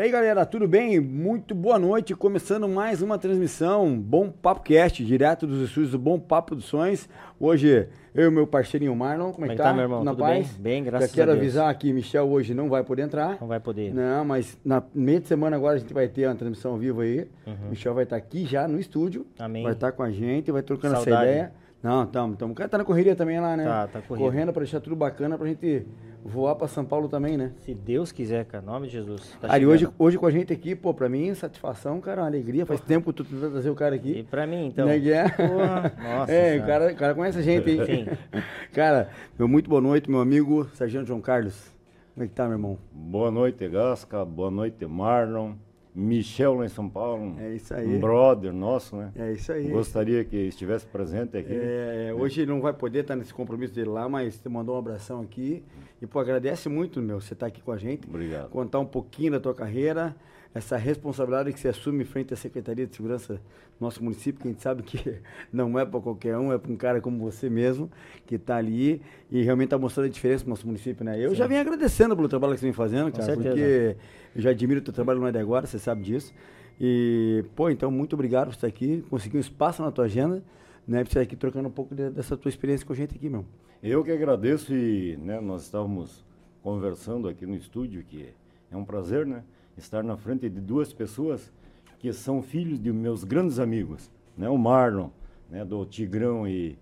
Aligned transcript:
E 0.00 0.02
aí, 0.02 0.10
galera, 0.10 0.46
tudo 0.46 0.66
bem? 0.66 0.98
Muito 0.98 1.54
boa 1.54 1.78
noite. 1.78 2.14
Começando 2.14 2.66
mais 2.66 3.02
uma 3.02 3.18
transmissão 3.18 4.00
Bom 4.00 4.30
Papo 4.30 4.62
Cast, 4.62 5.04
direto 5.04 5.46
dos 5.46 5.60
estúdios 5.68 5.90
do 5.90 5.98
Bom 5.98 6.18
Papo 6.18 6.54
dos 6.54 6.64
Sonhos. 6.64 7.06
Hoje, 7.38 7.86
eu 8.14 8.28
e 8.28 8.30
meu 8.30 8.46
parceirinho 8.46 8.96
Marlon, 8.96 9.30
como 9.30 9.44
é 9.44 9.50
que 9.50 9.56
tá? 9.56 9.74
meu 9.74 9.82
irmão? 9.82 10.02
Na 10.02 10.12
Tudo 10.12 10.20
paz? 10.20 10.52
bem? 10.52 10.62
Bem, 10.62 10.84
graças 10.84 11.10
Já 11.10 11.14
quero 11.14 11.32
a 11.32 11.34
Deus. 11.34 11.44
avisar 11.44 11.74
que 11.74 11.92
Michel 11.92 12.30
hoje 12.30 12.54
não 12.54 12.70
vai 12.70 12.82
poder 12.82 13.02
entrar. 13.02 13.36
Não 13.38 13.46
vai 13.46 13.60
poder. 13.60 13.92
Não, 13.92 14.24
mas 14.24 14.58
na 14.64 14.82
meia 14.94 15.20
de 15.20 15.28
semana 15.28 15.56
agora 15.56 15.74
a 15.74 15.78
gente 15.78 15.92
vai 15.92 16.08
ter 16.08 16.26
uma 16.26 16.34
transmissão 16.34 16.72
ao 16.72 16.78
vivo 16.78 17.02
aí. 17.02 17.28
Michel 17.68 17.92
vai 17.92 18.04
estar 18.04 18.16
aqui 18.16 18.46
já 18.46 18.66
no 18.66 18.80
estúdio. 18.80 19.26
Uhum. 19.38 19.44
Amém. 19.44 19.62
Vai 19.64 19.74
estar 19.74 19.92
com 19.92 20.02
a 20.02 20.10
gente, 20.10 20.50
vai 20.50 20.62
trocando 20.62 20.94
essa 20.94 21.04
Saudade. 21.04 21.30
ideia. 21.30 21.52
Não, 21.82 22.06
tamo, 22.06 22.36
tamo. 22.36 22.52
O 22.52 22.54
cara 22.54 22.68
tá 22.68 22.78
na 22.78 22.84
correria 22.84 23.16
também 23.16 23.40
lá, 23.40 23.56
né? 23.56 23.64
Tá, 23.64 23.86
tá 23.88 24.02
corrido. 24.02 24.22
Correndo 24.24 24.52
pra 24.52 24.60
deixar 24.60 24.80
tudo 24.80 24.94
bacana 24.94 25.38
pra 25.38 25.46
gente 25.46 25.86
voar 26.22 26.54
pra 26.54 26.68
São 26.68 26.84
Paulo 26.84 27.08
também, 27.08 27.38
né? 27.38 27.52
Se 27.60 27.72
Deus 27.72 28.12
quiser, 28.12 28.44
cara, 28.44 28.62
em 28.62 28.66
nome 28.66 28.86
de 28.86 28.92
Jesus. 28.92 29.34
Tá 29.40 29.48
Cara, 29.48 29.62
e 29.62 29.66
hoje, 29.66 29.88
hoje 29.98 30.18
com 30.18 30.26
a 30.26 30.30
gente 30.30 30.52
aqui, 30.52 30.74
pô, 30.74 30.92
pra 30.92 31.08
mim, 31.08 31.34
satisfação, 31.34 31.98
cara, 32.00 32.20
uma 32.20 32.26
alegria. 32.26 32.66
Faz 32.66 32.80
tempo 32.82 33.10
que 33.10 33.16
tu 33.16 33.24
tentando 33.24 33.52
trazer 33.52 33.70
o 33.70 33.74
cara 33.74 33.96
E 33.96 33.98
aqui. 33.98 34.22
pra 34.24 34.46
mim, 34.46 34.66
então. 34.66 34.86
Né, 34.86 35.00
que 35.00 35.10
é? 35.10 35.28
Porra, 35.30 35.92
nossa 36.02 36.32
é, 36.32 36.58
o 36.58 36.66
cara, 36.66 36.92
o 36.92 36.96
cara 36.96 37.14
conhece 37.14 37.38
a 37.38 37.42
gente, 37.42 37.70
hein? 37.70 37.86
Sim. 37.86 38.40
cara, 38.74 39.08
meu 39.38 39.48
muito 39.48 39.70
boa 39.70 39.80
noite, 39.80 40.10
meu 40.10 40.20
amigo 40.20 40.66
Sargento 40.74 41.06
João 41.06 41.22
Carlos. 41.22 41.70
Como 42.12 42.24
é 42.24 42.28
que 42.28 42.34
tá, 42.34 42.44
meu 42.44 42.54
irmão? 42.54 42.78
Boa 42.92 43.30
noite, 43.30 43.66
Gasca. 43.66 44.22
Boa 44.24 44.50
noite, 44.50 44.84
Marlon. 44.84 45.54
Michel 45.94 46.54
lá 46.54 46.66
em 46.66 46.68
São 46.68 46.88
Paulo. 46.88 47.36
É 47.38 47.54
isso 47.54 47.74
aí. 47.74 47.86
Um 47.86 48.00
brother 48.00 48.52
nosso, 48.52 48.96
né? 48.96 49.12
É 49.16 49.32
isso 49.32 49.52
aí. 49.52 49.68
Gostaria 49.68 50.24
que 50.24 50.36
estivesse 50.36 50.86
presente 50.86 51.36
aqui. 51.36 51.52
É, 51.52 52.12
hoje 52.16 52.42
ele 52.42 52.50
não 52.50 52.60
vai 52.60 52.72
poder 52.72 53.00
estar 53.00 53.16
nesse 53.16 53.34
compromisso 53.34 53.74
dele 53.74 53.90
lá, 53.90 54.08
mas 54.08 54.38
te 54.38 54.48
mandou 54.48 54.76
um 54.76 54.78
abração 54.78 55.20
aqui. 55.20 55.64
E, 56.00 56.06
pô, 56.06 56.18
agradece 56.18 56.68
muito, 56.68 57.00
meu, 57.02 57.20
você 57.20 57.34
estar 57.34 57.46
aqui 57.46 57.60
com 57.60 57.72
a 57.72 57.76
gente. 57.76 58.08
Obrigado. 58.08 58.48
Contar 58.50 58.78
um 58.78 58.86
pouquinho 58.86 59.32
da 59.32 59.40
tua 59.40 59.54
carreira, 59.54 60.14
essa 60.54 60.76
responsabilidade 60.76 61.52
que 61.52 61.60
você 61.60 61.68
assume 61.68 62.04
frente 62.04 62.34
à 62.34 62.36
Secretaria 62.36 62.86
de 62.86 62.94
Segurança 62.96 63.34
do 63.34 63.40
nosso 63.80 64.02
município, 64.02 64.40
que 64.40 64.48
a 64.48 64.50
gente 64.50 64.62
sabe 64.62 64.82
que 64.82 64.98
não 65.52 65.78
é 65.78 65.84
para 65.84 66.00
qualquer 66.00 66.36
um, 66.36 66.52
é 66.52 66.58
para 66.58 66.72
um 66.72 66.76
cara 66.76 67.00
como 67.00 67.18
você 67.18 67.48
mesmo, 67.48 67.88
que 68.26 68.34
está 68.34 68.56
ali 68.56 69.00
e 69.30 69.42
realmente 69.42 69.66
está 69.68 69.78
mostrando 69.78 70.06
a 70.06 70.10
diferença 70.10 70.44
no 70.44 70.50
nosso 70.50 70.66
município, 70.66 71.04
né? 71.04 71.18
Eu 71.24 71.34
já 71.34 71.46
venho 71.46 71.60
agradecendo 71.60 72.16
pelo 72.16 72.28
trabalho 72.28 72.54
que 72.54 72.60
você 72.60 72.66
vem 72.66 72.72
fazendo, 72.72 73.10
cara, 73.12 73.24
porque 73.44 73.96
eu 74.34 74.42
já 74.42 74.50
admiro 74.50 74.80
o 74.80 74.82
teu 74.82 74.92
trabalho 74.92 75.20
não 75.20 75.28
é 75.28 75.32
de 75.32 75.38
agora, 75.38 75.66
você 75.66 75.78
sabe 75.78 76.02
disso. 76.02 76.34
E, 76.80 77.44
pô, 77.54 77.68
então, 77.70 77.90
muito 77.90 78.14
obrigado 78.14 78.46
por 78.48 78.54
estar 78.54 78.66
aqui, 78.66 79.04
conseguir 79.10 79.36
um 79.36 79.40
espaço 79.40 79.82
na 79.82 79.90
tua 79.92 80.06
agenda, 80.06 80.42
né, 80.88 80.98
você 81.04 81.08
estar 81.10 81.20
aqui 81.20 81.36
trocando 81.36 81.68
um 81.68 81.72
pouco 81.72 81.94
de- 81.94 82.10
dessa 82.10 82.36
tua 82.36 82.48
experiência 82.48 82.86
com 82.86 82.92
a 82.92 82.96
gente 82.96 83.14
aqui, 83.14 83.28
meu. 83.28 83.44
Eu 83.82 84.02
que 84.02 84.10
agradeço 84.10 84.74
e 84.74 85.16
né, 85.18 85.40
nós 85.40 85.62
estávamos 85.62 86.24
conversando 86.62 87.28
aqui 87.28 87.46
no 87.46 87.54
estúdio, 87.54 88.02
que 88.02 88.28
é 88.70 88.76
um 88.76 88.84
prazer, 88.84 89.26
né? 89.26 89.42
Estar 89.76 90.02
na 90.02 90.16
frente 90.16 90.48
de 90.48 90.60
duas 90.60 90.92
pessoas 90.92 91.50
que 91.98 92.12
são 92.12 92.42
filhos 92.42 92.78
de 92.80 92.92
meus 92.92 93.24
grandes 93.24 93.58
amigos, 93.58 94.10
né? 94.36 94.48
O 94.48 94.58
Marlon, 94.58 95.10
né, 95.50 95.64
do 95.64 95.84
Tigrão 95.84 96.46
e, 96.46 96.78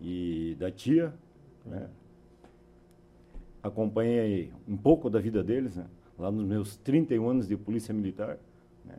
e 0.00 0.56
da 0.58 0.70
tia, 0.70 1.12
né? 1.64 1.88
Acompanhei 3.62 4.52
um 4.68 4.76
pouco 4.76 5.08
da 5.08 5.18
vida 5.18 5.42
deles, 5.42 5.76
né? 5.76 5.86
Lá 6.18 6.30
nos 6.30 6.44
meus 6.44 6.76
31 6.76 7.28
anos 7.28 7.48
de 7.48 7.56
polícia 7.56 7.94
militar, 7.94 8.38
né? 8.84 8.98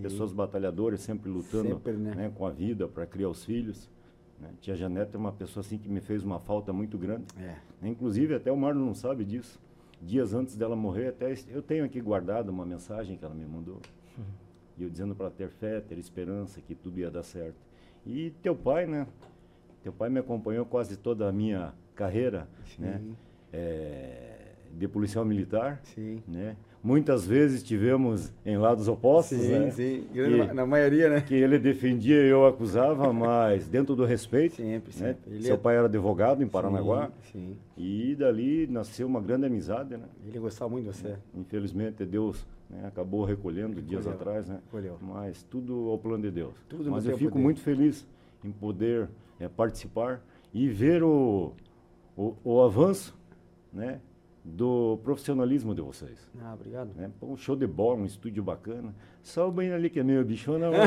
Pessoas 0.00 0.32
batalhadoras, 0.32 1.00
sempre 1.00 1.28
lutando 1.28 1.68
Sempre, 1.68 1.92
né? 1.94 2.14
né, 2.14 2.32
com 2.34 2.46
a 2.46 2.50
vida 2.50 2.88
para 2.88 3.04
criar 3.06 3.28
os 3.28 3.44
filhos. 3.44 3.90
né. 4.40 4.50
Tia 4.60 4.74
Janete 4.74 5.14
é 5.14 5.18
uma 5.18 5.32
pessoa 5.32 5.60
assim 5.62 5.76
que 5.76 5.88
me 5.88 6.00
fez 6.00 6.24
uma 6.24 6.38
falta 6.38 6.72
muito 6.72 6.96
grande. 6.96 7.24
É. 7.38 7.56
Inclusive, 7.82 8.34
até 8.34 8.50
o 8.50 8.56
Marlon 8.56 8.86
não 8.86 8.94
sabe 8.94 9.24
disso. 9.24 9.60
Dias 10.00 10.34
antes 10.34 10.56
dela 10.56 10.76
morrer, 10.76 11.08
até 11.08 11.34
eu 11.48 11.62
tenho 11.62 11.84
aqui 11.84 12.00
guardado 12.00 12.48
uma 12.48 12.66
mensagem 12.66 13.16
que 13.16 13.24
ela 13.24 13.34
me 13.34 13.44
mandou. 13.44 13.80
E 14.76 14.82
eu 14.82 14.90
dizendo 14.90 15.14
para 15.14 15.30
ter 15.30 15.48
fé, 15.48 15.80
ter 15.80 15.98
esperança, 15.98 16.60
que 16.60 16.74
tudo 16.74 16.98
ia 16.98 17.10
dar 17.10 17.22
certo. 17.22 17.56
E 18.04 18.30
teu 18.42 18.56
pai, 18.56 18.86
né? 18.86 19.06
Teu 19.82 19.92
pai 19.92 20.08
me 20.10 20.18
acompanhou 20.18 20.66
quase 20.66 20.96
toda 20.96 21.28
a 21.28 21.32
minha 21.32 21.72
carreira, 21.94 22.48
né? 22.78 22.98
Sim. 22.98 23.16
É, 23.52 24.52
de 24.72 24.88
policial 24.88 25.24
militar, 25.24 25.80
Sim. 25.84 26.22
né? 26.26 26.56
Muitas 26.84 27.26
vezes 27.26 27.62
tivemos 27.62 28.30
em 28.44 28.58
lados 28.58 28.88
opostos, 28.88 29.38
Sim, 29.38 29.48
né? 29.48 29.70
sim. 29.70 30.04
E- 30.12 30.52
Na, 30.52 30.66
maioria, 30.66 31.08
né? 31.08 31.22
que 31.22 31.34
ele 31.34 31.58
defendia 31.58 32.22
e 32.22 32.28
eu 32.28 32.46
acusava, 32.46 33.10
mas 33.14 33.66
dentro 33.66 33.96
do 33.96 34.04
respeito. 34.04 34.56
Sempre, 34.56 34.92
né? 35.00 35.14
sempre. 35.14 35.34
Ele 35.34 35.44
Seu 35.44 35.54
é- 35.54 35.58
pai 35.58 35.76
era 35.78 35.86
advogado 35.86 36.42
em 36.42 36.46
Paranaguá. 36.46 37.10
Sim, 37.32 37.56
E 37.78 38.14
dali 38.14 38.66
nasceu 38.66 39.06
uma 39.06 39.18
grande 39.22 39.46
amizade, 39.46 39.96
né? 39.96 40.04
sim. 40.22 40.28
Ele 40.28 40.38
gostava 40.38 40.70
muito 40.70 40.84
de 40.90 40.94
você. 40.94 41.16
Infelizmente 41.34 42.04
Deus 42.04 42.46
né, 42.68 42.82
acabou 42.86 43.24
recolhendo 43.24 43.80
dias 43.80 44.06
atrás, 44.06 44.46
né? 44.46 44.58
recolheu. 44.66 44.98
Mas 45.00 45.42
tudo 45.42 45.88
ao 45.88 45.98
plano 45.98 46.22
de 46.24 46.30
Deus. 46.30 46.52
Tudo 46.68 46.90
Mas 46.90 47.06
eu 47.06 47.16
fico 47.16 47.30
poder. 47.30 47.42
muito 47.42 47.60
feliz 47.60 48.06
em 48.44 48.52
poder 48.52 49.08
eh, 49.40 49.48
participar 49.48 50.20
e 50.52 50.68
ver 50.68 51.02
o, 51.02 51.52
o, 52.14 52.34
o 52.44 52.60
avanço, 52.60 53.16
né? 53.72 54.00
Do 54.46 55.00
profissionalismo 55.02 55.74
de 55.74 55.80
vocês. 55.80 56.30
Ah, 56.38 56.52
obrigado. 56.52 56.90
Né? 56.94 57.10
Pô, 57.18 57.28
um 57.28 57.36
show 57.36 57.56
de 57.56 57.66
bola, 57.66 57.96
um 58.00 58.04
estúdio 58.04 58.42
bacana. 58.42 58.94
Só 59.22 59.48
o 59.48 59.50
banheiro 59.50 59.74
ali 59.78 59.88
que 59.88 59.98
é 59.98 60.02
meio 60.02 60.22
bichona, 60.22 60.68
mas 60.70 60.80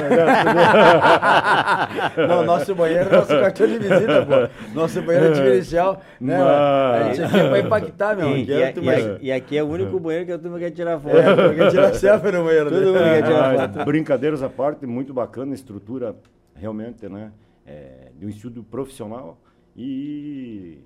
Não, 2.27 2.45
nosso 2.45 2.75
banheiro 2.75 3.09
é 3.09 3.11
nosso 3.11 3.29
cartão 3.29 3.65
de 3.65 3.79
visita, 3.79 4.23
pô. 4.27 4.75
Nosso 4.75 5.01
banheiro 5.01 5.29
é 5.29 5.31
diferencial. 5.31 5.99
Né? 6.21 6.35
A 6.39 7.11
gente 7.13 7.23
aqui 7.23 7.37
é 7.39 7.49
pra 7.49 7.59
impactar, 7.59 8.15
meu. 8.15 8.37
E, 8.37 8.41
Aqui 8.43 8.51
e, 8.51 8.53
é 8.61 8.69
e, 8.69 8.73
tu 8.73 8.83
mais- 8.83 9.17
e 9.21 9.31
aqui 9.31 9.57
é 9.57 9.63
o 9.63 9.67
único 9.67 9.99
banheiro 9.99 10.27
que 10.27 10.31
a 10.33 10.37
turma 10.37 10.59
quer 10.59 10.69
tirar 10.69 10.99
foto. 10.99 11.17
É, 11.17 11.35
porque 11.47 11.69
tira 11.71 11.93
selfie 11.95 12.31
no 12.31 12.43
banheiro. 12.43 12.69
Todo 12.69 12.79
né? 12.79 12.85
mundo 12.91 12.99
quer 12.99 13.23
tirar 13.23 13.57
Mas, 13.57 13.71
foto. 13.75 13.85
brincadeiras 13.85 14.43
à 14.43 14.49
parte, 14.49 14.85
muito 14.85 15.15
bacana, 15.15 15.55
estrutura 15.55 16.15
realmente, 16.53 17.09
né? 17.09 17.31
é, 17.65 18.11
de 18.15 18.23
um 18.23 18.29
estúdio 18.29 18.63
profissional. 18.63 19.39
E 19.75 20.79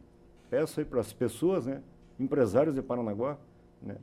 peço 0.49 0.79
aí 0.79 0.85
para 0.85 1.01
as 1.01 1.11
pessoas, 1.13 1.65
né? 1.65 1.81
Empresários 2.21 2.75
de 2.75 2.81
Paranaguá, 2.81 3.37
né? 3.81 3.95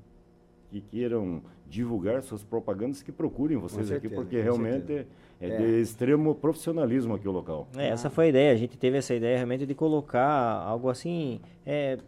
Que 0.71 0.81
queiram 0.81 1.41
divulgar 1.67 2.23
suas 2.23 2.43
propagandas, 2.43 3.03
que 3.03 3.13
procurem 3.13 3.57
vocês 3.57 3.87
certeza, 3.89 4.07
aqui, 4.07 4.15
porque 4.15 4.41
realmente 4.41 5.07
é, 5.41 5.49
É. 5.49 5.57
de 5.57 5.81
extremo 5.81 6.35
profissionalismo 6.35 7.15
aqui 7.15 7.29
o 7.29 7.31
local. 7.33 7.69
É, 7.77 7.89
essa 7.89 8.11
foi 8.11 8.27
a 8.27 8.29
ideia. 8.29 8.53
A 8.53 8.57
gente 8.57 8.77
teve 8.77 8.99
essa 8.99 9.15
ideia 9.15 9.37
realmente 9.37 9.65
de 9.65 9.75
colocar 9.75 10.27
algo 10.27 10.89
assim. 10.91 11.41
É, 11.65 11.99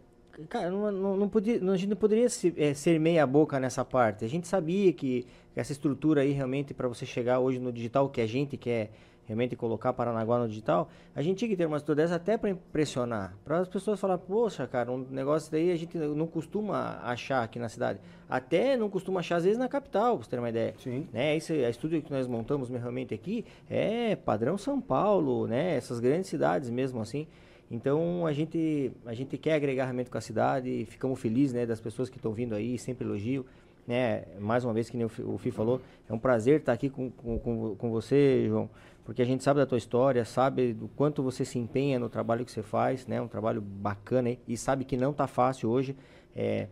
cara, 0.49 0.69
não, 0.69 0.91
não, 0.91 1.17
não 1.17 1.29
podia, 1.29 1.59
não- 1.59 1.73
a 1.73 1.77
gente 1.77 1.89
não 1.89 1.97
poderia 1.97 2.27
se- 2.29 2.53
é, 2.57 2.73
ser 2.73 2.99
meia 2.99 3.25
boca 3.25 3.59
nessa 3.59 3.83
parte. 3.85 4.25
A 4.25 4.27
gente 4.27 4.47
sabia 4.47 4.91
que 4.93 5.25
essa 5.55 5.71
estrutura 5.71 6.21
aí 6.21 6.31
realmente 6.31 6.73
para 6.73 6.87
você 6.87 7.05
chegar 7.05 7.39
hoje 7.39 7.57
no 7.59 7.71
digital 7.71 8.09
que 8.09 8.21
a 8.21 8.27
gente 8.27 8.57
quer 8.57 8.91
realmente 9.31 9.55
colocar 9.55 9.93
Paranaguá 9.93 10.39
no 10.39 10.47
digital, 10.47 10.89
a 11.15 11.21
gente 11.21 11.37
tinha 11.37 11.49
que 11.49 11.55
ter 11.55 11.65
uma 11.65 11.77
estrutura 11.77 12.03
dessa 12.03 12.15
até 12.15 12.37
para 12.37 12.49
impressionar, 12.49 13.33
para 13.45 13.59
as 13.59 13.67
pessoas 13.67 13.99
falar, 13.99 14.17
poxa, 14.17 14.67
cara, 14.67 14.91
um 14.91 15.05
negócio 15.09 15.49
daí 15.49 15.71
a 15.71 15.75
gente 15.75 15.97
não 15.97 16.27
costuma 16.27 16.99
achar 17.03 17.43
aqui 17.43 17.57
na 17.57 17.69
cidade, 17.69 17.99
até 18.29 18.75
não 18.75 18.89
costuma 18.89 19.21
achar 19.21 19.37
às 19.37 19.45
vezes 19.45 19.57
na 19.57 19.69
capital, 19.69 20.17
pra 20.17 20.25
você 20.25 20.29
ter 20.29 20.39
uma 20.39 20.49
ideia. 20.49 20.73
Sim. 20.77 21.07
Né, 21.13 21.35
esse 21.37 21.63
a 21.63 21.69
estúdio 21.69 22.01
que 22.01 22.11
nós 22.11 22.27
montamos 22.27 22.69
realmente 22.69 23.13
aqui 23.13 23.45
é 23.69 24.15
padrão 24.15 24.57
São 24.57 24.81
Paulo, 24.81 25.47
né? 25.47 25.75
Essas 25.75 25.99
grandes 25.99 26.29
cidades 26.29 26.69
mesmo 26.69 27.01
assim. 27.01 27.27
Então 27.69 28.27
a 28.27 28.33
gente 28.33 28.91
a 29.05 29.13
gente 29.13 29.37
quer 29.37 29.53
agregar 29.53 29.85
realmente 29.85 30.09
com 30.09 30.17
a 30.17 30.21
cidade, 30.21 30.85
ficamos 30.89 31.19
felizes, 31.19 31.53
né, 31.53 31.65
das 31.65 31.79
pessoas 31.79 32.09
que 32.09 32.17
estão 32.17 32.33
vindo 32.33 32.53
aí, 32.53 32.77
sempre 32.77 33.05
elogio, 33.05 33.45
né? 33.87 34.23
Mais 34.39 34.63
uma 34.63 34.73
vez 34.73 34.89
que 34.89 34.97
nem 34.97 35.05
o 35.05 35.09
Fi, 35.09 35.21
o 35.21 35.37
Fi 35.37 35.51
falou, 35.51 35.81
é 36.09 36.13
um 36.13 36.19
prazer 36.19 36.59
estar 36.59 36.73
aqui 36.73 36.89
com, 36.89 37.09
com, 37.09 37.75
com 37.77 37.91
você, 37.91 38.45
João, 38.47 38.69
porque 39.11 39.21
a 39.21 39.25
gente 39.25 39.43
sabe 39.43 39.59
da 39.59 39.65
tua 39.65 39.77
história, 39.77 40.23
sabe 40.23 40.71
do 40.71 40.87
quanto 40.87 41.21
você 41.21 41.43
se 41.43 41.59
empenha 41.59 41.99
no 41.99 42.07
trabalho 42.07 42.45
que 42.45 42.51
você 42.51 42.63
faz, 42.63 43.05
né? 43.05 43.19
Um 43.19 43.27
trabalho 43.27 43.59
bacana 43.59 44.37
e 44.47 44.55
sabe 44.55 44.85
que 44.85 44.95
não 44.95 45.11
tá 45.11 45.27
fácil 45.27 45.69
hoje. 45.69 45.97
É, 46.33 46.69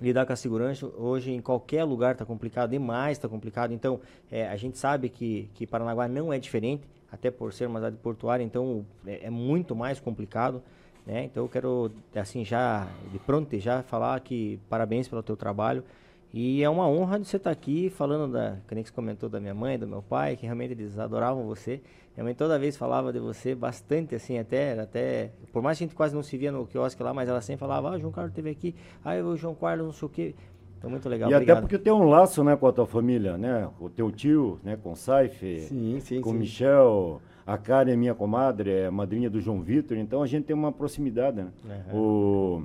lidar 0.00 0.26
com 0.26 0.32
a 0.32 0.36
segurança 0.36 0.84
hoje 0.98 1.30
em 1.30 1.40
qualquer 1.40 1.84
lugar 1.84 2.14
está 2.14 2.24
complicado, 2.24 2.70
demais 2.70 3.16
está 3.16 3.28
complicado. 3.28 3.72
Então, 3.72 4.00
é, 4.28 4.48
a 4.48 4.56
gente 4.56 4.76
sabe 4.76 5.08
que, 5.08 5.48
que 5.54 5.64
Paranaguá 5.64 6.08
não 6.08 6.32
é 6.32 6.38
diferente, 6.40 6.82
até 7.12 7.30
por 7.30 7.52
ser 7.52 7.68
uma 7.68 7.78
cidade 7.78 7.96
portuária, 7.98 8.42
então 8.42 8.84
é, 9.06 9.26
é 9.26 9.30
muito 9.30 9.76
mais 9.76 10.00
complicado. 10.00 10.60
Né? 11.06 11.26
Então, 11.26 11.44
eu 11.44 11.48
quero, 11.48 11.92
assim, 12.16 12.44
já 12.44 12.88
de 13.12 13.20
pronto, 13.20 13.56
já 13.60 13.84
falar 13.84 14.18
que 14.18 14.58
parabéns 14.68 15.06
pelo 15.06 15.22
teu 15.22 15.36
trabalho. 15.36 15.84
E 16.32 16.62
é 16.62 16.70
uma 16.70 16.88
honra 16.88 17.20
de 17.20 17.26
você 17.26 17.36
estar 17.36 17.50
aqui 17.50 17.90
falando 17.90 18.32
da, 18.32 18.56
que 18.66 18.74
nem 18.74 18.82
que 18.82 18.88
você 18.88 18.94
comentou 18.94 19.28
da 19.28 19.38
minha 19.38 19.52
mãe, 19.52 19.78
do 19.78 19.86
meu 19.86 20.00
pai, 20.00 20.34
que 20.34 20.46
realmente 20.46 20.72
eles 20.72 20.98
adoravam 20.98 21.44
você. 21.44 21.82
Minha 22.16 22.24
mãe 22.24 22.34
toda 22.34 22.58
vez 22.58 22.74
falava 22.74 23.12
de 23.12 23.18
você 23.18 23.54
bastante, 23.54 24.14
assim, 24.14 24.38
até, 24.38 24.78
até, 24.78 25.32
por 25.52 25.62
mais 25.62 25.76
que 25.76 25.84
a 25.84 25.86
gente 25.86 25.96
quase 25.96 26.14
não 26.14 26.22
se 26.22 26.38
via 26.38 26.50
no 26.50 26.66
quiosque 26.66 27.02
lá, 27.02 27.12
mas 27.12 27.28
ela 27.28 27.42
sempre 27.42 27.60
falava, 27.60 27.90
ah, 27.90 27.96
o 27.96 27.98
João 27.98 28.12
Carlos 28.12 28.30
esteve 28.30 28.48
aqui, 28.48 28.74
ah, 29.04 29.14
o 29.16 29.36
João 29.36 29.54
Carlos 29.54 29.86
não 29.86 29.92
sei 29.92 30.06
o 30.06 30.08
quê. 30.08 30.34
Então, 30.78 30.90
muito 30.90 31.08
legal, 31.08 31.30
e 31.30 31.34
obrigado. 31.34 31.58
até 31.58 31.60
porque 31.60 31.78
tem 31.78 31.92
um 31.92 32.04
laço, 32.04 32.42
né, 32.42 32.56
com 32.56 32.66
a 32.66 32.72
tua 32.72 32.86
família, 32.86 33.38
né? 33.38 33.68
O 33.78 33.88
teu 33.88 34.10
tio, 34.10 34.58
né, 34.64 34.76
com 34.76 34.92
o 34.92 34.96
Saif, 34.96 35.60
Sim, 35.60 36.00
sim, 36.00 36.20
com 36.20 36.30
o. 36.30 36.34
Michel, 36.34 37.20
a 37.46 37.56
Karen 37.56 37.92
é 37.92 37.96
minha 37.96 38.14
comadre, 38.14 38.70
é 38.70 38.90
madrinha 38.90 39.30
do 39.30 39.40
João 39.40 39.62
Vitor, 39.62 39.96
então 39.96 40.22
a 40.22 40.26
gente 40.26 40.46
tem 40.46 40.56
uma 40.56 40.72
proximidade, 40.72 41.36
né? 41.36 41.52
O, 41.92 42.62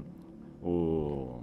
o 0.64 1.42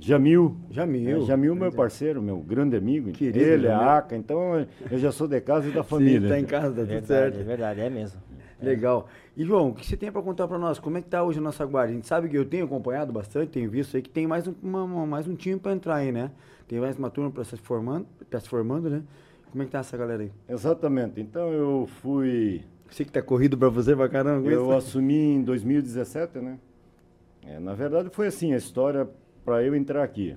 Jamil. 0.00 0.56
Jamil. 0.70 1.22
É, 1.22 1.26
Jamil, 1.26 1.54
meu 1.54 1.70
parceiro, 1.70 2.22
meu 2.22 2.38
grande 2.38 2.76
amigo. 2.76 3.12
Querido 3.12 3.38
Ele, 3.38 3.62
Jamil. 3.68 3.80
a 3.88 3.98
Aca, 3.98 4.16
então 4.16 4.66
eu 4.90 4.98
já 4.98 5.12
sou 5.12 5.28
de 5.28 5.40
casa 5.40 5.68
e 5.68 5.72
da 5.72 5.82
família. 5.84 6.22
Sim, 6.22 6.28
tá 6.28 6.40
em 6.40 6.44
casa, 6.44 6.68
tá 6.68 6.74
tudo 6.80 6.86
verdade, 6.86 7.06
certo. 7.06 7.40
é 7.40 7.42
verdade, 7.42 7.80
é 7.80 7.90
mesmo. 7.90 8.20
Legal. 8.62 9.08
E 9.36 9.44
João, 9.44 9.70
o 9.70 9.74
que 9.74 9.86
você 9.86 9.96
tem 9.96 10.10
para 10.12 10.20
contar 10.20 10.46
para 10.46 10.58
nós? 10.58 10.78
Como 10.78 10.98
é 10.98 11.02
que 11.02 11.08
tá 11.08 11.22
hoje 11.22 11.38
a 11.38 11.42
nossa 11.42 11.64
guarda? 11.64 11.92
A 11.92 11.94
gente 11.94 12.06
sabe 12.06 12.28
que 12.28 12.36
eu 12.36 12.44
tenho 12.44 12.64
acompanhado 12.66 13.10
bastante, 13.12 13.50
tenho 13.50 13.70
visto 13.70 13.96
aí 13.96 14.02
que 14.02 14.10
tem 14.10 14.26
mais 14.26 14.46
um, 14.46 14.54
uma- 14.62 14.84
uma- 14.84 15.06
mais 15.06 15.26
um 15.26 15.34
time 15.34 15.58
para 15.58 15.72
entrar 15.72 15.94
aí, 15.96 16.12
né? 16.12 16.30
Tem 16.68 16.78
mais 16.78 16.96
uma 16.98 17.08
turma 17.10 17.30
para 17.30 17.42
se 17.44 17.56
formando, 17.56 18.06
tá 18.28 18.38
se 18.38 18.48
formando, 18.48 18.90
né? 18.90 19.02
Como 19.50 19.62
é 19.62 19.66
que 19.66 19.72
tá 19.72 19.78
essa 19.78 19.96
galera 19.96 20.22
aí? 20.22 20.30
Exatamente. 20.48 21.20
Então 21.20 21.50
eu 21.52 21.88
fui. 22.02 22.62
Sei 22.90 23.06
que 23.06 23.12
tá 23.12 23.22
corrido 23.22 23.56
para 23.56 23.68
você 23.70 23.96
pra 23.96 24.08
caramba. 24.08 24.48
Eu 24.50 24.62
isso. 24.64 24.72
assumi 24.72 25.14
em 25.36 25.42
2017, 25.42 26.38
né? 26.38 26.58
É, 27.46 27.58
na 27.58 27.72
verdade 27.72 28.10
foi 28.12 28.26
assim 28.26 28.52
a 28.52 28.56
história 28.58 29.08
para 29.44 29.62
eu 29.62 29.74
entrar 29.74 30.02
aqui. 30.02 30.36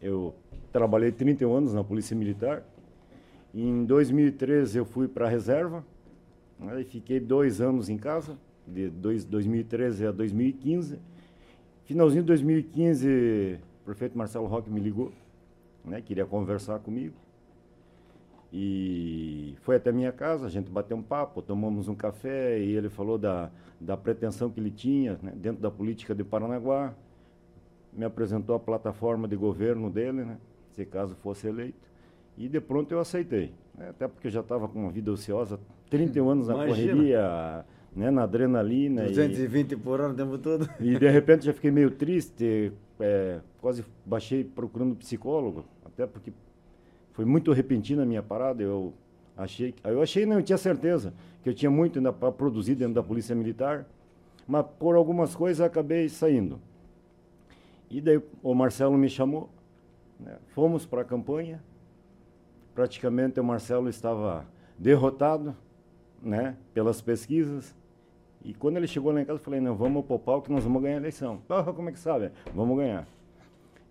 Eu 0.00 0.34
trabalhei 0.72 1.12
31 1.12 1.54
anos 1.54 1.74
na 1.74 1.82
Polícia 1.82 2.16
Militar. 2.16 2.62
Em 3.54 3.84
2013 3.84 4.78
eu 4.78 4.84
fui 4.84 5.08
para 5.08 5.26
a 5.26 5.28
reserva. 5.28 5.84
Né? 6.58 6.82
E 6.82 6.84
fiquei 6.84 7.20
dois 7.20 7.60
anos 7.60 7.88
em 7.88 7.96
casa, 7.96 8.38
de 8.66 8.88
dois, 8.88 9.24
2013 9.24 10.06
a 10.06 10.12
2015. 10.12 10.98
Finalzinho 11.84 12.22
de 12.22 12.28
2015, 12.28 13.58
o 13.82 13.84
prefeito 13.84 14.16
Marcelo 14.16 14.46
Roque 14.46 14.70
me 14.70 14.80
ligou, 14.80 15.12
né? 15.84 16.00
queria 16.00 16.24
conversar 16.24 16.78
comigo. 16.78 17.14
E 18.56 19.56
foi 19.62 19.76
até 19.76 19.90
minha 19.90 20.12
casa, 20.12 20.46
a 20.46 20.48
gente 20.48 20.70
bateu 20.70 20.96
um 20.96 21.02
papo, 21.02 21.42
tomamos 21.42 21.88
um 21.88 21.94
café 21.94 22.58
e 22.58 22.76
ele 22.76 22.88
falou 22.88 23.18
da, 23.18 23.50
da 23.80 23.96
pretensão 23.96 24.48
que 24.48 24.60
ele 24.60 24.70
tinha 24.70 25.18
né, 25.20 25.32
dentro 25.34 25.60
da 25.60 25.70
política 25.70 26.14
de 26.14 26.22
Paranaguá. 26.22 26.94
Me 27.96 28.04
apresentou 28.04 28.56
a 28.56 28.60
plataforma 28.60 29.28
de 29.28 29.36
governo 29.36 29.88
dele, 29.90 30.24
né, 30.24 30.36
se 30.72 30.84
caso 30.84 31.14
fosse 31.16 31.46
eleito. 31.46 31.88
E 32.36 32.48
de 32.48 32.60
pronto 32.60 32.90
eu 32.92 32.98
aceitei. 32.98 33.52
né, 33.76 33.88
até 33.90 34.08
porque 34.08 34.26
eu 34.28 34.30
já 34.30 34.40
estava 34.40 34.66
com 34.68 34.80
uma 34.80 34.90
vida 34.90 35.10
ociosa, 35.12 35.58
31 35.90 36.28
anos 36.28 36.48
na 36.48 36.54
Imagina. 36.54 36.92
correria, 36.92 37.64
né, 37.94 38.10
na 38.10 38.22
adrenalina. 38.24 39.04
e- 39.04 39.08
220 39.08 39.76
por 39.76 40.00
hora 40.00 40.12
o 40.12 40.16
tempo 40.16 40.36
todo. 40.38 40.68
e 40.80 40.98
de 40.98 41.06
repente 41.08 41.44
já 41.44 41.52
fiquei 41.52 41.70
meio 41.70 41.90
triste, 41.92 42.72
é, 42.98 43.40
quase 43.60 43.84
baixei 44.04 44.42
procurando 44.44 44.94
psicólogo, 44.96 45.64
até 45.84 46.06
porque 46.06 46.32
foi 47.12 47.24
muito 47.24 47.52
repentina 47.52 48.02
a 48.02 48.06
minha 48.06 48.22
parada. 48.22 48.60
Eu 48.62 48.92
achei, 49.36 49.72
eu 49.84 50.02
achei, 50.02 50.26
não, 50.26 50.36
eu 50.36 50.42
tinha 50.42 50.58
certeza 50.58 51.12
que 51.42 51.48
eu 51.48 51.54
tinha 51.54 51.70
muito 51.70 51.98
ainda 51.98 52.12
para 52.12 52.32
produzir 52.32 52.74
dentro 52.74 52.94
da 52.94 53.02
Polícia 53.02 53.34
Militar, 53.36 53.86
mas 54.48 54.64
por 54.78 54.96
algumas 54.96 55.34
coisas 55.36 55.60
acabei 55.64 56.08
saindo. 56.08 56.58
E 57.94 58.00
daí 58.00 58.20
o 58.42 58.54
Marcelo 58.56 58.98
me 58.98 59.08
chamou, 59.08 59.48
né, 60.18 60.36
fomos 60.48 60.84
para 60.84 61.02
a 61.02 61.04
campanha. 61.04 61.62
Praticamente 62.74 63.38
o 63.38 63.44
Marcelo 63.44 63.88
estava 63.88 64.44
derrotado, 64.76 65.56
né, 66.20 66.56
pelas 66.72 67.00
pesquisas. 67.00 67.72
E 68.44 68.52
quando 68.52 68.78
ele 68.78 68.88
chegou 68.88 69.12
lá 69.12 69.22
em 69.22 69.24
casa, 69.24 69.38
eu 69.38 69.44
falei, 69.44 69.60
não, 69.60 69.76
vamos 69.76 70.04
pro 70.04 70.18
pau 70.18 70.42
que 70.42 70.50
nós 70.50 70.64
vamos 70.64 70.82
ganhar 70.82 70.96
a 70.96 70.98
eleição. 70.98 71.40
Ah, 71.48 71.62
como 71.72 71.88
é 71.88 71.92
que 71.92 71.98
sabe? 72.00 72.32
Vamos 72.52 72.76
ganhar. 72.76 73.06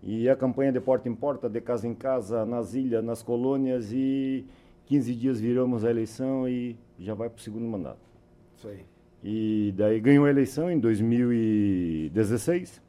E 0.02 0.28
a 0.28 0.36
campanha 0.36 0.70
de 0.70 0.80
porta 0.80 1.08
em 1.08 1.14
porta, 1.14 1.48
de 1.48 1.62
casa 1.62 1.88
em 1.88 1.94
casa, 1.94 2.44
nas 2.44 2.74
ilhas, 2.74 3.02
nas 3.02 3.22
colônias, 3.22 3.90
e 3.90 4.44
15 4.84 5.14
dias 5.14 5.40
viramos 5.40 5.82
a 5.82 5.88
eleição 5.88 6.46
e 6.46 6.76
já 6.98 7.14
vai 7.14 7.30
para 7.30 7.38
o 7.38 7.40
segundo 7.40 7.64
mandato. 7.64 8.06
Isso 8.54 8.68
aí. 8.68 8.84
E 9.22 9.72
daí 9.74 9.98
ganhou 9.98 10.26
a 10.26 10.30
eleição 10.30 10.70
em 10.70 10.78
2016. 10.78 12.83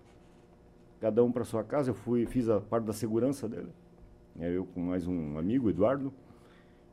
Cada 1.00 1.24
um 1.24 1.32
para 1.32 1.44
sua 1.44 1.64
casa. 1.64 1.92
Eu 1.92 1.96
fui, 1.96 2.26
fiz 2.26 2.50
a 2.50 2.60
parte 2.60 2.86
da 2.86 2.94
segurança 2.94 3.48
dele. 3.48 3.70
Eu 4.40 4.66
com 4.66 4.80
mais 4.80 5.08
um 5.08 5.38
amigo, 5.38 5.70
Eduardo. 5.70 6.14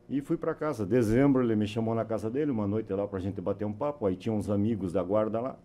E 0.09 0.21
fui 0.21 0.37
para 0.37 0.53
casa. 0.53 0.85
Dezembro 0.85 1.43
ele 1.43 1.55
me 1.55 1.67
chamou 1.67 1.95
na 1.95 2.05
casa 2.05 2.29
dele, 2.29 2.51
uma 2.51 2.67
noite 2.67 2.91
lá 2.93 3.07
para 3.07 3.19
a 3.19 3.21
gente 3.21 3.39
bater 3.41 3.65
um 3.65 3.73
papo. 3.73 4.05
Aí 4.05 4.15
tinha 4.15 4.33
uns 4.33 4.49
amigos 4.49 4.93
da 4.93 5.01
guarda 5.01 5.39
lá. 5.39 5.57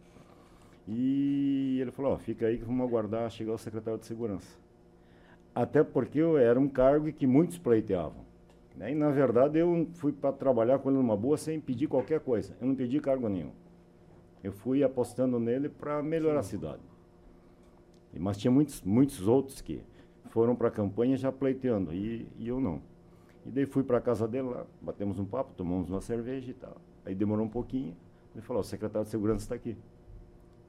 E 0.87 1.79
ele 1.81 1.91
falou: 1.91 2.13
ó, 2.13 2.17
fica 2.17 2.47
aí 2.47 2.59
que 2.59 2.65
vamos 2.65 2.87
aguardar 2.87 3.31
chegar 3.31 3.53
o 3.53 3.59
secretário 3.59 4.01
de 4.01 4.07
segurança. 4.07 4.59
Até 5.55 5.83
porque 5.83 6.19
eu 6.19 6.39
era 6.39 6.59
um 6.59 6.69
cargo 6.69 7.13
que 7.13 7.27
muitos 7.27 7.59
pleiteavam. 7.59 8.25
né? 8.77 8.93
E 8.93 8.95
na 8.95 9.11
verdade 9.11 9.59
eu 9.59 9.89
fui 9.95 10.13
para 10.13 10.33
trabalhar 10.33 10.79
com 10.79 10.89
ele 10.89 10.99
numa 10.99 11.17
boa 11.17 11.37
sem 11.37 11.61
pedir 11.61 11.89
qualquer 11.89 12.21
coisa. 12.21 12.57
Eu 12.61 12.69
não 12.69 12.75
pedi 12.75 13.01
cargo 13.01 13.29
nenhum. 13.29 13.51
Eu 14.43 14.53
fui 14.53 14.83
apostando 14.85 15.39
nele 15.41 15.69
para 15.69 16.03
melhorar 16.03 16.41
a 16.41 16.45
cidade. 16.45 16.81
Mas 18.13 18.37
tinha 18.37 18.51
muitos, 18.51 18.83
muitos 18.83 19.27
outros 19.27 19.61
que 19.61 19.83
foram 20.31 20.55
para 20.55 20.69
a 20.69 20.71
campanha 20.71 21.17
já 21.17 21.31
pleiteando, 21.33 21.93
e, 21.95 22.29
e 22.39 22.49
eu 22.49 22.61
não. 22.61 22.81
E 23.47 23.51
daí 23.51 23.67
fui 23.67 23.83
para 23.83 23.99
a 23.99 24.01
casa 24.01 24.27
dele 24.29 24.49
lá, 24.49 24.67
batemos 24.81 25.19
um 25.19 25.25
papo, 25.25 25.55
tomamos 25.55 25.89
uma 25.89 26.01
cerveja 26.01 26.51
e 26.51 26.55
tal. 26.55 26.77
Aí 27.05 27.15
demorou 27.15 27.45
um 27.45 27.49
pouquinho, 27.49 27.97
ele 28.35 28.43
falou, 28.43 28.61
o 28.61 28.65
secretário 28.65 29.05
de 29.05 29.11
segurança 29.11 29.45
está 29.45 29.55
aqui. 29.55 29.77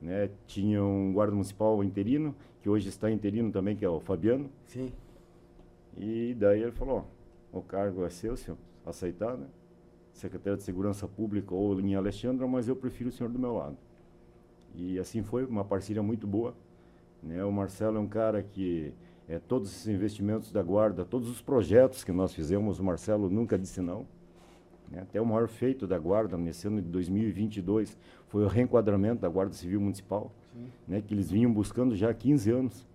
Né? 0.02 0.30
Tinha 0.48 0.84
um 0.84 1.12
guarda 1.12 1.34
municipal 1.34 1.84
interino, 1.84 2.34
que 2.62 2.70
hoje 2.70 2.88
está 2.88 3.12
interino 3.12 3.52
também, 3.52 3.76
que 3.76 3.84
é 3.84 3.90
o 3.90 4.00
Fabiano. 4.00 4.50
Sim. 4.66 4.92
E 5.98 6.34
daí 6.36 6.62
ele 6.62 6.72
falou, 6.72 7.06
o 7.52 7.62
cargo 7.62 8.06
é 8.06 8.10
seu, 8.10 8.38
senhor, 8.38 8.58
aceitar, 8.86 9.38
né? 9.38 9.48
Secretário 10.14 10.58
de 10.58 10.64
Segurança 10.64 11.08
Pública 11.08 11.54
ou 11.54 11.80
em 11.80 11.96
Alexandra, 11.96 12.48
mas 12.48 12.68
eu 12.68 12.76
prefiro 12.76 13.10
o 13.10 13.12
senhor 13.12 13.30
do 13.30 13.40
meu 13.40 13.54
lado. 13.54 13.78
E 14.76 15.00
assim 15.00 15.22
foi, 15.24 15.46
uma 15.46 15.64
parceria 15.64 16.02
muito 16.02 16.26
boa. 16.28 16.56
Né? 17.22 17.44
O 17.44 17.52
Marcelo 17.52 17.98
é 17.98 18.00
um 18.00 18.08
cara 18.08 18.42
que 18.42 18.94
é, 19.28 19.40
todos 19.40 19.70
esses 19.70 19.88
investimentos 19.88 20.52
da 20.52 20.64
Guarda, 20.64 21.06
todos 21.06 21.30
os 21.30 21.42
projetos 21.42 22.04
que 22.04 22.12
nós 22.12 22.34
fizemos, 22.34 22.80
o 22.80 22.84
Marcelo 22.84 23.30
nunca 23.30 23.58
disse 23.58 23.82
não. 23.82 24.06
né? 24.90 25.02
Até 25.02 25.22
o 25.22 25.26
maior 25.26 25.48
feito 25.48 25.86
da 25.86 26.00
Guarda 26.00 26.38
nesse 26.38 26.68
ano 26.68 26.82
de 26.82 26.90
2022 26.90 27.98
foi 28.28 28.44
o 28.44 28.48
reenquadramento 28.48 29.22
da 29.22 29.30
Guarda 29.30 29.54
Civil 29.54 29.80
Municipal, 29.82 30.32
né? 30.88 31.02
que 31.02 31.14
eles 31.14 31.30
vinham 31.30 31.54
buscando 31.54 31.96
já 31.96 32.10
há 32.10 32.14
15 32.14 32.52
anos. 32.52 32.88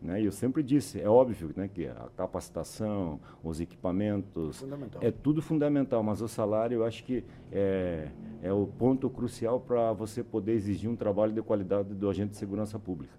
Né? 0.00 0.20
E 0.20 0.26
eu 0.26 0.32
sempre 0.32 0.62
disse, 0.62 1.00
é 1.00 1.08
óbvio 1.08 1.50
né, 1.56 1.68
que 1.72 1.86
a 1.86 2.08
capacitação, 2.16 3.18
os 3.42 3.60
equipamentos, 3.60 4.58
Fundamental. 4.58 5.00
é 5.02 5.10
tudo 5.10 5.40
fundamental, 5.40 6.02
mas 6.02 6.20
o 6.20 6.28
salário 6.28 6.76
eu 6.76 6.84
acho 6.84 7.02
que 7.02 7.24
é, 7.50 8.10
é 8.42 8.52
o 8.52 8.66
ponto 8.66 9.08
crucial 9.08 9.58
para 9.58 9.92
você 9.94 10.22
poder 10.22 10.52
exigir 10.52 10.90
um 10.90 10.96
trabalho 10.96 11.32
de 11.32 11.40
qualidade 11.40 11.94
do 11.94 12.10
agente 12.10 12.32
de 12.32 12.36
segurança 12.36 12.78
pública. 12.78 13.14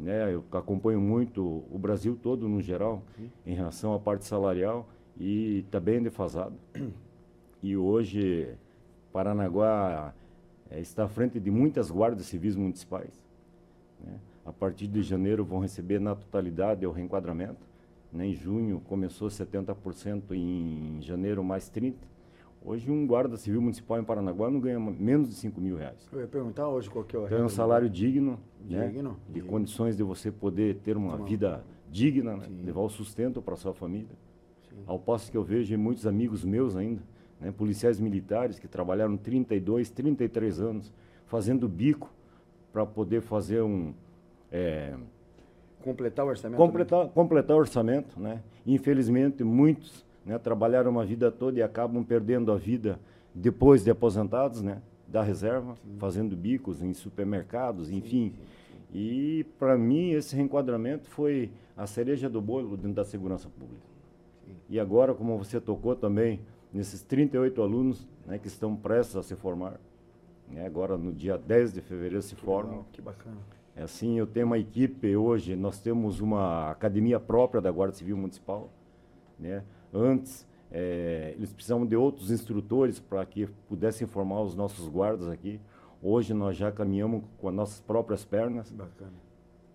Né? 0.00 0.32
Eu 0.32 0.42
acompanho 0.52 1.00
muito 1.00 1.64
o 1.70 1.78
Brasil 1.78 2.18
todo, 2.20 2.48
no 2.48 2.60
geral, 2.60 3.02
em 3.46 3.54
relação 3.54 3.92
à 3.94 3.98
parte 3.98 4.24
salarial, 4.24 4.88
e 5.18 5.58
está 5.58 5.78
bem 5.78 6.02
defasado. 6.02 6.56
E 7.62 7.76
hoje, 7.76 8.54
Paranaguá 9.12 10.14
eh, 10.70 10.80
está 10.80 11.04
à 11.04 11.08
frente 11.08 11.38
de 11.38 11.50
muitas 11.50 11.90
guardas 11.90 12.24
civis 12.24 12.56
municipais. 12.56 13.22
né? 14.02 14.18
A 14.46 14.52
partir 14.52 14.86
de 14.86 15.02
janeiro 15.02 15.44
vão 15.44 15.60
receber 15.60 16.00
na 16.00 16.14
totalidade 16.14 16.86
o 16.86 16.90
reenquadramento. 16.90 17.68
né? 18.10 18.26
Em 18.28 18.32
junho 18.32 18.80
começou 18.80 19.28
70%, 19.28 20.32
em 20.32 21.02
janeiro 21.02 21.44
mais 21.44 21.70
30%. 21.70 21.94
Hoje 22.62 22.90
um 22.90 23.06
guarda 23.06 23.36
civil 23.38 23.60
municipal 23.62 23.98
em 23.98 24.04
Paranaguá 24.04 24.50
não 24.50 24.60
ganha 24.60 24.78
menos 24.78 25.30
de 25.30 25.34
5 25.36 25.60
mil 25.60 25.76
reais. 25.76 26.06
Eu 26.12 26.20
ia 26.20 26.26
perguntar 26.26 26.68
hoje 26.68 26.90
qual 26.90 27.04
que 27.04 27.16
é 27.16 27.18
o 27.18 27.24
Então 27.26 27.38
é 27.38 27.44
um 27.44 27.48
salário 27.48 27.88
digno, 27.88 28.38
né? 28.68 28.88
Digno, 28.88 29.16
de 29.26 29.34
digno. 29.34 29.48
condições 29.48 29.96
de 29.96 30.02
você 30.02 30.30
poder 30.30 30.76
ter 30.76 30.96
uma 30.96 31.16
vida 31.24 31.64
digna, 31.90 32.36
né? 32.36 32.46
Levar 32.62 32.82
o 32.82 32.88
sustento 32.90 33.40
para 33.40 33.56
sua 33.56 33.72
família. 33.72 34.14
Sim. 34.68 34.76
Ao 34.86 34.98
passo 34.98 35.30
que 35.30 35.36
eu 35.38 35.42
vejo 35.42 35.76
muitos 35.78 36.06
amigos 36.06 36.44
meus 36.44 36.76
ainda, 36.76 37.02
né? 37.40 37.50
policiais 37.50 37.98
militares 37.98 38.58
que 38.58 38.68
trabalharam 38.68 39.16
32, 39.16 39.88
33 39.88 40.60
anos, 40.60 40.92
fazendo 41.26 41.66
bico 41.66 42.12
para 42.72 42.84
poder 42.84 43.22
fazer 43.22 43.62
um. 43.62 43.94
é, 44.52 44.94
Completar 45.82 46.26
o 46.26 46.28
orçamento. 46.28 46.58
completar, 46.58 47.08
completar 47.08 47.56
o 47.56 47.60
orçamento. 47.60 48.20
Né? 48.20 48.42
Infelizmente, 48.66 49.42
muitos 49.42 50.04
né, 50.24 50.38
trabalharam 50.38 50.90
uma 50.90 51.04
vida 51.04 51.30
toda 51.30 51.58
e 51.58 51.62
acabam 51.62 52.04
perdendo 52.04 52.52
a 52.52 52.56
vida 52.56 52.98
depois 53.34 53.84
de 53.84 53.90
aposentados, 53.90 54.62
né, 54.62 54.82
da 55.06 55.22
reserva, 55.22 55.74
fazendo 55.98 56.36
bicos 56.36 56.82
em 56.82 56.94
supermercados, 56.94 57.90
enfim. 57.90 58.32
E, 58.92 59.44
para 59.58 59.76
mim, 59.76 60.12
esse 60.12 60.34
reenquadramento 60.34 61.08
foi 61.08 61.50
a 61.76 61.86
cereja 61.86 62.28
do 62.28 62.40
bolo 62.40 62.76
dentro 62.76 62.94
da 62.94 63.04
segurança 63.04 63.48
pública. 63.48 63.86
E 64.68 64.78
agora, 64.78 65.14
como 65.14 65.36
você 65.36 65.60
tocou 65.60 65.96
também, 65.96 66.40
nesses 66.72 67.02
38 67.02 67.60
alunos 67.60 68.08
né, 68.26 68.38
que 68.38 68.46
estão 68.46 68.76
prestes 68.76 69.16
a 69.16 69.22
se 69.22 69.34
formar, 69.34 69.80
né, 70.48 70.66
agora 70.66 70.96
no 70.96 71.12
dia 71.12 71.36
10 71.36 71.74
de 71.74 71.80
fevereiro 71.80 72.22
se 72.22 72.34
formam. 72.34 72.70
Legal, 72.70 72.86
Que 72.92 73.02
bacana. 73.02 73.36
É 73.74 73.82
assim, 73.82 74.18
eu 74.18 74.26
tenho 74.26 74.46
uma 74.46 74.58
equipe 74.58 75.16
hoje, 75.16 75.56
nós 75.56 75.80
temos 75.80 76.20
uma 76.20 76.70
academia 76.70 77.18
própria 77.18 77.60
da 77.60 77.70
Guarda 77.70 77.94
Civil 77.94 78.16
Municipal. 78.16 78.70
Né? 79.38 79.62
Antes, 79.92 80.46
eh, 80.70 81.34
eles 81.36 81.52
precisavam 81.52 81.86
de 81.86 81.96
outros 81.96 82.30
instrutores 82.30 83.00
para 83.00 83.24
que 83.26 83.46
pudessem 83.68 84.06
formar 84.06 84.42
os 84.42 84.54
nossos 84.54 84.88
guardas 84.88 85.28
aqui. 85.28 85.60
Hoje 86.02 86.32
nós 86.32 86.56
já 86.56 86.70
caminhamos 86.70 87.24
com 87.38 87.48
as 87.48 87.54
nossas 87.54 87.80
próprias 87.80 88.24
pernas. 88.24 88.70
Bacana. 88.70 89.12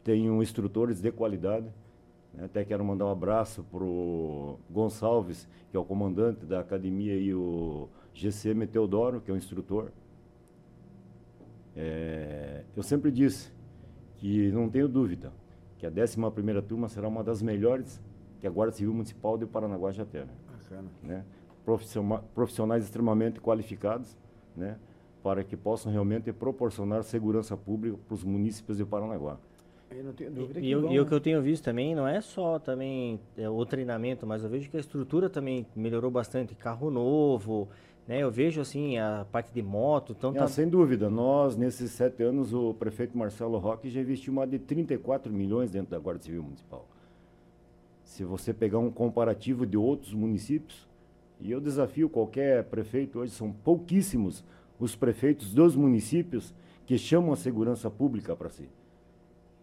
tenho 0.03 0.41
instrutores 0.41 1.01
de 1.01 1.11
qualidade. 1.11 1.67
Né? 2.33 2.45
Até 2.45 2.63
quero 2.63 2.83
mandar 2.83 3.05
um 3.05 3.11
abraço 3.11 3.63
para 3.71 3.83
o 3.83 4.57
Gonçalves, 4.69 5.47
que 5.69 5.77
é 5.77 5.79
o 5.79 5.83
comandante 5.83 6.45
da 6.45 6.59
academia, 6.59 7.15
e 7.15 7.33
o 7.33 7.89
GCM 8.13 8.65
Teodoro, 8.67 9.19
que 9.21 9.29
é 9.29 9.33
o 9.33 9.37
instrutor. 9.37 9.91
É, 11.75 12.63
eu 12.75 12.83
sempre 12.83 13.11
disse 13.11 13.51
que 14.17 14.49
não 14.51 14.69
tenho 14.69 14.87
dúvida 14.87 15.33
que 15.77 15.85
a 15.85 15.91
11ª 15.91 16.61
turma 16.61 16.87
será 16.87 17.07
uma 17.07 17.23
das 17.23 17.41
melhores 17.41 18.01
que 18.45 18.47
a 18.47 18.51
Guarda 18.51 18.73
Civil 18.73 18.93
Municipal 18.93 19.39
de 19.39 19.45
Paranaguá 19.47 19.91
já 19.91 20.05
teve. 20.05 20.29
Bacana. 20.51 20.87
Né? 21.01 21.25
Profissionais 22.35 22.83
extremamente 22.83 23.41
qualificados, 23.41 24.15
né? 24.55 24.77
para 25.23 25.43
que 25.43 25.57
possam 25.57 25.91
realmente 25.91 26.31
proporcionar 26.31 27.03
segurança 27.03 27.57
pública 27.57 27.97
para 28.07 28.13
os 28.13 28.23
municípios 28.23 28.77
de 28.77 28.85
Paranaguá. 28.85 29.39
Eu 29.89 30.03
não 30.03 30.13
tenho 30.13 30.31
dúvida 30.31 30.59
e, 30.59 30.69
e 30.69 30.99
o 30.99 31.05
que 31.05 31.11
eu 31.13 31.19
tenho 31.19 31.41
visto 31.41 31.63
também 31.63 31.95
não 31.95 32.07
é 32.07 32.21
só 32.21 32.59
também 32.59 33.19
é, 33.35 33.49
o 33.49 33.65
treinamento, 33.65 34.27
mas 34.27 34.43
eu 34.43 34.49
vejo 34.49 34.69
que 34.69 34.77
a 34.77 34.79
estrutura 34.79 35.27
também 35.27 35.65
melhorou 35.75 36.11
bastante, 36.11 36.53
carro 36.53 36.91
novo, 36.91 37.67
né? 38.07 38.19
Eu 38.21 38.29
vejo 38.29 38.61
assim 38.61 38.99
a 38.99 39.25
parte 39.31 39.51
de 39.51 39.63
moto, 39.63 40.13
então 40.15 40.33
tá... 40.33 40.47
Sem 40.47 40.69
dúvida, 40.69 41.09
nós 41.09 41.55
nesses 41.55 41.91
sete 41.91 42.21
anos 42.21 42.53
o 42.53 42.75
prefeito 42.75 43.17
Marcelo 43.17 43.57
Roque 43.57 43.89
já 43.89 44.01
investiu 44.01 44.33
mais 44.33 44.49
de 44.51 44.59
34 44.59 45.33
milhões 45.33 45.71
dentro 45.71 45.91
da 45.91 45.99
Guarda 45.99 46.21
Civil 46.21 46.43
Municipal. 46.43 46.85
Se 48.05 48.23
você 48.23 48.53
pegar 48.53 48.79
um 48.79 48.89
comparativo 48.89 49.65
de 49.65 49.75
outros 49.75 50.13
municípios, 50.13 50.87
e 51.41 51.51
eu 51.51 51.59
desafio 51.59 52.09
qualquer 52.09 52.63
prefeito 52.65 53.19
hoje, 53.19 53.33
são 53.33 53.51
pouquíssimos 53.51 54.43
os 54.79 54.95
prefeitos 54.95 55.53
dos 55.53 55.75
municípios 55.75 56.53
que 56.85 56.97
chamam 56.97 57.33
a 57.33 57.35
segurança 57.35 57.89
pública 57.89 58.35
para 58.35 58.49
si. 58.49 58.69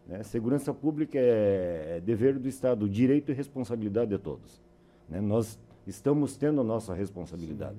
Né? 0.06 0.22
Segurança 0.24 0.74
pública 0.74 1.18
é, 1.18 1.96
é 1.96 2.00
dever 2.00 2.38
do 2.38 2.48
Estado, 2.48 2.88
direito 2.88 3.30
e 3.30 3.34
responsabilidade 3.34 4.10
de 4.10 4.18
todos. 4.18 4.60
Né? 5.08 5.20
Nós 5.20 5.58
estamos 5.86 6.36
tendo 6.36 6.60
a 6.60 6.64
nossa 6.64 6.92
responsabilidade. 6.92 7.78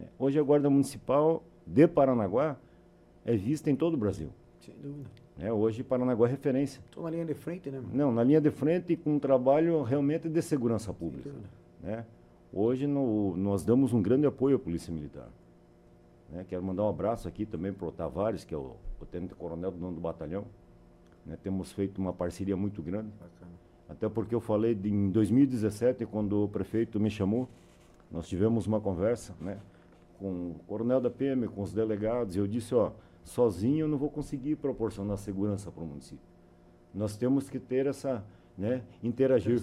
Né? 0.00 0.06
Hoje 0.18 0.38
a 0.38 0.42
Guarda 0.42 0.70
Municipal 0.70 1.44
de 1.66 1.86
Paranaguá 1.86 2.56
é 3.24 3.36
vista 3.36 3.70
em 3.70 3.76
todo 3.76 3.94
o 3.94 3.98
Brasil. 3.98 4.30
Sem 4.60 4.74
dúvida. 4.82 5.21
É, 5.42 5.52
hoje 5.52 5.82
Paranaguá 5.82 6.28
é 6.28 6.30
referência. 6.30 6.80
Estou 6.84 7.02
na 7.02 7.10
linha 7.10 7.24
de 7.24 7.34
frente, 7.34 7.68
né? 7.68 7.80
Mano? 7.80 7.90
Não, 7.92 8.12
na 8.12 8.22
linha 8.22 8.40
de 8.40 8.52
frente 8.52 8.96
com 8.96 9.16
um 9.16 9.18
trabalho 9.18 9.82
realmente 9.82 10.28
de 10.28 10.40
segurança 10.40 10.92
pública. 10.92 11.32
Né? 11.82 12.04
Hoje 12.52 12.86
no, 12.86 13.36
nós 13.36 13.64
damos 13.64 13.92
um 13.92 14.00
grande 14.00 14.24
apoio 14.24 14.54
à 14.54 14.58
Polícia 14.60 14.94
Militar. 14.94 15.28
Né? 16.30 16.46
Quero 16.48 16.62
mandar 16.62 16.84
um 16.84 16.88
abraço 16.88 17.26
aqui 17.26 17.44
também 17.44 17.72
para 17.72 17.88
o 17.88 17.90
Tavares, 17.90 18.44
que 18.44 18.54
é 18.54 18.56
o, 18.56 18.76
o 19.00 19.04
tenente-coronel 19.04 19.72
do 19.72 19.78
nono 19.78 19.96
do 19.96 20.00
batalhão. 20.00 20.44
Né? 21.26 21.36
Temos 21.42 21.72
feito 21.72 21.98
uma 21.98 22.12
parceria 22.12 22.56
muito 22.56 22.80
grande. 22.80 23.08
Bacana. 23.18 23.50
Até 23.88 24.08
porque 24.08 24.36
eu 24.36 24.40
falei 24.40 24.76
de, 24.76 24.92
em 24.92 25.10
2017, 25.10 26.06
quando 26.06 26.44
o 26.44 26.48
prefeito 26.48 27.00
me 27.00 27.10
chamou, 27.10 27.48
nós 28.12 28.28
tivemos 28.28 28.68
uma 28.68 28.80
conversa 28.80 29.34
né, 29.40 29.58
com 30.20 30.52
o 30.52 30.56
coronel 30.68 31.00
da 31.00 31.10
PM, 31.10 31.48
com 31.48 31.62
os 31.62 31.72
delegados, 31.72 32.36
e 32.36 32.38
eu 32.38 32.46
disse, 32.46 32.76
ó, 32.76 32.92
sozinho 33.24 33.80
eu 33.84 33.88
não 33.88 33.98
vou 33.98 34.10
conseguir 34.10 34.56
proporcionar 34.56 35.16
segurança 35.18 35.70
para 35.70 35.82
o 35.82 35.86
município. 35.86 36.24
Nós 36.94 37.16
temos 37.16 37.48
que 37.48 37.58
ter 37.58 37.86
essa, 37.86 38.24
né, 38.56 38.82
interagir. 39.02 39.62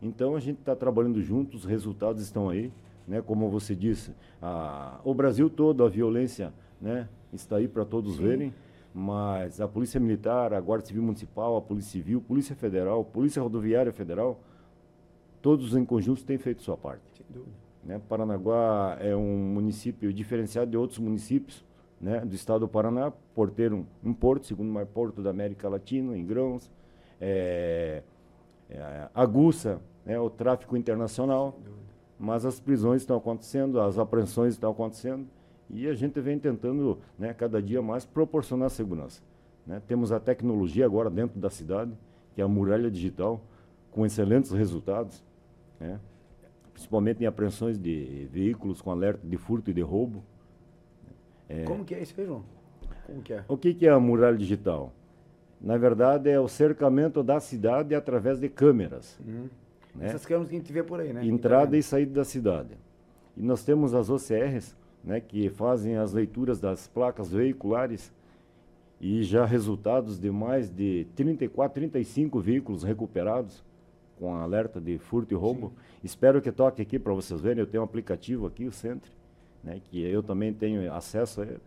Então 0.00 0.34
a 0.34 0.40
gente 0.40 0.60
está 0.60 0.74
trabalhando 0.74 1.20
junto, 1.22 1.56
os 1.56 1.64
resultados 1.64 2.22
estão 2.22 2.48
aí, 2.48 2.72
né, 3.06 3.20
como 3.20 3.50
você 3.50 3.74
disse, 3.74 4.12
a, 4.40 5.00
o 5.04 5.12
Brasil 5.12 5.50
todo, 5.50 5.84
a 5.84 5.88
violência, 5.88 6.54
né, 6.80 7.08
está 7.32 7.56
aí 7.56 7.68
para 7.68 7.84
todos 7.84 8.16
Sim. 8.16 8.22
verem 8.22 8.54
mas 8.92 9.60
a 9.60 9.68
Polícia 9.68 10.00
Militar, 10.00 10.52
a 10.52 10.60
Guarda 10.60 10.86
Civil 10.86 11.02
Municipal, 11.02 11.56
a 11.56 11.62
Polícia 11.62 11.92
Civil, 11.92 12.20
Polícia 12.20 12.56
Federal, 12.56 13.04
Polícia 13.04 13.40
Rodoviária 13.40 13.92
Federal, 13.92 14.40
todos 15.40 15.76
em 15.76 15.84
conjunto 15.84 16.24
têm 16.24 16.38
feito 16.38 16.62
sua 16.62 16.76
parte. 16.76 17.02
Sem 17.16 17.26
dúvida. 17.28 17.52
Né? 17.84 18.00
Paranaguá 18.08 18.96
é 19.00 19.14
um 19.14 19.36
município 19.36 20.12
diferenciado 20.12 20.70
de 20.70 20.76
outros 20.76 20.98
municípios 20.98 21.64
né, 22.00 22.20
do 22.20 22.34
estado 22.34 22.60
do 22.60 22.68
Paraná, 22.68 23.12
por 23.34 23.50
ter 23.50 23.72
um, 23.72 23.84
porto, 24.14 24.46
segundo 24.46 24.68
o 24.68 24.72
maior 24.72 24.86
porto 24.86 25.22
da 25.22 25.30
América 25.30 25.68
Latina, 25.68 26.16
em 26.16 26.24
grãos, 26.24 26.70
é, 27.20 28.02
é, 28.70 29.08
aguça 29.14 29.80
né, 30.04 30.18
o 30.18 30.30
tráfico 30.30 30.76
internacional, 30.76 31.58
mas 32.18 32.46
as 32.46 32.58
prisões 32.58 33.02
estão 33.02 33.16
acontecendo, 33.16 33.80
as 33.80 33.98
apreensões 33.98 34.54
estão 34.54 34.70
acontecendo, 34.70 35.26
e 35.68 35.86
a 35.86 35.94
gente 35.94 36.20
vem 36.20 36.38
tentando, 36.38 36.98
né, 37.18 37.32
cada 37.34 37.62
dia 37.62 37.80
mais, 37.82 38.04
proporcionar 38.04 38.70
segurança. 38.70 39.22
Né? 39.66 39.80
Temos 39.86 40.10
a 40.10 40.18
tecnologia 40.18 40.84
agora 40.84 41.10
dentro 41.10 41.38
da 41.38 41.50
cidade, 41.50 41.92
que 42.34 42.40
é 42.40 42.44
a 42.44 42.48
muralha 42.48 42.90
digital, 42.90 43.40
com 43.90 44.06
excelentes 44.06 44.50
resultados, 44.52 45.22
né? 45.78 46.00
principalmente 46.72 47.22
em 47.22 47.26
apreensões 47.26 47.78
de 47.78 48.28
veículos 48.32 48.80
com 48.80 48.90
alerta 48.90 49.26
de 49.26 49.36
furto 49.36 49.70
e 49.70 49.74
de 49.74 49.82
roubo. 49.82 50.24
É... 51.50 51.64
Como 51.64 51.84
que 51.84 51.94
é 51.94 52.00
isso 52.00 52.14
aí, 52.16 52.26
João? 52.26 52.44
Como 53.06 53.22
que 53.22 53.32
é? 53.32 53.44
O 53.48 53.56
que, 53.56 53.74
que 53.74 53.86
é 53.86 53.90
a 53.90 53.98
muralha 53.98 54.36
digital? 54.36 54.92
Na 55.60 55.76
verdade, 55.76 56.30
é 56.30 56.38
o 56.38 56.46
cercamento 56.46 57.22
da 57.22 57.40
cidade 57.40 57.94
através 57.94 58.38
de 58.38 58.48
câmeras. 58.48 59.18
Uhum. 59.26 59.48
Né? 59.94 60.06
Essas 60.06 60.24
câmeras 60.24 60.48
que 60.48 60.54
a 60.54 60.58
gente 60.58 60.72
vê 60.72 60.82
por 60.82 61.00
aí, 61.00 61.12
né? 61.12 61.26
Entrada 61.26 61.76
e 61.76 61.82
saída 61.82 62.12
da 62.12 62.24
cidade. 62.24 62.78
E 63.36 63.42
nós 63.42 63.64
temos 63.64 63.92
as 63.94 64.08
OCRs, 64.08 64.76
né, 65.02 65.20
que 65.20 65.50
fazem 65.50 65.96
as 65.96 66.12
leituras 66.12 66.60
das 66.60 66.86
placas 66.86 67.32
veiculares 67.32 68.12
e 69.00 69.22
já 69.22 69.44
resultados 69.44 70.18
de 70.18 70.30
mais 70.30 70.70
de 70.70 71.06
34, 71.16 71.74
35 71.74 72.38
veículos 72.38 72.82
recuperados 72.82 73.64
com 74.18 74.34
alerta 74.34 74.80
de 74.80 74.98
furto 74.98 75.34
e 75.34 75.36
roubo. 75.36 75.68
Sim. 75.68 75.74
Espero 76.04 76.40
que 76.40 76.52
toque 76.52 76.82
aqui 76.82 76.98
para 76.98 77.12
vocês 77.14 77.40
verem. 77.40 77.60
Eu 77.60 77.66
tenho 77.66 77.82
um 77.82 77.86
aplicativo 77.86 78.46
aqui, 78.46 78.66
o 78.66 78.72
Centre, 78.72 79.10
né, 79.62 79.80
que 79.84 80.00
eu 80.00 80.22
também 80.22 80.52
tenho 80.52 80.92
acesso 80.92 81.42
a 81.42 81.44
ele. 81.44 81.60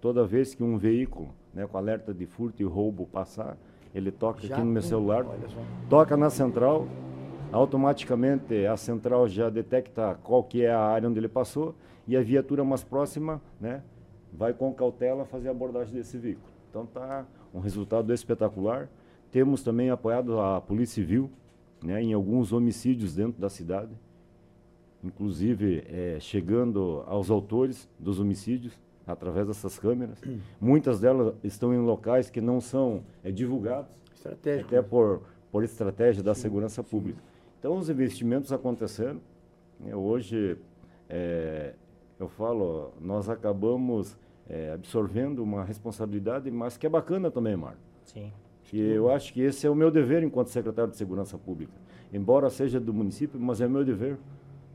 Toda 0.00 0.24
vez 0.24 0.54
que 0.54 0.62
um 0.62 0.78
veículo 0.78 1.28
né, 1.52 1.66
com 1.66 1.76
alerta 1.76 2.14
de 2.14 2.26
furto 2.26 2.62
e 2.62 2.64
roubo 2.64 3.06
passar, 3.06 3.56
ele 3.94 4.10
toca 4.10 4.46
já 4.46 4.54
aqui 4.54 4.64
no 4.64 4.70
meu 4.70 4.82
celular, 4.82 5.26
toca 5.88 6.16
na 6.16 6.30
central, 6.30 6.86
automaticamente 7.52 8.66
a 8.66 8.76
central 8.76 9.28
já 9.28 9.50
detecta 9.50 10.18
qual 10.22 10.44
que 10.44 10.62
é 10.62 10.70
a 10.70 10.80
área 10.80 11.08
onde 11.08 11.18
ele 11.18 11.28
passou 11.28 11.74
e 12.06 12.16
a 12.16 12.22
viatura 12.22 12.64
mais 12.64 12.82
próxima, 12.82 13.40
né, 13.60 13.82
vai 14.32 14.52
com 14.52 14.72
cautela 14.72 15.24
fazer 15.24 15.48
a 15.48 15.50
abordagem 15.50 15.94
desse 15.94 16.16
veículo. 16.16 16.46
Então 16.70 16.86
tá 16.86 17.26
um 17.52 17.58
resultado 17.58 18.12
espetacular. 18.12 18.88
Temos 19.30 19.62
também 19.62 19.90
apoiado 19.90 20.40
a 20.40 20.60
Polícia 20.60 20.94
Civil, 20.94 21.30
né, 21.82 22.02
em 22.02 22.12
alguns 22.12 22.52
homicídios 22.52 23.14
dentro 23.14 23.40
da 23.40 23.48
cidade, 23.48 23.90
inclusive 25.02 25.84
é, 25.88 26.18
chegando 26.20 27.02
aos 27.06 27.30
autores 27.30 27.88
dos 27.98 28.20
homicídios 28.20 28.78
através 29.06 29.46
dessas 29.46 29.78
câmeras. 29.78 30.20
Muitas 30.60 31.00
delas 31.00 31.34
estão 31.42 31.74
em 31.74 31.78
locais 31.78 32.30
que 32.30 32.40
não 32.40 32.60
são 32.60 33.02
é, 33.24 33.30
divulgados, 33.30 33.90
até 34.24 34.82
por, 34.82 35.22
por 35.50 35.64
estratégia 35.64 36.22
da 36.22 36.34
sim, 36.34 36.42
segurança 36.42 36.82
pública. 36.82 37.18
Sim. 37.18 37.40
Então, 37.58 37.76
os 37.76 37.90
investimentos 37.90 38.52
acontecendo. 38.52 39.20
Né, 39.78 39.94
hoje, 39.94 40.56
é, 41.08 41.74
eu 42.18 42.28
falo, 42.28 42.92
nós 43.00 43.28
acabamos 43.28 44.16
é, 44.48 44.72
absorvendo 44.72 45.42
uma 45.42 45.64
responsabilidade, 45.64 46.50
mas 46.50 46.76
que 46.76 46.86
é 46.86 46.88
bacana 46.88 47.30
também, 47.30 47.56
Marco. 47.56 47.80
Sim. 48.04 48.32
Que 48.64 48.78
eu 48.78 49.10
acho 49.10 49.32
que 49.32 49.40
esse 49.40 49.66
é 49.66 49.70
o 49.70 49.74
meu 49.74 49.90
dever 49.90 50.22
enquanto 50.22 50.48
secretário 50.48 50.90
de 50.90 50.96
Segurança 50.96 51.36
Pública. 51.36 51.72
Embora 52.12 52.48
seja 52.50 52.78
do 52.78 52.94
município, 52.94 53.38
mas 53.40 53.60
é 53.60 53.68
meu 53.68 53.84
dever. 53.84 54.16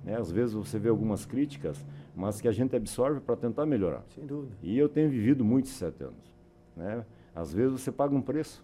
Né? 0.06 0.16
Às 0.16 0.32
vezes 0.32 0.54
você 0.54 0.80
vê 0.80 0.88
algumas 0.88 1.26
críticas, 1.26 1.84
mas 2.16 2.40
que 2.40 2.48
a 2.48 2.52
gente 2.52 2.76
absorve 2.76 3.20
para 3.20 3.36
tentar 3.36 3.66
melhorar. 3.66 4.04
Sem 4.14 4.26
dúvida. 4.26 4.56
E 4.64 4.78
eu 4.78 4.88
tenho 4.88 5.10
vivido 5.10 5.44
muitos 5.44 5.72
sete 5.72 6.04
anos. 6.04 6.34
Né? 6.78 7.04
Às 7.34 7.52
vezes 7.52 7.82
você 7.82 7.92
paga 7.92 8.16
um 8.16 8.22
preço 8.22 8.64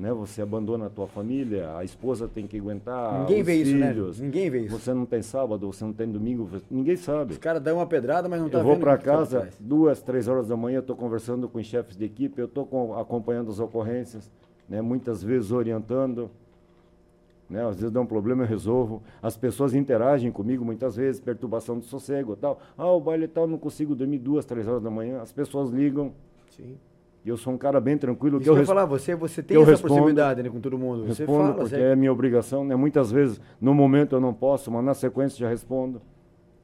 né? 0.00 0.12
Você 0.14 0.40
abandona 0.40 0.86
a 0.86 0.90
tua 0.90 1.06
família, 1.06 1.76
a 1.76 1.84
esposa 1.84 2.26
tem 2.26 2.46
que 2.46 2.56
aguentar. 2.56 3.20
Ninguém 3.20 3.42
vê 3.42 3.62
filhos, 3.62 4.16
isso, 4.16 4.22
né? 4.22 4.26
Ninguém 4.26 4.50
vê 4.50 4.60
isso. 4.60 4.78
Você 4.78 4.94
não 4.94 5.04
tem 5.04 5.20
sábado, 5.20 5.70
você 5.70 5.84
não 5.84 5.92
tem 5.92 6.10
domingo, 6.10 6.48
ninguém 6.70 6.96
sabe. 6.96 7.32
Os 7.32 7.38
caras 7.38 7.62
dão 7.62 7.76
uma 7.76 7.86
pedrada, 7.86 8.26
mas 8.26 8.40
não 8.40 8.48
tá 8.48 8.58
Eu 8.58 8.64
vou 8.64 8.78
para 8.78 8.96
casa, 8.96 9.50
duas, 9.60 10.00
três 10.00 10.26
horas 10.26 10.48
da 10.48 10.56
manhã, 10.56 10.80
estou 10.80 10.96
conversando 10.96 11.48
com 11.48 11.58
os 11.58 11.66
chefes 11.66 11.96
de 11.96 12.06
equipe, 12.06 12.40
eu 12.40 12.46
estou 12.46 12.98
acompanhando 12.98 13.50
as 13.50 13.60
ocorrências, 13.60 14.30
né? 14.66 14.80
Muitas 14.80 15.22
vezes 15.22 15.52
orientando. 15.52 16.30
Né? 17.50 17.66
Às 17.66 17.76
vezes 17.76 17.90
dá 17.90 18.00
um 18.00 18.06
problema, 18.06 18.44
eu 18.44 18.46
resolvo. 18.46 19.02
As 19.20 19.36
pessoas 19.36 19.74
interagem 19.74 20.30
comigo 20.30 20.64
muitas 20.64 20.94
vezes, 20.94 21.20
perturbação 21.20 21.76
do 21.76 21.84
sossego 21.84 22.36
tal. 22.36 22.60
Ah, 22.78 22.86
o 22.86 23.00
baile 23.00 23.26
tal, 23.26 23.48
não 23.48 23.58
consigo 23.58 23.94
dormir 23.96 24.18
duas, 24.18 24.44
três 24.44 24.68
horas 24.68 24.80
da 24.80 24.90
manhã. 24.90 25.20
As 25.20 25.32
pessoas 25.32 25.70
ligam. 25.70 26.12
Sim. 26.56 26.78
E 27.24 27.28
eu 27.28 27.36
sou 27.36 27.52
um 27.52 27.58
cara 27.58 27.80
bem 27.80 27.98
tranquilo. 27.98 28.38
Isso 28.38 28.44
que 28.44 28.50
eu, 28.50 28.56
eu 28.56 28.64
falar, 28.64 28.86
você, 28.86 29.14
você 29.14 29.42
tem 29.42 29.60
essa 29.60 29.72
respondo, 29.72 29.94
proximidade 29.94 30.42
né, 30.42 30.48
com 30.48 30.60
todo 30.60 30.78
mundo. 30.78 31.02
Você 31.02 31.24
respondo 31.24 31.52
fala, 31.52 31.54
porque 31.54 31.74
é 31.74 31.96
minha 31.96 32.12
obrigação, 32.12 32.64
né? 32.64 32.76
Muitas 32.76 33.10
vezes, 33.10 33.40
no 33.60 33.74
momento 33.74 34.14
eu 34.14 34.20
não 34.20 34.32
posso, 34.32 34.70
mas 34.70 34.84
na 34.84 34.94
sequência 34.94 35.36
já 35.36 35.48
respondo. 35.48 36.00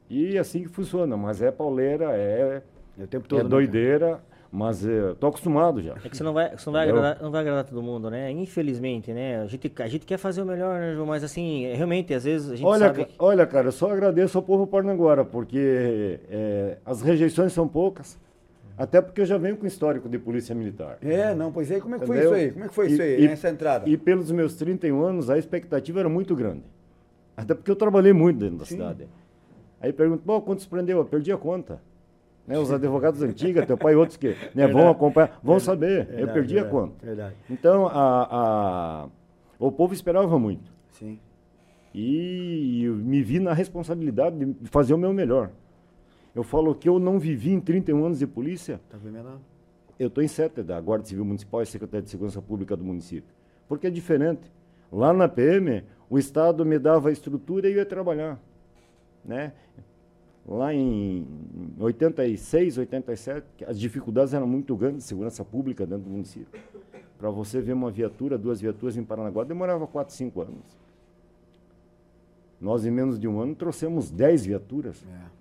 E 0.09 0.37
assim 0.37 0.63
que 0.63 0.69
funciona, 0.69 1.17
mas 1.17 1.41
é 1.41 1.51
pauleira, 1.51 2.15
é, 2.15 2.63
é, 2.97 3.03
o 3.03 3.07
tempo 3.07 3.27
todo, 3.27 3.41
é 3.41 3.43
doideira. 3.43 4.13
Né? 4.13 4.19
Mas 4.51 4.85
eu 4.85 5.13
tô 5.15 5.27
acostumado 5.27 5.81
já. 5.81 5.95
É 6.03 6.09
que 6.09 6.15
você 6.15 6.23
não 6.23 6.33
vai, 6.33 6.55
você 6.57 6.65
não 6.67 6.73
vai, 6.73 6.85
Entendeu? 6.85 7.01
agradar, 7.03 7.23
não 7.23 7.31
vai 7.31 7.41
agradar 7.41 7.65
todo 7.65 7.83
mundo, 7.83 8.09
né? 8.09 8.31
Infelizmente, 8.31 9.11
né? 9.11 9.41
A 9.41 9.45
gente, 9.45 9.71
a 9.77 9.87
gente 9.87 10.05
quer 10.05 10.17
fazer 10.17 10.41
o 10.41 10.45
melhor, 10.45 10.79
né, 10.79 10.93
João? 10.93 11.05
Mas 11.05 11.23
assim, 11.23 11.65
é, 11.65 11.75
realmente, 11.75 12.13
às 12.13 12.23
vezes 12.23 12.49
a 12.51 12.55
gente 12.55 12.65
Olha, 12.65 12.87
sabe... 12.87 13.07
olha, 13.19 13.45
cara, 13.45 13.67
eu 13.67 13.71
só 13.73 13.91
agradeço 13.91 14.37
ao 14.37 14.43
povo 14.43 14.65
parnaguara, 14.65 15.25
porque 15.25 16.19
é, 16.29 16.77
as 16.85 17.01
rejeições 17.01 17.51
são 17.51 17.67
poucas, 17.67 18.17
até 18.77 19.01
porque 19.01 19.19
eu 19.21 19.25
já 19.25 19.37
venho 19.37 19.57
com 19.57 19.67
histórico 19.67 20.07
de 20.07 20.17
polícia 20.17 20.55
militar. 20.55 20.97
É, 21.01 21.35
não, 21.35 21.51
pois 21.51 21.69
é, 21.69 21.79
como 21.81 21.95
é 21.95 21.99
que 21.99 22.05
foi 22.05 22.15
Entendeu? 22.17 22.35
isso 22.37 22.45
aí? 22.45 22.51
Como 22.51 22.63
é 22.65 22.67
que 22.69 22.73
foi 22.73 22.87
E- 22.87 22.91
isso 22.93 23.01
aí, 23.01 23.23
e- 23.23 23.27
nessa 23.27 23.49
entrada? 23.49 23.89
E 23.89 23.97
pelos 23.97 24.31
meus 24.31 24.55
31 24.55 25.01
anos, 25.03 25.29
a 25.29 25.37
expectativa 25.37 25.99
era 25.99 26.09
muito 26.09 26.33
grande. 26.35 26.63
Até 27.35 27.53
porque 27.53 27.69
eu 27.69 27.75
trabalhei 27.75 28.13
muito 28.13 28.39
dentro 28.39 28.57
da 28.59 28.65
Sim. 28.65 28.75
cidade. 28.75 29.07
Aí 29.81 29.91
pergunto, 29.91 30.23
pô, 30.25 30.41
quantos 30.41 30.65
prendeu? 30.65 30.99
Eu 30.99 31.05
perdi 31.05 31.31
a 31.33 31.37
conta. 31.37 31.81
Né, 32.47 32.57
os 32.57 32.71
advogados 32.71 33.21
antigos, 33.21 33.65
teu 33.65 33.77
pai 33.77 33.91
e 33.91 33.95
outros 33.97 34.15
que 34.15 34.33
né, 34.55 34.65
vão 34.67 34.89
acompanhar, 34.89 35.37
vão 35.43 35.59
saber. 35.59 35.99
eu 35.99 36.05
Verdade, 36.05 36.33
perdi 36.33 36.53
verdade, 36.53 36.59
a 36.59 36.79
conta. 36.79 37.05
Verdade. 37.05 37.35
Então, 37.49 37.87
a, 37.87 38.27
a- 38.31 39.09
o 39.59 39.69
povo 39.69 39.93
esperava 39.93 40.39
muito. 40.39 40.71
Sim. 40.91 41.19
E 41.93 42.83
eu 42.85 42.93
me 42.95 43.21
vi 43.21 43.39
na 43.39 43.53
responsabilidade 43.53 44.37
de 44.45 44.69
fazer 44.69 44.93
o 44.93 44.97
meu 44.97 45.11
melhor. 45.11 45.49
Eu 46.33 46.43
falo 46.43 46.73
que 46.73 46.87
eu 46.87 46.99
não 46.99 47.19
vivi 47.19 47.51
em 47.51 47.59
31 47.59 48.05
anos 48.05 48.19
de 48.19 48.27
polícia, 48.27 48.79
Tá 48.89 48.97
vendo 48.97 49.17
eu 49.99 50.07
estou 50.07 50.23
em 50.23 50.27
sete 50.27 50.61
da 50.61 50.79
Guarda 50.79 51.05
Civil 51.05 51.25
Municipal 51.25 51.61
e 51.63 51.65
Secretaria 51.65 52.03
de 52.03 52.09
Segurança 52.11 52.39
Pública 52.39 52.77
do 52.77 52.83
município. 52.83 53.33
Porque 53.67 53.87
é 53.87 53.89
diferente. 53.89 54.51
Lá 54.91 55.11
na 55.11 55.27
PM, 55.27 55.83
o 56.07 56.19
Estado 56.19 56.63
me 56.63 56.77
dava 56.77 57.09
a 57.09 57.11
estrutura 57.11 57.67
e 57.67 57.73
eu 57.73 57.77
ia 57.77 57.85
trabalhar. 57.85 58.39
Né? 59.25 59.53
Lá 60.47 60.73
em 60.73 61.27
86, 61.77 62.77
87, 62.77 63.45
que 63.57 63.65
as 63.65 63.77
dificuldades 63.77 64.33
eram 64.33 64.47
muito 64.47 64.75
grandes 64.77 65.03
de 65.03 65.09
segurança 65.09 65.43
pública 65.43 65.85
dentro 65.85 66.05
do 66.05 66.09
município. 66.09 66.59
Para 67.17 67.29
você 67.29 67.59
ver 67.59 67.73
uma 67.73 67.91
viatura, 67.91 68.37
duas 68.37 68.61
viaturas 68.61 68.95
em 68.95 69.03
Paranaguá, 69.03 69.43
demorava 69.43 69.85
4, 69.85 70.13
5 70.13 70.41
anos. 70.41 70.77
Nós, 72.61 72.85
em 72.85 72.91
menos 72.91 73.19
de 73.19 73.27
um 73.27 73.41
ano, 73.41 73.55
trouxemos 73.55 74.09
10 74.09 74.45
viaturas. 74.45 75.03
É. 75.03 75.37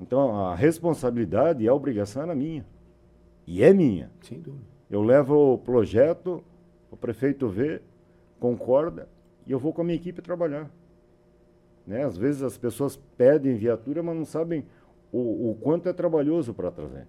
Então, 0.00 0.46
a 0.46 0.54
responsabilidade 0.54 1.64
e 1.64 1.68
a 1.68 1.74
obrigação 1.74 2.22
era 2.22 2.34
minha. 2.34 2.66
E 3.46 3.62
é 3.62 3.72
minha. 3.72 4.10
Sem 4.20 4.38
dúvida. 4.38 4.64
Eu 4.90 5.02
levo 5.02 5.54
o 5.54 5.58
projeto, 5.58 6.44
o 6.90 6.96
prefeito 6.96 7.48
vê, 7.48 7.80
concorda, 8.38 9.08
e 9.46 9.52
eu 9.52 9.58
vou 9.58 9.72
com 9.72 9.80
a 9.80 9.84
minha 9.84 9.96
equipe 9.96 10.20
trabalhar. 10.20 10.70
Né? 11.86 12.04
Às 12.04 12.16
vezes 12.16 12.42
as 12.42 12.56
pessoas 12.56 12.96
pedem 13.16 13.54
viatura, 13.56 14.02
mas 14.02 14.16
não 14.16 14.24
sabem 14.24 14.64
o, 15.12 15.50
o 15.50 15.58
quanto 15.60 15.88
é 15.88 15.92
trabalhoso 15.92 16.54
para 16.54 16.70
trazer. 16.70 17.06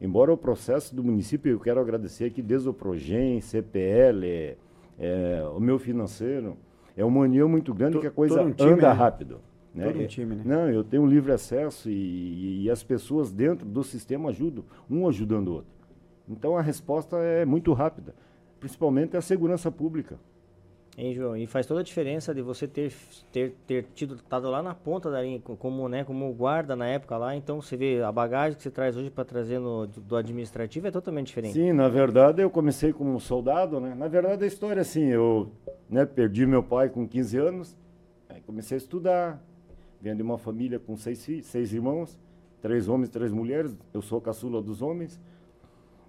Embora 0.00 0.32
o 0.32 0.36
processo 0.36 0.94
do 0.94 1.02
município, 1.02 1.50
eu 1.52 1.58
quero 1.60 1.80
agradecer 1.80 2.24
aqui 2.26 2.40
desde 2.40 2.68
o 2.68 2.72
Progen, 2.72 3.40
CPL, 3.40 4.24
é, 4.26 4.56
é, 4.98 5.42
o 5.54 5.58
meu 5.58 5.78
financeiro, 5.78 6.56
é 6.96 7.04
uma 7.04 7.20
união 7.20 7.48
muito 7.48 7.74
grande 7.74 7.94
To- 7.94 8.00
que 8.00 8.06
a 8.06 8.10
coisa 8.10 8.42
um 8.42 8.52
time, 8.52 8.70
anda 8.72 8.88
né? 8.88 8.92
rápido. 8.92 9.40
Né? 9.74 9.84
Todo 9.86 9.98
um 9.98 10.02
É- 10.02 10.06
time, 10.06 10.34
né? 10.36 10.42
Não, 10.44 10.70
eu 10.70 10.84
tenho 10.84 11.04
livre 11.04 11.32
acesso 11.32 11.90
e, 11.90 12.62
e 12.64 12.70
as 12.70 12.82
pessoas 12.84 13.32
dentro 13.32 13.66
do 13.66 13.82
sistema 13.82 14.28
ajudam, 14.30 14.64
um 14.88 15.06
ajudando 15.08 15.48
o 15.48 15.52
outro. 15.54 15.70
Então 16.28 16.56
a 16.56 16.62
resposta 16.62 17.16
é 17.18 17.44
muito 17.44 17.72
rápida, 17.72 18.14
principalmente 18.60 19.16
a 19.16 19.20
segurança 19.20 19.70
pública. 19.70 20.16
Hein, 21.00 21.14
João? 21.14 21.36
E 21.36 21.46
faz 21.46 21.64
toda 21.64 21.78
a 21.78 21.82
diferença 21.84 22.34
de 22.34 22.42
você 22.42 22.66
ter, 22.66 22.92
ter, 23.30 23.54
ter 23.68 23.84
tido, 23.94 24.16
estado 24.16 24.50
lá 24.50 24.60
na 24.60 24.74
ponta 24.74 25.08
da 25.08 25.22
linha, 25.22 25.38
co- 25.38 25.56
como, 25.56 25.88
né, 25.88 26.02
como 26.02 26.32
guarda 26.34 26.74
na 26.74 26.88
época 26.88 27.16
lá. 27.16 27.36
Então, 27.36 27.62
você 27.62 27.76
vê 27.76 28.02
a 28.02 28.10
bagagem 28.10 28.56
que 28.56 28.64
você 28.64 28.70
traz 28.70 28.96
hoje 28.96 29.08
para 29.08 29.24
trazer 29.24 29.60
no, 29.60 29.86
do, 29.86 30.16
administrativo 30.16 30.88
é 30.88 30.90
totalmente 30.90 31.28
diferente. 31.28 31.52
Sim, 31.52 31.72
na 31.72 31.88
verdade 31.88 32.42
eu 32.42 32.50
comecei 32.50 32.92
como 32.92 33.20
soldado, 33.20 33.78
né? 33.78 33.94
Na 33.94 34.08
verdade 34.08 34.42
a 34.42 34.46
história 34.48 34.80
é 34.80 34.82
assim, 34.82 35.04
eu 35.04 35.52
né, 35.88 36.04
perdi 36.04 36.44
meu 36.44 36.64
pai 36.64 36.88
com 36.88 37.06
15 37.06 37.38
anos, 37.38 37.76
comecei 38.44 38.76
a 38.76 38.78
estudar, 38.78 39.44
venho 40.00 40.16
de 40.16 40.22
uma 40.22 40.36
família 40.36 40.80
com 40.80 40.96
seis 40.96 41.18
seis 41.44 41.72
irmãos, 41.72 42.18
três 42.60 42.88
homens, 42.88 43.08
três 43.08 43.30
mulheres, 43.30 43.76
eu 43.94 44.02
sou 44.02 44.20
caçula 44.20 44.60
dos 44.60 44.82
homens, 44.82 45.20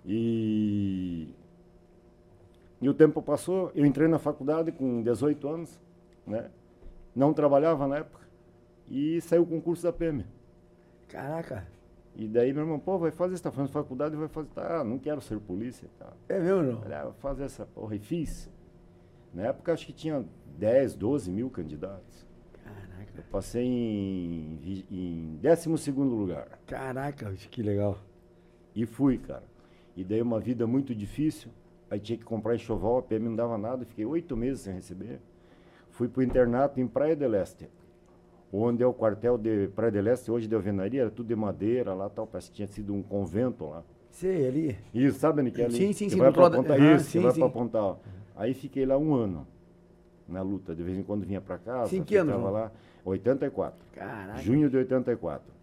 e, 0.06 1.28
e 2.82 2.88
o 2.88 2.94
tempo 2.94 3.22
passou, 3.22 3.72
eu 3.76 3.86
entrei 3.86 4.08
na 4.08 4.20
faculdade 4.20 4.72
com 4.72 5.02
18 5.02 5.48
anos, 5.48 5.80
né? 6.26 6.50
Não 7.16 7.34
trabalhava 7.34 7.88
na 7.88 7.98
época, 7.98 8.26
e 8.88 9.20
saiu 9.22 9.44
o 9.44 9.46
concurso 9.46 9.84
da 9.84 9.92
PM. 9.92 10.26
Caraca. 11.08 11.68
E 12.16 12.28
daí 12.28 12.54
meu 12.54 12.64
irmão, 12.64 12.80
pô, 12.80 12.98
vai 12.98 13.12
fazer, 13.12 13.38
você 13.38 13.44
tá 13.44 13.52
fazendo 13.52 13.72
faculdade, 13.72 14.16
vai 14.16 14.28
fazer, 14.28 14.50
tá, 14.50 14.84
não 14.84 14.98
quero 14.98 15.22
ser 15.22 15.40
polícia, 15.40 15.88
tá. 15.98 16.12
É 16.28 16.40
mesmo, 16.40 16.64
não? 16.64 16.82
Olha, 16.82 17.04
vou 17.04 17.14
fazer 17.14 17.44
essa 17.44 17.66
porra 17.66 17.96
e 17.96 18.00
fiz. 18.00 18.50
Na 19.34 19.44
época 19.44 19.74
acho 19.74 19.86
que 19.86 19.94
tinha 19.94 20.26
10, 20.58 20.96
12 20.96 21.32
mil 21.32 21.50
candidatos. 21.50 22.26
Caraca. 22.64 23.12
Eu 23.16 23.24
passei 23.32 23.66
em, 23.66 24.86
em 24.90 25.40
12 25.42 25.92
lugar. 25.92 26.60
Caraca, 26.66 27.32
que 27.34 27.62
legal. 27.62 27.98
E 28.76 28.86
fui, 28.86 29.18
cara. 29.18 29.44
E 29.96 30.04
daí 30.04 30.22
uma 30.22 30.40
vida 30.40 30.66
muito 30.66 30.96
difícil. 30.96 31.52
Aí 31.90 32.00
tinha 32.00 32.18
que 32.18 32.24
comprar 32.26 32.56
enxoval, 32.56 33.00
a 33.00 33.02
PM 33.02 33.26
não 33.30 33.36
dava 33.36 33.58
nada. 33.58 33.86
Fiquei 33.86 34.06
oito 34.06 34.38
meses 34.38 34.62
sem 34.62 34.74
receber. 34.74 35.20
Fui 35.90 36.08
pro 36.08 36.22
internato 36.22 36.80
em 36.80 36.88
Praia 36.88 37.16
del 37.16 37.34
Este. 37.36 37.68
Onde 38.52 38.82
é 38.84 38.86
o 38.88 38.94
quartel 38.94 39.38
de 39.38 39.68
Praia 39.76 39.92
del 39.92 40.08
Este, 40.08 40.32
hoje 40.32 40.48
de 40.48 40.56
alvenaria, 40.56 41.02
era 41.02 41.10
tudo 41.10 41.28
de 41.28 41.36
madeira 41.36 41.94
lá 41.94 42.10
tal. 42.10 42.26
Parece 42.28 42.50
que 42.50 42.56
tinha 42.58 42.68
sido 42.68 42.94
um 42.94 43.02
convento 43.02 43.66
lá. 43.66 43.84
Sei, 44.12 44.48
ali. 44.48 44.78
Isso, 44.94 45.20
sabe, 45.20 45.50
que 45.52 45.62
é 45.62 45.66
ali? 45.66 45.76
Sim, 45.76 45.94
sim, 45.94 46.06
Que 46.06 46.12
sim, 46.14 46.18
Vai 46.20 46.32
pra 46.32 46.44
lado- 46.44 46.58
Ponta, 46.58 46.74
Aham, 46.76 46.96
isso, 46.96 47.06
sim, 47.12 47.20
vai 47.22 47.32
sim. 47.32 47.40
pra 47.40 47.50
Pontal. 47.50 48.02
Aí 48.36 48.54
fiquei 48.54 48.86
lá 48.86 48.98
um 48.98 49.14
ano 49.14 49.46
na 50.28 50.42
luta. 50.42 50.76
De 50.76 50.82
vez 50.84 50.98
em 50.98 51.04
quando 51.04 51.26
vinha 51.26 51.42
pra 51.42 51.58
casa. 51.58 51.90
Sim, 51.90 52.04
que 52.04 52.16
ano, 52.16 52.32
ficava 52.32 52.50
João? 52.50 52.64
lá. 52.64 52.72
84. 53.06 53.80
Caraca. 53.94 54.40
Junho 54.42 54.70
de 54.70 54.78
84. 54.78 55.54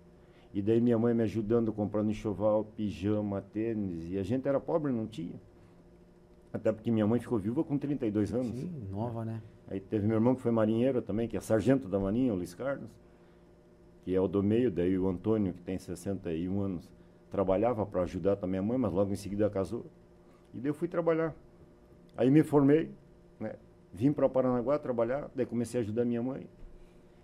E 0.55 0.63
daí 0.63 0.81
minha 0.81 0.99
mãe 0.99 1.13
me 1.13 1.23
ajudando, 1.25 1.73
comprando 1.73 2.11
enxoval, 2.11 2.65
pijama, 2.65 3.43
tênis. 3.53 4.11
E 4.11 4.19
a 4.19 4.23
gente 4.23 4.47
era 4.49 4.59
pobre, 4.61 4.91
não 4.93 5.07
tinha. 5.07 5.35
Até 6.57 6.73
porque 6.73 6.91
minha 6.91 7.07
mãe 7.07 7.21
ficou 7.21 7.39
viúva 7.39 7.63
com 7.63 7.77
32 7.77 8.33
anos. 8.33 8.47
Sim, 8.47 8.89
nova, 8.91 9.27
né? 9.27 9.43
Aí 9.69 9.79
teve 9.79 10.07
meu 10.07 10.17
irmão 10.17 10.35
que 10.35 10.41
foi 10.41 10.51
marinheiro 10.51 11.03
também, 11.03 11.29
que 11.29 11.37
é 11.37 11.41
sargento 11.41 11.87
da 11.87 12.01
marinha, 12.01 12.33
o 12.33 12.37
Luiz 12.37 12.55
Carlos. 12.55 12.89
Que 14.03 14.15
é 14.15 14.21
o 14.21 14.27
do 14.27 14.43
meio, 14.43 14.71
daí 14.71 14.99
o 14.99 15.07
Antônio, 15.07 15.53
que 15.53 15.61
tem 15.61 15.79
61 15.79 16.61
anos, 16.61 16.91
trabalhava 17.31 17.85
para 17.85 18.03
ajudar 18.03 18.37
também 18.37 18.59
a 18.59 18.63
mãe, 18.63 18.79
mas 18.79 18.91
logo 18.91 19.13
em 19.13 19.17
seguida 19.17 19.51
casou. 19.51 19.85
E 20.55 20.59
daí 20.59 20.71
eu 20.71 20.75
fui 20.75 20.89
trabalhar. 20.89 21.35
Aí 22.17 22.31
me 22.31 22.43
formei, 22.43 22.91
né? 23.39 23.57
Vim 23.93 24.13
para 24.13 24.27
Paranaguá 24.27 24.79
trabalhar, 24.79 25.31
daí 25.35 25.45
comecei 25.45 25.81
a 25.81 25.83
ajudar 25.83 26.07
minha 26.07 26.23
mãe. 26.23 26.47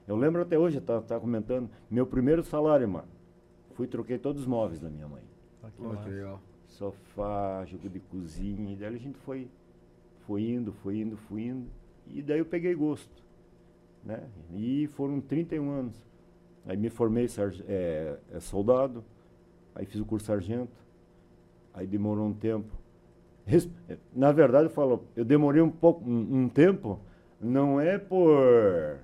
Eu 0.06 0.16
lembro 0.16 0.42
até 0.42 0.58
hoje, 0.58 0.78
tá, 0.78 1.00
tá 1.00 1.18
comentando, 1.18 1.70
meu 1.90 2.06
primeiro 2.06 2.42
salário, 2.42 2.86
mano. 2.86 3.08
Fui 3.72 3.86
troquei 3.86 4.18
todos 4.18 4.42
os 4.42 4.46
móveis 4.46 4.78
da 4.78 4.90
minha 4.90 5.08
mãe. 5.08 5.22
Pô, 5.78 5.96
que 5.96 6.10
legal. 6.10 6.38
Sofá, 6.72 7.64
jogo 7.66 7.88
de 7.88 8.00
cozinha, 8.00 8.72
e 8.72 8.76
daí 8.76 8.94
a 8.94 8.98
gente 8.98 9.18
foi, 9.18 9.48
foi 10.26 10.42
indo, 10.42 10.72
foi 10.72 10.98
indo, 10.98 11.16
foi 11.16 11.42
indo. 11.42 11.68
E 12.06 12.22
daí 12.22 12.38
eu 12.38 12.46
peguei 12.46 12.74
gosto. 12.74 13.22
Né? 14.04 14.22
E 14.54 14.86
foram 14.88 15.20
31 15.20 15.70
anos. 15.70 16.02
Aí 16.66 16.76
me 16.76 16.88
formei 16.88 17.26
é, 17.68 18.18
é, 18.32 18.40
soldado, 18.40 19.04
aí 19.74 19.84
fiz 19.84 20.00
o 20.00 20.04
curso 20.04 20.26
sargento, 20.26 20.72
aí 21.74 21.86
demorou 21.86 22.26
um 22.26 22.32
tempo. 22.32 22.72
Na 24.14 24.32
verdade, 24.32 24.66
eu 24.66 24.70
falo, 24.70 25.04
eu 25.16 25.24
demorei 25.24 25.60
um 25.60 25.70
pouco, 25.70 26.08
um, 26.08 26.42
um 26.42 26.48
tempo, 26.48 27.00
não 27.40 27.80
é 27.80 27.98
por 27.98 29.00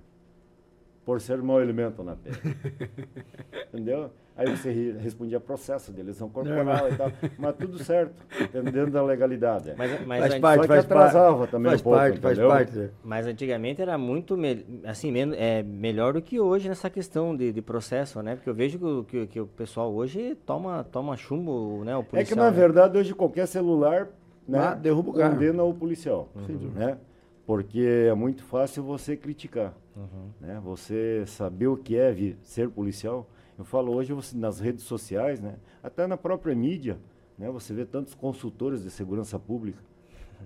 por 1.04 1.22
ser 1.22 1.40
mau 1.40 1.58
elemento 1.58 2.02
na 2.02 2.14
pele. 2.14 2.36
Entendeu? 3.72 4.10
Aí 4.38 4.48
você 4.48 4.70
re- 4.70 4.92
respondia 4.92 5.40
processo 5.40 5.92
de 5.92 6.00
lesão 6.00 6.28
corporal 6.30 6.88
e 6.88 6.96
tal, 6.96 7.10
mas 7.36 7.56
tudo 7.56 7.76
certo, 7.82 8.24
dentro 8.72 8.92
da 8.92 9.02
legalidade. 9.02 9.74
Mas, 9.76 10.06
mas, 10.06 10.20
Faz 10.20 10.38
parte, 10.38 10.54
Só 10.56 10.62
que 10.62 10.68
faz 10.68 10.84
atrasava 10.84 11.36
parte. 11.38 11.50
também 11.50 11.70
faz 11.70 11.80
um 11.80 11.84
pouco, 11.84 11.98
parte, 11.98 12.20
faz 12.20 12.38
parte. 12.38 12.90
mas 13.02 13.26
antigamente 13.26 13.82
era 13.82 13.98
muito 13.98 14.36
me- 14.36 14.64
assim, 14.84 15.10
men 15.10 15.32
é, 15.34 15.60
melhor 15.64 16.12
do 16.12 16.22
que 16.22 16.38
hoje 16.38 16.68
nessa 16.68 16.88
questão 16.88 17.36
de, 17.36 17.52
de 17.52 17.60
processo, 17.60 18.22
né? 18.22 18.36
Porque 18.36 18.48
eu 18.48 18.54
vejo 18.54 18.78
que, 18.78 18.84
o- 18.84 19.04
que, 19.04 19.26
que 19.26 19.40
o 19.40 19.46
pessoal 19.48 19.92
hoje 19.92 20.36
toma, 20.46 20.84
toma 20.84 21.16
chumbo, 21.16 21.82
né? 21.84 21.96
O 21.96 22.00
É 22.00 22.02
que 22.04 22.10
policial, 22.10 22.44
na 22.44 22.50
né? 22.52 22.56
verdade 22.56 22.96
hoje 22.96 23.12
qualquer 23.16 23.48
celular 23.48 24.06
né, 24.46 24.58
Ah, 24.60 24.74
derruba 24.74 25.10
o 25.10 25.14
carro. 25.14 25.32
condena 25.34 25.64
o 25.64 25.74
policial, 25.74 26.28
né? 26.76 26.96
Porque 27.44 28.06
é 28.08 28.14
muito 28.14 28.44
fácil 28.44 28.84
você 28.84 29.16
criticar, 29.16 29.74
Uhum. 29.96 30.28
né? 30.40 30.60
Você 30.64 31.24
saber 31.26 31.66
o 31.66 31.76
que 31.76 31.96
é 31.96 32.12
vi- 32.12 32.36
ser 32.42 32.68
policial. 32.70 33.26
Eu 33.58 33.64
falo 33.64 33.92
hoje 33.92 34.12
você, 34.12 34.36
nas 34.36 34.60
redes 34.60 34.84
sociais, 34.84 35.40
né? 35.40 35.56
Até 35.82 36.06
na 36.06 36.16
própria 36.16 36.54
mídia, 36.54 36.96
né? 37.36 37.50
Você 37.50 37.74
vê 37.74 37.84
tantos 37.84 38.14
consultores 38.14 38.84
de 38.84 38.90
segurança 38.90 39.36
pública, 39.36 39.82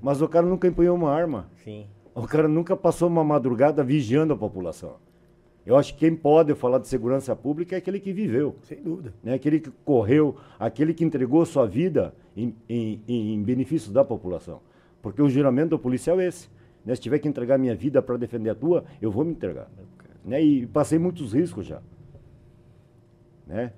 mas 0.00 0.22
o 0.22 0.28
cara 0.28 0.46
nunca 0.46 0.66
empunhou 0.66 0.96
uma 0.96 1.12
arma. 1.12 1.50
Sim. 1.62 1.86
O 2.14 2.26
cara 2.26 2.48
nunca 2.48 2.74
passou 2.74 3.08
uma 3.08 3.22
madrugada 3.22 3.84
vigiando 3.84 4.32
a 4.32 4.36
população. 4.36 4.96
Eu 5.64 5.76
acho 5.76 5.94
que 5.94 6.00
quem 6.00 6.16
pode 6.16 6.54
falar 6.54 6.78
de 6.78 6.88
segurança 6.88 7.36
pública 7.36 7.76
é 7.76 7.78
aquele 7.78 8.00
que 8.00 8.12
viveu. 8.12 8.56
Sem 8.62 8.82
dúvida. 8.82 9.14
Né? 9.22 9.34
Aquele 9.34 9.60
que 9.60 9.70
correu, 9.84 10.36
aquele 10.58 10.92
que 10.92 11.04
entregou 11.04 11.44
sua 11.46 11.66
vida 11.66 12.14
em, 12.36 12.54
em, 12.68 13.02
em 13.06 13.42
benefício 13.42 13.92
da 13.92 14.04
população. 14.04 14.60
Porque 15.00 15.22
o 15.22 15.28
juramento 15.28 15.70
do 15.70 15.78
policial 15.78 16.18
é 16.20 16.26
esse. 16.26 16.48
Né? 16.84 16.94
Se 16.94 17.00
tiver 17.00 17.18
que 17.20 17.28
entregar 17.28 17.58
minha 17.58 17.76
vida 17.76 18.02
para 18.02 18.16
defender 18.16 18.50
a 18.50 18.54
tua, 18.54 18.84
eu 19.00 19.10
vou 19.10 19.24
me 19.24 19.30
entregar. 19.30 19.70
Né? 20.24 20.42
E 20.42 20.66
passei 20.66 20.98
muitos 20.98 21.32
riscos 21.32 21.66
já. 21.66 21.80
Né? 23.52 23.70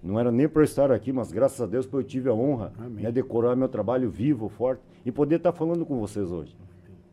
Não 0.00 0.18
era 0.18 0.30
nem 0.30 0.48
para 0.48 0.62
estar 0.62 0.92
aqui, 0.92 1.12
mas 1.12 1.32
graças 1.32 1.60
a 1.60 1.66
Deus 1.66 1.88
eu 1.92 2.04
tive 2.04 2.28
a 2.28 2.32
honra 2.32 2.72
né, 2.78 3.06
de 3.06 3.12
decorar 3.12 3.56
meu 3.56 3.68
trabalho 3.68 4.08
vivo, 4.08 4.48
forte 4.48 4.80
e 5.04 5.10
poder 5.10 5.36
estar 5.36 5.50
falando 5.50 5.84
com 5.84 5.98
vocês 5.98 6.30
hoje. 6.30 6.56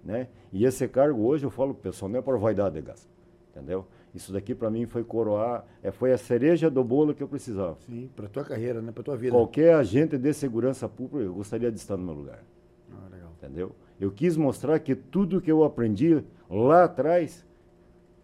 Né? 0.04 0.28
E 0.54 0.65
esse 0.65 0.88
cargo 0.88 1.24
hoje 1.24 1.44
eu 1.44 1.50
falo 1.50 1.74
pessoal, 1.74 2.12
não 2.12 2.20
é 2.20 2.22
por 2.22 2.38
vaidade, 2.38 2.80
Gás. 2.80 3.10
Entendeu? 3.50 3.88
Isso 4.13 4.32
daqui 4.32 4.54
para 4.54 4.70
mim 4.70 4.86
foi 4.86 5.04
coroar, 5.04 5.65
é, 5.82 5.91
foi 5.91 6.13
a 6.13 6.18
cereja 6.18 6.70
do 6.70 6.84
bolo 6.84 7.15
que 7.15 7.24
eu 7.24 7.28
precisava. 7.28 7.76
Sim, 7.88 8.08
para 8.15 8.28
tua 8.28 8.44
carreira, 8.44 8.82
né? 8.82 8.91
Para 8.91 9.04
tua 9.04 9.18
vida. 9.18 9.32
Qualquer 9.32 9.74
agente 9.74 10.15
de 10.15 10.32
segurança 10.32 10.88
pública, 10.88 11.26
eu 11.26 11.34
gostaria 11.34 11.72
de 11.72 11.78
estar 11.78 11.98
no 11.98 12.06
meu 12.06 12.13
lugar. 12.13 12.44
Ah, 12.91 13.10
legal. 13.12 13.32
Entendeu? 13.38 13.76
Eu 14.00 14.12
quis 14.12 14.38
mostrar 14.38 14.80
que 14.80 14.94
tudo 14.94 15.41
que 15.41 15.52
eu 15.52 15.63
aprendi 15.63 16.24
lá 16.50 16.84
atrás, 16.84 17.46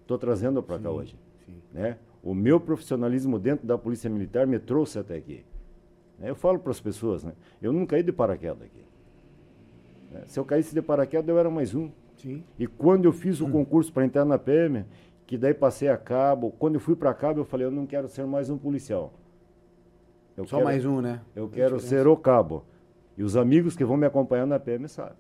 estou 0.02 0.18
trazendo 0.20 0.62
para 0.62 0.78
cá 0.78 0.92
hoje. 0.92 1.18
Sim. 1.46 1.56
Né? 1.74 1.98
O 2.24 2.34
meu 2.34 2.60
profissionalismo 2.60 3.40
dentro 3.40 3.66
da 3.66 3.78
Polícia 3.78 4.10
Militar 4.10 4.46
me 4.46 4.60
trouxe 4.60 5.00
até 5.00 5.16
aqui. 5.16 5.44
Né? 6.20 6.30
Eu 6.30 6.36
falo 6.36 6.60
para 6.60 6.72
as 6.72 6.80
pessoas, 6.80 7.24
né? 7.24 7.34
eu 7.62 7.74
não 7.74 7.86
caí 7.86 8.04
de 8.04 8.12
paraquedas 8.12 8.62
aqui. 8.62 8.86
Né? 10.12 10.24
Se 10.28 10.40
eu 10.40 10.46
caísse 10.46 10.74
de 10.74 10.82
paraquedas, 10.82 11.28
eu 11.28 11.40
era 11.40 11.50
mais 11.50 11.74
um. 11.74 11.90
Sim. 12.18 12.44
E 12.60 12.68
quando 12.68 13.06
eu 13.06 13.12
fiz 13.12 13.42
o 13.42 13.50
concurso 13.50 13.92
para 13.92 14.06
entrar 14.06 14.24
na 14.24 14.38
PM, 14.38 14.86
que 15.26 15.38
daí 15.38 15.54
passei 15.54 15.88
a 15.88 15.98
cabo. 15.98 16.52
Quando 16.60 16.76
eu 16.76 16.80
fui 16.82 16.96
para 16.96 17.14
cabo, 17.14 17.40
eu 17.40 17.46
falei, 17.46 17.66
eu 17.66 17.72
não 17.72 17.88
quero 17.88 18.08
ser 18.08 18.26
mais 18.26 18.50
um 18.50 18.58
policial. 18.58 19.14
Eu 20.38 20.46
Só 20.46 20.58
quero, 20.58 20.66
mais 20.66 20.86
um, 20.86 21.02
né? 21.02 21.22
Eu 21.36 21.50
quero 21.50 21.80
ser 21.80 22.06
o 22.06 22.16
cabo. 22.18 22.66
E 23.18 23.24
os 23.24 23.36
amigos 23.36 23.76
que 23.76 23.84
vão 23.84 23.98
me 23.98 24.06
acompanhar 24.06 24.46
na 24.46 24.60
PM 24.60 24.88
sabem. 24.88 25.18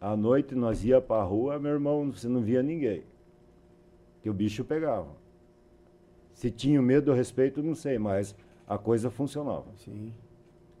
À 0.00 0.16
noite 0.16 0.54
nós 0.54 0.84
ia 0.84 1.00
para 1.00 1.22
a 1.22 1.24
rua, 1.24 1.58
meu 1.58 1.72
irmão, 1.72 2.10
você 2.10 2.28
não 2.28 2.40
via 2.40 2.62
ninguém. 2.62 3.04
Que 4.20 4.28
o 4.28 4.34
bicho 4.34 4.64
pegava. 4.64 5.21
Se 6.42 6.50
tinha 6.50 6.82
medo 6.82 7.12
ou 7.12 7.16
respeito, 7.16 7.62
não 7.62 7.72
sei, 7.72 8.00
mas 8.00 8.34
a 8.66 8.76
coisa 8.76 9.08
funcionava. 9.08 9.66
Sim. 9.76 10.12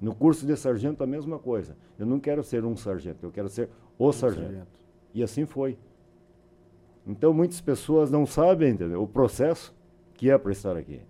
No 0.00 0.12
curso 0.12 0.44
de 0.44 0.56
sargento, 0.56 1.04
a 1.04 1.06
mesma 1.06 1.38
coisa. 1.38 1.76
Eu 1.96 2.04
não 2.04 2.18
quero 2.18 2.42
ser 2.42 2.64
um 2.64 2.74
sargento, 2.74 3.24
eu 3.24 3.30
quero 3.30 3.48
ser 3.48 3.68
o 3.96 4.08
um 4.08 4.12
sargento. 4.12 4.46
sargento. 4.46 4.80
E 5.14 5.22
assim 5.22 5.46
foi. 5.46 5.78
Então 7.06 7.32
muitas 7.32 7.60
pessoas 7.60 8.10
não 8.10 8.26
sabem 8.26 8.72
entendeu? 8.72 9.04
o 9.04 9.06
processo 9.06 9.72
que 10.14 10.28
é 10.28 10.36
para 10.36 10.50
estar 10.50 10.76
aqui. 10.76 11.00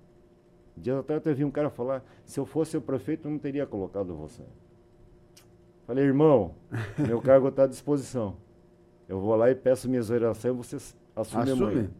Dias 0.76 0.98
atrás 0.98 1.22
teve 1.22 1.46
um 1.46 1.50
cara 1.50 1.70
falar, 1.70 2.04
se 2.22 2.38
eu 2.38 2.44
fosse 2.44 2.76
o 2.76 2.80
prefeito, 2.82 3.28
eu 3.28 3.32
não 3.32 3.38
teria 3.38 3.64
colocado 3.64 4.14
você. 4.14 4.42
Falei, 5.86 6.04
irmão, 6.04 6.54
meu 7.08 7.22
cargo 7.22 7.48
está 7.48 7.64
à 7.64 7.66
disposição. 7.66 8.36
Eu 9.08 9.18
vou 9.18 9.34
lá 9.34 9.50
e 9.50 9.54
peço 9.54 9.88
minha 9.88 10.00
exoneração 10.00 10.50
e 10.50 10.54
você 10.54 10.76
assume, 11.16 11.42
assume. 11.42 11.62
amanhã. 11.62 11.90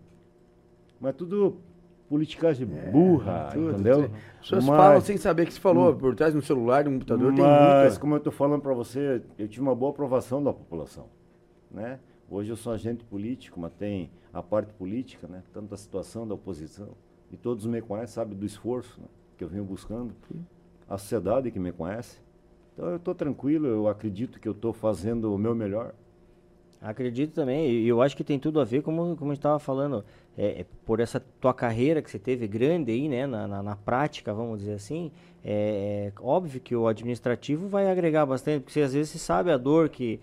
Mas 1.01 1.17
tudo 1.17 1.72
politicagem 2.13 2.69
é, 2.77 2.91
burra, 2.91 3.49
tudo, 3.55 3.71
entendeu? 3.71 4.11
As 4.39 4.41
pessoas 4.41 4.65
mas, 4.67 4.77
falam 4.77 5.01
sem 5.01 5.17
saber 5.17 5.47
que 5.47 5.55
se 5.55 5.61
falou, 5.61 5.93
hum. 5.93 5.97
por 5.97 6.15
trás 6.15 6.35
do 6.35 6.43
celular, 6.43 6.85
do 6.85 6.91
computador, 6.91 7.33
mas, 7.33 7.37
tem 7.37 7.45
muita... 7.47 7.85
Mas, 7.85 7.97
como 7.97 8.13
eu 8.13 8.19
estou 8.19 8.33
falando 8.33 8.61
para 8.61 8.75
você, 8.75 9.23
eu 9.39 9.49
tive 9.49 9.63
uma 9.63 9.75
boa 9.75 9.93
aprovação 9.93 10.45
da 10.45 10.53
população, 10.53 11.07
né? 11.71 11.99
Hoje 12.31 12.51
eu 12.51 12.57
sou 12.57 12.71
agente 12.71 13.03
político, 13.03 13.59
mas 13.59 13.73
tem 13.73 14.11
a 14.31 14.43
parte 14.43 14.75
política, 14.75 15.27
né? 15.27 15.43
tanto 15.55 15.75
a 15.75 15.77
situação 15.77 16.29
da 16.29 16.35
oposição. 16.35 16.89
E 17.31 17.37
todos 17.37 17.65
me 17.65 17.81
conhecem, 17.81 18.15
sabem 18.15 18.39
do 18.39 18.45
esforço 18.45 19.01
né? 19.01 19.07
que 19.39 19.45
eu 19.45 19.49
venho 19.49 19.65
buscando. 19.65 20.15
A 20.89 20.99
sociedade 20.99 21.51
que 21.51 21.59
me 21.59 21.73
conhece. 21.73 22.21
Então 22.73 22.89
eu 22.89 22.97
estou 22.97 23.15
tranquilo, 23.15 23.67
eu 23.67 23.89
acredito 23.89 24.41
que 24.41 24.49
eu 24.49 24.53
estou 24.53 24.73
fazendo 24.73 25.35
o 25.35 25.39
meu 25.39 25.55
melhor. 25.55 25.95
Acredito 26.83 27.33
também, 27.33 27.71
e 27.71 27.87
eu 27.87 28.03
acho 28.03 28.17
que 28.17 28.25
tem 28.25 28.41
tudo 28.41 28.61
a 28.61 28.65
ver, 28.65 28.83
como, 28.83 29.17
como 29.17 29.31
a 29.31 29.35
gente 29.35 29.39
estava 29.39 29.61
falando, 29.61 30.05
é, 30.37 30.63
é, 30.63 30.67
por 30.85 30.99
essa 30.99 31.21
tua 31.41 31.55
carreira 31.55 32.03
que 32.03 32.11
você 32.11 32.19
teve 32.19 32.49
grande 32.49 32.91
aí, 32.91 33.09
né, 33.09 33.25
na, 33.25 33.47
na, 33.47 33.63
na 33.63 33.77
prática, 33.77 34.35
vamos 34.35 34.59
dizer 34.59 34.75
assim, 34.75 35.13
é, 35.45 36.11
é, 36.11 36.13
óbvio 36.21 36.61
que 36.61 36.75
o 36.75 36.89
administrativo 36.89 37.69
vai 37.69 37.89
agregar 37.89 38.27
bastante, 38.27 38.63
porque 38.63 38.73
você, 38.73 38.83
às 38.83 38.95
vezes 38.95 39.13
você 39.13 39.19
sabe 39.19 39.53
a 39.53 39.57
dor 39.57 39.91
que 39.91 40.19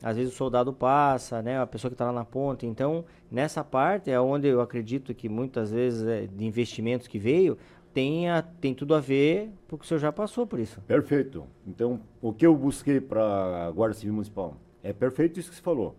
às 0.00 0.16
vezes 0.16 0.32
o 0.32 0.36
soldado 0.36 0.72
passa, 0.72 1.42
né, 1.42 1.58
a 1.58 1.66
pessoa 1.66 1.90
que 1.90 1.94
está 1.94 2.04
lá 2.04 2.12
na 2.12 2.24
ponta. 2.24 2.64
Então, 2.64 3.04
nessa 3.28 3.64
parte 3.64 4.10
é 4.10 4.20
onde 4.20 4.46
eu 4.46 4.60
acredito 4.60 5.14
que 5.14 5.28
muitas 5.28 5.72
vezes 5.72 6.06
é, 6.06 6.26
de 6.26 6.44
investimentos 6.44 7.08
que 7.08 7.18
veio 7.18 7.58
tem, 7.92 8.28
a, 8.28 8.42
tem 8.42 8.72
tudo 8.72 8.94
a 8.94 9.00
ver, 9.00 9.50
porque 9.66 9.84
o 9.84 9.88
senhor 9.88 9.98
já 9.98 10.12
passou 10.12 10.46
por 10.46 10.60
isso. 10.60 10.80
Perfeito. 10.82 11.44
Então, 11.66 12.00
o 12.20 12.32
que 12.32 12.46
eu 12.46 12.54
busquei 12.54 13.00
para 13.00 13.66
a 13.66 13.70
Guarda 13.70 13.94
Civil 13.94 14.12
Municipal 14.12 14.56
é 14.82 14.92
perfeito 14.92 15.40
isso 15.40 15.48
que 15.48 15.56
você 15.56 15.62
falou. 15.62 15.96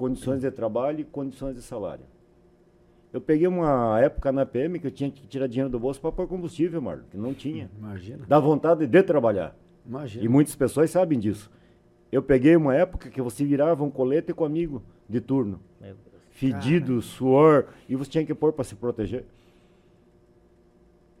Condições 0.00 0.40
de 0.40 0.50
trabalho 0.50 1.00
e 1.00 1.04
condições 1.04 1.54
de 1.54 1.60
salário. 1.60 2.06
Eu 3.12 3.20
peguei 3.20 3.46
uma 3.46 4.00
época 4.00 4.32
na 4.32 4.46
PM 4.46 4.78
que 4.78 4.86
eu 4.86 4.90
tinha 4.90 5.10
que 5.10 5.26
tirar 5.26 5.46
dinheiro 5.46 5.68
do 5.68 5.78
bolso 5.78 6.00
para 6.00 6.10
pôr 6.10 6.26
combustível, 6.26 6.80
Marlon, 6.80 7.02
que 7.10 7.18
não 7.18 7.34
tinha. 7.34 7.70
Imagina. 7.78 8.24
Dá 8.26 8.40
vontade 8.40 8.86
de 8.86 9.02
trabalhar. 9.02 9.54
Imagina. 9.84 10.24
E 10.24 10.26
muitas 10.26 10.56
pessoas 10.56 10.90
sabem 10.90 11.18
disso. 11.18 11.50
Eu 12.10 12.22
peguei 12.22 12.56
uma 12.56 12.74
época 12.74 13.10
que 13.10 13.20
você 13.20 13.44
virava 13.44 13.84
um 13.84 13.90
colete 13.90 14.32
com 14.32 14.42
amigo 14.42 14.82
de 15.06 15.20
turno. 15.20 15.60
Fedido, 16.30 16.94
Cara. 16.94 17.02
suor, 17.02 17.66
e 17.86 17.94
você 17.94 18.10
tinha 18.10 18.24
que 18.24 18.34
pôr 18.34 18.54
para 18.54 18.64
se 18.64 18.74
proteger. 18.76 19.26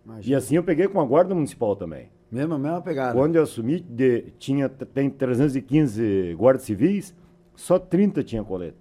Imagina. 0.06 0.32
E 0.32 0.34
assim 0.34 0.56
eu 0.56 0.64
peguei 0.64 0.88
com 0.88 1.02
a 1.02 1.04
guarda 1.04 1.34
municipal 1.34 1.76
também. 1.76 2.08
Mesma, 2.32 2.58
mesma 2.58 2.80
pegada. 2.80 3.12
Quando 3.12 3.36
eu 3.36 3.42
assumi, 3.42 3.78
de, 3.78 4.32
tinha, 4.38 4.70
tem 4.70 5.10
315 5.10 6.34
guardas 6.38 6.62
civis, 6.62 7.14
só 7.60 7.78
30 7.78 8.24
tinha 8.24 8.42
colete. 8.42 8.78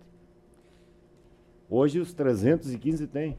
Hoje 1.70 2.00
os 2.00 2.14
315 2.14 3.08
tem. 3.08 3.38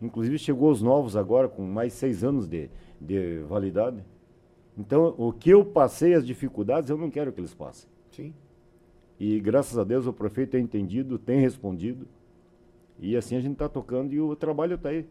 Inclusive 0.00 0.38
chegou 0.38 0.70
os 0.70 0.82
novos 0.82 1.16
agora, 1.16 1.48
com 1.48 1.62
mais 1.62 1.94
seis 1.94 2.22
anos 2.22 2.46
de, 2.46 2.68
de 3.00 3.38
validade. 3.48 4.04
Então, 4.76 5.14
o 5.16 5.32
que 5.32 5.48
eu 5.48 5.64
passei, 5.64 6.12
as 6.12 6.26
dificuldades, 6.26 6.90
eu 6.90 6.98
não 6.98 7.10
quero 7.10 7.32
que 7.32 7.40
eles 7.40 7.54
passem. 7.54 7.88
Sim. 8.10 8.34
E 9.18 9.40
graças 9.40 9.78
a 9.78 9.84
Deus 9.84 10.06
o 10.06 10.12
prefeito 10.12 10.50
tem 10.50 10.62
entendido, 10.62 11.18
tem 11.18 11.40
respondido. 11.40 12.06
E 12.98 13.16
assim 13.16 13.36
a 13.36 13.40
gente 13.40 13.54
está 13.54 13.70
tocando 13.70 14.12
e 14.12 14.20
o 14.20 14.36
trabalho 14.36 14.74
está 14.74 14.90
aí. 14.90 15.06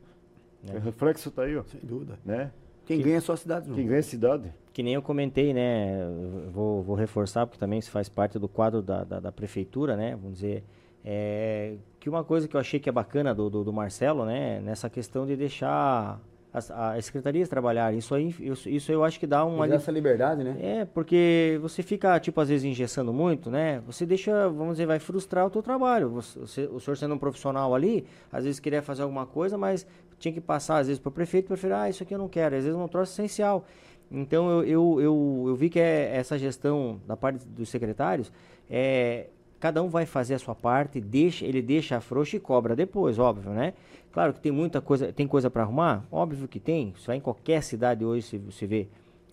É. 0.67 0.78
O 0.78 0.80
reflexo 0.80 1.30
está 1.30 1.44
aí, 1.44 1.58
ó. 1.58 1.63
Sem 1.63 1.82
dúvida. 1.82 2.20
Né? 2.24 2.52
Quem 2.86 2.98
que, 2.98 3.04
ganha 3.04 3.15
é 3.15 3.17
a 3.17 3.22
sua 3.22 3.38
cidade. 3.38 3.67
Não. 3.67 3.76
Quem 3.76 3.86
ganha 3.86 3.98
é 3.98 4.00
a 4.00 4.04
cidade. 4.04 4.54
Que 4.74 4.82
nem 4.82 4.94
eu 4.94 5.02
comentei, 5.02 5.54
né? 5.54 6.08
Vou, 6.52 6.82
vou 6.82 6.96
reforçar, 6.96 7.46
porque 7.46 7.60
também 7.60 7.80
isso 7.80 7.91
faz 7.91 8.08
parte 8.10 8.39
do 8.39 8.48
quadro 8.48 8.82
da, 8.82 9.04
da, 9.04 9.20
da 9.20 9.32
prefeitura, 9.32 9.96
né? 9.96 10.15
Vamos 10.15 10.36
dizer. 10.36 10.63
É, 11.04 11.76
que 12.00 12.10
uma 12.10 12.24
coisa 12.24 12.48
que 12.48 12.56
eu 12.56 12.60
achei 12.60 12.80
que 12.80 12.88
é 12.88 12.91
bacana 12.91 13.34
do, 13.34 13.50
do, 13.50 13.63
do 13.63 13.74
Marcelo, 13.74 14.26
né? 14.26 14.60
Nessa 14.62 14.89
questão 14.89 15.26
de 15.26 15.36
deixar 15.36 16.22
as, 16.54 16.70
as 16.70 17.06
secretarias 17.06 17.48
trabalharem. 17.50 17.98
Isso 17.98 18.13
aí, 18.13 18.36
isso, 18.39 18.70
isso 18.70 18.91
eu 18.91 19.04
acho 19.04 19.20
que 19.20 19.28
dá 19.28 19.46
uma... 19.46 19.65
Li... 19.65 19.74
essa 19.74 19.91
liberdade, 19.91 20.44
né? 20.44 20.58
É, 20.62 20.86
porque 20.86 21.58
você 21.62 21.82
fica, 21.82 22.20
tipo, 22.20 22.39
às 22.41 22.50
vezes 22.50 22.65
engessando 22.65 23.13
muito, 23.13 23.50
né? 23.50 23.82
Você 23.86 24.06
deixa, 24.06 24.50
vamos 24.50 24.74
dizer, 24.74 24.86
vai 24.86 25.00
frustrar 25.00 25.46
o 25.46 25.50
teu 25.50 25.62
trabalho. 25.62 26.10
Você, 26.10 26.65
o 26.65 26.80
senhor 26.80 26.98
sendo 26.98 27.15
um 27.15 27.17
profissional 27.17 27.74
ali, 27.74 28.06
às 28.32 28.44
vezes 28.44 28.60
queria 28.60 28.82
fazer 28.82 29.04
alguma 29.04 29.26
coisa, 29.26 29.58
mas 29.58 29.88
tinha 30.22 30.34
que 30.34 30.42
passar, 30.42 30.78
às 30.78 30.88
vezes, 30.88 31.00
para 31.00 31.10
o 31.10 31.12
prefeito, 31.12 31.48
preferir, 31.48 31.76
ah, 31.76 31.90
isso 31.90 32.04
aqui 32.04 32.14
eu 32.14 32.20
não 32.20 32.30
quero. 32.30 32.56
Às 32.56 32.64
vezes 32.64 32.80
é 32.80 32.82
um 32.82 32.88
troço 32.88 33.12
essencial. 33.14 33.66
Então, 34.12 34.50
eu, 34.50 34.64
eu, 34.64 35.02
eu, 35.02 35.44
eu 35.48 35.56
vi 35.56 35.70
que 35.70 35.80
é 35.80 36.16
essa 36.16 36.38
gestão 36.38 37.00
da 37.08 37.18
parte 37.18 37.46
dos 37.48 37.70
secretários, 37.70 38.32
é, 38.70 39.28
cada 39.60 39.82
um 39.82 39.90
vai 39.90 40.06
fazer 40.06 40.34
a 40.34 40.40
sua 40.40 40.56
parte, 40.56 41.00
deixa, 41.00 41.46
ele 41.46 41.62
deixa 41.62 41.98
a 41.98 42.02
frouxa 42.02 42.36
e 42.36 42.40
cobra 42.40 42.76
depois, 42.76 43.18
óbvio, 43.20 43.52
né? 43.52 43.74
Claro 44.12 44.34
que 44.34 44.42
tem 44.42 44.52
muita 44.52 44.82
coisa, 44.82 45.14
tem 45.14 45.26
coisa 45.28 45.50
para 45.50 45.64
arrumar? 45.64 46.06
Óbvio 46.12 46.48
que 46.48 46.60
tem. 46.60 46.94
Isso 46.98 47.08
vai 47.08 47.18
em 47.18 47.22
qualquer 47.22 47.64
cidade 47.64 48.04
hoje 48.04 48.24
se 48.24 48.38
você 48.38 48.68
vê, 48.68 48.88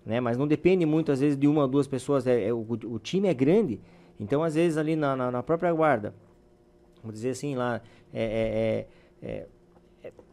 né? 0.07 0.21
Mas 0.21 0.37
não 0.37 0.47
depende 0.47 0.87
muito 0.87 1.11
às 1.11 1.21
vezes 1.21 1.37
de 1.37 1.49
uma 1.49 1.63
ou 1.63 1.69
duas 1.69 1.89
pessoas. 1.89 2.27
É, 2.27 2.47
é 2.47 2.53
o, 2.53 2.65
o, 2.71 2.99
time 2.99 3.27
é 3.27 3.35
grande, 3.35 3.81
então 4.21 4.45
às 4.45 4.55
vezes 4.55 4.79
ali 4.79 4.95
na, 4.95 5.17
na, 5.17 5.31
na 5.33 5.43
própria 5.43 5.73
guarda, 5.73 6.15
vamos 7.03 7.15
dizer 7.15 7.31
assim 7.31 7.57
lá, 7.57 7.81
é, 8.13 8.87
é, 9.23 9.29
é, 9.29 9.37
é 9.37 9.47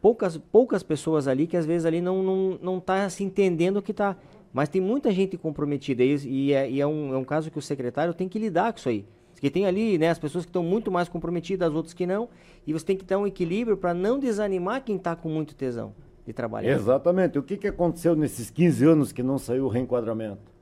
poucas 0.05 0.37
poucas 0.37 0.83
pessoas 0.83 1.27
ali 1.27 1.47
que 1.47 1.57
às 1.57 1.65
vezes 1.65 1.83
ali 1.83 1.99
não 1.99 2.21
não 2.21 2.59
não 2.61 2.79
tá 2.79 3.09
se 3.09 3.23
entendendo 3.23 3.77
o 3.77 3.81
que 3.81 3.91
tá. 3.91 4.15
Mas 4.53 4.69
tem 4.69 4.79
muita 4.79 5.09
gente 5.09 5.35
comprometida 5.35 6.03
e, 6.03 6.15
e, 6.27 6.53
é, 6.53 6.69
e 6.69 6.79
é, 6.79 6.85
um, 6.85 7.11
é 7.11 7.17
um 7.17 7.23
caso 7.23 7.49
que 7.49 7.57
o 7.57 7.61
secretário 7.61 8.13
tem 8.13 8.29
que 8.29 8.37
lidar 8.37 8.71
com 8.71 8.77
isso 8.77 8.87
aí. 8.87 9.03
Porque 9.33 9.49
tem 9.49 9.65
ali 9.65 9.97
né, 9.97 10.09
as 10.09 10.19
pessoas 10.19 10.45
que 10.45 10.49
estão 10.49 10.61
muito 10.61 10.91
mais 10.91 11.09
comprometidas, 11.09 11.69
as 11.69 11.73
outras 11.73 11.95
que 11.95 12.05
não. 12.05 12.29
E 12.67 12.71
você 12.71 12.85
tem 12.85 12.95
que 12.95 13.03
ter 13.03 13.15
um 13.15 13.25
equilíbrio 13.25 13.75
para 13.75 13.95
não 13.95 14.19
desanimar 14.19 14.83
quem 14.83 14.95
está 14.95 15.15
com 15.15 15.27
muito 15.27 15.55
tesão 15.55 15.91
de 16.23 16.31
trabalhar. 16.31 16.71
Exatamente. 16.71 17.39
O 17.39 17.43
que, 17.43 17.57
que 17.57 17.67
aconteceu 17.67 18.15
nesses 18.15 18.51
15 18.51 18.85
anos 18.85 19.11
que 19.11 19.23
não 19.23 19.39
saiu 19.39 19.65
o 19.65 19.69
reenquadramento? 19.69 20.53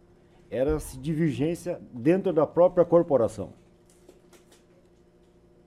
Era-se 0.49 0.97
divergência 0.97 1.81
dentro 1.91 2.31
da 2.31 2.47
própria 2.47 2.85
corporação. 2.85 3.49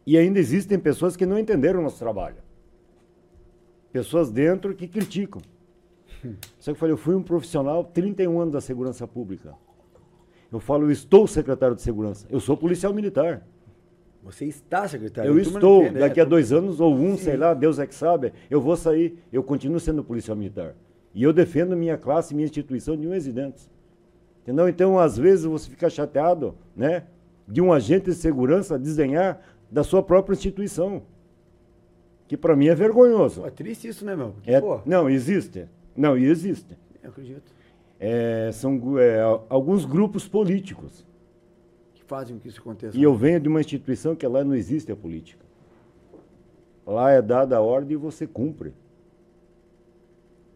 E 0.07 0.17
ainda 0.17 0.39
existem 0.39 0.79
pessoas 0.79 1.15
que 1.15 1.27
não 1.27 1.39
entenderam 1.39 1.81
o 1.81 1.83
nosso 1.83 1.99
trabalho. 1.99 2.46
Pessoas 3.93 4.31
dentro 4.31 4.75
que 4.75 4.87
criticam. 4.87 5.41
Só 6.59 6.71
que 6.73 6.77
eu 6.77 6.77
falei, 6.77 6.93
eu 6.93 6.99
fui 6.99 7.15
um 7.15 7.23
profissional 7.23 7.85
31 7.85 8.41
anos 8.41 8.53
da 8.53 8.61
segurança 8.61 9.07
pública. 9.07 9.55
Eu 10.51 10.61
falo, 10.61 10.85
eu 10.85 10.91
estou 10.91 11.27
secretário 11.27 11.75
de 11.75 11.83
segurança. 11.83 12.27
Eu 12.31 12.41
sou 12.41 12.57
policial 12.57 12.93
militar. 12.95 13.47
Você 14.23 14.45
está 14.47 14.89
secretário. 14.89 15.31
Eu 15.31 15.39
estou, 15.39 15.83
entende, 15.83 16.01
daqui 16.01 16.19
é, 16.19 16.23
a 16.23 16.27
dois 16.27 16.53
anos 16.53 16.81
ou 16.81 16.95
um, 16.95 17.17
Sim. 17.17 17.25
sei 17.25 17.37
lá, 17.37 17.55
Deus 17.55 17.79
é 17.79 17.87
que 17.87 17.95
sabe, 17.95 18.33
eu 18.51 18.61
vou 18.61 18.77
sair, 18.77 19.19
eu 19.33 19.43
continuo 19.43 19.79
sendo 19.79 20.03
policial 20.03 20.37
militar. 20.37 20.75
E 21.15 21.23
eu 21.23 21.33
defendo 21.33 21.77
minha 21.77 21.97
classe, 21.97 22.35
minha 22.35 22.45
instituição 22.45 22.97
de 22.97 23.07
unhas 23.07 23.27
e 23.27 23.33
dentes. 23.33 23.71
Entendeu? 24.43 24.69
Então, 24.69 24.99
às 24.99 25.17
vezes, 25.17 25.45
você 25.45 25.71
fica 25.71 25.89
chateado, 25.89 26.55
né? 26.75 27.05
De 27.49 27.61
um 27.61 27.73
agente 27.73 28.07
de 28.07 28.15
segurança 28.15 28.79
desdenhar 28.79 29.41
da 29.71 29.83
sua 29.85 30.03
própria 30.03 30.35
instituição. 30.35 31.03
Que 32.29 32.37
para 32.37 32.57
mim 32.57 32.67
é 32.69 32.75
vergonhoso. 32.75 33.43
Pô, 33.43 33.47
é 33.47 33.51
triste 33.51 33.89
isso, 33.89 34.05
né, 34.05 34.17
meu? 34.17 34.33
Porque, 34.33 34.51
É- 34.51 34.61
não, 34.85 35.09
existe. 35.09 35.69
Não, 35.97 36.17
e 36.19 36.25
existe. 36.27 36.77
eu 37.03 37.11
acredito. 37.11 37.53
É, 37.99 38.51
são 38.53 38.99
é, 38.99 39.21
alguns 39.49 39.85
grupos 39.85 40.27
políticos. 40.29 41.07
Que 41.95 42.03
fazem 42.05 42.39
que 42.39 42.49
isso 42.49 42.61
aconteça. 42.61 42.97
E 42.97 43.03
eu 43.03 43.15
venho 43.15 43.41
de 43.41 43.49
uma 43.49 43.61
instituição 43.61 44.15
que 44.15 44.27
lá 44.27 44.45
não 44.45 44.55
existe 44.55 44.91
a 44.93 44.97
política. 44.97 45.45
Lá 46.85 47.11
é 47.11 47.23
dada 47.23 47.57
a 47.57 47.61
ordem 47.61 47.95
e 47.95 47.97
você 47.97 48.27
cumpre. 48.27 48.75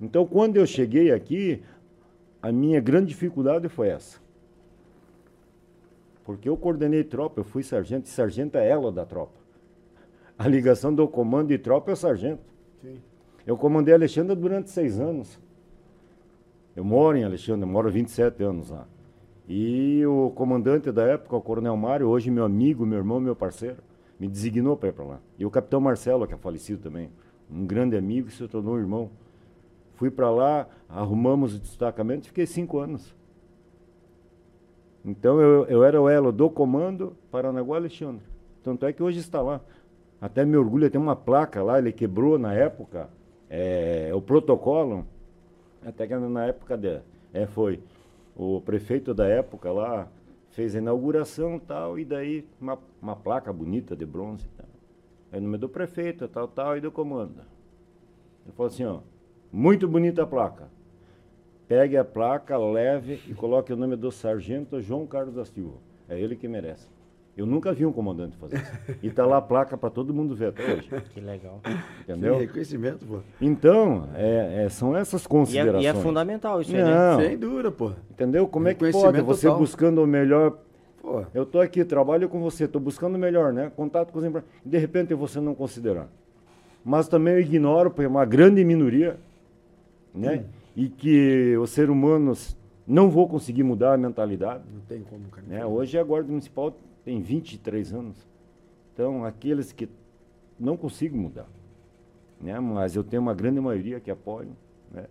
Então, 0.01 0.27
quando 0.27 0.57
eu 0.57 0.67
cheguei 0.67 1.13
aqui, 1.13 1.63
a 2.43 2.51
minha 2.53 2.81
grande 2.81 3.09
dificuldade 3.09 3.69
foi 3.69 3.89
essa. 3.89 4.19
Porque 6.25 6.49
eu 6.49 6.57
coordenei 6.57 7.03
tropa, 7.05 7.41
eu 7.41 7.45
fui 7.45 7.63
sargento, 7.63 8.07
e 8.07 8.11
sargento 8.11 8.57
é 8.57 8.69
ela 8.69 8.93
da 8.93 9.05
tropa. 9.05 9.40
A 10.41 10.49
ligação 10.49 10.95
do 10.95 11.07
comando 11.07 11.53
e 11.53 11.59
tropa 11.59 11.91
é 11.91 11.93
o 11.93 11.97
sargento. 11.97 12.41
Sim. 12.81 12.97
Eu 13.47 13.59
comandei 13.59 13.93
Alexandre 13.93 14.35
durante 14.35 14.71
seis 14.71 14.99
anos. 14.99 15.39
Eu 16.75 16.83
moro 16.83 17.15
em 17.19 17.25
Alexandre, 17.25 17.61
eu 17.61 17.71
moro 17.71 17.89
há 17.89 17.91
27 17.91 18.43
anos 18.43 18.71
lá. 18.71 18.89
E 19.47 20.03
o 20.07 20.31
comandante 20.31 20.91
da 20.91 21.03
época, 21.03 21.37
o 21.37 21.43
Coronel 21.43 21.77
Mário, 21.77 22.09
hoje 22.09 22.31
meu 22.31 22.43
amigo, 22.43 22.87
meu 22.87 22.97
irmão, 22.97 23.21
meu 23.21 23.37
parceiro, 23.37 23.83
me 24.19 24.27
designou 24.29 24.79
para 24.79 24.89
ir 24.89 24.93
para 24.93 25.05
lá. 25.05 25.21
E 25.39 25.45
o 25.45 25.51
Capitão 25.51 25.79
Marcelo, 25.79 26.27
que 26.27 26.33
é 26.33 26.39
falecido 26.39 26.81
também, 26.81 27.11
um 27.53 27.67
grande 27.67 27.95
amigo 27.95 28.29
que 28.29 28.33
se 28.33 28.49
tornou 28.49 28.79
irmão. 28.79 29.11
Fui 29.97 30.11
para 30.11 30.31
lá, 30.31 30.67
arrumamos 30.89 31.55
o 31.55 31.59
destacamento 31.59 32.25
e 32.25 32.29
fiquei 32.29 32.47
cinco 32.47 32.79
anos. 32.79 33.15
Então 35.05 35.39
eu, 35.39 35.67
eu 35.67 35.85
era 35.85 36.01
o 36.01 36.09
elo 36.09 36.33
do 36.33 36.49
comando 36.49 37.15
Paranaguá 37.31 37.77
Alexandre. 37.77 38.25
Tanto 38.63 38.87
é 38.87 38.93
que 38.93 39.03
hoje 39.03 39.19
está 39.19 39.43
lá. 39.43 39.61
Até 40.21 40.45
me 40.45 40.57
orgulho, 40.57 40.91
tem 40.91 41.01
uma 41.01 41.17
placa 41.17 41.63
lá, 41.63 41.79
ele 41.79 41.93
quebrou 41.93 42.39
na 42.39 42.53
época 42.53 43.09
é, 43.49 44.11
o 44.15 44.21
protocolo. 44.21 45.07
Até 45.85 46.07
que 46.07 46.15
na 46.15 46.47
época 46.47 46.77
de, 46.77 47.01
é, 47.33 47.47
foi 47.47 47.83
o 48.37 48.61
prefeito 48.61 49.15
da 49.15 49.27
época 49.27 49.73
lá, 49.73 50.09
fez 50.51 50.75
a 50.75 50.79
inauguração 50.79 51.59
tal, 51.59 51.99
e 51.99 52.05
daí 52.05 52.47
uma, 52.61 52.79
uma 53.01 53.17
placa 53.17 53.53
bonita 53.53 53.97
de 53.97 54.05
bronze 54.05 54.47
tal. 54.57 54.67
Aí 55.33 55.39
o 55.39 55.43
nome 55.43 55.59
do 55.59 55.69
prefeito, 55.69 56.29
tal, 56.29 56.49
tal, 56.49 56.77
e 56.77 56.81
do 56.81 56.91
comando. 56.91 57.41
Ele 58.45 58.55
falou 58.55 58.69
assim, 58.69 58.85
ó, 58.85 59.01
muito 59.53 59.89
bonita 59.89 60.23
a 60.23 60.27
placa. 60.27 60.69
Pegue 61.67 61.97
a 61.97 62.05
placa, 62.05 62.59
leve 62.59 63.21
e 63.29 63.35
coloque 63.35 63.73
o 63.73 63.77
nome 63.77 63.97
do 63.97 64.11
sargento 64.11 64.81
João 64.81 65.07
Carlos 65.07 65.35
da 65.35 65.45
Silva. 65.45 65.79
É 66.09 66.19
ele 66.19 66.35
que 66.35 66.49
merece. 66.49 66.89
Eu 67.41 67.47
nunca 67.47 67.73
vi 67.73 67.87
um 67.87 67.93
comandante 67.93 68.37
fazer 68.37 68.57
isso. 68.59 68.97
E 69.03 69.09
tá 69.11 69.25
lá 69.25 69.39
a 69.39 69.41
placa 69.41 69.75
para 69.77 69.89
todo 69.89 70.13
mundo 70.13 70.35
ver 70.35 70.49
até 70.49 70.63
hoje. 70.75 70.91
Que 71.15 71.21
legal. 71.21 71.59
Entendeu? 72.03 72.35
Sim, 72.35 72.41
reconhecimento, 72.41 73.07
pô. 73.07 73.21
Então, 73.41 74.09
é- 74.15 74.65
é, 74.65 74.69
são 74.69 74.95
essas 74.95 75.23
E 75.23 75.25
é, 75.25 75.29
considerações. 75.29 75.85
e 75.85 75.87
é 75.87 75.95
fundamental 75.95 76.61
isso 76.61 76.77
aí, 76.77 76.83
né? 76.83 76.95
Não, 76.95 77.21
Sem 77.21 77.39
dúvida, 77.39 77.71
pô. 77.71 77.93
entendeu? 78.11 78.47
Como 78.47 78.69
é 78.69 78.75
que 78.75 78.91
pode 78.93 79.23
você 79.23 79.47
total. 79.47 79.59
buscando 79.59 80.03
o 80.03 80.07
melhor? 80.07 80.59
Pô, 81.01 81.25
Eu 81.33 81.47
tô 81.47 81.61
aqui, 81.61 81.83
trabalho 81.83 82.29
com 82.29 82.41
você, 82.43 82.69
tô 82.69 82.79
buscando 82.79 83.15
o 83.15 83.19
melhor, 83.19 83.55
né? 83.55 83.73
Contato 83.75 84.13
com 84.13 84.19
os 84.19 84.25
empresários. 84.25 84.55
De 84.63 84.77
repente 84.77 85.15
você 85.15 85.41
não 85.41 85.55
considerar. 85.55 86.09
Mas 86.85 87.09
também 87.09 87.33
eu 87.35 87.41
ignoro, 87.41 87.89
porque 87.91 88.05
é 88.05 88.09
uma 88.09 88.27
grande 88.27 88.63
minoria, 88.63 89.17
né? 90.15 90.45
E 90.77 90.89
que 90.91 91.57
os 91.57 91.71
seres 91.71 91.91
humanos 91.91 92.55
não 92.87 93.09
vou 93.09 93.27
conseguir 93.27 93.63
mudar 93.63 93.95
a 93.95 93.97
mentalidade. 93.97 94.63
não 94.73 94.81
tem 94.83 95.01
como, 95.09 95.25
cara. 95.31 95.47
Né? 95.49 95.65
Hoje 95.65 95.97
a 95.99 96.03
Guarda 96.05 96.29
Municipal 96.29 96.75
tem 97.05 97.21
23 97.21 97.93
anos. 97.93 98.17
Então, 98.93 99.25
aqueles 99.25 99.73
que 99.73 99.89
não 100.59 100.77
consigo 100.77 101.17
mudar. 101.17 101.49
Né? 102.41 102.59
Mas 102.61 102.97
eu 102.97 103.05
tenho 103.05 103.23
uma 103.23 103.35
grande 103.35 103.61
maioria 103.61 104.01
que 104.01 104.11
apoiam. 104.11 104.57
Né? 104.91 105.07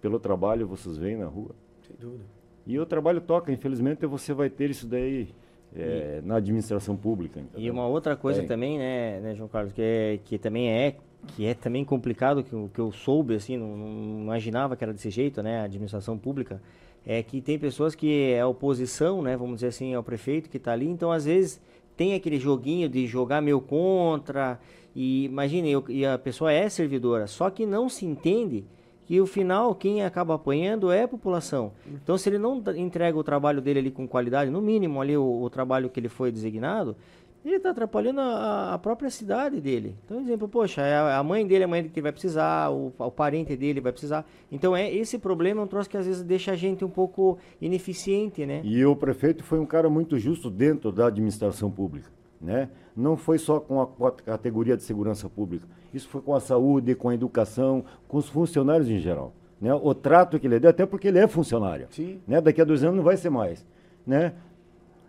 Pelo 0.00 0.18
trabalho 0.18 0.66
vocês 0.66 0.96
veem 0.96 1.16
na 1.16 1.26
rua. 1.26 1.54
Sem 1.86 1.96
dúvida. 1.96 2.24
E 2.66 2.78
o 2.78 2.86
trabalho 2.86 3.20
toca, 3.20 3.50
infelizmente 3.50 4.06
você 4.06 4.32
vai 4.32 4.48
ter 4.48 4.70
isso 4.70 4.86
daí 4.86 5.28
é, 5.74 6.20
na 6.24 6.36
administração 6.36 6.96
pública. 6.96 7.40
E 7.40 7.42
entendeu? 7.42 7.72
uma 7.72 7.86
outra 7.86 8.16
coisa 8.16 8.40
Tem. 8.40 8.48
também, 8.48 8.78
né, 8.78 9.20
né, 9.20 9.34
João 9.34 9.48
Carlos, 9.48 9.72
que, 9.72 9.82
é, 9.82 10.20
que 10.24 10.38
também 10.38 10.70
é 10.70 10.96
que 11.26 11.46
é 11.46 11.54
também 11.54 11.84
complicado, 11.84 12.42
que, 12.42 12.50
que 12.50 12.80
eu 12.80 12.90
soube, 12.90 13.34
assim, 13.34 13.56
não, 13.56 13.76
não 13.76 14.22
imaginava 14.22 14.76
que 14.76 14.82
era 14.82 14.92
desse 14.92 15.08
jeito, 15.08 15.42
né, 15.42 15.60
a 15.60 15.64
administração 15.64 16.18
pública, 16.18 16.60
é 17.06 17.22
que 17.22 17.40
tem 17.40 17.58
pessoas 17.58 17.94
que 17.94 18.32
é 18.32 18.44
oposição, 18.44 19.22
né, 19.22 19.36
vamos 19.36 19.56
dizer 19.56 19.68
assim, 19.68 19.94
ao 19.94 20.02
prefeito 20.02 20.48
que 20.48 20.56
está 20.56 20.72
ali, 20.72 20.86
então 20.86 21.10
às 21.10 21.24
vezes 21.24 21.60
tem 21.96 22.14
aquele 22.14 22.38
joguinho 22.38 22.88
de 22.88 23.06
jogar 23.06 23.40
meio 23.42 23.60
contra, 23.60 24.58
e 24.94 25.24
imagine, 25.24 25.70
eu- 25.70 25.84
e 25.88 26.04
a 26.06 26.16
pessoa 26.18 26.52
é 26.52 26.68
servidora, 26.68 27.26
só 27.26 27.50
que 27.50 27.66
não 27.66 27.88
se 27.88 28.06
entende 28.06 28.64
que 29.04 29.20
o 29.20 29.26
final 29.26 29.74
quem 29.74 30.02
acaba 30.04 30.34
apanhando 30.34 30.90
é 30.90 31.02
a 31.02 31.08
população. 31.08 31.72
Então 32.02 32.16
se 32.16 32.28
ele 32.28 32.38
não 32.38 32.62
entrega 32.76 33.18
o 33.18 33.24
trabalho 33.24 33.60
dele 33.60 33.80
ali 33.80 33.90
com 33.90 34.06
qualidade, 34.06 34.50
no 34.50 34.62
mínimo 34.62 35.00
ali 35.00 35.16
o, 35.16 35.42
o 35.42 35.50
trabalho 35.50 35.90
que 35.90 35.98
ele 35.98 36.08
foi 36.08 36.30
designado, 36.30 36.96
ele 37.44 37.56
está 37.56 37.70
atrapalhando 37.70 38.20
a, 38.20 38.74
a 38.74 38.78
própria 38.78 39.10
cidade 39.10 39.60
dele. 39.60 39.96
Então, 40.04 40.20
exemplo, 40.20 40.48
poxa, 40.48 40.82
é 40.82 40.94
a, 40.94 41.18
a 41.18 41.22
mãe 41.22 41.46
dele 41.46 41.62
é 41.62 41.64
a 41.64 41.68
mãe 41.68 41.88
que 41.88 42.00
vai 42.00 42.12
precisar, 42.12 42.70
o, 42.70 42.92
o 42.96 43.10
parente 43.10 43.56
dele 43.56 43.80
vai 43.80 43.92
precisar. 43.92 44.24
Então, 44.50 44.76
é 44.76 44.92
esse 44.92 45.18
problema 45.18 45.60
é 45.60 45.64
um 45.64 45.66
troço 45.66 45.90
que 45.90 45.96
às 45.96 46.06
vezes 46.06 46.22
deixa 46.22 46.52
a 46.52 46.56
gente 46.56 46.84
um 46.84 46.90
pouco 46.90 47.38
ineficiente, 47.60 48.46
né? 48.46 48.60
E 48.64 48.84
o 48.84 48.94
prefeito 48.94 49.42
foi 49.42 49.58
um 49.58 49.66
cara 49.66 49.90
muito 49.90 50.18
justo 50.18 50.48
dentro 50.50 50.92
da 50.92 51.06
administração 51.06 51.70
pública. 51.70 52.10
Né? 52.40 52.68
Não 52.96 53.16
foi 53.16 53.38
só 53.38 53.60
com 53.60 53.80
a, 53.80 53.86
com 53.86 54.04
a 54.04 54.10
categoria 54.10 54.76
de 54.76 54.82
segurança 54.82 55.28
pública. 55.28 55.66
Isso 55.94 56.08
foi 56.08 56.20
com 56.20 56.34
a 56.34 56.40
saúde, 56.40 56.94
com 56.94 57.08
a 57.08 57.14
educação, 57.14 57.84
com 58.08 58.16
os 58.16 58.28
funcionários 58.28 58.90
em 58.90 58.98
geral. 58.98 59.32
Né? 59.60 59.72
O 59.72 59.94
trato 59.94 60.40
que 60.40 60.46
ele 60.48 60.58
deu, 60.58 60.70
até 60.70 60.84
porque 60.84 61.06
ele 61.06 61.20
é 61.20 61.28
funcionário. 61.28 61.86
Sim. 61.90 62.20
Né? 62.26 62.40
Daqui 62.40 62.60
a 62.60 62.64
dois 62.64 62.82
anos 62.82 62.96
não 62.96 63.04
vai 63.04 63.16
ser 63.16 63.30
mais. 63.30 63.64
Né? 64.04 64.32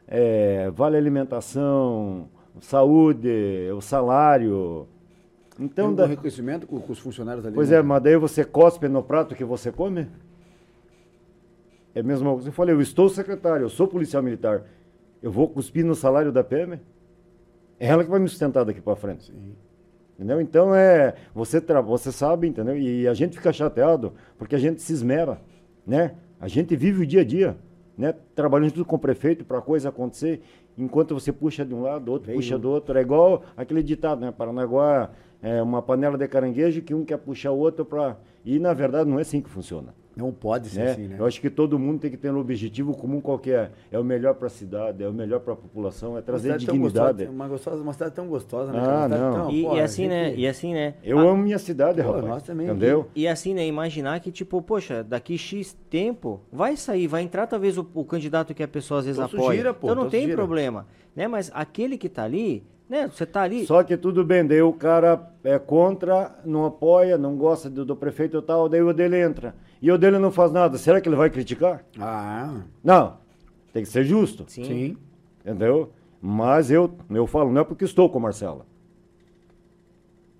É, 0.07 0.69
vale 0.71 0.97
alimentação, 0.97 2.27
saúde, 2.59 3.29
o 3.75 3.81
salário. 3.81 4.87
Tem 5.55 5.65
Então, 5.65 5.89
um 5.91 5.95
da- 5.95 6.05
reconhecimento 6.05 6.65
com, 6.67 6.79
com 6.79 6.91
os 6.91 6.99
funcionários 6.99 7.45
ali. 7.45 7.55
Pois 7.55 7.69
né? 7.69 7.77
é, 7.77 7.81
mas 7.81 8.01
daí 8.03 8.17
você 8.17 8.43
cospe 8.43 8.87
no 8.87 9.01
prato 9.03 9.35
que 9.35 9.43
você 9.43 9.71
come? 9.71 10.07
É 11.95 11.99
a 11.99 12.03
mesma 12.03 12.31
coisa. 12.33 12.49
Eu 12.49 12.53
falei, 12.53 12.73
eu 12.75 12.81
estou 12.81 13.07
secretário, 13.07 13.63
eu 13.65 13.69
sou 13.69 13.87
policial 13.87 14.21
militar. 14.23 14.63
Eu 15.21 15.31
vou 15.31 15.47
cuspir 15.47 15.85
no 15.85 15.95
salário 15.95 16.31
da 16.31 16.43
PM? 16.43 16.79
É 17.79 17.87
ela 17.87 18.03
que 18.03 18.09
vai 18.09 18.19
me 18.19 18.27
sustentar 18.27 18.63
daqui 18.65 18.81
para 18.81 18.95
frente. 18.95 19.25
Sim. 19.31 19.55
Entendeu? 20.15 20.41
Então 20.41 20.73
é. 20.75 21.15
Você, 21.33 21.59
tra... 21.61 21.81
você 21.81 22.11
sabe, 22.11 22.47
entendeu? 22.47 22.77
E 22.77 23.07
a 23.07 23.13
gente 23.13 23.37
fica 23.37 23.51
chateado 23.53 24.13
porque 24.37 24.55
a 24.55 24.59
gente 24.59 24.81
se 24.81 24.91
esmera, 24.93 25.39
né? 25.85 26.15
A 26.39 26.47
gente 26.47 26.75
vive 26.75 27.03
o 27.03 27.07
dia 27.07 27.21
a 27.21 27.23
dia, 27.23 27.55
né? 27.97 28.13
Trabalhando 28.35 28.69
junto 28.69 28.85
com 28.85 28.95
o 28.95 28.99
prefeito 28.99 29.45
para 29.45 29.59
a 29.59 29.61
coisa 29.61 29.89
acontecer. 29.89 30.41
Enquanto 30.77 31.13
você 31.13 31.31
puxa 31.31 31.63
de 31.65 31.73
um 31.73 31.81
lado, 31.81 32.11
outro 32.11 32.27
Veio. 32.27 32.39
puxa 32.39 32.57
do 32.57 32.69
outro. 32.69 32.97
É 32.97 33.01
igual 33.01 33.43
aquele 33.55 33.83
ditado, 33.83 34.21
né? 34.21 34.31
Paranaguá 34.31 35.11
é 35.41 35.61
uma 35.61 35.81
panela 35.81 36.17
de 36.17 36.27
caranguejo 36.27 36.81
que 36.81 36.93
um 36.93 37.05
quer 37.05 37.17
puxar 37.17 37.51
o 37.51 37.57
outro 37.57 37.85
para. 37.85 38.17
E 38.43 38.59
na 38.59 38.73
verdade 38.73 39.09
não 39.09 39.19
é 39.19 39.21
assim 39.21 39.41
que 39.41 39.49
funciona. 39.49 39.93
Não 40.15 40.31
pode 40.31 40.69
ser 40.69 40.79
Né? 40.79 40.91
assim, 40.91 41.07
né? 41.07 41.15
Eu 41.19 41.25
acho 41.25 41.41
que 41.41 41.49
todo 41.49 41.79
mundo 41.79 41.99
tem 41.99 42.11
que 42.11 42.17
ter 42.17 42.31
um 42.31 42.37
objetivo 42.37 42.95
comum 42.95 43.19
qualquer. 43.19 43.71
É 43.91 43.97
o 43.97 44.03
melhor 44.03 44.35
para 44.35 44.47
a 44.47 44.49
cidade, 44.49 45.03
é 45.03 45.07
o 45.07 45.13
melhor 45.13 45.39
para 45.39 45.53
a 45.53 45.55
população, 45.55 46.17
é 46.17 46.21
trazer 46.21 46.49
Uma 46.49 46.53
cidade 46.59 46.65
tão 46.67 46.75
dignidade. 46.75 47.17
gostosa, 47.17 47.31
uma, 47.31 47.47
gostosa, 47.47 47.81
uma 47.83 47.93
cidade 47.93 48.15
tão 48.15 48.27
gostosa, 48.27 48.71
né? 48.71 48.79
Ah, 48.81 49.07
não. 49.07 49.33
tão- 49.33 49.51
E, 49.51 49.63
pô, 49.63 49.75
e 49.75 49.79
assim, 49.81 50.07
né? 50.07 50.29
gente- 50.29 50.39
E 50.41 50.47
assim, 50.47 50.73
né? 50.73 50.93
Eu 51.03 51.17
a- 51.19 51.23
amo 51.23 51.41
minha 51.41 51.57
cidade, 51.57 52.01
Pô, 52.01 52.07
rapaz. 52.07 52.25
nós 52.25 52.43
também. 52.43 52.67
Entendeu? 52.67 53.07
E 53.15 53.27
assim, 53.27 53.53
né? 53.53 53.65
Imaginar 53.65 54.19
que, 54.19 54.31
tipo, 54.31 54.61
poxa, 54.61 55.03
daqui 55.03 55.37
X 55.37 55.75
tempo 55.89 56.41
vai 56.51 56.75
sair, 56.77 57.07
vai 57.07 57.23
entrar 57.23 57.47
talvez 57.47 57.77
o, 57.77 57.87
o 57.93 58.05
candidato 58.05 58.53
que 58.53 58.61
a 58.61 58.67
pessoa 58.67 58.99
às 58.99 59.05
vezes 59.05 59.17
Então 59.19 59.25
apoia. 59.39 59.49
sugira, 59.57 59.73
pô, 59.73 59.87
então 59.91 60.03
não 60.03 60.09
tem 60.09 60.21
sugira. 60.21 60.37
problema, 60.37 60.85
né? 61.15 61.27
Mas 61.27 61.49
aquele 61.53 61.97
que 61.97 62.07
tá 62.09 62.23
ali, 62.23 62.63
né? 62.89 63.07
Você 63.07 63.25
tá 63.25 63.41
ali. 63.41 63.65
Só 63.65 63.83
que 63.83 63.97
tudo 63.97 64.23
bem, 64.23 64.45
daí 64.45 64.61
o 64.61 64.73
cara 64.73 65.31
é 65.43 65.57
contra, 65.57 66.35
não 66.45 66.65
apoia, 66.65 67.17
não 67.17 67.35
gosta 67.35 67.69
do, 67.69 67.83
do 67.85 67.95
prefeito 67.95 68.37
e 68.37 68.41
tal, 68.41 68.69
daí 68.69 68.81
o 68.81 68.93
dele 68.93 69.19
entra. 69.19 69.55
E 69.81 69.91
o 69.91 69.97
dele 69.97 70.17
não 70.17 70.31
faz 70.31 70.51
nada. 70.51 70.77
Será 70.77 71.01
que 71.01 71.09
ele 71.09 71.15
vai 71.15 71.29
criticar? 71.29 71.83
Ah, 71.99 72.61
Não. 72.83 73.17
Tem 73.73 73.81
que 73.83 73.89
ser 73.89 74.03
justo. 74.03 74.45
Sim. 74.47 74.63
sim. 74.63 74.97
Entendeu? 75.41 75.91
Mas 76.21 76.69
eu, 76.69 76.95
eu 77.09 77.27
falo, 77.27 77.51
não 77.51 77.61
é 77.61 77.63
porque 77.63 77.83
estou 77.83 78.07
com 78.09 78.19
a 78.19 78.21
Marcela. 78.21 78.65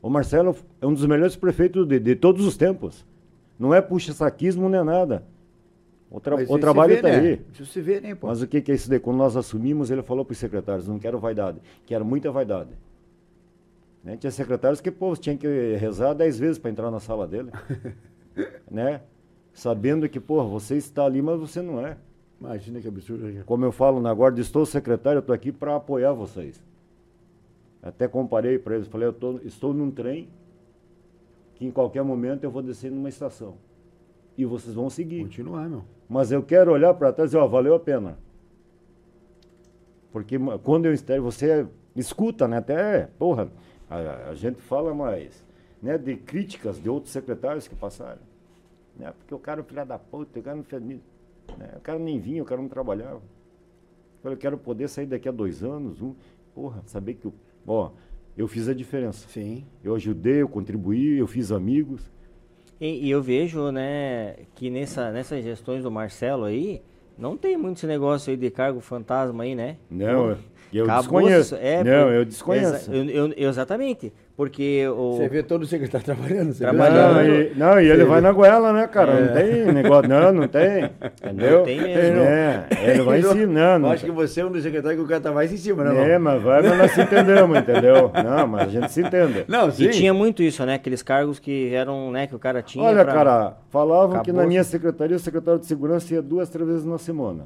O 0.02 0.10
Marcelo 0.10 0.56
é 0.80 0.86
um 0.86 0.94
dos 0.94 1.06
melhores 1.06 1.36
prefeitos 1.36 1.88
de, 1.88 2.00
de 2.00 2.16
todos 2.16 2.46
os 2.46 2.56
tempos. 2.56 3.06
Não 3.58 3.74
é 3.74 3.82
puxa-saquismo 3.82 4.70
nem 4.70 4.84
nada. 4.84 5.26
O, 6.14 6.20
tra 6.20 6.36
o 6.36 6.60
trabalho 6.60 6.94
está 6.94 7.10
né? 7.10 7.18
aí. 7.18 7.42
Isso 7.52 7.66
se 7.66 7.82
vê, 7.82 8.00
né, 8.00 8.14
pô? 8.14 8.28
Mas 8.28 8.40
o 8.44 8.48
que, 8.48 8.62
que 8.62 8.72
é 8.72 8.76
isso 8.76 8.88
daí? 8.88 9.00
Quando 9.00 9.18
nós 9.18 9.36
assumimos, 9.36 9.90
ele 9.90 10.04
falou 10.04 10.24
para 10.24 10.34
os 10.34 10.38
secretários, 10.38 10.88
não 10.88 11.00
quero 11.00 11.18
vaidade, 11.18 11.60
quero 11.88 12.06
muita 12.06 12.32
vaidade. 12.32 12.70
Né? 14.04 14.16
Tinha 14.16 14.30
secretários 14.30 14.80
que, 14.80 14.92
pô, 14.92 15.16
tinha 15.16 15.36
que 15.36 15.48
rezar 15.76 16.14
dez 16.14 16.38
vezes 16.38 16.60
para 16.60 16.70
entrar 16.70 16.92
na 16.92 17.00
sala 17.00 17.26
dele. 17.26 17.50
né? 18.70 19.02
Sabendo 19.54 20.08
que, 20.08 20.20
pô, 20.20 20.48
você 20.48 20.78
está 20.78 21.04
ali, 21.04 21.20
mas 21.20 21.40
você 21.40 21.64
não 21.64 21.84
é. 21.84 21.98
Imagina 22.40 22.80
que 22.80 22.88
absurdo. 22.88 23.26
né? 23.26 23.42
Como 23.44 23.66
eu 23.66 23.72
falo 23.72 24.00
na 24.00 24.14
guarda, 24.14 24.40
estou 24.40 24.68
secretário, 24.68 25.18
eu 25.18 25.22
estou 25.22 25.34
aqui 25.34 25.52
para 25.52 25.78
apoiar 25.78 26.14
vocês. 26.14 26.64
Até 27.82 28.08
comparei 28.08 28.60
para 28.60 28.76
eles, 28.76 28.88
falei, 28.88 29.08
eu 29.08 29.14
tô, 29.14 29.40
estou 29.40 29.74
num 29.74 29.90
trem 29.90 30.30
que 31.56 31.66
em 31.66 31.72
qualquer 31.72 32.04
momento 32.04 32.44
eu 32.44 32.52
vou 32.52 32.62
descer 32.62 32.92
numa 32.92 33.10
estação. 33.10 33.56
E 34.38 34.46
vocês 34.46 34.76
vão 34.76 34.92
seguir. 34.92 35.24
Continuar, 35.24 35.68
meu. 35.68 35.84
Mas 36.10 36.32
eu 36.32 36.44
quero 36.44 36.72
olhar 36.72 36.94
para 36.94 37.12
trás 37.12 37.30
e 37.30 37.32
dizer, 37.32 37.44
ó, 37.44 37.48
valeu 37.48 37.76
a 37.76 37.80
pena. 37.80 38.18
Porque 40.12 40.38
quando 40.64 40.86
eu 40.86 40.94
estou, 40.94 41.22
você 41.22 41.66
escuta, 41.96 42.48
né? 42.48 42.58
Até, 42.58 43.08
porra, 43.18 43.50
a, 43.90 44.30
a 44.30 44.36
gente 44.36 44.62
fala 44.62 44.94
mais, 44.94 45.44
né? 45.82 45.98
De 45.98 46.16
críticas 46.16 46.82
de 46.82 46.90
outros 46.90 47.12
secretários 47.12 47.68
que 47.68 47.76
passaram. 47.76 48.22
Né? 48.96 49.12
Porque 49.18 49.34
o 49.34 49.40
cara 49.40 49.62
é 49.62 49.64
filho 49.64 49.86
da 49.86 49.98
puta, 49.98 50.40
o 50.40 50.44
cara 50.44 50.56
não 50.56 50.64
fez 50.64 50.82
nisso. 50.82 51.04
Né? 51.58 51.74
O 51.78 51.82
cara 51.82 52.00
nem 52.00 52.20
vinha, 52.20 52.44
o 52.44 52.46
cara 52.46 52.62
não 52.62 52.70
trabalhava. 52.70 53.22
Eu 54.24 54.38
quero 54.38 54.58
poder 54.58 54.88
sair 54.88 55.06
daqui 55.06 55.28
a 55.28 55.32
dois 55.32 55.64
anos, 55.64 56.02
um, 56.02 56.16
porra, 56.54 56.82
saber 56.86 57.16
que, 57.16 57.30
ó, 57.68 57.92
eu 58.38 58.48
fiz 58.48 58.70
a 58.70 58.74
diferença. 58.74 59.28
Sim. 59.28 59.66
Eu 59.84 59.96
ajudei, 59.96 60.42
eu 60.42 60.48
contribuí, 60.48 61.18
eu 61.18 61.28
fiz 61.28 61.52
amigos. 61.52 62.12
E, 62.84 63.06
e 63.06 63.12
eu 63.12 63.22
vejo, 63.22 63.72
né, 63.72 64.36
que 64.56 64.70
nessa, 64.70 65.10
nessas 65.10 65.42
gestões 65.42 65.84
do 65.84 65.90
Marcelo 65.90 66.44
aí, 66.44 66.82
não 67.18 67.38
tem 67.38 67.56
muito 67.56 67.78
esse 67.78 67.88
negócio 67.88 68.30
aí 68.30 68.36
de 68.36 68.50
cargo 68.52 68.82
fantasma 68.82 69.46
aí, 69.46 69.56
né? 69.56 69.78
Não, 69.90 70.32
eu- 70.32 70.38
eu 70.74 70.86
desconheço. 70.98 71.56
é, 71.56 71.82
não, 71.82 72.12
eu 72.12 72.26
desconheço. 72.26 72.92
Exa- 72.92 72.94
eu- 72.94 73.28
eu- 73.32 73.50
exatamente. 73.50 74.12
Porque 74.36 74.88
o. 74.88 75.14
Você 75.18 75.30
vê 75.30 75.44
todo 75.44 75.62
o 75.62 75.66
secretário 75.68 76.04
trabalhando. 76.04 76.54
Você 76.54 76.64
Trabalhando. 76.64 77.14
Não, 77.14 77.24
e, 77.24 77.54
não, 77.56 77.80
e 77.82 77.88
ele 77.88 78.04
vai 78.04 78.20
na 78.20 78.32
goela, 78.32 78.74
né, 78.74 78.88
cara? 78.88 79.14
Não 79.20 79.32
tem 79.34 79.72
negócio, 79.72 80.10
não, 80.10 80.32
não 80.32 80.48
tem. 80.48 80.86
Entendeu? 81.24 81.58
Não 81.60 81.66
tem 81.66 81.80
mesmo. 81.80 82.20
É, 82.20 82.68
ele 82.82 83.02
vai 83.04 83.20
ensinando. 83.22 83.86
Eu 83.86 83.92
acho 83.92 84.04
que 84.06 84.12
você 84.12 84.42
é 84.42 84.46
um 84.46 84.52
dos 84.52 84.64
secretários 84.64 85.00
que 85.00 85.06
o 85.06 85.08
cara 85.08 85.22
tá 85.22 85.32
mais 85.32 85.54
em 85.54 85.58
cima, 85.58 85.84
né, 85.84 86.14
É, 86.14 86.18
mas 86.18 86.42
vai, 86.42 86.64
mas 86.64 86.78
nós 86.80 86.92
se 86.94 87.02
entendemos, 87.04 87.56
entendeu? 87.60 88.12
Não, 88.24 88.48
mas 88.48 88.62
a 88.70 88.72
gente 88.72 88.92
se 88.92 89.02
entende. 89.02 89.46
Não, 89.48 89.70
sim. 89.70 89.84
E 89.86 89.90
tinha 89.90 90.12
muito 90.16 90.42
isso, 90.42 90.66
né? 90.66 90.74
Aqueles 90.76 91.04
cargos 91.04 91.38
que 91.38 91.72
eram, 91.72 92.10
né, 92.12 92.26
que 92.26 92.36
o 92.36 92.40
cara 92.40 92.64
tinha. 92.64 92.84
Olha, 92.84 93.04
pra- 93.06 93.14
cara, 93.14 93.58
falavam 93.70 94.24
que 94.24 94.32
na 94.32 94.40
Acabou. 94.40 94.48
minha 94.48 94.64
secretaria 94.64 95.16
o 95.16 95.20
secretário 95.20 95.60
de 95.60 95.68
segurança 95.68 96.12
ia 96.12 96.24
duas, 96.24 96.50
três 96.50 96.68
vezes 96.68 96.86
na 96.86 96.98
semana. 96.98 97.44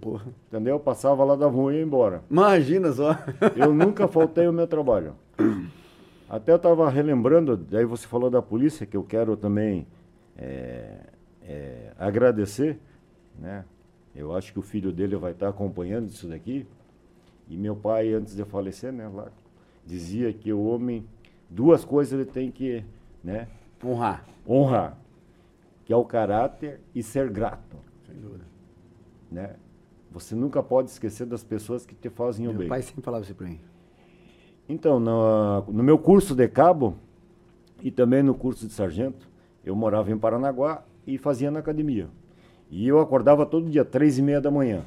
Porra. 0.00 0.24
Entendeu? 0.50 0.80
Passava 0.80 1.22
lá, 1.24 1.36
dava 1.36 1.54
um 1.58 1.70
e 1.70 1.74
ia 1.76 1.82
embora. 1.82 2.22
Imagina 2.30 2.90
só. 2.90 3.18
Eu 3.54 3.74
nunca 3.74 4.08
faltei 4.08 4.48
o 4.48 4.52
meu 4.52 4.66
trabalho. 4.66 5.12
Até 6.30 6.52
eu 6.52 6.56
estava 6.56 6.88
relembrando, 6.88 7.56
daí 7.56 7.84
você 7.84 8.06
falou 8.06 8.30
da 8.30 8.40
polícia, 8.40 8.86
que 8.86 8.96
eu 8.96 9.02
quero 9.02 9.36
também 9.36 9.84
é, 10.38 11.00
é, 11.42 11.92
agradecer, 11.98 12.78
né? 13.36 13.64
Eu 14.14 14.32
acho 14.36 14.52
que 14.52 14.58
o 14.60 14.62
filho 14.62 14.92
dele 14.92 15.16
vai 15.16 15.32
estar 15.32 15.48
acompanhando 15.48 16.08
isso 16.08 16.28
daqui. 16.28 16.68
E 17.48 17.56
meu 17.56 17.74
pai, 17.74 18.12
antes 18.12 18.36
de 18.36 18.44
falecer, 18.44 18.92
né, 18.92 19.08
lá, 19.08 19.26
dizia 19.84 20.32
que 20.32 20.52
o 20.52 20.62
homem, 20.62 21.04
duas 21.48 21.84
coisas 21.84 22.12
ele 22.12 22.24
tem 22.24 22.48
que 22.48 22.84
né, 23.24 23.48
Honrar. 23.84 24.24
honrar, 24.48 24.96
que 25.84 25.92
é 25.92 25.96
o 25.96 26.04
caráter 26.04 26.80
e 26.94 27.02
ser 27.02 27.28
grato. 27.28 27.76
Sem 28.06 28.14
dúvida. 28.14 28.44
Né? 29.28 29.56
Você 30.12 30.36
nunca 30.36 30.62
pode 30.62 30.90
esquecer 30.90 31.26
das 31.26 31.42
pessoas 31.42 31.84
que 31.84 31.94
te 31.96 32.08
fazem 32.08 32.46
o 32.46 32.50
Meu 32.50 32.60
bem. 32.60 32.68
pai 32.68 32.82
sempre 32.82 33.02
falava 33.02 33.24
isso 33.24 33.34
pra 33.34 33.48
mim. 33.48 33.60
Então, 34.70 35.00
no, 35.00 35.62
no 35.62 35.82
meu 35.82 35.98
curso 35.98 36.32
de 36.32 36.46
cabo 36.46 36.94
e 37.82 37.90
também 37.90 38.22
no 38.22 38.32
curso 38.32 38.68
de 38.68 38.72
sargento, 38.72 39.28
eu 39.64 39.74
morava 39.74 40.12
em 40.12 40.16
Paranaguá 40.16 40.84
e 41.04 41.18
fazia 41.18 41.50
na 41.50 41.58
academia. 41.58 42.06
E 42.70 42.86
eu 42.86 43.00
acordava 43.00 43.44
todo 43.44 43.68
dia, 43.68 43.84
três 43.84 44.16
e 44.16 44.22
meia 44.22 44.40
da 44.40 44.48
manhã. 44.48 44.84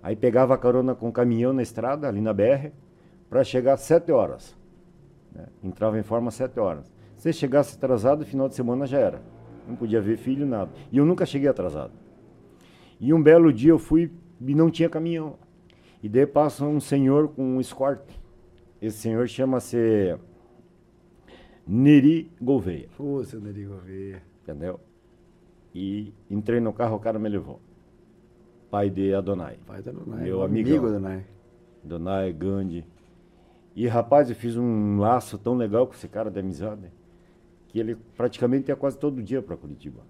Aí 0.00 0.14
pegava 0.14 0.56
carona 0.56 0.94
com 0.94 1.08
um 1.08 1.10
caminhão 1.10 1.52
na 1.52 1.62
estrada, 1.62 2.06
ali 2.06 2.20
na 2.20 2.32
BR, 2.32 2.70
para 3.28 3.42
chegar 3.42 3.72
às 3.72 3.80
sete 3.80 4.12
horas. 4.12 4.56
né? 5.34 5.46
Entrava 5.64 5.98
em 5.98 6.04
forma 6.04 6.28
às 6.28 6.34
sete 6.34 6.60
horas. 6.60 6.88
Se 7.16 7.32
chegasse 7.32 7.74
atrasado, 7.74 8.24
final 8.24 8.48
de 8.48 8.54
semana 8.54 8.86
já 8.86 9.00
era. 9.00 9.20
Não 9.66 9.74
podia 9.74 10.00
ver 10.00 10.16
filho, 10.16 10.46
nada. 10.46 10.70
E 10.92 10.98
eu 10.98 11.04
nunca 11.04 11.26
cheguei 11.26 11.48
atrasado. 11.48 11.92
E 13.00 13.12
um 13.12 13.20
belo 13.20 13.52
dia 13.52 13.72
eu 13.72 13.80
fui 13.80 14.12
e 14.40 14.54
não 14.54 14.70
tinha 14.70 14.88
caminhão. 14.88 15.34
E 16.00 16.08
daí 16.08 16.24
passa 16.24 16.64
um 16.64 16.78
senhor 16.78 17.30
com 17.30 17.42
um 17.42 17.60
escort. 17.60 18.21
Esse 18.82 18.98
senhor 18.98 19.28
chama-se 19.28 20.18
Neri 21.64 22.28
Gouveia, 22.40 22.88
Pô, 22.96 23.22
seu 23.22 23.40
Nerigo 23.40 23.74
Gouveia. 23.74 24.20
entendeu? 24.42 24.80
E 25.72 26.12
entrei 26.28 26.58
no 26.58 26.72
carro, 26.72 26.96
o 26.96 26.98
cara 26.98 27.16
me 27.16 27.28
levou. 27.28 27.60
Pai 28.68 28.90
de 28.90 29.14
Adonai. 29.14 29.56
Pai 29.64 29.80
da 29.82 29.92
Donai. 29.92 30.24
Meu 30.24 30.42
amigo 30.42 30.68
da 30.68 30.94
Donai. 30.98 31.24
Donai, 31.84 32.32
Gandhi. 32.32 32.84
E 33.76 33.86
rapaz, 33.86 34.28
eu 34.28 34.34
fiz 34.34 34.56
um 34.56 34.98
laço 34.98 35.38
tão 35.38 35.54
legal 35.56 35.86
com 35.86 35.94
esse 35.94 36.08
cara 36.08 36.28
de 36.28 36.40
amizade, 36.40 36.90
que 37.68 37.78
ele 37.78 37.96
praticamente 38.16 38.68
ia 38.68 38.74
quase 38.76 38.98
todo 38.98 39.22
dia 39.22 39.40
para 39.40 39.56
Curitiba. 39.56 40.00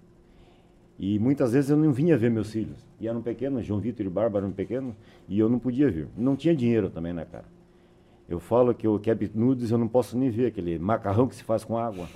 E 0.97 1.19
muitas 1.19 1.53
vezes 1.53 1.69
eu 1.69 1.77
não 1.77 1.91
vinha 1.93 2.17
ver 2.17 2.31
meus 2.31 2.51
filhos. 2.51 2.83
E 2.99 3.07
eram 3.07 3.21
pequenos, 3.21 3.65
João 3.65 3.79
Vitor 3.79 4.03
e 4.03 4.09
Bárbara 4.09 4.45
eram 4.45 4.53
pequenos, 4.53 4.95
e 5.29 5.37
eu 5.37 5.47
não 5.47 5.59
podia 5.59 5.91
vir. 5.91 6.07
Não 6.17 6.35
tinha 6.35 6.55
dinheiro 6.55 6.89
também, 6.89 7.13
né, 7.13 7.23
cara? 7.31 7.45
Eu 8.27 8.39
falo 8.39 8.73
que 8.73 8.87
o 8.87 8.97
Cap 8.99 9.29
Nudes 9.35 9.69
eu 9.71 9.77
não 9.77 9.87
posso 9.87 10.17
nem 10.17 10.29
ver, 10.29 10.47
aquele 10.47 10.79
macarrão 10.79 11.27
que 11.27 11.35
se 11.35 11.43
faz 11.43 11.63
com 11.63 11.77
água. 11.77 12.07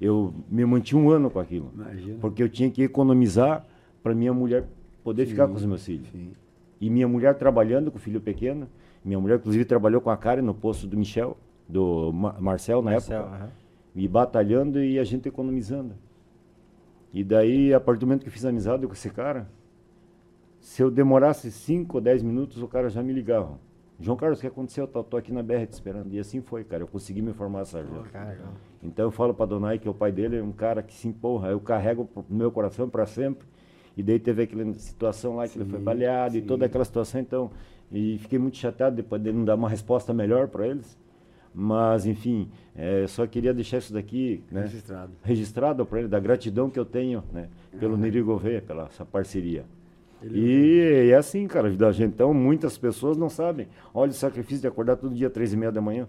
Eu 0.00 0.32
me 0.48 0.64
mantinha 0.64 1.00
um 1.00 1.10
ano 1.10 1.30
com 1.30 1.40
aquilo. 1.40 1.70
Imagina. 1.74 2.18
Porque 2.20 2.42
eu 2.42 2.48
tinha 2.48 2.70
que 2.70 2.82
economizar 2.82 3.66
para 4.02 4.14
minha 4.14 4.32
mulher 4.32 4.64
poder 5.02 5.26
ficar 5.26 5.46
Sim, 5.46 5.52
com 5.52 5.56
os 5.58 5.64
meus 5.64 5.84
filhos. 5.84 6.08
Sim. 6.10 6.32
E 6.80 6.88
minha 6.90 7.08
mulher 7.08 7.34
trabalhando 7.36 7.90
com 7.90 7.96
o 7.96 8.00
filho 8.00 8.20
pequeno. 8.20 8.68
Minha 9.04 9.18
mulher, 9.18 9.38
inclusive, 9.38 9.64
trabalhou 9.64 10.00
com 10.00 10.10
a 10.10 10.16
Karen 10.16 10.42
no 10.42 10.54
posto 10.54 10.86
do 10.86 10.96
Michel, 10.96 11.36
do 11.68 12.12
Ma- 12.12 12.36
Marcel 12.38 12.82
na 12.82 12.90
Marcel, 12.92 13.20
época. 13.22 13.36
aham. 13.36 13.48
E 13.96 14.06
batalhando 14.06 14.80
e 14.82 14.98
a 14.98 15.04
gente 15.04 15.28
economizando. 15.28 15.94
E 17.12 17.24
daí, 17.24 17.72
a 17.72 17.80
partir 17.80 18.00
do 18.00 18.06
momento 18.06 18.22
que 18.22 18.28
eu 18.28 18.32
fiz 18.32 18.44
amizade 18.44 18.86
com 18.86 18.92
esse 18.92 19.08
cara, 19.10 19.48
se 20.60 20.82
eu 20.82 20.90
demorasse 20.90 21.50
5 21.50 21.96
ou 21.96 22.00
10 22.00 22.22
minutos, 22.22 22.62
o 22.62 22.68
cara 22.68 22.90
já 22.90 23.02
me 23.02 23.12
ligava. 23.12 23.58
João 24.00 24.16
Carlos, 24.16 24.38
o 24.38 24.40
que 24.42 24.46
aconteceu? 24.46 24.84
Eu 24.84 24.88
tô, 24.88 25.02
tô 25.02 25.16
aqui 25.16 25.32
na 25.32 25.42
BR 25.42 25.66
te 25.66 25.72
esperando. 25.72 26.12
E 26.12 26.18
assim 26.20 26.40
foi, 26.40 26.62
cara. 26.62 26.82
Eu 26.84 26.86
consegui 26.86 27.20
me 27.20 27.32
formar 27.32 27.64
sargento. 27.64 28.08
Caramba. 28.10 28.52
Então 28.82 29.06
eu 29.06 29.10
falo 29.10 29.34
para 29.34 29.46
Donai 29.46 29.78
que 29.78 29.88
o 29.88 29.94
pai 29.94 30.12
dele 30.12 30.36
é 30.38 30.42
um 30.42 30.52
cara 30.52 30.82
que 30.82 30.94
se 30.94 31.08
empurra, 31.08 31.48
eu 31.48 31.58
carrego 31.58 32.08
no 32.28 32.36
meu 32.36 32.52
coração 32.52 32.88
para 32.88 33.06
sempre. 33.06 33.46
E 33.96 34.02
daí 34.02 34.20
teve 34.20 34.44
aquela 34.44 34.72
situação 34.74 35.34
lá 35.36 35.48
que 35.48 35.58
ele 35.58 35.68
foi 35.68 35.78
Sim, 35.80 35.84
baleado 35.84 36.36
e 36.36 36.40
sim. 36.40 36.46
toda 36.46 36.66
aquela 36.66 36.84
situação, 36.84 37.20
então. 37.20 37.50
E 37.90 38.18
fiquei 38.18 38.38
muito 38.38 38.56
chateado 38.56 38.94
de 38.94 39.02
poder 39.02 39.32
não 39.34 39.44
dar 39.44 39.56
uma 39.56 39.68
resposta 39.68 40.14
melhor 40.14 40.46
para 40.46 40.68
eles. 40.68 40.96
Mas, 41.52 42.06
enfim, 42.06 42.48
eh, 42.76 43.06
só 43.08 43.26
queria 43.26 43.52
deixar 43.52 43.78
isso 43.78 43.92
daqui 43.92 44.44
né, 44.52 44.60
Registrado. 44.60 45.12
registrado 45.24 45.84
para 45.86 45.98
ele, 46.00 46.06
da 46.08 46.20
gratidão 46.20 46.70
que 46.70 46.78
eu 46.78 46.84
tenho 46.84 47.24
né, 47.32 47.48
pelo 47.80 47.94
Ah. 47.94 47.96
Neri 47.96 48.22
Gouveia, 48.22 48.62
pela 48.62 48.84
essa 48.84 49.04
parceria. 49.04 49.64
Ele- 50.22 50.40
E 50.40 51.10
é 51.10 51.16
assim, 51.16 51.46
cara, 51.46 51.68
a 51.68 51.70
vida 51.70 51.86
da 51.86 51.92
gente. 51.92 52.12
Então, 52.14 52.32
muitas 52.34 52.76
pessoas 52.76 53.16
não 53.16 53.28
sabem. 53.28 53.68
Olha 53.94 54.10
o 54.10 54.14
sacrifício 54.14 54.60
de 54.62 54.66
acordar 54.66 54.96
todo 54.96 55.14
dia, 55.14 55.30
três 55.30 55.52
e 55.52 55.56
meia 55.56 55.70
da 55.72 55.80
manhã. 55.80 56.08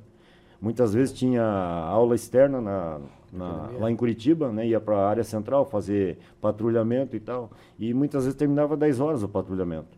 Muitas 0.61 0.93
vezes 0.93 1.13
tinha 1.13 1.43
aula 1.43 2.15
externa 2.15 2.59
na, 2.59 2.99
na- 3.31 3.69
lá 3.79 3.89
em 3.91 3.95
Curitiba, 3.95 4.51
né? 4.51 4.67
Ia 4.67 4.79
para 4.81 4.97
a 4.97 5.09
área 5.09 5.23
central 5.23 5.63
fazer 5.65 6.17
patrulhamento 6.41 7.15
e 7.15 7.19
tal. 7.19 7.51
E 7.79 7.93
muitas 7.93 8.23
vezes 8.25 8.37
terminava 8.37 8.75
10 8.75 8.99
horas 8.99 9.23
o 9.23 9.29
patrulhamento. 9.29 9.97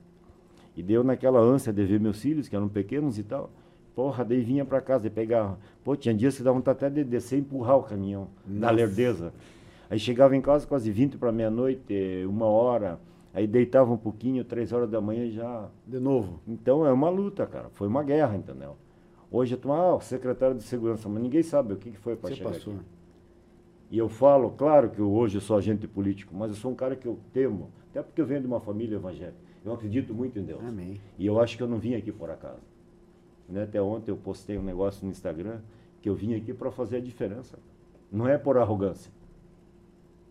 E 0.78 0.84
deu 0.84 1.04
naquela 1.04 1.40
ânsia 1.40 1.74
de 1.74 1.84
ver 1.84 2.00
meus 2.00 2.22
filhos, 2.22 2.48
que 2.48 2.56
eram 2.56 2.68
pequenos 2.70 3.18
e 3.18 3.24
tal. 3.24 3.50
Porra, 3.96 4.24
daí 4.24 4.42
vinha 4.42 4.64
para 4.64 4.80
casa 4.82 5.08
e 5.08 5.10
pegava. 5.10 5.58
Pô, 5.84 5.96
tinha 5.96 6.14
dias 6.14 6.38
que 6.38 6.44
dava 6.44 6.56
vontade 6.56 6.78
até 6.78 6.90
de 6.90 7.04
descer 7.04 7.38
e 7.38 7.40
empurrar 7.42 7.78
o 7.78 7.84
caminhão, 7.84 8.28
na 8.48 8.68
Nossa. 8.68 8.74
lerdeza. 8.74 9.34
Aí 9.90 10.00
chegava 10.00 10.36
em 10.36 10.42
casa 10.42 10.66
quase 10.68 10.90
20 10.92 11.18
para 11.18 11.32
meia-noite, 11.32 11.84
uma 12.30 12.46
hora. 12.46 13.00
Aí 13.34 13.48
deitava 13.48 13.92
um 13.92 13.98
pouquinho, 13.98 14.44
três 14.44 14.74
horas 14.74 14.90
da 14.90 15.00
manhã 15.00 15.24
e 15.26 15.32
já 15.32 15.70
De 15.88 16.00
novo. 16.00 16.40
então 16.48 16.86
é 16.86 16.92
uma 16.92 17.10
luta, 17.10 17.46
cara. 17.48 17.70
Foi 17.70 17.88
uma 17.88 18.04
guerra, 18.04 18.36
entendeu? 18.36 18.76
Hoje 19.32 19.56
eu 19.56 19.58
tô, 19.60 19.72
ah, 19.72 19.96
o 19.96 20.02
secretário 20.02 20.56
de 20.56 20.64
segurança, 20.64 21.08
mas 21.08 21.24
ninguém 21.24 21.42
sabe 21.42 21.74
o 21.74 21.78
que, 21.78 21.92
que 21.92 21.98
foi 21.98 22.16
para 22.18 22.30
Você 22.30 22.36
chegar 22.36 22.50
passou. 22.52 22.74
aqui. 22.74 22.84
E 23.90 23.98
eu 23.98 24.10
falo, 24.10 24.52
claro 24.52 24.90
que 24.90 25.00
eu, 25.00 25.10
hoje 25.12 25.38
eu 25.38 25.42
sou 25.42 25.56
agente 25.58 25.88
político, 25.88 26.36
mas 26.36 26.52
eu 26.52 26.58
sou 26.58 26.72
um 26.72 26.76
cara 26.76 26.96
que 26.96 27.08
eu 27.08 27.18
temo, 27.32 27.70
até 27.90 28.02
porque 28.02 28.22
eu 28.22 28.26
venho 28.26 28.42
de 28.42 28.48
uma 28.48 28.60
família 28.60 28.96
evangélica. 28.96 29.38
Eu 29.64 29.74
acredito 29.74 30.14
muito 30.14 30.38
em 30.40 30.44
Deus. 30.44 30.62
Amém. 30.64 31.00
E 31.18 31.26
eu 31.26 31.40
acho 31.40 31.56
que 31.56 31.64
eu 31.64 31.68
não 31.68 31.78
vim 31.78 31.94
aqui 31.96 32.12
por 32.12 32.30
acaso. 32.30 32.60
Né? 33.48 33.64
Até 33.64 33.82
ontem 33.82 34.12
eu 34.12 34.18
postei 34.18 34.58
um 34.58 34.64
negócio 34.64 35.06
no 35.06 35.12
Instagram 35.12 35.60
que 36.02 36.10
eu 36.10 36.16
vim 36.16 36.34
aqui 36.36 36.54
para 36.54 36.72
fazer 36.72 36.98
a 36.98 37.02
diferença. 37.02 37.60
Não 38.12 38.28
é 38.28 38.38
por 38.38 38.58
arrogância. 38.58 39.12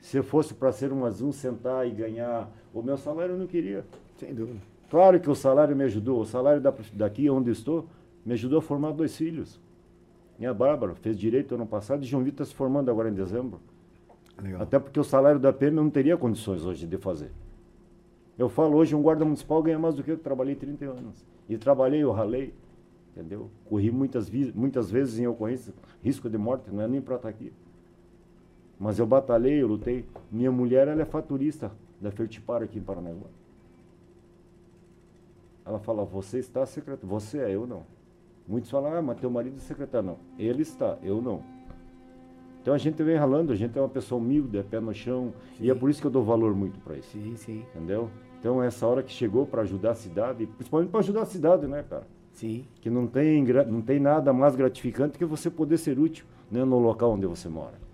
Se 0.00 0.22
fosse 0.22 0.54
para 0.54 0.72
ser 0.72 0.92
um 0.92 1.04
azul, 1.04 1.32
sentar 1.32 1.86
e 1.86 1.90
ganhar 1.90 2.50
o 2.72 2.82
meu 2.82 2.96
salário, 2.96 3.34
eu 3.34 3.38
não 3.38 3.46
queria. 3.46 3.84
Sem 4.16 4.34
dúvida. 4.34 4.58
Claro 4.90 5.20
que 5.20 5.30
o 5.30 5.34
salário 5.34 5.76
me 5.76 5.84
ajudou. 5.84 6.20
O 6.20 6.26
salário 6.26 6.62
daqui 6.92 7.30
onde 7.30 7.50
estou 7.50 7.86
me 8.24 8.32
ajudou 8.32 8.58
a 8.58 8.62
formar 8.62 8.92
dois 8.92 9.16
filhos. 9.16 9.60
Minha 10.38 10.54
Bárbara 10.54 10.94
fez 10.94 11.18
direito 11.18 11.54
ano 11.54 11.66
passado 11.66 12.02
e 12.02 12.06
João 12.06 12.22
Vitor 12.22 12.42
está 12.42 12.44
se 12.46 12.54
formando 12.54 12.90
agora 12.90 13.10
em 13.10 13.14
dezembro. 13.14 13.60
Legal. 14.42 14.62
Até 14.62 14.78
porque 14.78 14.98
o 14.98 15.04
salário 15.04 15.38
da 15.38 15.52
PM 15.52 15.76
eu 15.76 15.84
não 15.84 15.90
teria 15.90 16.16
condições 16.16 16.64
hoje 16.64 16.86
de 16.86 16.96
fazer. 16.96 17.30
Eu 18.38 18.48
falo 18.48 18.76
hoje, 18.76 18.96
um 18.96 19.02
guarda 19.02 19.22
municipal 19.22 19.62
ganha 19.62 19.78
mais 19.78 19.94
do 19.94 20.02
que 20.02 20.10
eu 20.10 20.16
que 20.16 20.24
trabalhei 20.24 20.54
30 20.54 20.86
anos. 20.86 21.26
E 21.46 21.58
trabalhei, 21.58 22.02
eu 22.02 22.10
ralei, 22.10 22.54
entendeu? 23.14 23.50
Corri 23.66 23.90
muitas, 23.90 24.30
muitas 24.54 24.90
vezes 24.90 25.18
em 25.18 25.26
ocorrência, 25.26 25.74
risco 26.02 26.28
de 26.30 26.38
morte, 26.38 26.70
não 26.72 26.82
é 26.82 26.88
nem 26.88 27.02
para 27.02 27.16
estar 27.16 27.28
aqui. 27.28 27.52
Mas 28.80 28.98
eu 28.98 29.06
batalhei, 29.06 29.62
eu 29.62 29.68
lutei. 29.68 30.06
Minha 30.32 30.50
mulher, 30.50 30.88
ela 30.88 31.02
é 31.02 31.04
faturista 31.04 31.70
da 32.00 32.10
Fertipar 32.10 32.62
aqui 32.62 32.78
em 32.78 32.82
Paranaguá. 32.82 33.28
Ela 35.66 35.78
fala, 35.78 36.02
você 36.02 36.38
está 36.38 36.64
secretário. 36.64 37.06
Você 37.06 37.38
é, 37.40 37.54
eu 37.54 37.66
não. 37.66 37.84
Muitos 38.48 38.70
falam, 38.70 38.94
ah, 38.94 39.02
mas 39.02 39.20
teu 39.20 39.30
marido 39.30 39.56
é 39.58 39.60
secretário. 39.60 40.08
Não, 40.08 40.18
ele 40.38 40.62
está, 40.62 40.96
eu 41.02 41.20
não. 41.20 41.42
Então 42.62 42.72
a 42.72 42.78
gente 42.78 43.02
vem 43.02 43.16
ralando, 43.16 43.52
a 43.52 43.54
gente 43.56 43.78
é 43.78 43.82
uma 43.82 43.88
pessoa 43.88 44.18
humilde, 44.18 44.56
é 44.56 44.62
pé 44.62 44.80
no 44.80 44.94
chão, 44.94 45.34
sim. 45.58 45.64
e 45.64 45.70
é 45.70 45.74
por 45.74 45.90
isso 45.90 46.00
que 46.00 46.06
eu 46.06 46.10
dou 46.10 46.24
valor 46.24 46.54
muito 46.54 46.80
para 46.80 46.96
isso. 46.96 47.10
Sim, 47.10 47.36
sim. 47.36 47.64
Entendeu? 47.74 48.10
Então 48.38 48.62
essa 48.62 48.86
hora 48.86 49.02
que 49.02 49.12
chegou 49.12 49.46
para 49.46 49.60
ajudar 49.60 49.90
a 49.90 49.94
cidade, 49.94 50.46
principalmente 50.46 50.88
para 50.88 51.00
ajudar 51.00 51.22
a 51.22 51.26
cidade, 51.26 51.66
né, 51.66 51.84
cara? 51.88 52.06
Sim. 52.32 52.64
Que 52.80 52.88
não 52.88 53.06
tem, 53.06 53.44
não 53.44 53.82
tem 53.82 54.00
nada 54.00 54.32
mais 54.32 54.56
gratificante 54.56 55.18
que 55.18 55.24
você 55.26 55.50
poder 55.50 55.76
ser 55.76 55.98
útil 55.98 56.24
né, 56.50 56.64
no 56.64 56.78
local 56.78 57.12
onde 57.12 57.26
você 57.26 57.48
mora. 57.48 57.89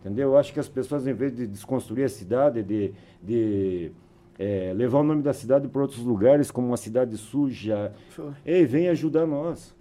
Entendeu? 0.00 0.30
Eu 0.30 0.38
acho 0.38 0.52
que 0.52 0.60
as 0.60 0.68
pessoas, 0.68 1.06
em 1.06 1.12
vez 1.12 1.34
de 1.34 1.46
desconstruir 1.46 2.04
a 2.04 2.08
cidade, 2.08 2.62
de, 2.62 2.92
de 3.22 3.90
é, 4.38 4.72
levar 4.74 5.00
o 5.00 5.02
nome 5.02 5.22
da 5.22 5.32
cidade 5.32 5.66
para 5.68 5.82
outros 5.82 6.00
lugares, 6.00 6.50
como 6.50 6.68
uma 6.68 6.76
cidade 6.76 7.16
suja, 7.16 7.92
ei, 8.44 8.64
vem 8.64 8.88
ajudar 8.88 9.26
nós. 9.26 9.74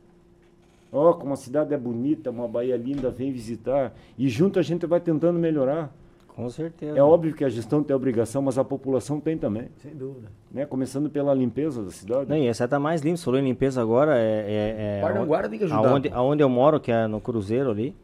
Ó, 0.91 1.09
oh, 1.09 1.13
como 1.15 1.33
a 1.33 1.35
cidade 1.35 1.73
é 1.73 1.77
bonita, 1.77 2.31
uma 2.31 2.47
Bahia 2.47 2.77
linda, 2.77 3.09
vem 3.09 3.31
visitar. 3.31 3.93
E 4.17 4.29
junto 4.29 4.59
a 4.59 4.61
gente 4.61 4.85
vai 4.85 4.99
tentando 4.99 5.37
melhorar. 5.37 5.93
Com 6.35 6.49
certeza. 6.49 6.97
É 6.97 7.01
óbvio 7.01 7.33
que 7.33 7.45
a 7.45 7.49
gestão 7.49 7.81
tem 7.81 7.93
a 7.93 7.97
obrigação, 7.97 8.41
mas 8.41 8.57
a 8.57 8.63
população 8.63 9.21
tem 9.21 9.37
também. 9.37 9.69
Sem 9.77 9.95
dúvida. 9.95 10.27
Né? 10.51 10.65
Começando 10.65 11.09
pela 11.09 11.33
limpeza 11.33 11.81
da 11.81 11.91
cidade. 11.91 12.29
Não, 12.29 12.37
e 12.37 12.47
essa 12.47 12.67
tá 12.67 12.77
mais 12.77 13.01
limpa. 13.01 13.17
Você 13.17 13.25
falou 13.25 13.39
em 13.39 13.43
limpeza 13.43 13.81
agora. 13.81 14.17
É, 14.17 15.01
é, 15.01 15.01
é 15.01 15.25
guarda 15.25 15.49
tem 15.49 15.57
que 15.57 15.65
ajudar. 15.65 15.89
Aonde, 15.89 16.09
aonde 16.09 16.43
eu 16.43 16.49
moro, 16.49 16.79
que 16.79 16.91
é 16.91 17.07
no 17.07 17.21
Cruzeiro 17.21 17.71
ali. 17.71 17.95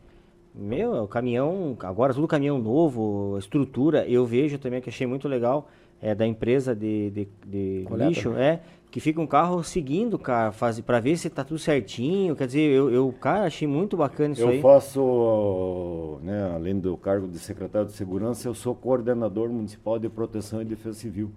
Meu, 0.54 0.96
é 0.96 1.02
o 1.02 1.08
caminhão, 1.08 1.78
agora 1.80 2.14
tudo 2.14 2.28
caminhão 2.28 2.60
novo, 2.60 3.38
estrutura. 3.38 4.06
Eu 4.08 4.26
vejo 4.26 4.58
também 4.58 4.82
que 4.82 4.90
achei 4.90 5.08
muito 5.08 5.28
legal 5.28 5.70
é, 6.02 6.14
da 6.14 6.28
empresa 6.28 6.76
de, 6.76 7.10
de, 7.12 7.28
de 7.46 7.86
lixo, 7.96 8.34
é 8.34 8.62
que 8.92 9.00
fica 9.00 9.22
um 9.22 9.26
carro 9.26 9.64
seguindo, 9.64 10.20
cara, 10.20 10.52
faz, 10.52 10.80
pra 10.82 11.00
ver 11.00 11.16
se 11.16 11.30
tá 11.30 11.46
tudo 11.46 11.58
certinho. 11.58 12.36
Quer 12.36 12.48
dizer, 12.48 12.60
eu, 12.60 12.92
eu 12.92 13.14
cara, 13.14 13.46
achei 13.46 13.66
muito 13.66 13.96
bacana 13.96 14.34
isso 14.34 14.42
eu 14.42 14.50
aí. 14.50 14.58
Eu 14.58 14.62
faço, 14.62 16.20
né, 16.22 16.52
além 16.54 16.78
do 16.78 16.98
cargo 16.98 17.26
de 17.26 17.40
secretário 17.40 17.88
de 17.88 17.94
segurança, 17.94 18.50
eu 18.50 18.54
sou 18.54 18.76
coordenador 18.76 19.50
municipal 19.50 19.98
de 19.98 20.10
proteção 20.10 20.62
e 20.62 20.66
defesa 20.66 21.00
civil. 21.00 21.32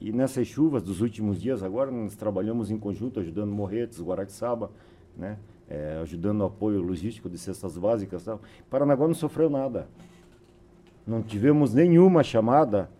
E 0.00 0.10
nessas 0.10 0.48
chuvas 0.48 0.82
dos 0.82 1.00
últimos 1.00 1.40
dias, 1.40 1.62
agora 1.62 1.90
nós 1.90 2.16
trabalhamos 2.16 2.68
em 2.68 2.78
conjunto, 2.78 3.20
ajudando 3.20 3.52
Morretes, 3.52 4.00
Guaraxaba, 4.02 4.70
né, 5.16 5.38
é, 5.68 5.98
ajudando 6.02 6.38
no 6.38 6.44
apoio 6.46 6.80
logístico 6.80 7.28
de 7.28 7.38
cestas 7.38 7.76
básicas. 7.76 8.24
Tal. 8.24 8.40
Paranaguá 8.70 9.06
não 9.06 9.14
sofreu 9.14 9.50
nada. 9.50 9.86
Não 11.06 11.22
tivemos 11.22 11.72
nenhuma 11.74 12.22
chamada 12.22 12.90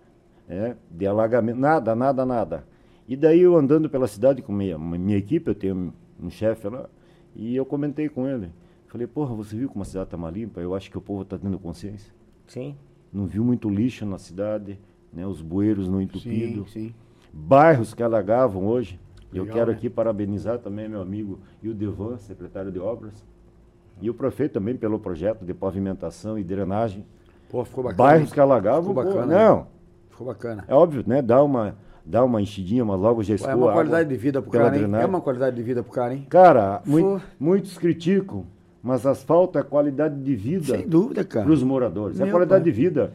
é, 0.49 0.77
de 0.91 1.07
alagamento, 1.07 1.59
nada, 1.59 1.95
nada, 1.95 2.25
nada. 2.25 2.64
E 3.07 3.16
daí 3.16 3.41
eu 3.41 3.57
andando 3.57 3.89
pela 3.89 4.07
cidade 4.07 4.43
com 4.43 4.53
minha, 4.53 4.79
minha 4.79 5.16
equipe, 5.16 5.51
eu 5.51 5.55
tenho 5.55 5.93
um 6.21 6.31
chefe 6.31 6.69
lá, 6.69 6.89
e 7.35 7.55
eu 7.55 7.64
comentei 7.64 8.09
com 8.09 8.27
ele. 8.27 8.51
Falei, 8.87 9.07
porra, 9.07 9.35
você 9.35 9.55
viu 9.57 9.69
como 9.69 9.83
a 9.83 9.85
cidade 9.85 10.07
está 10.07 10.16
mais 10.16 10.35
limpa? 10.35 10.61
Eu 10.61 10.75
acho 10.75 10.91
que 10.91 10.97
o 10.97 11.01
povo 11.01 11.23
está 11.23 11.39
tendo 11.39 11.59
consciência. 11.59 12.12
Sim. 12.47 12.75
Não 13.12 13.27
viu 13.27 13.45
muito 13.45 13.69
lixo 13.69 14.05
na 14.07 14.19
cidade, 14.19 14.79
né? 15.12 15.27
os 15.27 15.43
bueiros 15.43 15.89
não 15.89 16.01
entupidos. 16.01 16.71
Sim, 16.73 16.89
sim. 16.89 16.95
Bairros 17.33 17.93
que 17.93 18.03
alagavam 18.03 18.66
hoje. 18.66 18.99
Legal, 19.33 19.47
eu 19.47 19.53
quero 19.53 19.70
né? 19.70 19.76
aqui 19.76 19.91
parabenizar 19.91 20.59
também 20.59 20.89
meu 20.89 21.01
amigo 21.01 21.39
Ildevan, 21.62 22.16
secretário 22.18 22.72
de 22.72 22.79
obras. 22.79 23.24
E 24.01 24.09
o 24.09 24.14
prefeito 24.14 24.53
também 24.53 24.76
pelo 24.76 24.99
projeto 24.99 25.45
de 25.45 25.53
pavimentação 25.53 26.39
e 26.39 26.45
drenagem. 26.45 27.05
Pô, 27.51 27.64
ficou 27.64 27.85
bacana. 27.85 28.03
Bairros 28.03 28.33
que 28.33 28.41
alagavam. 28.41 28.91
Ficou 28.91 28.95
bacana. 28.95 29.22
Pô, 29.22 29.26
não. 29.26 29.57
Né? 29.57 29.66
Ficou 30.11 30.26
bacana. 30.26 30.64
É 30.68 30.74
óbvio, 30.74 31.05
né? 31.07 31.20
Dá 31.20 31.43
uma 31.43 31.76
dá 32.09 32.24
uma 32.24 32.41
enchidinha, 32.41 32.85
mas 32.85 32.99
logo 32.99 33.22
já 33.22 33.35
escoa. 33.35 33.53
É 33.53 33.55
uma 33.55 33.72
qualidade 33.72 34.09
de 34.09 34.16
vida 34.16 34.41
pro 34.41 34.51
cara, 34.51 34.76
hein? 34.76 34.91
É 34.95 35.05
uma 35.05 35.20
qualidade 35.20 35.57
de 35.57 35.62
vida 35.62 35.83
pro 35.83 35.93
cara, 35.93 36.14
hein? 36.14 36.26
Cara, 36.31 36.81
mu 36.87 37.20
muitos 37.39 37.76
criticam, 37.76 38.47
mas 38.83 39.05
asfalto 39.05 39.59
é 39.59 39.62
qualidade 39.62 40.18
de 40.20 40.35
vida. 40.35 40.76
Sem 40.76 40.89
dúvida, 40.89 41.22
cara. 41.22 41.45
Para 41.45 41.53
os 41.53 41.62
moradores. 41.62 42.18
É 42.18 42.20
Meu 42.20 42.29
é 42.29 42.31
qualidade 42.31 42.64
pai. 42.64 42.72
de 42.72 42.76
vida. 42.76 43.12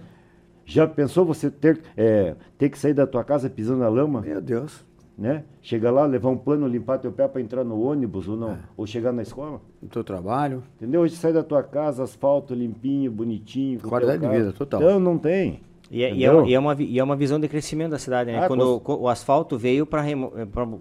Já 0.66 0.88
pensou 0.88 1.26
você 1.26 1.50
ter, 1.50 1.82
é, 1.98 2.36
ter 2.58 2.70
que 2.70 2.78
sair 2.78 2.94
da 2.94 3.06
tua 3.06 3.24
casa 3.24 3.50
pisando 3.50 3.80
na 3.80 3.90
lama? 3.90 4.22
Meu 4.22 4.40
Deus. 4.40 4.86
Né? 5.18 5.44
Chegar 5.62 5.92
lá, 5.92 6.06
levar 6.06 6.30
um 6.30 6.38
plano, 6.38 6.68
limpar 6.68 6.98
teu 6.98 7.12
pé 7.12 7.28
para 7.28 7.40
entrar 7.40 7.64
no 7.64 7.80
ônibus 7.80 8.28
ou 8.28 8.36
não, 8.36 8.52
é. 8.52 8.60
ou 8.76 8.88
chegar 8.88 9.12
na 9.12 9.22
escola. 9.22 9.62
No 9.82 9.88
teu 9.88 10.04
trabalho. 10.04 10.64
Entendeu? 10.76 11.02
Hoje 11.02 11.16
sai 11.16 11.32
da 11.32 11.44
tua 11.44 11.62
casa, 11.62 12.04
asfalto 12.04 12.56
limpinho, 12.56 13.12
bonitinho. 13.12 13.80
Qualidade 13.80 14.26
de 14.26 14.28
vida, 14.28 14.54
total. 14.54 14.82
Então 14.82 15.00
não 15.00 15.18
tem. 15.18 15.62
E 15.94 16.04
é, 16.04 16.12
e, 16.12 16.26
é, 16.26 16.46
e, 16.46 16.54
é 16.56 16.60
uma, 16.60 16.76
e 16.80 16.98
é 16.98 17.04
uma 17.04 17.16
visão 17.16 17.40
de 17.40 17.48
crescimento 17.48 17.92
da 17.92 18.00
cidade, 18.00 18.32
né? 18.32 18.44
Ah, 18.44 18.48
Quando 18.48 18.82
o, 18.84 19.02
o, 19.04 19.08
asfalto 19.08 19.60
veio 19.60 19.86
para 19.86 20.04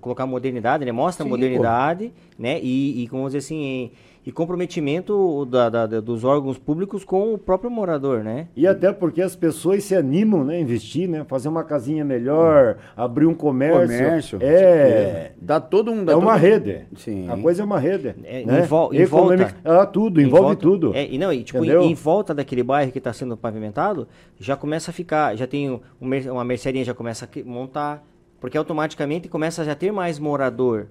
colocar 0.01 0.25
modernidade, 0.25 0.87
né? 0.87 0.93
Mostra 0.93 1.25
Sim, 1.25 1.29
modernidade, 1.29 2.09
pô. 2.09 2.13
Né? 2.39 2.59
E, 2.63 3.03
e, 3.03 3.09
como 3.09 3.27
dizer 3.27 3.39
assim, 3.39 3.91
e 4.25 4.31
comprometimento 4.31 5.45
da, 5.47 5.69
da, 5.69 5.87
dos 6.01 6.23
órgãos 6.23 6.57
públicos 6.57 7.05
com 7.05 7.35
o 7.35 7.39
próprio 7.39 7.69
morador, 7.69 8.23
né? 8.23 8.47
E 8.55 8.69
até 8.69 8.93
porque 8.93 9.21
as 9.21 9.35
pessoas 9.35 9.83
se 9.83 9.97
animam, 9.97 10.45
né? 10.45 10.61
Investir, 10.61 11.09
né? 11.09 11.25
Fazer 11.25 11.49
uma 11.49 11.65
casinha 11.65 12.05
melhor, 12.05 12.77
abrir 12.97 13.27
um 13.27 13.35
comércio. 13.35 13.81
Comércio. 13.81 14.39
É. 14.41 14.47
é. 14.47 15.33
Dá 15.41 15.61
todo 15.61 15.91
um. 15.91 16.05
Dá 16.05 16.13
é 16.13 16.17
uma 16.17 16.35
todo... 16.35 16.41
rede. 16.41 16.87
Sim. 16.97 17.29
A 17.29 17.37
coisa 17.37 17.63
é 17.63 17.65
uma 17.65 17.81
rede. 17.81 18.15
É, 18.23 18.45
né? 18.45 18.61
Envol, 18.61 18.95
em 18.95 19.05
volta, 19.05 19.55
ah, 19.65 19.87
tudo, 19.87 20.21
envolve 20.21 20.47
volta, 20.47 20.63
tudo. 20.63 20.93
É, 20.95 21.05
e 21.05 21.19
não, 21.19 21.33
e, 21.33 21.43
tipo, 21.43 21.65
em, 21.65 21.91
em, 21.91 21.95
volta 21.95 22.33
daquele 22.33 22.63
bairro 22.63 22.93
que 22.93 22.99
está 22.99 23.13
sendo 23.13 23.37
pavimentado, 23.37 24.07
já 24.39 24.57
começa 24.57 24.93
a 24.93 24.95
ficar, 24.95 25.37
já 25.37 25.49
tem 25.49 25.81
uma 26.01 26.45
mercearia, 26.45 26.85
já 26.85 26.95
começa 26.95 27.25
a 27.25 27.45
montar, 27.45 28.05
porque 28.41 28.57
automaticamente 28.57 29.29
começa 29.29 29.63
a 29.63 29.65
já 29.65 29.75
ter 29.75 29.91
mais 29.91 30.21
morador. 30.21 30.87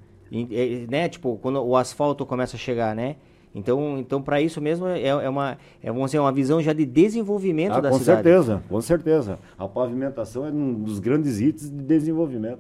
Né? 0.90 1.10
Tipo, 1.10 1.38
quando 1.42 1.62
o 1.62 1.76
asfalto 1.76 2.26
começa 2.26 2.56
a 2.56 2.60
chegar, 2.60 2.96
né? 2.96 3.18
Então, 3.54 3.98
então 3.98 4.22
para 4.22 4.42
isso 4.42 4.62
mesmo 4.62 4.88
é, 4.88 5.08
é, 5.08 5.30
uma, 5.30 5.58
é 5.84 5.92
vamos 5.92 6.06
dizer, 6.06 6.20
uma 6.20 6.32
visão 6.32 6.62
já 6.62 6.72
de 6.72 6.86
desenvolvimento 6.86 7.74
ah, 7.74 7.82
da 7.82 7.90
com 7.90 8.00
cidade. 8.00 8.20
Com 8.20 8.24
certeza, 8.24 8.64
com 8.70 8.82
certeza. 8.82 9.40
A 9.58 9.68
pavimentação 9.68 10.46
é 10.46 10.50
um 10.50 10.74
dos 10.74 11.00
grandes 11.00 11.42
itens 11.42 11.70
de 11.70 11.84
desenvolvimento. 11.84 12.60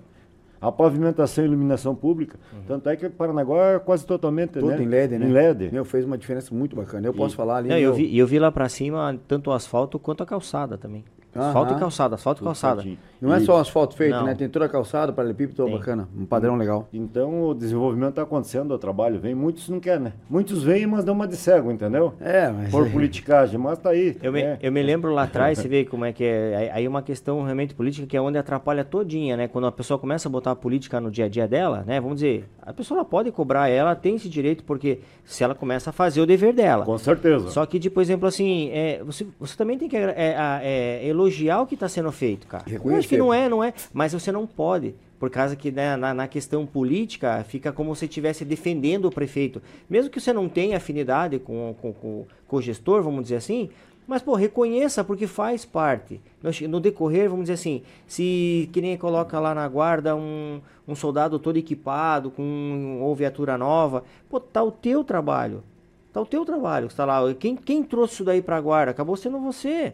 A 0.60 0.72
pavimentação 0.72 1.44
e 1.44 1.48
iluminação 1.48 1.96
pública. 1.96 2.38
Uhum. 2.54 2.60
Tanto 2.68 2.88
é 2.90 2.96
que 2.96 3.10
Paranaguá 3.10 3.72
é 3.72 3.80
quase 3.80 4.06
totalmente. 4.06 4.60
Tudo 4.60 4.68
né? 4.68 4.84
em 4.84 4.86
LED, 4.86 5.18
né? 5.18 5.26
Em 5.26 5.32
LED. 5.32 5.72
Meu, 5.72 5.84
fez 5.84 6.06
uma 6.06 6.16
diferença 6.16 6.54
muito 6.54 6.76
bacana. 6.76 7.08
Eu 7.08 7.14
e... 7.14 7.18
posso 7.18 7.36
falar 7.36 7.58
ali. 7.58 7.70
Não, 7.70 7.78
meu... 7.78 7.86
eu, 7.86 7.94
vi, 7.96 8.16
eu 8.16 8.28
vi 8.28 8.38
lá 8.38 8.52
para 8.52 8.70
cima 8.70 9.18
tanto 9.28 9.50
o 9.50 9.54
asfalto 9.54 9.98
quanto 9.98 10.22
a 10.22 10.26
calçada 10.26 10.78
também. 10.78 11.04
Asfalto 11.34 11.74
e 11.74 11.80
calçada, 11.80 12.16
asfalto 12.16 12.44
e 12.44 12.46
calçada. 12.46 12.82
Certinho. 12.82 13.00
Não 13.22 13.34
é 13.34 13.40
só 13.40 13.60
asfalto 13.60 13.96
feito, 13.96 14.16
não. 14.16 14.26
né? 14.26 14.34
Tem 14.34 14.50
toda 14.50 14.66
a 14.66 14.70
calçada, 14.70 15.14
paralelepípedo, 15.14 15.70
bacana. 15.70 16.10
Um 16.18 16.26
padrão 16.26 16.56
legal. 16.56 16.90
Então 16.92 17.44
o 17.50 17.54
desenvolvimento 17.54 18.10
está 18.10 18.24
acontecendo, 18.24 18.72
o 18.72 18.78
trabalho 18.80 19.20
vem. 19.20 19.36
Muitos 19.36 19.70
não 19.70 19.80
querem, 19.80 20.06
né? 20.06 20.14
Muitos 20.30 20.64
vêm, 20.64 20.88
mas 20.88 21.06
dão 21.06 21.14
uma 21.14 21.28
de 21.28 21.36
cego, 21.36 21.72
entendeu? 21.72 22.14
É, 22.20 22.50
mas... 22.50 22.72
Por 22.72 22.90
politicagem, 22.90 23.60
mas 23.60 23.78
tá 23.78 23.92
aí. 23.92 24.18
Eu, 24.24 24.32
me, 24.32 24.42
é. 24.42 24.58
eu 24.62 24.72
me 24.72 24.82
lembro 24.82 25.14
lá 25.14 25.24
atrás, 25.24 25.58
você 25.60 25.68
vê 25.68 25.86
como 25.86 26.04
é 26.04 26.12
que 26.12 26.24
é. 26.24 26.72
Aí 26.74 26.88
uma 26.88 27.04
questão 27.04 27.44
realmente 27.44 27.76
política 27.76 28.08
que 28.08 28.18
é 28.18 28.22
onde 28.22 28.38
atrapalha 28.38 28.84
todinha, 28.84 29.38
né? 29.38 29.48
Quando 29.48 29.68
a 29.68 29.72
pessoa 29.72 30.00
começa 30.00 30.28
a 30.28 30.32
botar 30.32 30.52
a 30.52 30.56
política 30.56 31.00
no 31.00 31.12
dia 31.12 31.26
a 31.26 31.30
dia 31.30 31.48
dela, 31.48 31.84
né? 31.86 32.02
Vamos 32.02 32.16
dizer, 32.16 32.50
a 32.62 32.74
pessoa 32.74 33.06
pode 33.06 33.32
cobrar, 33.32 33.70
ela 33.70 33.96
tem 33.96 34.16
esse 34.16 34.28
direito, 34.28 34.64
porque 34.64 35.00
se 35.24 35.44
ela 35.44 35.54
começa 35.54 35.92
a 35.92 35.94
fazer 35.94 36.22
o 36.22 36.26
dever 36.26 36.54
dela. 36.54 36.86
Com 36.86 36.98
certeza. 36.98 37.50
Só 37.50 37.66
que, 37.66 37.90
por 37.90 38.02
exemplo, 38.02 38.28
assim, 38.28 38.70
é, 38.72 39.04
você, 39.04 39.28
você 39.40 39.56
também 39.56 39.78
tem 39.78 39.88
que 39.88 39.96
é, 39.96 40.14
é, 40.18 41.00
elogiar 41.22 41.62
o 41.62 41.68
que 41.68 41.76
está 41.76 41.88
sendo 41.88 42.12
feito, 42.12 42.48
cara. 42.48 42.64
Eu 42.68 42.96
acho 42.96 43.08
que 43.08 43.18
não 43.18 43.34
é, 43.34 43.48
não 43.48 43.64
é. 43.64 43.74
Mas 43.94 44.14
você 44.14 44.32
não 44.32 44.48
pode. 44.48 44.96
Por 45.20 45.30
causa 45.30 45.56
que 45.56 45.72
né, 45.72 45.96
na, 45.96 46.14
na, 46.14 46.28
questão 46.28 46.66
política 46.66 47.44
fica 47.48 47.72
como 47.72 47.96
se 47.96 48.06
estivesse 48.06 48.44
defendendo 48.44 49.06
o 49.06 49.12
prefeito. 49.12 49.62
Mesmo 49.88 50.10
que 50.10 50.20
você 50.20 50.34
não 50.34 50.50
tenha 50.50 50.78
afinidade 50.78 51.38
com, 51.38 51.76
com, 51.80 51.94
com, 51.94 52.26
com 52.48 52.56
o 52.58 52.62
gestor, 52.62 53.04
vamos 53.04 53.24
dizer 53.24 53.36
assim, 53.36 53.70
mas, 54.08 54.22
pô, 54.22 54.34
reconheça 54.34 55.04
porque 55.04 55.28
faz 55.28 55.64
parte. 55.64 56.20
No, 56.42 56.50
no, 56.68 56.80
decorrer, 56.80 57.30
vamos 57.30 57.44
dizer 57.44 57.54
assim, 57.54 57.84
se 58.08 58.70
que 58.74 58.82
nem 58.82 58.98
coloca 58.98 59.40
lá 59.40 59.54
na 59.54 59.68
guarda 59.68 60.16
um, 60.16 60.60
um 60.88 60.96
soldado 60.96 61.38
todo 61.38 61.58
equipado, 61.58 62.32
com 62.32 63.00
ou 63.02 63.16
viatura 63.16 63.58
nova, 63.58 64.04
pô, 64.30 64.40
tá 64.40 64.64
o 64.64 64.72
teu 64.72 65.04
trabalho. 65.04 65.64
Tá 66.12 66.20
o 66.20 66.26
teu 66.26 66.44
trabalho, 66.44 66.88
está 66.88 67.06
lá. 67.06 67.22
Quem, 67.36 67.56
quem 67.56 67.84
trouxe 67.84 68.16
isso 68.16 68.26
daí 68.26 68.42
para 68.42 68.58
a 68.58 68.62
guarda? 68.62 68.92
Acabou 68.92 69.16
sendo 69.16 69.40
você. 69.40 69.94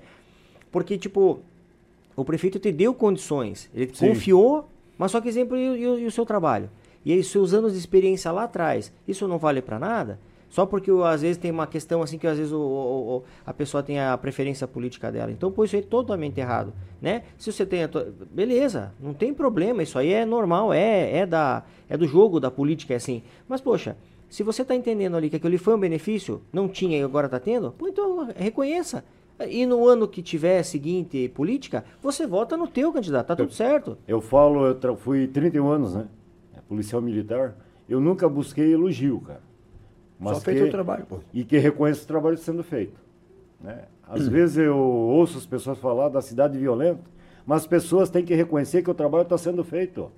Porque, 0.71 0.97
tipo, 0.97 1.39
o 2.15 2.25
prefeito 2.25 2.59
te 2.59 2.71
deu 2.71 2.93
condições. 2.93 3.69
Ele 3.73 3.91
Sim. 3.93 4.09
confiou, 4.09 4.67
mas 4.97 5.11
só 5.11 5.21
que 5.21 5.27
exemplo 5.29 5.55
e, 5.57 5.81
e 5.81 5.87
o- 5.87 5.99
e 5.99 6.05
o 6.05 6.11
seu 6.11 6.25
trabalho. 6.25 6.69
E 7.05 7.13
aí, 7.13 7.23
seus 7.23 7.53
anos 7.53 7.73
de 7.73 7.79
experiência 7.79 8.31
lá 8.31 8.43
atrás, 8.43 8.91
isso 9.07 9.27
não 9.27 9.37
vale 9.37 9.61
para 9.61 9.79
nada? 9.79 10.19
Só 10.49 10.65
porque 10.65 10.89
às 11.05 11.21
vezes 11.21 11.37
tem 11.37 11.51
uma 11.51 11.67
questão 11.67 12.01
assim 12.01 12.17
que 12.17 12.25
às 12.25 12.37
vezes 12.37 12.53
o, 12.53 12.57
o- 12.59 13.17
o- 13.17 13.23
a 13.45 13.53
pessoa 13.53 13.83
tem 13.83 13.99
a 13.99 14.17
preferência 14.17 14.65
política 14.67 15.11
dela. 15.11 15.29
Então, 15.31 15.51
pô, 15.51 15.63
isso 15.65 15.75
aí 15.75 15.81
é 15.81 15.85
totalmente 15.85 16.39
errado, 16.39 16.73
né? 17.01 17.23
Se 17.37 17.51
você 17.51 17.65
tem 17.65 17.83
a 17.83 17.87
tua- 17.89 18.13
beleza, 18.31 18.93
não 18.99 19.13
tem 19.13 19.33
problema, 19.33 19.83
isso 19.83 19.99
aí 19.99 20.11
é 20.13 20.25
normal, 20.25 20.73
é 20.73 21.17
é 21.19 21.25
da 21.25 21.63
é 21.89 21.97
do 21.97 22.07
jogo 22.07 22.39
da 22.39 22.49
política 22.49 22.93
é 22.93 22.97
assim. 22.97 23.23
Mas 23.47 23.59
poxa, 23.59 23.97
se 24.29 24.41
você 24.41 24.61
está 24.61 24.73
entendendo 24.73 25.17
ali 25.17 25.29
que 25.29 25.35
aquilo 25.35 25.57
foi 25.59 25.75
um 25.75 25.79
benefício, 25.79 26.41
não 26.51 26.67
tinha 26.69 26.97
e 26.97 27.03
agora 27.03 27.27
está 27.27 27.39
tendo, 27.41 27.71
pô, 27.73 27.87
então 27.87 28.29
reconheça. 28.35 29.03
E 29.39 29.65
no 29.65 29.87
ano 29.87 30.07
que 30.07 30.21
tiver 30.21 30.63
seguinte 30.63 31.29
política, 31.29 31.83
você 32.01 32.25
vota 32.25 32.57
no 32.57 32.67
teu 32.67 32.91
candidato, 32.91 33.27
tá 33.27 33.35
tudo 33.35 33.53
certo. 33.53 33.97
Eu 34.07 34.19
falo, 34.19 34.65
eu 34.65 34.95
fui 34.95 35.27
31 35.27 35.69
anos, 35.69 35.95
né? 35.95 36.07
É, 36.55 36.59
Policial 36.61 37.01
militar. 37.01 37.55
Eu 37.87 37.99
nunca 37.99 38.27
busquei 38.27 38.73
elogio, 38.73 39.21
cara. 39.21 39.41
Só 40.23 40.39
feito 40.41 40.65
o 40.65 40.71
trabalho, 40.71 41.05
pô. 41.05 41.19
E 41.31 41.43
que 41.43 41.57
reconheço 41.57 42.03
o 42.03 42.07
trabalho 42.07 42.37
sendo 42.37 42.63
feito. 42.63 42.99
Né? 43.61 43.83
Às 44.03 44.27
vezes 44.27 44.57
eu 44.57 44.77
ouço 44.77 45.37
as 45.37 45.45
pessoas 45.45 45.77
falar 45.77 46.09
da 46.09 46.21
cidade 46.21 46.57
violenta, 46.57 47.01
mas 47.45 47.61
as 47.61 47.67
pessoas 47.67 48.09
têm 48.09 48.25
que 48.25 48.33
reconhecer 48.33 48.81
que 48.81 48.89
o 48.89 48.93
trabalho 48.93 49.23
está 49.23 49.37
sendo 49.37 49.63
feito. 49.63 50.11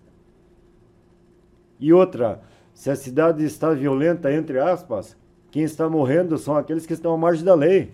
E 1.80 1.92
outra, 1.92 2.42
se 2.74 2.90
a 2.90 2.96
cidade 2.96 3.44
está 3.44 3.74
violenta, 3.74 4.32
entre 4.32 4.60
aspas, 4.60 5.18
quem 5.52 5.64
está 5.64 5.90
morrendo 5.90 6.38
são 6.38 6.56
aqueles 6.56 6.86
que 6.86 6.94
estão 6.94 7.14
à 7.14 7.18
margem 7.18 7.44
da 7.44 7.56
lei. 7.56 7.92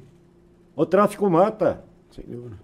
O 0.76 0.86
tráfico 0.86 1.30
mata. 1.30 1.84
Sem 2.12 2.26
dúvida. 2.26 2.58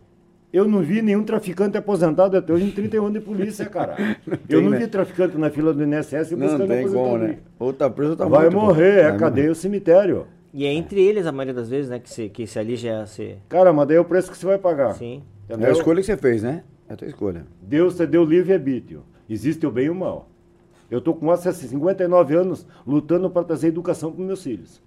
Eu 0.51 0.67
não 0.67 0.81
vi 0.81 1.01
nenhum 1.01 1.23
traficante 1.23 1.77
aposentado 1.77 2.35
até 2.35 2.51
hoje 2.51 2.65
em 2.65 2.71
31 2.71 3.05
anos 3.05 3.19
de 3.19 3.25
polícia, 3.25 3.65
cara. 3.67 3.95
eu 4.27 4.37
tem, 4.59 4.61
não 4.63 4.71
né? 4.71 4.79
vi 4.79 4.87
traficante 4.87 5.37
na 5.37 5.49
fila 5.49 5.73
do 5.73 5.81
INSS 5.83 6.31
Não 6.31 6.39
buscando 6.39 6.67
tem 6.67 6.87
como, 6.87 6.99
aposentadoria. 6.99 7.27
né? 7.27 7.37
Ou 7.57 7.71
tá 7.73 7.89
preso 7.89 8.11
ou 8.11 8.17
tá 8.17 8.25
Vai 8.27 8.49
morto. 8.49 8.65
morrer, 8.65 8.99
é 8.99 9.09
Vai 9.11 9.17
cadeia 9.17 9.49
ou 9.49 9.55
cemitério. 9.55 10.27
E 10.53 10.65
é 10.65 10.73
entre 10.73 11.01
eles, 11.01 11.25
a 11.25 11.31
maioria 11.31 11.53
das 11.53 11.69
vezes, 11.69 11.89
né, 11.89 11.99
que 11.99 12.09
se, 12.09 12.27
que 12.27 12.45
se 12.45 12.59
ali 12.59 12.75
já 12.75 13.05
se. 13.05 13.37
Cara, 13.47 13.71
mas 13.71 13.87
daí 13.87 13.95
é 13.95 13.99
o 14.01 14.03
preço 14.05 14.29
que 14.29 14.37
você 14.37 14.45
vai 14.45 14.57
pagar. 14.57 14.93
Sim. 14.95 15.23
É 15.47 15.53
Entendeu? 15.53 15.69
a 15.69 15.71
escolha 15.71 15.99
que 16.01 16.05
você 16.05 16.17
fez, 16.17 16.43
né? 16.43 16.63
É 16.89 16.93
a 16.93 16.97
tua 16.97 17.07
escolha. 17.07 17.45
Deus 17.61 17.95
te 17.95 18.05
deu 18.05 18.25
livre-arbítrio. 18.25 19.03
Existe 19.29 19.65
o 19.65 19.71
bem 19.71 19.85
e 19.85 19.89
o 19.89 19.95
mal. 19.95 20.27
Eu 20.89 20.99
tô 20.99 21.13
com 21.13 21.27
quase 21.27 21.53
59 21.53 22.35
anos 22.35 22.67
lutando 22.85 23.29
para 23.29 23.45
trazer 23.45 23.69
educação 23.69 24.11
para 24.11 24.25
meus 24.25 24.43
filhos. 24.43 24.81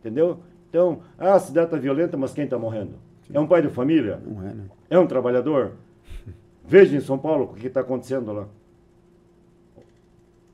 Entendeu? 0.00 0.38
Então, 0.68 1.00
ah, 1.18 1.34
a 1.34 1.38
cidade 1.40 1.66
está 1.68 1.76
violenta, 1.76 2.16
mas 2.16 2.32
quem 2.32 2.44
está 2.44 2.58
morrendo? 2.58 2.92
É 3.32 3.40
um 3.40 3.46
pai 3.46 3.62
de 3.62 3.68
família? 3.68 4.20
Não 4.24 4.42
é, 4.46 4.52
né? 4.54 4.64
É 4.90 4.98
um 4.98 5.06
trabalhador? 5.06 5.72
Veja 6.64 6.96
em 6.96 7.00
São 7.00 7.18
Paulo 7.18 7.44
o 7.44 7.54
que 7.54 7.66
está 7.66 7.80
acontecendo 7.80 8.32
lá. 8.32 8.46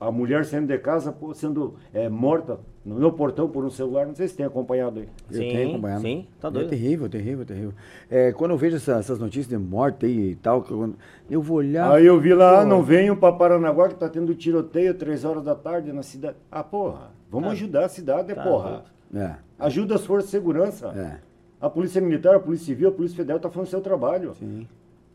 A 0.01 0.11
mulher 0.11 0.45
saindo 0.45 0.67
de 0.67 0.77
casa 0.79 1.15
sendo 1.35 1.77
é, 1.95 2.09
morta 2.09 2.59
no 2.85 2.97
meu 2.97 3.13
portão 3.13 3.49
por 3.49 3.65
um 3.65 3.71
celular. 3.71 4.05
Não 4.05 4.15
sei 4.17 4.27
se 4.27 4.37
tem 4.37 4.45
acompanhado 4.45 4.99
aí. 4.99 5.09
Eu 5.31 5.37
Sim, 5.43 5.49
tenho 5.49 5.69
acompanhado. 5.71 6.01
sim, 6.03 6.27
tá 6.41 6.49
É 6.49 6.51
doido. 6.51 6.69
terrível, 6.71 7.09
terrível, 7.09 7.45
terrível. 7.47 7.73
É, 8.11 8.33
quando 8.33 8.51
eu 8.51 8.57
vejo 8.59 8.77
essa- 8.77 8.95
essas 8.99 9.21
notícias 9.21 9.47
de 9.47 9.57
morte 9.57 10.05
aí 10.05 10.31
e 10.31 10.35
tal, 10.35 10.67
eu, 10.69 10.95
eu 11.31 11.41
vou 11.41 11.59
olhar. 11.59 11.93
Aí 11.93 12.05
eu 12.05 12.19
vi 12.19 12.35
lá, 12.35 12.59
ah, 12.59 12.63
pô, 12.63 12.69
não 12.69 12.83
venham 12.83 13.15
para 13.15 13.33
Paranaguá 13.37 13.89
que 13.89 13.95
tá 13.95 14.09
tendo 14.09 14.35
tiroteio 14.35 14.93
três 14.95 15.25
horas 15.25 15.45
da 15.45 15.55
tarde 15.55 15.93
na 15.93 16.03
cidade. 16.03 16.37
Ah, 16.51 16.65
porra, 16.65 17.13
vamos 17.31 17.47
Tá. 17.47 17.53
ajudar 17.53 17.85
a 17.85 17.89
cidade, 17.89 18.35
Tá 18.35 18.43
porra. 18.43 18.85
É, 19.15 19.33
Ajuda 19.59 19.95
as 19.95 20.05
forças 20.05 20.27
de 20.31 20.37
segurança. 20.37 20.89
é, 20.97 21.19
A 21.61 21.69
Polícia 21.71 22.01
Militar, 22.01 22.35
a 22.37 22.41
Polícia 22.41 22.67
Civil, 22.67 22.89
a 22.89 22.93
Polícia 22.93 23.17
Federal 23.17 23.39
tá 23.41 23.49
fazendo 23.51 23.69
seu 23.71 23.81
trabalho. 23.81 24.35
sim. 24.39 24.67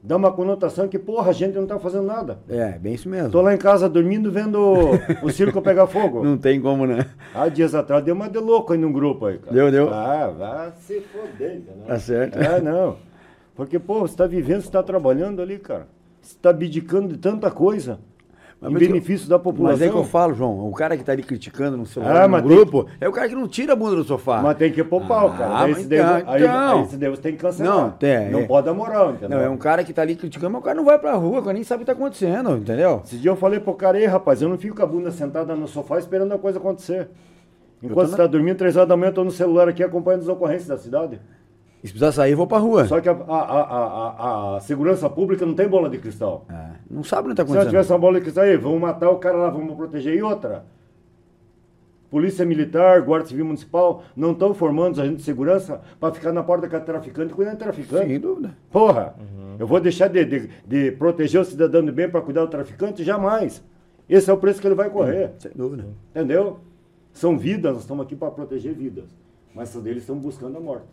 Dá 0.03 0.15
uma 0.15 0.31
conotação 0.31 0.87
que, 0.87 0.97
porra, 0.99 1.31
a 1.31 1.33
gente 1.33 1.55
não 1.55 1.65
tá 1.65 1.79
fazendo 1.79 2.05
nada. 2.05 2.37
É, 2.47 2.77
bem 2.77 2.93
isso 2.93 3.09
mesmo. 3.09 3.31
Tô 3.31 3.41
lá 3.41 3.53
em 3.53 3.57
casa 3.57 3.89
dormindo, 3.89 4.31
vendo 4.31 4.57
o 5.23 5.29
circo 5.31 5.59
pegar 5.61 5.87
fogo. 5.87 6.23
Não 6.23 6.37
tem 6.37 6.61
como, 6.61 6.85
né? 6.85 7.07
Há 7.33 7.49
dias 7.49 7.73
atrás 7.73 8.03
deu 8.05 8.13
uma 8.13 8.29
de 8.29 8.37
louco 8.37 8.71
aí 8.71 8.79
num 8.79 8.91
grupo 8.93 9.25
aí, 9.25 9.39
cara. 9.39 9.51
Deu, 9.53 9.71
deu. 9.71 9.91
Ah, 9.93 10.27
vai 10.29 10.71
se 10.79 11.01
foder, 11.01 11.57
entendeu? 11.57 11.87
Tá 11.87 11.99
certo. 11.99 12.37
É, 12.37 12.61
não. 12.61 12.95
Porque, 13.55 13.79
pô, 13.79 14.01
você 14.01 14.15
tá 14.15 14.27
vivendo, 14.27 14.61
você 14.61 14.71
tá 14.71 14.83
trabalhando 14.83 15.41
ali, 15.41 15.57
cara. 15.57 15.87
Você 16.21 16.37
tá 16.41 16.51
abdicando 16.51 17.07
de 17.09 17.17
tanta 17.17 17.49
coisa. 17.49 17.99
Mas 18.59 18.71
em 18.71 18.75
que 18.77 18.83
eu- 18.85 18.87
benefício 18.89 19.29
da 19.29 19.37
população. 19.37 19.77
Mas 19.77 19.87
é 19.87 19.91
que 19.91 19.95
eu 19.95 20.03
falo, 20.03 20.33
João, 20.33 20.67
o 20.67 20.71
cara 20.73 20.97
que 20.97 21.03
tá 21.03 21.11
ali 21.11 21.21
criticando 21.21 21.77
no 21.77 21.85
celular, 21.85 22.23
Ah, 22.23 22.27
no 22.27 22.41
grupo, 22.41 22.87
é 22.99 23.07
o 23.07 23.11
cara 23.11 23.29
que 23.29 23.35
não 23.35 23.47
tira 23.47 23.73
a 23.73 23.75
bunda 23.75 23.95
do 23.95 24.03
sofá. 24.03 24.41
Mas 24.41 24.57
tem 24.57 24.71
que 24.71 24.83
pau, 24.83 24.99
cara. 25.31 25.59
Ah, 25.59 25.69
esse 25.69 25.85
daí- 25.85 25.99
então, 25.99 26.15
aí, 26.33 26.41
então. 26.43 26.77
aí 26.79 26.83
esse 26.85 26.97
você 27.09 27.21
tem 27.21 27.31
que 27.33 27.37
cancelar. 27.37 27.71
Não, 27.75 27.89
tem, 27.91 28.31
Não 28.31 28.39
é. 28.39 28.45
pode 28.47 28.65
dar 28.65 28.73
moral, 28.73 29.11
entendeu? 29.11 29.37
Não, 29.37 29.45
é 29.45 29.49
um 29.49 29.57
cara 29.57 29.83
que 29.83 29.93
tá 29.93 30.01
ali 30.01 30.15
criticando, 30.15 30.51
mas 30.53 30.61
o 30.61 30.65
cara 30.65 30.75
não 30.75 30.85
vai 30.85 30.97
pra 30.97 31.13
rua, 31.13 31.39
o 31.39 31.41
cara 31.43 31.53
nem 31.53 31.63
sabe 31.63 31.83
o 31.83 31.85
que 31.85 31.91
tá 31.91 31.97
acontecendo, 31.97 32.57
entendeu? 32.57 33.01
Esse 33.05 33.17
dia 33.17 33.29
eu 33.29 33.35
falei 33.35 33.59
pro 33.59 33.73
cara, 33.75 33.99
ei, 33.99 34.07
rapaz, 34.07 34.41
eu 34.41 34.49
não 34.49 34.57
fico 34.57 34.75
com 34.75 34.81
a 34.81 34.87
bunda 34.87 35.11
sentada 35.11 35.55
no 35.55 35.67
sofá 35.67 35.99
esperando 35.99 36.31
a 36.33 36.39
coisa 36.39 36.57
acontecer. 36.57 37.09
Enquanto 37.83 38.07
você 38.07 38.11
na- 38.13 38.17
tá 38.17 38.25
dormindo, 38.27 38.57
três 38.57 38.75
horas 38.75 38.89
da 38.89 38.97
manhã, 38.97 39.09
eu 39.09 39.13
tô 39.13 39.23
no 39.23 39.29
celular 39.29 39.69
aqui 39.69 39.83
acompanhando 39.83 40.21
as 40.21 40.27
ocorrências 40.27 40.67
da 40.67 40.77
cidade. 40.77 41.21
E 41.83 41.87
se 41.87 41.93
precisar 41.93 42.11
sair, 42.11 42.31
eu 42.31 42.37
vou 42.37 42.47
pra 42.47 42.57
rua. 42.57 42.85
Só 42.85 42.99
que 42.99 43.07
a, 43.07 43.11
a, 43.11 43.15
a, 43.15 44.53
a, 44.53 44.57
a 44.57 44.59
segurança 44.61 45.09
pública 45.09 45.45
não 45.45 45.53
tem 45.53 45.67
bola 45.67 45.89
de 45.89 45.97
cristal. 45.99 46.45
É, 46.49 46.71
não 46.89 47.03
sabe 47.03 47.27
o 47.27 47.31
que 47.31 47.35
tá 47.37 47.43
Se 47.43 47.51
acontecendo. 47.51 47.69
tivesse 47.69 47.91
uma 47.91 47.99
bola 47.99 48.15
de 48.15 48.21
cristal, 48.21 48.43
aí, 48.43 48.57
vamos 48.57 48.81
matar 48.81 49.09
o 49.09 49.17
cara 49.17 49.37
lá, 49.37 49.49
vamos 49.49 49.75
proteger. 49.75 50.15
E 50.15 50.23
outra, 50.23 50.65
Polícia 52.09 52.45
Militar, 52.45 53.01
Guarda 53.01 53.27
Civil 53.27 53.45
Municipal, 53.45 54.01
não 54.15 54.31
estão 54.31 54.53
formando 54.53 54.93
os 54.93 54.99
agentes 54.99 55.19
de 55.19 55.23
segurança 55.23 55.81
para 55.99 56.13
ficar 56.13 56.31
na 56.31 56.41
porta 56.41 56.67
com 56.67 56.75
a 56.75 56.79
traficante 56.79 57.33
cuidando 57.33 57.57
de 57.57 57.63
traficante. 57.63 58.07
Sem 58.07 58.19
dúvida. 58.19 58.57
Porra, 58.71 59.13
eu 59.59 59.67
vou 59.67 59.79
deixar 59.79 60.07
de, 60.07 60.23
de, 60.23 60.49
de 60.65 60.91
proteger 60.93 61.41
o 61.41 61.45
cidadão 61.45 61.83
de 61.83 61.91
bem 61.91 62.09
para 62.09 62.21
cuidar 62.21 62.41
do 62.41 62.47
traficante? 62.47 63.03
Jamais. 63.03 63.63
Esse 64.09 64.29
é 64.29 64.33
o 64.33 64.37
preço 64.37 64.61
que 64.61 64.67
ele 64.67 64.75
vai 64.75 64.89
correr. 64.89 65.33
Sem 65.37 65.51
dúvida. 65.53 65.85
Entendeu? 66.11 66.59
São 67.11 67.37
vidas, 67.37 67.73
nós 67.73 67.81
estamos 67.81 68.05
aqui 68.05 68.15
para 68.15 68.31
proteger 68.31 68.73
vidas. 68.73 69.05
Mas 69.53 69.69
essas 69.69 69.83
deles 69.83 70.03
estão 70.03 70.15
buscando 70.17 70.57
a 70.57 70.61
morte. 70.61 70.85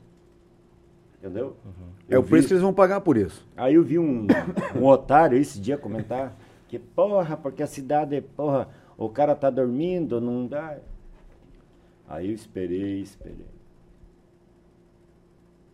Entendeu? 1.24 1.56
É 2.06 2.16
Eu 2.16 2.20
o 2.20 2.22
preço 2.22 2.42
vi- 2.42 2.48
que 2.48 2.52
eles 2.52 2.62
vão 2.62 2.74
pagar 2.74 3.00
por 3.00 3.16
isso. 3.16 3.48
Aí 3.56 3.76
eu 3.76 3.82
vi 3.82 3.98
um, 3.98 4.26
um 4.76 4.84
otário 4.84 5.38
esse 5.38 5.58
dia 5.58 5.78
comentar 5.78 6.36
que, 6.68 6.78
porra, 6.78 7.34
porque 7.34 7.62
a 7.62 7.66
cidade, 7.66 8.20
porra, 8.20 8.68
o 8.98 9.08
cara 9.08 9.34
tá 9.34 9.48
dormindo, 9.48 10.20
não 10.20 10.46
dá. 10.46 10.76
Aí 12.06 12.28
eu 12.28 12.34
esperei, 12.34 13.00
esperei. 13.00 13.46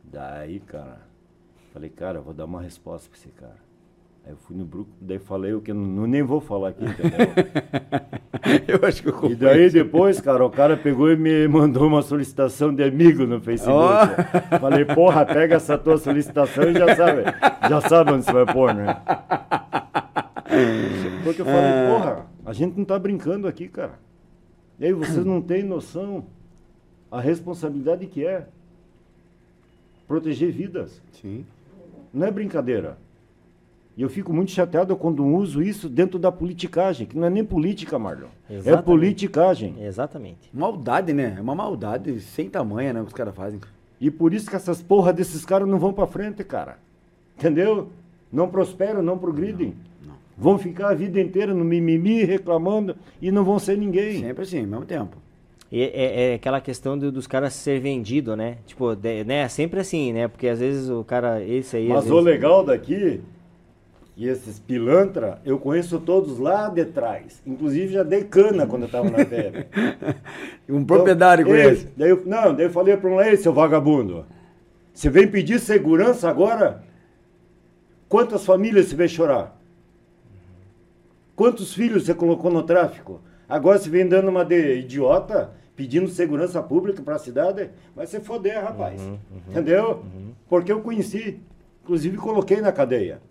Daí, 0.05 0.61
cara, 0.61 1.01
falei, 1.73 1.91
cara, 1.91 2.19
eu 2.19 2.23
vou 2.23 2.33
dar 2.35 2.45
uma 2.45 2.63
resposta 2.63 3.09
pra 3.09 3.19
esse 3.19 3.29
cara. 3.31 3.59
Aí 4.25 4.33
eu 4.33 4.37
fui 4.37 4.57
no 4.57 4.65
grupo, 4.65 4.91
daí 5.01 5.19
falei 5.19 5.55
o 5.55 5.61
que 5.61 5.71
eu 5.71 5.75
não, 5.75 6.07
nem 6.07 6.23
vou 6.23 6.41
falar 6.41 6.69
aqui, 6.69 6.85
entendeu? 6.85 7.19
eu 8.69 8.89
acho 8.89 9.03
que 9.03 9.09
eu 9.09 9.31
E 9.31 9.35
daí 9.35 9.71
depois, 9.71 10.21
cara, 10.21 10.45
o 10.45 10.51
cara 10.51 10.77
pegou 10.77 11.11
e 11.11 11.17
me 11.17 11.49
mandou 11.49 11.87
uma 11.87 12.03
solicitação 12.03 12.75
de 12.75 12.83
amigo 12.83 13.27
no 13.27 13.41
Facebook. 13.41 14.15
Falei, 14.61 14.85
porra, 14.85 15.25
pega 15.25 15.57
essa 15.57 15.79
tua 15.79 15.97
solicitação 15.97 16.65
e 16.71 16.75
já 16.75 16.95
sabe, 16.95 17.23
já 17.69 17.81
sabe 17.81 18.13
onde 18.13 18.25
você 18.25 18.33
vai 18.33 18.47
pôr, 18.47 18.75
né? 18.75 19.01
Porque 21.25 21.41
eu 21.41 21.47
falei, 21.47 21.87
porra, 21.89 22.27
a 22.45 22.53
gente 22.53 22.77
não 22.77 22.85
tá 22.85 22.99
brincando 22.99 23.49
aqui, 23.49 23.69
cara. 23.69 23.99
E 24.79 24.85
aí 24.85 24.93
vocês 24.93 25.25
não 25.25 25.41
têm 25.41 25.63
noção 25.63 26.25
a 27.11 27.21
responsabilidade 27.21 28.07
que 28.07 28.25
é 28.25 28.47
proteger 30.07 30.51
vidas. 30.53 31.01
Sim. 31.13 31.45
Não 32.13 32.27
é 32.27 32.31
brincadeira. 32.31 32.97
E 34.01 34.03
eu 34.03 34.09
fico 34.09 34.33
muito 34.33 34.51
chateado 34.51 34.97
quando 34.97 35.23
uso 35.27 35.63
isso 35.63 35.87
dentro 35.87 36.19
da 36.19 36.33
politicagem, 36.33 37.07
que 37.07 37.15
não 37.19 37.27
é 37.27 37.29
nem 37.31 37.45
política, 37.45 37.99
Marlon. 37.99 38.29
É 38.49 38.55
Exatamente. 38.55 38.85
politicagem. 38.87 39.75
Exatamente. 39.79 40.49
Maldade, 40.55 41.13
né? 41.13 41.35
É 41.37 41.41
uma 41.43 41.55
maldade 41.55 42.19
sem 42.23 42.49
tamanho, 42.49 42.95
né? 42.95 43.01
Que 43.03 43.09
os 43.09 43.13
caras 43.13 43.35
fazem. 43.35 43.61
E 44.01 44.11
por 44.11 44.33
isso 44.33 44.49
que 44.49 44.57
essas 44.57 44.81
porra 44.81 45.13
desses 45.13 45.45
caras 45.45 45.69
não 45.69 45.79
vão 45.79 45.93
pra 45.93 46.07
frente, 46.07 46.43
cara. 46.43 46.79
Entendeu? 47.37 47.91
Não 48.33 48.49
prosperam, 48.49 49.03
não 49.03 49.19
progridem. 49.19 49.75
Vão 50.35 50.57
ficar 50.57 50.89
a 50.89 50.95
vida 50.95 51.21
inteira 51.21 51.53
no 51.53 51.63
mimimi, 51.63 52.25
reclamando 52.25 52.97
e 53.21 53.31
não 53.31 53.45
vão 53.45 53.59
ser 53.59 53.77
ninguém. 53.77 54.21
Sempre 54.21 54.45
assim, 54.45 54.61
ao 54.61 54.67
mesmo 54.67 54.87
tempo. 54.87 55.19
E 55.71 55.83
é, 55.83 56.31
é 56.31 56.35
aquela 56.37 56.59
questão 56.63 56.99
do- 56.99 57.13
dos 57.13 57.27
caras 57.27 57.53
ser 57.53 57.79
vendido, 57.81 58.35
né? 58.35 58.57
Tipo, 58.67 58.95
de- 58.97 59.25
né? 59.25 59.47
Sempre 59.49 59.81
assim, 59.81 60.11
né? 60.15 60.27
Porque 60.27 60.49
às 60.49 60.59
vezes 60.59 60.89
o 60.89 61.05
cara, 61.05 61.45
esse 61.45 61.77
aí. 61.77 61.89
Mas 61.91 62.07
o 62.07 62.09
vezes- 62.15 62.25
legal 62.25 62.65
daqui, 62.65 63.21
que 64.21 64.29
esses 64.29 64.59
pilantra, 64.59 65.41
eu 65.47 65.59
conheço 65.59 65.99
todos 65.99 66.39
lá 66.39 66.69
de 66.69 66.85
trás. 66.85 67.41
Inclusive 67.47 67.95
já 67.95 68.03
dei 68.03 68.23
cana 68.23 68.67
quando 68.67 68.83
eu 68.83 68.91
tava 68.91 69.09
na 69.09 69.25
TV. 69.25 69.67
Um 70.69 70.85
proprietário 70.85 71.41
Então, 71.41 71.55
conhece. 71.55 71.87
ei, 71.87 71.93
Daí 71.97 72.11
eu, 72.11 72.23
não, 72.27 72.55
daí 72.55 72.67
eu 72.67 72.71
falei 72.71 72.95
para 72.99 73.09
um, 73.09 73.19
ei, 73.19 73.39
seu 73.39 73.51
vagabundo, 73.51 74.27
você 74.93 75.09
vem 75.09 75.27
pedir 75.27 75.59
segurança 75.59 76.29
agora? 76.29 76.85
Quantas 78.11 78.45
famílias 78.45 78.89
você 78.89 78.95
vem 78.95 79.09
chorar? 79.09 79.59
Quantos 81.35 81.73
filhos 81.73 82.05
você 82.05 82.13
colocou 82.13 82.51
no 82.51 82.63
tráfico? 82.63 83.23
Agora 83.49 83.79
você 83.79 83.89
vem 83.89 84.07
dando 84.07 84.29
uma 84.29 84.45
de 84.45 84.81
idiota, 84.81 85.51
pedindo 85.75 86.09
segurança 86.09 86.63
pública 86.63 87.01
para 87.01 87.15
a 87.15 87.19
cidade, 87.19 87.71
vai 87.97 88.07
se 88.07 88.21
foder, 88.21 88.63
rapaz. 88.63 89.01
Entendeu? 89.49 90.05
Porque 90.47 90.71
eu 90.71 90.83
conheci. 90.83 91.41
Inclusive 91.83 92.19
coloquei 92.19 92.61
na 92.61 92.71
cadeia. 92.71 93.30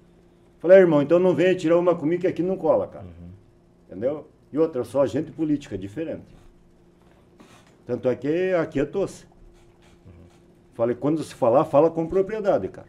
Falei, 0.60 0.78
irmão, 0.80 1.02
então 1.02 1.20
não 1.20 1.34
venha 1.34 1.56
tirar 1.56 1.78
uma 1.78 1.96
comigo 1.96 2.22
que 2.22 2.28
aqui 2.28 2.44
não 2.44 2.58
cola, 2.58 2.88
cara. 2.88 3.06
Entendeu? 3.88 4.28
E 4.52 4.58
outra, 4.58 4.82
eu 4.82 4.86
sou 4.86 5.02
agente 5.02 5.32
política, 5.32 5.76
é 5.76 5.78
diferente. 5.78 6.24
Tanto 7.86 8.08
é 8.10 8.16
que 8.16 8.54
aqui 8.54 8.80
é 8.80 8.86
tosse. 8.86 9.26
Falei, 10.74 10.96
quando 10.96 11.24
se 11.24 11.34
falar, 11.34 11.66
fala 11.66 11.90
com 11.90 12.06
propriedade, 12.08 12.68
cara. 12.68 12.88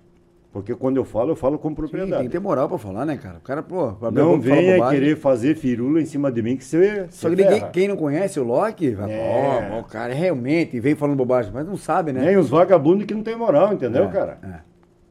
Porque 0.52 0.74
quando 0.74 0.96
eu 0.96 1.04
falo, 1.04 1.30
eu 1.30 1.36
falo 1.36 1.58
com 1.60 1.68
Sim, 1.68 1.74
propriedade. 1.76 2.22
tem 2.22 2.26
que 2.28 2.32
ter 2.32 2.40
moral 2.40 2.68
pra 2.68 2.76
falar, 2.76 3.06
né, 3.06 3.16
cara? 3.16 3.38
O 3.38 3.40
cara, 3.40 3.62
pô, 3.62 3.92
Não 4.10 4.40
venha 4.40 4.88
querer 4.90 5.16
fazer 5.16 5.54
firula 5.54 6.00
em 6.00 6.04
cima 6.04 6.30
de 6.30 6.42
mim 6.42 6.56
que 6.56 6.64
você. 6.64 7.06
Só 7.08 7.28
você 7.28 7.36
que 7.36 7.42
ninguém, 7.44 7.70
quem 7.70 7.86
não 7.88 7.96
conhece 7.96 8.40
o 8.40 8.44
Loki, 8.44 8.90
vai, 8.90 9.12
É. 9.12 9.70
ó, 9.74 9.78
o 9.80 9.84
cara 9.84 10.12
realmente 10.12 10.80
vem 10.80 10.96
falando 10.96 11.16
bobagem, 11.16 11.52
mas 11.54 11.64
não 11.64 11.76
sabe, 11.76 12.12
né? 12.12 12.24
Nem 12.24 12.36
os 12.36 12.48
vagabundos 12.50 13.06
que 13.06 13.14
não 13.14 13.22
tem 13.22 13.36
moral, 13.36 13.72
entendeu, 13.72 14.04
É, 14.04 14.08
cara? 14.08 14.38
é. 14.42 14.69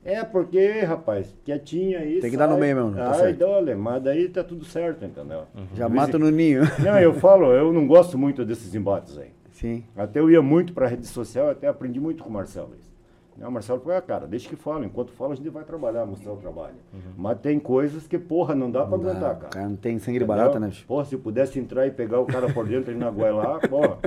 É, 0.09 0.23
porque, 0.23 0.81
rapaz, 0.81 1.35
quietinho 1.45 1.99
aí. 1.99 2.19
Tem 2.19 2.31
que 2.31 2.37
dar 2.37 2.47
no 2.47 2.57
meio 2.57 2.75
mesmo, 2.75 2.95
tá 2.95 3.11
Ai, 3.21 3.33
dole, 3.33 3.75
mas 3.75 4.01
daí 4.01 4.27
tá 4.27 4.43
tudo 4.43 4.65
certo, 4.65 5.05
entendeu? 5.05 5.43
Já 5.75 5.85
Às 5.85 5.91
mata 5.91 6.17
no 6.17 6.31
ninho. 6.31 6.63
Não, 6.83 6.99
eu 6.99 7.13
falo, 7.13 7.53
eu 7.53 7.71
não 7.71 7.85
gosto 7.85 8.17
muito 8.17 8.43
desses 8.43 8.73
embates 8.73 9.17
aí. 9.19 9.29
Sim. 9.51 9.83
Até 9.95 10.19
eu 10.19 10.31
ia 10.31 10.41
muito 10.41 10.73
pra 10.73 10.87
rede 10.87 11.05
social, 11.05 11.49
até 11.49 11.67
aprendi 11.67 11.99
muito 11.99 12.23
com 12.23 12.29
o 12.29 12.33
Marcelo 12.33 12.73
isso. 12.79 12.88
Né, 13.39 13.47
O 13.47 13.51
Marcelo 13.51 13.79
falou, 13.79 13.97
ah, 13.97 14.01
cara, 14.01 14.27
deixa 14.27 14.49
que 14.49 14.55
fala, 14.57 14.85
enquanto 14.85 15.11
fala 15.13 15.31
a 15.31 15.35
gente 15.35 15.49
vai 15.49 15.63
trabalhar, 15.63 16.05
mostrar 16.05 16.33
o 16.33 16.35
trabalho. 16.37 16.75
Mas 17.17 17.39
tem 17.39 17.57
coisas 17.57 18.05
que, 18.05 18.19
porra, 18.19 18.53
não 18.53 18.69
dá 18.69 18.83
dá, 18.83 18.95
aguentar, 18.95 19.35
cara. 19.37 19.49
cara 19.49 19.69
não 19.69 19.77
tem 19.77 19.97
sangue 19.97 20.19
de 20.19 20.25
Entendeu? 20.25 20.43
barata, 20.43 20.59
né? 20.59 20.71
Porra, 20.85 21.05
se 21.05 21.15
eu 21.15 21.19
pudesse 21.19 21.57
entrar 21.57 21.87
e 21.87 21.91
pegar 21.91 22.19
o 22.19 22.25
cara 22.25 22.51
por 22.51 22.67
dentro 22.67 22.91
ali 22.91 22.99
na 22.99 23.09
goela 23.09 23.47
lá, 23.47 23.59
porra. 23.65 23.97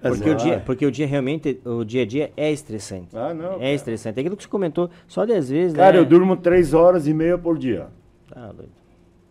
Porque 0.00 0.30
o, 0.30 0.34
dia, 0.34 0.62
porque 0.64 0.86
o 0.86 0.90
dia 0.90 1.06
realmente, 1.06 1.60
o 1.66 1.84
dia 1.84 2.02
a 2.02 2.06
dia 2.06 2.32
é 2.34 2.50
estressante. 2.50 3.14
Ah, 3.14 3.34
não. 3.34 3.52
é 3.54 3.58
cara. 3.58 3.72
estressante. 3.72 4.18
É 4.18 4.20
aquilo 4.20 4.36
que 4.36 4.42
você 4.44 4.48
comentou, 4.48 4.88
só 5.06 5.26
de 5.26 5.32
às 5.34 5.50
vezes, 5.50 5.76
Cara, 5.76 5.92
né? 5.92 5.98
eu 5.98 6.06
durmo 6.06 6.34
três 6.36 6.72
horas 6.72 7.06
e 7.06 7.12
meia 7.12 7.36
por 7.36 7.58
dia. 7.58 7.88
Tá 8.32 8.52
doido. 8.52 8.72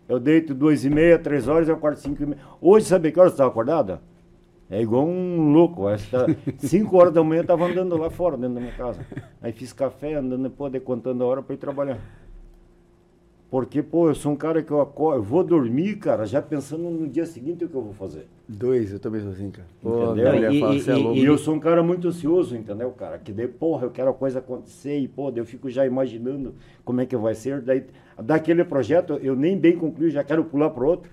Eu 0.08 0.20
deito 0.20 0.54
duas 0.54 0.84
e 0.86 0.89
meia, 0.89 1.18
três 1.18 1.48
horas, 1.48 1.68
eu 1.68 1.76
acordo 1.76 1.96
cinco 1.98 2.22
e 2.22 2.26
meia. 2.26 2.42
Hoje, 2.60 2.86
sabe 2.86 3.12
que 3.12 3.20
horas 3.20 3.32
você 3.32 3.36
estava 3.36 3.50
acordada? 3.50 4.02
É 4.72 4.82
igual 4.82 5.05
um 5.05 5.51
louco. 5.51 5.86
Acho 5.86 6.05
que 6.05 6.11
tá- 6.11 6.26
cinco 6.59 6.97
horas 6.97 7.13
da 7.13 7.22
manhã 7.22 7.39
eu 7.39 7.43
estava 7.43 7.65
andando 7.65 7.97
lá 7.97 8.09
fora, 8.09 8.38
dentro 8.38 8.55
da 8.55 8.61
minha 8.61 8.72
casa. 8.74 9.05
Aí 9.41 9.51
fiz 9.51 9.74
café, 9.74 10.13
andando, 10.13 10.49
pô, 10.49 10.72
contando 10.80 11.22
a 11.24 11.28
hora 11.28 11.43
para 11.43 11.53
ir 11.53 11.57
trabalhar. 11.57 11.99
Porque, 13.49 13.84
pô, 13.84 14.07
eu 14.07 14.15
sou 14.15 14.32
um 14.32 14.36
cara 14.38 14.63
que 14.63 14.72
eu 14.72 14.80
acordo, 14.80 15.19
eu 15.19 15.24
vou 15.24 15.43
dormir, 15.43 15.97
cara, 15.97 16.26
já 16.26 16.41
pensando 16.41 16.84
no 16.89 17.05
dia 17.05 17.26
seguinte 17.26 17.65
o 17.65 17.67
que 17.67 17.76
eu 17.76 17.82
vou 17.82 17.93
fazer. 17.93 18.26
Dois, 18.47 18.93
eu 18.93 18.99
também 18.99 19.19
sou 19.19 19.32
assim, 19.32 19.51
cara. 19.51 19.67
Pô, 19.84 19.89
Entendeu? 20.13 20.32
mulher 20.34 20.53
E- 20.53 20.59
fala, 20.61 20.76
e- 20.76 20.80
"Cê 20.80 20.91
é 20.91 20.97
e- 20.97 21.03
louco." 21.03 21.17
E 21.19 21.26
eu 21.26 21.38
sou 21.38 21.53
um 21.55 21.59
cara 21.59 21.84
muito 21.84 22.07
ansioso, 22.07 22.55
entendeu, 22.55 22.89
cara? 22.91 23.17
Que 23.17 23.34
daí, 23.34 23.49
porra, 23.49 23.88
eu 23.88 23.91
quero 23.91 24.09
a 24.09 24.13
coisa 24.13 24.39
acontecer 24.39 24.97
e, 24.99 25.05
pô, 25.05 25.30
eu 25.36 25.45
fico 25.45 25.69
já 25.69 25.86
imaginando 25.86 26.55
como 26.86 27.01
é 27.01 27.05
que 27.05 27.17
vai 27.17 27.36
ser. 27.36 27.59
Daí, 27.59 27.84
daquele 28.24 28.63
projeto, 28.63 29.19
eu 29.22 29.36
nem 29.36 29.57
bem 29.57 29.76
concluí, 29.76 30.09
já 30.11 30.24
quero 30.24 30.45
pular 30.45 30.69
para 30.69 30.86
outro. 30.86 31.11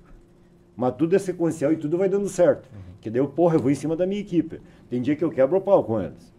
Mas 0.78 0.94
tudo 0.94 1.16
é 1.16 1.18
sequencial 1.18 1.72
e 1.72 1.76
tudo 1.76 1.98
vai 1.98 2.08
dando 2.08 2.28
certo. 2.28 2.70
Que 3.00 3.10
daí, 3.10 3.20
eu, 3.20 3.26
porra, 3.26 3.56
eu 3.56 3.60
vou 3.60 3.68
em 3.68 3.74
cima 3.74 3.96
da 3.96 4.06
minha 4.06 4.20
equipe. 4.20 4.60
Tem 4.88 5.02
dia 5.02 5.16
que 5.16 5.24
eu 5.24 5.30
quebro 5.30 5.56
o 5.58 5.60
pau 5.60 5.82
com 5.82 6.00
eles. 6.00 6.32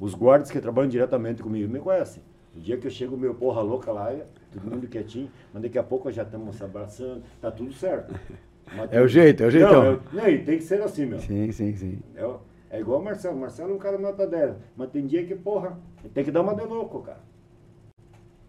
Os 0.00 0.14
guardas 0.14 0.50
que 0.50 0.60
trabalham 0.60 0.88
diretamente 0.88 1.40
comigo 1.44 1.72
me 1.72 1.78
conhecem. 1.78 2.24
O 2.56 2.58
dia 2.58 2.76
que 2.76 2.88
eu 2.88 2.90
chego 2.90 3.16
meio 3.16 3.34
porra 3.34 3.62
louca 3.62 3.92
lá, 3.92 4.12
é 4.12 4.26
todo 4.52 4.68
mundo 4.68 4.88
quietinho, 4.88 5.30
mas 5.54 5.62
daqui 5.62 5.78
a 5.78 5.82
pouco 5.84 6.10
já 6.10 6.24
estamos 6.24 6.56
se 6.56 6.64
abraçando, 6.64 7.22
tá 7.40 7.52
tudo 7.52 7.72
certo. 7.72 8.12
Mas 8.76 8.92
É 8.92 9.00
o 9.02 9.06
jeito, 9.08 9.42
é 9.42 9.46
o 9.46 9.50
jeitão. 9.50 9.72
Não, 9.72 9.84
eu- 9.92 10.00
não, 10.12 10.28
e 10.28 10.38
tem 10.44 10.56
que 10.56 10.64
ser 10.64 10.80
assim, 10.82 11.04
meu. 11.06 11.20
Sim, 11.20 11.52
sim, 11.52 11.74
sim. 11.76 11.98
É, 12.16 12.30
é 12.70 12.80
igual 12.80 13.00
o 13.00 13.04
Marcelo. 13.04 13.36
Marcelo 13.38 13.72
é 13.72 13.74
um 13.74 13.78
cara 13.78 13.98
nota 13.98 14.26
10. 14.26 14.56
Mas 14.76 14.88
tem 14.90 15.06
dia 15.06 15.24
que, 15.26 15.34
porra, 15.34 15.78
tem 16.14 16.24
que 16.24 16.30
dar 16.30 16.40
uma 16.40 16.54
de 16.54 16.64
louco, 16.64 17.00
cara. 17.02 17.20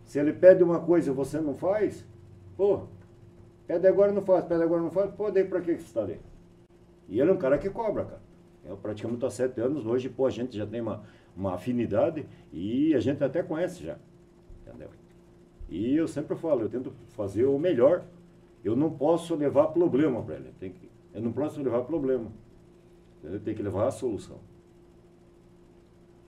Se 0.06 0.20
ele 0.20 0.32
pede 0.34 0.64
uma 0.64 0.80
coisa 0.80 1.12
e 1.12 1.14
você 1.14 1.42
não 1.42 1.54
faz, 1.54 2.06
pô, 2.56 2.84
pede 3.74 3.88
agora 3.88 4.12
não 4.12 4.22
faz, 4.22 4.46
pede 4.46 4.62
agora 4.62 4.82
não 4.82 4.92
faz, 4.92 5.12
pô, 5.12 5.32
daí 5.32 5.46
pra 5.46 5.60
que 5.60 5.74
você 5.74 5.82
está 5.82 6.02
ali? 6.02 6.20
E 7.10 7.20
ele 7.20 7.32
é 7.32 7.34
um 7.34 7.38
cara 7.38 7.58
que 7.58 7.70
cobra, 7.70 8.06
cara. 8.06 8.22
Eu 8.64 8.78
praticamente 8.78 9.26
há 9.26 9.30
sete 9.30 9.60
anos, 9.60 9.86
hoje, 9.86 10.10
pô, 10.10 10.26
a 10.26 10.30
gente 10.30 10.56
já 10.56 10.66
tem 10.66 10.80
uma, 10.80 11.04
uma 11.36 11.56
afinidade 11.56 12.26
e 12.52 12.94
a 12.94 13.00
gente 13.00 13.24
até 13.24 13.42
conhece 13.42 13.84
já. 13.84 13.98
Entendeu? 14.62 14.90
E 15.70 15.96
eu 15.96 16.08
sempre 16.08 16.36
falo, 16.36 16.62
eu 16.62 16.70
tento 16.70 16.94
fazer 17.10 17.46
o 17.46 17.58
melhor. 17.58 18.06
Eu 18.64 18.76
não 18.76 18.92
posso 18.92 19.36
levar 19.36 19.68
problema 19.68 20.22
para 20.22 20.36
ele. 20.36 20.54
Tem 20.60 20.72
que, 20.72 20.90
eu 21.14 21.22
não 21.22 21.34
posso 21.34 21.62
levar 21.62 21.82
problema. 21.82 22.32
Entendeu? 23.20 23.40
Tem 23.40 23.56
que 23.56 23.64
levar 23.64 23.88
a 23.88 23.92
solução. 23.92 24.38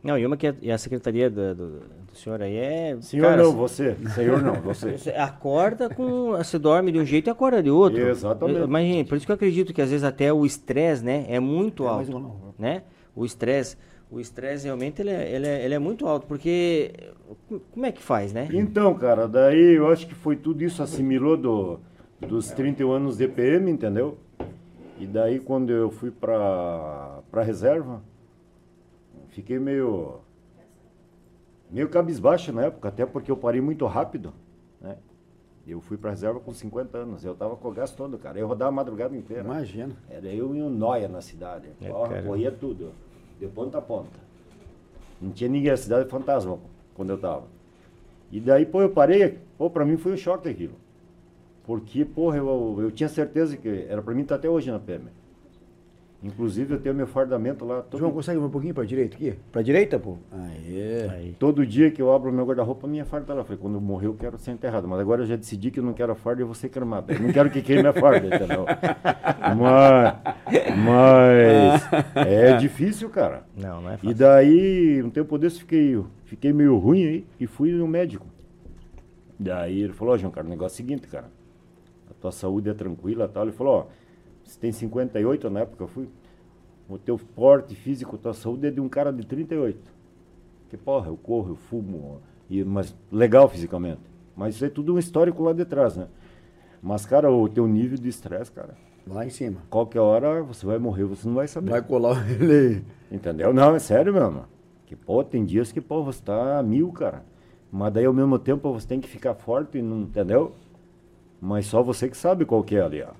Não, 0.03 0.17
e 0.17 0.25
uma 0.25 0.35
que 0.35 0.53
e 0.61 0.71
a 0.71 0.77
secretaria 0.77 1.29
do, 1.29 1.55
do, 1.55 1.79
do 2.15 2.19
senhor 2.19 2.41
aí 2.41 2.55
é. 2.55 2.97
Senhor 3.01 3.23
cara, 3.29 3.43
não, 3.43 3.51
você. 3.51 3.95
Senhor 4.15 4.41
não, 4.41 4.55
você. 4.55 4.91
Você 4.97 5.09
acorda 5.11 5.89
com. 5.89 6.31
Você 6.31 6.57
dorme 6.57 6.91
de 6.91 6.97
um 6.99 7.05
jeito 7.05 7.27
e 7.27 7.29
acorda 7.29 7.61
de 7.61 7.69
outro. 7.69 7.99
Exatamente. 8.01 8.67
Mas, 8.67 8.87
gente, 8.87 9.07
por 9.09 9.17
isso 9.17 9.25
que 9.25 9.31
eu 9.31 9.35
acredito 9.35 9.73
que 9.73 9.81
às 9.81 9.89
vezes 9.89 10.03
até 10.03 10.31
o 10.31 10.45
estresse, 10.45 11.03
né, 11.03 11.25
é 11.27 11.39
muito 11.39 11.83
É, 11.83 11.87
alto. 11.87 12.09
uma 12.11 12.19
não. 12.19 12.53
Né? 12.57 12.83
O 13.15 13.25
estresse. 13.25 13.77
O 14.09 14.19
estresse 14.19 14.65
realmente 14.65 15.01
ele 15.01 15.09
é, 15.09 15.31
ele, 15.35 15.47
é, 15.47 15.65
ele 15.65 15.73
é 15.73 15.79
muito 15.79 16.07
alto, 16.07 16.25
porque. 16.27 16.91
Como 17.71 17.85
é 17.85 17.91
que 17.91 18.01
faz, 18.01 18.31
né? 18.31 18.47
Então, 18.53 18.93
cara, 18.95 19.27
daí 19.27 19.75
eu 19.75 19.87
acho 19.89 20.07
que 20.07 20.13
foi 20.15 20.35
tudo 20.35 20.63
isso 20.63 20.81
assimilou 20.81 21.35
do, 21.35 21.79
dos 22.21 22.51
31 22.51 22.91
anos 22.91 23.17
de 23.17 23.27
PM, 23.27 23.69
entendeu? 23.69 24.17
E 24.99 25.05
daí 25.05 25.39
quando 25.39 25.71
eu 25.71 25.89
fui 25.91 26.11
pra, 26.11 27.19
pra 27.29 27.41
reserva, 27.43 28.01
fiquei 29.29 29.59
meio. 29.59 30.19
Meio 31.75 31.89
cabisbaixo 31.89 32.53
na 32.53 32.63
época, 32.63 32.87
até 32.87 33.05
porque 33.05 33.29
eu 33.29 33.35
parei 33.35 33.59
muito 33.59 33.85
rápido, 33.85 34.33
né? 34.79 34.95
Eu 35.67 35.81
fui 35.81 35.97
pra 35.97 36.11
reserva 36.11 36.39
com 36.39 36.53
50 36.53 36.97
anos, 36.97 37.25
eu 37.25 37.35
tava 37.35 37.57
com 37.57 37.67
o 37.67 37.71
gás 37.71 37.91
todo, 37.91 38.17
cara. 38.17 38.39
Eu 38.39 38.47
rodava 38.47 38.69
a 38.69 38.71
madrugada 38.71 39.13
inteira. 39.17 39.43
Imagina. 39.43 39.93
Era 40.09 40.27
eu 40.27 40.55
e 40.55 40.61
um 40.61 40.69
noia 40.69 41.09
na 41.09 41.21
cidade. 41.21 41.67
É, 41.81 41.89
Porra, 41.89 42.21
corria 42.21 42.49
tudo, 42.49 42.93
de 43.37 43.47
ponta 43.47 43.79
a 43.79 43.81
ponta. 43.81 44.17
Não 45.21 45.31
tinha 45.31 45.49
ninguém, 45.49 45.71
a 45.71 45.75
cidade 45.75 46.05
é 46.05 46.09
fantasma 46.09 46.57
quando 46.93 47.09
eu 47.09 47.17
tava. 47.17 47.43
E 48.31 48.39
daí, 48.39 48.65
pô, 48.65 48.81
eu 48.81 48.91
parei, 48.91 49.37
pô, 49.57 49.69
pra 49.69 49.83
mim 49.83 49.97
foi 49.97 50.13
um 50.13 50.17
choque 50.17 50.47
aquilo. 50.47 50.75
Porque, 51.65 52.05
porra, 52.05 52.37
eu, 52.37 52.77
eu 52.79 52.91
tinha 52.91 53.09
certeza 53.09 53.57
que 53.57 53.85
era 53.89 54.01
pra 54.01 54.13
mim 54.13 54.21
estar 54.21 54.35
até 54.35 54.49
hoje 54.49 54.71
na 54.71 54.79
PM. 54.79 55.07
Inclusive, 56.25 56.73
eu 56.73 56.79
tenho 56.79 56.95
meu 56.95 57.05
fardamento 57.05 57.63
lá. 57.63 57.83
Todo, 57.83 57.99
João, 57.99 58.11
consegue 58.11 58.39
um 58.39 58.49
pouquinho 58.49 58.73
pra 58.73 58.83
direita 58.83 59.15
aqui? 59.15 59.35
Pra 59.51 59.61
direita, 59.61 59.99
pô? 59.99 60.17
Aê. 60.31 61.07
Aí. 61.11 61.35
todo 61.37 61.63
dia 61.65 61.91
que 61.91 62.01
eu 62.01 62.11
abro 62.11 62.31
meu 62.33 62.43
guarda-roupa, 62.45 62.87
minha 62.87 63.05
farda 63.05 63.27
tá 63.27 63.33
lá. 63.35 63.43
Falei, 63.43 63.59
quando 63.61 63.75
eu 63.75 63.81
morrer, 63.81 64.07
eu 64.07 64.15
quero 64.15 64.35
ser 64.39 64.51
enterrado. 64.51 64.87
Mas 64.87 64.99
agora 64.99 65.21
eu 65.21 65.27
já 65.27 65.35
decidi 65.35 65.69
que 65.69 65.79
eu 65.79 65.83
não 65.83 65.93
quero 65.93 66.11
a 66.11 66.15
farda 66.15 66.41
e 66.41 66.43
eu 66.43 66.47
vou 66.47 66.55
ser 66.55 66.69
cremado. 66.69 67.11
Eu 67.13 67.19
não 67.19 67.31
quero 67.31 67.51
que 67.51 67.61
queime 67.61 67.87
a 67.87 67.93
farda, 67.93 68.25
entendeu? 68.35 68.65
Mas, 69.55 70.15
mas 70.83 71.83
é 72.27 72.57
difícil, 72.57 73.09
cara. 73.09 73.43
Não, 73.55 73.81
não 73.81 73.91
é 73.91 73.93
E 73.93 73.97
fácil. 73.97 74.15
daí, 74.15 75.03
um 75.03 75.09
tempo 75.11 75.37
desse, 75.37 75.59
fiquei, 75.59 76.03
fiquei 76.25 76.51
meio 76.51 76.75
ruim 76.77 77.05
aí 77.05 77.25
e 77.39 77.45
fui 77.45 77.71
no 77.71 77.87
médico. 77.87 78.25
Daí 79.39 79.81
ele 79.81 79.93
falou, 79.93 80.13
ó, 80.15 80.17
João, 80.17 80.31
cara, 80.31 80.47
o 80.47 80.49
negócio 80.49 80.73
é 80.73 80.75
o 80.75 80.77
seguinte, 80.77 81.07
cara. 81.07 81.25
A 82.09 82.13
tua 82.19 82.31
saúde 82.31 82.69
é 82.69 82.73
tranquila 82.73 83.25
e 83.25 83.27
tal. 83.27 83.43
Ele 83.43 83.51
falou, 83.51 83.73
ó, 83.73 83.85
você 84.45 84.59
tem 84.59 84.71
58 84.71 85.49
na 85.49 85.61
época 85.61 85.83
eu 85.83 85.87
fui. 85.87 86.07
O 86.87 86.97
teu 86.97 87.17
porte 87.17 87.75
físico, 87.75 88.17
tua 88.17 88.33
saúde 88.33 88.67
é 88.67 88.71
de 88.71 88.79
um 88.79 88.87
cara 88.87 89.11
de 89.11 89.25
38. 89.25 89.91
Que 90.69 90.77
porra, 90.77 91.07
eu 91.07 91.17
corro, 91.17 91.51
eu 91.51 91.55
fumo, 91.55 92.21
e, 92.49 92.63
mas 92.63 92.95
legal 93.11 93.49
fisicamente. 93.49 94.01
Mas 94.35 94.55
isso 94.55 94.65
é 94.65 94.69
tudo 94.69 94.93
um 94.93 94.99
histórico 94.99 95.43
lá 95.43 95.51
de 95.53 95.65
trás, 95.65 95.97
né? 95.97 96.07
Mas, 96.81 97.05
cara, 97.05 97.31
o 97.31 97.49
teu 97.49 97.65
nível 97.67 97.97
de 97.97 98.09
estresse, 98.09 98.51
cara, 98.51 98.75
Lá 99.07 99.25
em 99.25 99.29
cima. 99.29 99.61
qualquer 99.69 99.99
hora 99.99 100.41
você 100.43 100.65
vai 100.65 100.77
morrer, 100.77 101.05
você 101.05 101.27
não 101.27 101.35
vai 101.35 101.47
saber. 101.47 101.71
Vai 101.71 101.81
colar 101.81 102.25
ele. 102.29 102.83
Entendeu? 103.11 103.53
Não, 103.53 103.75
é 103.75 103.79
sério 103.79 104.13
mesmo. 104.13 104.45
Que, 104.85 104.95
pô, 104.95 105.23
tem 105.23 105.43
dias 105.43 105.71
que, 105.71 105.81
pô, 105.81 106.03
você 106.03 106.21
tá 106.21 106.61
mil, 106.61 106.91
cara. 106.91 107.23
Mas 107.71 107.93
daí, 107.93 108.05
ao 108.05 108.13
mesmo 108.13 108.37
tempo, 108.37 108.71
você 108.71 108.87
tem 108.87 108.99
que 108.99 109.07
ficar 109.07 109.33
forte, 109.33 109.81
não, 109.81 110.01
entendeu? 110.01 110.53
Mas 111.41 111.65
só 111.65 111.81
você 111.81 112.09
que 112.09 112.17
sabe 112.17 112.45
qual 112.45 112.63
que 112.63 112.75
é 112.75 112.81
ali, 112.81 113.01
ó. 113.01 113.11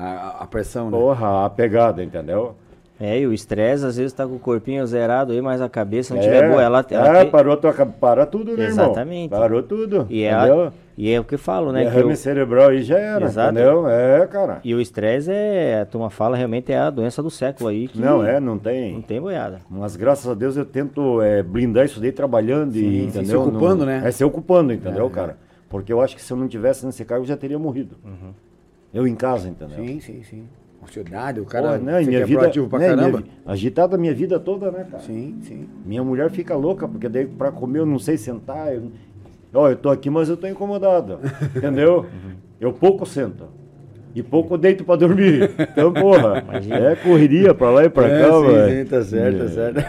A, 0.00 0.36
a 0.44 0.46
pressão, 0.46 0.90
né? 0.90 0.96
Porra, 0.98 1.44
a 1.46 1.50
pegada, 1.50 2.02
entendeu? 2.02 2.54
É, 3.02 3.18
e 3.18 3.26
o 3.26 3.32
estresse 3.32 3.84
às 3.86 3.96
vezes 3.96 4.12
tá 4.12 4.26
com 4.26 4.34
o 4.34 4.38
corpinho 4.38 4.86
zerado 4.86 5.32
aí, 5.32 5.40
mas 5.40 5.62
a 5.62 5.70
cabeça 5.70 6.14
não 6.14 6.20
tiver 6.20 6.48
boa. 6.50 6.62
Ela, 6.62 6.84
ela 6.90 7.18
é, 7.18 7.22
tem- 7.22 7.30
parou 7.30 7.56
tua, 7.56 7.72
para 7.72 8.26
tudo, 8.26 8.54
né, 8.56 8.64
irmão? 8.64 8.84
Exatamente. 8.86 9.30
Parou 9.30 9.62
tudo, 9.62 10.06
E 10.10 10.22
é, 10.22 10.30
entendeu? 10.36 10.64
a- 10.64 10.72
e 10.98 11.10
é 11.10 11.18
o 11.18 11.24
que 11.24 11.34
eu 11.34 11.38
falo, 11.38 11.72
né? 11.72 11.84
que 11.84 11.90
Derrame 11.90 12.12
o- 12.12 12.16
cerebral 12.16 12.68
aí 12.68 12.82
já 12.82 12.98
era, 12.98 13.24
Exato. 13.24 13.52
entendeu? 13.54 13.88
É, 13.88 14.26
cara. 14.26 14.60
E 14.62 14.74
o 14.74 14.80
estresse 14.82 15.30
é, 15.32 15.80
a 15.80 15.86
turma 15.86 16.10
fala, 16.10 16.36
realmente 16.36 16.70
é 16.72 16.78
a 16.78 16.90
doença 16.90 17.22
do 17.22 17.30
século 17.30 17.70
aí. 17.70 17.88
Que 17.88 17.98
Não, 17.98 18.22
é, 18.22 18.38
não 18.38 18.52
Não 18.52 18.58
tem. 18.58 19.00
tem 19.00 19.18
boiada. 19.18 19.60
Mas 19.70 19.96
graças 19.96 20.30
a 20.30 20.34
Deus 20.34 20.58
eu 20.58 20.66
tento 20.66 21.22
é, 21.22 21.42
blindar 21.42 21.86
isso 21.86 22.00
daí 22.00 22.12
trabalhando 22.12 22.76
e, 22.76 22.80
Sim, 22.80 22.90
sim, 22.90 23.06
entendeu? 23.06 23.24
se 23.24 23.36
ocupando, 23.48 23.76
Não- 23.78 23.86
né? 23.86 24.02
É, 24.04 24.10
se 24.10 24.22
ocupando, 24.22 24.74
entendeu, 24.74 25.06
É. 25.06 25.10
cara? 25.10 25.36
Porque 25.70 25.90
eu 25.90 26.02
acho 26.02 26.14
que 26.14 26.20
se 26.20 26.30
eu 26.30 26.36
não 26.36 26.48
tivesse 26.48 26.84
nesse 26.84 27.02
cargo, 27.06 27.24
eu 27.24 27.28
já 27.28 27.36
teria 27.36 27.58
morrido. 27.58 27.96
Eu 28.92 29.06
em 29.06 29.14
casa, 29.14 29.48
entendeu? 29.48 29.76
Sim, 29.76 30.00
sim, 30.00 30.22
sim. 30.22 30.48
Ansiedade, 30.82 31.40
o 31.40 31.44
cara 31.44 31.78
Pô, 31.78 31.84
né, 31.84 32.00
minha 32.02 32.20
é 32.20 32.24
vida, 32.24 32.50
pra 32.68 32.78
né, 32.78 32.86
minha 32.86 32.96
caramba. 32.96 33.18
vi- 33.18 33.30
agitada 33.44 33.96
a 33.96 33.98
minha 33.98 34.14
vida 34.14 34.40
toda, 34.40 34.70
né, 34.72 34.84
cara? 34.90 35.02
Sim, 35.02 35.38
sim. 35.42 35.68
Minha 35.84 36.02
mulher 36.02 36.30
fica 36.30 36.56
louca, 36.56 36.88
porque 36.88 37.08
daí 37.08 37.26
pra 37.26 37.52
comer 37.52 37.80
eu 37.80 37.86
não 37.86 37.98
sei 37.98 38.16
sentar. 38.16 38.74
Eu... 38.74 38.90
Ó, 39.52 39.68
eu 39.68 39.76
tô 39.76 39.90
aqui, 39.90 40.08
mas 40.08 40.28
eu 40.28 40.36
tô 40.36 40.46
incomodado. 40.46 41.18
entendeu? 41.54 42.06
Eu 42.58 42.72
pouco 42.72 43.04
sento. 43.04 43.44
E 44.14 44.22
pouco 44.22 44.58
deito 44.58 44.84
pra 44.84 44.96
dormir. 44.96 45.50
Então, 45.58 45.92
porra, 45.92 46.44
é 46.70 46.96
correria 46.96 47.54
pra 47.54 47.70
lá 47.70 47.84
e 47.84 47.90
pra 47.90 48.08
É, 48.08 48.20
cá, 48.20 48.32
sim, 48.32 48.46
velho. 48.46 48.78
sim, 48.84 48.90
tá 48.90 49.02
certo, 49.02 49.38
tá 49.38 49.44
É. 49.44 49.48
certo. 49.48 49.80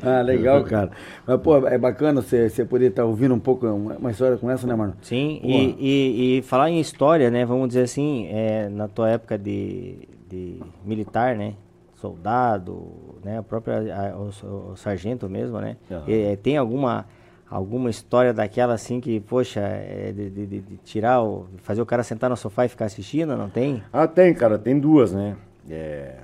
ah, 0.02 0.22
legal, 0.22 0.64
cara. 0.64 0.90
Mas, 1.26 1.40
pô, 1.40 1.66
é 1.66 1.76
bacana 1.76 2.22
você, 2.22 2.48
você 2.48 2.64
poder 2.64 2.86
estar 2.90 3.04
ouvindo 3.04 3.34
um 3.34 3.38
pouco 3.38 3.66
uma, 3.66 3.94
uma 3.96 4.10
história 4.10 4.36
com 4.38 4.50
essa, 4.50 4.66
né, 4.66 4.74
mano? 4.74 4.94
Sim, 5.02 5.40
e, 5.44 5.76
e, 5.78 6.38
e 6.38 6.42
falar 6.42 6.70
em 6.70 6.80
história, 6.80 7.30
né? 7.30 7.44
Vamos 7.44 7.68
dizer 7.68 7.82
assim, 7.82 8.26
é, 8.30 8.68
na 8.70 8.88
tua 8.88 9.10
época 9.10 9.36
de, 9.36 9.98
de 10.28 10.56
militar, 10.84 11.36
né? 11.36 11.54
Soldado, 11.96 12.86
né? 13.24 13.40
O 13.40 13.42
próprio 13.42 13.74
a- 13.92 14.16
o, 14.16 14.70
o 14.72 14.76
sargento 14.76 15.28
mesmo, 15.28 15.58
né? 15.60 15.76
É, 16.06 16.36
tem 16.36 16.56
alguma 16.56 17.06
alguma 17.50 17.88
história 17.90 18.32
daquela 18.32 18.74
assim 18.74 19.00
que, 19.00 19.20
poxa, 19.20 19.60
é 19.60 20.12
de, 20.12 20.30
de- 20.30 20.46
de- 20.60 20.76
tirar, 20.78 21.22
o, 21.22 21.46
fazer 21.58 21.80
o 21.80 21.86
cara 21.86 22.02
sentar 22.02 22.28
no 22.30 22.36
sofá 22.36 22.64
e 22.66 22.68
ficar 22.68 22.84
assistindo, 22.86 23.36
não 23.36 23.48
tem? 23.48 23.82
Ah, 23.92 24.06
tem, 24.06 24.34
cara, 24.34 24.58
tem 24.58 24.78
duas, 24.78 25.12
né? 25.12 25.36
É, 25.68 26.18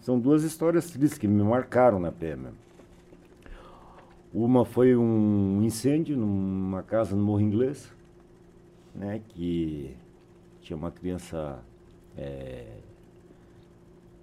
São 0.00 0.18
duas 0.18 0.42
histórias 0.44 0.90
tristes 0.90 1.18
que 1.18 1.26
me 1.28 1.42
marcaram 1.42 1.98
na 1.98 2.10
PM. 2.12 2.48
Uma 4.32 4.64
foi 4.64 4.94
um 4.96 5.62
incêndio 5.62 6.16
numa 6.16 6.82
casa 6.82 7.16
no 7.16 7.22
Morro 7.22 7.40
Inglês, 7.40 7.92
né? 8.94 9.20
Que 9.30 9.96
tinha 10.60 10.76
uma 10.76 10.90
criança 10.90 11.58
é, 12.16 12.64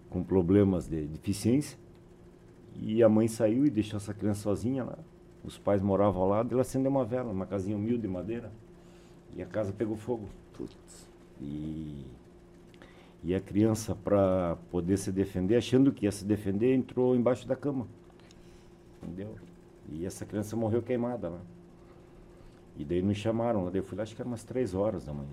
com 0.09 0.24
problemas 0.24 0.88
de 0.88 1.07
deficiência 1.07 1.78
e 2.80 3.01
a 3.01 3.09
mãe 3.09 3.28
saiu 3.28 3.66
e 3.66 3.70
deixou 3.70 3.97
essa 3.97 4.13
criança 4.13 4.41
sozinha 4.41 4.84
lá. 4.84 4.97
Os 5.45 5.57
pais 5.57 5.81
moravam 5.81 6.23
ao 6.23 6.29
lado, 6.29 6.51
ela 6.53 6.61
acendeu 6.61 6.89
uma 6.91 7.05
vela, 7.05 7.31
uma 7.31 7.45
casinha 7.45 7.77
humilde 7.77 8.01
de 8.01 8.07
madeira 8.07 8.51
e 9.35 9.41
a 9.41 9.45
casa 9.45 9.71
pegou 9.73 9.95
fogo. 9.95 10.27
E 11.41 12.05
e 13.23 13.33
a 13.33 13.41
criança, 13.41 13.95
para 13.95 14.55
poder 14.69 14.97
se 14.97 15.11
defender, 15.11 15.55
achando 15.55 15.91
que 15.91 16.05
ia 16.05 16.11
se 16.11 16.23
defender, 16.23 16.75
entrou 16.75 17.15
embaixo 17.15 17.47
da 17.47 17.55
cama. 17.55 17.87
Entendeu? 19.01 19.35
E 19.89 20.05
essa 20.05 20.25
criança 20.25 20.55
morreu 20.55 20.81
queimada 20.81 21.29
lá. 21.29 21.39
E 22.77 22.83
daí 22.85 23.01
nos 23.01 23.17
chamaram. 23.17 23.65
Daí 23.65 23.77
eu 23.79 23.83
fui 23.83 23.97
lá, 23.97 24.03
acho 24.03 24.15
que 24.15 24.21
era 24.21 24.27
umas 24.27 24.43
três 24.43 24.75
horas 24.75 25.05
da 25.05 25.13
manhã. 25.13 25.29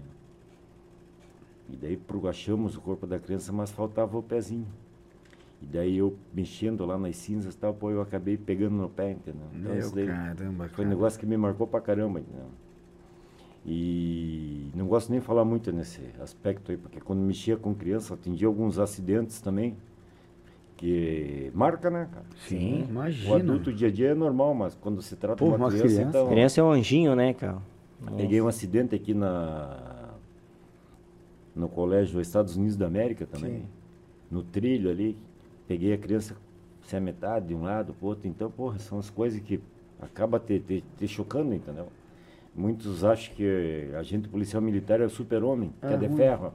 E 1.69 1.77
daí 1.77 1.97
pro- 1.97 2.29
achamos 2.29 2.77
o 2.77 2.81
corpo 2.81 3.07
da 3.07 3.19
criança, 3.19 3.53
mas 3.53 3.71
faltava 3.71 4.17
o 4.17 4.23
pezinho. 4.23 4.67
E 5.63 5.67
daí 5.67 5.97
eu 5.99 6.17
mexendo 6.35 6.85
lá 6.85 6.99
nas 6.99 7.17
cinzas 7.17 7.55
e 7.55 7.57
tal, 7.59 7.73
pô, 7.73 7.91
eu 7.91 8.01
acabei 8.01 8.37
pegando 8.37 8.75
no 8.75 8.89
pé, 8.89 9.13
entendeu? 9.13 9.43
Então, 9.55 9.71
Meu 9.71 9.79
isso 9.79 9.95
daí 9.95 10.07
caramba, 10.07 10.69
foi 10.69 10.85
um 10.85 10.89
negócio 10.89 11.21
que 11.21 11.27
me 11.27 11.37
marcou 11.37 11.67
pra 11.67 11.81
caramba, 11.81 12.19
entendeu? 12.21 12.47
E 13.65 14.71
não 14.75 14.87
gosto 14.87 15.11
nem 15.11 15.21
de 15.21 15.25
falar 15.27 15.45
muito 15.45 15.71
nesse 15.73 16.01
aspecto 16.21 16.73
aí, 16.73 16.77
porque 16.77 17.01
quando 17.01 17.21
mexia 17.21 17.57
com 17.57 17.73
criança, 17.73 18.15
atendi 18.15 18.45
alguns 18.45 18.77
acidentes 18.79 19.41
também, 19.41 19.77
que 20.77 21.53
marca, 21.55 21.89
né, 21.89 22.09
cara? 22.13 22.27
Sim, 22.49 22.83
O 22.83 22.89
imagina. 22.91 23.37
adulto 23.37 23.73
dia 23.73 23.87
a 23.87 23.91
dia 23.91 24.09
é 24.09 24.15
normal, 24.15 24.53
mas 24.53 24.75
quando 24.75 25.01
se 25.01 25.15
trata 25.15 25.37
Pô, 25.37 25.45
de 25.45 25.51
uma 25.53 25.59
uma 25.59 25.69
criança, 25.69 25.87
criança. 25.95 26.09
então... 26.09 26.29
Criança 26.29 26.61
é 26.61 26.65
um 26.65 26.71
anjinho, 26.73 27.15
né, 27.15 27.33
cara? 27.35 27.59
Peguei 28.17 28.41
um 28.43 28.49
acidente 28.49 28.97
aqui 28.97 29.15
na 29.15 30.09
no 31.55 31.69
colégio 31.69 32.21
Estados 32.21 32.57
Unidos 32.57 32.77
da 32.77 32.87
América 32.87 33.27
também. 33.27 33.59
Sim. 33.61 33.67
No 34.31 34.43
trilho 34.43 34.91
ali, 34.91 35.17
peguei 35.73 35.95
a 35.95 35.99
criança 35.99 36.37
sem 36.83 36.99
a 36.99 37.01
metade 37.01 37.49
de 37.49 37.55
um 37.55 37.63
lado 37.63 37.95
pro 37.95 38.09
outro. 38.09 38.29
Então, 38.29 38.51
porra, 38.51 38.79
são 38.79 38.99
as 38.99 39.09
coisas 39.09 39.41
que 39.41 39.59
acaba 39.99 40.39
te, 40.39 40.61
te, 40.61 40.85
te 40.99 41.09
chocando, 41.09 41.55
entendeu? 41.55 41.87
Muitos 42.55 43.03
acham 43.03 43.35
que 43.35 43.91
a 43.99 44.03
gente 44.03 44.29
policial 44.29 44.61
militar 44.61 45.01
é 45.01 45.07
o 45.07 45.09
super-homem, 45.09 45.73
que 45.81 45.87
é 45.87 45.97
de 45.97 46.05
Aham. 46.05 46.17
ferro. 46.17 46.53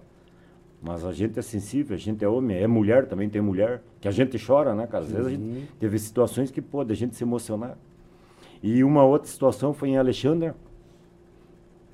Mas 0.79 1.03
a 1.03 1.11
gente 1.11 1.39
é 1.39 1.41
sensível, 1.41 1.95
a 1.95 1.99
gente 1.99 2.23
é 2.23 2.27
homem, 2.27 2.57
é 2.57 2.67
mulher, 2.67 3.07
também 3.07 3.27
tem 3.27 3.41
mulher, 3.41 3.81
que 3.99 4.07
a 4.07 4.11
gente 4.11 4.37
chora, 4.37 4.75
né, 4.75 4.85
cara? 4.85 5.03
Às 5.05 5.11
vezes 5.11 5.25
a 5.25 5.29
gente 5.31 5.67
teve 5.79 5.97
situações 5.97 6.51
que 6.51 6.61
pode 6.61 6.91
a 6.91 6.95
gente 6.95 7.15
se 7.15 7.23
emocionar. 7.23 7.75
E 8.61 8.83
uma 8.83 9.03
outra 9.03 9.27
situação 9.27 9.73
foi 9.73 9.89
em 9.89 9.97
Alexandra. 9.97 10.55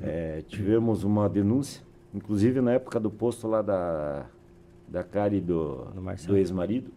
É, 0.02 0.44
tivemos 0.50 1.06
uma 1.06 1.30
denúncia, 1.30 1.82
inclusive 2.14 2.60
na 2.60 2.74
época 2.74 3.00
do 3.00 3.10
posto 3.10 3.48
lá 3.48 3.62
da, 3.62 4.26
da 4.90 5.02
Cari 5.02 5.40
do, 5.40 5.86
do 6.28 6.36
ex-marido, 6.36 6.92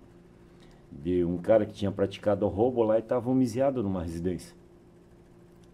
de 0.91 1.25
um 1.25 1.37
cara 1.39 1.67
que 1.67 1.73
tinha 1.73 1.91
praticado 1.91 2.47
roubo 2.49 2.83
lá 2.83 2.97
e 2.97 3.01
estava 3.01 3.31
homiziado 3.31 3.83
numa 3.83 4.03
residência. 4.03 4.55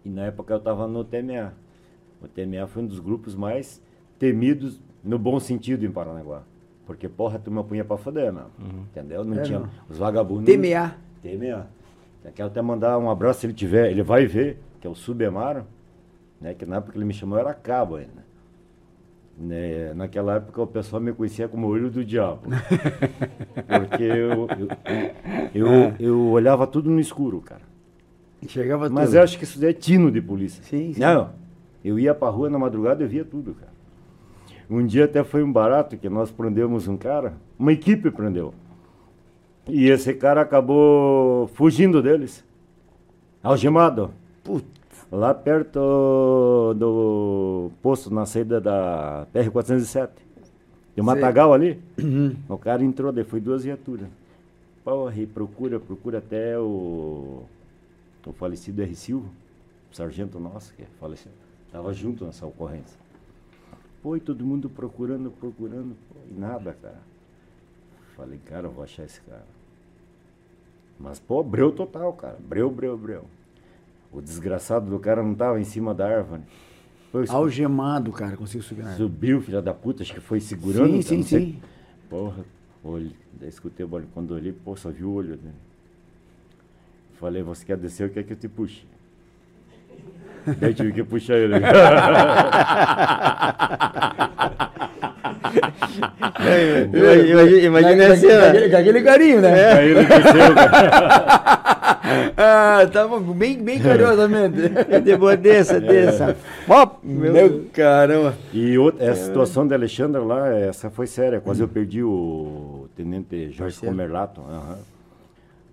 E 0.03 0.09
na 0.09 0.23
época 0.25 0.53
eu 0.53 0.57
estava 0.57 0.87
no 0.87 1.03
TMA. 1.03 1.53
O 2.21 2.27
TMA 2.27 2.67
foi 2.67 2.83
um 2.83 2.87
dos 2.87 2.99
grupos 2.99 3.35
mais 3.35 3.81
temidos, 4.19 4.79
no 5.03 5.17
bom 5.19 5.39
sentido, 5.39 5.85
em 5.85 5.91
Paranaguá. 5.91 6.43
Porque, 6.85 7.07
porra, 7.07 7.39
tu 7.39 7.49
me 7.49 7.63
punha 7.63 7.85
pra 7.85 7.97
foder, 7.97 8.31
meu. 8.33 8.47
Entendeu? 8.91 9.23
Não 9.23 9.39
É, 9.39 9.41
tinha. 9.43 9.59
não. 9.59 9.69
Os 9.89 9.97
vagabundos. 9.97 10.45
TMA. 10.45 10.95
TMA. 11.21 11.67
Eu 12.25 12.31
Quero 12.33 12.47
até 12.49 12.61
mandar 12.61 12.97
um 12.99 13.09
abraço 13.09 13.41
se 13.41 13.45
ele 13.45 13.53
tiver. 13.53 13.89
Ele 13.91 14.03
vai 14.03 14.25
ver, 14.25 14.59
que 14.81 14.87
é 14.87 14.89
o 14.89 14.95
Subemaro, 14.95 15.65
né? 16.39 16.53
Que 16.53 16.65
na 16.65 16.77
época 16.77 16.93
que 16.93 16.97
ele 16.97 17.05
me 17.05 17.13
chamou 17.13 17.37
era 17.37 17.53
cabo 17.53 17.95
ainda. 17.95 18.22
Né, 19.35 19.93
naquela 19.95 20.35
época 20.35 20.61
o 20.61 20.67
pessoal 20.67 21.01
me 21.01 21.11
conhecia 21.11 21.47
como 21.47 21.67
olho 21.67 21.89
do 21.89 22.05
diabo. 22.05 22.41
Porque 23.67 24.03
eu, 24.03 24.47
eu, 25.53 25.67
eu, 25.67 25.95
eu 25.99 26.19
olhava 26.29 26.67
tudo 26.67 26.89
no 26.89 26.99
escuro, 26.99 27.41
cara. 27.41 27.61
Chegava 28.47 28.89
Mas 28.89 29.05
tudo. 29.07 29.15
eu 29.17 29.23
acho 29.23 29.37
que 29.37 29.43
isso 29.43 29.63
é 29.65 29.73
tino 29.73 30.11
de 30.11 30.21
polícia. 30.21 30.63
Sim, 30.63 30.93
sim. 30.93 30.99
Não, 30.99 31.31
eu 31.83 31.97
ia 31.97 32.13
pra 32.13 32.29
rua 32.29 32.49
na 32.49 32.59
madrugada 32.59 33.03
e 33.03 33.07
via 33.07 33.25
tudo, 33.25 33.53
cara. 33.55 33.71
Um 34.69 34.85
dia 34.85 35.05
até 35.05 35.23
foi 35.23 35.43
um 35.43 35.51
barato 35.51 35.97
que 35.97 36.09
nós 36.09 36.31
prendemos 36.31 36.87
um 36.87 36.95
cara, 36.95 37.33
uma 37.57 37.73
equipe 37.73 38.11
prendeu. 38.11 38.53
E 39.67 39.87
esse 39.89 40.13
cara 40.13 40.41
acabou 40.41 41.47
fugindo 41.47 42.01
deles. 42.01 42.43
Algemado. 43.41 44.11
Putz. 44.43 44.65
Lá 45.13 45.31
perto 45.31 46.73
do 46.73 47.69
posto, 47.83 48.11
na 48.11 48.25
saída 48.25 48.59
da 48.59 49.27
PR-407. 49.31 50.09
Tem 50.95 51.03
um 51.03 51.05
matagal 51.05 51.53
ali. 51.53 51.79
O 52.49 52.57
cara 52.57 52.83
entrou, 52.83 53.11
daí 53.11 53.23
foi 53.23 53.39
duas 53.39 53.63
viaturas. 53.63 54.07
Porra, 54.83 55.15
e 55.15 55.27
procura, 55.27 55.79
procura 55.79 56.17
até 56.17 56.57
o, 56.57 57.43
o 58.25 58.33
falecido 58.33 58.81
R. 58.81 58.95
Silva, 58.95 59.27
o 59.91 59.95
sargento 59.95 60.39
nosso, 60.39 60.73
que 60.73 60.83
faleceu. 60.99 61.31
Tava 61.71 61.93
junto 61.93 62.25
nessa 62.25 62.47
ocorrência. 62.47 62.99
Foi 64.01 64.19
todo 64.19 64.43
mundo 64.43 64.67
procurando, 64.67 65.29
procurando, 65.29 65.95
pô, 66.09 66.15
e 66.27 66.33
nada, 66.33 66.75
cara. 66.81 67.01
Falei, 68.15 68.39
cara, 68.45 68.65
eu 68.65 68.71
vou 68.71 68.83
achar 68.83 69.03
esse 69.03 69.21
cara. 69.21 69.45
Mas, 70.99 71.19
pô, 71.19 71.43
breu 71.43 71.71
total, 71.71 72.13
cara. 72.13 72.37
Breu, 72.39 72.71
breu, 72.71 72.97
breu. 72.97 73.25
O 74.13 74.21
desgraçado 74.21 74.89
do 74.89 74.99
cara 74.99 75.23
não 75.23 75.33
tava 75.33 75.59
em 75.59 75.63
cima 75.63 75.93
da 75.93 76.07
árvore. 76.07 76.43
Foi, 77.11 77.25
Algemado, 77.27 78.11
cara, 78.11 78.37
conseguiu 78.37 78.63
subir. 78.63 78.85
Subiu, 78.95 79.41
filha 79.41 79.61
da 79.61 79.73
puta, 79.73 80.03
acho 80.03 80.13
que 80.13 80.19
foi 80.19 80.39
segurando. 80.39 80.87
Sim, 80.87 80.91
cara, 80.91 81.03
sim, 81.03 81.23
sei. 81.23 81.39
sim. 81.39 81.61
Porra, 82.09 82.45
olho. 82.83 83.11
Daí 83.33 83.49
escutei 83.49 83.85
o 83.85 83.89
barulho. 83.89 84.09
Quando 84.13 84.31
olhei, 84.31 84.51
pô, 84.51 84.75
só 84.75 84.89
vi 84.89 85.03
o 85.03 85.11
olho 85.11 85.35
dele. 85.35 85.53
Falei, 87.13 87.41
você 87.41 87.65
quer 87.65 87.77
descer 87.77 88.07
ou 88.07 88.09
quer 88.09 88.23
que 88.23 88.33
eu 88.33 88.37
te 88.37 88.47
puxe? 88.47 88.85
Daí 90.59 90.73
tive 90.73 90.91
que 90.91 91.03
puxar 91.03 91.35
ele. 91.35 91.55
Imagina, 97.65 98.13
assim, 98.13 98.27
ó. 98.27 98.77
aquele- 98.77 99.01
carinho, 99.01 99.41
né? 99.41 99.73
Aí 99.73 99.89
ele 99.91 100.05
desceu, 100.05 100.53
ah, 102.37 102.87
tava 102.91 103.19
bem, 103.19 103.61
bem 103.61 103.79
carinhosamente. 103.79 104.57
De 105.03 105.15
boa, 105.17 105.35
desça, 105.35 105.79
desça. 105.79 106.35
Pop! 106.67 106.97
Meu 107.03 107.65
caramba. 107.73 108.35
E 108.53 108.77
outra, 108.77 109.05
essa 109.05 109.25
situação 109.25 109.67
da 109.67 109.75
Alexandra 109.75 110.21
lá, 110.21 110.49
essa 110.55 110.89
foi 110.89 111.07
séria. 111.07 111.39
Quase 111.41 111.61
eu 111.61 111.67
perdi 111.67 112.03
o 112.03 112.87
tenente 112.95 113.51
Jorge. 113.51 113.79
Comerlato. 113.79 114.41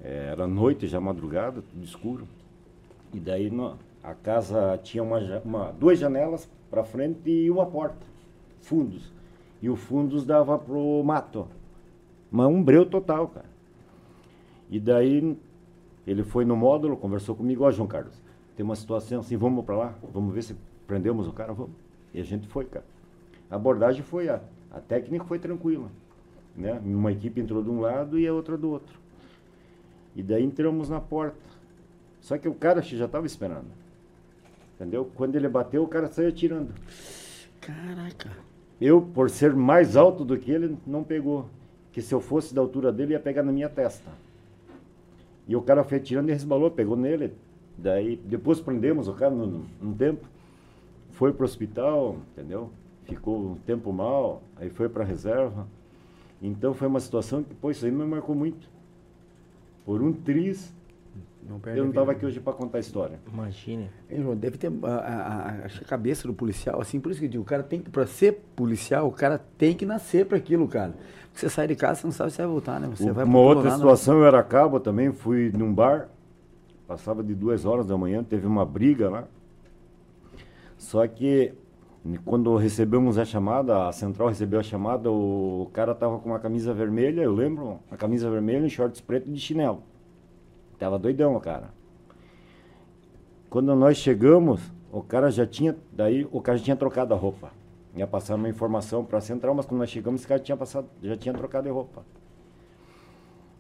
É, 0.02 0.30
Era 0.32 0.46
noite, 0.46 0.86
já 0.86 1.00
madrugada, 1.00 1.62
tudo 1.72 1.84
escuro. 1.84 2.26
E 3.12 3.18
daí 3.18 3.50
a 4.03 4.14
casa 4.14 4.78
tinha 4.82 5.03
uma, 5.03 5.18
uma- 5.44 5.72
duas 5.72 5.98
janelas 5.98 6.48
para 6.70 6.84
frente 6.84 7.28
e 7.30 7.51
uma 7.51 7.66
porta, 7.66 8.07
fundos. 8.61 9.12
E 9.61 9.68
o 9.68 9.76
fundos 9.76 10.24
dava 10.24 10.59
pro 10.59 11.03
mato. 11.05 11.46
Mas 12.30 12.46
um 12.46 12.62
breu 12.62 12.86
total, 12.86 13.28
cara. 13.28 13.48
E 14.70 14.78
daí 14.80 15.36
ele 16.07 16.22
foi 16.22 16.44
no 16.44 16.57
módulo, 16.57 16.96
conversou 16.96 17.34
comigo, 17.34 17.64
ó 17.64 17.70
João 17.70 17.88
Carlos, 17.88 18.20
tem 18.57 18.64
uma 18.64 18.76
situação 18.76 19.20
assim, 19.20 19.36
vamos 19.36 19.64
para 19.64 19.76
lá, 19.76 19.94
vamos 20.12 20.32
ver 20.32 20.42
se 20.42 20.57
prendemos 20.86 21.26
o 21.26 21.32
cara, 21.32 21.53
vamos. 21.53 21.72
E 22.14 22.20
a 22.20 22.24
gente 22.24 22.46
foi, 22.46 22.64
cara. 22.64 22.84
A 23.51 23.57
abordagem 23.57 24.03
foi 24.03 24.28
a 24.28 24.40
A 24.70 24.80
técnica 24.80 25.24
foi 25.24 25.38
tranquila. 25.38 25.90
Né? 26.57 26.80
Uma 26.84 27.11
equipe 27.12 27.40
entrou 27.40 27.62
de 27.62 27.70
um 27.70 27.80
lado 27.80 28.18
e 28.18 28.26
a 28.26 28.32
outra 28.32 28.57
do 28.57 28.70
outro. 28.70 28.98
E 30.14 30.22
daí 30.22 30.44
entramos 30.44 30.88
na 30.88 31.01
porta. 31.01 31.38
Só 32.20 32.38
que 32.38 32.48
o 32.48 32.55
cara 32.55 32.80
já 32.82 33.07
estava 33.07 33.26
esperando. 33.26 33.66
Entendeu? 34.80 35.10
Quando 35.14 35.36
ele 35.36 35.46
bateu, 35.46 35.82
o 35.82 35.86
cara 35.86 36.06
saiu 36.06 36.30
atirando. 36.30 36.72
Caraca. 37.60 38.30
Eu, 38.80 39.02
por 39.02 39.28
ser 39.28 39.54
mais 39.54 39.94
alto 39.94 40.24
do 40.24 40.38
que 40.38 40.50
ele, 40.50 40.74
não 40.86 41.04
pegou. 41.04 41.50
Que 41.92 42.00
se 42.00 42.14
eu 42.14 42.20
fosse 42.20 42.54
da 42.54 42.62
altura 42.62 42.90
dele, 42.90 43.12
ia 43.12 43.20
pegar 43.20 43.42
na 43.42 43.52
minha 43.52 43.68
testa. 43.68 44.10
E 45.46 45.54
o 45.54 45.60
cara 45.60 45.84
foi 45.84 45.98
atirando 45.98 46.30
e 46.30 46.32
resbalou, 46.32 46.70
pegou 46.70 46.96
nele. 46.96 47.34
Daí, 47.76 48.16
depois 48.24 48.58
prendemos 48.58 49.06
o 49.06 49.12
cara 49.12 49.34
num, 49.34 49.66
num 49.82 49.92
tempo. 49.92 50.26
Foi 51.10 51.30
pro 51.30 51.44
hospital, 51.44 52.16
entendeu? 52.32 52.70
Ficou 53.04 53.38
um 53.38 53.56
tempo 53.56 53.92
mal, 53.92 54.42
aí 54.56 54.70
foi 54.70 54.88
pra 54.88 55.04
reserva. 55.04 55.68
Então 56.40 56.72
foi 56.72 56.88
uma 56.88 57.00
situação 57.00 57.42
que, 57.42 57.54
pô, 57.54 57.70
isso 57.70 57.84
aí 57.84 57.92
me 57.92 58.06
marcou 58.06 58.34
muito. 58.34 58.66
Por 59.84 60.00
um 60.00 60.10
triz, 60.10 60.72
Não 61.49 61.61
eu 61.74 61.82
não 61.84 61.88
estava 61.91 62.12
aqui 62.12 62.24
hoje 62.24 62.38
para 62.38 62.53
contar 62.53 62.78
a 62.78 62.80
história. 62.80 63.18
Imagine. 63.32 63.91
Hein, 64.11 64.22
João, 64.22 64.36
deve 64.36 64.57
ter 64.59 64.70
a, 64.82 64.88
a- 64.88 65.51
a- 65.51 65.64
acho 65.64 65.78
que 65.78 65.84
a 65.84 65.88
cabeça 65.88 66.28
do 66.28 66.34
policial, 66.34 66.80
assim, 66.80 67.01
por 67.01 67.11
isso 67.11 67.20
que 67.20 67.26
eu 67.26 67.30
digo, 67.30 67.43
o 67.43 67.47
cara 67.47 67.62
tem 67.62 67.80
que, 67.80 67.91
pra 67.91 68.07
ser 68.07 68.41
policial, 68.55 69.09
o 69.09 69.12
cara 69.12 69.41
tem 69.59 69.74
que 69.74 69.84
nascer 69.86 70.26
para 70.26 70.36
aquilo, 70.36 70.68
cara. 70.68 70.93
Porque 71.28 71.41
você 71.41 71.49
sai 71.49 71.66
de 71.66 71.74
casa, 71.76 72.01
você 72.01 72.07
não 72.07 72.12
sabe 72.12 72.30
se 72.32 72.38
vai 72.38 72.47
voltar, 72.47 72.78
né? 72.78 72.88
Você 72.95 73.11
O- 73.11 73.14
vai 73.14 73.24
uma 73.24 73.38
outra 73.38 73.55
Colorado, 73.62 73.78
situação, 73.78 74.18
eu 74.18 74.26
era 74.26 74.43
cabo 74.43 74.78
também, 74.78 75.12
fui 75.12 75.51
num 75.57 75.72
bar, 75.72 76.09
passava 76.86 77.22
de 77.22 77.34
duas 77.34 77.64
horas 77.64 77.86
da 77.86 77.97
manhã, 77.97 78.22
teve 78.22 78.47
uma 78.47 78.64
briga 78.64 79.09
lá. 79.09 79.24
Só 80.76 81.07
que 81.07 81.53
quando 82.24 82.57
recebemos 82.57 83.18
a 83.18 83.24
chamada, 83.24 83.88
a 83.88 83.93
central 83.93 84.28
recebeu 84.28 84.59
a 84.61 84.62
chamada, 84.62 85.11
o 85.11 85.68
cara 85.72 85.95
tava 85.95 86.18
com 86.18 86.30
uma 86.30 86.38
camisa 86.38 86.72
vermelha, 86.72 87.20
eu 87.22 87.34
lembro, 87.34 87.78
uma 87.91 87.97
camisa 87.99 88.30
vermelha 88.30 88.66
e 88.66 88.70
shorts 88.70 89.01
preto 89.01 89.28
e 89.28 89.32
de 89.32 89.41
chinelo. 89.41 89.82
Tava 90.80 90.98
doidão, 90.98 91.38
cara. 91.38 91.68
Quando 93.50 93.76
nós 93.76 93.98
chegamos, 93.98 94.62
o 94.90 95.02
cara 95.02 95.30
já 95.30 95.46
tinha, 95.46 95.76
daí 95.92 96.26
o 96.32 96.40
cara 96.40 96.56
já 96.56 96.64
tinha 96.64 96.76
trocado 96.76 97.12
a 97.12 97.16
roupa. 97.16 97.52
Ia 97.94 98.06
passar 98.06 98.36
uma 98.36 98.48
informação 98.48 99.04
para 99.04 99.18
a 99.18 99.20
central, 99.20 99.54
mas 99.54 99.66
quando 99.66 99.80
nós 99.80 99.90
chegamos, 99.90 100.22
esse 100.22 100.28
cara 100.28 100.40
tinha 100.40 100.56
passado, 100.56 100.88
já 101.02 101.16
tinha 101.16 101.34
trocado 101.34 101.64
de 101.64 101.70
roupa. 101.70 102.02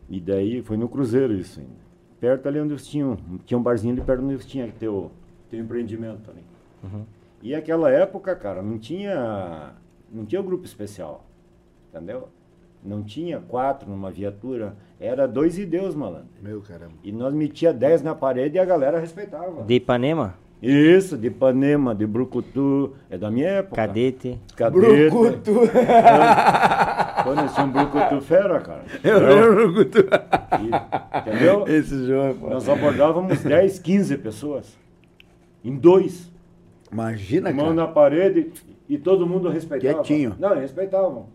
E 0.08 0.18
daí 0.18 0.62
foi 0.62 0.78
no 0.78 0.88
Cruzeiro 0.88 1.34
isso 1.34 1.60
ainda. 1.60 1.90
Perto 2.18 2.48
ali 2.48 2.58
onde 2.58 2.72
eles 2.72 2.86
tinham, 2.86 3.18
tinha 3.44 3.58
um 3.58 3.62
barzinho 3.62 3.92
ali 3.92 4.02
perto 4.02 4.22
onde 4.24 4.34
eles 4.34 4.46
tinham 4.46 4.68
que 4.68 4.78
ter 4.78 4.88
o, 4.88 5.10
ter 5.50 5.58
o 5.58 5.60
empreendimento 5.60 6.30
ali. 6.30 6.44
E 7.42 7.54
aquela 7.54 7.90
época, 7.90 8.34
cara, 8.34 8.62
não 8.62 8.78
tinha, 8.78 9.74
não 10.10 10.24
tinha 10.24 10.40
grupo 10.40 10.64
especial, 10.64 11.26
entendeu? 11.90 12.28
Não 12.82 13.02
tinha 13.02 13.38
quatro 13.40 13.88
numa 13.90 14.10
viatura, 14.10 14.74
era 14.98 15.26
dois 15.28 15.58
e 15.58 15.66
Deus, 15.66 15.94
malandro. 15.94 16.28
Meu 16.42 16.60
caramba. 16.62 16.94
E 17.04 17.12
nós 17.12 17.34
metia 17.34 17.72
dez 17.74 18.02
na 18.02 18.14
parede 18.14 18.56
e 18.56 18.58
a 18.58 18.64
galera 18.64 18.98
respeitava. 18.98 19.62
De 19.64 19.74
Ipanema, 19.74 20.34
Isso, 20.62 21.16
de 21.18 21.26
Ipanema, 21.28 21.94
de 21.94 22.06
Brucutu, 22.06 22.94
é 23.10 23.18
da 23.18 23.30
minha 23.30 23.48
época. 23.48 23.76
cadete. 23.76 24.38
Cadete. 24.56 25.10
Brucutu. 25.10 25.52
Tínhamos 27.22 27.58
um 27.58 27.70
Brucutu 27.70 28.20
fera, 28.22 28.60
cara. 28.60 28.82
Eu 29.04 29.18
lembro, 29.20 29.72
Brucutu. 29.72 29.98
E- 30.00 31.18
entendeu? 31.18 31.64
Esse 31.68 32.06
jogo, 32.06 32.40
pô. 32.40 32.50
Nós 32.50 32.68
abordávamos 32.68 33.42
10, 33.42 33.78
15 33.78 34.16
pessoas. 34.18 34.76
Em 35.64 35.76
dois. 35.76 36.30
Imagina, 36.90 37.50
Mão 37.52 37.66
cara. 37.66 37.74
na 37.76 37.86
parede 37.86 38.50
e 38.88 38.98
todo 38.98 39.26
mundo 39.26 39.48
respeitava. 39.48 39.94
Quietinho. 40.02 40.34
Não, 40.38 40.54
respeitavam. 40.58 41.26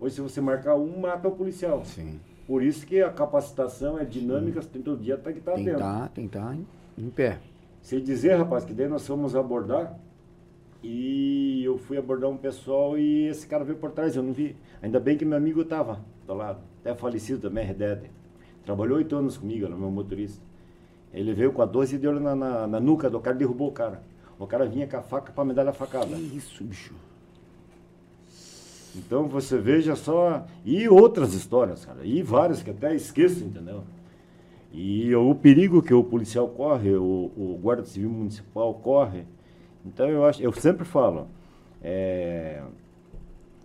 Hoje 0.00 0.14
se 0.14 0.20
você 0.20 0.40
marcar 0.40 0.76
um, 0.76 1.00
mata 1.00 1.28
o 1.28 1.32
policial. 1.32 1.84
Sim. 1.84 2.20
Por 2.46 2.62
isso 2.62 2.86
que 2.86 3.02
a 3.02 3.10
capacitação 3.10 3.98
é 3.98 4.04
dinâmica, 4.04 4.62
você 4.62 4.68
tem 4.68 4.80
todo 4.80 5.02
dia 5.02 5.16
tem 5.18 5.34
que 5.34 5.40
atento. 5.40 5.70
estar, 5.70 6.08
tem 6.08 6.28
que 6.28 6.36
estar 6.36 6.54
em, 6.54 6.66
em 6.96 7.10
pé. 7.10 7.38
Sei 7.82 8.00
dizer, 8.00 8.36
rapaz, 8.36 8.64
que 8.64 8.72
daí 8.72 8.88
nós 8.88 9.06
fomos 9.06 9.36
abordar 9.36 9.98
e 10.82 11.62
eu 11.64 11.76
fui 11.76 11.98
abordar 11.98 12.30
um 12.30 12.36
pessoal 12.36 12.96
e 12.98 13.26
esse 13.26 13.46
cara 13.46 13.64
veio 13.64 13.78
por 13.78 13.90
trás, 13.90 14.16
eu 14.16 14.22
não 14.22 14.32
vi. 14.32 14.56
Ainda 14.80 14.98
bem 15.00 15.16
que 15.16 15.24
meu 15.24 15.36
amigo 15.36 15.62
estava 15.62 16.00
do 16.26 16.34
lado, 16.34 16.60
até 16.80 16.94
falecido 16.94 17.40
também, 17.40 17.66
Redede. 17.66 18.10
Trabalhou 18.64 18.98
oito 18.98 19.16
anos 19.16 19.36
comigo, 19.36 19.66
era 19.66 19.76
meu 19.76 19.90
motorista. 19.90 20.42
Ele 21.12 21.32
veio 21.32 21.52
com 21.52 21.62
a 21.62 21.66
12 21.66 21.96
e 21.96 21.98
deu 21.98 22.18
na, 22.20 22.34
na, 22.34 22.66
na 22.66 22.80
nuca 22.80 23.10
do 23.10 23.18
cara 23.20 23.34
e 23.34 23.38
derrubou 23.38 23.68
o 23.68 23.72
cara. 23.72 24.02
O 24.38 24.46
cara 24.46 24.66
vinha 24.66 24.86
com 24.86 24.96
a 24.96 25.02
faca 25.02 25.32
para 25.32 25.44
me 25.44 25.52
dar 25.52 25.66
a 25.66 25.72
facada. 25.72 26.14
Que 26.14 26.36
isso, 26.36 26.62
bicho. 26.62 26.94
Então 28.96 29.28
você 29.28 29.58
veja 29.58 29.94
só. 29.94 30.46
E 30.64 30.88
outras 30.88 31.34
histórias, 31.34 31.84
cara. 31.84 32.04
E 32.04 32.22
várias 32.22 32.62
que 32.62 32.70
até 32.70 32.94
esqueço, 32.94 33.44
entendeu? 33.44 33.84
E 34.72 35.14
o 35.14 35.34
perigo 35.34 35.82
que 35.82 35.94
o 35.94 36.04
policial 36.04 36.48
corre, 36.48 36.94
o, 36.94 37.30
o 37.36 37.58
guarda 37.60 37.84
civil 37.84 38.10
municipal 38.10 38.74
corre. 38.74 39.24
Então 39.84 40.08
eu 40.08 40.24
acho, 40.26 40.42
eu 40.42 40.52
sempre 40.52 40.84
falo, 40.84 41.26
é, 41.82 42.62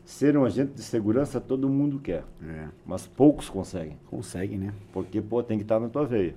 ser 0.05 0.37
um 0.37 0.45
agente 0.45 0.73
de 0.73 0.81
segurança 0.81 1.41
todo 1.41 1.67
mundo 1.67 1.99
quer, 1.99 2.23
É. 2.41 2.67
mas 2.85 3.05
poucos 3.05 3.49
conseguem, 3.49 3.97
Consegue, 4.09 4.55
né? 4.57 4.73
porque 4.93 5.21
pô, 5.21 5.43
tem 5.43 5.57
que 5.57 5.63
estar 5.63 5.79
na 5.79 5.89
tua 5.89 6.05
veia. 6.05 6.35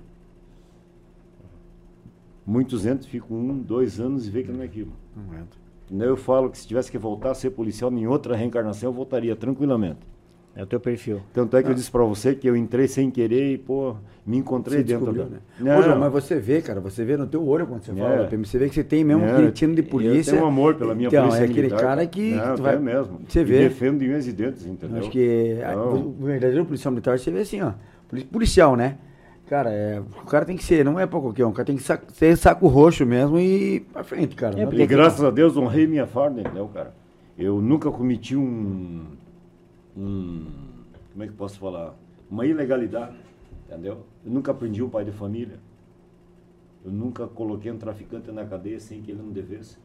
Muitos 2.45 2.85
entram, 2.85 3.07
ficam 3.09 3.37
um, 3.37 3.57
dois 3.57 3.99
anos 3.99 4.27
e 4.27 4.31
vê 4.31 4.43
que 4.43 4.51
não 4.51 4.61
é 4.61 4.65
aquilo. 4.65 4.91
Não 5.15 5.33
entra. 5.37 5.59
Então, 5.89 6.07
Eu 6.07 6.17
falo 6.17 6.49
que 6.49 6.57
se 6.57 6.67
tivesse 6.67 6.91
que 6.91 6.97
voltar 6.97 7.31
a 7.31 7.33
ser 7.35 7.51
policial 7.51 7.91
em 7.93 8.07
outra 8.07 8.35
reencarnação, 8.35 8.89
eu 8.89 8.93
voltaria 8.93 9.35
tranquilamente. 9.35 9.99
É 10.55 10.63
o 10.63 10.65
teu 10.65 10.79
perfil. 10.79 11.21
Tanto 11.33 11.55
é 11.55 11.61
que 11.61 11.69
eu 11.69 11.73
disse 11.75 11.89
pra 11.91 12.03
você 12.03 12.33
que 12.33 12.47
eu 12.49 12.55
entrei 12.57 12.87
sem 12.87 13.11
querer 13.11 13.53
e, 13.53 13.57
pô, 13.59 13.95
me 14.25 14.37
encontrei 14.37 14.79
Você 14.79 14.83
dentro 14.85 15.13
da... 15.13 15.25
né? 15.25 15.37
Não, 15.59 15.77
Ô, 15.77 15.81
João, 15.83 15.99
mas 15.99 16.11
você 16.11 16.39
vê, 16.39 16.63
cara, 16.63 16.79
você 16.81 17.05
vê 17.05 17.15
no 17.15 17.27
teu 17.27 17.47
olho 17.47 17.67
quando 17.67 17.83
você 17.83 17.91
É. 17.91 17.93
fala 17.95 18.17
da 18.23 18.27
PM, 18.27 18.43
você 18.43 18.57
vê 18.57 18.67
que 18.67 18.73
você 18.73 18.83
tem 18.83 19.03
mesmo 19.03 19.23
É, 19.23 19.31
aquele 19.33 19.51
tino 19.51 19.75
de 19.75 19.83
polícia. 19.83 20.31
Eu 20.31 20.33
tenho 20.37 20.45
um 20.45 20.47
amor 20.47 20.73
pela 20.73 20.95
minha 20.95 21.09
então, 21.09 21.21
polícia 21.25 21.41
é 21.41 21.45
aquele 21.45 21.61
militar, 21.61 21.79
cara 21.79 22.07
que, 22.07 22.31
Não, 22.33 22.41
que 22.49 22.55
tu 22.55 22.61
vai 22.63 22.71
tenho 22.73 22.83
mesmo. 22.85 23.19
Você 23.27 23.41
E 23.41 23.43
vê. 23.43 23.59
defendo 23.69 23.99
de 23.99 24.09
unhas 24.09 24.27
e 24.27 24.31
dentes, 24.33 24.65
entendeu? 24.65 24.97
Acho 24.97 25.11
que 25.11 25.59
a- 25.63 25.75
Não. 25.75 25.95
o 26.07 26.15
verdadeiro 26.25 26.65
policial 26.65 26.91
militar, 26.91 27.19
você 27.19 27.29
vê 27.29 27.41
assim, 27.41 27.61
ó. 27.61 27.73
poli- 28.09 28.25
Policial, 28.25 28.75
né? 28.75 28.97
Cara, 29.47 29.71
é, 29.71 29.99
o 29.99 30.25
cara 30.25 30.43
tem 30.45 30.57
que 30.57 30.63
ser, 30.63 30.83
não 30.83 30.99
é 30.99 31.05
pra 31.07 31.19
qualquer 31.21 31.45
um, 31.45 31.49
o 31.49 31.53
cara 31.53 31.65
tem 31.65 31.77
que 31.77 31.83
sa- 31.83 32.01
ser 32.13 32.35
saco 32.35 32.67
roxo 32.67 33.05
mesmo 33.05 33.39
e 33.39 33.75
ir 33.75 33.79
pra 33.93 34.03
frente, 34.03 34.35
cara. 34.35 34.59
É, 34.59 34.65
porque- 34.65 34.81
E 34.81 34.85
graças 34.87 35.23
a 35.23 35.31
Deus 35.31 35.55
honrei 35.55 35.87
minha 35.87 36.05
farda, 36.05 36.41
entendeu, 36.41 36.67
cara? 36.67 36.93
Eu 37.37 37.61
nunca 37.61 37.89
cometi 37.89 38.35
um, 38.35 39.05
um. 39.95 40.45
Como 41.13 41.23
é 41.23 41.27
que 41.27 41.33
eu 41.33 41.37
posso 41.37 41.57
falar? 41.59 41.95
Uma 42.29 42.45
ilegalidade, 42.45 43.15
entendeu? 43.67 43.99
Eu 44.25 44.31
nunca 44.31 44.53
prendi 44.53 44.83
um 44.83 44.89
pai 44.89 45.05
de 45.05 45.11
família. 45.11 45.59
Eu 46.83 46.91
nunca 46.91 47.25
coloquei 47.27 47.71
um 47.71 47.77
traficante 47.77 48.29
na 48.31 48.43
cadeia 48.45 48.79
sem 48.79 49.01
que 49.01 49.11
ele 49.11 49.21
não 49.21 49.31
devesse. 49.31 49.77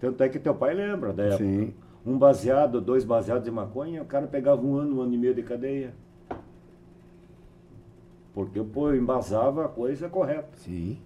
Tanto 0.00 0.22
é 0.22 0.28
que 0.28 0.38
teu 0.38 0.54
pai 0.54 0.72
lembra 0.74 1.12
da 1.12 1.24
época. 1.24 1.38
Sim. 1.44 1.74
Um 2.06 2.16
baseado, 2.16 2.80
dois 2.80 3.04
baseados 3.04 3.44
de 3.44 3.50
maconha, 3.50 4.00
o 4.02 4.06
cara 4.06 4.26
pegava 4.26 4.64
um 4.64 4.76
ano, 4.76 4.96
um 4.98 5.00
ano 5.02 5.14
e 5.14 5.18
meio 5.18 5.34
de 5.34 5.42
cadeia. 5.42 5.92
Porque, 8.34 8.62
pô, 8.62 8.90
eu 8.90 8.96
embasava 8.96 9.64
a 9.64 9.68
coisa 9.68 10.08
correta. 10.08 10.56
Sim. 10.56 10.98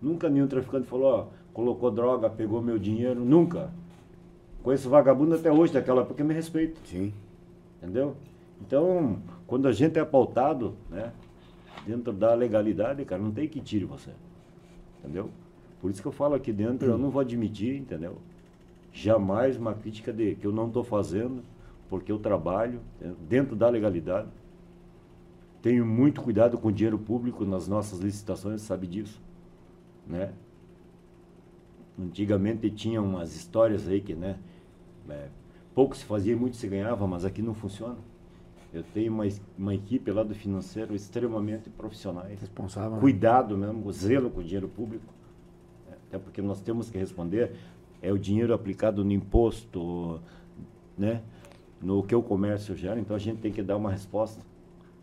Nunca 0.00 0.30
nenhum 0.30 0.46
traficante 0.46 0.86
falou, 0.86 1.06
ó, 1.06 1.26
colocou 1.52 1.90
droga, 1.90 2.30
pegou 2.30 2.62
meu 2.62 2.78
dinheiro, 2.78 3.20
nunca. 3.20 3.70
Conheço 4.62 4.88
vagabundo 4.88 5.34
até 5.34 5.50
hoje 5.50 5.72
daquela 5.72 6.02
época, 6.02 6.22
me 6.22 6.34
respeito, 6.34 6.80
Sim. 6.84 7.12
entendeu? 7.78 8.14
Então, 8.60 9.18
quando 9.46 9.66
a 9.66 9.72
gente 9.72 9.98
é 9.98 10.04
pautado, 10.04 10.74
né, 10.90 11.12
dentro 11.86 12.12
da 12.12 12.34
legalidade, 12.34 13.04
cara, 13.04 13.22
não 13.22 13.30
tem 13.30 13.48
que 13.48 13.60
tire 13.60 13.84
você, 13.84 14.10
entendeu? 14.98 15.30
Por 15.80 15.90
isso 15.90 16.02
que 16.02 16.08
eu 16.08 16.12
falo 16.12 16.34
aqui 16.34 16.52
dentro, 16.52 16.88
eu 16.88 16.98
não 16.98 17.10
vou 17.10 17.20
admitir, 17.20 17.76
entendeu? 17.76 18.18
Jamais 18.92 19.56
uma 19.56 19.72
crítica 19.72 20.12
de 20.12 20.34
que 20.34 20.46
eu 20.46 20.52
não 20.52 20.66
estou 20.66 20.84
fazendo, 20.84 21.42
porque 21.88 22.12
eu 22.12 22.18
trabalho 22.18 22.80
né, 23.00 23.14
dentro 23.28 23.56
da 23.56 23.68
legalidade. 23.68 24.28
Tenho 25.62 25.84
muito 25.84 26.22
cuidado 26.22 26.56
com 26.56 26.68
o 26.68 26.72
dinheiro 26.72 26.98
público 26.98 27.44
nas 27.44 27.68
nossas 27.68 27.98
licitações, 27.98 28.62
sabe 28.62 28.86
disso, 28.86 29.20
né? 30.06 30.32
Antigamente 31.98 32.70
tinha 32.70 33.02
umas 33.02 33.36
histórias 33.36 33.86
aí 33.86 34.00
que, 34.00 34.14
né? 34.14 34.38
é, 35.10 35.28
pouco 35.74 35.96
se 35.96 36.04
fazia, 36.04 36.36
muito 36.36 36.56
se 36.56 36.66
ganhava, 36.66 37.06
mas 37.06 37.24
aqui 37.24 37.42
não 37.42 37.54
funciona. 37.54 37.96
Eu 38.72 38.84
tenho 38.94 39.12
uma, 39.12 39.24
uma 39.58 39.74
equipe 39.74 40.10
lá 40.10 40.22
do 40.22 40.34
financeiro 40.34 40.94
extremamente 40.94 41.68
profissionais. 41.68 42.40
Responsável. 42.40 42.92
né? 42.92 43.00
Cuidado 43.00 43.58
mesmo, 43.58 43.90
zelo 43.92 44.30
com 44.30 44.40
o 44.40 44.44
dinheiro 44.44 44.68
público. 44.68 45.12
É, 45.90 45.94
Até 46.08 46.18
porque 46.18 46.40
nós 46.40 46.60
temos 46.60 46.88
que 46.88 46.96
responder, 46.96 47.52
é 48.00 48.12
o 48.12 48.18
dinheiro 48.18 48.54
aplicado 48.54 49.04
no 49.04 49.12
imposto, 49.12 50.20
né? 50.96 51.20
No 51.82 52.02
que 52.02 52.14
o 52.14 52.22
comércio 52.22 52.76
gera, 52.76 53.00
então 53.00 53.16
a 53.16 53.18
gente 53.18 53.40
tem 53.40 53.50
que 53.50 53.62
dar 53.62 53.76
uma 53.76 53.90
resposta. 53.90 54.44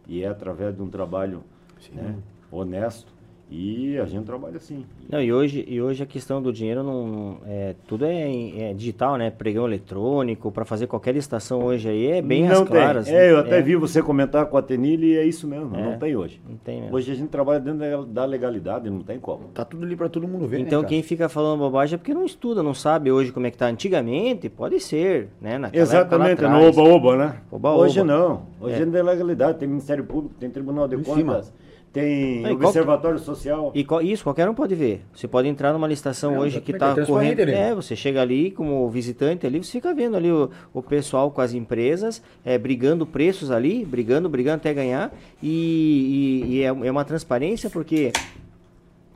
E 0.07 0.23
é 0.23 0.27
através 0.27 0.75
de 0.75 0.81
um 0.81 0.89
trabalho 0.89 1.43
né, 1.91 2.17
honesto 2.51 3.16
E 3.49 3.97
a 3.97 4.05
gente 4.05 4.25
trabalha 4.25 4.57
assim. 4.57 4.83
Não, 5.09 5.21
e 5.21 5.31
hoje, 5.31 5.63
e 5.69 5.81
hoje 5.81 6.03
a 6.03 6.05
questão 6.05 6.41
do 6.41 6.51
dinheiro 6.51 6.83
não, 6.83 7.07
não- 7.07 7.37
é 7.47 7.75
tudo 7.87 8.03
é, 8.03 8.69
é 8.71 8.73
digital, 8.73 9.15
né? 9.15 9.31
Pregão 9.31 9.65
eletrônico 9.65 10.51
para 10.51 10.65
fazer 10.65 10.85
qualquer 10.87 11.13
licitação 11.13 11.63
hoje 11.63 11.87
aí 11.87 12.07
é 12.07 12.21
bem 12.21 12.45
não 12.45 12.65
claras. 12.65 13.07
É, 13.07 13.31
eu 13.31 13.39
até 13.39 13.59
é, 13.59 13.61
vi 13.61 13.77
você 13.77 14.01
comentar 14.03 14.45
com 14.47 14.57
a 14.57 14.61
Tenille 14.61 15.13
e 15.13 15.17
é 15.17 15.23
isso 15.23 15.47
mesmo, 15.47 15.73
É. 15.77 15.81
não 15.81 15.97
tem 15.97 16.13
hoje. 16.13 16.41
Não 16.47 16.57
tem 16.57 16.81
mesmo. 16.81 16.93
Hoje 16.97 17.09
a 17.09 17.15
gente 17.15 17.29
trabalha 17.29 17.61
dentro 17.61 17.79
da- 17.79 18.03
da 18.21 18.25
legalidade, 18.25 18.89
não 18.89 18.99
tem 18.99 19.17
como. 19.17 19.45
Tá 19.53 19.63
tudo 19.63 19.85
ali 19.85 19.95
pra 19.95 20.09
todo 20.09 20.27
mundo 20.27 20.45
ver, 20.45 20.57
né, 20.57 20.63
Então 20.63 20.81
cara? 20.81 20.89
quem 20.89 21.01
fica 21.01 21.29
falando 21.29 21.59
bobagem 21.59 21.95
é 21.95 21.97
porque 21.97 22.13
não 22.13 22.25
estuda, 22.25 22.61
não 22.61 22.73
sabe 22.73 23.11
hoje 23.13 23.31
como 23.31 23.47
é 23.47 23.51
que 23.51 23.57
tá. 23.57 23.67
Antigamente, 23.67 24.49
pode 24.49 24.77
ser, 24.81 25.29
né? 25.39 25.57
Naquela 25.57 25.81
época 25.83 26.17
lá 26.17 26.31
Exatamente, 26.31 26.41
no 26.41 26.67
oba-oba, 26.67 27.15
né? 27.15 27.37
Oba-oba. 27.49 27.81
Hoje 27.83 28.03
não. 28.03 28.41
Hoje 28.59 28.75
É. 28.75 28.81
é 28.81 28.85
da 28.85 29.01
legalidade, 29.03 29.57
tem 29.57 29.69
Ministério 29.69 30.03
Público, 30.03 30.35
tem 30.37 30.49
Tribunal 30.49 30.85
de 30.87 30.95
Em 30.97 31.03
Contas, 31.03 31.15
cima. 31.45 31.66
Tem 32.01 32.41
Não, 32.41 32.51
e 32.51 32.55
qual- 32.57 32.67
Observatório 32.69 33.19
Social. 33.19 33.71
E 33.75 33.83
qual- 33.83 34.01
isso, 34.01 34.23
qualquer 34.23 34.49
um 34.49 34.53
pode 34.53 34.75
ver. 34.75 35.01
Você 35.13 35.27
pode 35.27 35.47
entrar 35.47 35.73
numa 35.73 35.87
licitação 35.87 36.35
É, 36.35 36.39
hoje 36.39 36.61
que 36.61 36.71
é 36.71 36.75
está 36.75 36.87
correndo. 36.93 37.05
transparente 37.05 37.41
ali. 37.41 37.51
É, 37.53 37.73
você 37.75 37.95
chega 37.95 38.21
ali 38.21 38.51
como 38.51 38.89
visitante 38.89 39.45
ali, 39.45 39.63
você 39.63 39.71
fica 39.71 39.93
vendo 39.93 40.15
ali 40.17 40.31
o, 40.31 40.49
o 40.73 40.81
pessoal 40.81 41.31
com 41.31 41.41
as 41.41 41.53
empresas, 41.53 42.21
é, 42.45 42.57
brigando 42.57 43.05
preços 43.05 43.51
ali, 43.51 43.83
brigando, 43.85 44.27
brigando 44.29 44.57
até 44.57 44.73
ganhar. 44.73 45.13
E, 45.41 46.43
e- 46.47 46.55
e 46.57 46.61
é, 46.63 46.67
é 46.67 46.91
uma 46.91 47.03
transparência 47.05 47.69
porque 47.69 48.11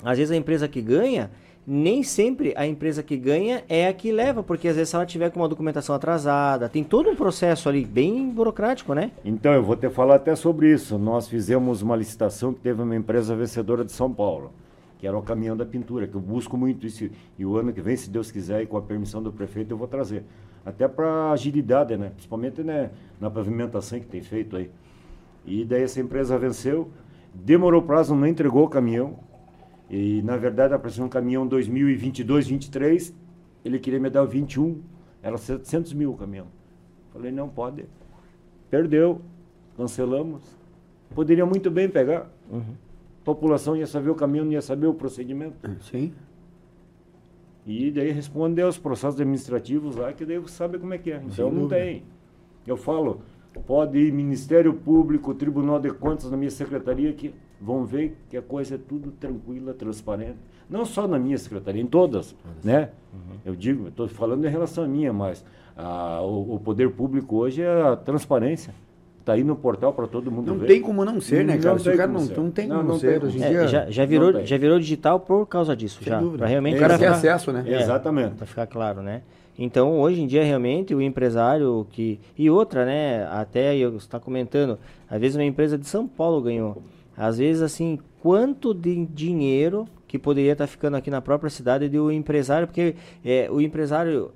às 0.03 0.17
vezes 0.17 0.31
a 0.31 0.35
empresa 0.35 0.67
que 0.67 0.81
ganha, 0.81 1.29
nem 1.65 2.01
sempre 2.01 2.53
a 2.57 2.65
empresa 2.65 3.03
que 3.03 3.15
ganha 3.15 3.63
é 3.69 3.87
a 3.87 3.93
que 3.93 4.11
leva, 4.11 4.41
porque 4.41 4.67
às 4.67 4.75
vezes 4.75 4.89
se 4.89 4.95
ela 4.95 5.05
tiver 5.05 5.29
com 5.29 5.39
uma 5.39 5.47
documentação 5.47 5.95
atrasada, 5.95 6.67
tem 6.67 6.83
todo 6.83 7.09
um 7.09 7.15
processo 7.15 7.69
ali 7.69 7.85
bem 7.85 8.29
burocrático, 8.29 8.93
né? 8.93 9.11
Então, 9.23 9.53
eu 9.53 9.63
vou 9.63 9.75
te 9.75 9.89
falar 9.89 10.15
até 10.15 10.35
sobre 10.35 10.71
isso. 10.71 10.97
Nós 10.97 11.27
fizemos 11.27 11.81
uma 11.81 11.95
licitação 11.95 12.53
que 12.53 12.59
teve 12.59 12.81
uma 12.81 12.95
empresa 12.95 13.35
vencedora 13.35 13.85
de 13.85 13.91
São 13.91 14.11
Paulo, 14.11 14.51
que 14.97 15.05
era 15.05 15.17
o 15.17 15.21
caminhão 15.21 15.55
da 15.55 15.65
pintura, 15.65 16.07
que 16.07 16.15
eu 16.15 16.21
busco 16.21 16.57
muito 16.57 16.85
isso. 16.87 17.09
E 17.37 17.45
o 17.45 17.55
ano 17.57 17.71
que 17.71 17.81
vem, 17.81 17.95
se 17.95 18.09
Deus 18.09 18.31
quiser, 18.31 18.63
e 18.63 18.65
com 18.65 18.77
a 18.77 18.81
permissão 18.81 19.21
do 19.21 19.31
prefeito, 19.31 19.71
eu 19.71 19.77
vou 19.77 19.87
trazer. 19.87 20.23
Até 20.65 20.87
para 20.87 21.31
agilidade, 21.31 21.95
né? 21.95 22.09
Principalmente 22.09 22.63
né, 22.63 22.91
na 23.19 23.29
pavimentação 23.29 23.99
que 23.99 24.05
tem 24.07 24.21
feito 24.21 24.55
aí. 24.57 24.69
E 25.45 25.65
daí 25.65 25.83
essa 25.83 25.99
empresa 25.99 26.37
venceu, 26.37 26.89
demorou 27.33 27.81
prazo, 27.81 28.15
não 28.15 28.27
entregou 28.27 28.65
o 28.65 28.69
caminhão. 28.69 29.17
E 29.91 30.21
na 30.21 30.37
verdade 30.37 30.73
apareceu 30.73 31.03
um 31.03 31.09
caminhão 31.09 31.45
2022, 31.45 32.47
23, 32.47 33.13
ele 33.65 33.77
queria 33.77 33.99
me 33.99 34.09
dar 34.09 34.23
o 34.23 34.25
21, 34.27 34.81
era 35.21 35.37
700 35.37 35.91
mil 35.91 36.11
o 36.13 36.17
caminhão. 36.17 36.47
Falei, 37.11 37.29
não 37.29 37.49
pode. 37.49 37.83
Perdeu, 38.69 39.21
cancelamos. 39.75 40.41
Poderia 41.13 41.45
muito 41.45 41.69
bem 41.69 41.89
pegar. 41.89 42.31
A 42.49 42.61
população 43.25 43.75
ia 43.75 43.85
saber 43.85 44.09
o 44.09 44.15
caminho, 44.15 44.45
não 44.45 44.53
ia 44.53 44.61
saber 44.61 44.87
o 44.87 44.93
procedimento. 44.93 45.57
Sim. 45.81 46.13
E 47.67 47.91
daí 47.91 48.11
responder 48.11 48.61
aos 48.61 48.77
processos 48.77 49.19
administrativos 49.19 49.97
lá, 49.97 50.13
que 50.13 50.25
daí 50.25 50.39
você 50.39 50.55
sabe 50.55 50.79
como 50.79 50.93
é 50.93 50.97
que 50.97 51.11
é. 51.11 51.17
Então 51.17 51.51
não 51.51 51.63
dúvida. 51.63 51.75
tem. 51.75 52.03
Eu 52.65 52.77
falo, 52.77 53.19
pode 53.67 53.99
ir 53.99 54.13
Ministério 54.13 54.73
Público, 54.73 55.33
Tribunal 55.33 55.81
de 55.81 55.91
Contas 55.91 56.31
na 56.31 56.37
minha 56.37 56.49
secretaria, 56.49 57.11
que 57.11 57.35
vão 57.61 57.85
ver 57.85 58.17
que 58.29 58.35
a 58.35 58.41
coisa 58.41 58.75
é 58.75 58.77
tudo 58.77 59.11
tranquila, 59.11 59.73
transparente. 59.73 60.37
Não 60.69 60.85
só 60.85 61.07
na 61.07 61.19
minha 61.19 61.37
secretaria, 61.37 61.81
em 61.81 61.85
todas, 61.85 62.35
né? 62.63 62.89
Eu 63.45 63.55
digo, 63.55 63.89
estou 63.89 64.07
falando 64.07 64.45
em 64.45 64.49
relação 64.49 64.83
à 64.85 64.87
minha, 64.87 65.11
mas 65.13 65.43
ah, 65.77 66.21
o, 66.23 66.55
o 66.55 66.59
poder 66.59 66.89
público 66.91 67.35
hoje 67.37 67.61
é 67.61 67.81
a 67.81 67.95
transparência. 67.95 68.73
Está 69.19 69.33
aí 69.33 69.43
no 69.43 69.55
portal 69.55 69.93
para 69.93 70.07
todo 70.07 70.31
mundo 70.31 70.47
Não 70.47 70.57
ver. 70.57 70.65
tem 70.65 70.81
como 70.81 71.05
não 71.05 71.21
ser, 71.21 71.45
né, 71.45 71.53
Não 71.55 71.61
cara? 71.61 71.77
Se 71.77 71.87
o 71.87 71.91
tem 71.91 71.97
cara 71.97 72.11
como 72.11 72.25
não, 72.25 72.43
não 72.43 72.51
tem 72.51 72.67
Não, 72.67 72.77
como 72.77 72.89
não 72.89 72.99
ser. 72.99 73.23
Hoje 73.23 73.37
em 73.37 73.41
dia, 73.41 73.47
É, 73.63 73.67
já, 73.67 73.89
já, 73.91 74.01
não 74.01 74.09
virou, 74.09 74.33
tem. 74.33 74.45
já 74.47 74.57
virou 74.57 74.79
digital 74.79 75.19
por 75.19 75.45
causa 75.45 75.75
disso, 75.75 75.99
Sem 76.03 76.11
já. 76.11 76.19
Pra 76.19 76.47
realmente 76.47 76.77
O 76.77 76.79
cara 76.79 76.97
tem 76.97 77.05
ficar- 77.07 77.17
acesso, 77.17 77.51
né? 77.51 77.63
É. 77.67 77.81
Exatamente. 77.81 78.35
Para 78.35 78.47
ficar 78.47 78.65
claro, 78.65 79.01
né? 79.03 79.21
Então, 79.59 79.99
hoje 79.99 80.21
em 80.21 80.25
dia, 80.25 80.43
realmente, 80.43 80.95
o 80.95 81.01
empresário 81.01 81.85
que. 81.91 82.19
E 82.35 82.49
outra, 82.49 82.83
né? 82.83 83.27
Até 83.29 83.75
eu 83.75 83.95
está 83.97 84.19
comentando, 84.19 84.79
às 85.07 85.19
vezes 85.21 85.35
uma 85.35 85.43
empresa 85.45 85.77
de 85.77 85.85
São 85.85 86.07
Paulo 86.07 86.41
ganhou. 86.41 86.81
Às 87.17 87.37
vezes, 87.37 87.61
assim, 87.61 87.99
quanto 88.21 88.73
de 88.73 89.05
dinheiro 89.05 89.85
que 90.07 90.19
poderia 90.19 90.51
estar 90.51 90.67
ficando 90.67 90.97
aqui 90.97 91.09
na 91.09 91.21
própria 91.21 91.49
cidade 91.49 91.87
do 91.87 92.11
empresário, 92.11 92.67
porque 92.67 92.95
é, 93.23 93.47
o 93.49 93.61
empresário 93.61 94.31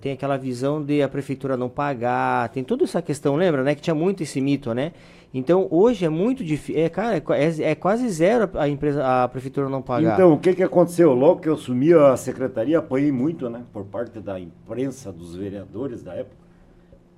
tem 0.00 0.12
aquela 0.12 0.38
visão 0.38 0.82
de 0.82 1.02
a 1.02 1.08
prefeitura 1.08 1.54
não 1.56 1.68
pagar, 1.68 2.48
tem 2.48 2.64
toda 2.64 2.84
essa 2.84 3.02
questão, 3.02 3.36
lembra, 3.36 3.62
né? 3.62 3.74
Que 3.74 3.82
tinha 3.82 3.94
muito 3.94 4.22
esse 4.22 4.40
mito, 4.40 4.72
né? 4.72 4.92
Então, 5.34 5.68
hoje 5.70 6.06
é 6.06 6.08
muito 6.08 6.42
difícil. 6.42 6.80
É, 6.82 6.88
cara, 6.88 7.16
é, 7.18 7.22
é- 7.44 7.62
é 7.72 7.74
quase 7.74 8.08
zero 8.08 8.48
a, 8.54 8.66
empresa, 8.68 9.04
a 9.24 9.28
prefeitura 9.28 9.68
não 9.68 9.82
pagar. 9.82 10.14
Então, 10.14 10.32
o 10.32 10.38
que, 10.38 10.54
que 10.54 10.62
aconteceu? 10.62 11.12
Logo 11.12 11.40
que 11.42 11.48
eu 11.50 11.54
assumi 11.54 11.92
a 11.92 12.16
secretaria, 12.16 12.78
apanhei 12.78 13.12
muito, 13.12 13.50
né? 13.50 13.64
Por 13.74 13.84
parte 13.84 14.18
da 14.18 14.40
imprensa, 14.40 15.12
dos 15.12 15.36
vereadores 15.36 16.02
da 16.02 16.14
época, 16.14 16.36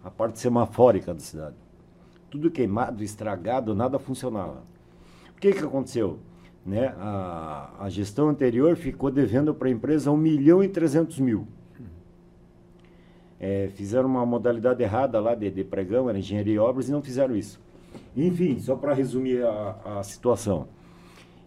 a 0.03 0.11
parte 0.11 0.41
semafórica 0.41 1.15
da 1.15 1.21
cidade. 1.21 1.55
Tudo 2.31 2.51
queimado, 2.51 3.03
estragado, 3.03 3.75
nada 3.75 3.99
funcionava. 3.99 4.63
O 5.37 5.41
que, 5.41 5.53
que 5.53 5.65
aconteceu? 5.65 6.19
Né? 6.65 6.95
A, 6.99 7.71
a 7.81 7.89
gestão 7.89 8.29
anterior 8.29 8.77
ficou 8.77 9.11
devendo 9.11 9.55
para 9.55 9.69
a 9.69 9.71
empresa 9.71 10.11
1 10.11 10.17
milhão 10.17 10.63
e 10.63 10.69
300 10.69 11.19
mil. 11.19 11.47
É, 13.41 13.71
fizeram 13.75 14.09
uma 14.09 14.27
modalidade 14.27 14.83
errada 14.83 15.21
lá 15.21 15.35
de, 15.35 15.51
de 15.51 15.63
pregão, 15.63 16.09
era 16.09 16.19
engenharia 16.19 16.55
e 16.55 16.59
obras, 16.59 16.89
e 16.89 16.93
não 16.93 17.01
fizeram 17.01 17.37
isso. 17.37 17.61
Enfim, 18.17 18.59
só 18.59 18.75
para 18.75 18.93
resumir 18.93 19.45
a, 19.45 19.99
a 19.99 20.03
situação. 20.03 20.67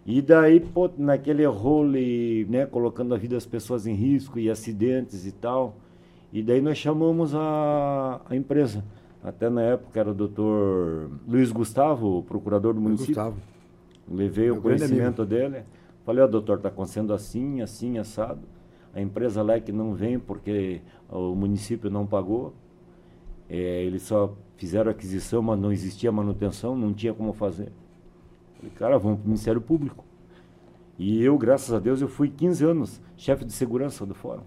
E 0.04 0.20
daí, 0.20 0.58
pô, 0.58 0.90
naquele 0.98 1.44
role, 1.46 2.46
né, 2.48 2.66
colocando 2.66 3.14
a 3.14 3.18
vida 3.18 3.36
das 3.36 3.46
pessoas 3.46 3.86
em 3.86 3.94
risco 3.94 4.38
e 4.38 4.50
acidentes 4.50 5.26
e 5.26 5.32
tal. 5.32 5.76
E 6.32 6.42
daí 6.42 6.60
nós 6.60 6.78
chamamos 6.78 7.34
a, 7.34 8.20
a 8.28 8.34
empresa. 8.34 8.82
Até 9.22 9.48
na 9.48 9.62
época 9.62 10.00
era 10.00 10.10
o 10.10 10.14
doutor 10.14 11.10
Luiz 11.26 11.52
Gustavo, 11.52 12.18
o 12.18 12.22
procurador 12.22 12.74
do 12.74 12.80
município. 12.80 13.14
Gustavo. 13.14 13.36
Levei 14.08 14.50
o 14.50 14.54
Meu 14.54 14.62
grande 14.62 14.82
conhecimento 14.82 15.24
dele. 15.24 15.62
Falei, 16.04 16.24
ó, 16.24 16.26
doutor, 16.26 16.56
está 16.56 16.68
acontecendo 16.68 17.12
assim, 17.12 17.60
assim, 17.60 17.98
assado. 17.98 18.40
A 18.92 19.00
empresa 19.00 19.42
lá 19.42 19.54
é 19.54 19.60
que 19.60 19.72
não 19.72 19.94
vem 19.94 20.18
porque 20.18 20.82
o 21.08 21.34
município 21.34 21.88
não 21.88 22.06
pagou. 22.06 22.52
É, 23.48 23.84
eles 23.84 24.02
só 24.02 24.34
fizeram 24.56 24.90
aquisição, 24.90 25.40
mas 25.40 25.58
não 25.58 25.72
existia 25.72 26.10
manutenção, 26.10 26.76
não 26.76 26.92
tinha 26.92 27.14
como 27.14 27.32
fazer. 27.32 27.72
Falei, 28.56 28.72
cara, 28.74 28.98
vamos 28.98 29.18
para 29.18 29.24
o 29.24 29.28
Ministério 29.28 29.60
Público. 29.60 30.04
E 30.98 31.22
eu, 31.22 31.36
graças 31.38 31.72
a 31.72 31.78
Deus, 31.78 32.00
eu 32.00 32.08
fui 32.08 32.28
15 32.28 32.64
anos 32.64 33.00
chefe 33.16 33.44
de 33.44 33.52
segurança 33.52 34.04
do 34.04 34.14
fórum. 34.14 34.42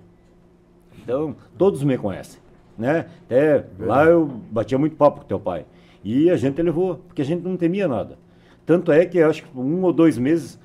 Então, 1.01 1.35
todos 1.57 1.83
me 1.83 1.97
conhecem, 1.97 2.41
né? 2.77 3.07
Até 3.25 3.65
lá 3.79 4.05
eu 4.05 4.25
batia 4.25 4.77
muito 4.77 4.95
papo 4.95 5.21
com 5.21 5.27
teu 5.27 5.39
pai. 5.39 5.65
E 6.03 6.29
a 6.29 6.35
gente 6.35 6.61
levou, 6.61 6.97
porque 7.07 7.21
a 7.21 7.25
gente 7.25 7.43
não 7.43 7.57
temia 7.57 7.87
nada. 7.87 8.17
Tanto 8.65 8.91
é 8.91 9.05
que 9.05 9.21
acho 9.21 9.43
que 9.43 9.57
um 9.57 9.83
ou 9.83 9.93
dois 9.93 10.17
meses, 10.17 10.59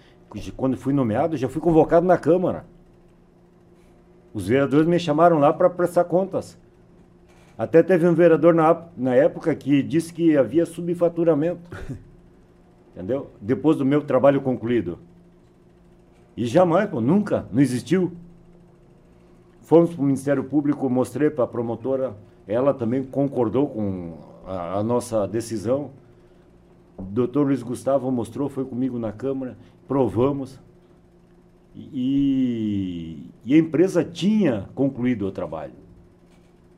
quando 0.57 0.77
fui 0.77 0.93
nomeado, 0.93 1.37
já 1.37 1.49
fui 1.49 1.61
convocado 1.61 2.07
na 2.07 2.19
Câmara. 2.19 2.65
Os 4.33 4.47
vereadores 4.47 4.87
me 4.87 4.99
chamaram 4.99 5.39
lá 5.39 5.53
para 5.53 5.69
prestar 5.69 6.05
contas. 6.05 6.59
Até 7.59 7.83
teve 7.83 8.07
um 8.07 8.15
vereador 8.15 8.55
na, 8.55 8.87
na 8.97 9.15
época 9.15 9.55
que 9.55 9.83
disse 9.83 10.13
que 10.13 10.37
havia 10.37 10.65
subfaturamento. 10.65 11.61
Entendeu? 12.95 13.31
Depois 13.41 13.77
do 13.77 13.85
meu 13.85 14.03
trabalho 14.03 14.41
concluído. 14.41 14.99
E 16.37 16.47
jamais, 16.47 16.89
pô, 16.89 17.01
nunca, 17.01 17.47
não 17.53 17.61
existiu. 17.61 18.13
Fomos 19.71 19.95
para 19.95 20.03
o 20.03 20.05
Ministério 20.05 20.43
Público, 20.43 20.91
mostrei 20.91 21.31
para 21.31 21.45
a 21.45 21.47
promotora, 21.47 22.17
ela 22.45 22.75
também 22.75 23.05
concordou 23.05 23.69
com 23.69 24.19
a, 24.45 24.81
a 24.81 24.83
nossa 24.83 25.29
decisão. 25.29 25.93
O 26.99 27.03
doutor 27.03 27.47
Luiz 27.47 27.63
Gustavo 27.63 28.11
mostrou, 28.11 28.49
foi 28.49 28.65
comigo 28.65 28.99
na 28.99 29.13
Câmara, 29.13 29.57
provamos. 29.87 30.59
E, 31.77 33.31
e 33.45 33.55
a 33.55 33.59
empresa 33.59 34.03
tinha 34.03 34.69
concluído 34.75 35.25
o 35.29 35.31
trabalho. 35.31 35.75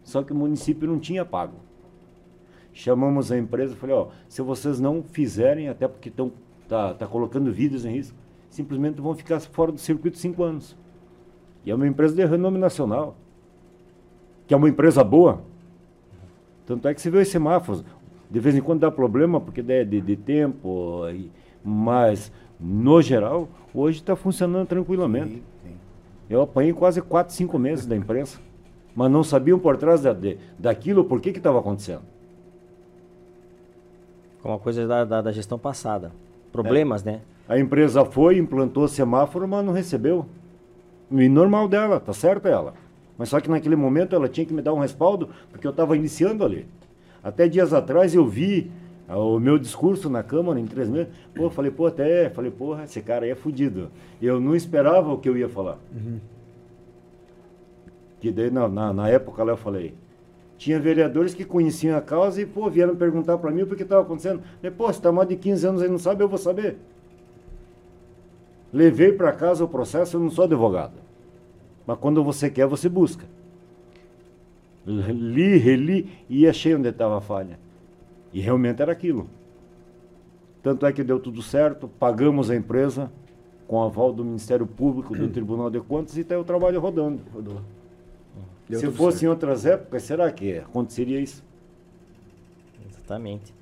Só 0.05 0.23
que 0.23 0.35
o 0.35 0.37
município 0.37 0.87
não 0.87 0.99
tinha 0.99 1.25
pago. 1.25 1.57
Chamamos 2.75 3.33
a 3.33 3.39
empresa 3.39 3.73
e 3.73 3.77
falei, 3.79 3.97
ó, 3.97 4.09
se 4.29 4.43
vocês 4.43 4.79
não 4.79 5.03
fizerem, 5.03 5.71
até 5.71 5.89
porque 5.89 6.11
estão 6.11 6.31
tá, 6.69 6.93
tá 6.93 7.07
colocando 7.07 7.51
vidas 7.51 7.87
em 7.87 7.93
risco, 7.93 8.19
simplesmente 8.51 9.01
vão 9.01 9.15
ficar 9.15 9.41
fora 9.41 9.73
do 9.73 9.79
circuito 9.79 10.19
cinco 10.19 10.43
anos. 10.43 10.77
E 11.65 11.71
é 11.71 11.75
uma 11.75 11.87
empresa 11.87 12.15
de 12.15 12.25
renome 12.25 12.59
nacional, 12.59 13.17
que 14.47 14.55
é 14.55 14.57
uma 14.57 14.69
empresa 14.69 15.05
boa. 15.05 15.41
Tanto 16.67 16.89
é 16.89 16.95
que 16.95 17.01
você 17.01 17.11
vê 17.11 17.19
os 17.19 17.29
semáforos. 17.29 17.85
De 18.31 18.41
vez 18.41 18.57
em 18.57 18.61
quando 18.61 18.81
dá 18.81 18.91
problema, 18.91 19.41
porque 19.41 19.63
é 19.69 19.85
de, 19.85 20.01
de 20.01 20.17
tempo, 20.17 21.03
mas 21.63 22.33
no 22.59 23.03
geral, 23.03 23.49
hoje 23.75 23.99
está 23.99 24.17
funcionando 24.17 24.67
tranquilamente. 24.67 25.35
Sim, 25.35 25.43
sim. 25.65 25.75
Eu 26.31 26.43
apanhei 26.43 26.73
quase 26.73 27.03
4, 27.03 27.35
5 27.35 27.59
meses 27.59 27.87
da 27.87 27.97
imprensa, 27.97 28.39
mas 28.97 29.11
não 29.11 29.23
sabiam 29.23 29.59
por 29.59 29.77
trás 29.77 30.03
da, 30.03 30.13
de, 30.13 30.39
daquilo 30.59 31.05
por 31.05 31.21
que 31.21 31.31
estava 31.31 31.59
acontecendo. 31.59 32.03
Com 34.43 34.49
uma 34.49 34.59
coisa 34.59 34.87
da, 34.87 35.05
da, 35.05 35.23
da 35.23 35.33
gestão 35.33 35.59
passada. 35.59 36.11
problemas, 36.51 37.05
né? 37.05 37.21
A 37.49 37.59
empresa 37.59 38.05
foi, 38.05 38.39
implantou 38.39 38.89
semáforo, 38.89 39.47
mas 39.47 39.65
não 39.65 39.73
recebeu. 39.73 40.27
E 41.13 41.29
normal 41.29 41.69
dela, 41.69 42.01
tá 42.01 42.13
certo 42.13 42.49
ela. 42.49 42.75
Mas 43.19 43.29
só 43.29 43.41
que 43.41 43.51
naquele 43.51 43.77
momento 43.77 44.17
ela 44.17 44.29
tinha 44.29 44.47
que 44.47 44.55
me 44.55 44.63
dar 44.63 44.73
um 44.73 44.81
respaldo, 44.81 45.29
porque 45.51 45.67
eu 45.67 45.71
estava 45.71 45.97
iniciando 45.97 46.45
ali. 46.45 46.67
Até 47.23 47.47
dias 47.47 47.73
atrás 47.73 48.15
eu 48.15 48.27
vi 48.27 48.71
ah, 49.09 49.19
o 49.19 49.39
meu 49.39 49.59
discurso 49.59 50.09
na 50.09 50.23
Câmara 50.23 50.59
em 50.59 50.67
três 50.67 50.89
meses. 50.89 51.13
Pô, 51.35 51.51
falei, 51.51 51.71
pô, 51.71 51.87
até, 51.87 52.31
falei, 52.31 52.51
porra, 52.51 52.85
esse 52.85 53.01
cara 53.01 53.25
aí 53.25 53.31
é 53.31 53.35
fudido. 53.35 53.91
Eu 54.21 54.41
não 54.41 54.57
esperava 54.57 55.13
o 55.13 55.19
que 55.19 55.29
eu 55.29 55.37
ia 55.37 55.49
falar. 55.49 55.79
Uhum. 55.95 56.19
Que 58.21 58.31
daí, 58.31 58.51
na, 58.51 58.69
na, 58.69 58.93
na 58.93 59.09
época 59.09 59.43
lá 59.43 59.53
eu 59.53 59.57
falei, 59.57 59.95
tinha 60.57 60.79
vereadores 60.81 61.35
que 61.35 61.45
conheciam 61.45 61.97
a 61.97 62.01
causa 62.01 62.41
e, 62.41 62.47
pô, 62.47 62.71
vieram 62.71 62.97
perguntar 62.97 63.37
para 63.37 63.51
mim 63.51 63.63
o 63.63 63.67
que 63.67 63.83
estava 63.83 64.03
acontecendo. 64.03 64.43
Falei, 64.61 64.71
pô, 64.71 64.87
você 64.87 64.99
está 64.99 65.13
mais 65.13 65.29
de 65.29 65.37
15 65.37 65.67
anos 65.67 65.83
e 65.83 65.89
não 65.89 65.99
sabe, 65.99 66.23
eu 66.23 66.29
vou 66.29 66.39
saber. 66.39 66.79
Levei 68.73 69.13
para 69.13 69.33
casa 69.33 69.65
o 69.65 69.69
processo, 69.69 70.17
eu 70.17 70.21
não 70.21 70.31
sou 70.31 70.45
advogado. 70.45 70.95
Mas 71.87 71.99
quando 71.99 72.25
você 72.25 72.49
quer, 72.49 72.67
você 72.67 72.89
busca. 72.89 73.27
Li, 74.87 75.57
reli 75.59 76.11
e 76.29 76.49
achei 76.49 76.75
onde 76.75 76.89
estava 76.89 77.19
a 77.19 77.21
falha. 77.21 77.59
E 78.33 78.41
realmente 78.41 78.81
era 78.81 78.91
aquilo. 78.91 79.29
Tanto 80.63 80.87
é 80.87 80.93
que 80.93 81.05
deu 81.05 81.21
tudo 81.21 81.43
certo, 81.43 81.89
pagamos 81.89 82.51
a 82.51 82.57
empresa 82.57 83.11
com 83.67 83.83
aval 83.83 84.13
do 84.13 84.25
Ministério 84.25 84.67
Público, 84.67 85.17
do 85.17 85.29
Tribunal 85.33 85.71
de 85.71 85.81
Contas 85.81 86.17
e 86.17 86.21
está 86.21 86.39
o 86.39 86.45
trabalho 86.45 86.81
rodando. 86.81 87.21
Rodou. 87.33 87.61
Se 88.71 88.91
fosse 88.91 89.25
em 89.25 89.29
outras 89.29 89.67
épocas, 89.67 90.03
será 90.03 90.31
que 90.31 90.59
aconteceria 90.59 91.21
isso? 91.21 91.45
Exatamente. 92.89 93.53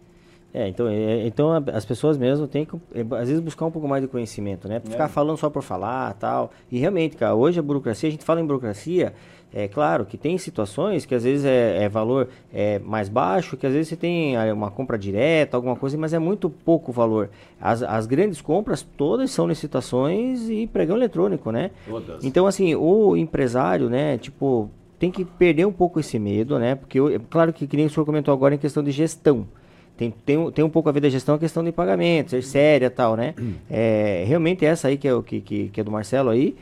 É, 0.53 0.67
então, 0.69 0.89
é, 0.89 1.27
então 1.27 1.51
as 1.73 1.85
pessoas 1.85 2.19
mesmo 2.19 2.49
têm 2.49 2.65
que, 2.65 2.75
é, 2.95 3.01
às 3.21 3.29
vezes, 3.29 3.39
buscar 3.41 3.67
um 3.67 3.71
pouco 3.71 3.87
mais 3.87 4.03
de 4.03 4.09
conhecimento, 4.09 4.67
né? 4.69 4.81
Ficar 4.81 5.05
É. 5.05 5.09
falando 5.09 5.37
só 5.37 5.49
por 5.49 5.63
falar 5.63 6.13
tal. 6.15 6.51
E 6.73 6.79
realmente, 6.79 7.17
cara, 7.17 7.35
hoje 7.35 7.59
a 7.61 7.63
burocracia, 7.63 8.09
a 8.09 8.11
gente 8.13 8.25
fala 8.25 8.41
em 8.41 8.45
burocracia, 8.47 9.13
é 9.53 9.67
claro 9.69 10.05
que 10.05 10.17
tem 10.17 10.39
situações 10.39 11.05
que 11.07 11.15
às 11.15 11.23
vezes 11.25 11.45
é, 11.45 11.85
é 11.85 11.89
valor 11.89 12.29
é, 12.53 12.79
mais 12.81 13.09
baixo, 13.09 13.57
que 13.57 13.65
às 13.67 13.73
vezes 13.73 13.89
você 13.89 13.97
tem 13.97 14.37
ah, 14.37 14.53
uma 14.53 14.71
compra 14.73 14.97
direta, 14.99 15.57
alguma 15.57 15.75
coisa, 15.77 15.97
mas 15.97 16.13
é 16.13 16.19
muito 16.19 16.51
pouco 16.51 16.91
valor. 16.91 17.31
As, 17.61 17.83
as 17.83 18.07
grandes 18.07 18.41
compras, 18.41 18.83
todas 18.97 19.31
são 19.31 19.47
licitações 19.47 20.49
e 20.49 20.67
pregão 20.67 20.97
eletrônico, 20.97 21.51
né? 21.53 21.71
Todas. 21.89 22.25
Então, 22.25 22.47
assim, 22.47 22.75
o 22.75 23.17
empresário, 23.17 23.89
né, 23.89 24.19
tipo, 24.19 24.69
tem 24.99 25.11
que 25.11 25.25
perder 25.25 25.65
um 25.67 25.73
pouco 25.73 25.99
esse 26.01 26.19
medo, 26.19 26.59
né? 26.59 26.75
Porque, 26.75 26.99
eu- 26.99 27.09
é 27.09 27.19
claro 27.31 27.53
que, 27.53 27.67
que 27.67 27.77
nem 27.77 27.87
o 27.87 27.91
senhor 27.91 28.05
comentou 28.05 28.35
agora 28.35 28.55
em 28.55 28.59
questão 28.59 28.83
de 28.83 28.91
gestão. 28.91 29.47
Tem, 30.01 30.11
tem, 30.25 30.39
um- 30.39 30.51
tem 30.51 30.65
um 30.65 30.71
pouco 30.71 30.89
a 30.89 30.93
ver 30.93 31.01
da 31.01 31.11
gestão, 31.11 31.35
a 31.35 31.39
questão 31.39 31.63
de 31.63 31.71
pagamento, 31.71 32.31
ser 32.31 32.43
séria 32.43 32.87
e 32.87 32.91
tal, 32.91 33.17
né? 33.17 33.35
É, 33.71 34.25
realmente 34.27 34.65
essa 34.65 34.89
aí, 34.89 34.97
que 34.97 35.07
é, 35.07 35.13
o, 35.15 35.23
que, 35.23 35.43
que, 35.43 35.69
que 35.69 35.79
é 35.79 35.85
do 35.85 35.91
Marcelo 35.91 36.31
aí, 36.31 36.57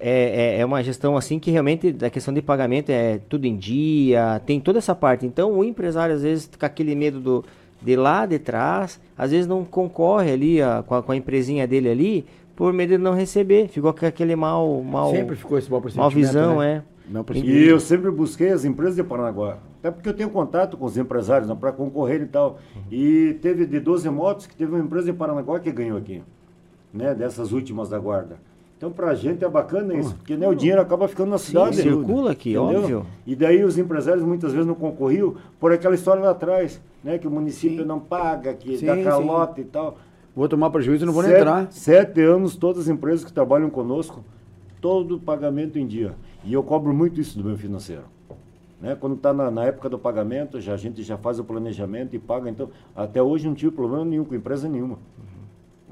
é, 0.00 0.56
é, 0.56 0.60
é 0.60 0.64
uma 0.64 0.82
gestão 0.82 1.14
assim 1.14 1.38
que 1.38 1.50
realmente 1.50 1.92
da 1.92 2.08
questão 2.08 2.32
de 2.32 2.40
pagamento 2.40 2.88
é 2.88 3.20
tudo 3.28 3.44
em 3.44 3.54
dia, 3.54 4.40
tem 4.46 4.58
toda 4.58 4.78
essa 4.78 4.94
parte. 4.94 5.26
Então 5.26 5.52
o 5.52 5.62
empresário 5.62 6.14
às 6.14 6.22
vezes 6.22 6.48
com 6.58 6.64
aquele 6.64 6.94
medo 6.94 7.20
do, 7.20 7.44
de 7.82 7.96
lá 7.96 8.24
de 8.24 8.38
trás, 8.38 8.98
às 9.16 9.30
vezes 9.30 9.46
não 9.46 9.62
concorre 9.62 10.32
ali 10.32 10.62
a- 10.62 10.82
com, 10.86 10.94
a, 10.94 11.02
com 11.02 11.12
a 11.12 11.16
empresinha 11.16 11.66
dele 11.66 11.90
ali 11.90 12.24
por 12.56 12.72
medo 12.72 12.92
de 12.96 12.98
não 12.98 13.12
receber. 13.12 13.68
Ficou 13.68 13.92
com 13.92 14.06
aquele 14.06 14.34
mal, 14.34 14.82
mal, 14.82 15.10
Sempre 15.10 15.36
ficou 15.36 15.58
esse 15.58 15.70
mal 15.70 15.82
pressentimento, 15.82 16.14
visão, 16.14 16.60
né? 16.60 16.82
é. 17.10 17.12
Mau 17.12 17.24
E 17.34 17.66
eu 17.66 17.78
sempre 17.78 18.10
busquei 18.10 18.48
as 18.48 18.64
empresas 18.64 18.96
de 18.96 19.02
Paranaguá. 19.02 19.58
Até 19.84 19.90
porque 19.90 20.08
eu 20.08 20.14
tenho 20.14 20.30
contato 20.30 20.78
com 20.78 20.86
os 20.86 20.96
empresários 20.96 21.52
para 21.58 21.70
concorrer 21.70 22.22
e 22.22 22.26
tal. 22.26 22.58
E 22.90 23.36
teve 23.42 23.66
de 23.66 23.78
12 23.78 24.08
motos 24.08 24.46
que 24.46 24.56
teve 24.56 24.72
uma 24.72 24.82
empresa 24.82 25.04
de 25.04 25.12
Paranaguá 25.12 25.60
que 25.60 25.70
ganhou 25.70 25.98
aqui. 25.98 26.22
Né, 26.90 27.14
dessas 27.14 27.52
últimas 27.52 27.90
da 27.90 27.98
guarda. 27.98 28.38
Então 28.78 28.90
pra 28.90 29.14
gente 29.14 29.44
é 29.44 29.48
bacana 29.48 29.92
isso, 29.94 30.14
porque 30.14 30.36
né, 30.38 30.48
o 30.48 30.54
dinheiro 30.54 30.80
acaba 30.80 31.06
ficando 31.06 31.30
na 31.30 31.38
cidade. 31.38 31.76
circula 31.76 32.30
aqui, 32.32 32.56
óbvio. 32.56 33.04
E 33.26 33.36
daí 33.36 33.62
os 33.62 33.76
empresários 33.76 34.24
muitas 34.24 34.52
vezes 34.52 34.66
não 34.66 34.74
concorriam 34.74 35.34
por 35.60 35.70
aquela 35.70 35.94
história 35.94 36.22
lá 36.22 36.30
atrás, 36.30 36.80
né? 37.02 37.18
Que 37.18 37.26
o 37.26 37.30
município 37.30 37.82
Sim. 37.82 37.84
não 37.84 38.00
paga, 38.00 38.54
que 38.54 38.78
Sim, 38.78 38.86
dá 38.86 38.94
sim. 38.96 39.04
calota 39.04 39.60
e 39.60 39.64
tal. 39.64 39.98
Vou 40.34 40.48
tomar 40.48 40.70
prejuízo 40.70 41.04
e 41.04 41.06
não 41.06 41.12
vou 41.12 41.22
nem 41.22 41.32
Sete- 41.32 41.40
entrar. 41.42 41.72
Sete 41.72 42.20
anos, 42.22 42.56
todas 42.56 42.82
as 42.84 42.88
empresas 42.88 43.22
que 43.24 43.32
trabalham 43.32 43.68
conosco, 43.68 44.24
todo 44.80 45.18
pagamento 45.18 45.78
em 45.78 45.86
dia. 45.86 46.14
E 46.42 46.52
eu 46.54 46.62
cobro 46.62 46.94
muito 46.94 47.20
isso 47.20 47.36
do 47.36 47.44
meu 47.44 47.58
financeiro. 47.58 48.02
Né? 48.84 48.94
Quando 49.00 49.16
está 49.16 49.32
na, 49.32 49.50
na 49.50 49.64
época 49.64 49.88
do 49.88 49.98
pagamento, 49.98 50.60
já, 50.60 50.74
a 50.74 50.76
gente 50.76 51.02
já 51.02 51.16
faz 51.16 51.38
o 51.38 51.44
planejamento 51.44 52.14
e 52.14 52.18
paga. 52.18 52.50
Então, 52.50 52.68
até 52.94 53.22
hoje 53.22 53.46
não 53.46 53.54
tive 53.54 53.72
problema 53.72 54.04
nenhum 54.04 54.24
com 54.26 54.34
empresa 54.34 54.68
nenhuma. 54.68 54.98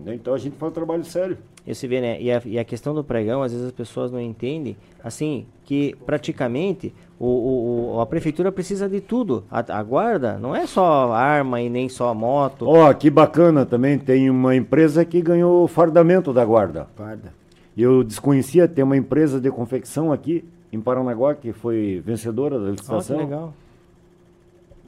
Né? 0.04 0.14
Então 0.14 0.34
a 0.34 0.38
gente 0.38 0.56
faz 0.56 0.70
um 0.70 0.74
trabalho 0.74 1.02
sério. 1.04 1.38
E 1.66 1.74
você 1.74 1.86
vê, 1.88 2.00
né? 2.02 2.20
E 2.20 2.30
a, 2.30 2.42
e 2.44 2.58
a 2.58 2.64
questão 2.64 2.92
do 2.92 3.02
pregão, 3.02 3.42
às 3.42 3.52
vezes 3.52 3.66
as 3.68 3.72
pessoas 3.72 4.10
não 4.12 4.20
entendem, 4.20 4.76
assim, 5.02 5.46
que 5.64 5.94
praticamente 6.04 6.92
o, 7.18 7.26
o- 7.26 7.94
o- 7.96 8.00
a 8.00 8.04
prefeitura 8.06 8.50
precisa 8.52 8.88
de 8.88 9.00
tudo. 9.00 9.44
A, 9.50 9.78
a 9.78 9.82
guarda 9.82 10.38
não 10.38 10.54
é 10.54 10.66
só 10.66 11.12
arma 11.12 11.60
e 11.62 11.70
nem 11.70 11.88
só 11.88 12.12
moto. 12.12 12.66
Ó, 12.68 12.92
que 12.92 13.08
bacana 13.08 13.64
também, 13.64 13.98
tem 13.98 14.28
uma 14.28 14.54
empresa 14.56 15.02
que 15.04 15.22
ganhou 15.22 15.64
o 15.64 15.68
fardamento 15.68 16.30
da 16.32 16.44
guarda. 16.44 16.88
Parda. 16.96 17.32
Eu 17.76 18.02
desconhecia, 18.04 18.66
tem 18.68 18.84
uma 18.84 18.96
empresa 18.96 19.40
de 19.40 19.50
confecção 19.50 20.12
aqui 20.12 20.44
em 20.72 20.80
Paranaguá 20.80 21.34
que 21.34 21.52
foi 21.52 22.02
vencedora 22.04 22.56
da 22.58 22.64
Ó, 22.64 22.66
que 22.66 22.72
licitação. 22.72 23.16
legal. 23.18 23.54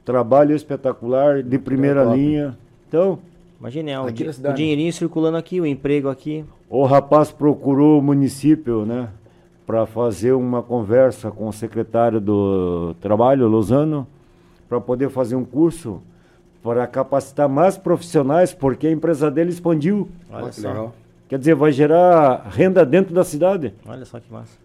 Trabalho 0.05 0.55
espetacular, 0.55 1.43
de 1.43 1.59
primeira 1.59 2.05
linha. 2.05 2.57
Então, 2.89 3.19
Imagina, 3.59 3.91
é, 3.91 3.99
o, 4.01 4.11
di- 4.11 4.27
o 4.29 4.53
dinheirinho 4.53 4.93
circulando 4.93 5.37
aqui, 5.39 5.61
o 5.61 5.65
emprego 5.67 6.09
aqui. 6.11 6.45
o 6.69 6.85
rapaz 6.85 7.31
procurou 7.31 7.99
o 7.99 8.03
município, 8.03 8.85
né, 8.85 9.09
para 9.67 9.87
fazer 9.87 10.33
uma 10.33 10.63
conversa 10.63 11.31
com 11.31 11.49
o 11.49 11.53
secretário 11.53 12.21
do 12.21 12.95
Trabalho, 13.01 13.49
Lozano, 13.49 14.07
para 14.69 14.79
poder 14.81 15.09
fazer 15.09 15.37
um 15.37 15.45
curso 15.45 16.03
para 16.63 16.87
capacitar 16.87 17.49
mais 17.49 17.79
profissionais, 17.79 18.53
porque 18.53 18.87
a 18.87 18.91
empresa 18.93 19.31
dele 19.31 19.51
expandiu. 19.51 20.09
Olha 20.31 20.49
que 20.49 20.61
só. 20.61 20.69
legal. 20.69 20.95
Quer 21.29 21.39
dizer, 21.39 21.55
vai 21.55 21.73
gerar 21.73 22.47
renda 22.51 22.85
dentro 22.85 23.15
da 23.15 23.25
cidade. 23.25 23.73
Olha 23.87 24.05
só 24.05 24.21
que 24.21 24.31
massa. 24.31 24.59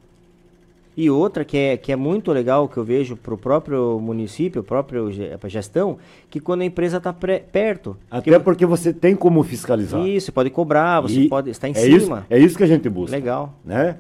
E 1.02 1.10
outra 1.10 1.46
que 1.46 1.56
é, 1.58 1.78
que 1.78 1.94
é 1.94 1.96
muito 1.96 2.30
legal 2.34 2.68
que 2.68 2.76
eu 2.76 2.84
vejo 2.84 3.16
para 3.16 3.34
o 3.34 3.38
próprio 3.38 3.98
município, 4.02 4.62
próprio 4.62 5.10
gestão, 5.48 5.98
que 6.30 6.42
quando 6.42 6.60
a 6.60 6.66
empresa 6.66 6.98
está 6.98 7.14
perto. 7.14 7.96
Até 8.12 8.38
porque 8.38 8.66
você 8.66 8.92
tem 8.92 9.16
como 9.16 9.42
fiscalizar. 9.42 10.06
Isso, 10.06 10.26
você 10.26 10.32
pode 10.34 10.50
cobrar, 10.50 11.00
você 11.00 11.22
E 11.22 11.30
pode 11.30 11.50
estar 11.52 11.70
em 11.70 11.74
é 11.74 11.88
Isso, 11.88 12.08
cima. 12.08 12.26
é 12.30 12.38
isso 12.38 12.58
que 12.58 12.66
a 12.66 12.68
gente 12.68 12.90
busca. 12.90 13.16
Legal. 13.16 13.54
Né? 13.64 13.96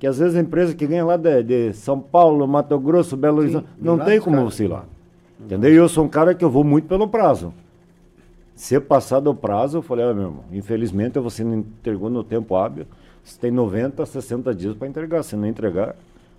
Que 0.00 0.06
às 0.06 0.18
vezes 0.18 0.34
a 0.34 0.40
empresa 0.40 0.74
que 0.74 0.86
ganha 0.86 1.04
lá 1.04 1.18
de, 1.18 1.42
de 1.42 1.72
São 1.74 2.00
Paulo, 2.00 2.48
Mato 2.48 2.78
Grosso, 2.80 3.14
Belo 3.14 3.40
Horizonte, 3.40 3.66
não 3.78 3.98
tem 3.98 4.18
como 4.18 4.36
caras. 4.38 4.54
você 4.54 4.64
ir 4.64 4.68
lá. 4.68 4.86
Entendeu? 5.38 5.70
E 5.70 5.76
eu 5.76 5.86
sou 5.86 6.06
um 6.06 6.08
cara 6.08 6.34
que 6.34 6.42
eu 6.42 6.48
vou 6.50 6.64
muito 6.64 6.88
pelo 6.88 7.06
prazo. 7.08 7.52
Se 8.54 8.80
passar 8.80 9.20
do 9.20 9.34
prazo, 9.34 9.76
eu 9.76 9.82
falei, 9.82 10.06
ah, 10.06 10.14
meu 10.14 10.24
irmão, 10.24 10.44
infelizmente 10.50 11.18
você 11.18 11.44
não 11.44 11.56
entregou 11.58 12.08
no 12.08 12.24
tempo 12.24 12.56
hábil. 12.56 12.86
Você 13.22 13.38
tem 13.38 13.50
90, 13.50 14.06
60 14.06 14.54
dias 14.54 14.74
para 14.74 14.88
entregar. 14.88 15.22
Se 15.22 15.36
não 15.36 15.46
entregar, 15.46 15.94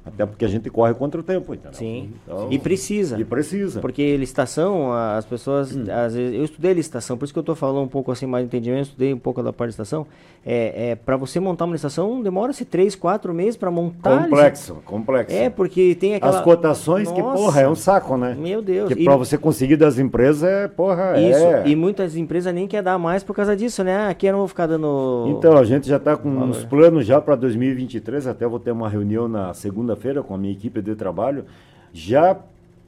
até 0.06 0.26
porque 0.26 0.44
a 0.44 0.48
gente 0.48 0.70
corre 0.70 0.94
contra 0.94 1.20
o 1.20 1.24
tempo, 1.24 1.54
entendeu? 1.54 1.74
Sim. 1.74 2.12
Então, 2.26 2.48
E 2.52 2.60
precisa. 2.60 3.20
E 3.20 3.24
precisa. 3.24 3.80
Porque 3.80 4.18
licitação, 4.18 4.92
as 4.92 5.26
pessoas, 5.26 5.76
Hum. 5.76 5.86
às 5.90 6.14
vezes, 6.14 6.36
eu 6.38 6.44
estudei 6.44 6.74
licitação, 6.74 7.18
por 7.18 7.24
isso 7.26 7.34
que 7.34 7.40
eu 7.40 7.42
estou 7.42 7.56
falando 7.56 7.84
um 7.84 7.88
pouco 7.88 8.12
assim 8.12 8.26
mais 8.26 8.44
de 8.44 8.48
entendimento, 8.48 8.80
eu 8.80 8.84
estudei 8.84 9.14
um 9.14 9.18
pouco 9.20 9.42
da 9.42 9.54
parte 9.54 9.70
de 9.72 9.78
licitação. 9.80 10.06
É, 10.46 10.90
é, 10.92 10.96
para 10.96 11.16
você 11.16 11.40
montar 11.40 11.64
uma 11.64 11.72
licitação, 11.72 12.22
demora-se 12.22 12.66
três, 12.66 12.96
quatro 12.96 13.34
meses 13.34 13.56
para 13.56 13.72
montar. 13.72 14.24
Complexo, 14.26 14.76
complexo. 14.86 15.34
É, 15.34 15.50
porque 15.50 15.96
tem 15.96 16.16
aquela... 16.16 16.38
As 16.40 16.44
cotações, 16.44 17.10
que 17.10 17.22
Nossa, 17.22 17.38
porra, 17.42 17.62
é 17.62 17.70
um 17.70 17.76
saco, 17.76 18.18
né? 18.18 18.36
Meu 18.38 18.62
Deus. 18.62 18.94
Que 18.94 19.06
pra 19.06 19.16
você 19.16 19.38
conseguir 19.38 19.78
das 19.78 19.98
empresas 19.98 20.44
é, 20.44 20.68
porra, 20.68 21.18
Isso, 21.18 21.40
é. 21.46 21.64
e 21.68 21.76
muitas 21.78 22.18
empresas 22.18 22.54
nem 22.54 22.68
querem 22.68 22.84
dar 22.84 22.98
mais 23.00 23.24
por 23.24 23.34
causa 23.34 23.56
disso, 23.56 23.86
né? 23.86 24.10
Aqui 24.10 24.26
eu 24.26 24.34
não 24.34 24.40
vou 24.40 24.48
ficar 24.50 24.68
dando... 24.68 25.28
Então, 25.30 25.58
a 25.58 25.64
gente 25.64 25.88
já 25.88 25.96
está 25.96 26.18
com 26.18 26.30
Valor. 26.34 26.50
uns 26.50 26.66
planos 26.66 27.06
já 27.06 27.22
para 27.22 27.36
2023, 27.38 28.28
até 28.28 28.46
vou 28.46 28.60
ter 28.60 28.72
uma 28.72 28.90
reunião 28.90 29.30
na 29.30 29.54
segunda-feira 29.94 30.24
com 30.24 30.34
a 30.36 30.38
minha 30.38 30.52
equipe 30.54 30.82
de 30.82 30.96
trabalho, 30.96 31.46
já 31.94 32.38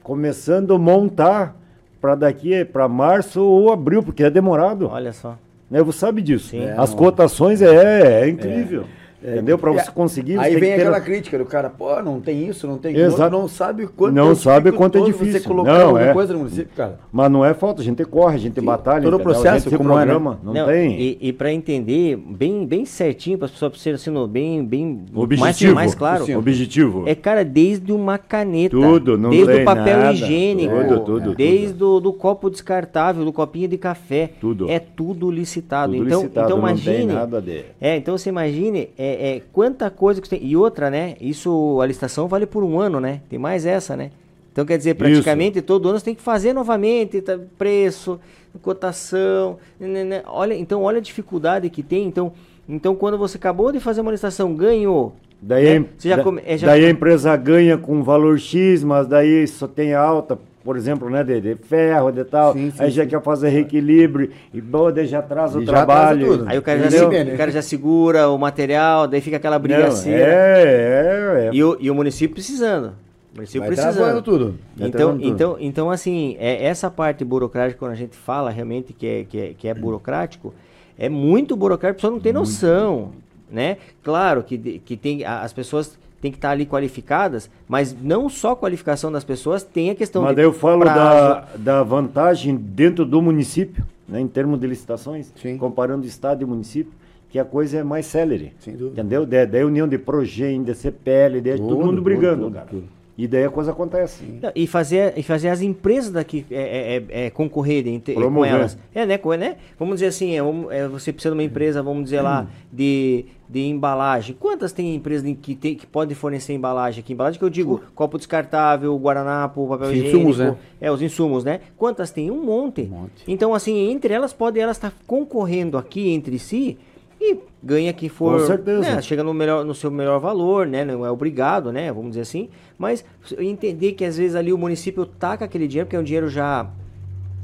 começando 0.02 0.74
a 0.74 0.78
montar 0.78 1.54
para 2.00 2.14
daqui 2.14 2.64
para 2.64 2.88
março 2.88 3.42
ou 3.42 3.72
abril, 3.72 4.02
porque 4.02 4.22
é 4.22 4.30
demorado. 4.30 4.88
Olha 4.88 5.12
só. 5.12 5.36
Né? 5.70 5.82
Você 5.82 5.98
sabe 5.98 6.22
disso. 6.22 6.50
Sim. 6.50 6.68
As 6.76 6.92
É, 6.92 6.96
cotações 6.96 7.62
é, 7.62 8.22
é 8.22 8.28
incrível. 8.28 8.84
Entendeu? 9.26 9.58
Para 9.58 9.72
você 9.72 9.90
conseguir. 9.90 10.38
Aí 10.38 10.52
você 10.52 10.60
vem 10.60 10.60
tem 10.60 10.70
que 10.70 10.76
ter- 10.76 10.82
aquela 10.82 11.00
crítica 11.00 11.38
do 11.38 11.44
cara, 11.44 11.68
pô, 11.68 12.00
não 12.02 12.20
tem 12.20 12.46
isso, 12.48 12.66
não 12.66 12.78
tem 12.78 12.94
Exato. 12.96 13.22
aquilo, 13.24 13.40
não 13.40 13.48
sabe 13.48 13.86
quanto 13.86 14.14
Não 14.14 14.30
é 14.30 14.34
sabe 14.34 14.72
quanto 14.72 14.98
é 14.98 15.00
difícil. 15.02 15.32
você 15.32 15.40
colocar 15.40 15.72
Não, 15.72 15.80
alguma 15.86 16.02
é. 16.02 16.12
coisa 16.12 16.32
no 16.32 16.38
município, 16.40 16.70
cara. 16.76 16.98
Mas 17.10 17.30
não 17.30 17.44
é 17.44 17.52
falta, 17.54 17.80
a 17.80 17.84
gente 17.84 18.04
corre, 18.04 18.36
a 18.36 18.38
gente 18.38 18.60
Sim, 18.60 18.66
batalha. 18.66 19.02
todo 19.02 19.16
o 19.16 19.20
processo, 19.20 19.68
como 19.76 19.92
é, 19.94 20.04
né? 20.06 20.12
programa, 20.12 20.38
não, 20.42 20.52
Não, 20.52 20.66
tem. 20.66 21.00
E, 21.00 21.18
e 21.20 21.32
para 21.32 21.52
entender 21.52 22.16
bem, 22.16 22.64
bem 22.66 22.84
certinho, 22.84 23.36
para 23.36 23.46
as 23.46 23.50
pessoas 23.50 23.80
serem 23.80 23.96
assim, 23.96 24.28
bem, 24.28 24.64
bem 24.64 25.04
mais, 25.12 25.24
Objetivo. 25.24 25.74
mais 25.74 25.94
claro, 25.94 26.24
Sim. 26.24 26.36
Objetivo. 26.36 27.04
é 27.06 27.14
cara 27.14 27.44
desde 27.44 27.92
uma 27.92 28.18
caneta, 28.18 28.76
Tudo, 28.76 29.18
não 29.18 29.30
desde 29.30 29.52
o 29.62 29.64
papel 29.64 29.98
nada. 29.98 30.12
higiênico, 30.12 30.74
Tudo, 30.74 31.00
tudo, 31.00 31.34
desde 31.34 31.82
o 31.82 32.00
do 32.00 32.12
copo 32.12 32.48
descartável, 32.50 33.24
do 33.24 33.32
copinho 33.32 33.66
de 33.68 33.76
café, 33.78 34.30
Tudo. 34.40 34.70
é 34.70 34.78
tudo 34.78 35.30
licitado. 35.30 35.92
Tudo 35.92 36.06
então, 36.06 36.20
licitado, 36.20 36.46
então 36.46 36.58
não 36.58 36.68
imagine, 36.68 36.96
tem 36.96 37.06
nada 37.06 37.40
de... 37.40 37.64
é, 37.80 37.96
então 37.96 38.16
você 38.16 38.28
imagine 38.28 38.90
é, 38.96 39.15
é, 39.18 39.42
quanta 39.52 39.90
coisa 39.90 40.20
que 40.20 40.28
você 40.28 40.38
tem. 40.38 40.46
E 40.48 40.56
outra, 40.56 40.90
né? 40.90 41.16
Isso, 41.20 41.78
a 41.80 41.86
licitação 41.86 42.28
vale 42.28 42.46
por 42.46 42.62
um 42.64 42.78
ano, 42.78 43.00
né? 43.00 43.20
Tem 43.28 43.38
mais 43.38 43.64
essa, 43.66 43.96
né? 43.96 44.10
Então 44.52 44.64
quer 44.64 44.78
dizer, 44.78 44.94
praticamente 44.94 45.60
todo 45.60 45.88
ano 45.88 45.98
você 45.98 46.04
tem 46.06 46.14
que 46.14 46.22
fazer 46.22 46.52
novamente, 46.54 47.20
tá, 47.20 47.38
preço, 47.58 48.18
cotação. 48.62 49.58
né, 49.78 50.04
né, 50.04 50.22
Olha, 50.26 50.54
então 50.54 50.82
olha 50.82 50.98
a 50.98 51.00
dificuldade 51.02 51.68
que 51.70 51.82
tem. 51.82 52.06
Então, 52.06 52.32
então 52.68 52.94
quando 52.94 53.18
você 53.18 53.36
acabou 53.36 53.70
de 53.72 53.80
fazer 53.80 54.00
uma 54.00 54.10
licitação, 54.10 54.54
ganhou. 54.54 55.14
Daí, 55.40 55.78
né? 55.78 55.86
a 56.14 56.22
come- 56.22 56.42
é, 56.46 56.56
já- 56.56 56.66
daí 56.68 56.84
a 56.86 56.90
empresa 56.90 57.36
ganha 57.36 57.76
com 57.76 58.02
valor 58.02 58.38
X, 58.38 58.82
mas 58.82 59.06
daí 59.06 59.46
só 59.46 59.68
tem 59.68 59.92
alta, 59.94 60.38
por 60.66 60.76
exemplo, 60.76 61.08
né, 61.08 61.22
de, 61.22 61.40
de 61.40 61.54
ferro, 61.54 62.10
de 62.10 62.24
tal. 62.24 62.52
Sim, 62.52 62.72
sim, 62.72 62.82
aí 62.82 62.90
já 62.90 63.04
sim. 63.04 63.08
quer 63.08 63.22
fazer 63.22 63.50
reequilíbrio 63.50 64.30
e 64.52 64.60
bom, 64.60 64.90
daí 64.90 65.06
já 65.06 65.20
atrasa 65.20 65.60
o 65.60 65.62
E 65.62 65.64
já 65.64 65.72
trabalho. 65.72 66.42
Aí 66.48 66.58
o 66.58 66.62
cara, 66.62 66.90
já, 66.90 67.06
o 67.06 67.36
cara 67.36 67.50
já 67.52 67.62
segura 67.62 68.28
o 68.28 68.36
material, 68.36 69.06
daí 69.06 69.20
fica 69.20 69.36
aquela 69.36 69.54
Não, 69.56 69.62
brigaceira. 69.62 70.18
é, 70.18 70.64
é, 70.64 71.46
é. 71.46 71.50
E, 71.52 71.62
o, 71.62 71.76
e 71.78 71.88
o 71.88 71.94
município 71.94 72.34
precisando. 72.34 72.94
O 73.32 73.36
município 73.36 73.60
Vai 73.60 73.68
precisando. 73.68 74.22
tudo. 74.22 74.58
Vai 74.76 74.88
Então, 74.88 75.12
tudo. 75.12 75.24
então, 75.28 75.56
então, 75.60 75.90
assim, 75.90 76.36
é, 76.40 76.66
essa 76.66 76.90
parte 76.90 77.24
burocrática, 77.24 77.78
quando 77.78 77.92
a 77.92 77.96
gente 77.96 78.16
fala 78.16 78.50
realmente 78.50 78.92
que 78.92 79.06
é, 79.06 79.24
que 79.24 79.38
é, 79.40 79.54
que 79.56 79.68
é 79.68 79.72
burocrático, 79.74 80.52
é 80.98 81.08
muito 81.08 81.54
burocrático, 81.56 81.98
a 81.98 82.00
pessoa 82.00 82.10
não 82.10 82.20
tem 82.20 82.32
noção, 82.32 83.12
né? 83.48 83.76
Claro 84.02 84.42
que, 84.42 84.58
que 84.80 84.96
tem, 84.96 85.24
as 85.24 85.52
pessoas 85.52 85.96
têm 86.20 86.30
que 86.30 86.38
estar 86.38 86.50
ali 86.50 86.66
qualificadas, 86.66 87.50
mas 87.68 87.94
não 88.00 88.28
só 88.28 88.52
a 88.52 88.56
qualificação 88.56 89.10
das 89.12 89.24
pessoas, 89.24 89.62
tem 89.62 89.90
a 89.90 89.94
questão 89.94 90.22
Mas 90.22 90.30
de 90.30 90.36
daí 90.36 90.44
eu 90.44 90.52
falo 90.52 90.80
prazo. 90.80 90.98
da, 90.98 91.46
da 91.58 91.82
vantagem 91.82 92.56
dentro 92.56 93.04
do 93.04 93.20
município, 93.20 93.84
né, 94.08 94.20
em 94.20 94.26
termos 94.28 94.58
de 94.60 94.66
licitações, 94.66 95.32
Sim. 95.40 95.56
comparando 95.58 96.06
estado 96.06 96.42
e 96.42 96.46
município, 96.46 96.92
que 97.28 97.38
a 97.38 97.44
coisa 97.44 97.78
é 97.78 97.82
mais 97.82 98.06
célere. 98.06 98.52
Sem 98.60 98.74
dúvida. 98.76 99.00
Entendeu? 99.00 99.26
Da, 99.26 99.44
da 99.44 99.58
união 99.66 99.86
de 99.86 99.98
Progen, 99.98 100.62
de 100.62 100.74
CPL, 100.74 101.40
de 101.40 101.56
todo 101.58 101.68
Tudo, 101.68 101.84
mundo 101.84 102.00
brigando, 102.02 102.44
tudo, 102.44 102.54
cara. 102.54 102.66
tudo. 102.66 102.84
E 103.18 103.26
daí 103.26 103.44
a 103.44 103.50
coisa 103.50 103.70
acontece. 103.70 104.24
Não, 104.42 104.52
E 104.54 104.66
fazer, 104.66 105.14
e 105.16 105.22
fazer 105.22 105.48
as 105.48 105.62
empresas 105.62 106.10
daqui 106.12 106.44
é, 106.50 106.56
é, 106.56 106.96
é, 106.96 107.26
é, 107.26 107.30
concorrerem 107.30 107.94
entre- 107.94 108.14
com 108.14 108.44
elas. 108.44 108.76
É, 108.94 109.06
né, 109.06 109.16
com- 109.16 109.32
né? 109.32 109.56
Vamos 109.78 109.94
dizer 109.96 110.08
assim, 110.08 110.32
é, 110.32 110.76
é, 110.76 110.86
você 110.86 111.12
precisa 111.14 111.34
de 111.34 111.38
uma 111.38 111.42
empresa, 111.42 111.82
vamos 111.82 112.04
dizer 112.04 112.20
lá, 112.20 112.46
de, 112.70 113.24
de 113.48 113.60
embalagem. 113.68 114.36
Quantas 114.38 114.70
tem 114.70 114.94
empresas 114.94 115.34
que, 115.40 115.54
tem, 115.54 115.74
que 115.74 115.86
podem 115.86 116.14
fornecer 116.14 116.52
embalagem 116.52 117.00
aqui? 117.00 117.14
Embalagem 117.14 117.38
que 117.38 117.44
eu 117.44 117.48
digo, 117.48 117.80
copo 117.94 118.18
descartável, 118.18 118.94
guardanapo, 118.98 119.66
papel 119.66 119.86
Os 119.88 119.92
higiênico. 119.94 120.16
insumos, 120.18 120.38
né? 120.38 120.56
É, 120.78 120.92
os 120.92 121.00
insumos, 121.00 121.42
né? 121.42 121.60
Quantas 121.78 122.10
tem? 122.10 122.30
Um 122.30 122.44
monte. 122.44 122.82
Um 122.82 122.88
monte. 122.88 123.24
Então, 123.26 123.54
assim, 123.54 123.90
entre 123.90 124.12
elas, 124.12 124.34
podem 124.34 124.62
elas 124.62 124.76
estar 124.76 124.92
concorrendo 125.06 125.78
aqui 125.78 126.10
entre 126.10 126.38
si 126.38 126.76
e 127.20 127.38
ganha 127.62 127.92
quem 127.92 128.08
for. 128.08 128.40
Com 128.40 128.46
certeza. 128.46 128.80
né, 128.80 129.02
chega 129.02 129.22
no, 129.24 129.32
melhor, 129.34 129.64
no 129.64 129.74
seu 129.74 129.90
melhor 129.90 130.18
valor, 130.20 130.66
né? 130.66 130.84
Não 130.84 131.04
é 131.04 131.10
obrigado, 131.10 131.72
né? 131.72 131.92
Vamos 131.92 132.10
dizer 132.10 132.22
assim. 132.22 132.48
Mas 132.78 133.04
entender 133.38 133.92
que 133.92 134.04
às 134.04 134.16
vezes 134.16 134.36
ali 134.36 134.52
o 134.52 134.58
município 134.58 135.04
taca 135.06 135.44
aquele 135.44 135.66
dinheiro, 135.66 135.86
porque 135.86 135.96
é 135.96 136.00
um 136.00 136.04
dinheiro 136.04 136.28
já. 136.28 136.68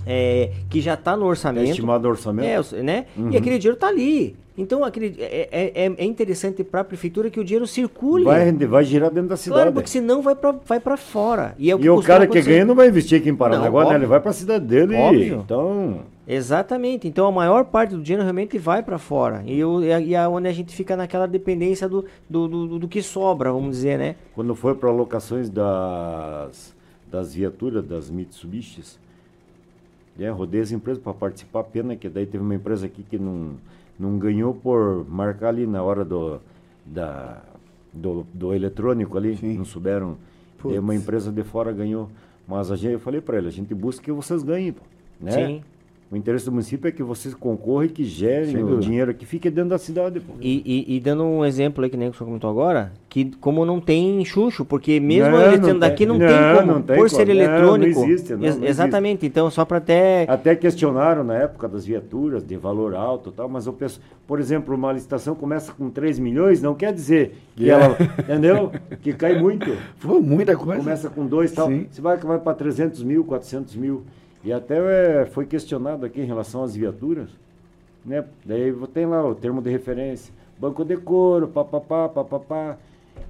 é, 0.06 0.50
que 0.68 0.80
já 0.80 0.94
está 0.94 1.16
no 1.16 1.24
É 1.26 1.28
orçamento. 1.28 1.70
estimado 1.70 2.08
orçamento. 2.08 2.74
É, 2.74 2.82
né? 2.82 3.06
Uhum. 3.16 3.30
E 3.30 3.36
aquele 3.36 3.56
dinheiro 3.58 3.74
está 3.76 3.86
ali. 3.88 4.34
Então, 4.58 4.84
aquele, 4.84 5.16
é, 5.18 5.48
é, 5.50 5.86
é- 5.86 5.92
é 5.96 6.04
interessante 6.04 6.62
para 6.62 6.80
a 6.80 6.84
prefeitura 6.84 7.30
que 7.30 7.40
o 7.40 7.44
dinheiro 7.44 7.66
circule. 7.66 8.24
vai, 8.24 8.44
render- 8.44 8.66
vai 8.66 8.84
girar 8.84 9.10
dentro 9.10 9.30
da 9.30 9.36
cidade. 9.36 9.60
claro, 9.60 9.72
porque 9.72 9.88
senão 9.88 10.20
vai 10.20 10.34
para 10.34 10.52
vai 10.66 10.78
pra 10.80 10.96
fora. 10.98 11.54
E, 11.58 11.70
é 11.70 11.74
o, 11.74 11.78
que 11.78 11.86
e 11.86 11.88
o 11.90 12.02
cara 12.02 12.26
que 12.26 12.32
acontecer. 12.36 12.50
ganha 12.50 12.64
não 12.64 12.74
vai 12.74 12.88
investir 12.88 13.18
aqui 13.18 13.30
em 13.30 13.34
Paranaguá, 13.34 13.84
Não, 13.84 13.90
né? 13.90 13.96
Ele 13.96 14.06
vai 14.06 14.20
pra 14.20 14.32
cidade 14.32 14.66
dele. 14.66 14.94
Óbvio. 14.94 15.42
Então, 15.44 16.00
Exatamente. 16.26 17.08
Então 17.08 17.26
a 17.26 17.32
maior 17.32 17.64
parte 17.64 17.94
do 17.94 18.02
dinheiro 18.02 18.22
realmente 18.22 18.58
vai 18.58 18.82
para 18.82 18.98
fora. 18.98 19.42
E, 19.46 19.62
o, 19.64 19.82
e, 19.82 19.92
a, 19.92 20.00
e 20.00 20.14
a- 20.14 20.28
onde 20.28 20.48
a 20.48 20.52
gente 20.52 20.74
fica 20.74 20.96
naquela 20.96 21.26
dependência 21.26 21.88
do, 21.88 22.04
do, 22.28 22.48
do, 22.48 22.78
do 22.78 22.88
que 22.88 23.02
sobra, 23.02 23.52
vamos 23.52 23.76
dizer, 23.76 23.98
né? 23.98 24.16
quando 24.34 24.54
foi 24.54 24.74
para 24.74 24.88
alocações 24.88 25.50
das, 25.50 26.74
das 27.10 27.34
viaturas, 27.34 27.84
das 27.84 28.08
Mitsubishis, 28.10 28.98
é, 30.18 30.28
rodei 30.28 30.60
as 30.60 30.70
empresas 30.70 31.02
para 31.02 31.14
participar, 31.14 31.64
pena 31.64 31.96
que 31.96 32.08
daí 32.08 32.26
teve 32.26 32.44
uma 32.44 32.54
empresa 32.54 32.86
aqui 32.86 33.02
que 33.02 33.18
não, 33.18 33.54
não 33.98 34.18
ganhou 34.18 34.54
por 34.54 35.04
marcar 35.08 35.48
ali 35.48 35.66
na 35.66 35.82
hora 35.82 36.04
do, 36.04 36.38
da, 36.84 37.40
do, 37.92 38.26
do 38.32 38.54
eletrônico 38.54 39.16
ali, 39.16 39.36
Sim. 39.36 39.56
não 39.58 39.64
souberam. 39.64 40.16
Putz. 40.58 40.76
E 40.76 40.78
uma 40.78 40.94
empresa 40.94 41.32
de 41.32 41.42
fora 41.42 41.72
ganhou. 41.72 42.08
Mas 42.46 42.70
a 42.70 42.76
gente, 42.76 42.92
eu 42.92 43.00
falei 43.00 43.20
para 43.20 43.38
ele, 43.38 43.48
a 43.48 43.52
gente 43.52 43.74
busca 43.74 44.04
que 44.04 44.12
vocês 44.12 44.42
ganhem, 44.42 44.72
pô, 44.72 44.82
né? 45.20 45.30
Sim. 45.32 45.62
O 46.12 46.16
interesse 46.16 46.44
do 46.44 46.52
município 46.52 46.86
é 46.86 46.92
que 46.92 47.02
vocês 47.02 47.34
concorram 47.34 47.84
e 47.86 47.88
que 47.88 48.04
gerem 48.04 48.62
o 48.62 48.78
dinheiro 48.78 49.14
que 49.14 49.24
fique 49.24 49.48
dentro 49.48 49.70
da 49.70 49.78
cidade. 49.78 50.20
E, 50.42 50.84
e, 50.86 50.96
e 50.96 51.00
dando 51.00 51.24
um 51.24 51.42
exemplo 51.42 51.82
aí 51.82 51.88
que 51.88 51.96
nem 51.96 52.10
o 52.10 52.12
senhor 52.12 52.26
comentou 52.26 52.50
agora, 52.50 52.92
que 53.08 53.30
como 53.40 53.64
não 53.64 53.80
tem 53.80 54.22
chucho, 54.22 54.62
porque 54.62 55.00
mesmo 55.00 55.30
Não, 55.30 55.42
ele 55.46 55.56
não 55.56 55.64
sendo 55.68 55.80
daqui 55.80 56.06
tem. 56.06 56.06
não, 56.08 56.18
Não, 56.18 56.26
tem 56.26 56.36
como, 56.60 56.72
não 56.72 56.82
tem 56.82 56.96
por 56.98 57.08
como. 57.08 57.08
ser 57.08 57.26
Não, 57.26 57.34
não 57.34 57.40
eletrônico. 57.42 58.04
existe, 58.04 58.34
não, 58.34 58.44
Ex- 58.44 58.58
não 58.58 58.66
exatamente, 58.66 59.24
então 59.24 59.50
só 59.50 59.64
para 59.64 59.78
até 59.78 60.26
Até 60.28 60.54
questionaram 60.54 61.24
na 61.24 61.34
época 61.34 61.66
das 61.66 61.86
viaturas 61.86 62.44
de 62.46 62.58
valor 62.58 62.94
alto 62.94 63.30
e 63.30 63.32
tal, 63.32 63.48
mas 63.48 63.64
eu 63.66 63.72
penso, 63.72 63.98
por 64.26 64.38
exemplo, 64.38 64.74
uma 64.74 64.92
licitação 64.92 65.34
começa 65.34 65.72
com 65.72 65.88
3 65.88 66.18
milhões, 66.18 66.60
não 66.60 66.74
quer 66.74 66.92
dizer 66.92 67.34
que 67.56 67.70
ela, 67.70 67.96
entendeu? 68.18 68.70
Que 69.00 69.14
cai 69.14 69.40
muito. 69.40 69.74
Foi 69.96 70.20
muita 70.20 70.54
coisa. 70.58 70.82
Começa 70.82 71.08
com 71.08 71.24
2 71.24 71.52
e 71.52 71.54
tal, 71.54 71.68
Sim. 71.68 71.86
você 71.90 72.02
vai 72.02 72.18
que 72.18 72.26
vai 72.26 72.38
para 72.38 72.52
300 72.52 73.02
mil, 73.02 73.24
400 73.24 73.74
mil. 73.76 74.02
E 74.44 74.52
até 74.52 75.22
é, 75.22 75.26
foi 75.26 75.46
questionado 75.46 76.04
aqui 76.04 76.20
em 76.20 76.24
relação 76.24 76.64
às 76.64 76.74
viaturas, 76.74 77.28
né? 78.04 78.24
Daí 78.44 78.72
tem 78.92 79.06
lá 79.06 79.24
o 79.24 79.34
termo 79.34 79.62
de 79.62 79.70
referência, 79.70 80.34
banco 80.58 80.84
de 80.84 80.96
couro, 80.96 81.46
papapá, 81.48 82.08
papapá. 82.08 82.76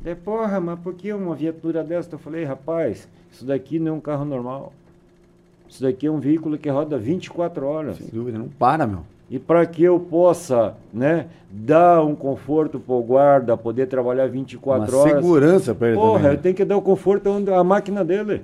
Daí, 0.01 0.15
porra, 0.15 0.59
mas 0.61 0.79
por 0.81 0.95
que 0.95 1.13
uma 1.13 1.35
viatura 1.35 1.85
dessa? 1.85 2.15
Eu 2.15 2.19
falei, 2.19 2.45
rapaz, 2.45 3.09
isso 3.31 3.45
daqui 3.45 3.79
não 3.79 3.93
é 3.93 3.95
um 3.97 4.01
carro 4.01 4.25
normal. 4.25 4.73
Isso 5.69 5.83
daqui 5.83 6.07
é 6.07 6.11
um 6.11 6.19
veículo 6.21 6.57
que 6.59 6.69
roda 6.69 6.99
24 6.99 7.67
horas. 7.67 7.97
Sem 7.97 8.09
dúvida, 8.09 8.39
não 8.39 8.49
para, 8.49 8.87
meu. 8.87 9.01
E 9.31 9.39
para 9.39 9.65
que 9.65 9.83
eu 9.83 9.99
possa, 9.99 10.75
né, 10.93 11.29
dar 11.51 12.03
um 12.05 12.15
conforto 12.15 12.79
para 12.79 12.95
o 12.95 13.03
guarda, 13.03 13.57
poder 13.57 13.87
trabalhar 13.87 14.27
24 14.29 14.93
Uma 14.95 15.03
horas. 15.03 15.15
segurança 15.15 15.75
para 15.75 15.89
ele 15.89 15.97
Porra, 15.97 16.19
também. 16.19 16.33
eu 16.33 16.39
tenho 16.43 16.55
que 16.55 16.65
dar 16.65 16.77
o 16.77 16.83
conforto 16.83 17.31
onde 17.31 17.51
a 17.51 17.65
máquina 17.65 18.05
dele. 18.05 18.43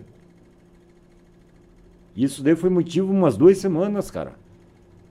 Isso 2.19 2.43
daí 2.43 2.57
foi 2.57 2.69
motivo 2.69 3.12
umas 3.12 3.36
duas 3.36 3.59
semanas, 3.59 4.11
cara. 4.11 4.32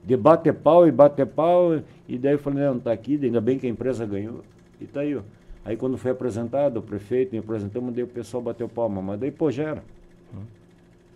De 0.04 0.14
bater 0.14 0.52
pau 0.52 0.86
e 0.86 0.92
bater 0.92 1.26
pau. 1.26 1.80
E 2.06 2.18
daí 2.18 2.34
eu 2.34 2.38
falei, 2.38 2.64
não, 2.64 2.78
tá 2.78 2.92
aqui, 2.92 3.18
ainda 3.22 3.40
bem 3.40 3.58
que 3.58 3.66
a 3.66 3.70
empresa 3.70 4.04
ganhou. 4.04 4.42
E 4.78 4.84
tá 4.84 5.00
aí, 5.00 5.16
ó. 5.16 5.22
Aí 5.64 5.74
quando 5.74 5.96
foi 5.96 6.10
apresentado, 6.10 6.76
o 6.76 6.82
prefeito 6.82 7.32
me 7.32 7.38
apresentou, 7.38 7.80
daí 7.90 8.04
o 8.04 8.06
pessoal 8.06 8.42
bateu 8.42 8.68
palma. 8.68 9.00
Mas 9.00 9.20
daí, 9.20 9.30
pô, 9.30 9.50
já 9.50 9.62
era. 9.70 9.84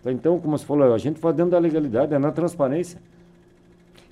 Então, 0.06 0.40
como 0.40 0.56
você 0.56 0.64
falou, 0.64 0.94
a 0.94 0.98
gente 0.98 1.20
faz 1.20 1.36
dentro 1.36 1.52
da 1.52 1.59
legalidade, 1.59 2.14
é 2.14 2.19
na 2.19 2.32
transparência. 2.32 2.98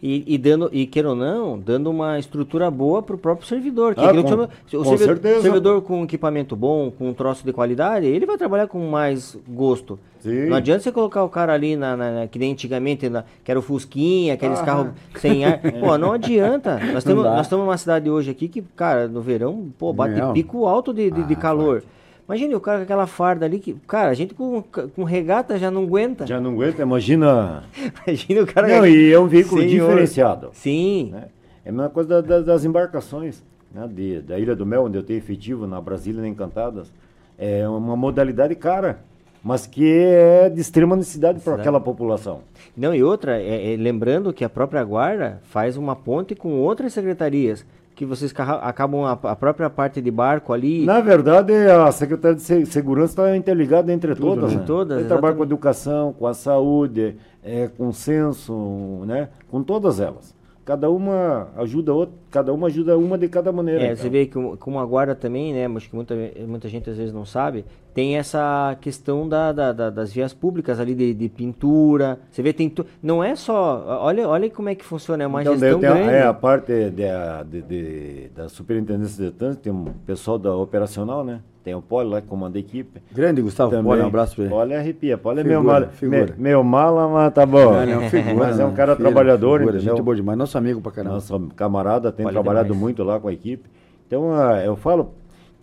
E, 0.02 0.24
e 0.26 0.38
dando, 0.38 0.70
e 0.72 0.86
queira 0.86 1.10
ou 1.10 1.14
não, 1.14 1.58
dando 1.58 1.90
uma 1.90 2.18
estrutura 2.18 2.70
boa 2.70 3.02
para 3.02 3.14
o 3.14 3.18
próprio 3.18 3.46
servidor. 3.46 3.94
Que 3.94 4.00
Ah, 4.00 4.14
com- 4.14 4.26
chama- 4.26 4.48
o 4.72 4.76
com 4.78 4.84
servi- 4.84 5.04
certeza. 5.04 5.42
servidor 5.42 5.82
com 5.82 6.04
equipamento 6.04 6.56
bom, 6.56 6.90
com 6.90 7.10
um 7.10 7.12
troço 7.12 7.44
de 7.44 7.52
qualidade, 7.52 8.06
ele 8.06 8.24
vai 8.24 8.38
trabalhar 8.38 8.66
com 8.66 8.78
mais 8.88 9.36
gosto. 9.46 9.98
Sim. 10.20 10.46
Não 10.48 10.56
adianta 10.56 10.80
você 10.82 10.90
colocar 10.90 11.22
o 11.22 11.28
cara 11.28 11.52
ali, 11.52 11.76
na, 11.76 11.96
na- 11.98 12.10
na- 12.12 12.26
que 12.26 12.38
nem 12.38 12.52
antigamente, 12.52 13.10
na- 13.10 13.24
que 13.44 13.50
era 13.50 13.60
o 13.60 13.62
Fusquinha, 13.62 14.32
aqueles 14.34 14.58
Ah. 14.60 14.64
carros 14.64 14.88
sem 15.16 15.44
ar. 15.44 15.60
Pô, 15.80 15.98
não 15.98 16.12
adianta. 16.12 16.78
Nós 16.94 17.04
dá. 17.04 17.14
nós 17.14 17.46
estamos 17.46 17.66
numa 17.66 17.76
cidade 17.76 18.08
hoje 18.08 18.30
aqui 18.30 18.48
que, 18.48 18.62
cara, 18.74 19.06
no 19.06 19.20
verão, 19.20 19.68
pô, 19.78 19.92
bate 19.92 20.18
Não. 20.18 20.32
pico 20.32 20.66
alto 20.66 20.94
de, 20.94 21.10
de, 21.10 21.24
de 21.24 21.34
Ah, 21.34 21.36
calor. 21.36 21.82
Imagine 22.30 22.54
o 22.54 22.60
cara 22.60 22.78
com 22.78 22.84
aquela 22.84 23.08
farda 23.08 23.44
ali, 23.44 23.58
que, 23.58 23.74
cara, 23.88 24.08
a 24.10 24.14
gente 24.14 24.34
com, 24.34 24.62
com 24.62 25.02
regata 25.02 25.58
já 25.58 25.68
não 25.68 25.82
aguenta. 25.82 26.26
Já 26.28 26.40
não 26.40 26.52
aguenta, 26.52 26.80
imagina. 26.82 27.64
Imagina 28.06 28.42
o 28.42 28.46
cara 28.46 28.68
Não, 28.68 28.86
e 28.86 29.12
é 29.12 29.18
um 29.18 29.26
veículo 29.26 29.60
Senhor. 29.62 29.88
diferenciado. 29.88 30.50
Sim. 30.52 31.10
né? 31.12 31.24
É 31.64 31.70
a 31.70 31.72
mesma 31.72 31.90
coisa 31.90 32.08
da- 32.08 32.20
da- 32.20 32.40
das 32.40 32.64
embarcações, 32.64 33.42
né? 33.74 33.88
de- 33.92 34.20
da 34.20 34.38
Ilha 34.38 34.54
do 34.54 34.64
Mel, 34.64 34.84
onde 34.84 34.96
eu 34.96 35.02
tenho 35.02 35.18
efetivo, 35.18 35.66
na 35.66 35.80
Brasília, 35.80 36.22
na 36.22 36.28
Encantadas. 36.28 36.92
É 37.36 37.68
uma 37.68 37.96
modalidade 37.96 38.54
cara, 38.54 39.00
mas 39.42 39.66
que 39.66 39.84
é 39.92 40.48
de 40.48 40.60
extrema 40.60 40.94
necessidade 40.94 41.40
para 41.40 41.56
aquela 41.56 41.80
população. 41.80 42.42
Não, 42.76 42.94
e 42.94 43.02
outra, 43.02 43.40
é, 43.42 43.74
é, 43.74 43.76
lembrando 43.76 44.32
que 44.32 44.44
a 44.44 44.48
própria 44.48 44.84
guarda 44.84 45.40
faz 45.44 45.76
uma 45.76 45.96
ponte 45.96 46.34
com 46.36 46.52
outras 46.60 46.92
secretarias, 46.92 47.66
que 48.00 48.06
vocês 48.06 48.32
acabam 48.62 49.04
a, 49.04 49.12
a, 49.12 49.36
própria 49.36 49.68
parte 49.68 50.00
de 50.00 50.10
barco 50.10 50.54
ali? 50.54 50.86
Na 50.86 51.02
verdade, 51.02 51.52
a 51.52 51.92
Secretaria 51.92 52.34
de 52.34 52.64
Segurança 52.64 53.12
está 53.12 53.36
interligada 53.36 53.92
entre 53.92 54.14
Tudo, 54.14 54.36
todas. 54.36 54.54
Né? 54.54 54.62
todas 54.66 54.98
Tem 55.00 55.06
trabalho 55.06 55.36
com 55.36 55.42
a 55.42 55.44
educação, 55.44 56.14
com 56.14 56.26
a 56.26 56.32
saúde, 56.32 57.18
é, 57.44 57.68
com 57.68 57.88
o 57.88 57.92
censo, 57.92 59.04
né? 59.04 59.28
com 59.50 59.62
todas 59.62 60.00
elas 60.00 60.34
cada 60.62 60.88
uma 60.88 61.48
ajuda 61.56 61.92
outra, 61.92 62.14
cada 62.30 62.52
uma 62.52 62.68
ajuda 62.68 62.96
uma 62.96 63.18
de 63.18 63.28
cada 63.28 63.52
maneira. 63.52 63.82
É, 63.82 63.84
então. 63.86 63.96
você 63.96 64.08
vê 64.08 64.26
que 64.26 64.38
como 64.58 64.78
a 64.78 64.84
guarda 64.84 65.14
também, 65.14 65.52
né, 65.52 65.66
acho 65.66 65.88
que 65.88 65.96
muita, 65.96 66.14
muita 66.46 66.68
gente 66.68 66.88
às 66.88 66.96
vezes 66.96 67.12
não 67.12 67.24
sabe, 67.24 67.64
tem 67.92 68.16
essa 68.16 68.76
questão 68.80 69.28
da, 69.28 69.52
da, 69.52 69.72
da 69.72 69.90
das 69.90 70.12
vias 70.12 70.32
públicas 70.32 70.78
ali 70.78 70.94
de, 70.94 71.12
de, 71.12 71.28
pintura. 71.28 72.18
Você 72.30 72.42
vê, 72.42 72.52
tem 72.52 72.70
tu, 72.70 72.86
não 73.02 73.22
é 73.22 73.34
só, 73.34 74.00
olha, 74.02 74.28
olha 74.28 74.48
como 74.50 74.68
é 74.68 74.74
que 74.74 74.84
funciona, 74.84 75.24
é 75.24 75.26
uma 75.26 75.42
então, 75.42 75.56
gestão 75.56 75.80
tem 75.80 75.90
grande. 75.90 76.08
A, 76.08 76.12
é 76.12 76.22
a 76.22 76.32
parte 76.34 76.72
de, 76.90 77.04
de, 77.50 77.62
de, 77.62 78.28
da 78.34 78.48
superintendência 78.48 79.24
de 79.24 79.30
trânsito, 79.32 79.62
tem 79.62 79.72
um 79.72 79.86
pessoal 80.06 80.38
da 80.38 80.54
operacional, 80.54 81.24
né? 81.24 81.40
Tem 81.62 81.74
o 81.74 81.82
Poli 81.82 82.08
lá 82.08 82.22
que 82.22 82.26
comanda 82.26 82.56
a 82.56 82.60
equipe. 82.60 83.02
Grande 83.12 83.42
Gustavo 83.42 83.70
Também. 83.70 83.84
Poli, 83.84 84.00
um 84.00 84.06
abraço 84.06 84.34
pra 84.34 84.44
ele. 84.44 84.54
Poli 84.54 84.74
arrepia. 84.74 85.18
Poli 85.18 85.40
é 85.40 85.44
meio 85.44 85.62
mala, 85.62 85.90
me, 86.00 86.26
meio 86.38 86.64
mala, 86.64 87.06
mas 87.06 87.34
tá 87.34 87.44
bom. 87.44 87.72
Não, 87.72 87.86
não, 87.86 88.08
figura, 88.08 88.34
mas 88.34 88.58
é 88.58 88.64
um 88.64 88.72
cara 88.72 88.96
filho, 88.96 89.06
trabalhador, 89.06 89.58
figura, 89.58 89.76
entendeu? 89.76 89.96
Gente 89.96 90.04
boa 90.04 90.16
demais, 90.16 90.38
nosso 90.38 90.56
amigo 90.56 90.80
pra 90.80 90.90
caramba. 90.90 91.16
Nosso 91.16 91.38
camarada 91.54 92.10
tem 92.24 92.32
trabalhado 92.32 92.68
demais. 92.68 92.80
muito 92.80 93.02
lá 93.02 93.18
com 93.18 93.28
a 93.28 93.32
equipe. 93.32 93.68
Então, 94.06 94.30
uh, 94.30 94.56
eu 94.64 94.76
falo 94.76 95.14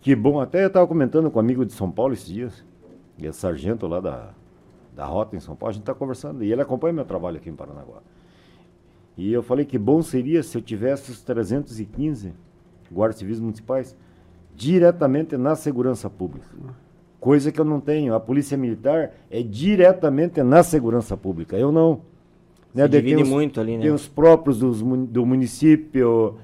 que 0.02 0.16
bom, 0.16 0.40
até 0.40 0.64
eu 0.64 0.68
estava 0.68 0.88
comentando 0.88 1.30
com 1.30 1.38
um 1.38 1.42
amigo 1.42 1.66
de 1.66 1.74
São 1.74 1.92
Paulo 1.92 2.14
esses 2.14 2.28
dias, 2.28 2.66
que 3.18 3.28
é 3.28 3.32
sargento 3.32 3.88
lá 3.88 4.00
da, 4.00 4.30
da 4.96 5.06
Rota 5.06 5.36
em 5.36 5.40
São 5.40 5.56
Paulo, 5.56 5.72
a 5.72 5.74
gente 5.74 5.84
está 5.84 5.94
conversando, 5.94 6.44
e 6.44 6.52
ele 6.52 6.62
acompanha 6.62 6.94
meu 6.94 7.06
trabalho 7.06 7.38
aqui 7.38 7.50
em 7.50 7.56
Paranaguá. 7.56 8.02
E 9.18 9.34
eu 9.34 9.42
falei 9.42 9.66
que 9.66 9.78
bom 9.78 10.02
seria 10.02 10.44
se 10.44 10.58
eu 10.58 10.62
tivesse 10.62 11.12
os 11.12 11.22
315 11.24 12.34
guardas 12.92 13.18
civis 13.18 13.40
municipais 13.40 13.96
diretamente 14.56 15.36
na 15.38 15.56
segurança 15.56 16.10
pública. 16.10 16.48
Coisa 17.20 17.52
que 17.52 17.60
eu 17.60 17.66
não 17.66 17.80
tenho. 17.80 18.14
A 18.14 18.20
polícia 18.20 18.56
militar 18.58 19.12
é 19.30 19.42
diretamente 19.42 20.42
na 20.44 20.64
segurança 20.64 21.18
pública. 21.18 21.58
Eu 21.58 21.72
não. 21.72 22.02
Né? 22.74 22.88
Divide 22.88 23.24
os, 23.24 23.30
muito 23.30 23.60
ali, 23.60 23.76
né? 23.76 23.84
Tem 23.84 23.92
os 23.92 24.08
próprios 24.08 24.60
dos, 24.60 24.82
do 24.82 25.26
município, 25.26 26.38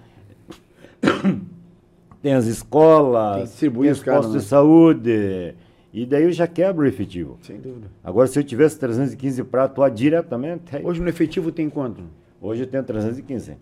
tem 2.22 2.34
as 2.34 2.46
escolas, 2.46 3.54
tem, 3.56 3.70
tem 3.70 3.92
os 3.92 4.04
postos 4.04 4.32
de 4.32 4.38
né? 4.38 4.44
saúde. 4.44 5.56
E 5.94 6.06
daí 6.08 6.24
eu 6.24 6.32
já 6.32 6.48
quebro 6.48 6.86
o 6.86 6.88
efetivo. 6.88 7.38
Sem 7.42 7.60
dúvida. 7.60 7.88
Agora, 8.04 8.28
se 8.28 8.40
eu 8.40 8.44
tivesse 8.44 8.80
315 8.80 9.44
para 9.44 9.66
atuar 9.66 9.90
diretamente. 9.90 10.76
Hoje 10.84 11.00
no 11.00 11.08
efetivo 11.08 11.52
tem 11.52 11.70
quanto? 11.70 12.02
Hoje 12.42 12.64
eu 12.64 12.68
tenho 12.68 12.84
315. 12.84 13.56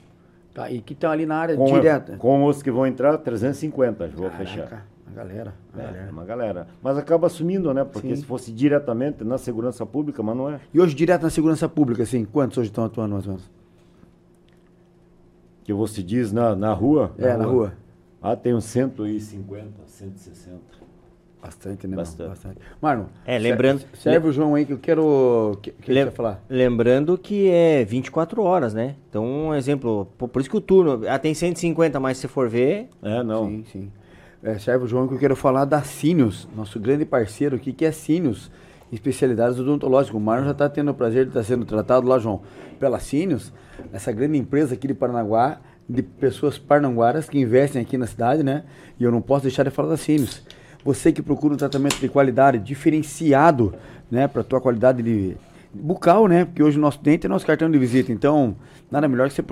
Tá, 0.54 0.72
e 0.72 0.82
que 0.82 0.94
estão 0.94 1.12
ali 1.12 1.26
na 1.26 1.36
área 1.36 1.56
com 1.56 1.66
direta. 1.66 2.14
A, 2.14 2.18
com 2.18 2.46
os 2.46 2.62
que 2.62 2.72
vão 2.72 2.86
entrar, 2.88 3.18
350, 3.18 4.08
vou 4.08 4.30
Caraca, 4.30 4.38
fechar. 4.38 4.88
Uma 5.06 5.16
galera, 5.16 5.54
uma 5.74 5.82
é, 5.82 5.86
galera. 5.86 6.12
Uma 6.12 6.26
galera. 6.26 6.68
Mas 6.82 6.98
acaba 6.98 7.28
assumindo, 7.28 7.74
né? 7.74 7.84
Porque 7.84 8.16
Sim. 8.16 8.22
se 8.22 8.26
fosse 8.26 8.52
diretamente 8.52 9.24
na 9.24 9.38
segurança 9.38 9.86
pública, 9.86 10.24
mas 10.24 10.36
não 10.36 10.50
é. 10.50 10.60
E 10.74 10.80
hoje, 10.80 10.96
direto 10.96 11.24
na 11.24 11.30
segurança 11.30 11.68
pública, 11.68 12.04
assim, 12.04 12.26
quantos 12.26 12.58
hoje 12.58 12.70
estão 12.70 12.86
atuando 12.86 13.14
mais 13.14 13.28
ou 13.28 13.34
menos? 13.34 13.50
Que 15.64 15.74
você 15.74 16.02
diz 16.02 16.32
na, 16.32 16.56
na 16.56 16.74
rua? 16.74 17.14
É, 17.18 17.30
na, 17.30 17.38
na 17.38 17.46
rua. 17.46 17.54
rua. 17.54 17.74
Ah, 18.22 18.36
tem 18.36 18.54
uns 18.54 18.66
150, 18.66 19.70
160. 19.86 20.60
Bastante, 21.42 21.88
né? 21.88 21.96
Bastante. 21.96 22.30
Bastante. 22.30 22.58
Marlon, 22.80 23.06
é, 23.26 23.40
lembrando, 23.40 23.84
serve 23.96 24.28
o 24.28 24.32
João 24.32 24.54
aí 24.54 24.64
que 24.64 24.74
eu 24.74 24.78
quero 24.78 25.58
que, 25.60 25.72
que 25.72 25.92
lem, 25.92 26.12
falar. 26.12 26.44
Lembrando 26.48 27.18
que 27.18 27.50
é 27.50 27.84
24 27.84 28.44
horas, 28.44 28.76
né? 28.76 28.96
Então, 29.10 29.26
um 29.26 29.56
exemplo, 29.56 30.08
por, 30.20 30.28
por, 30.28 30.40
isso 30.40 30.50
que 30.50 30.58
o 30.58 30.62
turno, 30.62 31.02
ah, 31.08 31.18
tem 31.18 31.34
150, 31.34 32.00
mas 32.00 32.20
se 32.20 32.28
for 32.28 32.48
ver... 32.48 32.90
É, 33.02 33.24
não. 33.24 33.48
Sim, 33.48 33.66
sim. 33.72 33.92
É, 34.44 34.60
serve 34.60 34.86
o 34.86 34.88
João 34.88 35.08
que 35.08 35.16
eu 35.16 35.20
quero 35.20 35.36
falar 35.36 35.66
da 35.66 35.82
Sínios, 35.82 36.48
nosso 36.56 36.80
grande 36.80 37.06
parceiro 37.06 37.56
aqui, 37.56 37.74
que 37.74 37.86
é 37.86 37.92
Sínios, 37.92 38.52
especialidades 38.92 39.60
odontológicas. 39.60 40.16
O 40.16 40.20
Marlon 40.20 40.46
já 40.46 40.52
está 40.52 40.70
tendo 40.70 40.92
o 40.92 40.94
prazer 40.94 41.24
de 41.24 41.30
estar 41.30 41.42
tá 41.42 41.46
sendo 41.46 41.66
tratado 41.66 42.08
lá, 42.08 42.20
João, 42.20 42.42
pela 42.80 43.00
Sínios, 43.00 43.54
essa 43.94 44.12
grande 44.12 44.38
empresa 44.38 44.74
aqui 44.74 44.88
de 44.88 44.94
Paranaguá, 44.94 45.60
de 45.88 46.02
pessoas 46.02 46.58
parnanguaras 46.58 47.30
que 47.30 47.40
investem 47.40 47.82
aqui 47.82 47.98
na 47.98 48.08
cidade, 48.08 48.44
né? 48.44 48.64
E 49.00 49.04
eu 49.04 49.12
não 49.12 49.22
posso 49.22 49.44
deixar 49.44 49.64
de 49.64 49.70
falar 49.70 49.90
da 49.90 49.98
Sínios. 49.98 50.44
Você 50.84 51.12
que 51.12 51.22
procura 51.22 51.54
um 51.54 51.58
tratamento 51.58 52.00
de 52.00 52.10
qualidade 52.10 52.58
diferenciado, 52.60 53.74
né, 54.10 54.28
para 54.28 54.44
tua 54.44 54.60
qualidade 54.60 55.04
de 55.04 55.38
bucal, 55.74 56.28
né? 56.28 56.46
Porque 56.46 56.64
hoje 56.64 56.78
o 56.78 56.82
nosso 56.82 57.02
dente 57.02 57.26
é 57.26 57.30
nosso 57.30 57.46
cartão 57.46 57.70
de 57.70 57.78
visita. 57.78 58.12
Então, 58.12 58.56
nada 58.90 59.08
melhor 59.08 59.30
que 59.30 59.36
você 59.36 59.44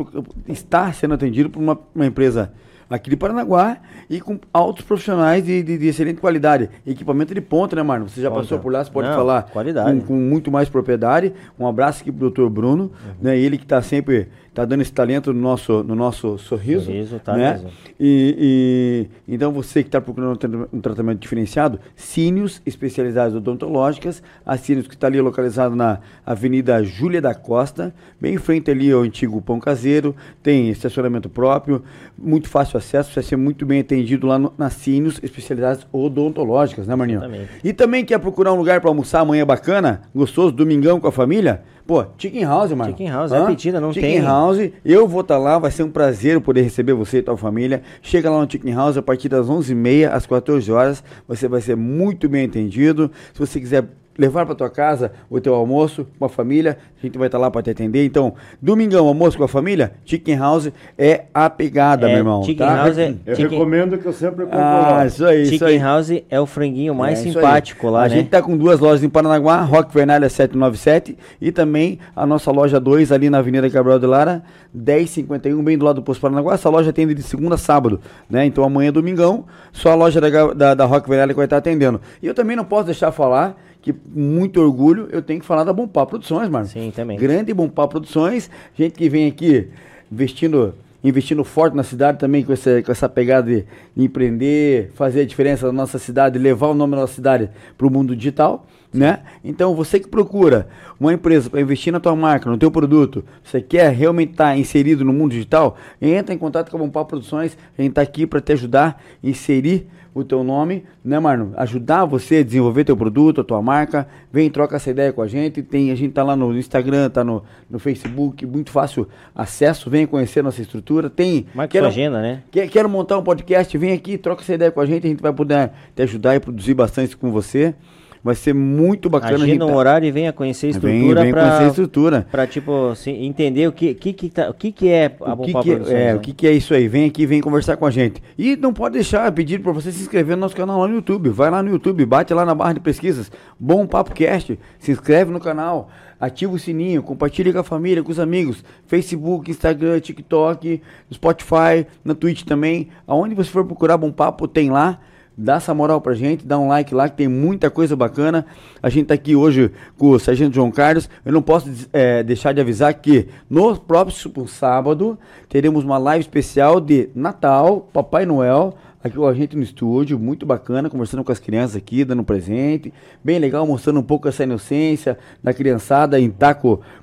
estar 0.48 0.94
sendo 0.94 1.14
atendido 1.14 1.50
por 1.50 1.60
uma, 1.60 1.80
uma 1.94 2.06
empresa 2.06 2.52
aqui 2.90 3.10
de 3.10 3.16
Paranaguá 3.16 3.78
e 4.10 4.20
com 4.20 4.40
altos 4.52 4.84
profissionais 4.84 5.46
de, 5.46 5.62
de, 5.62 5.78
de 5.78 5.88
excelente 5.88 6.20
qualidade. 6.20 6.70
Equipamento 6.86 7.34
de 7.34 7.42
ponta, 7.42 7.76
né, 7.76 7.84
Marno? 7.84 8.10
Você 8.10 8.22
já 8.22 8.30
Ponta. 8.30 8.42
passou 8.42 8.60
por 8.60 8.72
lá, 8.72 8.84
você 8.84 8.92
pode 8.92 9.08
Não, 9.08 9.16
falar 9.16 9.44
qualidade. 9.44 10.00
Com, 10.02 10.08
com, 10.08 10.14
muito 10.14 10.52
mais 10.52 10.68
propriedade. 10.68 11.34
Um 11.60 11.68
abraço 11.68 12.02
aqui 12.02 12.12
pro 12.12 12.22
doutor 12.22 12.50
Bruno, 12.50 12.84
uhum. 12.84 13.14
né? 13.22 13.38
Ele 13.38 13.58
que 13.58 13.66
está 13.66 13.82
sempre 13.82 14.30
tá 14.54 14.66
dando 14.66 14.82
esse 14.82 14.92
talento 14.92 15.34
no 15.34 15.40
nosso, 15.40 15.84
no 15.84 15.96
nosso 15.96 16.38
sorriso. 16.38 16.86
Sorriso, 16.86 17.20
tá 17.20 17.36
né? 17.36 17.54
mesmo. 17.54 17.70
E, 18.00 19.08
e, 19.28 19.34
então 19.36 19.52
você 19.52 19.84
que 19.84 19.90
está 19.90 20.00
procurando 20.00 20.68
um 20.72 20.82
tratamento 20.82 21.20
diferenciado, 21.20 21.80
Cínios 21.96 22.62
especializados 22.66 23.36
odontológicas, 23.36 24.24
a 24.46 24.58
Cínios 24.58 24.88
que 24.88 24.96
está 24.96 25.08
ali 25.08 25.20
localizado 25.20 25.76
na 25.76 26.00
Avenida 26.26 26.84
Júlia 26.84 27.22
da 27.22 27.34
Costa, 27.36 27.94
bem 28.20 28.36
em 28.36 28.38
frente 28.38 28.72
ali 28.72 28.92
ao 28.92 29.02
antigo 29.02 29.42
Pão 29.42 29.60
Caseiro, 29.60 30.16
tem 30.42 30.70
estacionamento 30.70 31.30
próprio, 31.30 31.84
muito 32.18 32.50
fácil 32.50 32.78
acesso, 32.78 33.14
vai 33.14 33.24
ser 33.24 33.36
muito 33.36 33.66
bem 33.66 33.82
atendido 33.82 34.28
lá 34.28 34.40
no, 34.40 34.54
na 34.58 34.70
Cínios, 34.70 35.20
especialidades 35.22 35.86
odontológicas, 35.92 36.88
né, 36.88 36.96
Marninho? 36.96 37.20
Exatamente. 37.20 37.50
E 37.64 37.74
também 37.74 38.06
quer 38.06 38.20
procurar 38.20 38.54
um 38.54 38.58
lugar 38.58 38.82
para 38.82 38.90
almoçar 38.90 39.22
amanhã 39.22 39.46
bacana, 39.46 40.02
gostoso, 40.14 40.52
domingão 40.52 41.00
com 41.00 41.08
a 41.08 41.12
família? 41.12 41.64
Pô, 41.90 42.06
Chicken 42.20 42.46
House, 42.46 42.72
mano. 42.74 42.92
Chicken 42.92 43.10
House, 43.10 43.32
Hã? 43.32 43.46
é 43.46 43.48
pedida, 43.48 43.82
não 43.82 43.92
Chicken 43.92 44.08
tem. 44.08 44.20
Chicken 44.20 44.32
House, 44.32 44.72
eu 44.86 45.08
vou 45.08 45.22
estar 45.22 45.38
tá 45.38 45.40
lá, 45.40 45.58
vai 45.58 45.72
ser 45.72 45.82
um 45.82 45.90
prazer 45.90 46.40
poder 46.40 46.62
receber 46.62 46.94
você 46.94 47.18
e 47.18 47.24
tua 47.24 47.36
família. 47.36 47.82
Chega 48.00 48.30
lá 48.30 48.46
no 48.46 48.52
Chicken 48.52 48.76
House 48.76 48.96
a 48.96 49.02
partir 49.02 49.28
das 49.28 49.48
11h30 49.48 50.08
às 50.08 50.28
14 50.28 50.72
horas, 50.72 51.04
você 51.28 51.48
vai 51.48 51.62
ser 51.62 51.76
muito 51.76 52.30
bem 52.30 52.46
atendido. 52.46 53.10
Se 53.34 53.40
você 53.40 53.60
quiser 53.60 53.86
levar 54.20 54.46
para 54.46 54.54
tua 54.54 54.70
casa 54.70 55.14
o 55.30 55.40
teu 55.40 55.56
almoço 55.56 56.06
com 56.20 56.26
a 56.26 56.30
família, 56.30 56.78
a 57.02 57.06
gente 57.06 57.18
vai 57.18 57.30
estar 57.30 57.38
tá 57.38 57.42
lá 57.42 57.50
para 57.50 57.64
te 57.64 57.70
atender. 57.70 58.06
Então, 58.06 58.34
domingão, 58.62 59.08
almoço 59.08 59.38
com 59.38 59.46
a 59.46 59.48
família, 59.48 59.94
Chicken 60.06 60.38
House 60.38 60.70
é 60.98 61.24
a 61.34 61.50
pegada, 61.50 62.08
é, 62.08 62.10
meu 62.10 62.18
irmão. 62.18 62.44
Chicken 62.44 62.68
tá? 62.68 62.76
House 62.76 62.98
é, 62.98 63.16
Eu 63.26 63.36
chicken... 63.36 63.58
recomendo 63.58 63.98
que 63.98 64.06
eu 64.06 64.12
sempre 64.12 64.44
compro 64.44 64.60
ah, 64.60 64.92
lá. 64.92 65.06
Isso 65.06 65.26
aí, 65.26 65.46
Chicken 65.46 65.56
isso 65.56 65.66
aí. 65.66 65.78
House 65.78 66.12
é 66.30 66.40
o 66.40 66.46
franguinho 66.46 66.94
mais 66.94 67.20
é, 67.20 67.24
simpático 67.24 67.90
lá, 67.90 68.04
a 68.04 68.10
né? 68.10 68.16
A 68.16 68.18
gente 68.18 68.30
tá 68.30 68.42
com 68.42 68.58
duas 68.58 68.82
lojas 68.82 69.02
em 69.04 69.10
Paranaguá, 69.10 69.62
Rock 69.62 69.94
Vernalha 69.94 70.28
797 70.28 71.18
e 71.40 71.52
também 71.52 71.98
a 72.14 72.26
nossa 72.26 72.52
loja 72.52 72.78
2 72.78 73.14
ali 73.14 73.30
na 73.30 73.38
Avenida 73.38 73.70
Cabral 73.70 74.00
de 74.00 74.06
Lara, 74.06 74.44
1051, 74.74 75.64
bem 75.64 75.78
do 75.78 75.86
lado 75.86 75.96
do 75.96 76.04
Posto 76.04 76.20
Paranaguá. 76.20 76.56
Essa 76.56 76.70
loja 76.70 76.90
atende 76.90 77.14
de 77.14 77.24
segunda 77.24 77.56
a 77.56 77.58
sábado, 77.58 78.02
né? 78.30 78.46
Então 78.46 78.66
amanhã, 78.66 78.92
domingão, 78.92 79.46
só 79.72 79.92
a 79.92 79.96
loja 79.96 80.20
da, 80.20 80.54
da, 80.54 80.74
da 80.76 80.86
Rock 80.86 81.08
Vernalha 81.08 81.32
que 81.32 81.38
vai 81.38 81.46
estar 81.46 81.58
atendendo. 81.58 82.02
E 82.22 82.28
eu 82.28 82.34
também 82.34 82.58
não 82.58 82.66
posso 82.66 82.86
deixar 82.86 83.14
falar 83.14 83.56
que 83.82 83.94
muito 84.14 84.62
orgulho 84.62 85.08
eu 85.12 85.22
tenho 85.22 85.40
que 85.40 85.46
falar 85.46 85.64
da 85.64 85.74
Bompá 85.74 86.06
Produções, 86.06 86.50
mano. 86.50 86.68
Sim, 86.68 86.92
também. 86.96 87.18
Grande 87.18 87.54
Bompá 87.54 87.88
Produções, 87.88 88.50
gente 88.76 88.94
que 88.94 89.10
vem 89.10 89.28
aqui 89.28 89.70
investindo 90.12 90.74
investindo 91.04 91.44
forte 91.44 91.76
na 91.76 91.84
cidade 91.84 92.20
também 92.20 92.44
com 92.44 92.52
essa, 92.52 92.82
com 92.82 92.92
essa 92.92 93.08
pegada 93.08 93.50
de 93.50 93.66
empreender, 93.96 94.92
fazer 94.96 95.22
a 95.22 95.26
diferença 95.26 95.68
na 95.68 95.72
nossa 95.72 95.98
cidade, 95.98 96.38
levar 96.38 96.68
o 96.68 96.74
nome 96.74 96.92
da 96.92 97.02
nossa 97.02 97.14
cidade 97.14 97.50
para 97.78 97.88
o 97.88 97.90
mundo 97.90 98.16
digital, 98.16 98.66
né? 98.94 99.20
Então 99.44 99.74
você 99.76 100.00
que 100.00 100.08
procura 100.08 100.68
uma 101.00 101.14
empresa 101.14 101.50
para 101.50 101.62
investir 101.62 101.94
na 101.94 102.00
tua 102.00 102.16
marca, 102.16 102.50
no 102.50 102.58
teu 102.58 102.70
produto, 102.70 103.24
você 103.44 103.62
quer 103.62 103.94
realmente 103.94 104.32
estar 104.32 104.52
tá 104.52 104.58
inserido 104.58 105.06
no 105.06 105.14
mundo 105.14 105.32
digital, 105.32 105.78
entra 106.02 106.34
em 106.34 106.38
contato 106.38 106.70
com 106.70 106.78
a 106.78 106.80
Bompá 106.82 107.06
Produções, 107.06 107.58
a 107.78 107.82
gente 107.82 107.92
está 107.92 108.02
aqui 108.02 108.28
para 108.28 108.42
te 108.42 108.52
ajudar 108.52 109.02
a 109.24 109.28
inserir 109.28 109.88
o 110.14 110.24
teu 110.24 110.44
nome, 110.44 110.84
né, 111.04 111.20
Marno? 111.20 111.54
Ajudar 111.58 112.06
você 112.06 112.38
a 112.38 112.44
desenvolver 112.44 112.84
teu 112.84 112.98
produto, 112.98 113.42
a 113.42 113.44
tua 113.44 113.62
marca. 113.62 114.08
Vem, 114.32 114.50
troca 114.50 114.76
essa 114.76 114.90
ideia 114.90 115.14
com 115.14 115.22
a 115.22 115.28
gente. 115.28 115.62
Tem, 115.62 115.92
a 115.92 115.96
gente 115.96 116.14
tá 116.14 116.24
lá 116.24 116.36
no 116.36 116.58
Instagram, 116.58 117.10
tá 117.10 117.24
no, 117.24 117.44
no 117.70 117.80
Facebook, 117.80 118.46
muito 118.46 118.72
fácil 118.72 119.08
acesso. 119.36 119.90
Vem 119.90 120.06
conhecer 120.06 120.44
nossa 120.44 120.62
estrutura. 120.62 121.10
Tem. 121.10 121.46
Marca 121.54 121.72
quero, 121.72 121.88
agenda, 121.88 122.22
né? 122.22 122.44
Quer, 122.52 122.68
quero 122.70 122.90
montar 122.90 123.18
um 123.18 123.24
podcast, 123.24 123.78
vem 123.78 123.94
aqui, 123.94 124.18
troca 124.18 124.42
essa 124.42 124.54
ideia 124.54 124.72
com 124.72 124.82
a 124.82 124.86
gente. 124.86 125.06
A 125.06 125.10
gente 125.10 125.22
vai 125.22 125.34
poder 125.34 125.72
te 125.96 126.02
ajudar 126.02 126.36
e 126.36 126.40
produzir 126.40 126.74
bastante 126.74 127.16
com 127.16 127.32
você. 127.32 127.76
Vai 128.22 128.36
ser 128.36 128.54
muito 128.54 129.10
bacana. 129.10 129.36
Agenda 129.46 129.66
um 129.66 129.70
tá- 129.70 129.76
horário 129.76 130.06
e 130.06 130.12
venha 130.12 130.34
conhecer 130.34 130.68
a 130.76 130.80
Vem, 130.80 130.96
estrutura 130.98 131.22
vem 131.24 131.32
pra, 131.32 131.42
conhecer 131.42 131.64
a 131.64 131.68
estrutura. 131.68 132.28
pra, 132.30 132.46
tipo, 132.46 132.90
assim, 132.90 133.24
entender 133.26 133.68
o 133.68 133.72
que, 133.72 133.94
que, 133.94 134.12
que, 134.12 134.30
tá- 134.30 134.50
o 134.50 134.54
que, 134.54 134.72
que 134.74 134.90
é 134.90 135.06
a 135.22 135.34
O 135.34 135.38
que, 135.38 135.46
que, 135.46 135.52
Produções, 135.54 135.90
é, 135.90 135.94
né? 136.08 136.16
o 136.16 136.20
que, 136.20 136.34
que 136.34 136.46
é 136.46 136.52
isso 136.52 136.74
aí? 136.74 136.88
Vem 136.90 137.06
aqui, 137.06 137.26
vem 137.26 137.40
conversar 137.40 137.78
com 137.78 137.86
a 137.86 137.92
gente. 137.92 138.22
E 138.38 138.58
não 138.58 138.74
pode 138.74 138.94
deixar 138.96 139.32
pedir 139.32 139.62
para 139.62 139.72
você 139.72 139.90
se 139.92 140.02
inscrever 140.02 140.36
no 140.36 140.42
nosso 140.42 140.56
canal 140.56 140.80
lá 140.82 140.88
no 140.88 140.96
YouTube. 140.96 141.30
Vai 141.30 141.50
lá 141.50 141.64
no 141.64 141.70
YouTube, 141.70 142.06
bate 142.06 142.34
lá 142.34 142.44
na 142.46 142.54
barra 142.54 142.74
de 142.74 142.82
pesquisas. 142.82 143.32
Bom 143.58 143.88
Papo 143.88 144.12
Cast. 144.14 144.60
Se 144.80 144.92
inscreve 144.92 145.32
no 145.32 145.40
canal, 145.40 145.90
ativa 146.20 146.52
o 146.54 146.60
sininho, 146.60 147.02
compartilha 147.02 147.54
com 147.54 147.60
a 147.60 147.64
família, 147.64 148.04
com 148.04 148.12
os 148.12 148.20
amigos. 148.20 148.64
Facebook, 148.86 149.50
Instagram, 149.50 149.98
TikTok, 150.02 150.82
Spotify, 151.14 151.88
na 152.04 152.14
Twitch 152.14 152.44
também. 152.44 152.90
Aonde 153.08 153.34
você 153.34 153.50
for 153.50 153.64
procurar 153.66 153.98
Bom 153.98 154.12
Papo, 154.12 154.46
tem 154.46 154.70
lá. 154.70 155.00
Dá 155.42 155.56
essa 155.56 155.74
moral 155.74 156.02
pra 156.02 156.14
gente, 156.14 156.46
dá 156.46 156.60
um 156.60 156.68
like 156.68 156.94
lá 156.94 157.08
que 157.08 157.16
tem 157.16 157.30
muita 157.30 157.70
coisa 157.70 157.96
bacana. 157.96 158.46
A 158.84 158.90
gente 158.90 159.08
tá 159.08 159.14
aqui 159.14 159.38
hoje 159.38 159.72
com 159.98 160.10
o 160.10 160.20
Sargento 160.20 160.54
João 160.54 160.70
Carlos. 160.70 161.10
Eu 161.24 161.32
não 161.32 161.42
posso 161.42 161.70
eh, 161.94 162.22
deixar 162.24 162.54
de 162.54 162.60
avisar 162.60 162.94
que 162.94 163.30
no 163.50 163.74
próximo 163.78 164.46
sábado 164.50 165.18
teremos 165.48 165.86
uma 165.86 165.98
live 165.98 166.22
especial 166.22 166.82
de 166.82 167.10
Natal, 167.16 167.88
Papai 167.94 168.26
Noel, 168.26 168.76
aqui 169.02 169.16
com 169.16 169.26
a 169.26 169.34
gente 169.34 169.56
no 169.56 169.64
estúdio, 169.64 170.20
muito 170.20 170.46
bacana, 170.46 170.90
conversando 170.90 171.24
com 171.24 171.32
as 171.32 171.40
crianças 171.40 171.78
aqui, 171.78 172.04
dando 172.04 172.24
presente. 172.24 172.94
Bem 173.24 173.40
legal, 173.40 173.66
mostrando 173.66 174.00
um 174.00 174.04
pouco 174.04 174.28
essa 174.28 174.44
inocência 174.44 175.18
da 175.42 175.54
criançada 175.54 176.20
em 176.20 176.30
tá 176.30 176.54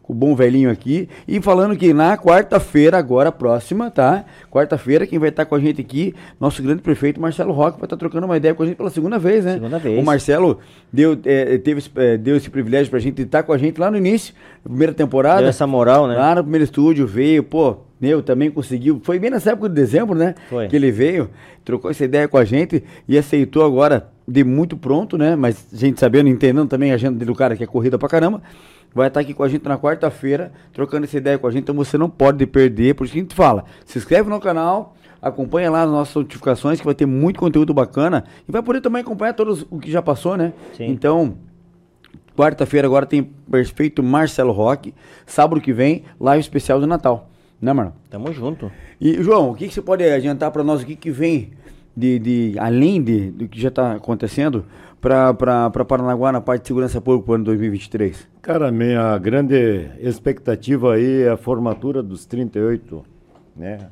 com, 0.06 0.12
o 0.12 0.16
bom 0.16 0.34
velhinho 0.36 0.70
aqui. 0.70 1.08
E 1.26 1.40
falando 1.40 1.76
que 1.76 1.92
na 1.92 2.16
quarta-feira, 2.16 2.96
agora 2.98 3.32
próxima, 3.32 3.90
tá? 3.90 4.24
Quarta-feira, 4.50 5.06
quem 5.06 5.18
vai 5.18 5.28
estar 5.30 5.44
com 5.44 5.54
a 5.54 5.60
gente 5.60 5.80
aqui, 5.80 6.14
nosso 6.40 6.62
grande 6.62 6.82
prefeito 6.82 7.20
Marcelo 7.20 7.52
Roque, 7.52 7.78
vai 7.78 7.86
estar 7.86 7.96
trocando 7.96 8.26
uma 8.26 8.36
ideia 8.36 8.54
com 8.54 8.62
a 8.62 8.66
gente 8.66 8.76
pela 8.76 8.90
segunda 8.90 9.18
vez, 9.18 9.44
né? 9.44 9.54
Segunda 9.54 9.78
vez. 9.78 9.98
O 10.00 10.04
Marcelo 10.04 10.58
deu, 10.92 11.18
eh, 11.24 11.58
teve, 11.58 11.78
esse- 11.78 11.90
eh, 11.96 12.16
deu 12.16 12.36
esse 12.36 12.48
privilégio 12.50 12.90
pra 12.90 12.98
gente 13.00 13.20
estar 13.22 13.42
com 13.42 13.52
a 13.52 13.58
gente 13.58 13.80
lá 13.80 13.90
no 13.90 13.96
início, 13.96 14.34
na 14.64 14.68
primeira 14.70 14.92
temporada. 14.94 15.40
Deu 15.40 15.48
essa 15.50 15.66
moral, 15.66 16.06
né? 16.06 16.14
Lá 16.16 16.34
no 16.36 16.42
primeiro 16.42 16.64
estúdio, 16.64 17.06
veio, 17.06 17.42
pô, 17.42 17.76
meu, 18.00 18.22
também 18.22 18.50
conseguiu. 18.50 19.00
Foi 19.02 19.18
bem 19.18 19.30
nessa 19.30 19.50
época 19.52 19.68
de 19.68 19.74
dezembro, 19.74 20.16
né? 20.16 20.34
Foi. 20.48 20.68
Que 20.68 20.76
ele 20.76 20.90
veio, 20.90 21.30
trocou 21.64 21.90
essa 21.90 22.04
ideia 22.04 22.28
com 22.28 22.36
a 22.36 22.44
gente 22.44 22.82
e 23.08 23.16
aceitou 23.18 23.64
agora 23.64 24.08
de 24.28 24.42
muito 24.44 24.76
pronto, 24.76 25.16
né? 25.16 25.34
Mas 25.36 25.66
a 25.72 25.76
gente 25.76 25.98
sabendo, 26.00 26.28
entendendo 26.28 26.68
também 26.68 26.90
a 26.92 26.94
agenda 26.94 27.24
do 27.24 27.34
cara 27.34 27.56
que 27.56 27.62
é 27.64 27.66
corrida 27.66 27.96
pra 27.98 28.08
caramba. 28.08 28.42
Vai 28.96 29.08
estar 29.08 29.20
aqui 29.20 29.34
com 29.34 29.42
a 29.42 29.48
gente 29.48 29.68
na 29.68 29.76
quarta-feira, 29.76 30.50
trocando 30.72 31.04
essa 31.04 31.18
ideia 31.18 31.38
com 31.38 31.46
a 31.46 31.50
gente. 31.50 31.64
Então 31.64 31.74
você 31.74 31.98
não 31.98 32.08
pode 32.08 32.46
perder, 32.46 32.94
por 32.94 33.04
isso 33.04 33.12
que 33.12 33.18
a 33.18 33.22
gente 33.22 33.34
fala. 33.34 33.66
Se 33.84 33.98
inscreve 33.98 34.30
no 34.30 34.40
canal, 34.40 34.96
acompanha 35.20 35.70
lá 35.70 35.82
as 35.82 35.90
nossas 35.90 36.14
notificações, 36.14 36.80
que 36.80 36.86
vai 36.86 36.94
ter 36.94 37.04
muito 37.04 37.38
conteúdo 37.38 37.74
bacana. 37.74 38.24
E 38.48 38.50
vai 38.50 38.62
poder 38.62 38.80
também 38.80 39.02
acompanhar 39.02 39.34
todos 39.34 39.66
o 39.70 39.78
que 39.78 39.90
já 39.90 40.00
passou, 40.00 40.38
né? 40.38 40.54
Sim. 40.74 40.86
Então, 40.86 41.36
Quarta-feira 42.34 42.86
agora 42.86 43.06
tem 43.06 43.22
perfeito 43.22 44.02
Marcelo 44.02 44.52
Roque. 44.52 44.94
Sábado 45.26 45.60
que 45.60 45.72
vem, 45.72 46.04
live 46.18 46.40
especial 46.40 46.78
do 46.78 46.86
Natal. 46.86 47.30
Né, 47.60 47.72
mano? 47.72 47.94
Tamo 48.10 48.32
junto. 48.32 48.70
E, 49.00 49.22
João, 49.22 49.50
o 49.50 49.54
que, 49.54 49.68
que 49.68 49.74
você 49.74 49.80
pode 49.82 50.04
adiantar 50.04 50.50
para 50.50 50.62
nós? 50.62 50.82
O 50.82 50.86
que, 50.86 50.96
que 50.96 51.10
vem 51.10 51.52
de, 51.96 52.18
de 52.18 52.54
além 52.58 53.02
de, 53.02 53.30
do 53.30 53.48
que 53.48 53.58
já 53.58 53.68
está 53.68 53.92
acontecendo 53.92 54.66
para 55.00 55.84
Paranaguá 55.86 56.30
na 56.32 56.40
parte 56.40 56.62
de 56.62 56.68
segurança 56.68 57.00
pública 57.00 57.24
para 57.24 57.32
o 57.32 57.34
ano 57.36 57.44
2023? 57.44 58.28
Cara, 58.46 58.70
minha 58.70 59.18
grande 59.18 59.90
expectativa 59.98 60.94
aí 60.94 61.22
é 61.22 61.30
a 61.30 61.36
formatura 61.36 62.00
dos 62.00 62.24
38 62.26 63.04
né, 63.56 63.90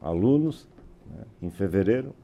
alunos 0.00 0.66
né, 1.06 1.24
em 1.42 1.50
fevereiro. 1.50 2.14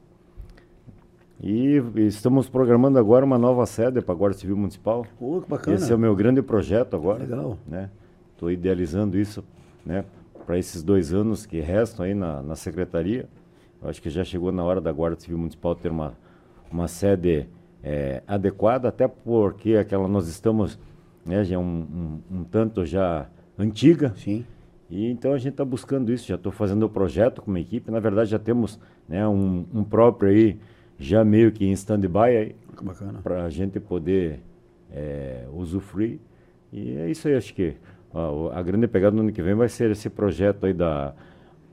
E 1.39 1.79
estamos 1.97 2.49
programando 2.49 2.97
agora 2.97 3.23
uma 3.23 3.37
nova 3.37 3.63
sede 3.67 4.01
para 4.01 4.11
a 4.11 4.17
Guarda 4.17 4.39
Civil 4.39 4.57
Municipal. 4.57 5.05
Pô, 5.19 5.39
que 5.39 5.47
bacana. 5.47 5.75
Esse 5.77 5.91
é 5.91 5.95
o 5.95 5.99
meu 5.99 6.15
grande 6.15 6.41
projeto 6.41 6.95
agora. 6.95 7.19
Legal. 7.19 7.59
Né? 7.67 7.91
Estou 8.33 8.49
idealizando 8.49 9.15
isso 9.15 9.43
né, 9.85 10.03
para 10.47 10.57
esses 10.57 10.81
dois 10.81 11.13
anos 11.13 11.45
que 11.45 11.59
restam 11.59 12.07
aí 12.07 12.15
na, 12.15 12.41
na 12.41 12.55
secretaria. 12.55 13.29
Eu 13.79 13.87
acho 13.87 14.01
que 14.01 14.09
já 14.09 14.23
chegou 14.23 14.51
na 14.51 14.63
hora 14.63 14.81
da 14.81 14.91
Guarda 14.91 15.19
Civil 15.19 15.37
Municipal 15.37 15.75
ter 15.75 15.91
uma, 15.91 16.15
uma 16.71 16.87
sede 16.87 17.47
eh, 17.83 18.23
adequada, 18.25 18.87
até 18.87 19.07
porque 19.07 19.75
aquela 19.75 20.07
nós 20.07 20.27
estamos 20.27 20.79
né, 21.25 21.43
já 21.43 21.57
um, 21.57 22.21
um, 22.31 22.39
um 22.39 22.43
tanto 22.43 22.85
já 22.85 23.27
antiga. 23.57 24.13
Sim. 24.15 24.45
E 24.89 25.09
então 25.09 25.33
a 25.33 25.37
gente 25.37 25.53
está 25.53 25.63
buscando 25.63 26.11
isso. 26.11 26.27
Já 26.27 26.35
estou 26.35 26.51
fazendo 26.51 26.83
o 26.83 26.89
projeto 26.89 27.41
com 27.41 27.49
uma 27.49 27.59
equipe. 27.59 27.89
Na 27.89 27.99
verdade, 27.99 28.29
já 28.29 28.39
temos 28.39 28.79
né, 29.07 29.27
um, 29.27 29.65
um 29.73 29.83
próprio 29.83 30.29
aí, 30.29 30.59
já 30.99 31.23
meio 31.23 31.51
que 31.51 31.65
em 31.65 31.71
stand-by 31.71 32.55
para 33.23 33.45
a 33.45 33.49
gente 33.49 33.79
poder 33.79 34.39
eh, 34.91 35.45
usufruir. 35.53 36.19
E 36.73 36.97
é 36.97 37.09
isso 37.09 37.27
aí, 37.27 37.35
acho 37.35 37.53
que 37.53 37.75
ó, 38.13 38.51
a 38.51 38.61
grande 38.61 38.87
pegada 38.87 39.15
no 39.15 39.21
ano 39.21 39.31
que 39.31 39.41
vem 39.41 39.53
vai 39.53 39.69
ser 39.69 39.91
esse 39.91 40.09
projeto 40.09 40.65
aí 40.65 40.73
da, 40.73 41.13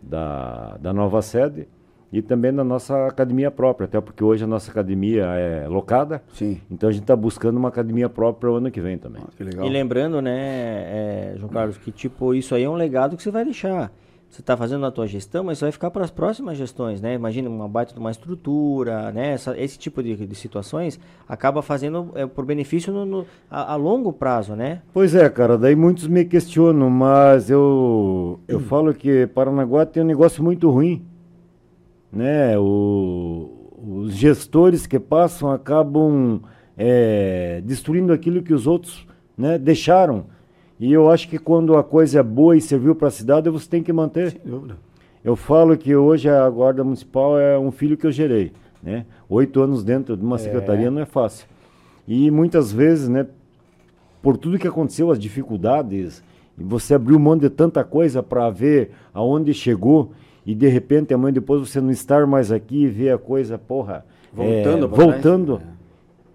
da, 0.02 0.76
da 0.76 0.92
nova 0.92 1.22
sede 1.22 1.68
e 2.12 2.22
também 2.22 2.52
da 2.52 2.64
nossa 2.64 3.06
academia 3.06 3.50
própria, 3.50 3.84
até 3.86 4.00
porque 4.00 4.24
hoje 4.24 4.44
a 4.44 4.46
nossa 4.46 4.70
academia 4.70 5.24
é 5.34 5.68
locada, 5.68 6.22
Sim. 6.32 6.60
então 6.70 6.88
a 6.88 6.92
gente 6.92 7.02
está 7.02 7.14
buscando 7.16 7.56
uma 7.58 7.68
academia 7.68 8.08
própria 8.08 8.50
o 8.50 8.54
ano 8.56 8.70
que 8.70 8.80
vem 8.80 8.96
também. 8.96 9.22
Ah, 9.24 9.30
que 9.36 9.44
legal. 9.44 9.66
E 9.66 9.68
lembrando, 9.70 10.20
né, 10.22 10.32
é, 10.38 11.34
João 11.36 11.50
Carlos, 11.50 11.76
que 11.76 11.90
tipo, 11.92 12.34
isso 12.34 12.54
aí 12.54 12.62
é 12.64 12.68
um 12.70 12.74
legado 12.74 13.16
que 13.16 13.22
você 13.22 13.30
vai 13.30 13.44
deixar. 13.44 13.92
Você 14.30 14.42
está 14.42 14.54
fazendo 14.58 14.82
na 14.82 14.90
tua 14.90 15.06
gestão, 15.06 15.42
mas 15.42 15.56
isso 15.56 15.64
vai 15.64 15.72
ficar 15.72 15.90
para 15.90 16.04
as 16.04 16.10
próximas 16.10 16.58
gestões, 16.58 17.00
né? 17.00 17.14
Imagina 17.14 17.48
uma 17.48 17.66
baita 17.66 17.94
de 17.94 17.98
uma 17.98 18.10
estrutura, 18.10 19.10
né? 19.10 19.32
Essa- 19.32 19.58
esse 19.58 19.78
tipo 19.78 20.02
de, 20.02 20.14
de 20.26 20.34
situações 20.34 21.00
acaba 21.26 21.62
fazendo 21.62 22.10
é, 22.14 22.26
por 22.26 22.44
benefício 22.44 22.92
no, 22.92 23.06
no- 23.06 23.26
a, 23.50 23.72
a 23.72 23.76
longo 23.76 24.12
prazo, 24.12 24.54
né? 24.54 24.82
Pois 24.92 25.14
é, 25.14 25.30
cara, 25.30 25.56
daí 25.56 25.74
muitos 25.74 26.06
me 26.06 26.26
questionam, 26.26 26.90
mas 26.90 27.48
eu, 27.48 28.38
eu 28.46 28.60
falo 28.60 28.92
que 28.92 29.26
Paranaguá 29.28 29.86
tem 29.86 30.02
um 30.02 30.06
negócio 30.06 30.44
muito 30.44 30.68
ruim. 30.70 31.02
Né? 32.12 32.58
O- 32.58 33.54
os 33.80 34.14
gestores 34.14 34.86
que 34.86 34.98
passam 34.98 35.50
acabam 35.50 36.40
é, 36.76 37.60
destruindo 37.64 38.12
aquilo 38.12 38.42
que 38.42 38.52
os 38.54 38.66
outros 38.66 39.06
né, 39.36 39.58
deixaram. 39.58 40.26
E 40.80 40.92
eu 40.92 41.10
acho 41.10 41.28
que 41.28 41.38
quando 41.38 41.76
a 41.76 41.82
coisa 41.82 42.20
é 42.20 42.22
boa 42.22 42.56
e 42.56 42.60
serviu 42.60 42.94
para 42.94 43.08
a 43.08 43.10
cidade, 43.10 43.50
você 43.50 43.68
tem 43.68 43.82
que 43.82 43.92
manter. 43.92 44.32
Sem 44.32 44.40
dúvida. 44.44 44.76
Eu 45.24 45.34
falo 45.34 45.76
que 45.76 45.94
hoje 45.94 46.28
a 46.28 46.48
Guarda 46.48 46.84
Municipal 46.84 47.38
é 47.38 47.58
um 47.58 47.70
filho 47.72 47.96
que 47.96 48.06
eu 48.06 48.12
gerei, 48.12 48.52
né? 48.82 49.04
Oito 49.28 49.60
anos 49.60 49.82
dentro 49.82 50.16
de 50.16 50.24
uma 50.24 50.38
secretaria 50.38 50.90
não 50.90 51.02
é 51.02 51.04
fácil. 51.04 51.46
E 52.06 52.30
muitas 52.30 52.72
vezes, 52.72 53.08
né, 53.08 53.26
por 54.22 54.36
tudo 54.36 54.58
que 54.58 54.68
aconteceu, 54.68 55.10
as 55.10 55.18
dificuldades, 55.18 56.22
você 56.56 56.94
abriu 56.94 57.18
mão 57.18 57.36
de 57.36 57.50
tanta 57.50 57.82
coisa 57.82 58.22
para 58.22 58.48
ver 58.50 58.92
aonde 59.12 59.52
chegou 59.52 60.12
e 60.50 60.54
de 60.54 60.66
repente 60.66 61.12
amanhã 61.12 61.32
depois 61.34 61.60
você 61.68 61.78
não 61.78 61.90
estar 61.90 62.26
mais 62.26 62.50
aqui 62.50 62.84
e 62.84 62.88
ver 62.88 63.10
a 63.10 63.18
coisa, 63.18 63.58
porra, 63.58 64.06
Voltando 64.32 64.86
é, 64.86 64.88
pra 64.88 64.96
trás. 64.96 65.12
voltando. 65.12 65.56
É. 65.62 65.78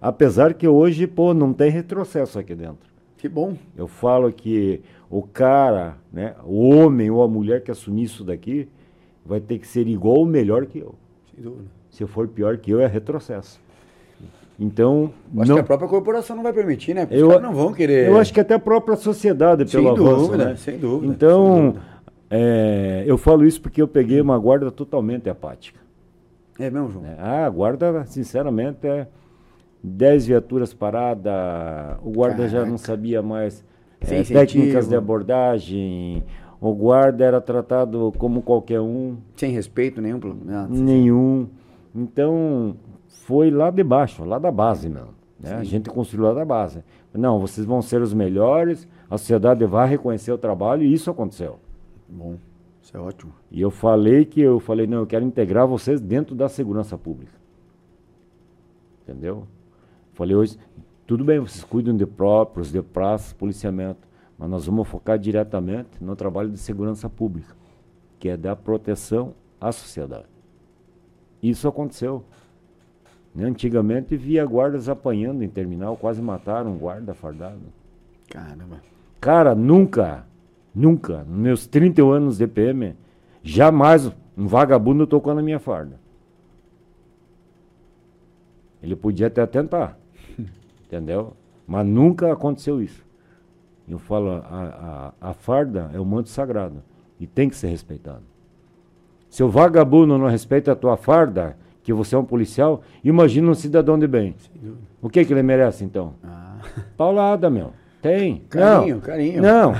Apesar 0.00 0.54
que 0.54 0.68
hoje, 0.68 1.06
pô, 1.08 1.34
não 1.34 1.52
tem 1.52 1.68
retrocesso 1.70 2.38
aqui 2.38 2.54
dentro. 2.54 2.88
Que 3.16 3.28
bom. 3.28 3.56
Eu 3.76 3.88
falo 3.88 4.30
que 4.30 4.80
o 5.10 5.22
cara, 5.22 5.96
né, 6.12 6.34
o 6.44 6.68
homem 6.76 7.10
ou 7.10 7.22
a 7.22 7.28
mulher 7.28 7.62
que 7.62 7.70
assumir 7.72 8.04
isso 8.04 8.22
daqui 8.22 8.68
vai 9.26 9.40
ter 9.40 9.58
que 9.58 9.66
ser 9.66 9.86
igual 9.88 10.18
ou 10.18 10.26
melhor 10.26 10.64
que 10.66 10.78
eu. 10.78 10.94
Sem 11.34 11.42
dúvida. 11.42 11.64
Se 11.90 12.06
for 12.06 12.28
pior 12.28 12.56
que 12.58 12.70
eu, 12.70 12.80
é 12.80 12.86
retrocesso. 12.86 13.58
Então, 14.60 15.10
Eu 15.34 15.42
Acho 15.42 15.48
não, 15.48 15.56
que 15.56 15.60
a 15.62 15.64
própria 15.64 15.88
corporação 15.88 16.36
não 16.36 16.42
vai 16.44 16.52
permitir, 16.52 16.94
né? 16.94 17.06
Porque 17.06 17.20
Eu- 17.20 17.26
Os 17.26 17.32
caras 17.34 17.48
não 17.48 17.54
vão 17.54 17.72
querer. 17.72 18.06
eu 18.08 18.16
acho 18.18 18.32
que 18.32 18.38
até 18.38 18.54
a 18.54 18.58
própria 18.58 18.94
sociedade, 18.96 19.68
Sem 19.68 19.82
pelo 19.82 19.94
avanço, 19.96 20.26
dúvida, 20.26 20.44
né? 20.50 20.56
sem 20.56 20.78
dúvida, 20.78 21.00
sem 21.06 21.10
Então, 21.10 21.66
dúvida. 21.72 21.82
É, 22.36 23.04
eu 23.06 23.16
falo 23.16 23.44
isso 23.44 23.60
porque 23.62 23.80
eu 23.80 23.86
peguei 23.86 24.20
uma 24.20 24.36
guarda 24.38 24.70
totalmente 24.70 25.30
apática. 25.30 25.78
É 26.58 26.68
mesmo, 26.70 26.90
João? 26.90 27.04
Ah, 27.18 27.46
a 27.46 27.50
guarda, 27.50 28.04
sinceramente, 28.06 28.86
é 28.86 29.06
10 29.82 30.26
viaturas 30.26 30.72
paradas, 30.74 31.32
o 32.02 32.10
guarda 32.10 32.48
já 32.48 32.58
não 32.60 32.64
Caraca. 32.76 32.86
sabia 32.86 33.22
mais 33.22 33.64
eh, 34.00 34.22
técnicas 34.22 34.88
de 34.88 34.96
abordagem, 34.96 36.24
o 36.60 36.72
guarda 36.74 37.24
era 37.24 37.40
tratado 37.40 38.12
como 38.18 38.42
qualquer 38.42 38.80
um, 38.80 39.16
Sem 39.36 39.50
respeito 39.52 40.00
nenhum. 40.00 40.18
pelo- 40.18 40.36
Ah, 40.48 40.66
nenhum. 40.68 41.46
Então, 41.94 42.76
foi 43.26 43.50
lá 43.50 43.70
de 43.70 43.84
baixo, 43.84 44.24
lá 44.24 44.38
da 44.38 44.50
base 44.50 44.88
mesmo. 44.88 45.10
né? 45.38 45.54
A 45.56 45.62
gente 45.64 45.90
construiu 45.90 46.26
lá 46.26 46.32
da 46.34 46.44
base. 46.44 46.82
Não, 47.12 47.38
vocês 47.38 47.64
vão 47.66 47.80
ser 47.82 48.00
os 48.00 48.12
melhores, 48.14 48.88
a 49.10 49.16
sociedade 49.18 49.64
vai 49.66 49.88
reconhecer 49.88 50.32
o 50.32 50.38
trabalho 50.38 50.82
e 50.82 50.92
isso 50.92 51.10
aconteceu. 51.10 51.58
Bom, 52.14 52.36
isso 52.80 52.96
é 52.96 53.00
ótimo. 53.00 53.32
E 53.50 53.60
eu 53.60 53.72
falei 53.72 54.24
que 54.24 54.40
eu 54.40 54.60
falei, 54.60 54.86
não, 54.86 54.98
eu 54.98 55.06
quero 55.06 55.24
integrar 55.24 55.66
vocês 55.66 56.00
dentro 56.00 56.34
da 56.34 56.48
segurança 56.48 56.96
pública. 56.96 57.32
Entendeu? 59.02 59.48
Falei 60.12 60.36
hoje, 60.36 60.56
tudo 61.06 61.24
bem, 61.24 61.40
vocês 61.40 61.64
cuidam 61.64 61.96
de 61.96 62.06
próprios, 62.06 62.70
de 62.70 62.80
praças, 62.80 63.32
policiamento, 63.32 64.06
mas 64.38 64.48
nós 64.48 64.66
vamos 64.66 64.86
focar 64.86 65.18
diretamente 65.18 65.90
no 66.00 66.14
trabalho 66.14 66.50
de 66.50 66.58
segurança 66.58 67.10
pública, 67.10 67.54
que 68.20 68.28
é 68.28 68.36
dar 68.36 68.54
proteção 68.54 69.34
à 69.60 69.72
sociedade. 69.72 70.26
Isso 71.42 71.66
aconteceu. 71.66 72.24
Né? 73.34 73.44
Antigamente 73.44 74.16
via 74.16 74.46
guardas 74.46 74.88
apanhando 74.88 75.42
em 75.42 75.48
terminal, 75.48 75.96
quase 75.96 76.22
mataram 76.22 76.72
um 76.72 76.78
guarda 76.78 77.12
fardado. 77.12 77.60
Caramba. 78.30 78.80
Cara, 79.20 79.54
nunca, 79.54 80.26
nunca, 80.74 81.24
nos 81.24 81.38
meus 81.38 81.66
31 81.66 82.10
anos 82.10 82.38
de 82.38 82.46
PM, 82.46 82.94
jamais 83.42 84.10
um 84.36 84.46
vagabundo 84.46 85.06
tocou 85.06 85.34
na 85.34 85.42
minha 85.42 85.58
farda. 85.58 85.98
Ele 88.82 88.96
podia 88.96 89.28
até 89.28 89.46
tentar, 89.46 89.98
entendeu? 90.84 91.34
Mas 91.66 91.86
nunca 91.86 92.32
aconteceu 92.32 92.82
isso. 92.82 93.04
Eu 93.88 93.98
falo, 93.98 94.30
a, 94.30 95.12
a, 95.20 95.30
a 95.30 95.32
farda 95.32 95.90
é 95.94 96.00
o 96.00 96.04
manto 96.04 96.28
sagrado 96.28 96.82
e 97.20 97.26
tem 97.26 97.48
que 97.48 97.56
ser 97.56 97.68
respeitado. 97.68 98.22
Se 99.30 99.42
o 99.42 99.48
vagabundo 99.48 100.16
não 100.18 100.28
respeita 100.28 100.72
a 100.72 100.76
tua 100.76 100.96
farda, 100.96 101.56
que 101.82 101.92
você 101.92 102.14
é 102.14 102.18
um 102.18 102.24
policial, 102.24 102.82
imagina 103.02 103.50
um 103.50 103.54
cidadão 103.54 103.98
de 103.98 104.06
bem. 104.06 104.34
O 105.02 105.08
que, 105.08 105.24
que 105.24 105.32
ele 105.32 105.42
merece 105.42 105.84
então? 105.84 106.14
Ah. 106.24 106.56
Paulada, 106.96 107.50
meu. 107.50 107.72
Tem. 108.04 108.42
Carinho, 108.50 108.96
não. 108.96 109.00
carinho. 109.00 109.40
Não. 109.42 109.72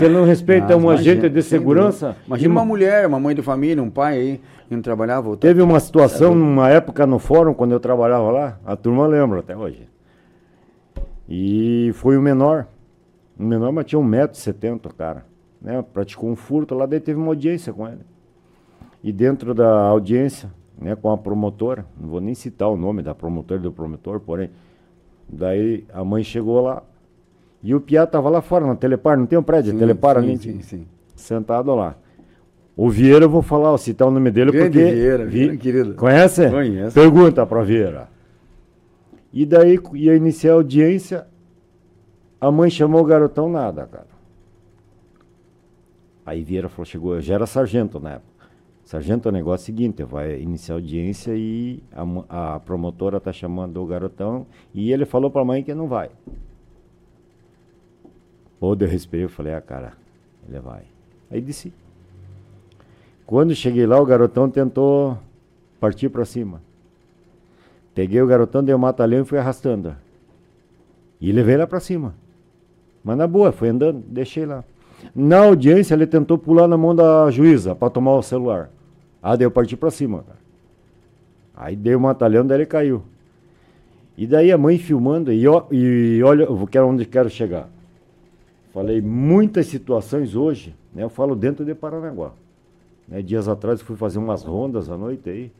Ele 0.00 0.14
não 0.14 0.24
respeita 0.24 0.68
Mas 0.68 0.76
um 0.76 0.80
imagina, 0.84 1.12
agente 1.20 1.28
de 1.28 1.42
segurança. 1.42 2.16
Imagina 2.26 2.50
ima- 2.50 2.60
uma 2.62 2.66
mulher, 2.66 3.06
uma 3.06 3.20
mãe 3.20 3.34
de 3.34 3.42
família, 3.42 3.82
um 3.82 3.90
pai 3.90 4.14
aí, 4.18 4.40
indo 4.70 4.80
trabalhar, 4.80 5.20
voltar. 5.20 5.42
Teve 5.46 5.60
uma 5.60 5.78
situação 5.80 6.34
numa 6.34 6.70
época 6.70 7.06
no 7.06 7.18
fórum, 7.18 7.52
quando 7.52 7.72
eu 7.72 7.78
trabalhava 7.78 8.30
lá, 8.30 8.58
a 8.64 8.74
turma 8.74 9.06
lembra 9.06 9.40
até 9.40 9.54
hoje. 9.54 9.86
E 11.28 11.90
foi 11.92 12.16
o 12.16 12.22
menor. 12.22 12.68
O 13.38 13.42
menor, 13.42 13.70
mas 13.70 13.84
tinha 13.84 14.00
1,70m, 14.00 14.90
cara. 14.96 15.26
Né? 15.60 15.84
Praticou 15.92 16.30
um 16.30 16.36
furto 16.36 16.74
lá, 16.74 16.86
daí 16.86 17.00
teve 17.00 17.18
uma 17.20 17.28
audiência 17.28 17.70
com 17.70 17.86
ele. 17.86 18.00
E 19.02 19.12
dentro 19.12 19.52
da 19.52 19.68
audiência, 19.88 20.50
né, 20.80 20.96
com 20.96 21.10
a 21.10 21.18
promotora, 21.18 21.84
não 22.00 22.08
vou 22.08 22.20
nem 22.22 22.34
citar 22.34 22.70
o 22.70 22.78
nome 22.78 23.02
da 23.02 23.14
promotora 23.14 23.60
e 23.60 23.62
do 23.62 23.70
promotor, 23.72 24.20
porém, 24.20 24.48
daí 25.28 25.84
a 25.92 26.02
mãe 26.02 26.24
chegou 26.24 26.62
lá 26.62 26.82
e 27.64 27.74
o 27.74 27.80
Piá 27.80 28.06
tava 28.06 28.28
lá 28.28 28.40
fora, 28.42 28.64
na 28.66 28.76
Telepar, 28.76 29.16
não 29.18 29.26
tem 29.26 29.38
um 29.38 29.42
prédio, 29.42 29.72
Sim, 29.72 29.78
Telepar 29.78 30.20
sim, 30.20 30.22
ali, 30.22 30.38
Sim, 30.38 30.60
sim. 30.60 30.86
sentado 31.16 31.74
lá. 31.74 31.96
O 32.76 32.90
Vieira, 32.90 33.24
eu 33.24 33.30
vou 33.30 33.40
falar, 33.42 33.72
ó, 33.72 33.76
citar 33.76 34.06
o 34.06 34.10
nome 34.10 34.30
dele 34.30 34.52
Grande 34.52 34.78
porque... 34.78 34.92
Vieira, 34.92 35.24
Vi- 35.24 35.30
Vieira, 35.30 35.56
querido. 35.56 35.94
Conhece? 35.94 36.50
Conheço. 36.50 36.94
Pergunta 36.94 37.46
pra 37.46 37.62
Vieira. 37.62 38.08
E 39.32 39.46
daí 39.46 39.80
ia 39.94 40.14
iniciar 40.14 40.52
a 40.52 40.54
audiência, 40.56 41.26
a 42.40 42.50
mãe 42.52 42.68
chamou 42.70 43.00
o 43.00 43.04
garotão, 43.04 43.48
nada, 43.48 43.86
cara. 43.86 44.14
Aí 46.26 46.42
Vieira 46.42 46.68
falou, 46.68 46.84
chegou, 46.84 47.14
eu 47.14 47.20
já 47.20 47.34
era 47.34 47.46
sargento 47.46 47.98
na 48.00 48.12
época. 48.14 48.34
Sargento, 48.84 49.28
o 49.28 49.32
negócio 49.32 49.62
é 49.62 49.64
o 49.64 49.66
seguinte, 49.66 50.04
vai 50.04 50.40
iniciar 50.40 50.74
a 50.74 50.78
audiência 50.78 51.32
e 51.34 51.82
a, 52.28 52.54
a 52.56 52.60
promotora 52.60 53.18
tá 53.18 53.32
chamando 53.32 53.82
o 53.82 53.86
garotão 53.86 54.46
e 54.74 54.92
ele 54.92 55.06
falou 55.06 55.30
pra 55.30 55.44
mãe 55.44 55.62
que 55.62 55.74
não 55.74 55.86
vai. 55.88 56.10
Pô, 58.64 58.74
eu 58.80 58.88
respirei, 58.88 59.26
eu 59.26 59.28
falei, 59.28 59.52
ah, 59.52 59.60
cara, 59.60 59.92
ele 60.48 60.58
vai. 60.58 60.84
Aí 61.30 61.38
disse. 61.38 61.70
Quando 63.26 63.54
cheguei 63.54 63.84
lá, 63.84 64.00
o 64.00 64.06
garotão 64.06 64.48
tentou 64.48 65.18
partir 65.78 66.08
pra 66.08 66.24
cima. 66.24 66.62
Peguei 67.94 68.22
o 68.22 68.26
garotão, 68.26 68.64
dei 68.64 68.74
um 68.74 68.78
mata-leão 68.78 69.20
e 69.20 69.26
fui 69.26 69.36
arrastando. 69.36 69.94
E 71.20 71.30
levei 71.30 71.58
lá 71.58 71.66
pra 71.66 71.78
cima. 71.78 72.14
Mas 73.04 73.18
na 73.18 73.26
boa, 73.26 73.52
foi 73.52 73.68
andando, 73.68 74.02
deixei 74.08 74.46
lá. 74.46 74.64
Na 75.14 75.40
audiência, 75.40 75.92
ele 75.92 76.06
tentou 76.06 76.38
pular 76.38 76.66
na 76.66 76.78
mão 76.78 76.96
da 76.96 77.30
juíza 77.30 77.74
pra 77.74 77.90
tomar 77.90 78.14
o 78.14 78.22
celular. 78.22 78.70
Ah, 79.22 79.36
daí 79.36 79.44
eu 79.44 79.50
parti 79.50 79.76
pra 79.76 79.90
cima, 79.90 80.22
cara. 80.22 80.38
Aí 81.54 81.76
dei 81.76 81.94
o 81.94 82.00
mata-leão, 82.00 82.46
daí 82.46 82.60
ele 82.60 82.66
caiu. 82.66 83.02
E 84.16 84.26
daí 84.26 84.50
a 84.50 84.56
mãe 84.56 84.78
filmando, 84.78 85.30
e, 85.30 85.44
e 85.70 86.22
olha, 86.22 86.44
eu 86.44 86.66
quero 86.66 86.88
onde 86.88 87.04
quero 87.04 87.28
chegar. 87.28 87.73
Falei 88.74 89.00
muitas 89.00 89.66
situações 89.68 90.34
hoje, 90.34 90.74
né? 90.92 91.04
Eu 91.04 91.08
falo 91.08 91.36
dentro 91.36 91.64
de 91.64 91.72
Paranaguá. 91.76 92.32
Né? 93.06 93.22
Dias 93.22 93.46
atrás 93.46 93.78
eu 93.78 93.86
fui 93.86 93.94
fazer 93.94 94.18
umas 94.18 94.42
rondas 94.42 94.90
à 94.90 94.98
noite 94.98 95.30
aí. 95.30 95.52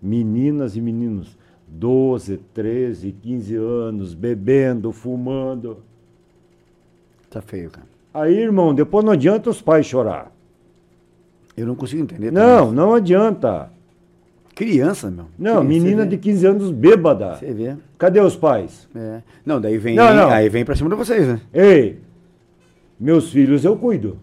Meninas 0.00 0.76
e 0.76 0.80
meninos, 0.80 1.36
12, 1.66 2.36
13, 2.54 3.10
15 3.10 3.56
anos, 3.56 4.14
bebendo, 4.14 4.92
fumando. 4.92 5.78
Tá 7.28 7.42
feio, 7.42 7.70
cara. 7.70 7.88
Aí, 8.12 8.38
irmão, 8.38 8.72
depois 8.72 9.04
não 9.04 9.12
adianta 9.12 9.50
os 9.50 9.60
pais 9.60 9.84
chorar. 9.84 10.30
Eu 11.56 11.66
não 11.66 11.74
consigo 11.74 12.02
entender. 12.02 12.30
Não, 12.30 12.70
não 12.70 12.94
adianta. 12.94 13.68
Criança, 14.54 15.10
meu. 15.10 15.24
Não, 15.36 15.56
Criança, 15.56 15.64
menina 15.64 16.04
de 16.06 16.14
vê. 16.14 16.22
15 16.22 16.46
anos 16.46 16.70
bêbada. 16.70 17.34
Você 17.34 17.52
vê. 17.52 17.76
Cadê 17.98 18.20
os 18.20 18.36
pais? 18.36 18.88
É. 18.94 19.22
Não, 19.44 19.60
daí 19.60 19.76
vem, 19.76 19.96
Não, 19.96 20.14
não. 20.14 20.28
aí 20.28 20.48
vem 20.48 20.64
pra 20.64 20.76
cima 20.76 20.88
de 20.90 20.94
vocês, 20.94 21.26
né? 21.26 21.40
Ei, 21.52 21.98
meus 22.98 23.30
filhos 23.30 23.64
eu 23.64 23.76
cuido. 23.76 24.18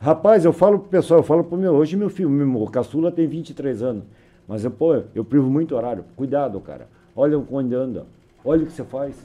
Rapaz, 0.00 0.44
eu 0.44 0.52
falo 0.52 0.78
pro 0.78 0.88
pessoal, 0.88 1.20
eu 1.20 1.24
falo 1.24 1.42
pro 1.42 1.58
meu, 1.58 1.74
hoje 1.74 1.96
meu 1.96 2.08
filho, 2.08 2.30
meu 2.30 2.66
caçula 2.66 3.10
tem 3.10 3.26
23 3.26 3.82
anos, 3.82 4.04
mas 4.46 4.64
eu, 4.64 4.70
pô, 4.70 5.02
eu 5.14 5.24
privo 5.24 5.50
muito 5.50 5.74
horário. 5.74 6.04
Cuidado, 6.14 6.60
cara. 6.60 6.88
Olha 7.16 7.38
onde 7.50 7.74
anda, 7.74 8.06
olha 8.44 8.62
o 8.62 8.66
que 8.66 8.72
você 8.72 8.84
faz. 8.84 9.16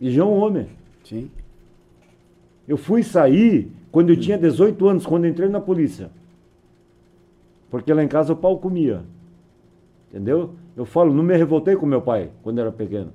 E 0.00 0.10
já 0.10 0.22
é 0.22 0.24
um 0.24 0.36
homem. 0.36 0.68
Sim. 1.04 1.30
Eu 2.66 2.76
fui 2.76 3.02
sair 3.02 3.70
quando 3.92 4.10
eu 4.10 4.16
tinha 4.18 4.36
18 4.36 4.88
anos, 4.88 5.06
quando 5.06 5.26
entrei 5.26 5.48
na 5.48 5.60
polícia. 5.60 6.10
Porque 7.70 7.92
lá 7.92 8.02
em 8.02 8.08
casa 8.08 8.32
o 8.32 8.36
pau 8.36 8.58
comia. 8.58 9.02
Entendeu? 10.10 10.54
Eu 10.76 10.84
falo, 10.84 11.14
não 11.14 11.22
me 11.22 11.36
revoltei 11.36 11.76
com 11.76 11.86
meu 11.86 12.02
pai 12.02 12.30
quando 12.42 12.60
era 12.60 12.72
pequeno. 12.72 13.12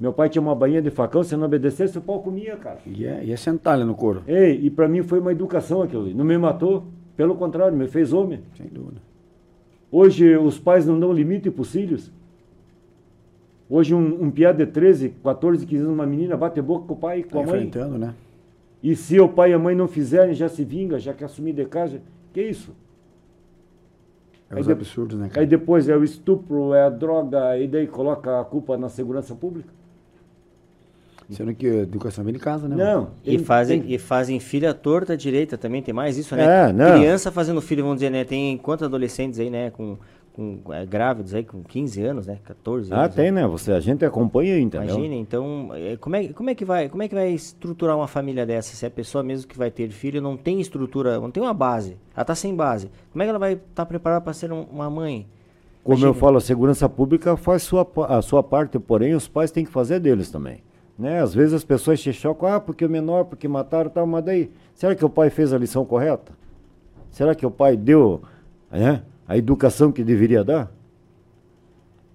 Meu 0.00 0.14
pai 0.14 0.30
tinha 0.30 0.40
uma 0.40 0.54
bainha 0.54 0.80
de 0.80 0.90
facão, 0.90 1.22
se 1.22 1.36
não 1.36 1.44
obedecesse, 1.44 1.98
o 1.98 2.00
pau 2.00 2.20
comia, 2.22 2.56
cara. 2.56 2.78
E 2.86 3.04
é, 3.04 3.22
e 3.22 3.32
é 3.32 3.36
sentar 3.36 3.78
no 3.84 3.94
couro. 3.94 4.22
Ei, 4.26 4.58
e 4.62 4.70
pra 4.70 4.88
mim 4.88 5.02
foi 5.02 5.20
uma 5.20 5.30
educação 5.30 5.82
aquilo 5.82 6.04
ali. 6.04 6.14
Não 6.14 6.24
me 6.24 6.38
matou, 6.38 6.84
pelo 7.16 7.34
contrário, 7.34 7.76
me 7.76 7.86
fez 7.86 8.10
homem. 8.12 8.40
Sem 8.56 8.66
dúvida. 8.66 9.02
Hoje 9.92 10.36
os 10.38 10.58
pais 10.58 10.86
não 10.86 10.98
dão 10.98 11.12
limite 11.12 11.50
pros 11.50 11.70
filhos. 11.72 12.10
Hoje 13.68 13.94
um, 13.94 14.24
um 14.24 14.30
piá 14.30 14.52
de 14.52 14.64
13, 14.66 15.10
14, 15.22 15.66
15 15.66 15.82
anos, 15.82 15.94
uma 15.94 16.06
menina 16.06 16.34
bate 16.36 16.62
boca 16.62 16.86
com 16.86 16.94
o 16.94 16.96
pai 16.96 17.20
e 17.20 17.22
com 17.24 17.30
Tá 17.30 17.38
a 17.40 17.46
mãe. 17.46 17.56
enfrentando, 17.66 17.98
né? 17.98 18.14
E 18.82 18.96
se 18.96 19.20
o 19.20 19.28
pai 19.28 19.50
e 19.50 19.52
a 19.52 19.58
mãe 19.58 19.76
não 19.76 19.86
fizerem, 19.86 20.32
já 20.34 20.48
se 20.48 20.64
vinga, 20.64 20.98
já 20.98 21.12
quer 21.12 21.26
assumir 21.26 21.52
de 21.52 21.66
casa. 21.66 22.00
Que 22.32 22.40
isso? 22.42 22.72
É 24.48 24.54
Aí 24.54 24.60
os 24.60 24.66
de- 24.66 24.72
absurdos, 24.72 25.18
né, 25.18 25.26
Aí 25.26 25.30
cara? 25.30 25.46
depois 25.46 25.88
é 25.88 25.96
o 25.96 26.02
estupro, 26.02 26.72
é 26.72 26.84
a 26.84 26.88
droga, 26.88 27.58
e 27.58 27.68
daí 27.68 27.86
coloca 27.86 28.40
a 28.40 28.44
culpa 28.44 28.78
na 28.78 28.88
segurança 28.88 29.34
pública? 29.34 29.68
Sendo 31.30 31.54
que 31.54 31.66
a 31.66 31.74
educação 31.82 32.24
vem 32.24 32.32
de 32.34 32.40
casa, 32.40 32.68
né? 32.68 32.76
mano? 32.76 32.90
Não. 33.00 33.10
E 33.24 33.36
tem- 33.36 33.38
fazem, 33.44 33.80
tem- 33.82 33.92
e 33.94 33.98
fazem 33.98 34.40
filha 34.40 34.74
torta 34.74 35.16
direita 35.16 35.56
também, 35.56 35.82
tem 35.82 35.94
mais 35.94 36.16
isso, 36.18 36.34
né? 36.36 36.68
É, 36.68 36.72
não. 36.72 36.98
Criança 36.98 37.30
fazendo 37.30 37.60
filho, 37.60 37.82
vamos 37.82 37.98
dizer, 37.98 38.10
né? 38.10 38.24
Tem 38.24 38.56
quantos 38.58 38.84
adolescentes 38.84 39.38
aí, 39.38 39.48
né? 39.50 39.70
Com, 39.70 39.96
com 40.32 40.60
é, 40.72 40.86
grávidos 40.86 41.34
aí, 41.34 41.44
com 41.44 41.62
15 41.62 42.02
anos, 42.02 42.26
né? 42.26 42.38
14 42.44 42.92
Ah, 42.92 43.02
anos. 43.02 43.14
tem, 43.14 43.30
né? 43.30 43.42
né? 43.42 43.48
Você, 43.48 43.72
a 43.72 43.80
gente 43.80 44.04
acompanha, 44.04 44.58
entendeu? 44.58 44.88
Imagina, 44.94 45.14
então, 45.14 45.70
é, 45.74 45.96
como 45.96 46.16
é, 46.16 46.28
como, 46.28 46.50
é 46.50 46.54
que 46.54 46.64
vai, 46.64 46.88
como 46.88 47.02
é 47.02 47.08
que 47.08 47.14
vai 47.14 47.30
estruturar 47.30 47.96
uma 47.96 48.08
família 48.08 48.44
dessa? 48.46 48.74
Se 48.74 48.86
a 48.86 48.90
pessoa 48.90 49.22
mesmo 49.24 49.46
que 49.48 49.58
vai 49.58 49.70
ter 49.70 49.88
filho 49.90 50.20
não 50.22 50.36
tem 50.36 50.60
estrutura, 50.60 51.18
não 51.20 51.30
tem 51.30 51.42
uma 51.42 51.54
base, 51.54 51.96
ela 52.16 52.24
tá 52.24 52.34
sem 52.34 52.54
base. 52.54 52.90
Como 53.12 53.22
é 53.22 53.26
que 53.26 53.30
ela 53.30 53.38
vai 53.38 53.52
estar 53.54 53.84
preparada 53.86 54.20
para 54.20 54.32
ser 54.32 54.52
um- 54.52 54.64
uma 54.72 54.88
mãe? 54.90 55.26
Como 55.82 55.96
eu 55.96 56.00
Imagina. 56.00 56.14
falo, 56.20 56.36
a 56.36 56.40
segurança 56.40 56.88
pública 56.88 57.36
faz 57.36 57.62
sua, 57.62 57.86
a 58.08 58.20
sua 58.20 58.42
parte, 58.42 58.78
porém 58.78 59.14
os 59.14 59.26
pais 59.26 59.50
têm 59.50 59.64
que 59.64 59.70
fazer 59.70 59.98
deles 59.98 60.30
também. 60.30 60.58
Né? 61.00 61.18
Às 61.18 61.34
vezes 61.34 61.54
as 61.54 61.64
pessoas 61.64 61.98
se 61.98 62.12
chocam, 62.12 62.46
ah, 62.46 62.60
porque 62.60 62.84
o 62.84 62.90
menor, 62.90 63.24
porque 63.24 63.48
mataram 63.48 63.88
e 63.88 63.92
tal, 63.92 64.06
mas 64.06 64.22
daí, 64.22 64.50
será 64.74 64.94
que 64.94 65.02
o 65.02 65.08
pai 65.08 65.30
fez 65.30 65.50
a 65.50 65.56
lição 65.56 65.82
correta? 65.82 66.30
Será 67.10 67.34
que 67.34 67.46
o 67.46 67.50
pai 67.50 67.74
deu 67.74 68.20
né, 68.70 69.02
a 69.26 69.34
educação 69.34 69.90
que 69.90 70.04
deveria 70.04 70.44
dar? 70.44 70.70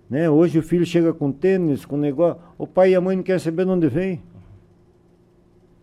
Né? 0.08 0.30
Hoje 0.30 0.60
o 0.60 0.62
filho 0.62 0.86
chega 0.86 1.12
com 1.12 1.32
tênis, 1.32 1.84
com 1.84 1.98
negócio, 1.98 2.40
o 2.60 2.68
pai 2.68 2.92
e 2.92 2.96
a 2.96 3.02
mãe 3.02 3.16
não 3.16 3.24
querem 3.24 3.40
saber 3.40 3.66
de 3.66 3.72
onde 3.72 3.88
vem. 3.88 4.22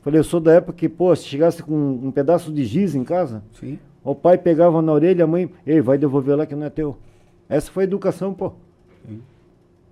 Falei, 0.02 0.20
eu 0.20 0.24
sou 0.24 0.38
da 0.38 0.52
época 0.52 0.74
que, 0.74 0.88
pô, 0.88 1.14
se 1.16 1.24
chegasse 1.24 1.60
com 1.60 1.74
um 1.74 2.12
pedaço 2.12 2.52
de 2.52 2.64
giz 2.64 2.94
em 2.94 3.02
casa, 3.02 3.42
Sim. 3.58 3.80
o 4.04 4.14
pai 4.14 4.38
pegava 4.38 4.80
na 4.80 4.92
orelha, 4.92 5.24
a 5.24 5.26
mãe, 5.26 5.50
ei, 5.66 5.80
vai 5.80 5.98
devolver 5.98 6.36
lá 6.36 6.46
que 6.46 6.54
não 6.54 6.66
é 6.66 6.70
teu. 6.70 6.96
Essa 7.48 7.68
foi 7.68 7.82
a 7.82 7.86
educação, 7.88 8.32
pô. 8.32 8.52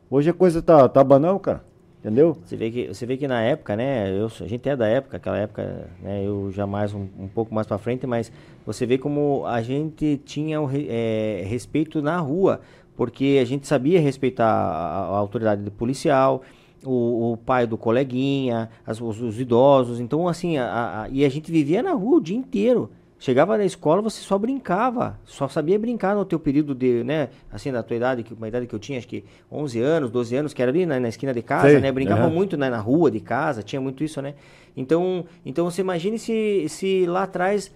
Hoje 0.09 0.31
a 0.31 0.33
coisa 0.33 0.63
tá, 0.63 0.89
tá 0.89 1.03
banal, 1.03 1.41
cara. 1.41 1.70
Entendeu? 2.01 2.39
Você 2.43 2.57
vê 2.57 2.71
que, 2.71 2.89
você 2.89 3.05
vê 3.05 3.17
que 3.19 3.29
na 3.29 3.43
época, 3.43 3.77
né? 3.77 4.11
Eu, 4.11 4.25
a 4.27 4.49
gente 4.49 4.67
é 4.67 4.75
da 4.75 4.87
época, 4.87 5.19
aquela 5.19 5.37
época, 5.37 5.87
né? 6.03 6.25
Eu 6.27 6.51
já 6.51 6.67
mais 6.67 6.95
um, 6.95 7.07
um 7.19 7.29
pouco 7.29 7.55
mais 7.55 7.67
para 7.67 7.77
frente, 7.77 8.07
mas 8.07 8.33
você 8.65 8.87
vê 8.87 8.97
como 8.97 9.45
a 9.47 9.61
gente 9.61 10.19
tinha 10.25 10.59
o 10.63 10.65
re- 10.65 10.87
é, 10.89 11.43
respeito 11.47 12.01
na 12.01 12.19
rua, 12.19 12.63
porque 12.97 13.39
a 13.43 13.45
gente 13.45 13.67
sabia 13.67 14.01
respeitar 14.01 14.47
a, 14.47 15.01
a 15.15 15.19
autoridade 15.19 15.71
policial, 15.73 16.41
o, 16.83 17.33
o 17.33 17.37
pai 17.37 17.67
do 17.67 17.77
coleguinha, 17.77 18.71
as- 18.87 18.99
os, 18.99 19.21
os 19.21 19.39
idosos. 19.39 20.01
Então, 20.01 20.27
assim, 20.27 20.57
a- 20.57 21.03
a- 21.03 21.09
e 21.11 21.23
a 21.23 21.29
gente 21.29 21.53
vivia 21.53 21.83
na 21.83 21.93
rua 21.93 22.17
o 22.17 22.21
dia 22.21 22.37
inteiro. 22.37 22.91
Chegava 23.21 23.59
na 23.59 23.67
escola, 23.67 24.01
você 24.01 24.23
só 24.23 24.39
brincava, 24.39 25.21
só 25.27 25.47
sabia 25.47 25.79
brincar 25.79 26.17
no 26.17 26.25
teu 26.25 26.41
período 26.41 26.75
de, 26.75 27.05
né, 27.05 27.29
assim, 27.53 27.71
da 27.71 27.83
tua 27.83 27.95
idade, 27.95 28.23
que 28.23 28.33
uma 28.33 28.49
idade 28.49 28.67
que 28.67 28.75
eu 28.75 28.79
tinha, 28.79 28.99
acho 28.99 29.07
que 29.07 29.23
11 29.53 29.79
anos, 29.79 30.11
12 30.11 30.37
anos, 30.37 30.55
que 30.55 30.63
era 30.63 30.71
ali 30.71 30.87
na, 30.87 30.99
na 30.99 31.11
esquina 31.11 31.35
de 31.35 31.43
casa, 31.43 31.69
Sei, 31.69 31.81
né, 31.81 31.93
brincava 31.93 32.31
muito 32.31 32.57
né, 32.57 32.71
na 32.71 32.79
rua 32.79 33.11
de 33.11 33.21
casa, 33.21 33.63
tinha 33.63 33.79
muito 33.79 34.03
isso, 34.03 34.23
né. 34.23 34.37
Então, 34.75 35.27
então 35.45 35.71
você 35.71 35.83
imagine 35.83 36.19
se, 36.19 36.67
se 36.71 37.05
lá 37.05 37.25
atrás, 37.25 37.71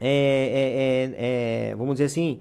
é, 0.00 1.14
é, 1.20 1.68
é, 1.68 1.70
é, 1.70 1.74
vamos 1.76 1.94
dizer 1.94 2.06
assim, 2.06 2.40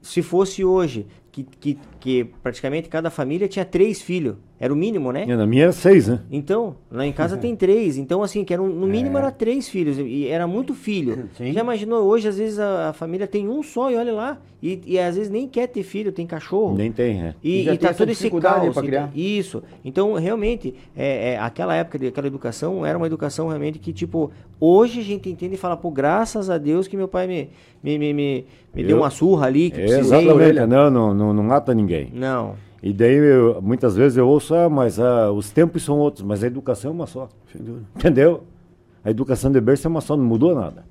se 0.00 0.22
fosse 0.22 0.64
hoje, 0.64 1.06
que, 1.30 1.42
que, 1.44 1.78
que 2.00 2.24
praticamente 2.42 2.88
cada 2.88 3.10
família 3.10 3.46
tinha 3.46 3.66
três 3.66 4.00
filhos, 4.00 4.36
era 4.58 4.72
o 4.72 4.76
mínimo, 4.76 5.12
né? 5.12 5.24
E 5.28 5.36
na 5.36 5.46
minha 5.46 5.64
era 5.64 5.72
seis, 5.72 6.08
né? 6.08 6.20
Então, 6.30 6.76
lá 6.90 7.04
em 7.06 7.12
casa 7.12 7.36
tem 7.36 7.54
três. 7.54 7.98
Então, 7.98 8.22
assim, 8.22 8.42
que 8.44 8.52
era 8.54 8.62
um- 8.62 8.68
no 8.68 8.86
mínimo 8.86 9.18
É. 9.18 9.20
era 9.20 9.30
três 9.30 9.68
filhos. 9.68 9.98
E 9.98 10.26
era 10.28 10.46
muito 10.46 10.72
filho. 10.74 11.28
Sim. 11.36 11.52
Já 11.52 11.60
imaginou? 11.60 12.04
Hoje, 12.04 12.28
às 12.28 12.38
vezes, 12.38 12.58
a, 12.58 12.88
a 12.88 12.92
família 12.94 13.26
tem 13.26 13.48
um 13.48 13.62
só 13.62 13.90
e 13.90 13.96
olha 13.96 14.12
lá. 14.14 14.38
E, 14.62 14.80
e 14.86 14.98
às 14.98 15.14
vezes 15.16 15.30
nem 15.30 15.46
quer 15.46 15.66
ter 15.68 15.82
filho, 15.82 16.10
tem 16.10 16.26
cachorro. 16.26 16.74
Nem 16.74 16.90
tem, 16.90 17.22
é. 17.22 17.34
E, 17.44 17.60
E 17.60 17.64
já 17.64 17.74
e 17.74 17.78
tá 17.78 17.92
todo 17.92 18.08
esse 18.08 18.20
dificuldade 18.22 18.62
caos. 18.62 18.74
pra 18.74 18.82
e- 18.82 18.86
criar. 18.86 19.10
Isso. 19.14 19.62
Então, 19.84 20.14
realmente, 20.14 20.74
é, 20.96 21.32
é, 21.34 21.38
aquela 21.38 21.74
época, 21.74 21.98
de, 21.98 22.06
aquela 22.06 22.26
educação, 22.26 22.84
era 22.84 22.96
uma 22.96 23.06
educação 23.06 23.48
realmente 23.48 23.78
que, 23.78 23.92
tipo, 23.92 24.30
hoje 24.58 25.00
a 25.00 25.04
gente 25.04 25.28
entende 25.28 25.54
e 25.54 25.58
fala, 25.58 25.76
pô, 25.76 25.90
graças 25.90 26.48
a 26.48 26.56
Deus 26.56 26.88
que 26.88 26.96
meu 26.96 27.06
pai 27.06 27.26
me, 27.26 27.50
me, 27.82 27.98
me, 27.98 28.14
me, 28.14 28.44
me 28.74 28.82
deu 28.82 28.96
Eu- 28.96 29.02
uma 29.02 29.10
surra 29.10 29.46
ali, 29.46 29.70
que 29.70 29.76
precisei. 29.82 30.20
Exatamente, 30.22 30.66
não, 30.66 30.90
não, 31.14 31.34
não 31.34 31.42
mata 31.42 31.74
ninguém. 31.74 32.10
Não. 32.14 32.54
E 32.88 32.92
daí, 32.92 33.16
eu- 33.16 33.60
muitas 33.60 33.96
vezes 33.96 34.16
eu 34.16 34.28
ouço, 34.28 34.54
ah, 34.54 34.68
mas 34.68 35.00
ah, 35.00 35.32
os 35.32 35.50
tempos 35.50 35.82
são 35.82 35.98
outros, 35.98 36.22
mas 36.24 36.44
a 36.44 36.46
educação 36.46 36.92
é 36.92 36.94
uma 36.94 37.06
só. 37.06 37.28
Sem 37.50 37.60
dúvida. 37.60 37.84
Entendeu? 37.96 38.44
A 39.04 39.10
educação 39.10 39.50
de 39.50 39.60
berço 39.60 39.86
é 39.86 39.90
uma 39.90 40.00
só, 40.00 40.16
não 40.16 40.24
mudou 40.24 40.54
nada. 40.54 40.84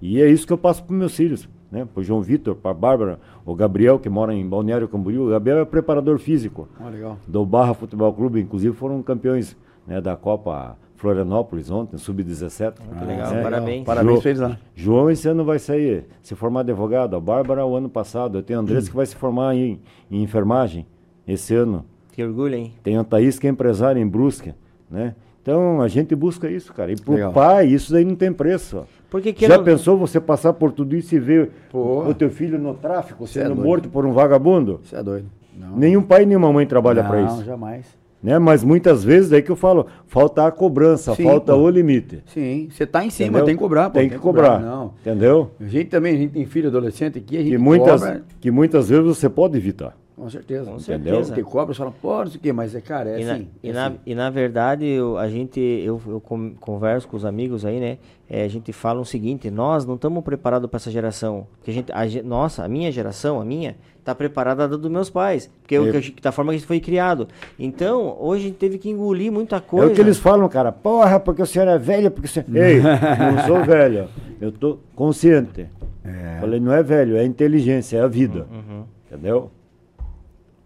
E 0.00 0.22
é 0.22 0.26
isso 0.30 0.46
que 0.46 0.52
eu 0.54 0.58
passo 0.58 0.82
para 0.84 0.96
meus 0.96 1.14
filhos, 1.14 1.46
né? 1.70 1.86
Para 1.92 2.00
o 2.00 2.04
João 2.04 2.22
Vitor, 2.22 2.54
para 2.54 2.70
a 2.70 2.74
Bárbara, 2.74 3.18
o 3.44 3.54
Gabriel, 3.54 3.98
que 3.98 4.08
mora 4.08 4.32
em 4.32 4.46
Balneário 4.48 4.88
Camboriú. 4.88 5.26
O 5.26 5.30
Gabriel 5.30 5.58
é 5.58 5.64
preparador 5.66 6.18
físico 6.18 6.66
Ah, 6.80 6.88
legal. 6.88 7.18
do 7.26 7.44
Barra 7.44 7.74
Futebol 7.74 8.10
Clube, 8.14 8.40
inclusive 8.40 8.74
foram 8.74 9.02
campeões 9.02 9.54
né, 9.86 10.00
da 10.00 10.16
Copa 10.16 10.78
Florianópolis 10.96 11.70
ontem, 11.70 11.98
sub-17. 11.98 12.74
Muito 12.90 13.04
legal, 13.06 13.32
É. 13.34 13.42
parabéns. 13.42 13.84
Parabéns 13.84 14.10
João- 14.12 14.20
pra 14.22 14.30
eles 14.30 14.40
lá. 14.40 14.58
João 14.74 15.10
esse 15.10 15.28
ano 15.28 15.44
vai 15.44 15.58
sair, 15.58 16.04
se 16.22 16.34
formar 16.34 16.60
advogado. 16.60 17.14
A 17.16 17.20
Bárbara 17.20 17.66
o 17.66 17.76
ano 17.76 17.88
passado. 17.90 18.38
Eu 18.38 18.42
tenho 18.42 18.58
a 18.58 18.62
Andressa 18.62 18.88
que 18.88 18.96
vai 18.96 19.04
se 19.06 19.14
formar 19.16 19.54
em, 19.54 19.80
em 20.10 20.22
enfermagem 20.22 20.86
esse 21.28 21.54
ano. 21.54 21.84
Que 22.12 22.24
orgulho, 22.24 22.54
hein? 22.54 22.72
Tem 22.82 22.96
a 22.96 23.04
Thaís 23.04 23.38
que 23.38 23.46
é 23.46 23.50
empresária 23.50 24.00
em 24.00 24.06
Brusque, 24.06 24.52
né? 24.90 25.14
Então 25.42 25.80
a 25.80 25.88
gente 25.88 26.14
busca 26.14 26.50
isso, 26.50 26.72
cara. 26.74 26.92
E 26.92 26.96
pro 26.96 27.14
Legal. 27.14 27.32
pai, 27.32 27.66
isso 27.68 27.92
daí 27.92 28.04
não 28.04 28.14
tem 28.16 28.32
preço. 28.32 28.78
ó. 28.78 28.82
Porque 29.08 29.32
que 29.32 29.46
Já 29.46 29.56
não- 29.56 29.64
pensou 29.64 29.96
você 29.96 30.20
passar 30.20 30.52
por 30.52 30.72
tudo 30.72 30.94
isso 30.94 31.14
e 31.14 31.18
ver 31.18 31.50
Pô. 31.70 32.02
o 32.06 32.12
teu 32.12 32.28
filho 32.28 32.58
no 32.58 32.74
tráfico 32.74 33.26
Cê 33.26 33.38
é 33.38 33.42
sendo 33.44 33.54
doido. 33.54 33.66
morto 33.66 33.88
por 33.88 34.04
um 34.04 34.12
vagabundo? 34.12 34.80
Você 34.84 34.96
é 34.96 35.02
doido. 35.02 35.26
Não. 35.58 35.76
Nenhum 35.78 36.02
pai 36.02 36.24
e 36.24 36.26
nenhuma 36.26 36.52
mãe 36.52 36.66
trabalha 36.66 37.02
não, 37.02 37.08
para 37.08 37.22
isso. 37.22 37.44
jamais. 37.44 37.86
Né? 38.22 38.36
Mas 38.38 38.62
muitas 38.64 39.02
vezes 39.04 39.30
daí 39.30 39.40
que 39.40 39.50
eu 39.50 39.56
falo, 39.56 39.86
falta 40.06 40.44
a 40.46 40.50
cobrança, 40.50 41.14
Sim, 41.14 41.22
falta 41.24 41.52
pô. 41.54 41.60
o 41.60 41.70
limite. 41.70 42.20
Sim, 42.26 42.68
você 42.70 42.84
tá 42.84 43.04
em 43.04 43.10
cima, 43.10 43.28
entendeu? 43.28 43.44
tem 43.46 43.54
que 43.54 43.60
cobrar, 43.62 43.90
pô. 43.90 43.98
Tem 44.00 44.08
que 44.10 44.18
cobrar. 44.18 44.58
Não. 44.60 44.92
Entendeu? 45.00 45.52
A 45.60 45.64
gente 45.66 45.86
também, 45.88 46.14
a 46.14 46.18
gente 46.18 46.32
tem 46.32 46.44
filho 46.44 46.68
adolescente 46.68 47.16
aqui, 47.18 47.36
a 47.36 47.40
gente 47.40 47.52
Que 47.52 47.58
muitas, 47.58 48.02
cobra. 48.02 48.22
que 48.40 48.50
muitas 48.50 48.88
vezes 48.88 49.04
você 49.06 49.28
pode 49.30 49.56
evitar. 49.56 49.96
Com 50.18 50.28
certeza. 50.28 50.64
Com 50.70 50.76
Entendeu? 50.76 51.14
certeza. 51.14 51.34
Porque 51.34 51.42
cobra, 51.50 51.72
você 51.74 51.78
fala, 51.78 51.92
pô, 52.02 52.18
não 52.18 52.26
sei 52.26 52.36
o 52.38 52.40
quê, 52.40 52.52
mas 52.52 52.74
é, 52.74 52.80
cara, 52.80 53.10
é 53.10 53.20
e, 53.20 53.24
na, 53.24 53.32
assim. 53.34 53.48
e, 53.62 53.70
é 53.70 53.72
na, 53.72 53.86
assim. 53.86 53.96
e 54.04 54.14
na 54.14 54.30
verdade, 54.30 54.84
eu- 54.86 55.16
a 55.16 55.28
gente, 55.28 55.60
eu, 55.60 56.00
eu 56.06 56.20
converso 56.60 57.06
com 57.06 57.16
os 57.16 57.24
amigos 57.24 57.64
aí, 57.64 57.78
né? 57.78 57.98
é, 58.28 58.42
a 58.44 58.48
gente 58.48 58.72
fala 58.72 59.00
o 59.00 59.04
seguinte: 59.04 59.50
nós 59.50 59.86
não 59.86 59.94
estamos 59.94 60.22
preparados 60.24 60.68
para 60.68 60.76
essa 60.76 60.90
geração. 60.90 61.46
Porque 61.58 61.70
a 61.70 61.74
gente, 61.74 61.92
a, 61.92 62.22
nossa, 62.22 62.64
a 62.64 62.68
minha 62.68 62.90
geração, 62.92 63.40
a 63.40 63.44
minha, 63.44 63.76
tá 64.04 64.14
preparada 64.14 64.66
da 64.68 64.76
dos 64.76 64.90
meus 64.90 65.08
pais. 65.08 65.50
Porque 65.62 65.76
é 65.76 65.80
o 65.80 65.86
É. 65.88 65.90
que 65.92 65.96
a 65.96 66.00
gente- 66.00 66.20
da 66.22 66.32
forma 66.32 66.50
que 66.52 66.56
a 66.56 66.58
gente 66.58 66.66
foi 66.66 66.80
criado. 66.80 67.28
Então, 67.58 68.16
hoje 68.20 68.44
a 68.44 68.48
gente 68.48 68.56
teve 68.58 68.76
que 68.78 68.90
engolir 68.90 69.30
muita 69.32 69.56
É 69.56 69.60
coisa. 69.60 69.92
o 69.92 69.94
que 69.94 70.00
eles 70.00 70.18
falam, 70.18 70.48
cara. 70.48 70.70
Porra, 70.72 71.18
porque 71.20 71.40
o 71.40 71.46
senhor 71.46 71.68
é 71.68 71.78
velho, 71.78 72.10
porque 72.10 72.26
o 72.26 72.30
senhor... 72.30 72.46
Ei, 72.54 72.80
não 72.82 73.46
sou 73.46 73.64
velho. 73.64 74.08
Eu 74.40 74.50
tô 74.52 74.78
consciente. 74.94 75.66
É. 76.04 76.38
Falei, 76.40 76.58
não 76.60 76.72
é 76.72 76.82
velho, 76.82 77.16
é 77.16 77.24
inteligência, 77.24 77.98
é 77.98 78.00
a 78.02 78.06
vida. 78.08 78.46
Uhum. 78.50 78.84
Entendeu? 79.06 79.50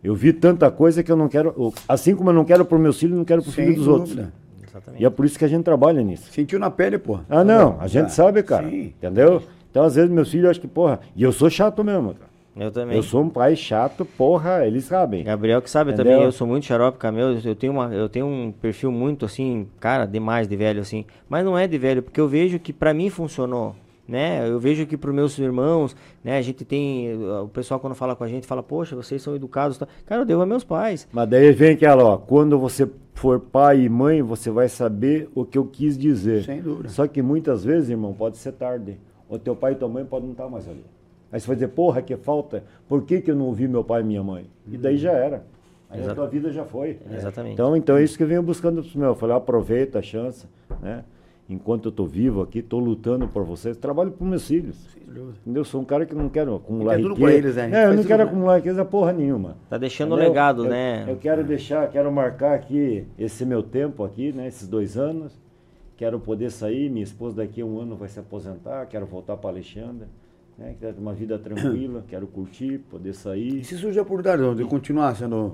Eu 0.03 0.15
vi 0.15 0.33
tanta 0.33 0.71
coisa 0.71 1.03
que 1.03 1.11
eu 1.13 1.17
não 1.17 1.29
quero... 1.29 1.51
o- 1.57 1.73
Assim 1.89 2.15
como 2.17 2.31
eu 2.31 2.35
não 2.35 2.45
quero 2.45 2.65
pro 2.65 2.79
meus 2.79 2.99
filhos, 2.99 3.17
não 3.17 3.25
quero 3.25 3.43
pro 3.43 3.53
Sem 3.53 3.67
filho 3.67 3.77
dos 3.79 3.87
outros. 3.89 4.11
dúvida. 4.11 4.33
Exatamente. 4.69 5.03
E 5.03 5.07
é 5.07 5.11
por 5.11 5.25
isso 5.27 5.39
que 5.39 5.45
a 5.45 5.49
gente 5.49 5.63
trabalha 5.65 6.03
nisso. 6.03 6.31
Sentiu 6.33 6.59
na 6.59 6.71
pele, 6.71 6.99
pô. 6.99 7.21
Ah, 7.29 7.45
não, 7.45 7.77
a 7.81 7.87
gente 7.87 8.07
Ah, 8.07 8.11
sabe, 8.11 8.43
cara. 8.43 8.69
Sim. 8.69 8.93
Entendeu? 8.99 9.43
Então, 9.71 9.85
às 9.85 9.95
vezes, 9.95 10.11
meus 10.11 10.31
filhos 10.31 10.51
acham 10.51 10.61
que, 10.61 10.69
porra... 10.69 11.01
E 11.15 11.23
eu 11.23 11.31
sou 11.33 11.49
chato 11.49 11.85
mesmo, 11.85 12.15
cara. 12.15 12.33
Eu 12.55 12.71
também. 12.71 12.97
Eu 12.97 13.03
sou 13.03 13.23
um 13.23 13.31
pai 13.31 13.57
chato, 13.57 14.05
porra, 14.05 14.67
eles 14.67 14.85
sabem. 14.85 15.25
Gabriel 15.25 15.63
que 15.63 15.71
sabe 15.71 15.93
Entendeu? 15.93 16.13
também, 16.13 16.27
eu 16.27 16.33
sou 16.33 16.47
muito 16.47 16.67
xarope, 16.67 16.99
Camelo, 16.99 17.39
eu 17.43 17.55
tenho, 17.55 17.73
uma, 17.73 17.95
eu 17.95 18.11
tenho 18.11 18.27
um 18.27 18.53
perfil 18.53 18.93
muito 18.93 19.25
assim, 19.25 19.67
cara, 19.81 20.05
demais 20.05 20.47
de 20.47 20.55
velho 20.55 20.83
assim, 20.83 21.07
mas 21.31 21.43
não 21.47 21.57
é 21.57 21.67
de 21.67 21.79
velho, 21.79 22.03
porque 22.03 22.21
eu 22.21 22.29
vejo 22.29 22.59
que 22.59 22.71
pra 22.71 22.93
mim 22.93 23.09
funcionou, 23.09 23.75
né, 24.07 24.49
eu 24.49 24.59
vejo 24.59 24.87
que 24.87 24.97
pros 24.97 25.15
meus 25.15 25.39
irmãos, 25.39 25.97
né, 26.23 26.39
a 26.39 26.43
gente 26.43 26.65
tem, 26.65 27.15
o 27.15 27.49
pessoal 27.49 27.79
quando 27.79 27.95
fala 27.95 28.17
com 28.17 28.25
a 28.25 28.29
gente, 28.29 28.47
fala, 28.47 28.63
poxa, 28.63 28.97
vocês 28.97 29.23
são 29.23 29.35
educados, 29.35 29.79
tá? 29.79 29.87
cara, 30.05 30.23
eu 30.23 30.25
devo 30.25 30.43
a 30.43 30.47
meus 30.47 30.65
pais, 30.65 31.09
Mas 31.13 31.29
daí 31.29 31.53
vem 31.53 31.73
aquela, 31.73 32.05
ó, 32.05 32.17
quando 32.17 32.59
você 32.59 32.89
for 33.15 33.39
pai 33.41 33.83
e 33.83 33.89
mãe, 33.89 34.23
você 34.23 34.51
vai 34.51 34.69
saber 34.69 35.29
o 35.35 35.45
que 35.45 35.57
eu 35.57 35.65
quis 35.65 35.97
dizer. 35.97 36.45
Sem 36.45 36.61
dúvida. 36.61 36.89
Só 36.89 37.07
que 37.07 37.23
muitas 37.23 37.65
vezes, 37.65 37.91
irmão, 37.91 38.13
pode 38.13 38.37
ser 38.37 38.53
tarde. 38.53 38.99
O 39.29 39.39
teu 39.39 39.55
pai 39.55 39.73
e 39.73 39.75
tua 39.77 39.89
mãe 39.89 40.05
podem 40.05 40.27
não 40.27 40.33
estar 40.33 40.49
mais 40.49 40.69
ali. 40.69 40.85
Aí 41.31 41.41
você 41.41 41.47
vai 41.47 41.57
dizer, 41.57 41.69
porra, 41.69 42.03
que 42.03 42.15
falta, 42.17 42.65
por 42.87 43.05
que, 43.05 43.21
que 43.21 43.31
eu 43.31 43.37
não 43.37 43.47
ouvi 43.47 43.67
meu 43.67 43.83
pai 43.83 44.03
e 44.03 44.05
minha 44.05 44.23
mãe? 44.23 44.47
E 44.71 44.77
daí 44.77 44.99
já 44.99 45.13
era. 45.13 45.45
Aí 45.89 46.01
a 46.01 46.03
Exato. 46.03 46.17
tua 46.17 46.27
vida 46.27 46.51
já 46.51 46.65
foi. 46.65 46.99
Exatamente. 47.11 47.55
Então, 47.55 47.77
então 47.77 47.97
é 47.97 48.05
isso 48.05 48.17
que 48.17 48.23
eu 48.23 48.27
venho 48.27 48.43
buscando 48.43 48.83
pros 48.83 48.95
meus. 48.95 49.11
Eu 49.11 49.15
falei, 49.15 49.37
aproveita 49.37 49.99
a 49.99 50.03
chance, 50.03 50.47
né? 50.81 51.05
Enquanto 51.53 51.87
eu 51.89 51.93
tô 51.93 52.07
vivo 52.07 52.41
aqui, 52.41 52.63
tô 52.63 52.79
lutando 52.79 53.29
por 53.29 53.45
vocês, 53.45 53.77
trabalho 53.77 54.11
para 54.11 54.27
meus 54.27 54.47
filhos. 54.49 54.89
Eu 55.47 55.65
sou 55.65 55.83
um 55.83 55.85
cara 55.85 56.07
que 56.07 56.15
não 56.15 56.31
quero 56.31 56.55
acumular 56.55 56.97
riqueza. 56.97 57.33
eles, 57.33 57.57
né? 57.57 57.71
É, 57.73 57.87
eu 57.89 57.95
não 57.95 58.03
quero 58.05 58.23
acumular 58.23 58.57
riqueza 58.57 58.83
porra 58.87 59.13
nenhuma. 59.13 59.59
tá 59.69 59.77
deixando 59.77 60.13
o 60.13 60.15
Entendeu? 60.15 60.31
legado, 60.31 60.65
Eu- 60.65 60.71
né, 60.71 61.05
Eu 61.07 61.17
quero 61.17 61.45
deixar, 61.45 61.91
quero 61.91 62.11
marcar 62.11 62.55
aqui 62.55 63.05
esse 63.19 63.45
meu 63.45 63.63
tempo 63.63 64.03
aqui, 64.03 64.33
né? 64.33 64.47
Esses 64.49 64.67
dois 64.67 64.97
anos. 64.97 65.39
Quero 65.99 66.19
poder 66.19 66.51
sair, 66.51 66.89
minha 66.89 67.05
esposa 67.05 67.37
daqui 67.37 67.61
a 67.61 67.67
um 67.67 67.79
ano 67.79 67.95
vai 67.97 68.09
se 68.09 68.19
aposentar, 68.19 68.87
quero 68.87 69.05
voltar 69.05 69.37
para 69.37 69.51
Alexandre. 69.51 70.07
Né? 70.59 70.75
Quero 70.81 70.95
ter 70.95 71.01
uma 71.01 71.13
vida 71.13 71.39
tranquila, 71.39 72.03
quero 72.09 72.27
curtir, 72.27 72.79
poder 72.91 73.11
E 73.11 73.15
sair. 73.15 73.63
se 73.65 73.77
surge 73.77 73.99
a 73.99 74.03
oportunidade 74.03 74.55
de 74.57 74.65
continuar 74.65 75.15
sendo. 75.15 75.53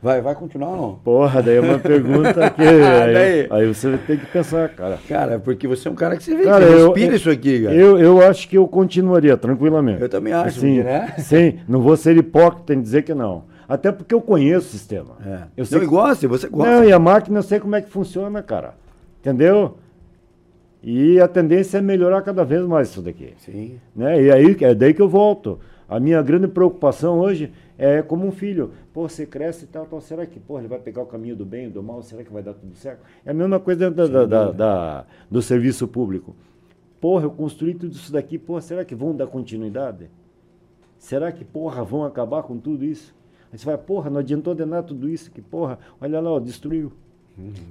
Vai, 0.00 0.20
vai 0.20 0.34
continuar 0.34 0.68
ou 0.70 0.76
não? 0.76 0.94
Porra, 0.96 1.42
daí 1.42 1.56
é 1.56 1.60
uma 1.60 1.78
pergunta 1.78 2.50
que. 2.50 2.62
Aí, 2.62 3.46
aí 3.50 3.66
você 3.66 3.98
tem 4.06 4.16
que 4.16 4.26
pensar, 4.26 4.68
cara. 4.68 4.96
Cara, 5.08 5.38
porque 5.40 5.66
você 5.66 5.88
é 5.88 5.90
um 5.90 5.94
cara 5.96 6.16
que 6.16 6.22
você 6.22 6.36
vê, 6.36 6.44
Cara, 6.44 6.64
que 6.64 6.72
eu- 6.72 6.86
respira 6.86 7.12
eu- 7.12 7.16
isso 7.16 7.30
aqui, 7.30 7.62
cara. 7.64 7.74
Eu, 7.74 7.98
eu 7.98 8.22
acho 8.22 8.48
que 8.48 8.56
eu 8.56 8.68
continuaria 8.68 9.36
tranquilamente. 9.36 10.00
Eu 10.00 10.08
também 10.08 10.32
acho, 10.32 10.60
Sim, 10.60 10.82
né? 10.84 11.14
sim, 11.18 11.58
não 11.68 11.80
vou 11.80 11.96
ser 11.96 12.16
hipócrita 12.16 12.74
em 12.74 12.80
dizer 12.80 13.02
que 13.02 13.12
não. 13.12 13.44
Até 13.68 13.90
porque 13.90 14.14
eu 14.14 14.20
conheço 14.20 14.68
o 14.68 14.70
sistema. 14.70 15.16
É. 15.26 15.38
Eu 15.56 15.66
sei 15.66 15.78
não, 15.78 15.84
e 15.84 15.88
gosta, 15.88 16.28
você 16.28 16.48
gosta. 16.48 16.70
Não, 16.70 16.84
e 16.84 16.92
a 16.92 16.98
máquina 16.98 17.40
eu 17.40 17.42
sei 17.42 17.58
como 17.58 17.74
é 17.74 17.82
que 17.82 17.90
funciona, 17.90 18.40
cara. 18.42 18.74
Entendeu? 19.20 19.76
E 20.82 21.20
a 21.20 21.26
tendência 21.26 21.78
é 21.78 21.80
melhorar 21.82 22.22
cada 22.22 22.44
vez 22.44 22.62
mais 22.62 22.88
isso 22.88 23.02
daqui. 23.02 23.34
Sim. 23.38 23.78
Né? 23.94 24.22
E 24.22 24.30
aí 24.30 24.56
é 24.60 24.74
daí 24.74 24.94
que 24.94 25.02
eu 25.02 25.08
volto. 25.08 25.58
A 25.88 25.98
minha 25.98 26.22
grande 26.22 26.46
preocupação 26.46 27.18
hoje 27.18 27.50
é 27.78 28.02
como 28.02 28.26
um 28.26 28.32
filho. 28.32 28.72
Pô, 28.92 29.08
você 29.08 29.24
cresce 29.24 29.64
e 29.64 29.68
tal, 29.68 29.86
tal. 29.86 30.00
Será 30.00 30.26
que 30.26 30.38
pô, 30.40 30.58
ele 30.58 30.68
vai 30.68 30.78
pegar 30.80 31.00
o 31.02 31.06
caminho 31.06 31.36
do 31.36 31.46
bem, 31.46 31.70
do 31.70 31.82
mal? 31.82 32.02
Será 32.02 32.22
que 32.24 32.32
vai 32.32 32.42
dar 32.42 32.52
tudo 32.54 32.74
certo? 32.74 33.00
É 33.24 33.30
a 33.30 33.34
mesma 33.34 33.58
coisa 33.60 33.88
dentro 33.90 34.12
da, 34.12 34.26
da- 34.26 34.52
da- 34.52 35.06
do 35.30 35.40
serviço 35.40 35.86
público. 35.88 36.34
Porra, 37.00 37.24
eu 37.24 37.30
construí 37.30 37.74
tudo 37.74 37.92
isso 37.92 38.12
daqui. 38.12 38.36
Porra, 38.38 38.60
será 38.60 38.84
que 38.84 38.94
vão 38.94 39.14
dar 39.14 39.28
continuidade? 39.28 40.10
Será 40.98 41.30
que, 41.30 41.44
porra, 41.44 41.84
vão 41.84 42.04
acabar 42.04 42.42
com 42.42 42.58
tudo 42.58 42.84
isso? 42.84 43.14
Aí 43.52 43.58
você 43.58 43.64
vai, 43.64 43.78
porra, 43.78 44.10
não 44.10 44.18
adiantou 44.18 44.54
de 44.54 44.64
nada 44.66 44.82
tudo 44.88 45.08
isso. 45.08 45.30
Que, 45.30 45.40
porra, 45.40 45.78
olha 46.00 46.20
lá, 46.20 46.30
ó, 46.32 46.40
destruiu. 46.40 46.92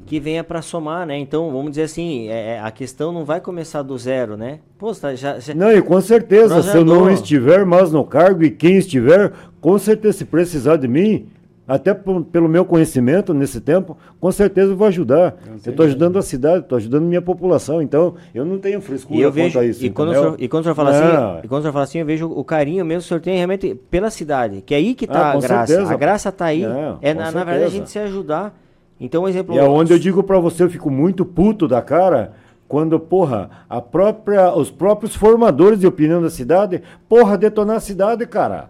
Que 0.06 0.20
venha 0.20 0.44
pra 0.44 0.62
somar, 0.62 1.06
né, 1.06 1.18
então, 1.18 1.52
vamos 1.52 1.72
dizer 1.72 1.84
assim, 1.84 2.30
é, 2.30 2.56
é, 2.56 2.60
a 2.62 2.72
questão 2.72 3.12
não 3.12 3.26
vai 3.26 3.42
começar 3.42 3.82
do 3.82 3.98
zero, 3.98 4.38
né, 4.38 4.60
pô, 4.78 4.94
tá, 4.96 5.14
já, 5.16 5.38
já- 5.40 5.54
Não, 5.54 5.72
e 5.72 5.82
com 5.82 6.00
certeza, 6.00 6.62
se 6.64 6.76
eu 6.78 6.86
não 6.86 7.10
estiver 7.10 7.66
mais 7.66 7.92
no 7.92 8.06
cargo 8.06 8.44
e 8.44 8.50
quem 8.50 8.78
estiver, 8.78 9.34
com 9.60 9.78
certeza, 9.78 10.20
se 10.20 10.26
precisar 10.26 10.78
de 10.78 10.88
mim, 10.88 11.28
até 11.68 11.94
pelo 11.94 12.48
meu 12.48 12.64
conhecimento 12.64 13.34
nesse 13.34 13.60
tempo, 13.60 13.98
com 14.22 14.32
certeza 14.32 14.72
eu 14.72 14.78
vou 14.78 14.88
ajudar. 14.88 15.36
Eu 15.66 15.72
estou 15.72 15.86
ajudando 15.86 16.18
a 16.18 16.22
cidade, 16.22 16.60
estou 16.64 16.78
ajudando 16.78 17.04
a 17.04 17.08
minha 17.08 17.22
população, 17.22 17.82
então 17.82 18.16
eu 18.34 18.46
não 18.46 18.58
tenho 18.58 18.80
frescura 18.80 19.20
E 19.20 19.22
eu 19.22 19.30
vejo, 19.30 19.60
a 19.60 19.66
isso. 19.66 19.86
e, 19.86 19.90
quando 19.90 20.14
senhor, 20.14 20.36
e 20.40 20.48
quando 20.48 20.62
o 20.62 20.64
senhor 20.64 20.76
fala 20.76 20.92
Não. 20.92 21.32
assim, 21.32 21.40
e 21.44 21.48
quando 21.50 21.60
o 21.60 21.64
senhor 21.64 21.74
fala 21.74 21.84
assim, 21.84 22.00
eu 22.00 22.06
vejo 22.06 22.26
o 22.32 22.42
carinho 22.46 22.86
mesmo 22.86 23.02
que 23.02 23.06
o 23.06 23.08
senhor 23.10 23.20
tem 23.20 23.36
realmente 23.36 23.76
pela 23.92 24.10
cidade, 24.10 24.62
que 24.66 24.74
é 24.74 24.78
aí 24.78 24.96
que 24.96 25.06
tá 25.06 25.20
Ah, 25.20 25.32
a 25.32 25.34
com 25.34 25.40
graça. 25.42 25.68
certeza. 25.68 25.94
A 25.94 25.98
graça 25.98 26.32
tá 26.32 26.46
aí. 26.46 26.62
Não, 26.66 27.00
é 27.02 27.14
na, 27.14 27.32
na 27.32 27.44
verdade 27.44 27.66
a 27.66 27.70
gente 27.70 27.90
se 27.90 28.00
ajudar. 28.00 28.58
Então, 29.00 29.24
um 29.24 29.28
exemplo. 29.28 29.56
E 29.56 29.58
é 29.58 29.64
onde 29.64 29.94
eu 29.94 30.00
digo 30.00 30.24
para 30.24 30.40
você, 30.40 30.64
eu 30.64 30.70
fico 30.70 30.90
muito 30.90 31.24
puto 31.26 31.68
da 31.68 31.82
cara 31.82 32.34
quando, 32.68 33.00
porra, 33.00 33.50
a 33.70 33.80
própria, 33.80 34.54
os 34.54 34.70
próprios 34.70 35.16
formadores 35.16 35.80
de 35.80 35.88
opinião 35.88 36.22
da 36.22 36.30
cidade, 36.30 36.82
porra, 37.08 37.38
detonar 37.38 37.78
a 37.78 37.80
cidade, 37.80 38.26
cara. 38.26 38.70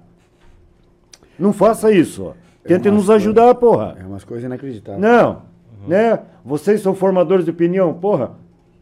Não 1.39 1.53
faça 1.53 1.91
isso. 1.91 2.33
Tentem 2.63 2.91
nos 2.91 3.09
ajudar, 3.09 3.55
porra. 3.55 3.95
É 3.99 4.05
umas 4.05 4.23
coisas 4.23 4.45
inacreditáveis. 4.45 5.01
Não, 5.01 5.43
né? 5.87 6.19
Vocês 6.43 6.81
são 6.81 6.93
formadores 6.93 7.45
de 7.45 7.51
opinião, 7.51 7.93
porra. 7.93 8.31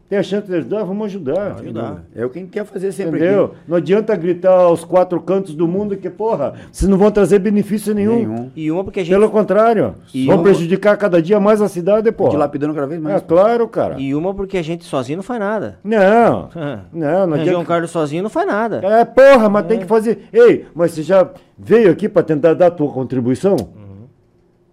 Tem 0.08 0.16
a 0.18 0.22
chance 0.22 0.46
de 0.46 0.54
ajudar, 0.54 0.84
vamos 0.84 1.06
ajudar. 1.06 1.56
Ajudar. 1.60 2.04
É 2.14 2.24
o 2.24 2.30
que 2.30 2.38
a 2.38 2.42
gente 2.42 2.52
quer 2.52 2.64
fazer 2.64 2.92
sempre 2.92 3.18
Entendeu? 3.18 3.46
aqui. 3.46 3.54
Não 3.66 3.76
adianta 3.76 4.14
gritar 4.14 4.52
aos 4.52 4.84
quatro 4.84 5.20
cantos 5.20 5.52
do 5.52 5.66
mundo 5.66 5.96
que, 5.96 6.08
porra, 6.08 6.54
vocês 6.70 6.88
não 6.88 6.96
vão 6.96 7.10
trazer 7.10 7.40
benefício 7.40 7.92
nenhum. 7.92 8.14
Nenhum. 8.16 8.50
E 8.54 8.70
uma 8.70 8.84
porque 8.84 9.00
a 9.00 9.04
gente. 9.04 9.12
Pelo 9.12 9.28
contrário, 9.28 9.96
E 10.14 10.26
vão 10.26 10.36
uma- 10.36 10.44
prejudicar 10.44 10.96
cada 10.96 11.20
dia 11.20 11.40
mais 11.40 11.60
a 11.60 11.66
cidade, 11.68 12.12
porra. 12.12 12.38
lapidando 12.38 12.72
cada 12.72 12.86
vez 12.86 13.00
mais. 13.00 13.16
É 13.16 13.20
claro, 13.20 13.66
cara. 13.66 14.00
E 14.00 14.14
uma 14.14 14.32
porque 14.32 14.56
a 14.58 14.62
gente 14.62 14.84
sozinho 14.84 15.16
não 15.16 15.24
faz 15.24 15.40
nada. 15.40 15.78
Não, 15.82 16.50
não, 16.92 17.26
não 17.26 17.36
João 17.36 17.40
adianta. 17.40 17.64
Carlos 17.64 17.90
sozinho 17.90 18.22
não 18.22 18.30
faz 18.30 18.46
nada. 18.46 18.80
É, 18.84 19.04
porra, 19.04 19.48
mas 19.48 19.66
tem 19.66 19.80
que 19.80 19.86
fazer. 19.86 20.28
Ei, 20.32 20.66
mas 20.72 20.92
você 20.92 21.02
já 21.02 21.28
veio 21.58 21.90
aqui 21.90 22.08
para 22.08 22.22
tentar 22.22 22.54
dar 22.54 22.68
a 22.68 22.70
tua 22.70 22.92
contribuição? 22.92 23.56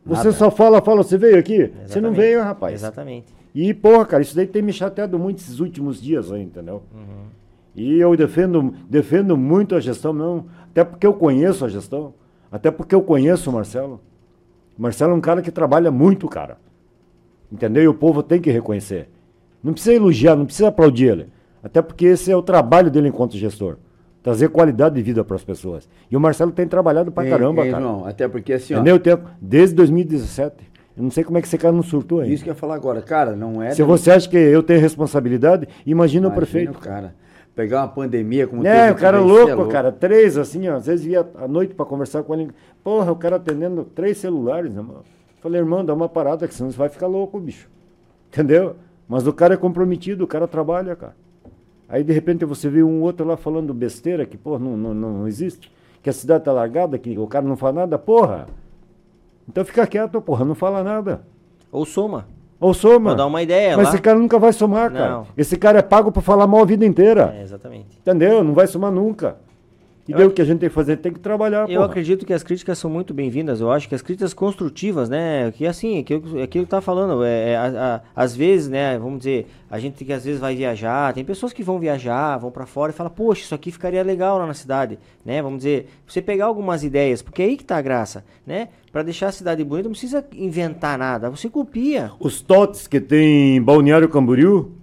Você 0.05 0.25
Nada. 0.25 0.31
só 0.33 0.51
fala, 0.51 0.81
fala, 0.81 1.01
você 1.01 1.17
veio 1.17 1.39
aqui? 1.39 1.71
Você 1.87 1.99
não 2.01 2.09
Exatamente. 2.11 2.15
veio, 2.17 2.43
rapaz. 2.43 2.73
Exatamente. 2.75 3.33
E, 3.53 3.73
porra, 3.73 4.05
cara, 4.05 4.23
isso 4.23 4.35
daí 4.35 4.47
tem 4.47 4.61
me 4.61 4.73
chateado 4.73 5.19
muito 5.19 5.39
esses 5.39 5.59
últimos 5.59 6.01
dias 6.01 6.31
aí, 6.31 6.41
entendeu? 6.41 6.83
E 7.75 7.99
eu 7.99 8.15
defendo, 8.15 8.73
defendo 8.89 9.37
muito 9.37 9.75
a 9.75 9.79
gestão, 9.79 10.13
não. 10.13 10.45
Até 10.71 10.83
porque 10.83 11.05
eu 11.05 11.13
conheço 11.13 11.65
a 11.65 11.69
gestão. 11.69 12.13
Até 12.51 12.71
porque 12.71 12.93
eu 12.93 13.01
conheço 13.01 13.49
o 13.49 13.53
Marcelo. 13.53 13.99
O 14.77 14.81
Marcelo 14.81 15.13
é 15.13 15.15
um 15.15 15.21
cara 15.21 15.41
que 15.41 15.51
trabalha 15.51 15.91
muito, 15.91 16.27
cara. 16.27 16.57
Entendeu? 17.51 17.83
E 17.83 17.87
o 17.87 17.93
povo 17.93 18.23
tem 18.23 18.41
que 18.41 18.51
reconhecer. 18.51 19.09
Não 19.63 19.73
precisa 19.73 19.93
elogiar, 19.95 20.35
não 20.35 20.45
precisa 20.45 20.67
aplaudir 20.67 21.05
ele. 21.05 21.27
Até 21.63 21.81
porque 21.81 22.05
esse 22.05 22.31
é 22.31 22.35
o 22.35 22.41
trabalho 22.41 22.91
dele 22.91 23.07
enquanto 23.07 23.37
gestor. 23.37 23.77
Trazer 24.21 24.49
qualidade 24.49 24.95
de 24.95 25.01
vida 25.01 25.23
para 25.23 25.35
as 25.35 25.43
pessoas. 25.43 25.87
E 26.09 26.17
o 26.17 26.19
Marcelo 26.19 26.51
tem 26.51 26.67
trabalhado 26.67 27.11
pra 27.11 27.23
Ei, 27.23 27.29
caramba, 27.29 27.65
ei, 27.65 27.71
cara. 27.71 27.83
João, 27.83 28.05
até 28.05 28.27
porque 28.27 28.53
assim, 28.53 28.73
ó. 28.73 28.77
Entendeu? 28.77 28.99
Tempo, 28.99 29.29
desde 29.41 29.75
2017. 29.75 30.72
Eu 30.95 31.03
não 31.03 31.09
sei 31.11 31.23
como 31.23 31.37
é 31.37 31.41
que 31.41 31.47
esse 31.47 31.57
cara 31.57 31.73
não 31.73 31.81
surtou 31.81 32.19
ainda. 32.19 32.33
Isso 32.33 32.43
que 32.43 32.49
eu 32.49 32.53
ia 32.53 32.59
falar 32.59 32.75
agora, 32.75 33.01
cara, 33.01 33.35
não 33.35 33.61
é. 33.61 33.71
Se 33.71 33.81
você 33.81 34.11
acha 34.11 34.29
que 34.29 34.37
eu 34.37 34.61
tenho 34.61 34.79
responsabilidade, 34.79 35.67
imagina, 35.85 36.27
o 36.27 36.31
Imagina 36.31 36.31
prefeito. 36.31 36.77
o 36.77 36.79
cara. 36.79 37.15
Pegar 37.55 37.81
uma 37.81 37.87
pandemia 37.87 38.47
como 38.47 38.65
É, 38.65 38.91
o 38.91 38.95
cara 38.95 39.19
louco, 39.19 39.63
é 39.63 39.71
cara. 39.71 39.91
Três, 39.91 40.37
assim, 40.37 40.67
ó. 40.67 40.75
Às 40.75 40.87
vezes 40.87 41.05
via 41.05 41.27
à 41.35 41.47
noite 41.47 41.75
pra 41.75 41.85
conversar 41.85 42.23
com 42.23 42.33
ele. 42.33 42.49
Porra, 42.83 43.11
o 43.11 43.15
cara 43.15 43.35
atendendo 43.35 43.83
três 43.83 44.17
celulares, 44.17 44.73
né, 44.73 44.81
mano? 44.81 45.03
Falei, 45.39 45.61
irmão, 45.61 45.83
dá 45.85 45.93
uma 45.93 46.09
parada, 46.09 46.47
que 46.47 46.53
senão 46.53 46.71
você 46.71 46.77
vai 46.77 46.89
ficar 46.89 47.05
louco, 47.07 47.39
bicho. 47.39 47.69
Entendeu? 48.31 48.75
Mas 49.07 49.27
o 49.27 49.33
cara 49.33 49.53
é 49.53 49.57
comprometido, 49.57 50.23
o 50.23 50.27
cara 50.27 50.47
trabalha, 50.47 50.95
cara. 50.95 51.15
Aí, 51.87 52.03
de 52.03 52.11
repente, 52.11 52.43
você 52.45 52.69
vê 52.69 52.81
um 52.81 53.01
outro 53.01 53.25
lá 53.27 53.37
falando 53.37 53.71
besteira, 53.73 54.25
que, 54.25 54.37
porra, 54.37 54.57
não, 54.57 54.75
não, 54.75 54.93
não 54.93 55.27
existe. 55.27 55.71
Que 56.01 56.09
a 56.09 56.13
cidade 56.13 56.45
tá 56.45 56.51
largada, 56.51 56.97
que 56.97 57.17
o 57.19 57.27
cara 57.27 57.45
não 57.45 57.55
fala 57.55 57.73
nada, 57.81 57.99
porra. 57.99 58.47
Então 59.47 59.63
fica 59.65 59.85
quieto, 59.87 60.21
porra, 60.21 60.45
não 60.45 60.55
fala 60.55 60.83
nada. 60.83 61.21
Ou 61.71 61.85
soma. 61.85 62.27
Ou 62.59 62.73
soma. 62.73 63.09
Vou 63.09 63.17
dar 63.17 63.25
uma 63.25 63.41
ideia 63.41 63.75
Mas 63.75 63.87
lá. 63.87 63.93
esse 63.93 64.01
cara 64.01 64.17
nunca 64.17 64.39
vai 64.39 64.53
somar, 64.53 64.91
cara. 64.91 65.09
Não. 65.09 65.27
Esse 65.35 65.57
cara 65.57 65.79
é 65.79 65.81
pago 65.81 66.11
pra 66.11 66.21
falar 66.21 66.47
mal 66.47 66.61
a 66.61 66.65
vida 66.65 66.85
inteira. 66.85 67.35
É, 67.37 67.41
exatamente. 67.41 67.97
Entendeu? 67.99 68.43
Não 68.43 68.53
vai 68.53 68.67
somar 68.67 68.91
nunca. 68.91 69.35
E 70.05 70.11
daí 70.13 70.25
o 70.25 70.31
que 70.31 70.41
a 70.41 70.45
gente 70.45 70.59
tem 70.59 70.67
que 70.67 70.75
fazer? 70.75 70.97
Tem 70.97 71.13
que 71.13 71.19
trabalhar, 71.19 71.61
Eu 71.69 71.75
porra. 71.79 71.85
acredito 71.85 72.25
que 72.25 72.33
as 72.33 72.43
críticas 72.43 72.77
são 72.77 72.91
muito 72.91 73.13
bem-vindas. 73.13 73.61
Eu 73.61 73.71
acho 73.71 73.87
que 73.87 73.95
as 73.95 74.01
críticas 74.01 74.33
construtivas, 74.33 75.07
né? 75.09 75.49
Que 75.55 75.65
assim, 75.65 75.97
aquilo, 75.97 76.41
aquilo 76.41 76.65
que 76.65 76.69
tá 76.71 76.81
falando. 76.81 77.23
É, 77.23 77.51
é, 77.51 77.55
a- 77.55 77.95
a- 77.95 78.01
às 78.21 78.35
vezes, 78.35 78.67
né? 78.67 78.99
Vamos 78.99 79.19
dizer, 79.19 79.47
a 79.71 79.79
gente 79.79 80.03
que 80.03 80.11
às 80.11 80.25
vezes 80.25 80.41
vai 80.41 80.55
viajar. 80.57 81.13
Tem 81.13 81.23
pessoas 81.23 81.53
que 81.53 81.63
vão 81.63 81.79
viajar, 81.79 82.37
vão 82.37 82.51
pra 82.51 82.65
fora 82.65 82.91
e 82.91 82.93
falam, 82.95 83.13
poxa, 83.13 83.43
isso 83.43 83.55
aqui 83.55 83.71
ficaria 83.71 84.03
legal 84.03 84.37
lá 84.37 84.45
na 84.45 84.53
cidade, 84.53 84.99
né? 85.25 85.41
Vamos 85.41 85.59
dizer, 85.59 85.87
você 86.05 86.21
pegar 86.21 86.47
algumas 86.47 86.83
ideias, 86.83 87.21
porque 87.21 87.41
é 87.41 87.45
aí 87.45 87.55
que 87.55 87.63
tá 87.63 87.77
a 87.77 87.81
graça, 87.81 88.25
né? 88.45 88.67
Pra 88.91 89.03
deixar 89.03 89.27
a 89.29 89.31
cidade 89.31 89.63
bonita, 89.63 89.87
não 89.87 89.93
precisa 89.93 90.23
inventar 90.35 90.97
nada. 90.97 91.29
Você 91.29 91.49
copia. 91.49 92.11
Os 92.19 92.41
totes 92.41 92.87
que 92.87 92.99
tem 92.99 93.55
em 93.55 93.61
Balneário 93.61 94.09
Camboriú, 94.09 94.73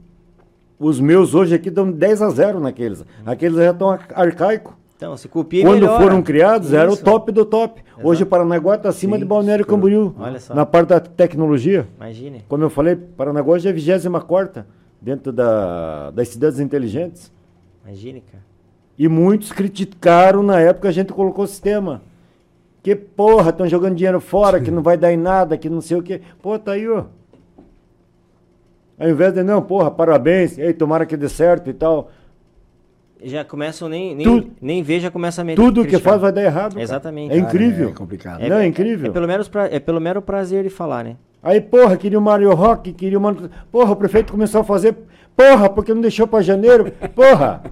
os 0.78 0.98
meus 0.98 1.34
hoje 1.34 1.55
aqui 1.55 1.68
dão 1.68 1.92
10 1.92 2.22
a 2.22 2.30
0 2.30 2.59
naqueles. 2.59 3.05
Aqueles 3.26 3.59
já 3.59 3.70
estão 3.70 3.90
arcaicos. 4.14 4.80
Então, 5.01 5.16
você 5.16 5.28
copia 5.28 5.64
Quando 5.64 5.81
melhora. 5.81 5.98
foram 5.98 6.22
criados, 6.22 6.74
era 6.74 6.90
o 6.90 6.93
Isso. 6.93 7.02
top 7.02 7.32
do 7.32 7.47
top. 7.47 7.82
Hoje 8.02 8.22
o 8.22 8.27
Paranaguá 8.27 8.74
está 8.74 8.90
acima 8.90 9.16
Sim, 9.16 9.20
de 9.20 9.24
Balneário. 9.24 9.64
Camboriú. 9.64 10.14
Olha 10.18 10.39
só. 10.39 10.55
Na 10.55 10.66
parte 10.66 10.89
da 10.89 11.01
tecnologia. 11.01 11.89
Imagine. 11.97 12.44
Como 12.47 12.62
eu 12.62 12.68
falei, 12.68 12.97
Paranaguá 12.97 13.59
já 13.59 13.70
é 13.70 13.72
a 13.72 13.74
24 13.74 14.62
dentro 15.01 15.32
da, 15.32 16.10
das 16.10 16.28
cidades 16.28 16.60
inteligentes. 16.60 17.32
Imagine, 17.82 18.20
cara. 18.20 18.44
E 18.98 19.09
muitos 19.09 19.52
criticaram 19.52 20.43
na 20.43 20.60
época 20.60 20.90
a 20.90 20.93
gente 20.93 21.14
colocou 21.14 21.47
o 21.47 21.48
sistema. 21.48 22.02
Que 22.82 22.94
porra, 22.94 23.48
estão 23.48 23.66
jogando 23.66 23.94
dinheiro 23.94 24.20
fora, 24.20 24.60
que 24.60 24.70
não 24.70 24.82
vai 24.82 24.98
dar 24.98 25.10
em 25.10 25.16
nada, 25.16 25.56
que 25.56 25.70
não 25.70 25.81
sei 25.81 25.97
o 25.97 26.02
quê. 26.02 26.20
Pô, 26.43 26.59
tá 26.59 26.72
aí, 26.72 26.86
ó. 26.86 27.05
Ao 28.98 29.09
invés 29.09 29.32
de, 29.32 29.43
não, 29.43 29.62
porra, 29.62 29.90
parabéns, 29.90 30.59
ei, 30.59 30.74
tomara 30.74 31.06
que 31.06 31.16
dê 31.16 31.31
certo 31.31 31.70
e 31.70 31.72
tal. 31.72 32.10
Já 33.22 33.44
começam 33.44 33.88
nem, 33.88 34.14
nem, 34.14 34.24
Tudo- 34.26 34.51
nem 34.60 34.82
ver, 34.82 35.01
já 35.01 35.10
começa 35.10 35.42
a 35.42 35.44
meter. 35.44 35.60
Tudo 35.60 35.84
que 35.86 35.98
faz 35.98 36.20
vai 36.20 36.32
dar 36.32 36.42
errado. 36.42 36.72
cara. 36.72 36.82
Exatamente. 36.82 37.34
É 37.34 37.38
incrível. 37.38 37.90
É 37.90 37.92
complicado. 37.92 38.40
Não, 38.48 38.56
é 38.56 38.66
incrível. 38.66 39.10
É 39.10 39.12
pelo, 39.12 39.26
menos 39.28 39.48
pra, 39.48 39.66
é 39.66 39.78
pelo 39.78 40.01
mero 40.01 40.22
prazer 40.22 40.62
de 40.64 40.70
falar, 40.70 41.05
né? 41.05 41.16
Aí, 41.42 41.60
porra, 41.60 41.97
queria 41.97 42.18
o 42.18 42.22
Mario 42.22 42.52
Rock, 42.55 42.92
queria 42.92 43.16
o 43.18 43.20
Mano... 43.20 43.51
Porra, 43.72 43.92
o 43.92 43.97
prefeito 43.97 44.30
começou 44.32 44.60
a 44.60 44.64
fazer... 44.64 44.94
Porra, 45.34 45.70
porque 45.70 45.94
não 45.94 46.02
deixou 46.02 46.26
pra 46.26 46.42
janeiro? 46.42 46.92
Porra! 47.14 47.62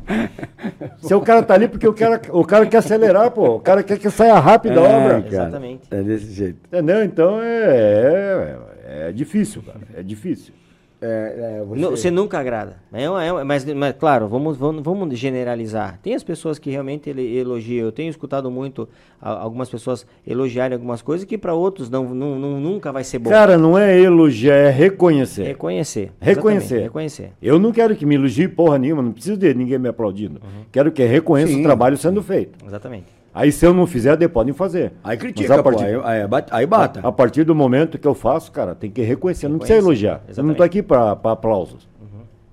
Se 1.02 1.12
o 1.14 1.20
cara 1.20 1.42
tá 1.42 1.52
ali 1.54 1.68
porque 1.68 1.86
o 1.86 1.92
cara, 1.92 2.20
o 2.30 2.44
cara 2.44 2.64
quer 2.66 2.78
acelerar, 2.78 3.30
pô. 3.30 3.56
O 3.56 3.60
cara 3.60 3.82
quer 3.82 3.98
que 3.98 4.08
saia 4.10 4.38
rápido 4.38 4.80
a 4.80 4.84
É, 4.84 4.96
obra. 4.96 5.14
cara, 5.22 5.26
Exatamente. 5.28 5.82
É 5.90 6.02
desse 6.02 6.32
jeito. 6.32 6.58
Entendeu? 6.66 7.04
Então 7.04 7.40
é, 7.42 8.56
é, 8.86 9.08
é 9.08 9.12
difícil, 9.12 9.62
cara. 9.62 9.80
É 9.94 10.02
difícil. 10.02 10.54
É, 11.00 11.58
é, 11.60 11.64
você... 11.64 11.80
Nu- 11.80 11.90
Você 11.90 12.10
nunca 12.10 12.38
agrada. 12.40 12.76
É, 12.92 13.08
uma- 13.08 13.24
é 13.24 13.32
uma- 13.32 13.44
mas, 13.44 13.64
mas, 13.72 13.94
claro, 13.96 14.26
vamos, 14.26 14.56
vamos, 14.56 14.82
vamos 14.82 15.16
generalizar. 15.16 15.98
Tem 16.02 16.12
as 16.14 16.24
pessoas 16.24 16.58
que 16.58 16.70
realmente 16.70 17.08
elogiam. 17.08 17.86
Eu 17.86 17.92
tenho 17.92 18.10
escutado 18.10 18.50
muito 18.50 18.88
a- 19.20 19.30
algumas 19.40 19.68
pessoas 19.70 20.04
elogiarem 20.26 20.74
algumas 20.74 21.00
coisas 21.00 21.24
que 21.24 21.38
para 21.38 21.54
outros 21.54 21.88
não, 21.88 22.12
não, 22.12 22.38
não- 22.38 22.60
nunca 22.60 22.90
vai 22.90 23.04
ser 23.04 23.20
bom. 23.20 23.30
Cara, 23.30 23.56
não 23.56 23.78
é 23.78 23.96
elogiar, 24.00 24.54
é 24.56 24.70
reconhecer. 24.70 25.44
Reconhecer. 25.44 26.10
Reconhecer. 26.20 26.80
Reconhecer. 26.82 27.30
Eu 27.40 27.58
não 27.60 27.70
quero 27.70 27.94
que 27.94 28.04
me 28.04 28.16
elogie 28.16 28.48
porra 28.48 28.76
nenhuma, 28.78 29.00
não 29.02 29.12
preciso 29.12 29.36
de 29.36 29.54
ninguém 29.54 29.78
me 29.78 29.88
aplaudindo. 29.88 30.40
Quero 30.72 30.90
que 30.90 31.04
reconheça 31.04 31.52
Sim. 31.52 31.60
o 31.60 31.62
trabalho 31.62 31.96
sendo 31.96 32.20
feito. 32.22 32.58
Exatamente. 32.66 33.17
Aí 33.38 33.52
se 33.52 33.64
eu 33.64 33.72
não 33.72 33.86
fizer, 33.86 34.16
daí 34.16 34.26
podem 34.28 34.52
fazer. 34.52 34.86
Aí 35.04 35.16
Mas 35.16 35.18
critica, 35.18 35.54
a 35.54 35.62
pô, 35.62 35.70
partir- 35.70 35.84
aí, 35.84 35.94
aí, 35.94 36.28
aí 36.50 36.66
bata. 36.66 37.00
A 37.06 37.12
partir 37.12 37.44
do 37.44 37.54
momento 37.54 37.96
que 37.96 38.06
eu 38.08 38.14
faço, 38.14 38.50
cara, 38.50 38.74
tem 38.74 38.90
que 38.90 39.00
reconhecer, 39.02 39.46
não 39.48 39.58
precisa 39.58 39.78
elogiar. 39.78 40.14
Eu 40.14 40.18
não 40.24 40.30
exatamente. 40.30 40.56
tô 40.56 40.62
aqui 40.64 40.82
para 40.82 41.12
aplausos. 41.12 41.88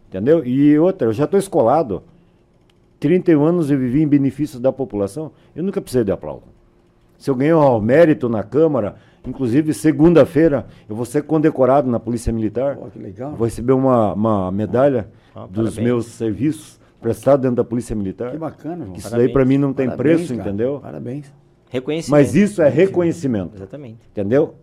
Entendeu? 0.10 0.46
E 0.46 0.78
outra, 0.78 1.08
eu 1.08 1.14
já 1.14 1.26
tô 1.26 1.38
escolado. 1.38 2.04
31 3.00 3.44
anos 3.44 3.72
eu 3.72 3.78
vivi 3.78 4.02
em 4.04 4.08
benefício 4.08 4.60
da 4.60 4.72
população, 4.72 5.32
eu 5.56 5.64
nunca 5.64 5.82
precisei 5.82 6.04
de 6.04 6.12
aplauso. 6.12 6.44
Se 7.18 7.30
eu 7.30 7.36
ganhar 7.36 7.58
o 7.58 7.82
mérito 7.82 8.30
na 8.30 8.44
Câmara, 8.44 8.96
inclusive 9.28 9.74
segunda-feira, 9.74 10.68
eu 10.88 10.96
vou 10.96 11.06
ser 11.06 11.24
condecorado 11.24 11.90
na 11.90 12.00
Polícia 12.00 12.32
Militar. 12.32 12.76
Pô, 12.76 12.86
que 12.88 13.00
legal. 13.00 13.32
Vou 13.32 13.46
receber 13.46 13.74
uma, 13.74 14.14
uma 14.14 14.52
medalha 14.52 15.08
Ah, 15.36 15.42
dos 15.48 15.56
parabéns. 15.72 15.78
meus 15.80 16.06
serviços 16.06 16.80
prestados 17.06 17.42
dentro 17.44 17.58
da 17.58 17.64
Polícia 17.64 17.96
Militar. 17.96 18.32
Que 18.32 18.38
bacana, 18.38 18.78
João. 18.78 18.94
Que 18.94 19.00
isso 19.00 19.10
Parabéns. 19.10 19.28
daí 19.28 19.34
para 19.34 19.46
mim 19.46 19.58
não 19.58 19.74
tem 19.74 19.88
Parabéns, 19.88 20.18
preço, 20.18 20.36
cara. 20.36 20.50
entendeu? 20.50 20.80
Parabéns. 20.82 21.34
Reconhecimento. 21.70 22.12
Mas 22.20 22.36
isso 22.36 22.62
é 22.62 22.70
reconhecimento. 22.70 23.56
Exatamente. 23.56 24.00
Entendeu? 24.12 24.56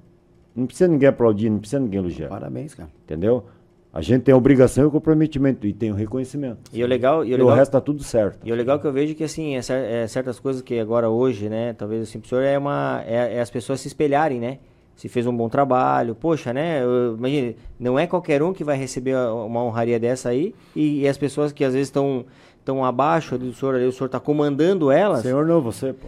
Não 0.54 0.66
precisa 0.66 0.88
ninguém 0.88 1.08
aplaudir, 1.08 1.48
não 1.50 1.58
precisa 1.58 1.80
ninguém 1.80 2.00
elogiar. 2.00 2.28
Parabéns, 2.28 2.74
cara. 2.74 2.88
Entendeu? 3.04 3.44
A 3.92 4.00
gente 4.00 4.22
tem 4.22 4.32
a 4.32 4.36
obrigação 4.36 4.84
e 4.84 4.86
o 4.86 4.90
comprometimento 4.90 5.66
e 5.66 5.72
tem 5.72 5.90
o 5.90 5.94
reconhecimento. 5.94 6.70
E 6.72 6.82
o 6.82 6.86
legal, 6.86 7.24
e 7.24 7.28
E 7.28 7.32
o 7.32 7.34
o 7.34 7.38
legal, 7.38 7.56
resto 7.56 7.72
tá 7.72 7.80
tudo 7.80 8.02
certo. 8.02 8.38
E 8.44 8.50
o 8.50 8.54
legal 8.54 8.80
que 8.80 8.86
eu 8.86 8.92
vejo 8.92 9.12
é 9.12 9.14
que, 9.14 9.24
assim, 9.24 9.54
é 9.54 9.60
é 10.02 10.06
certas 10.06 10.40
coisas 10.40 10.62
que 10.62 10.78
agora, 10.78 11.10
hoje, 11.10 11.48
né, 11.48 11.74
talvez 11.74 12.02
assim, 12.02 12.18
professor, 12.18 12.42
é, 12.42 12.56
uma, 12.56 13.02
é, 13.06 13.36
é 13.36 13.40
as 13.40 13.50
pessoas 13.50 13.80
se 13.80 13.88
espelharem, 13.88 14.40
né? 14.40 14.58
Se 15.02 15.08
fez 15.08 15.26
um 15.26 15.36
bom 15.36 15.48
trabalho, 15.48 16.14
poxa, 16.14 16.52
né? 16.52 16.80
Imagina, 17.18 17.54
não 17.76 17.98
é 17.98 18.06
qualquer 18.06 18.40
um 18.40 18.52
que 18.52 18.62
vai 18.62 18.76
receber 18.76 19.16
uma 19.16 19.60
honraria 19.64 19.98
dessa 19.98 20.28
aí, 20.28 20.54
e, 20.76 21.00
e 21.00 21.08
as 21.08 21.18
pessoas 21.18 21.50
que 21.50 21.64
às 21.64 21.72
vezes 21.72 21.88
estão 21.88 22.24
estão 22.60 22.84
abaixo 22.84 23.36
do 23.36 23.52
senhor, 23.52 23.74
ali, 23.74 23.84
o 23.84 23.90
senhor 23.90 24.06
está 24.06 24.20
comandando 24.20 24.92
elas, 24.92 25.22
Senhor 25.22 25.44
não, 25.44 25.60
você, 25.60 25.92
pô. 25.92 26.06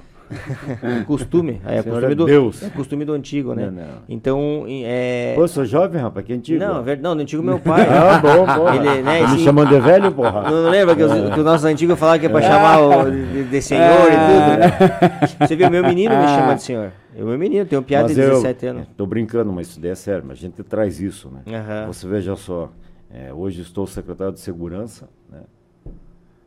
Costume, 1.06 1.60
é, 1.66 1.82
costume 1.82 2.12
é 2.12 2.14
do, 2.14 2.24
Deus. 2.26 2.62
é 2.62 2.68
costume 2.70 3.04
do 3.04 3.12
antigo, 3.12 3.54
né? 3.54 3.66
Não, 3.66 3.72
não. 3.72 3.88
Então, 4.08 4.64
é... 4.68 5.32
Pô, 5.34 5.42
eu 5.42 5.48
sou 5.48 5.64
jovem, 5.64 6.00
rapaz, 6.00 6.24
que 6.26 6.32
antigo. 6.32 6.58
Não, 6.58 6.82
ver- 6.82 6.98
não, 7.00 7.14
do 7.16 7.22
antigo 7.22 7.42
meu 7.42 7.58
pai. 7.58 7.86
Ah, 7.90 8.18
bom, 8.18 8.44
bom. 8.46 8.68
Ele, 8.74 9.02
né, 9.02 9.22
Tá 9.22 9.28
me 9.32 9.38
chamando 9.38 9.68
de 9.68 9.80
velho, 9.80 10.12
porra? 10.12 10.42
Não, 10.50 10.62
não 10.64 10.70
lembra 10.70 10.94
que, 10.96 11.02
os, 11.02 11.12
que 11.12 11.38
os 11.40 11.44
nossos 11.44 11.64
antigos 11.64 11.98
falavam 11.98 12.20
que 12.20 12.26
é 12.26 12.28
pra 12.28 12.42
chamar 12.42 12.80
o 12.80 13.10
de, 13.10 13.44
de 13.44 13.62
senhor 13.62 14.08
e 14.08 14.16
tudo? 14.16 14.58
né? 14.58 15.28
Você 15.46 15.56
viu, 15.56 15.70
meu 15.70 15.82
menino 15.82 16.16
me 16.16 16.26
chama 16.28 16.54
de 16.54 16.62
senhor. 16.62 16.92
Eu, 17.16 17.26
meu 17.26 17.38
menino, 17.38 17.64
tenho 17.64 17.82
piada 17.82 18.04
Mas 18.08 18.14
de 18.16 18.20
eu 18.22 18.30
17 18.30 18.66
anos. 18.66 18.86
Tô 18.96 19.06
brincando, 19.06 19.52
mas 19.52 19.68
isso 19.68 19.80
daí 19.80 19.92
é 19.92 19.94
sério, 19.94 20.24
mas 20.26 20.38
a 20.38 20.40
gente 20.40 20.62
traz 20.64 21.00
isso, 21.00 21.30
né? 21.30 21.40
Aham. 21.56 21.86
Você 21.86 22.06
veja 22.08 22.34
só, 22.36 22.70
É, 23.12 23.32
hoje 23.32 23.62
estou 23.62 23.86
secretário 23.86 24.32
de 24.34 24.40
Segurança, 24.40 25.08
né? 25.30 25.40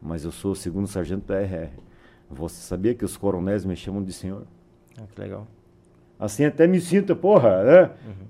mas 0.01 0.23
eu 0.25 0.31
sou 0.31 0.51
o 0.51 0.55
segundo 0.55 0.87
sargento 0.87 1.25
da 1.27 1.39
RR. 1.41 1.69
Você 2.29 2.61
sabia 2.61 2.93
que 2.93 3.05
os 3.05 3.15
coronéis 3.15 3.65
me 3.65 3.75
chamam 3.75 4.03
de 4.03 4.11
senhor? 4.11 4.43
Ah, 4.99 5.03
que 5.13 5.19
legal. 5.21 5.47
Assim 6.19 6.45
até 6.45 6.67
me 6.67 6.81
sinto, 6.81 7.15
porra, 7.15 7.63
né? 7.63 7.91
Uhum. 8.05 8.27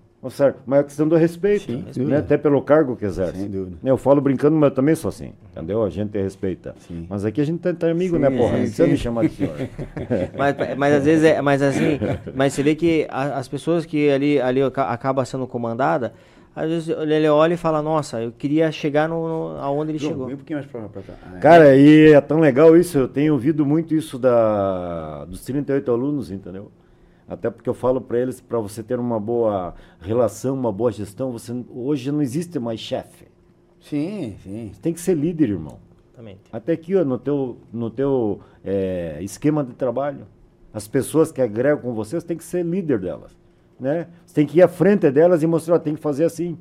Mas 0.66 0.80
é 0.80 0.84
questão 0.84 1.08
do 1.08 1.16
respeito, 1.16 1.72
Sim, 1.94 2.06
né? 2.06 2.18
até 2.18 2.38
pelo 2.38 2.62
cargo 2.62 2.96
que 2.96 3.06
exerce. 3.06 3.40
Sem 3.40 3.50
dúvida. 3.50 3.78
Eu 3.84 3.98
falo 3.98 4.20
brincando, 4.20 4.58
mas 4.58 4.72
eu 4.72 4.76
também 4.76 4.96
sou 4.96 5.10
assim, 5.10 5.32
entendeu? 5.52 5.84
A 5.84 5.90
gente 5.90 6.18
respeita. 6.18 6.76
Sim. 6.80 7.06
Mas 7.08 7.24
aqui 7.24 7.40
a 7.40 7.46
gente 7.46 7.60
tá, 7.60 7.74
tá 7.74 7.90
amigo, 7.90 8.16
sim, 8.16 8.22
né, 8.22 8.30
porra? 8.30 8.54
Não 8.54 8.60
precisa 8.62 8.88
me 8.88 8.98
chamar 8.98 9.28
de 9.28 9.36
senhor. 9.36 9.56
mas, 10.36 10.56
mas 10.76 10.94
às 10.96 11.06
vezes 11.06 11.24
é, 11.24 11.42
mas 11.42 11.62
assim, 11.62 12.00
mas 12.34 12.54
você 12.54 12.64
vê 12.64 12.76
que 12.76 13.08
a, 13.10 13.38
as 13.38 13.48
pessoas 13.48 13.86
que 13.86 14.10
ali, 14.10 14.42
ali 14.42 14.62
acaba 14.64 15.24
sendo 15.24 15.46
comandada, 15.46 16.14
às 16.58 16.68
vezes 16.68 16.90
ele 16.90 17.30
olha 17.30 17.54
e 17.54 17.58
fala, 17.58 17.84
nossa, 17.84 18.20
eu 18.20 18.32
queria 18.32 18.72
chegar 18.72 19.08
no, 19.08 19.28
no 19.28 19.60
aonde 19.60 19.92
ele 19.92 20.00
João, 20.00 20.12
chegou. 20.12 20.28
Um 20.28 20.36
pouquinho 20.38 20.58
mais 20.58 20.72
pra, 20.72 20.90
pra 20.90 21.04
cá. 21.04 21.14
Ah, 21.24 21.38
é. 21.38 21.40
Cara, 21.40 21.76
e 21.76 22.12
é 22.14 22.20
tão 22.20 22.40
legal 22.40 22.76
isso, 22.76 22.98
eu 22.98 23.08
tenho 23.08 23.34
ouvido 23.34 23.64
muito 23.64 23.94
isso 23.94 24.18
da, 24.18 25.24
dos 25.26 25.46
38 25.46 25.92
alunos, 25.92 26.32
entendeu? 26.32 26.72
Até 27.30 27.52
porque 27.52 27.70
eu 27.70 27.76
falo 27.76 28.02
para 28.02 28.18
eles, 28.18 28.42
para 28.42 28.58
você 28.58 28.82
ter 28.82 28.98
uma 29.00 29.20
boa 29.20 29.76
relação, 30.02 30.56
uma 30.56 30.72
boa 30.72 30.92
gestão, 30.92 31.32
você 31.32 31.54
hoje 31.70 32.12
não 32.12 32.24
existe 32.24 32.58
mais 32.58 32.80
chefe. 32.80 33.26
Sim, 33.80 34.36
sim. 34.44 34.72
Você 34.74 34.82
tem 34.82 34.94
que 34.94 35.00
ser 35.00 35.14
líder, 35.14 35.50
irmão. 35.50 35.78
Exatamente. 36.08 36.42
Até 36.52 36.74
aqui, 36.74 36.96
ó, 36.96 37.06
no 37.06 37.20
teu, 37.20 37.58
no 37.72 37.92
teu 37.92 38.40
é, 38.66 39.20
esquema 39.22 39.64
de 39.64 39.74
trabalho, 39.74 40.26
as 40.74 40.88
pessoas 40.88 41.32
que 41.32 41.40
agregam 41.40 41.84
com 41.84 41.94
você, 41.94 42.20
você 42.20 42.26
tem 42.26 42.38
que 42.38 42.44
ser 42.44 42.66
líder 42.66 43.00
delas. 43.00 43.38
Né? 43.80 44.08
Você 44.26 44.36
tem 44.36 44.46
que 44.46 44.60
ir 44.60 44.62
à 44.62 44.68
frente 44.68 45.10
delas 45.12 45.44
e 45.44 45.48
mostrar, 45.48 45.80
tem 45.80 45.96
que 45.96 46.02
fazer 46.02 46.26
assim. 46.26 46.58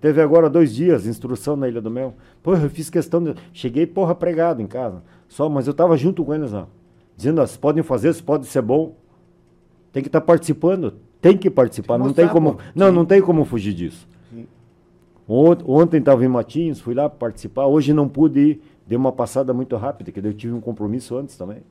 Teve 0.00 0.20
agora 0.20 0.50
dois 0.50 0.74
dias, 0.74 1.06
instrução 1.06 1.56
na 1.56 1.68
Ilha 1.68 1.80
do 1.80 1.90
Mel. 1.90 2.14
Porra, 2.42 2.64
eu 2.64 2.70
fiz 2.70 2.90
questão 2.90 3.22
de. 3.22 3.34
Cheguei, 3.52 3.86
porra, 3.86 4.14
pregado 4.14 4.60
em 4.60 4.66
casa. 4.66 5.02
Só, 5.28 5.48
mas 5.48 5.66
eu 5.66 5.70
estava 5.70 5.96
junto 5.96 6.24
com 6.24 6.34
eles 6.34 6.52
lá. 6.52 6.66
Dizendo, 7.16 7.36
vocês 7.36 7.56
podem 7.56 7.82
fazer, 7.82 8.10
isso 8.10 8.24
pode 8.24 8.46
ser 8.46 8.62
bom. 8.62 8.96
Tem 9.92 10.02
que 10.02 10.08
estar 10.08 10.20
tá 10.20 10.26
participando. 10.26 10.94
Tem 11.20 11.36
que 11.36 11.48
participar. 11.48 11.96
Não 11.96 12.12
tem 12.12 12.28
como. 12.28 12.58
Não, 12.74 12.90
não 12.90 13.04
tem 13.04 13.22
como 13.22 13.44
fugir 13.44 13.72
disso. 13.72 14.06
Ontem 15.26 15.98
estava 15.98 16.22
em 16.24 16.28
Matinhos, 16.28 16.80
fui 16.80 16.92
lá 16.92 17.08
participar. 17.08 17.66
Hoje 17.66 17.92
não 17.92 18.08
pude 18.08 18.40
ir. 18.40 18.62
Dei 18.86 18.98
uma 18.98 19.12
passada 19.12 19.54
muito 19.54 19.74
rápida, 19.76 20.12
que 20.12 20.18
eu 20.20 20.34
tive 20.34 20.52
um 20.52 20.60
compromisso 20.60 21.16
antes 21.16 21.36
também. 21.36 21.62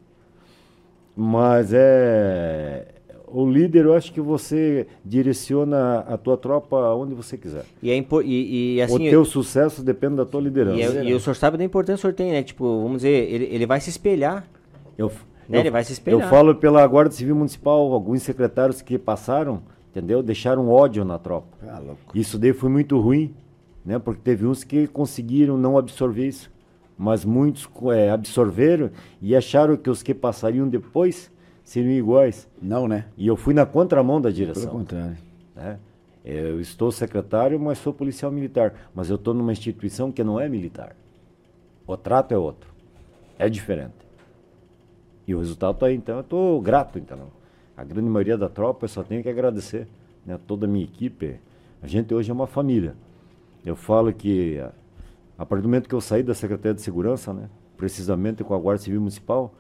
Mas 1.16 1.72
é 1.72 2.88
o 3.34 3.50
líder, 3.50 3.86
eu 3.86 3.96
acho 3.96 4.14
que 4.14 4.22
você 4.22 4.86
direciona 5.04 6.02
a 6.02 6.16
tua 6.18 6.38
tropa 6.38 6.78
onde 6.94 7.16
você 7.16 7.36
quiser. 7.36 7.66
E, 7.82 7.90
é 7.90 7.98
e, 8.24 8.76
e 8.76 8.82
assim, 8.82 9.08
o 9.08 9.10
teu 9.10 9.26
sucesso 9.26 9.84
depende 9.84 10.18
da 10.18 10.26
tua 10.26 10.40
liderança. 10.40 10.78
E, 10.78 10.98
é, 10.98 11.04
e 11.06 11.14
o 11.16 11.20
senhor 11.20 11.34
sabe 11.34 11.58
da 11.58 11.64
importância 11.64 11.96
que 11.96 12.00
o 12.00 12.02
senhor 12.02 12.14
tem, 12.14 12.32
né? 12.32 12.44
Tipo, 12.44 12.84
vamos 12.84 12.98
dizer, 12.98 13.10
ele, 13.10 13.46
ele 13.46 13.66
vai 13.66 13.80
se 13.82 13.90
espelhar. 13.90 14.46
Eu, 14.96 15.08
né? 15.50 15.58
eu, 15.58 15.60
ele 15.62 15.72
vai 15.72 15.84
se 15.84 15.94
espelhar. 15.94 16.22
Eu 16.22 16.30
falo 16.30 16.54
pela 16.54 16.86
Guarda 16.86 17.10
Civil 17.10 17.36
Municipal, 17.36 17.92
alguns 17.92 18.22
secretários 18.22 18.84
que 18.84 19.00
passaram, 19.00 19.64
entendeu? 19.90 20.22
Deixaram 20.22 20.70
ódio 20.70 21.04
na 21.04 21.18
tropa. 21.18 21.48
Ah, 21.68 21.82
isso 22.14 22.38
daí 22.38 22.54
foi 22.54 22.70
muito 22.70 23.00
ruim, 23.00 23.34
né? 23.84 23.98
Porque 23.98 24.22
teve 24.24 24.46
uns 24.46 24.64
que 24.64 24.86
conseguiram 24.86 25.58
não 25.58 25.76
absorver 25.76 26.28
isso. 26.28 26.52
Mas 26.96 27.26
muitos 27.26 27.68
é, 27.96 28.12
absorveram 28.12 28.92
e 29.20 29.36
acharam 29.36 29.76
que 29.76 29.90
os 29.90 30.04
que 30.04 30.14
passariam 30.14 30.68
depois 30.70 31.33
seriam 31.64 31.92
iguais. 31.92 32.48
Não, 32.62 32.88
né? 32.88 33.06
E 33.18 33.26
eu 33.26 33.36
fui 33.36 33.54
na 33.54 33.66
contramão 33.66 34.22
da 34.22 34.30
direção. 34.30 34.64
Pelo 34.64 34.80
contrário. 34.80 35.18
Né? 35.56 35.80
Eu 36.24 36.62
estou 36.62 36.92
secretário, 36.92 37.60
mas 37.60 37.78
sou 37.78 37.94
policial 37.94 38.32
militar. 38.32 38.74
Mas 38.94 39.10
eu 39.10 39.16
estou 39.16 39.34
numa 39.34 39.52
instituição 39.52 40.12
que 40.12 40.24
não 40.24 40.40
é 40.40 40.48
militar. 40.48 40.96
O 41.86 41.98
trato 41.98 42.34
é 42.34 42.38
outro. 42.38 42.72
É 43.38 43.50
diferente. 43.50 43.94
E 45.28 45.34
o 45.34 45.40
resultado 45.40 45.76
está 45.76 45.88
aí. 45.88 45.96
Então, 45.96 46.16
eu 46.16 46.22
estou 46.22 46.62
grato. 46.62 47.00
Então. 47.00 47.20
A 47.76 47.84
grande 47.84 48.08
maioria 48.08 48.38
da 48.38 48.48
tropa 48.48 48.86
eu 48.86 48.90
só 48.90 49.04
tenho 49.04 49.24
que 49.24 49.30
agradecer. 49.30 49.88
Né? 50.26 50.40
Toda 50.48 50.66
a 50.66 50.70
minha 50.70 50.86
equipe. 50.86 51.40
A 51.82 51.88
gente 51.88 52.14
hoje 52.14 52.30
é 52.30 52.34
uma 52.34 52.48
família. 52.48 52.96
Eu 53.66 53.76
falo 53.76 54.14
que, 54.14 54.60
a 55.38 55.46
partir 55.46 55.62
do 55.62 55.68
momento 55.68 55.88
que 55.88 55.96
eu 55.96 56.02
saí 56.02 56.22
da 56.22 56.34
Secretaria 56.34 56.74
de 56.74 56.82
Segurança, 56.82 57.34
né? 57.34 57.50
precisamente 57.78 58.44
com 58.44 58.54
a 58.54 58.58
Guarda 58.58 58.82
Civil 58.82 59.00
Municipal, 59.00 59.54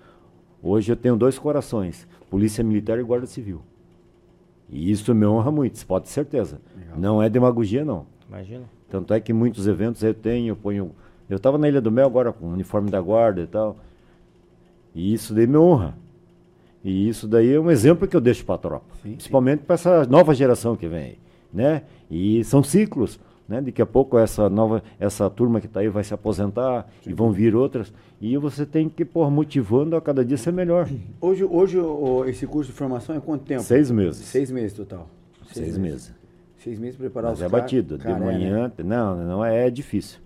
Hoje 0.63 0.93
eu 0.93 0.95
tenho 0.95 1.17
dois 1.17 1.37
corações, 1.37 2.07
Polícia 2.29 2.63
Militar 2.63 2.97
e 2.97 3.03
Guarda 3.03 3.27
Civil. 3.27 3.61
E 4.69 4.89
isso 4.89 5.13
me 5.13 5.25
honra 5.25 5.51
muito, 5.51 5.77
você 5.77 5.85
pode 5.85 6.05
ter 6.05 6.11
certeza. 6.11 6.61
Legal. 6.75 6.97
Não 6.97 7.21
é 7.21 7.29
demagogia, 7.29 7.83
não. 7.83 8.05
Imagina. 8.29 8.63
Tanto 8.89 9.13
é 9.13 9.19
que 9.19 9.33
muitos 9.33 9.67
eventos 9.67 10.01
eu 10.01 10.13
tenho, 10.13 10.51
eu 10.51 10.55
ponho. 10.55 10.91
Eu 11.29 11.35
estava 11.35 11.57
na 11.57 11.67
Ilha 11.67 11.81
do 11.81 11.91
Mel 11.91 12.05
agora 12.05 12.31
com 12.31 12.45
o 12.45 12.53
uniforme 12.53 12.89
da 12.89 13.01
guarda 13.01 13.41
e 13.41 13.47
tal. 13.47 13.77
E 14.95 15.13
isso 15.13 15.33
daí 15.33 15.45
me 15.45 15.57
honra. 15.57 15.95
E 16.83 17.09
isso 17.09 17.27
daí 17.27 17.53
é 17.53 17.59
um 17.59 17.69
exemplo 17.69 18.07
que 18.07 18.15
eu 18.15 18.21
deixo 18.21 18.45
para 18.45 18.55
a 18.55 18.57
tropa. 18.57 18.85
Sim, 19.01 19.11
principalmente 19.11 19.63
para 19.63 19.73
essa 19.73 20.05
nova 20.05 20.33
geração 20.33 20.75
que 20.75 20.87
vem 20.87 21.03
aí. 21.03 21.17
Né? 21.51 21.83
E 22.09 22.43
são 22.45 22.63
ciclos. 22.63 23.19
Né? 23.47 23.61
Daqui 23.61 23.81
a 23.81 23.85
pouco 23.85 24.17
essa 24.17 24.49
nova, 24.49 24.81
essa 24.99 25.29
turma 25.29 25.59
que 25.59 25.67
está 25.67 25.81
aí 25.81 25.89
vai 25.89 26.03
se 26.03 26.13
aposentar 26.13 26.87
Sim. 27.03 27.09
e 27.09 27.13
vão 27.13 27.31
vir 27.31 27.55
outras. 27.55 27.93
E 28.21 28.37
você 28.37 28.65
tem 28.65 28.87
que 28.87 29.03
pôr 29.03 29.29
motivando 29.29 29.95
a 29.95 30.01
cada 30.01 30.23
dia 30.23 30.37
ser 30.37 30.53
melhor. 30.53 30.87
Hoje, 31.19 31.43
hoje 31.43 31.77
esse 32.27 32.47
curso 32.47 32.71
de 32.71 32.77
formação 32.77 33.15
é 33.15 33.19
quanto 33.19 33.43
tempo? 33.43 33.61
Seis 33.61 33.91
meses. 33.91 34.25
Seis 34.25 34.49
meses 34.49 34.73
total. 34.73 35.09
Seis, 35.51 35.65
Seis 35.65 35.77
meses. 35.77 35.91
meses. 35.91 36.13
Seis 36.57 36.79
meses 36.79 36.95
preparar 36.95 37.31
Mas 37.31 37.39
os 37.39 37.45
é 37.45 37.49
batido. 37.49 37.97
De 37.97 38.07
manhã, 38.07 38.71
né? 38.77 38.83
não, 38.85 39.17
não 39.17 39.45
é, 39.45 39.67
é 39.67 39.69
difícil. 39.69 40.19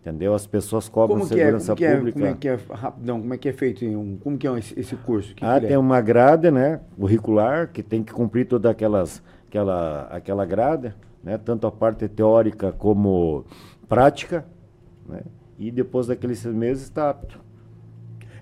Entendeu? 0.00 0.34
As 0.34 0.46
pessoas 0.46 0.88
cobram 0.88 1.18
como 1.18 1.28
segurança 1.28 1.74
que 1.74 1.84
é, 1.84 1.88
como 1.90 1.98
pública. 1.98 2.18
É, 2.18 2.22
como 2.22 2.34
é 2.34 2.38
que 2.38 2.48
é, 2.48 2.58
rapidão, 2.70 3.20
como 3.20 3.34
é 3.34 3.38
que 3.38 3.48
é 3.48 3.52
feito? 3.52 3.84
Um, 3.84 4.16
como 4.18 4.38
que 4.38 4.46
é 4.46 4.58
esse, 4.58 4.78
esse 4.78 4.96
curso? 4.96 5.34
Que 5.34 5.44
ah, 5.44 5.60
que 5.60 5.66
tem 5.66 5.74
é? 5.74 5.78
uma 5.78 6.00
grade, 6.00 6.50
né? 6.50 6.80
Curricular, 6.96 7.70
que 7.72 7.82
tem 7.82 8.02
que 8.04 8.12
cumprir 8.12 8.46
toda 8.46 8.70
aquelas, 8.70 9.22
aquela, 9.48 10.02
aquela 10.10 10.44
grade 10.44 10.94
né? 11.26 11.36
tanto 11.36 11.66
a 11.66 11.72
parte 11.72 12.06
teórica 12.08 12.70
como 12.70 13.44
prática, 13.88 14.46
né? 15.08 15.22
e 15.58 15.72
depois 15.72 16.06
daqueles 16.06 16.38
seis 16.38 16.54
meses 16.54 16.84
está 16.84 17.10
apto. 17.10 17.40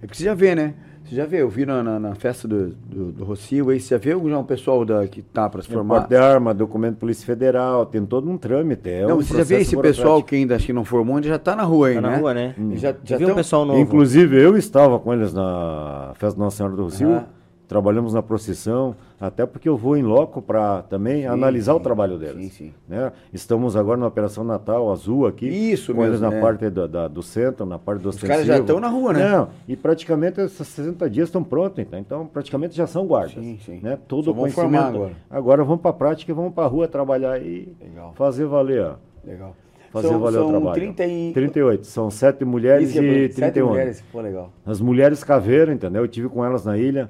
É 0.02 0.06
que 0.06 0.14
você 0.14 0.24
já 0.24 0.34
vê, 0.34 0.54
né? 0.54 0.74
Você 1.02 1.14
já 1.14 1.26
vê, 1.26 1.40
eu 1.42 1.48
vi 1.48 1.64
na, 1.66 1.82
na, 1.82 1.98
na 1.98 2.14
festa 2.14 2.46
do, 2.46 2.68
do, 2.70 3.12
do 3.12 3.24
Rocio, 3.24 3.70
aí 3.70 3.80
você 3.80 3.94
já 3.94 3.98
vê 3.98 4.10
já 4.10 4.38
um 4.38 4.44
pessoal 4.44 4.84
da, 4.84 5.06
que 5.06 5.22
tá 5.22 5.48
para 5.48 5.62
se 5.62 5.68
formar? 5.68 6.00
Porte 6.00 6.08
de 6.10 6.16
arma, 6.16 6.52
documento 6.52 6.96
Polícia 6.96 7.24
Federal, 7.24 7.86
tem 7.86 8.04
todo 8.04 8.30
um 8.30 8.36
trâmite. 8.36 8.88
É 8.88 9.06
não, 9.06 9.16
um 9.16 9.22
você 9.22 9.36
já 9.36 9.44
vê 9.44 9.60
esse 9.60 9.76
pessoal 9.76 10.22
que 10.22 10.34
ainda 10.34 10.56
acho 10.56 10.66
que 10.66 10.72
não 10.72 10.84
formou, 10.84 11.16
ainda 11.16 11.28
já 11.28 11.36
está 11.36 11.56
na 11.56 11.62
rua 11.62 11.88
aí, 11.88 11.94
tá 11.94 12.00
né? 12.02 12.10
na 12.10 12.16
rua, 12.16 12.34
né? 12.34 12.54
Hum. 12.58 12.76
Já, 12.76 12.94
já 13.02 13.16
viu 13.16 13.30
um 13.30 13.34
pessoal 13.34 13.64
novo. 13.64 13.80
Inclusive, 13.80 14.42
eu 14.42 14.56
estava 14.56 14.98
com 14.98 15.12
eles 15.12 15.32
na 15.32 16.12
festa 16.16 16.38
Nossa 16.38 16.58
Senhora 16.58 16.76
do 16.76 16.84
Rocio. 16.84 17.12
Ah 17.14 17.43
trabalhamos 17.66 18.12
na 18.12 18.22
procissão, 18.22 18.94
até 19.20 19.46
porque 19.46 19.68
eu 19.68 19.76
vou 19.76 19.96
em 19.96 20.02
loco 20.02 20.42
para 20.42 20.82
também 20.82 21.22
sim, 21.22 21.26
analisar 21.26 21.72
sim, 21.72 21.78
o 21.78 21.80
trabalho 21.80 22.18
deles. 22.18 22.44
Sim, 22.44 22.50
sim. 22.50 22.74
Né? 22.88 23.12
Estamos 23.32 23.76
agora 23.76 23.98
na 23.98 24.06
Operação 24.06 24.44
Natal 24.44 24.90
Azul 24.92 25.26
aqui. 25.26 25.46
Isso 25.46 25.94
com 25.94 26.00
mesmo. 26.00 26.12
Eles 26.12 26.20
na 26.20 26.30
né? 26.30 26.40
parte 26.40 26.68
do, 26.68 26.86
da, 26.86 27.08
do 27.08 27.22
centro, 27.22 27.64
na 27.64 27.78
parte 27.78 28.02
do 28.02 28.10
Os 28.10 28.22
caras 28.22 28.46
já 28.46 28.58
estão 28.58 28.78
na 28.78 28.88
rua, 28.88 29.12
né? 29.12 29.28
Não, 29.28 29.48
e 29.66 29.76
praticamente 29.76 30.40
esses 30.40 30.66
60 30.68 31.08
dias 31.08 31.28
estão 31.28 31.42
prontos, 31.42 31.78
então, 31.78 31.98
então 31.98 32.26
praticamente 32.26 32.76
já 32.76 32.86
são 32.86 33.06
guardas. 33.06 33.32
Sim, 33.32 33.58
sim. 33.64 33.80
Né? 33.82 33.98
Todo 34.06 34.30
o 34.30 34.34
conhecimento. 34.34 34.84
Agora. 34.84 35.12
agora 35.30 35.64
vamos 35.64 35.80
para 35.80 35.90
a 35.90 35.94
prática 35.94 36.30
e 36.30 36.34
vamos 36.34 36.52
para 36.52 36.64
a 36.64 36.68
rua 36.68 36.86
trabalhar 36.86 37.40
e 37.40 37.74
Legal. 37.80 38.12
fazer 38.14 38.46
valer. 38.46 38.82
Ó. 38.82 38.94
Legal. 39.24 39.56
Fazer 39.90 40.08
são, 40.08 40.18
valer 40.18 40.38
são 40.38 40.46
o 40.48 40.50
trabalho. 40.50 40.74
30 40.74 41.06
e... 41.06 41.32
38, 41.32 41.86
são 41.86 42.10
sete 42.10 42.44
mulheres 42.44 42.90
Isso, 42.90 42.98
e 42.98 43.28
31 43.28 43.34
sete 43.34 43.62
mulheres, 43.62 44.04
pô, 44.12 44.20
legal. 44.20 44.52
As 44.66 44.80
mulheres 44.80 45.22
caveira, 45.22 45.72
entendeu? 45.72 46.02
Eu 46.02 46.08
tive 46.08 46.28
com 46.28 46.44
elas 46.44 46.64
na 46.64 46.76
ilha 46.76 47.08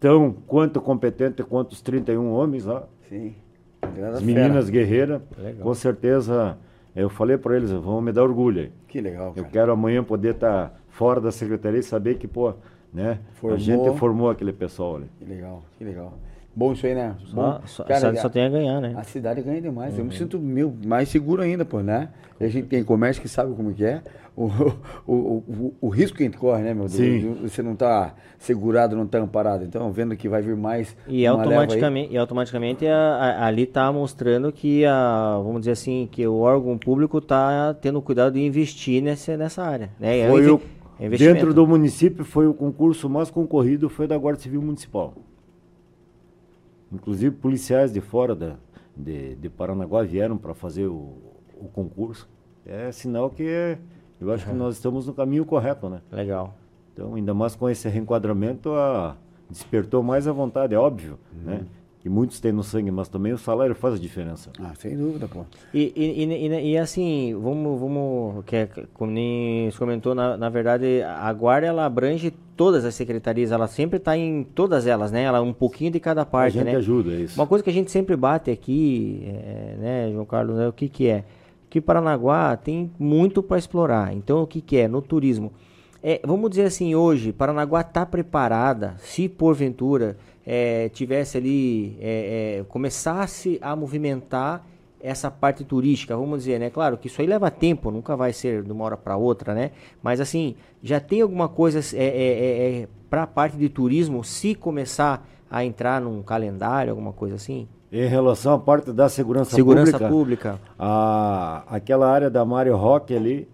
tão 0.00 0.32
quanto 0.46 0.80
competente 0.80 1.42
quanto 1.42 1.72
os 1.72 1.80
31 1.80 2.30
homens 2.30 2.64
lá. 2.64 2.84
Sim. 3.08 3.34
As 4.12 4.22
meninas 4.22 4.68
guerreiras, 4.68 5.22
com 5.60 5.74
certeza, 5.74 6.58
eu 6.94 7.08
falei 7.08 7.38
para 7.38 7.56
eles, 7.56 7.70
vão 7.70 8.00
me 8.00 8.12
dar 8.12 8.24
orgulho 8.24 8.62
aí. 8.62 8.72
Que 8.88 9.00
legal, 9.00 9.32
cara. 9.32 9.46
Eu 9.46 9.50
quero 9.50 9.72
amanhã 9.72 10.02
poder 10.02 10.34
estar 10.34 10.68
tá 10.68 10.74
fora 10.88 11.20
da 11.20 11.30
secretaria 11.30 11.80
e 11.80 11.82
saber 11.82 12.16
que, 12.18 12.26
pô, 12.26 12.54
né, 12.92 13.20
formou. 13.34 13.56
a 13.56 13.60
gente 13.60 13.98
formou 13.98 14.30
aquele 14.30 14.52
pessoal 14.52 14.96
ali. 14.96 15.06
Que 15.18 15.24
legal, 15.24 15.62
que 15.76 15.84
legal. 15.84 16.18
Bom 16.58 16.72
isso 16.72 16.84
aí, 16.84 16.92
né? 16.92 17.14
Só, 17.26 17.62
só, 17.66 17.84
cara, 17.84 17.94
a 17.94 18.00
cidade 18.00 18.20
só 18.20 18.28
tem 18.28 18.44
a 18.44 18.48
ganhar, 18.48 18.80
né? 18.80 18.92
A 18.96 19.04
cidade 19.04 19.40
ganha 19.42 19.62
demais. 19.62 19.92
Uhum. 19.92 20.00
Eu 20.00 20.04
me 20.06 20.10
uhum. 20.10 20.16
sinto 20.16 20.40
meu, 20.40 20.74
mais 20.84 21.08
seguro 21.08 21.40
ainda, 21.40 21.64
pô, 21.64 21.78
né? 21.78 22.08
E 22.40 22.44
a 22.44 22.48
gente 22.48 22.66
tem 22.66 22.82
comércio 22.82 23.22
que 23.22 23.28
sabe 23.28 23.54
como 23.54 23.72
que 23.72 23.84
é. 23.84 24.02
O, 24.36 24.46
o, 25.06 25.14
o, 25.14 25.74
o, 25.82 25.88
risco 25.88 26.16
que 26.16 26.24
a 26.24 26.26
gente 26.26 26.36
corre, 26.36 26.64
né, 26.64 26.74
meu 26.74 26.88
Deus? 26.88 27.40
Você 27.42 27.62
não 27.62 27.74
está 27.74 28.12
segurado, 28.38 28.96
não 28.96 29.04
está 29.04 29.18
amparado. 29.18 29.64
Então, 29.64 29.92
vendo 29.92 30.16
que 30.16 30.28
vai 30.28 30.42
vir 30.42 30.56
mais. 30.56 30.96
E 31.06 31.24
automaticamente, 31.24 32.12
e 32.12 32.18
automaticamente 32.18 32.86
a, 32.88 32.96
a, 32.96 33.46
ali 33.46 33.62
está 33.62 33.92
mostrando 33.92 34.50
que, 34.50 34.84
a, 34.84 35.40
vamos 35.40 35.60
dizer 35.60 35.72
assim, 35.72 36.08
que 36.10 36.26
o 36.26 36.38
órgão 36.38 36.76
público 36.76 37.18
está 37.18 37.72
tendo 37.74 38.02
cuidado 38.02 38.32
de 38.32 38.44
investir 38.44 39.00
nessa, 39.00 39.36
nessa 39.36 39.62
área. 39.62 39.90
Né? 40.00 40.18
É 40.18 40.28
foi 40.28 40.50
o, 40.50 40.60
é 40.98 41.08
dentro 41.08 41.54
do 41.54 41.64
município, 41.64 42.24
foi 42.24 42.48
o 42.48 42.54
concurso 42.54 43.08
mais 43.08 43.30
concorrido, 43.30 43.88
foi 43.88 44.08
da 44.08 44.18
Guarda 44.18 44.40
Civil 44.40 44.60
Municipal. 44.60 45.14
Inclusive 46.92 47.34
policiais 47.36 47.92
de 47.92 48.00
fora 48.00 48.34
da, 48.34 48.56
de, 48.96 49.34
de 49.36 49.48
Paranaguá 49.48 50.02
vieram 50.02 50.36
para 50.36 50.54
fazer 50.54 50.86
o, 50.86 51.16
o 51.56 51.68
concurso. 51.72 52.28
É 52.66 52.90
sinal 52.92 53.30
que 53.30 53.44
é, 53.44 53.78
eu 54.20 54.32
acho 54.32 54.46
que 54.46 54.52
nós 54.52 54.76
estamos 54.76 55.06
no 55.06 55.14
caminho 55.14 55.44
correto, 55.44 55.88
né? 55.88 56.00
Legal. 56.10 56.54
Então, 56.92 57.14
ainda 57.14 57.32
mais 57.32 57.54
com 57.54 57.68
esse 57.68 57.88
reenquadramento, 57.88 58.72
a, 58.72 59.16
despertou 59.48 60.02
mais 60.02 60.26
a 60.26 60.32
vontade, 60.32 60.74
é 60.74 60.78
óbvio, 60.78 61.18
né? 61.32 61.64
Que 62.00 62.08
muitos 62.08 62.38
têm 62.38 62.52
no 62.52 62.62
sangue, 62.62 62.92
mas 62.92 63.08
também 63.08 63.32
o 63.32 63.38
salário 63.38 63.74
faz 63.74 63.94
a 63.94 63.98
diferença. 63.98 64.50
Ah, 64.60 64.72
sem 64.78 64.96
dúvida, 64.96 65.26
pô. 65.26 65.44
E, 65.74 65.92
e, 65.96 66.24
e, 66.24 66.46
e- 66.46 66.70
e 66.72 66.78
assim, 66.78 67.34
vamos, 67.42 67.80
vamos, 67.80 68.44
que 68.44 68.54
é, 68.54 68.68
como 68.94 69.10
nem 69.10 69.68
você 69.68 69.76
comentou, 69.78 70.14
na, 70.14 70.36
na 70.36 70.48
verdade, 70.48 71.02
a 71.02 71.32
guarda 71.32 71.66
ela 71.66 71.84
abrange 71.84 72.32
todas 72.56 72.84
as 72.84 72.94
secretarias, 72.94 73.50
ela 73.50 73.66
sempre 73.66 73.96
está 73.96 74.16
em 74.16 74.44
todas 74.44 74.86
elas, 74.86 75.10
né? 75.10 75.22
Ela 75.24 75.40
um 75.42 75.52
pouquinho 75.52 75.90
de 75.90 75.98
cada 75.98 76.22
a 76.22 76.26
parte, 76.26 76.54
gente 76.54 76.66
né? 76.66 76.76
ajuda, 76.76 77.10
é 77.12 77.16
isso. 77.22 77.38
Uma 77.38 77.48
coisa 77.48 77.64
que 77.64 77.70
a 77.70 77.72
gente 77.72 77.90
sempre 77.90 78.14
bate 78.16 78.48
aqui, 78.50 79.22
é, 79.26 79.76
né, 79.78 80.10
João 80.12 80.24
Carlos, 80.24 80.56
é 80.60 80.68
o 80.68 80.72
que 80.72 80.88
que 80.88 81.08
é? 81.08 81.24
Que 81.68 81.80
Paranaguá 81.80 82.56
tem 82.56 82.92
muito 82.98 83.42
para 83.42 83.58
explorar. 83.58 84.14
Então, 84.14 84.42
o 84.42 84.46
que 84.46 84.60
que 84.60 84.76
é? 84.76 84.86
No 84.88 85.02
turismo. 85.02 85.52
É, 86.00 86.20
vamos 86.24 86.48
dizer 86.50 86.62
assim, 86.62 86.94
hoje, 86.94 87.32
Paranaguá 87.32 87.80
está 87.80 88.06
preparada, 88.06 88.94
se 88.98 89.28
porventura 89.28 90.16
é, 90.50 90.88
tivesse 90.88 91.36
ali, 91.36 91.98
é, 92.00 92.60
é, 92.60 92.64
começasse 92.64 93.58
a 93.60 93.76
movimentar 93.76 94.64
essa 94.98 95.30
parte 95.30 95.62
turística, 95.62 96.16
vamos 96.16 96.38
dizer, 96.38 96.58
né? 96.58 96.70
Claro 96.70 96.96
que 96.96 97.06
isso 97.06 97.20
aí 97.20 97.26
leva 97.26 97.50
tempo, 97.50 97.90
nunca 97.90 98.16
vai 98.16 98.32
ser 98.32 98.62
de 98.62 98.72
uma 98.72 98.82
hora 98.86 98.96
para 98.96 99.14
outra, 99.14 99.54
né? 99.54 99.72
Mas 100.02 100.22
assim, 100.22 100.54
já 100.82 100.98
tem 100.98 101.20
alguma 101.20 101.50
coisa 101.50 101.80
é, 101.94 102.88
para 103.10 103.24
a 103.24 103.26
parte 103.26 103.58
de 103.58 103.68
turismo, 103.68 104.24
se 104.24 104.54
começar 104.54 105.28
a 105.50 105.62
entrar 105.62 106.00
num 106.00 106.22
calendário, 106.22 106.90
alguma 106.92 107.12
coisa 107.12 107.34
assim? 107.34 107.68
Em 107.92 108.06
relação 108.06 108.54
à 108.54 108.58
parte 108.58 108.90
da 108.90 109.08
segurança, 109.10 109.54
Segurança 109.54 109.98
pública, 109.98 110.08
pública. 110.08 110.60
a, 110.78 111.62
aquela 111.68 112.10
área 112.10 112.30
da 112.30 112.42
Mário 112.44 112.74
Rock 112.74 113.14
ali, 113.14 113.46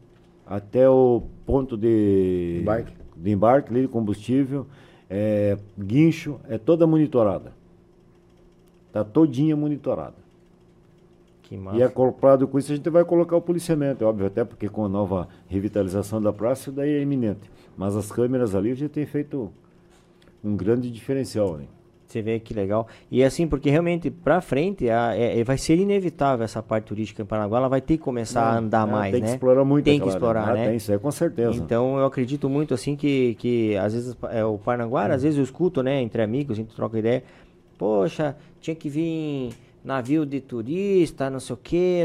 até 0.47 0.89
o 0.89 1.23
ponto 1.45 1.77
de 1.77 2.59
Embarque. 2.63 2.93
de 3.17 3.31
embarque 3.33 3.71
ali 3.71 3.83
de 3.83 3.89
combustível, 3.89 4.67
é, 5.17 5.57
guincho, 5.79 6.41
é 6.49 6.59
toda 6.59 6.89
monitorada. 6.89 7.53
Está 8.89 9.05
todinha 9.05 9.55
monitorada. 9.55 10.17
Que 11.45 11.57
massa. 11.57 11.79
E 11.79 11.83
acoplado 11.85 12.49
com 12.49 12.59
isso, 12.59 12.73
a 12.73 12.75
gente 12.75 12.91
vai 12.91 13.05
colocar 13.05 13.37
o 13.37 13.41
policiamento, 13.41 14.03
é 14.03 14.07
óbvio, 14.09 14.27
até 14.27 14.45
porque 14.45 14.69
com 14.69 14.85
a 14.85 14.89
nova 14.89 15.29
revitalização 15.47 16.21
da 16.21 16.33
praça, 16.33 16.63
isso 16.63 16.73
daí 16.73 16.91
é 16.95 17.01
iminente. 17.01 17.49
Mas 17.77 17.95
as 17.95 18.11
câmeras 18.11 18.57
ali, 18.57 18.75
gente 18.75 18.91
tem 18.91 19.07
feito 19.07 19.53
um 20.43 20.57
grande 20.57 20.91
diferencial. 20.91 21.59
Né? 21.59 21.67
Você 22.15 22.23
vê 22.23 22.39
que 22.39 22.55
legal. 22.55 22.87
E 23.11 23.25
assim, 23.25 23.45
porque 23.49 23.69
realmente 23.69 24.09
pra 24.09 24.41
frente 24.41 24.89
a- 24.89 25.17
é- 25.17 25.41
é- 25.41 25.43
vai 25.43 25.59
ser 25.59 25.77
inevitável 25.77 26.45
essa 26.45 26.63
parte 26.63 26.85
turística 26.85 27.21
em 27.23 27.27
Paranaguá, 27.27 27.59
ela 27.59 27.69
vai 27.69 27.81
ter 27.81 27.97
que 27.97 28.05
começar 28.05 28.41
a 28.43 28.59
andar 28.59 28.87
É, 28.87 28.91
mais, 28.93 29.11
tem 29.13 29.21
né? 29.21 29.27
que 29.27 29.33
explorar 29.35 29.65
muito 29.65 29.85
Tem 29.85 29.95
que 29.99 30.09
aquela 30.09 30.13
área. 30.13 30.17
explorar, 30.17 30.51
Ah, 30.53 30.55
né? 30.55 30.67
Tem, 30.69 30.77
isso 30.77 30.93
é 30.93 30.99
com 30.99 31.11
certeza. 31.11 31.51
Então 31.61 31.99
eu 31.99 32.07
acredito 32.07 32.49
muito 32.49 32.73
assim 32.73 32.95
que, 32.95 33.35
que 33.35 33.77
às 33.79 33.93
vezes 33.95 34.17
é, 34.31 34.45
o 34.45 34.57
Parnaguara, 34.57 35.13
às 35.17 35.25
vezes 35.25 35.37
eu 35.39 35.43
escuto, 35.43 35.83
né, 35.83 36.01
entre 36.01 36.23
amigos, 36.23 36.57
a 36.57 36.61
gente 36.63 36.73
troca 36.77 36.97
ideia. 36.97 37.25
Poxa, 37.77 38.37
tinha 38.61 38.77
que 38.77 38.89
vir 38.89 39.51
navio 39.85 40.25
de 40.25 40.41
turista, 40.41 41.29
não 41.29 41.39
sei 41.39 41.55
o 41.55 41.59
que, 41.63 42.03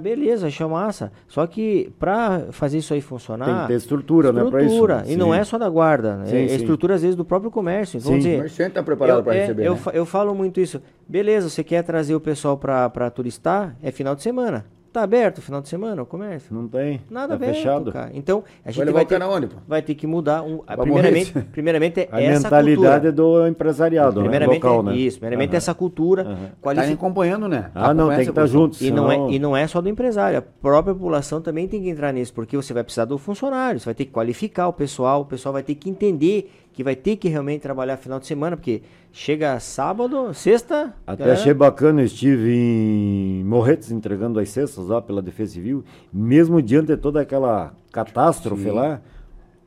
beleza, 0.00 0.48
achei 0.48 0.66
massa. 0.66 1.10
Só 1.26 1.46
que 1.46 1.90
pra 1.98 2.48
fazer 2.50 2.78
isso 2.78 2.92
aí 2.92 3.00
funcionar. 3.00 3.46
Tem 3.46 3.60
que 3.62 3.66
ter 3.68 3.74
estrutura, 3.74 4.32
né, 4.32 4.44
pra 4.50 4.60
isso. 4.62 4.74
estrutura. 4.74 5.04
E 5.06 5.16
não 5.16 5.32
Sim. 5.32 5.38
é 5.38 5.44
só 5.44 5.56
da 5.56 5.68
guarda, 5.68 6.16
né? 6.16 6.26
Sim, 6.26 6.44
é, 6.44 6.48
sim. 6.48 6.56
estrutura 6.56 6.94
às 6.94 7.02
vezes 7.02 7.16
do 7.16 7.24
próprio 7.24 7.50
comércio. 7.50 7.96
Então, 7.96 8.12
Sim. 8.12 8.18
vamos 8.18 8.24
O 8.24 8.28
dizer, 8.28 8.36
comerciante 8.36 8.70
está 8.70 8.82
preparado 8.82 9.18
eu, 9.18 9.22
para 9.24 9.34
é, 9.34 9.40
receber, 9.40 9.66
eu, 9.66 9.74
né? 9.74 9.80
eu 9.94 10.04
falo 10.04 10.34
muito 10.34 10.60
isso. 10.60 10.82
Beleza, 11.08 11.48
você 11.48 11.64
quer 11.64 11.82
trazer 11.82 12.14
o 12.14 12.20
pessoal 12.20 12.58
pra, 12.58 12.90
pra 12.90 13.08
turistar? 13.08 13.74
É 13.82 13.90
final 13.90 14.14
de 14.14 14.22
semana. 14.22 14.66
Tá 14.96 15.02
aberto 15.02 15.42
final 15.42 15.60
de 15.60 15.68
semana 15.68 16.00
o 16.02 16.06
comércio? 16.06 16.54
Não 16.54 16.66
tem. 16.66 17.02
Nada 17.10 17.28
tá 17.28 17.34
aberto, 17.34 17.54
fechado. 17.54 17.92
cara. 17.92 18.10
Então, 18.14 18.42
a 18.64 18.70
gente 18.70 18.80
levar 18.82 18.92
vai 18.94 19.04
o 19.04 19.06
ter, 19.06 19.22
onde, 19.22 19.48
vai 19.68 19.82
ter 19.82 19.94
que 19.94 20.06
mudar. 20.06 20.42
Um, 20.42 20.62
a- 20.66 20.74
primeiramente, 20.74 21.32
primeiramente 21.52 22.00
é 22.00 22.08
A 22.10 22.22
essa 22.22 22.44
mentalidade 22.44 23.06
cultura. 23.08 23.12
do 23.12 23.46
empresariado, 23.46 24.14
né? 24.16 24.22
Primeiramente 24.22 24.62
local, 24.62 24.80
é 24.80 24.82
né? 24.84 24.96
isso. 24.96 25.18
Primeiramente 25.18 25.50
Aham. 25.50 25.56
essa 25.58 25.74
cultura. 25.74 26.22
Aham. 26.22 26.34
Tá 26.46 26.50
qualifi- 26.62 26.92
acompanhando, 26.94 27.46
né? 27.46 27.70
Ah, 27.74 27.92
não, 27.92 28.08
tem 28.08 28.24
que 28.24 28.30
estar 28.30 28.46
junto. 28.46 28.82
e 28.82 28.90
não, 28.90 29.12
é, 29.12 29.14
senão- 29.16 29.30
e 29.32 29.38
não 29.38 29.54
é 29.54 29.66
só 29.66 29.82
do 29.82 29.88
empresário, 29.90 30.38
a 30.38 30.42
própria 30.42 30.94
população 30.94 31.42
também 31.42 31.68
tem 31.68 31.82
que 31.82 31.90
entrar 31.90 32.10
nisso, 32.10 32.32
porque 32.32 32.56
você 32.56 32.72
vai 32.72 32.82
precisar 32.82 33.04
do 33.04 33.18
funcionário, 33.18 33.78
você 33.78 33.84
vai 33.84 33.94
ter 33.94 34.06
que 34.06 34.12
qualificar 34.12 34.66
o 34.66 34.72
pessoal, 34.72 35.20
o 35.20 35.24
pessoal 35.26 35.52
vai 35.52 35.62
ter 35.62 35.74
que 35.74 35.90
entender 35.90 36.50
que 36.76 36.84
vai 36.84 36.94
ter 36.94 37.16
que 37.16 37.26
realmente 37.26 37.62
trabalhar 37.62 37.96
final 37.96 38.20
de 38.20 38.26
semana, 38.26 38.54
porque 38.54 38.82
chega 39.10 39.58
sábado, 39.58 40.34
sexta. 40.34 40.94
Até 41.06 41.24
galera- 41.24 41.40
achei 41.40 41.54
bacana, 41.54 42.02
eu 42.02 42.04
estive 42.04 42.54
em 42.54 43.42
Morretes 43.44 43.90
entregando 43.90 44.38
as 44.38 44.50
cestas 44.50 44.86
lá 44.86 45.00
pela 45.00 45.22
Defesa 45.22 45.54
Civil. 45.54 45.82
Mesmo 46.12 46.60
diante 46.60 46.88
de 46.88 46.98
toda 46.98 47.22
aquela 47.22 47.72
catástrofe 47.90 48.64
Sim. 48.64 48.72
lá, 48.72 49.00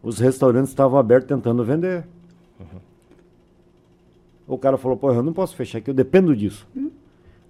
os 0.03 0.19
restaurantes 0.19 0.69
estavam 0.69 0.99
abertos 0.99 1.27
tentando 1.27 1.64
vender. 1.64 2.06
O 4.48 4.56
cara 4.56 4.77
falou, 4.77 4.95
pô, 4.95 5.11
eu 5.11 5.23
não 5.23 5.34
posso 5.34 5.56
fechar 5.56 5.80
aqui, 5.80 5.90
eu 5.90 5.95
dependo 5.95 6.36
disso. 6.36 6.68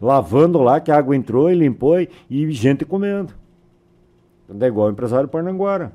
Lavando 0.01 0.59
lá, 0.59 0.79
que 0.79 0.89
a 0.89 0.97
água 0.97 1.17
entrou 1.17 1.51
e 1.51 1.53
limpou 1.55 1.99
e, 1.99 2.07
e 2.29 2.49
gente 2.51 2.85
comendo. 2.85 3.33
É 4.57 4.65
igual 4.67 4.87
o 4.87 4.91
empresário 4.91 5.27
Parnanguara. 5.27 5.91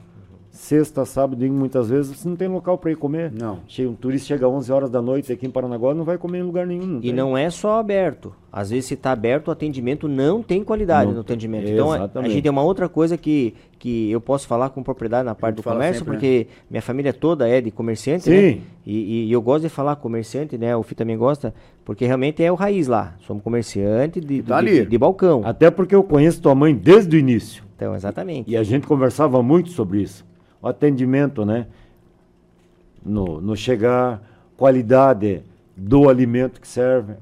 Sexta, 0.56 1.05
sábado, 1.05 1.36
domingo, 1.36 1.56
muitas 1.59 1.89
vezes, 1.89 2.16
você 2.16 2.28
não 2.28 2.36
tem 2.36 2.47
local 2.47 2.78
para 2.78 2.93
ir 2.93 2.97
comer. 2.97 3.32
Não. 3.32 3.59
Chega, 3.66 3.90
um 3.90 3.94
turista 3.94 4.28
chega 4.28 4.47
às 4.47 4.52
11 4.52 4.70
horas 4.72 4.89
da 4.89 5.02
noite 5.02 5.32
aqui 5.32 5.44
em 5.47 5.51
Paranaguá, 5.51 5.93
não 5.93 6.05
vai 6.05 6.16
comer 6.16 6.39
em 6.39 6.43
lugar 6.43 6.64
nenhum. 6.64 6.86
não 6.86 6.98
E 6.98 7.02
tem. 7.02 7.12
não 7.12 7.36
é 7.36 7.51
só 7.51 7.81
aberto. 7.81 8.32
Às 8.52 8.70
vezes, 8.70 8.85
se 8.86 8.94
está 8.94 9.10
aberto, 9.10 9.48
o 9.48 9.51
atendimento 9.51 10.06
não 10.06 10.44
tem 10.44 10.62
qualidade 10.62 11.09
Não 11.09 11.14
no 11.16 11.20
atendimento. 11.22 11.68
Então, 11.68 11.90
a- 11.90 11.94
a 11.94 11.98
Exatamente. 11.98 12.32
gente 12.35 12.43
tem 12.43 12.51
uma 12.52 12.62
outra 12.62 12.89
coisa 12.89 13.16
que, 13.18 13.52
que 13.81 14.09
eu 14.12 14.20
posso 14.20 14.47
falar 14.47 14.70
com 14.70 14.81
propriedade 14.81 15.24
na 15.26 15.35
parte 15.35 15.56
do 15.56 15.62
comércio, 15.64 16.05
sempre, 16.05 16.12
né? 16.12 16.18
porque 16.18 16.47
minha 16.70 16.82
família 16.82 17.12
toda 17.12 17.48
é 17.48 17.60
de 17.60 17.72
comerciante, 17.72 18.22
Sim. 18.22 18.31
né? 18.31 18.59
E, 18.86 19.24
e 19.26 19.32
eu 19.32 19.43
gosto 19.43 19.62
de 19.64 19.68
falar 19.68 19.97
comerciante, 19.97 20.56
né? 20.56 20.76
O 20.76 20.85
Fih 20.85 20.94
também 20.94 21.18
gosta, 21.18 21.52
porque 21.85 22.06
realmente 22.06 22.44
é 22.44 22.52
o 22.52 22.55
raiz 22.55 22.86
lá. 22.86 23.16
Somos 23.26 23.43
comerciante 23.43 24.20
de, 24.20 24.40
tá 24.44 24.60
de, 24.62 24.85
de- 24.85 24.86
de 24.86 24.98
balcão. 24.98 25.43
Até 25.44 25.68
porque 25.68 25.97
eu 25.97 26.05
conheço 26.05 26.40
tua 26.40 26.55
mãe 26.55 26.72
desde 26.72 27.16
o 27.16 27.18
início. 27.18 27.64
Então, 27.74 27.93
exatamente. 27.93 28.48
E 28.48 28.56
a 28.56 28.62
gente 28.62 28.86
conversava 28.86 29.43
muito 29.43 29.70
sobre 29.70 30.01
isso. 30.01 30.24
O 30.64 30.68
atendimento, 30.68 31.44
né? 31.44 31.66
No, 33.04 33.38
no 33.40 33.54
chegar, 33.54 34.22
qualidade 34.56 35.42
do 35.76 36.08
alimento 36.08 36.58
que 36.60 36.66
serve. 36.66 37.14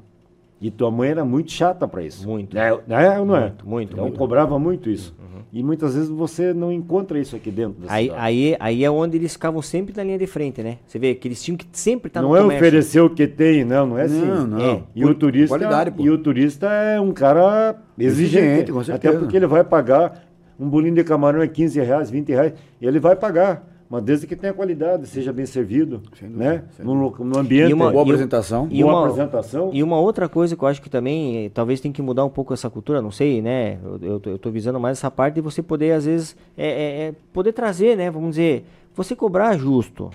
E 0.61 0.71
tua 0.71 0.93
mãe 0.93 1.11
era 1.11 1.25
muito 1.25 1.51
chata 1.51 1.89
para 1.89 2.03
isso. 2.05 2.25
Muito. 2.29 2.57
É, 2.57 2.69
é 2.69 3.19
ou 3.19 3.27
não 3.27 3.35
é? 3.37 3.41
Muito, 3.41 3.69
muito, 3.69 3.93
Então 3.95 4.05
muito. 4.05 4.17
cobrava 4.17 4.61
muito 4.61 4.89
isso. 4.89 5.13
E 5.53 5.61
muitas 5.61 5.95
vezes 5.97 6.09
você 6.09 6.55
não 6.55 6.71
encontra 6.73 7.19
isso 7.19 7.35
aqui 7.35 7.51
dentro 7.51 7.83
da 7.83 7.93
Aí, 7.93 8.05
cidade. 8.05 8.23
aí, 8.25 8.57
aí 8.61 8.85
é 8.85 8.91
onde 8.91 9.17
eles 9.19 9.33
ficavam 9.33 9.61
sempre 9.61 9.93
na 9.95 10.05
linha 10.05 10.19
de 10.19 10.27
frente, 10.27 10.63
né? 10.63 10.79
Você 10.87 11.01
vê 11.01 11.15
que 11.17 11.27
eles 11.27 11.43
tinham 11.43 11.57
que 11.59 11.67
sempre 11.73 12.07
estar 12.09 12.23
não 12.23 12.29
no 12.31 12.37
é 12.37 12.41
comércio. 12.43 12.65
oferecer 12.65 13.01
o 13.01 13.11
que 13.11 13.27
tem, 13.27 13.65
não, 13.65 13.89
não 13.89 13.99
é 13.99 14.03
assim. 14.05 14.25
Não, 14.25 14.47
não. 14.47 14.61
É. 14.61 14.83
E 14.95 15.05
o 15.05 15.13
turista, 15.15 15.59
Qualidade, 15.59 15.91
pô. 15.91 16.03
e 16.05 16.11
o 16.11 16.17
turista 16.17 16.69
é 16.69 17.01
um 17.01 17.11
cara 17.13 17.77
exigente, 17.99 18.71
Exigente, 18.71 18.73
com 18.73 18.79
até 18.95 19.13
porque 19.13 19.37
ele 19.37 19.47
vai 19.49 19.65
pagar 19.65 20.23
um 20.63 20.69
bolinho 20.69 20.95
de 20.95 21.05
camarão 21.05 21.43
é 21.43 21.49
15 21.49 21.81
reais, 21.81 22.11
20 22.11 22.29
reais, 22.31 22.53
ele 22.81 23.01
vai 23.01 23.17
pagar, 23.17 23.69
mas 23.91 24.03
desde 24.03 24.27
que 24.27 24.37
tenha 24.37 24.53
qualidade, 24.55 25.07
seja 25.07 25.33
bem 25.33 25.45
servido, 25.45 25.99
dúvida, 25.99 26.29
né? 26.29 26.65
No, 26.79 26.95
no 27.11 27.39
ambiente, 27.39 27.71
E 27.71 27.75
uma- 27.75 27.91
Boa 27.91 28.03
apresentação. 28.05 28.69
e 28.71 28.81
boa 28.83 28.95
uma- 28.95 29.01
apresentação. 29.07 29.71
E 29.73 29.83
uma 29.83 29.99
outra 30.01 30.29
coisa 30.29 30.57
que 30.57 30.63
eu 30.63 30.69
acho 30.69 30.81
que 30.81 30.89
também, 30.89 31.47
eh, 31.47 31.51
talvez 31.53 31.81
tem 31.81 31.91
que 31.93 32.01
mudar 32.01 32.25
um 32.25 32.31
pouco 32.31 32.55
essa 32.55 32.71
cultura, 32.71 33.03
não 33.03 33.11
sei, 33.11 33.43
né? 33.43 33.79
Eu, 33.85 33.99
eu, 34.03 34.21
tô- 34.21 34.31
eu 34.31 34.39
tô 34.39 34.51
visando 34.51 34.79
mais 34.81 34.99
essa 34.99 35.11
parte 35.11 35.35
de 35.35 35.41
você 35.41 35.63
poder, 35.63 35.93
às 35.93 36.05
vezes, 36.07 36.37
é, 36.57 36.67
é, 36.67 37.09
é, 37.09 37.15
poder 37.33 37.53
trazer, 37.53 37.97
né? 37.97 38.11
Vamos 38.11 38.31
dizer, 38.31 38.65
você 38.95 39.15
cobrar 39.17 39.57
justo. 39.59 40.05
Não 40.05 40.11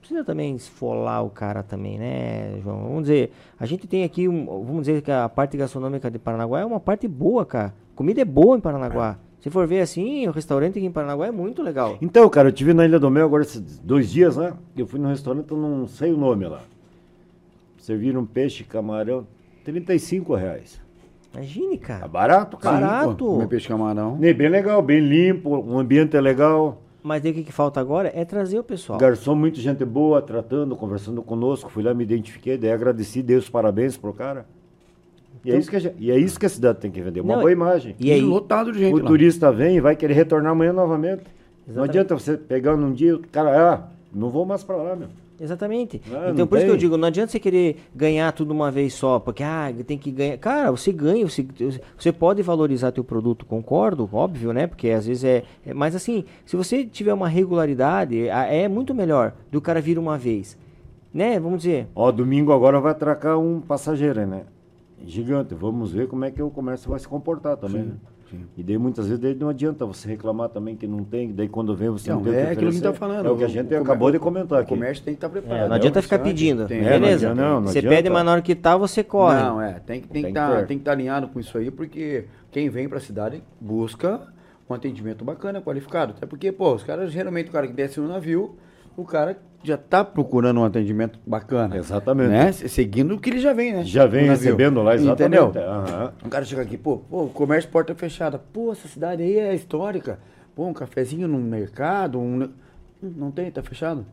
Precisa 0.00 0.24
também 0.24 0.56
esfolar 0.56 1.24
o 1.24 1.30
cara 1.30 1.62
também, 1.62 1.96
né, 1.96 2.58
João? 2.60 2.82
Vamos 2.82 3.02
dizer, 3.02 3.30
a 3.60 3.64
gente 3.66 3.86
tem 3.86 4.02
aqui, 4.02 4.26
um- 4.28 4.46
vamos 4.64 4.80
dizer 4.86 5.00
que 5.00 5.12
a 5.12 5.28
parte 5.28 5.56
gastronômica 5.56 6.10
de 6.10 6.18
Paranaguá 6.18 6.58
é 6.60 6.64
uma 6.64 6.80
parte 6.80 7.06
boa, 7.06 7.46
cara. 7.46 7.72
Comida 7.94 8.20
é 8.20 8.24
boa 8.24 8.56
em 8.56 8.60
Paranaguá. 8.60 9.16
Se 9.42 9.50
for 9.50 9.66
ver 9.66 9.80
assim, 9.80 10.28
o 10.28 10.30
restaurante 10.30 10.78
aqui 10.78 10.86
em 10.86 10.92
Paranaguá 10.92 11.26
é 11.26 11.30
muito 11.32 11.64
legal. 11.64 11.98
Então, 12.00 12.28
cara, 12.28 12.48
eu 12.48 12.52
tive 12.52 12.72
na 12.72 12.84
Ilha 12.84 13.00
do 13.00 13.10
Mel 13.10 13.26
agora 13.26 13.42
esses 13.42 13.60
dois 13.80 14.08
dias, 14.08 14.36
né? 14.36 14.52
Eu 14.76 14.86
fui 14.86 15.00
num 15.00 15.08
restaurante, 15.08 15.50
eu 15.50 15.56
não 15.56 15.88
sei 15.88 16.12
o 16.12 16.16
nome 16.16 16.46
lá. 16.46 16.60
Serviram 17.76 18.24
peixe, 18.24 18.62
camarão, 18.62 19.26
35 19.64 20.34
reais. 20.36 20.80
Imagine, 21.34 21.76
Tá 21.76 21.86
cara. 21.86 22.06
barato, 22.08 22.56
cara. 22.56 22.86
Barato. 22.86 23.24
Comer 23.26 23.48
peixe 23.48 23.66
camarão. 23.66 24.16
E 24.22 24.32
bem 24.32 24.48
legal, 24.48 24.80
bem 24.80 25.00
limpo, 25.00 25.50
o 25.50 25.76
ambiente 25.76 26.16
é 26.16 26.20
legal. 26.20 26.80
Mas 27.02 27.20
daí 27.20 27.32
o 27.32 27.34
que, 27.34 27.42
que 27.42 27.50
falta 27.52 27.80
agora 27.80 28.12
é 28.14 28.24
trazer 28.24 28.60
o 28.60 28.62
pessoal. 28.62 28.96
Garçom, 28.96 29.34
muita 29.34 29.60
gente 29.60 29.84
boa, 29.84 30.22
tratando, 30.22 30.76
conversando 30.76 31.20
conosco. 31.20 31.68
Fui 31.68 31.82
lá, 31.82 31.92
me 31.92 32.04
identifiquei, 32.04 32.56
daí 32.56 32.70
agradeci, 32.70 33.20
dei 33.24 33.36
os 33.36 33.50
parabéns 33.50 33.96
pro 33.96 34.12
cara. 34.12 34.46
E, 35.44 35.50
é, 35.52 35.58
isso 35.58 35.68
que 35.70 35.76
a, 35.76 35.80
gente- 35.80 35.96
e 35.98 36.10
é 36.10 36.16
isso 36.18 36.38
que 36.38 36.46
a 36.46 36.48
cidade 36.48 36.78
tem 36.78 36.90
que 36.90 37.00
vender, 37.00 37.20
uma 37.20 37.34
Não, 37.34 37.40
boa 37.40 37.50
imagem. 37.52 37.96
E 37.98 38.12
aí, 38.12 38.20
lotado 38.20 38.70
de 38.72 38.78
gente 38.78 38.94
o 38.94 38.98
lá. 38.98 39.04
turista 39.06 39.50
vem 39.50 39.76
e 39.76 39.80
vai 39.80 39.96
querer 39.96 40.14
retornar 40.14 40.52
amanhã 40.52 40.72
novamente. 40.72 41.22
Não 41.66 41.84
Exatamente. 41.84 41.90
adianta 41.90 42.14
você 42.14 42.36
pegar 42.36 42.76
num 42.76 42.92
dia, 42.92 43.16
o 43.16 43.20
cara, 43.28 43.72
ah, 43.74 43.88
não 44.14 44.30
vou 44.30 44.44
mais 44.46 44.62
pra 44.62 44.76
lá, 44.76 44.94
meu. 44.96 45.08
Exatamente. 45.40 46.00
Ah, 46.06 46.26
então 46.30 46.34
não 46.34 46.46
por 46.46 46.56
isso 46.58 46.66
que 46.66 46.70
eu 46.70 46.74
tem. 46.74 46.80
digo, 46.80 46.96
não 46.96 47.08
adianta 47.08 47.32
você 47.32 47.40
querer 47.40 47.76
ganhar 47.92 48.30
tudo 48.30 48.52
uma 48.52 48.70
vez 48.70 48.94
só, 48.94 49.18
porque 49.18 49.42
ah, 49.42 49.72
tem 49.84 49.98
que 49.98 50.12
ganhar. 50.12 50.38
Cara, 50.38 50.70
você 50.70 50.92
ganha, 50.92 51.28
você, 51.28 51.44
você 51.98 52.12
pode 52.12 52.40
valorizar 52.42 52.92
teu 52.92 53.02
produto, 53.02 53.44
concordo, 53.44 54.08
óbvio, 54.12 54.52
né? 54.52 54.68
Porque 54.68 54.90
às 54.90 55.06
vezes 55.06 55.24
é, 55.24 55.42
é- 55.66 55.74
Mas 55.74 55.96
assim, 55.96 56.24
se 56.46 56.54
você 56.54 56.84
tiver 56.84 57.12
uma 57.12 57.26
regularidade, 57.28 58.28
é 58.28 58.68
muito 58.68 58.94
melhor 58.94 59.32
do 59.50 59.60
cara 59.60 59.80
vir 59.80 59.98
uma 59.98 60.16
vez. 60.16 60.56
Né? 61.12 61.40
Vamos 61.40 61.62
dizer. 61.62 61.88
Ó, 61.94 62.12
domingo 62.12 62.52
agora 62.52 62.80
vai 62.80 62.92
atracar 62.92 63.36
um 63.38 63.60
passageiro, 63.60 64.24
né? 64.26 64.42
Gigante. 65.06 65.54
Vamos 65.54 65.92
ver 65.92 66.06
como 66.08 66.24
é 66.24 66.30
que 66.30 66.42
o 66.42 66.50
comércio 66.50 66.90
vai 66.90 66.98
se 66.98 67.06
comportar 67.08 67.56
também, 67.56 67.82
né? 67.82 67.92
E 68.56 68.62
daí 68.62 68.78
muitas 68.78 69.06
vezes 69.06 69.20
daí 69.20 69.34
não 69.34 69.50
adianta 69.50 69.84
você 69.84 70.08
reclamar 70.08 70.48
também 70.48 70.74
que 70.74 70.86
não 70.86 71.04
tem, 71.04 71.30
daí 71.34 71.48
quando 71.48 71.76
vem 71.76 71.90
você 71.90 72.08
não, 72.08 72.16
Não, 72.16 72.24
tem 72.24 72.32
o 72.32 72.34
é 72.36 72.40
que 72.46 72.52
aquilo 72.52 72.60
que 72.60 72.68
a 72.68 72.70
gente 72.70 72.82
tá 72.82 72.88
oferecer. 72.88 73.12
falando. 73.12 73.26
É 73.26 73.30
o 73.30 73.36
que 73.36 73.42
a 73.42 73.46
o 73.46 73.50
gente 73.50 73.64
comércio- 73.66 73.82
acabou 73.82 74.10
de 74.10 74.18
comentar 74.18 74.58
O 74.58 74.62
aqui. 74.62 74.68
comércio 74.70 75.04
tem 75.04 75.12
que 75.14 75.18
estar 75.18 75.28
preparado. 75.28 75.64
É, 75.64 75.68
não 75.68 75.74
é 75.74 75.78
adianta 75.78 75.98
o 75.98 76.02
ficar 76.02 76.18
pedindo. 76.20 76.66
tem- 76.66 76.78
É, 76.78 76.82
não 76.82 76.88
Beleza. 76.88 77.26
adianta, 77.30 77.42
não, 77.42 77.60
não 77.60 77.66
você 77.66 77.78
adianta. 77.80 77.96
pede, 77.96 78.08
mas 78.08 78.24
na 78.24 78.32
hora 78.32 78.40
que 78.40 78.54
tá, 78.54 78.74
você 78.78 79.04
corre. 79.04 79.38
Não, 79.38 79.60
é, 79.60 79.72
tem, 79.80 80.00
que- 80.00 80.08
tem, 80.08 80.22
Tem 80.22 80.22
que 80.22 80.28
que 80.28 80.46
tá, 80.46 80.64
que 80.64 80.72
estar 80.72 80.92
alinhado 80.92 81.28
com 81.28 81.38
isso 81.40 81.58
aí, 81.58 81.70
porque 81.70 82.24
quem 82.50 82.70
vem 82.70 82.88
pra 82.88 83.00
cidade 83.00 83.42
busca 83.60 84.18
um 84.70 84.72
atendimento 84.72 85.22
bacana, 85.26 85.60
qualificado. 85.60 86.14
Até 86.16 86.24
porque, 86.24 86.50
pô, 86.50 86.72
os 86.74 86.82
caras, 86.82 87.12
geralmente, 87.12 87.50
o 87.50 87.52
cara 87.52 87.66
que 87.66 87.74
desce 87.74 88.00
no 88.00 88.08
navio, 88.08 88.56
o 88.96 89.04
cara 89.04 89.38
já 89.64 89.76
tá 89.76 90.04
procurando 90.04 90.60
um 90.60 90.64
atendimento 90.64 91.18
bacana. 91.26 91.76
Exatamente. 91.76 92.28
Né? 92.30 92.50
Se- 92.52 92.68
Seguindo 92.68 93.14
o 93.14 93.20
que 93.20 93.30
ele 93.30 93.38
já 93.38 93.52
vem, 93.52 93.72
né? 93.72 93.84
Já 93.84 94.06
vem 94.06 94.28
recebendo 94.28 94.82
lá, 94.82 94.94
exatamente. 94.94 95.40
Entendeu? 95.42 95.62
Aham. 95.70 96.12
Um 96.24 96.28
cara 96.28 96.44
chega 96.44 96.62
aqui, 96.62 96.76
pô, 96.76 96.98
pô, 96.98 97.26
comércio 97.28 97.70
porta 97.70 97.94
fechada. 97.94 98.38
Pô, 98.52 98.72
essa 98.72 98.88
cidade 98.88 99.22
aí 99.22 99.38
é 99.38 99.54
histórica. 99.54 100.18
Pô, 100.54 100.66
um 100.66 100.72
cafezinho 100.72 101.28
no 101.28 101.38
mercado, 101.38 102.18
um... 102.18 102.48
Não 103.00 103.30
tem, 103.30 103.50
tá 103.50 103.62
fechado. 103.62 104.04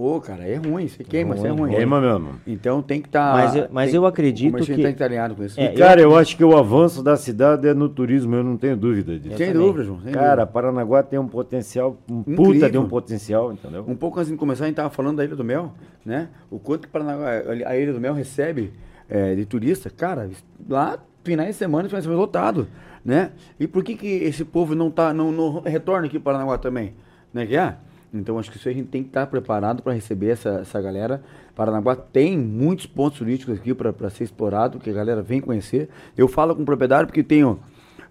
Pô, 0.00 0.18
cara, 0.18 0.44
é 0.48 0.54
ruim, 0.56 0.88
você 0.88 1.04
queima, 1.04 1.36
você 1.36 1.46
é 1.46 1.50
ruim. 1.50 1.72
Queima 1.72 2.00
mesmo. 2.00 2.40
Então 2.46 2.80
tem 2.80 3.02
que 3.02 3.08
estar. 3.08 3.34
Mas 3.34 3.54
eu- 3.54 3.68
mas 3.70 3.92
eu 3.92 4.06
acredito 4.06 4.56
que- 4.56 4.64
tem 4.74 4.82
que 4.84 4.88
estar 4.92 5.04
alinhado 5.04 5.34
com 5.34 5.44
isso. 5.44 5.60
É, 5.60 5.74
E, 5.74 5.76
cara, 5.76 6.00
eu 6.00 6.16
acho 6.16 6.38
que 6.38 6.42
o 6.42 6.56
avanço 6.56 7.02
da 7.02 7.18
cidade 7.18 7.68
é 7.68 7.74
no 7.74 7.86
turismo, 7.86 8.34
eu 8.34 8.42
não 8.42 8.56
tenho 8.56 8.78
dúvida 8.78 9.18
disso. 9.18 9.36
sem 9.36 9.52
dúvida, 9.52 9.84
João. 9.84 10.00
sem 10.00 10.10
Cara, 10.10 10.46
Paranaguá 10.46 11.02
tem 11.02 11.18
um 11.18 11.28
potencial, 11.28 11.98
um 12.10 12.22
puta 12.22 12.40
Incrível. 12.48 12.70
de 12.70 12.78
um 12.78 12.88
potencial, 12.88 13.52
entendeu? 13.52 13.84
Um 13.86 13.94
pouco 13.94 14.18
antes 14.18 14.32
de 14.32 14.38
começar, 14.38 14.64
a 14.64 14.68
gente 14.68 14.72
estava 14.72 14.88
falando 14.88 15.18
da 15.18 15.24
Ilha 15.26 15.36
do 15.36 15.44
Mel, 15.44 15.74
né? 16.02 16.30
O 16.50 16.58
quanto 16.58 16.86
que 16.86 16.88
Paranaguá, 16.88 17.28
a 17.66 17.76
Ilha 17.76 17.92
do 17.92 18.00
Mel 18.00 18.14
recebe 18.14 18.72
é, 19.06 19.34
de 19.34 19.44
turista, 19.44 19.90
cara, 19.90 20.30
lá 20.66 20.98
finais 21.22 21.48
de 21.50 21.54
semana 21.56 21.86
vai 21.90 22.00
ser 22.00 22.08
lotado, 22.08 22.66
né? 23.04 23.32
E 23.58 23.66
por 23.66 23.84
que 23.84 23.94
que 23.96 24.06
esse 24.06 24.46
povo 24.46 24.74
não 24.74 24.90
tá, 24.90 25.12
não, 25.12 25.30
não 25.30 25.60
retorna 25.60 26.06
aqui 26.06 26.18
para 26.18 26.32
Paranaguá 26.32 26.56
também, 26.56 26.94
né? 27.34 27.44
Que 27.44 27.54
é? 27.58 27.74
Então 28.12 28.38
acho 28.38 28.50
que 28.50 28.56
isso 28.56 28.68
a 28.68 28.72
gente 28.72 28.88
tem 28.88 29.02
que 29.02 29.08
estar 29.08 29.26
preparado 29.26 29.82
para 29.82 29.92
receber 29.92 30.30
essa, 30.30 30.60
essa 30.60 30.80
galera. 30.80 31.22
Paranaguá 31.54 31.94
tem 31.94 32.36
muitos 32.36 32.86
pontos 32.86 33.18
turísticos 33.18 33.58
aqui 33.58 33.72
para 33.72 34.10
ser 34.10 34.24
explorado, 34.24 34.78
que 34.78 34.90
a 34.90 34.92
galera 34.92 35.22
vem 35.22 35.40
conhecer. 35.40 35.88
Eu 36.16 36.26
falo 36.26 36.54
com 36.54 36.62
o 36.62 36.64
proprietário 36.64 37.06
porque 37.06 37.22
tenho 37.22 37.60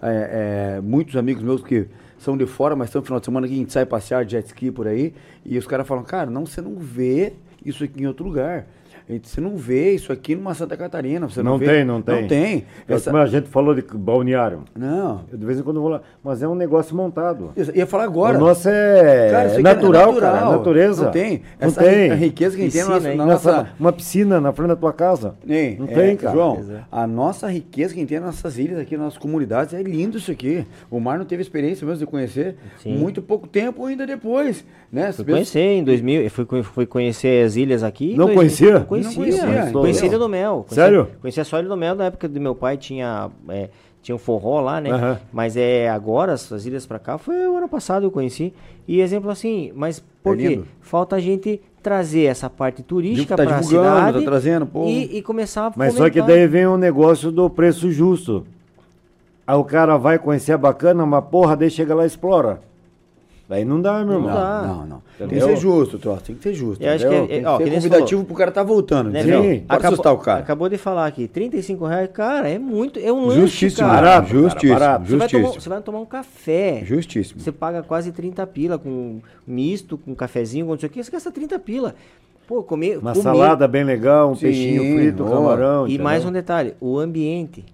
é, 0.01 0.77
é, 0.77 0.81
muitos 0.81 1.15
amigos 1.17 1.43
meus 1.43 1.61
que 1.61 1.87
são 2.17 2.37
de 2.37 2.45
fora, 2.45 2.75
mas 2.75 2.89
estão 2.89 3.01
no 3.01 3.05
final 3.05 3.19
de 3.19 3.25
semana 3.25 3.47
que 3.47 3.53
a 3.53 3.57
gente 3.57 3.71
sai 3.71 3.85
passear 3.85 4.27
jet 4.27 4.45
ski 4.47 4.71
por 4.71 4.87
aí, 4.87 5.13
e 5.45 5.57
os 5.57 5.65
caras 5.65 5.87
falam, 5.87 6.03
cara, 6.03 6.29
não, 6.29 6.45
você 6.45 6.61
não 6.61 6.75
vê 6.75 7.33
isso 7.65 7.83
aqui 7.83 8.01
em 8.01 8.07
outro 8.07 8.25
lugar. 8.25 8.67
Você 9.23 9.41
não 9.41 9.57
vê 9.57 9.91
isso 9.93 10.11
aqui 10.13 10.35
numa 10.35 10.53
Santa 10.53 10.77
Catarina. 10.77 11.27
Você 11.27 11.41
não, 11.41 11.53
Não 11.53 11.57
vê- 11.57 11.65
tem, 11.65 11.83
não 11.83 11.99
tem. 12.01 12.21
Não 12.21 12.27
tem. 12.27 12.65
É 12.87 12.93
Essa- 12.93 13.09
como 13.09 13.23
a 13.23 13.25
gente 13.25 13.47
falou 13.49 13.73
de 13.73 13.81
balneário. 13.81 14.63
Não. 14.77 15.21
Eu 15.31 15.37
de 15.37 15.45
vez 15.45 15.59
em 15.59 15.63
quando 15.63 15.81
vou 15.81 15.89
lá, 15.89 16.01
mas 16.23 16.43
é 16.43 16.47
um 16.47 16.53
negócio 16.53 16.95
montado. 16.95 17.51
Eu 17.55 17.65
ia 17.73 17.87
falar 17.87 18.03
agora. 18.03 18.37
O 18.37 18.41
nosso 18.41 18.69
é, 18.69 19.29
Cara, 19.31 19.45
isso 19.47 19.55
é 19.55 19.59
aqui 19.59 19.67
é 19.67 19.73
natural, 19.73 20.13
cara, 20.13 20.31
natural. 20.33 20.53
é 20.53 20.57
natureza. 20.57 21.03
Não 21.05 21.11
tem. 21.11 21.41
Não 21.59 21.67
Essa 21.67 21.83
tem. 21.83 22.11
a 22.11 22.15
riqueza 22.15 22.55
que 22.55 22.61
a 22.61 22.65
gente 22.65 22.73
tem 22.73 22.83
na 22.83 22.99
na 23.15 23.25
Nossa, 23.25 23.51
nossa, 23.51 23.69
uma 23.79 23.91
piscina 23.91 24.39
na 24.39 24.51
frente 24.53 24.67
da 24.67 24.75
tua 24.75 24.93
casa. 24.93 25.33
Ei, 25.47 25.75
não 25.79 25.87
é, 25.87 25.91
tem, 25.91 26.15
cara. 26.15 26.33
João, 26.35 26.63
é. 26.69 26.81
a 26.91 27.07
nossa 27.07 27.47
riqueza 27.51 27.93
que 27.93 27.99
a 27.99 28.01
gente 28.01 28.09
tem 28.09 28.19
nas 28.19 28.35
nossas 28.35 28.57
ilhas, 28.59 28.77
aqui 28.79 28.95
nas 28.95 29.05
nossas 29.05 29.19
comunidades, 29.19 29.73
é 29.73 29.81
lindo 29.81 30.17
isso 30.19 30.29
aqui. 30.31 30.65
O 30.91 30.99
Mar 30.99 31.17
não 31.17 31.25
teve 31.25 31.41
experiência 31.41 31.83
mesmo 31.85 31.99
de 31.99 32.05
conhecer 32.05 32.55
Sim. 32.83 32.95
muito 32.97 33.21
pouco 33.23 33.47
tempo 33.47 33.83
ainda 33.85 34.05
depois. 34.05 34.63
Né? 34.91 35.11
Fui 35.11 35.25
conhecer 35.25 35.59
em 35.59 35.83
2000, 35.83 36.21
eu 36.23 36.29
fui, 36.31 36.63
fui 36.63 36.85
conhecer 36.85 37.43
as 37.45 37.55
ilhas 37.55 37.83
aqui. 37.83 38.09
Não 38.15 38.25
2000. 38.25 38.35
conhecia? 38.35 38.73
Não 38.79 38.85
conhecia. 38.85 38.98
Não 39.03 39.13
conhecia, 39.13 39.41
Conhecia, 39.71 39.89
entendeu? 39.89 40.05
Ilha 40.07 40.19
do 40.19 40.29
Mel. 40.29 40.53
Conhecia- 40.67 40.75
Sério? 40.83 41.07
Conhecia 41.21 41.43
só 41.43 41.59
Ilha 41.59 41.69
do 41.69 41.77
Mel 41.77 41.95
na 41.95 42.05
época 42.05 42.27
do 42.27 42.39
meu 42.41 42.53
pai, 42.55 42.77
tinha, 42.77 43.29
é, 43.49 43.69
tinha 44.01 44.15
um 44.15 44.19
forró 44.19 44.61
lá, 44.61 44.79
né? 44.81 44.91
Aham. 44.91 45.19
Mas 45.31 45.55
é 45.57 45.89
agora, 45.89 46.33
as 46.33 46.51
as 46.51 46.65
ilhas 46.65 46.85
pra 46.85 46.99
cá, 46.99 47.17
foi 47.17 47.47
o 47.47 47.57
ano 47.57 47.67
passado 47.67 48.05
eu 48.05 48.11
conheci. 48.11 48.53
E 48.87 49.01
exemplo 49.01 49.29
assim, 49.29 49.71
mas 49.75 50.03
por 50.23 50.35
É 50.39 50.41
quê? 50.55 50.61
Falta 50.81 51.15
a 51.15 51.19
gente 51.19 51.61
trazer 51.81 52.23
essa 52.25 52.49
parte 52.49 52.83
turística 52.83 53.37
Tá 53.37 53.43
pra 53.43 53.57
divulgando, 53.57 53.85
cidade 53.97 54.19
tá 54.19 54.25
trazendo, 54.25 54.65
pô. 54.65 54.85
e, 54.85 55.17
e 55.17 55.21
começar 55.21 55.67
a 55.67 55.73
Mas 55.75 55.93
só 55.93 56.09
que 56.09 56.21
daí 56.21 56.45
vem 56.47 56.65
o 56.67 56.77
negócio 56.77 57.31
do 57.31 57.49
preço 57.49 57.89
justo. 57.91 58.45
Aí 59.47 59.55
o 59.55 59.63
cara 59.63 59.97
vai 59.97 60.19
conhecer 60.19 60.53
a 60.53 60.57
bacana, 60.57 61.05
mas 61.05 61.23
porra, 61.25 61.55
daí 61.55 61.69
chega 61.69 61.95
lá 61.95 62.03
e 62.03 62.07
explora. 62.07 62.59
Daí 63.49 63.65
não 63.65 63.81
dá, 63.81 64.05
meu 64.05 64.17
irmão. 64.17 64.29
Não, 64.29 64.35
dá. 64.35 64.61
não, 64.67 64.85
não. 64.85 65.01
Tem 65.17 65.27
que 65.27 65.41
ser 65.41 65.57
justo, 65.57 65.97
troço. 65.97 66.21
Tem 66.21 66.35
que 66.35 66.43
ser 66.43 66.53
justo. 66.53 66.83
Eu 66.83 66.93
acho 66.93 67.09
que 67.09 67.15
é- 67.15 67.25
tem 67.25 67.45
ó, 67.47 67.57
que 67.57 67.63
que 67.63 67.69
ser 67.71 67.75
convidativo 67.77 68.23
pro 68.23 68.35
cara 68.35 68.51
tá 68.51 68.61
voltando. 68.61 69.09
Né? 69.09 69.23
Pode 69.23 69.63
Acabou- 69.67 69.87
assustar 69.87 70.13
o 70.13 70.17
cara. 70.19 70.39
Acabou 70.41 70.69
de 70.69 70.77
falar 70.77 71.07
aqui, 71.07 71.27
35 71.27 71.83
reais, 71.87 72.07
cara, 72.13 72.47
é 72.47 72.59
muito, 72.59 72.99
é 72.99 73.11
um 73.11 73.25
lanche, 73.25 73.41
Justíssimo, 73.41 73.87
cara. 73.87 74.01
barato, 74.01 74.27
cara, 74.27 74.39
justíssimo, 74.39 74.73
barato. 74.79 75.05
Você 75.05 75.15
vai, 75.17 75.27
tomar, 75.27 75.41
justíssimo. 75.41 75.61
você 75.63 75.69
vai 75.69 75.81
tomar 75.81 75.99
um 75.99 76.05
café. 76.05 76.81
Justíssimo. 76.85 77.41
Você 77.41 77.51
paga 77.51 77.81
quase 77.81 78.11
30 78.11 78.45
pila 78.45 78.77
com 78.77 79.19
misto, 79.47 79.97
com 79.97 80.13
cafezinho, 80.13 80.67
com 80.67 80.73
não 80.73 80.79
sei 80.79 80.87
o 80.87 80.91
que, 80.91 81.03
você 81.03 81.09
gasta 81.11 81.31
30 81.31 81.57
pila. 81.57 81.95
Pô, 82.47 82.61
comer. 82.61 82.99
Uma 82.99 83.13
comer- 83.13 83.23
salada 83.23 83.67
bem 83.67 83.83
legal, 83.83 84.29
um 84.31 84.35
Sim, 84.35 84.41
peixinho 84.41 84.95
frito, 84.95 85.23
ó. 85.25 85.29
camarão. 85.29 85.85
E 85.87 85.89
entendeu? 85.89 86.03
mais 86.03 86.23
um 86.23 86.31
detalhe, 86.31 86.75
o 86.79 86.99
ambiente. 86.99 87.65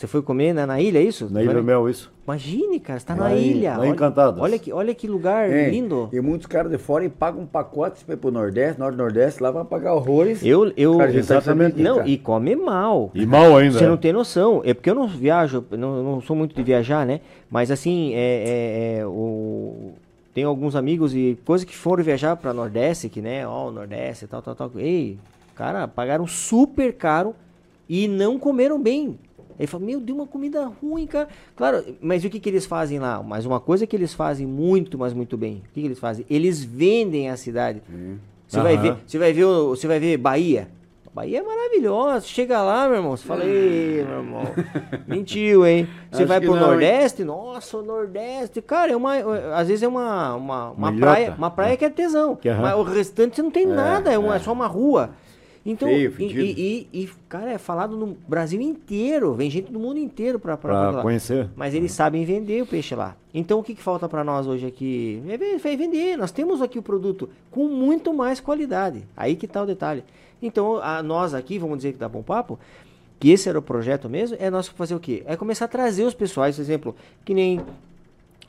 Você 0.00 0.06
foi 0.06 0.22
comer 0.22 0.54
na, 0.54 0.66
na 0.66 0.80
ilha, 0.80 0.98
é 0.98 1.02
isso? 1.02 1.28
Na 1.30 1.42
Ilha 1.42 1.52
do 1.52 1.62
Mel, 1.62 1.86
isso. 1.86 2.10
Imagine, 2.24 2.80
cara, 2.80 2.98
você 2.98 3.04
tá 3.04 3.14
na 3.14 3.34
ilha. 3.34 3.72
lá 3.72 3.76
em 3.76 3.80
olha, 3.80 3.88
Encantadas. 3.90 4.40
olha 4.42 4.58
que, 4.58 4.72
olha 4.72 4.94
que 4.94 5.06
lugar 5.06 5.50
É, 5.50 5.68
lindo. 5.68 6.08
E 6.10 6.18
muitos 6.22 6.46
caras 6.46 6.72
de 6.72 6.78
fora 6.78 7.04
e 7.04 7.10
pagam 7.10 7.42
um 7.42 7.46
pacote 7.46 8.02
para 8.02 8.14
ir 8.14 8.16
pro 8.16 8.30
Nordeste, 8.30 8.80
Norte 8.80 8.96
Nordeste, 8.96 9.42
lá 9.42 9.50
vai 9.50 9.62
pagar 9.62 9.92
horrores. 9.92 10.42
Eu, 10.42 10.72
eu, 10.74 10.96
Cara, 10.96 11.10
a 11.10 11.12
gente 11.12 11.26
tá 11.26 11.34
exatamente, 11.34 11.82
não, 11.82 11.96
cara. 11.98 12.08
e 12.08 12.16
come 12.16 12.56
mal. 12.56 13.10
E 13.14 13.26
mal 13.26 13.58
ainda. 13.58 13.76
Você 13.78 13.84
é. 13.84 13.88
não 13.88 13.98
tem 13.98 14.10
noção. 14.10 14.62
É 14.64 14.72
porque 14.72 14.88
eu 14.88 14.94
não 14.94 15.06
viajo, 15.06 15.62
não, 15.70 16.02
não 16.02 16.20
sou 16.22 16.34
muito 16.34 16.56
de 16.56 16.62
viajar, 16.62 17.04
né? 17.04 17.20
Mas 17.50 17.70
assim, 17.70 18.14
é, 18.14 18.96
é- 18.96 18.98
é, 19.00 19.06
o... 19.06 19.92
tem 20.32 20.44
alguns 20.44 20.74
amigos 20.76 21.14
e 21.14 21.36
coisas 21.44 21.66
que 21.66 21.76
foram 21.76 22.02
viajar 22.02 22.36
pra 22.36 22.54
Nordeste, 22.54 23.10
que 23.10 23.20
né, 23.20 23.46
ó, 23.46 23.68
o 23.68 23.70
Nordeste, 23.70 24.26
tal, 24.26 24.40
tal, 24.40 24.54
tal. 24.54 24.70
Ei, 24.76 25.18
cara, 25.54 25.86
pagaram 25.86 26.26
super 26.26 26.94
caro 26.94 27.34
e 27.86 28.08
não 28.08 28.38
comeram 28.38 28.80
bem. 28.80 29.18
Aí 29.60 29.66
fala, 29.66 29.84
meu, 29.84 30.00
deu 30.00 30.16
uma 30.16 30.26
comida 30.26 30.64
ruim, 30.80 31.06
cara. 31.06 31.28
Claro, 31.54 31.84
mas 32.00 32.24
o 32.24 32.30
que, 32.30 32.40
que 32.40 32.48
eles 32.48 32.64
fazem 32.64 32.98
lá? 32.98 33.22
Mas 33.22 33.44
uma 33.44 33.60
coisa 33.60 33.86
que 33.86 33.94
eles 33.94 34.14
fazem 34.14 34.46
muito, 34.46 34.98
mas 34.98 35.12
muito 35.12 35.36
bem. 35.36 35.56
O 35.56 35.74
que, 35.74 35.82
que 35.82 35.86
eles 35.86 35.98
fazem? 35.98 36.24
Eles 36.30 36.64
vendem 36.64 37.28
a 37.28 37.36
cidade. 37.36 37.82
Você 38.48 38.58
vai 38.58 38.74
Aham. 38.74 38.82
ver, 38.82 38.96
você 39.06 39.18
vai 39.18 39.32
ver, 39.34 39.44
você 39.44 39.86
vai 39.86 40.00
ver 40.00 40.16
Bahia. 40.16 40.68
Bahia 41.12 41.40
é 41.40 41.42
maravilhosa. 41.42 42.24
Chega 42.24 42.62
lá, 42.62 42.88
meu 42.88 42.96
irmão. 42.96 43.14
Você 43.14 43.26
fala, 43.26 43.44
ei, 43.44 44.02
meu 44.02 44.18
irmão. 44.18 44.44
Mentiu, 45.06 45.66
hein? 45.66 45.86
Você 46.10 46.22
Acho 46.22 46.28
vai 46.28 46.40
pro 46.40 46.54
não, 46.54 46.56
hein? 46.56 46.66
Nordeste? 46.68 47.22
Nossa, 47.22 47.76
o 47.76 47.82
Nordeste. 47.82 48.62
Cara, 48.62 48.92
é 48.92 48.96
uma. 48.96 49.16
Às 49.54 49.68
vezes 49.68 49.82
é 49.82 49.88
uma, 49.88 50.36
uma, 50.36 50.70
uma 50.70 50.92
praia. 50.96 51.34
Uma 51.36 51.50
praia 51.50 51.76
que 51.76 51.84
é 51.84 51.90
tesão. 51.90 52.34
Que. 52.34 52.50
Mas 52.50 52.74
o 52.74 52.82
restante 52.82 53.36
você 53.36 53.42
não 53.42 53.50
tem 53.50 53.66
nada. 53.66 54.10
É, 54.10 54.16
uma, 54.16 54.36
é 54.36 54.38
só 54.38 54.52
uma 54.52 54.66
rua. 54.66 55.10
Então, 55.64 55.88
Feio, 55.88 56.14
e, 56.18 56.24
e, 56.24 56.88
e- 56.92 57.02
e, 57.02 57.08
cara, 57.28 57.50
é 57.52 57.58
falado 57.58 57.94
no 57.94 58.16
Brasil 58.26 58.60
inteiro. 58.62 59.34
Vem 59.34 59.50
gente 59.50 59.70
do 59.70 59.78
mundo 59.78 59.98
inteiro 59.98 60.38
lá. 60.96 61.02
conhecer. 61.02 61.50
Mas 61.54 61.74
eles 61.74 61.92
sabem 61.92 62.24
vender 62.24 62.62
o 62.62 62.66
peixe 62.66 62.94
lá. 62.94 63.14
Então 63.34 63.58
o 63.58 63.62
que, 63.62 63.74
que 63.74 63.82
falta 63.82 64.08
para 64.08 64.24
nós 64.24 64.46
hoje 64.46 64.66
aqui? 64.66 65.22
É 65.28 65.36
é 65.36 65.76
vender. 65.76 66.16
Nós 66.16 66.32
temos 66.32 66.62
aqui 66.62 66.78
o 66.78 66.82
produto 66.82 67.28
com 67.50 67.68
muito 67.68 68.12
mais 68.14 68.40
qualidade. 68.40 69.02
Aí 69.14 69.36
que 69.36 69.46
tá 69.46 69.62
o 69.62 69.66
detalhe. 69.66 70.02
Então 70.42 70.78
a, 70.82 71.02
nós 71.02 71.34
aqui, 71.34 71.58
vamos 71.58 71.76
dizer 71.76 71.92
que 71.92 71.98
dá 71.98 72.08
bom 72.08 72.22
papo, 72.22 72.58
que 73.18 73.30
esse 73.30 73.46
era 73.46 73.58
o 73.58 73.62
projeto 73.62 74.08
mesmo, 74.08 74.38
é 74.40 74.48
nós 74.48 74.66
fazer 74.66 74.94
o 74.94 75.00
quê? 75.00 75.22
É 75.26 75.36
começar 75.36 75.66
a 75.66 75.68
trazer 75.68 76.04
os 76.04 76.14
pessoais, 76.14 76.56
por 76.56 76.62
exemplo, 76.62 76.96
que 77.22 77.34
nem 77.34 77.60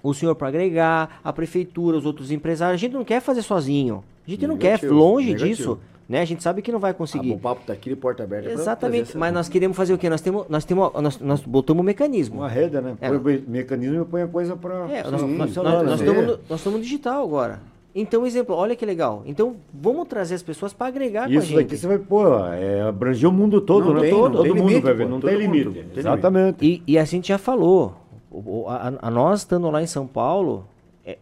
o 0.01 0.13
senhor 0.13 0.33
para 0.35 0.47
agregar, 0.47 1.19
a 1.21 1.33
prefeitura, 1.33 1.97
os 1.97 2.05
outros 2.05 2.31
empresários. 2.31 2.75
A 2.75 2.77
gente 2.79 2.93
não 2.93 3.03
quer 3.03 3.19
fazer 3.21 3.41
sozinho. 3.41 4.01
A 4.25 4.29
gente 4.31 4.47
não 4.47 4.57
quer 4.57 4.69
Negativo, 4.81 4.93
longe 4.95 5.27
negativo. 5.27 5.49
disso. 5.49 5.79
Né? 6.11 6.19
A 6.19 6.25
gente 6.25 6.43
sabe 6.43 6.61
que 6.61 6.73
não 6.73 6.79
vai 6.79 6.91
Ah, 6.91 6.93
conseguir. 6.93 7.29
bom 7.29 7.38
papo 7.38 7.61
tá 7.65 7.71
aqui 7.71 7.89
de 7.89 7.95
porta 7.95 8.21
aberta. 8.23 8.49
Exatamente, 8.49 9.17
mas 9.17 9.33
nós 9.33 9.47
queremos 9.47 9.77
fazer 9.77 9.93
o 9.93 9.97
quê? 9.97 10.09
Nós 10.09 10.19
temos, 10.19 10.45
nós 10.49 10.65
temos, 10.65 10.91
nós, 11.01 11.19
nós 11.21 11.39
botamos 11.41 11.79
um 11.81 11.85
mecanismo. 11.85 12.41
Uma 12.41 12.49
rede, 12.49 12.81
né? 12.81 12.97
É. 12.99 13.07
Põe 13.17 13.38
o 13.38 13.43
mecanismo 13.49 14.01
e 14.01 14.05
põe 14.05 14.21
a 14.23 14.27
coisa 14.27 14.57
pra. 14.57 14.91
É, 14.91 15.03
nós, 15.09 15.21
nós, 15.21 15.47
funcionar, 15.47 15.71
nós, 15.71 15.83
né? 15.83 15.89
nós 15.89 15.99
estamos 16.01 16.23
no, 16.25 16.39
nós 16.49 16.59
estamos 16.59 16.81
digital 16.81 17.23
agora. 17.23 17.59
Então, 17.95 18.25
exemplo, 18.25 18.55
olha 18.55 18.75
que 18.75 18.85
legal. 18.85 19.23
Então, 19.25 19.55
vamos 19.73 20.05
trazer 20.09 20.35
as 20.35 20.43
pessoas 20.43 20.73
para 20.73 20.88
agregar 20.88 21.27
com 21.27 21.33
a 21.33 21.35
Isso 21.38 21.47
gente. 21.47 21.57
daqui 21.63 21.77
você 21.77 21.88
vai, 21.88 21.97
pô, 21.97 22.38
é, 22.49 22.81
abranger 22.81 23.29
o 23.29 23.31
mundo 23.31 23.61
todo, 23.61 23.85
Não 23.88 23.93
né? 23.95 24.01
tem, 24.01 24.09
todo 24.11 24.23
não 24.23 24.31
todo 24.31 24.43
tem 24.43 24.51
mundo 24.53 24.67
limite, 24.67 24.83
vai 24.83 24.93
ver, 24.93 25.07
não 25.09 25.19
tem 25.21 25.33
mundo, 25.33 25.41
limite. 25.41 25.85
Exatamente. 25.95 26.57
E, 26.65 26.83
e 26.88 26.97
a 26.97 27.05
gente 27.05 27.29
já 27.29 27.38
falou, 27.38 27.93
o- 28.29 28.63
o- 28.63 28.69
a, 28.69 28.93
a 29.01 29.09
nós 29.09 29.39
estando 29.39 29.69
lá 29.69 29.81
em 29.81 29.88
São 29.88 30.05
Paulo, 30.07 30.65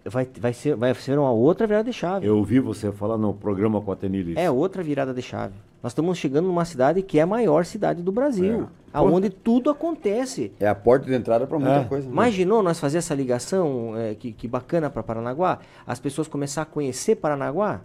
vai, 0.05 0.27
vai, 0.39 0.53
ser, 0.53 0.75
vai 0.75 0.93
ser 0.93 1.17
uma 1.17 1.31
outra 1.31 1.65
virada 1.67 1.89
de 1.89 1.93
chave. 1.93 2.25
Eu 2.25 2.37
ouvi 2.37 2.59
você 2.59 2.91
falar 2.91 3.17
no 3.17 3.33
programa 3.33 3.81
com 3.81 3.91
a 3.91 3.95
Tenilis. 3.95 4.37
É 4.37 4.49
outra 4.49 4.83
virada 4.83 5.13
de 5.13 5.21
chave. 5.21 5.53
Nós 5.81 5.91
estamos 5.91 6.17
chegando 6.17 6.47
numa 6.47 6.65
cidade 6.65 7.01
que 7.01 7.19
é 7.19 7.21
a 7.21 7.25
maior 7.25 7.65
cidade 7.65 8.01
do 8.01 8.11
Brasil, 8.11 8.63
é. 8.63 8.67
aonde 8.91 9.29
tudo 9.29 9.69
acontece. 9.69 10.51
É 10.59 10.67
a 10.67 10.75
porta 10.75 11.05
de 11.05 11.13
entrada 11.13 11.47
para 11.47 11.57
muita 11.57 11.81
é. 11.81 11.83
coisa. 11.85 12.05
Né? 12.05 12.11
Imaginou 12.11 12.61
nós 12.61 12.79
fazer 12.79 12.97
essa 12.97 13.15
ligação, 13.15 13.97
é, 13.97 14.13
que, 14.13 14.33
que 14.33 14.47
bacana 14.47 14.89
para 14.89 15.01
Paranaguá? 15.01 15.59
As 15.87 15.99
pessoas 15.99 16.27
começar 16.27 16.63
a 16.63 16.65
conhecer 16.65 17.15
Paranaguá? 17.15 17.81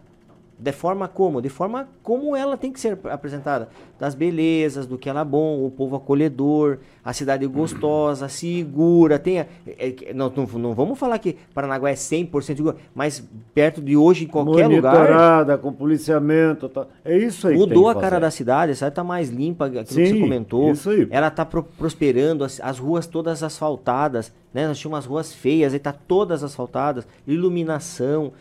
De 0.58 0.72
forma 0.72 1.06
como? 1.08 1.40
De 1.40 1.48
forma 1.48 1.88
como 2.02 2.34
ela 2.34 2.56
tem 2.56 2.72
que 2.72 2.80
ser 2.80 2.98
apresentada. 3.10 3.68
Das 3.98 4.14
belezas, 4.14 4.86
do 4.86 4.96
que 4.98 5.08
ela 5.08 5.20
é 5.20 5.24
bom, 5.24 5.64
o 5.64 5.70
povo 5.70 5.96
acolhedor, 5.96 6.78
a 7.04 7.12
cidade 7.12 7.46
gostosa, 7.46 8.28
segura. 8.28 9.18
Tem 9.18 9.40
a, 9.40 9.46
é, 9.66 9.94
é, 10.06 10.14
não, 10.14 10.32
não, 10.34 10.46
não, 10.58 10.74
vamos 10.74 10.98
falar 10.98 11.18
que 11.18 11.36
Paranaguá 11.52 11.90
é 11.90 11.94
100% 11.94 12.42
seguro, 12.42 12.76
mas 12.94 13.22
perto 13.52 13.82
de 13.82 13.96
hoje, 13.96 14.24
em 14.24 14.28
qualquer 14.28 14.68
Monitorada, 14.68 15.52
lugar... 15.52 15.58
com 15.58 15.72
policiamento. 15.72 16.68
Tá, 16.68 16.86
é 17.04 17.18
isso 17.18 17.46
aí 17.46 17.56
Mudou 17.56 17.88
a 17.88 17.94
cara 17.94 18.18
da 18.18 18.30
cidade, 18.30 18.72
a 18.72 18.74
cidade 18.74 18.92
está 18.92 19.04
mais 19.04 19.28
limpa, 19.28 19.66
aquilo 19.66 19.86
Sim, 19.86 20.02
que 20.02 20.12
você 20.12 20.20
comentou. 20.20 20.70
Isso 20.70 20.90
aí. 20.90 21.06
Ela 21.10 21.28
está 21.28 21.44
pro, 21.44 21.62
prosperando, 21.62 22.42
as, 22.42 22.60
as 22.60 22.78
ruas 22.78 23.06
todas 23.06 23.42
asfaltadas. 23.42 24.32
Né? 24.52 24.66
Nós 24.66 24.78
tínhamos 24.78 24.96
umas 24.96 25.06
ruas 25.06 25.32
feias, 25.32 25.74
aí 25.74 25.78
tá 25.78 25.92
todas 25.92 26.42
asfaltadas, 26.42 27.06
iluminação. 27.26 28.32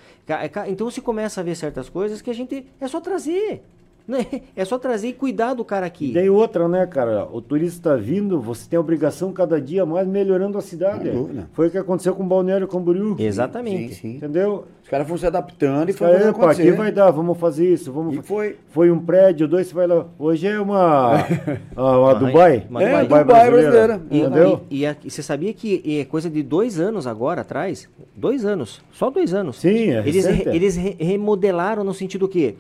Então 0.68 0.90
você 0.90 1.02
começa 1.02 1.41
a 1.41 1.44
ver 1.44 1.56
certas 1.56 1.90
coisas 1.90 2.22
que 2.22 2.30
a 2.30 2.34
gente 2.34 2.65
é 2.80 2.88
só 2.88 3.02
trazer. 3.02 3.61
Né? 4.06 4.26
É 4.56 4.66
só 4.66 4.78
trazer 4.78 5.08
e 5.08 5.14
cuidar 5.14 5.54
do 5.54 5.64
cara 5.64 5.86
aqui. 5.86 6.12
tem 6.12 6.30
outra, 6.30 6.68
né, 6.68 6.86
cara? 6.86 7.26
O 7.32 7.42
turista 7.42 7.78
está 7.78 7.96
vindo, 7.96 8.42
você 8.42 8.70
tem 8.70 8.76
a 8.76 8.80
obrigação 8.82 9.32
cada 9.32 9.62
dia 9.62 9.86
mais 9.86 10.06
melhorando 10.06 10.58
a 10.58 10.62
cidade. 10.62 11.10
Foi 11.54 11.68
o 11.68 11.72
que 11.72 11.78
aconteceu 11.78 12.14
com 12.14 12.24
o 12.24 12.26
Balneário 12.26 12.68
Camboriú. 12.68 13.16
Exatamente. 13.18 13.96
Sim, 13.96 14.02
sim. 14.02 14.16
Entendeu? 14.18 14.66
Os 14.84 14.90
caras 14.90 15.08
foram 15.08 15.18
se 15.18 15.26
adaptando 15.26 15.90
e 15.90 15.94
foram 15.94 16.30
Epa, 16.30 16.52
aqui 16.52 16.72
vai 16.72 16.92
dar, 16.92 17.10
vamos 17.12 17.38
fazer 17.38 17.74
isso. 17.74 17.94
Vamos 17.94 18.18
e 18.18 18.22
foi. 18.22 18.58
Foi 18.70 18.92
um 18.92 19.00
prédio, 19.00 19.48
dois, 19.48 19.68
você 19.68 19.74
vai 19.74 19.88
lá. 19.88 20.06
Hoje 20.20 20.48
é 20.48 20.60
uma, 20.60 21.26
uma, 21.74 21.98
uma 22.00 22.16
Dubai. 22.16 22.68
Uma 22.70 22.84
é, 22.84 23.04
Dubai, 23.04 23.24
Dubai 23.24 23.26
brasileira. 23.26 23.72
brasileira. 23.72 24.02
E, 24.12 24.20
entendeu? 24.20 24.62
E, 24.70 24.86
e, 24.86 24.98
e, 25.06 25.10
você 25.10 25.24
sabia 25.24 25.54
que 25.54 26.02
é 26.02 26.04
coisa 26.04 26.30
de 26.30 26.44
dois 26.44 26.78
anos 26.78 27.08
agora 27.08 27.42
atrás, 27.42 27.88
dois 28.14 28.44
anos, 28.44 28.82
só 28.92 29.10
dois 29.10 29.34
anos. 29.34 29.62
Sim, 29.62 29.92
é 29.92 30.00
Eles, 30.06 30.26
re, 30.26 30.44
eles 30.48 30.76
re, 30.76 30.98
remodelaram 31.00 31.86
no 31.86 31.94
sentido 31.94 32.28
que 32.28 32.58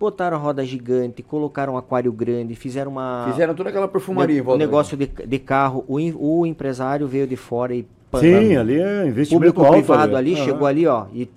botaram 0.00 0.38
roda 0.38 0.64
gigante, 0.64 1.22
colocaram 1.22 1.74
um 1.74 1.76
aquário 1.76 2.10
grande, 2.10 2.54
fizeram 2.56 2.90
uma. 2.90 3.26
Fizeram 3.30 3.54
toda 3.54 3.68
aquela 3.68 3.86
perfumaria 3.86 4.38
em 4.38 4.40
volta. 4.40 4.58
negócio 4.58 4.96
de, 4.96 5.06
de 5.06 5.38
carro. 5.38 5.84
O, 5.86 5.98
o 6.40 6.46
empresário 6.46 7.06
veio 7.06 7.26
de 7.26 7.36
fora 7.36 7.74
e. 7.74 7.86
Sim, 8.18 8.56
ali 8.56 8.80
é 8.80 9.06
investimento 9.06 9.54
público 9.54 9.60
alto 9.60 9.86
privado 9.86 10.16
ali, 10.16 10.32
ali 10.32 10.40
uhum. 10.40 10.44
chegou 10.44 10.66
ali, 10.66 10.84
ó, 10.84 11.06
e 11.12 11.30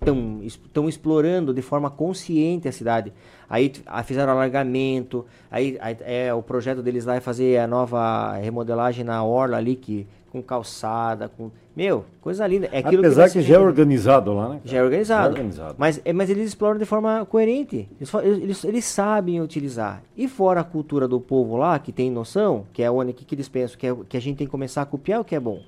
estão 0.44 0.90
explorando 0.90 1.54
de 1.54 1.62
forma 1.62 1.88
consciente 1.92 2.68
a 2.68 2.72
cidade. 2.72 3.14
Aí 3.48 3.72
fizeram 4.06 4.34
alargamento, 4.34 5.24
aí, 5.52 5.78
aí 5.80 5.96
é, 6.02 6.34
o 6.34 6.42
projeto 6.42 6.82
deles 6.82 7.06
lá 7.06 7.16
é 7.16 7.20
fazer 7.20 7.60
a 7.60 7.68
nova 7.68 8.34
remodelagem 8.38 9.06
na 9.06 9.24
orla 9.24 9.58
ali, 9.58 9.76
que 9.76 10.08
com 10.34 10.42
calçada, 10.42 11.30
com. 11.30 11.52
Meu, 11.76 12.06
coisa 12.20 12.46
linda. 12.48 12.68
É 12.72 12.80
aquilo 12.80 13.06
Apesar 13.06 13.28
que, 13.28 13.34
que 13.34 13.42
já 13.44 13.56
é 13.56 13.60
organizado 13.60 14.34
lá, 14.34 14.50
né? 14.50 14.62
Já 14.66 14.80
é 14.80 14.84
organizado. 14.84 15.22
Já 15.22 15.28
é 15.28 15.30
organizado. 15.30 15.76
Mas, 15.78 16.02
é, 16.04 16.12
mas 16.12 16.30
eles 16.32 16.48
exploram 16.48 16.80
de 16.80 16.86
forma 16.86 17.24
coerente. 17.28 17.88
Eles, 18.00 18.14
eles, 18.42 18.64
eles, 18.64 18.86
sabem 18.86 19.40
utilizar. 19.40 20.02
E 20.18 20.28
fora 20.28 20.62
a 20.62 20.64
cultura 20.64 21.08
do 21.08 21.22
povo 21.22 21.56
lá, 21.56 21.78
que 21.78 21.92
tem 21.92 22.10
noção, 22.10 22.66
que 22.74 22.82
é 22.82 22.90
onde 22.90 23.14
que, 23.14 23.24
que 23.24 23.36
eles 23.36 23.48
pensam, 23.48 23.78
que, 23.78 23.86
é, 23.86 23.96
que 24.10 24.18
a 24.18 24.20
gente 24.20 24.38
tem 24.38 24.48
que 24.48 24.52
começar 24.52 24.82
a 24.82 24.86
copiar 24.88 25.22
o 25.22 25.24
que 25.24 25.36
é 25.36 25.40
bom. 25.40 25.62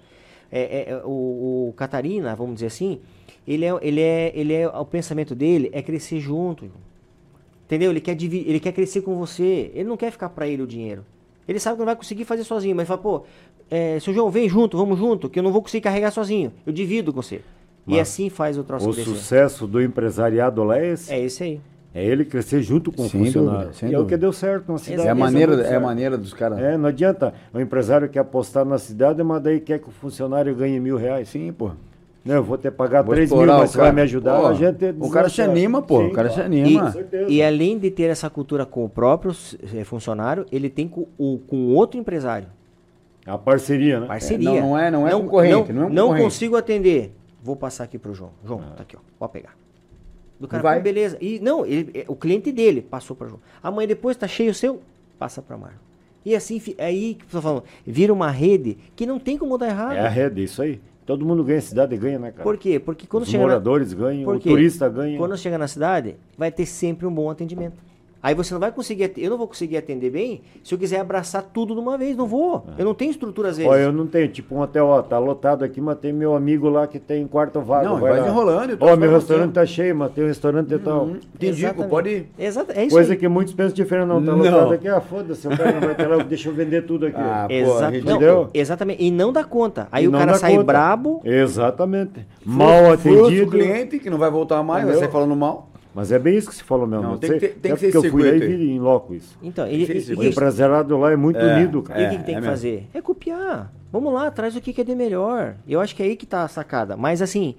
É, 0.52 0.62
é, 0.62 0.92
é 0.94 1.02
o, 1.06 1.70
o, 1.70 1.74
Catarina, 1.78 2.36
vamos 2.36 2.56
dizer 2.56 2.68
assim, 2.68 3.00
ele 3.48 3.66
é, 3.66 3.78
ele 3.82 4.02
é, 4.02 4.32
ele 4.34 4.54
é, 4.54 4.68
o 4.68 4.86
pensamento 4.86 5.36
dele 5.36 5.70
é 5.72 5.84
crescer 5.84 6.20
junto. 6.20 6.72
Entendeu? 7.66 7.92
Ele 7.92 8.02
quer, 8.02 8.18
ele 8.20 8.60
quer 8.60 8.72
crescer 8.72 9.02
com 9.02 9.16
você. 9.16 9.72
Ele 9.76 9.86
não 9.90 9.98
quer 9.98 10.12
ficar 10.12 10.30
para 10.30 10.48
ele 10.48 10.64
o 10.64 10.68
dinheiro. 10.68 11.06
Ele 11.48 11.60
sabe 11.60 11.76
que 11.76 11.80
não 11.80 11.86
vai 11.86 11.96
conseguir 11.96 12.26
fazer 12.26 12.44
sozinho, 12.44 12.76
mas 12.76 12.88
fala, 12.88 13.02
pô, 13.02 13.24
é, 13.70 14.00
seu 14.00 14.14
João, 14.14 14.30
vem 14.30 14.48
junto, 14.48 14.78
vamos 14.78 14.98
junto, 14.98 15.30
que 15.30 15.40
eu 15.40 15.44
não 15.44 15.52
vou 15.52 15.62
conseguir 15.62 15.82
carregar 15.82 16.12
sozinho. 16.12 16.52
Eu 16.66 16.74
divido 16.74 17.12
com 17.12 17.22
você. 17.22 17.42
Mas 17.86 17.98
e 17.98 18.00
assim 18.00 18.30
faz 18.30 18.58
o 18.58 18.64
troço 18.64 18.90
O 18.90 18.94
crescer. 18.94 19.10
sucesso 19.10 19.68
do 19.68 19.82
empresariado 19.82 20.64
lá 20.64 20.80
é 20.80 20.92
esse? 20.92 21.14
É 21.14 21.20
esse 21.20 21.44
aí. 21.44 21.62
É 21.94 22.04
ele 22.04 22.26
crescer 22.26 22.62
junto 22.62 22.92
com 22.92 23.08
sem 23.08 23.22
o 23.22 23.26
funcionário. 23.26 23.68
Dúvida, 23.68 23.78
e 23.78 23.82
dúvida. 23.82 23.98
é 23.98 24.00
o 24.00 24.06
que 24.06 24.18
deu 24.18 24.34
certo 24.34 24.70
na 24.70 24.78
cidade. 24.78 25.08
É 25.08 25.12
a 25.12 25.16
maneira, 25.16 25.62
é 25.62 25.76
a 25.76 25.80
maneira 25.80 26.18
dos 26.18 26.34
caras. 26.34 26.60
É, 26.60 26.78
não 26.78 26.90
adianta. 26.90 27.34
O 27.54 27.60
empresário 27.60 28.10
quer 28.10 28.20
apostar 28.20 28.66
na 28.66 28.78
cidade, 28.78 29.24
mas 29.24 29.42
daí 29.42 29.62
quer 29.62 29.80
que 29.80 29.88
o 29.88 29.92
funcionário 29.92 30.54
ganhe 30.54 30.78
mil 30.78 30.98
reais. 30.98 31.30
Sim, 31.30 31.54
pô. 31.54 31.72
Não, 32.26 32.36
eu 32.36 32.44
vou 32.44 32.58
ter 32.58 32.72
que 32.72 32.78
pagar 32.78 33.04
vou 33.04 33.14
3 33.14 33.32
mil, 33.32 33.46
mas 33.46 33.70
você 33.70 33.78
vai 33.78 33.92
me 33.94 34.02
ajudar. 34.02 34.42
Pô, 34.42 34.48
a 34.48 34.54
gente 34.56 34.96
o 35.00 35.10
cara 35.10 35.30
se 35.30 35.42
anima, 35.42 35.82
pô. 35.82 36.02
Sim, 36.02 36.08
o 36.08 36.12
cara 36.12 36.30
se 36.30 36.42
anima. 36.42 36.94
E, 37.30 37.36
e, 37.36 37.44
além 37.44 37.78
de 37.78 37.92
ter 37.92 38.10
essa 38.10 38.30
cultura 38.30 38.66
com 38.66 38.84
o 38.84 38.90
próprio 38.90 39.32
eh, 39.74 39.84
funcionário, 39.84 40.46
ele 40.52 40.70
tem 40.70 40.88
com 40.88 41.08
o 41.18 41.38
com 41.38 41.68
outro 41.76 42.00
empresário. 42.00 42.48
A 43.26 43.38
parceria, 43.38 43.99
né? 43.99 44.07
Parceria. 44.07 44.49
É, 44.49 44.61
não, 44.61 44.69
não, 44.69 44.77
é, 44.77 44.91
não 44.91 45.07
é 45.07 45.11
não, 45.11 45.22
concorrente. 45.22 45.73
Não, 45.73 45.89
não, 45.89 46.14
é 46.14 46.18
não 46.18 46.23
consigo 46.23 46.56
atender. 46.56 47.14
Vou 47.41 47.56
passar 47.56 47.85
aqui 47.85 47.97
pro 47.97 48.14
João. 48.14 48.31
João, 48.43 48.61
ah. 48.61 48.76
tá 48.76 48.84
aqui, 48.84 48.95
ó. 48.95 48.99
Pode 49.18 49.34
pegar. 49.34 49.56
Do 50.39 50.47
cara, 50.47 50.61
vai. 50.61 50.81
beleza. 50.81 51.18
E 51.19 51.39
não, 51.39 51.65
ele, 51.65 51.91
é, 51.93 52.06
o 52.07 52.15
cliente 52.15 52.52
dele 52.52 52.81
passou 52.81 53.15
para 53.15 53.27
João. 53.27 53.39
Amanhã 53.64 53.88
depois 53.88 54.15
tá 54.18 54.27
cheio 54.27 54.52
o 54.52 54.53
seu, 54.53 54.81
passa 55.18 55.41
para 55.41 55.57
Marlon. 55.57 55.77
E 56.26 56.35
assim, 56.35 56.61
é 56.77 56.85
aí 56.85 57.15
que 57.15 57.26
tô 57.27 57.41
falando, 57.41 57.64
vira 57.85 58.11
uma 58.11 58.31
rede 58.31 58.77
que 58.95 59.06
não 59.06 59.19
tem 59.19 59.38
como 59.38 59.57
dar 59.57 59.69
errado. 59.69 59.93
É 59.93 59.99
a 59.99 60.10
rede, 60.10 60.43
isso 60.43 60.61
aí. 60.61 60.81
Todo 61.06 61.23
mundo 61.23 61.43
ganha, 61.43 61.60
a 61.60 61.61
cidade 61.61 61.95
ganha, 61.97 62.18
né, 62.18 62.31
cara? 62.31 62.43
Por 62.43 62.57
quê? 62.57 62.80
Porque 62.80 63.06
quando 63.06 63.23
Os 63.23 63.30
chega 63.30 63.43
moradores 63.43 63.93
na... 63.93 63.99
ganham, 63.99 64.27
o 64.27 64.39
turista 64.39 64.89
ganha. 64.89 65.18
Quando 65.19 65.38
chega 65.38 65.56
na 65.56 65.68
cidade, 65.68 66.15
vai 66.35 66.52
ter 66.52 66.65
sempre 66.65 67.06
um 67.06 67.14
bom 67.14 67.30
atendimento. 67.30 67.77
Aí 68.26 68.34
você 68.34 68.56
não 68.56 68.60
vai 68.60 68.72
conseguir, 68.72 69.14
eu 69.18 69.30
não 69.30 69.38
vou 69.38 69.47
conseguir 69.47 69.77
atender 69.77 70.10
bem 70.10 70.41
se 70.64 70.73
eu 70.73 70.80
quiser 70.80 70.99
abraçar 70.99 71.43
tudo 71.43 71.76
de 71.76 71.80
uma 71.80 71.95
vez, 71.95 72.18
não 72.18 72.26
vou. 72.26 72.65
É. 72.76 72.81
Eu 72.81 72.85
não 72.85 72.95
tenho 72.95 73.11
estrutura 73.11 73.49
às 73.49 73.57
vezes. 73.57 73.72
Ó, 73.72 73.76
eu 73.76 73.91
não 73.93 74.07
tenho, 74.07 74.27
tipo 74.30 74.56
um 74.56 74.61
hotel, 74.61 74.88
ó, 74.88 74.99
tá 75.03 75.19
lotado 75.19 75.64
aqui, 75.64 75.80
mas 75.80 75.99
tem 75.99 76.11
meu 76.11 76.34
amigo 76.34 76.68
lá 76.68 76.88
que 76.88 76.97
tem 76.97 77.27
quarto 77.27 77.61
vago. 77.61 77.85
Não, 77.85 77.99
vai, 77.99 78.19
vai 78.19 78.27
enrolando. 78.27 78.77
Ó, 78.80 78.95
meu 78.95 79.11
restaurante 79.11 79.53
tá 79.53 79.64
cheio, 79.64 79.95
mas 79.95 80.11
tem 80.11 80.23
um 80.23 80.27
restaurante 80.27 80.73
e 80.73 80.80
tal. 80.80 81.03
Uhum. 81.03 81.19
Te 81.38 81.49
indico, 81.49 81.88
pode 81.88 82.10
ir. 82.10 82.31
Exato, 82.39 82.72
é 82.72 82.85
isso 82.85 82.95
Coisa 82.95 83.14
aí. 83.14 83.19
que 83.19 83.27
muitos 83.27 83.53
pensam 83.53 83.76
diferente, 83.76 84.07
não, 84.07 84.19
tá 84.19 84.31
não. 84.31 84.38
lotado 84.39 84.73
aqui, 84.73 84.88
ah, 84.88 85.02
foda-se, 85.02 85.47
o 85.47 85.56
cara 85.56 85.73
não 85.73 85.81
vai 85.81 85.93
ter 85.93 86.07
lá, 86.07 86.23
deixa 86.23 86.49
eu 86.49 86.53
vender 86.56 86.81
tudo 86.88 87.06
aqui. 87.06 87.19
Ah, 87.19 87.45
Exato. 87.47 87.95
entendeu? 87.95 88.49
exatamente, 88.56 89.03
e 89.03 89.11
não 89.11 89.31
dá 89.31 89.43
conta. 89.43 89.88
Aí 89.91 90.06
e 90.06 90.07
o 90.07 90.11
cara 90.11 90.34
sai 90.34 90.53
conta. 90.53 90.64
brabo. 90.64 91.22
Exatamente. 91.23 92.26
Mal 92.43 92.91
atendido. 92.91 93.45
o 93.45 93.52
cliente, 93.52 93.99
que 93.99 94.10
não 94.10 94.18
vai 94.18 94.31
voltar 94.31 94.64
mais, 94.64 94.84
vai 94.84 94.95
sair 94.95 95.11
falando 95.11 95.35
mal. 95.35 95.74
Mas 95.95 96.11
é 96.11 96.19
bem 96.19 96.35
isso 96.35 96.49
que 96.49 96.55
você 96.55 96.63
falou 96.63 96.85
mesmo. 96.85 97.03
Não, 97.03 97.17
tem, 97.17 97.39
que, 97.39 97.47
tem 97.47 97.72
é 97.72 97.76
que 97.76 97.89
ser 97.89 97.95
eu 97.95 98.03
fui 98.11 98.30
aí 98.30 98.38
e 98.38 98.72
em 98.72 98.80
loco 98.80 99.15
isso. 99.15 99.39
Então, 99.41 99.65
ele, 99.65 99.85
e, 99.85 100.13
o 100.13 100.23
empresariado 100.26 100.97
lá 100.97 101.13
é 101.13 101.15
muito 101.15 101.39
é, 101.39 101.55
unido, 101.55 101.81
cara. 101.81 102.01
E 102.01 102.07
o 102.07 102.09
que, 102.09 102.17
que 102.17 102.23
tem 102.26 102.35
é 102.35 102.41
que 102.41 102.45
fazer? 102.45 102.88
É 102.93 103.01
copiar. 103.01 103.72
Vamos 103.93 104.13
lá, 104.13 104.30
traz 104.30 104.57
o 104.57 104.61
que, 104.61 104.73
que 104.73 104.81
é 104.81 104.84
de 104.84 104.93
melhor. 104.93 105.55
Eu 105.65 105.80
acho 105.80 105.95
que 105.95 106.03
é 106.03 106.07
aí 106.07 106.17
que 106.17 106.26
tá 106.26 106.43
a 106.43 106.49
sacada. 106.49 106.97
Mas 106.97 107.22
assim, 107.22 107.55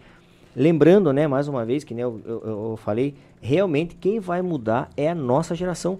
lembrando, 0.55 1.15
né, 1.15 1.27
mais 1.27 1.49
uma 1.49 1.65
vez, 1.65 1.83
que 1.83 1.95
né, 1.95 2.03
eu, 2.03 2.21
eu, 2.27 2.43
eu 2.45 2.77
falei, 2.77 3.15
realmente 3.41 3.95
quem 3.95 4.21
vai 4.21 4.43
mudar 4.43 4.91
é 4.99 5.09
a 5.09 5.15
nossa 5.15 5.55
geração. 5.55 5.99